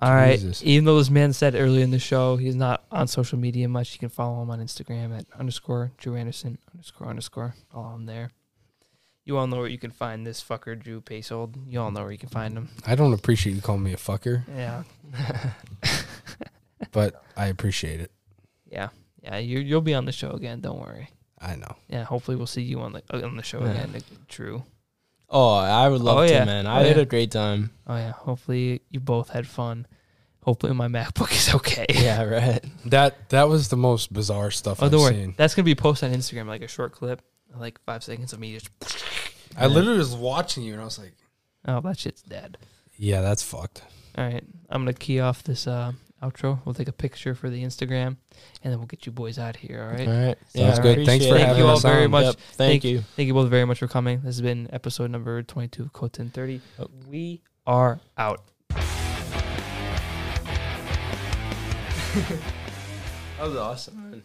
All 0.00 0.12
right. 0.14 0.38
Jesus. 0.38 0.62
Even 0.64 0.84
though 0.84 0.98
this 0.98 1.10
man 1.10 1.32
said 1.32 1.54
earlier 1.54 1.82
in 1.84 1.90
the 1.90 1.98
show 1.98 2.36
he's 2.36 2.56
not 2.56 2.84
on 2.90 3.06
social 3.06 3.38
media 3.38 3.68
much, 3.68 3.92
you 3.94 3.98
can 4.00 4.08
follow 4.08 4.42
him 4.42 4.50
on 4.50 4.58
Instagram 4.60 5.16
at 5.16 5.26
underscore 5.38 5.92
Drew 5.98 6.16
Anderson 6.16 6.58
underscore 6.72 7.08
underscore. 7.08 7.54
Follow 7.72 7.94
him 7.94 8.06
there. 8.06 8.30
You 9.24 9.38
all 9.38 9.46
know 9.46 9.56
where 9.58 9.68
you 9.68 9.78
can 9.78 9.90
find 9.92 10.26
this 10.26 10.42
fucker, 10.42 10.78
Drew 10.78 11.00
Pasold. 11.00 11.54
You 11.66 11.80
all 11.80 11.90
know 11.90 12.02
where 12.02 12.12
you 12.12 12.18
can 12.18 12.28
find 12.28 12.54
him. 12.56 12.68
I 12.86 12.94
don't 12.94 13.14
appreciate 13.14 13.54
you 13.54 13.62
calling 13.62 13.82
me 13.82 13.92
a 13.92 13.96
fucker, 13.96 14.42
Yeah. 14.54 14.82
but 16.92 17.22
I 17.36 17.46
appreciate 17.46 18.00
it. 18.00 18.10
Yeah. 18.70 18.88
Yeah. 19.22 19.38
You, 19.38 19.60
you'll 19.60 19.80
be 19.80 19.94
on 19.94 20.04
the 20.04 20.12
show 20.12 20.30
again. 20.32 20.60
Don't 20.60 20.80
worry. 20.80 21.08
I 21.40 21.56
know. 21.56 21.76
Yeah. 21.88 22.04
Hopefully 22.04 22.36
we'll 22.36 22.46
see 22.46 22.62
you 22.62 22.80
on 22.80 22.92
the 22.92 23.02
on 23.24 23.36
the 23.36 23.42
show 23.42 23.60
Yeah. 23.64 23.70
again, 23.72 24.02
Drew. 24.28 24.64
Oh, 25.36 25.54
I 25.56 25.88
would 25.88 26.00
love 26.00 26.18
Oh, 26.18 26.26
to, 26.26 26.32
yeah. 26.32 26.44
man. 26.44 26.66
Oh, 26.66 26.70
I 26.70 26.84
had 26.84 26.96
yeah. 26.96 27.02
a 27.02 27.06
great 27.06 27.30
time. 27.32 27.70
Oh 27.88 27.96
yeah. 27.96 28.12
Hopefully 28.12 28.82
you 28.90 29.00
both 29.00 29.30
had 29.30 29.46
fun. 29.48 29.86
Hopefully 30.44 30.72
my 30.74 30.86
MacBook 30.88 31.32
is 31.32 31.52
okay. 31.56 31.86
Yeah, 31.92 32.22
right. 32.22 32.64
That 32.86 33.28
that 33.30 33.48
was 33.48 33.68
the 33.68 33.76
most 33.76 34.12
bizarre 34.12 34.50
stuff 34.52 34.80
Oh, 34.82 34.86
I've 34.86 34.92
don't 34.92 35.00
worry. 35.00 35.14
seen. 35.14 35.34
That's 35.36 35.54
gonna 35.54 35.64
be 35.64 35.74
posted 35.74 36.12
on 36.12 36.16
Instagram, 36.18 36.46
like 36.46 36.62
a 36.62 36.68
short 36.68 36.92
clip, 36.92 37.20
like 37.58 37.80
five 37.84 38.04
seconds 38.04 38.32
of 38.32 38.38
me 38.38 38.52
just. 38.58 38.68
I 39.58 39.66
literally 39.66 39.98
was 39.98 40.14
watching 40.14 40.62
you 40.62 40.72
and 40.74 40.82
I 40.82 40.84
was 40.84 40.98
like, 40.98 41.14
Oh, 41.66 41.80
that 41.80 41.98
shit's 41.98 42.22
dead. 42.22 42.58
"Yeah, 42.96 43.20
that's 43.22 43.42
fucked." 43.42 43.82
All 44.16 44.24
right, 44.24 44.44
I'm 44.70 44.82
gonna 44.82 44.92
key 44.92 45.18
off 45.20 45.42
this 45.42 45.66
uh, 45.66 45.92
outro. 46.22 46.60
We'll 46.64 46.74
take 46.74 46.88
a 46.88 46.92
picture 46.92 47.34
for 47.34 47.50
the 47.50 47.62
Instagram, 47.62 48.16
and 48.62 48.72
then 48.72 48.78
we'll 48.78 48.86
get 48.86 49.06
you 49.06 49.12
boys 49.12 49.38
out 49.38 49.56
here. 49.56 49.82
All 49.82 49.96
right. 49.96 50.08
All 50.08 50.26
right. 50.26 50.38
Sounds 50.54 50.78
I 50.78 50.82
good. 50.82 51.06
Thanks 51.06 51.24
appreciate 51.24 51.28
for 51.30 51.36
it. 51.36 51.38
Thank 51.38 51.48
having 51.48 51.62
you 51.62 51.68
all 51.68 51.76
us 51.76 51.82
very 51.82 52.04
on. 52.04 52.10
much. 52.10 52.24
Yep, 52.26 52.34
thank, 52.36 52.56
Thank- 52.56 52.84
you. 52.84 53.00
Thank 53.16 53.26
you 53.26 53.34
both 53.34 53.50
very 53.50 53.64
much 53.64 53.78
for 53.78 53.88
coming. 53.88 54.18
This 54.18 54.36
has 54.36 54.42
been 54.42 54.68
episode 54.72 55.10
number 55.10 55.42
22 55.42 55.82
of 55.82 55.92
Code 55.92 56.16
1030. 56.18 56.60
Oh. 56.78 56.86
We 57.08 57.42
are 57.66 58.00
out. 58.16 58.42
That 63.36 63.48
was 63.48 63.56
awesome, 63.56 64.10
man. 64.10 64.22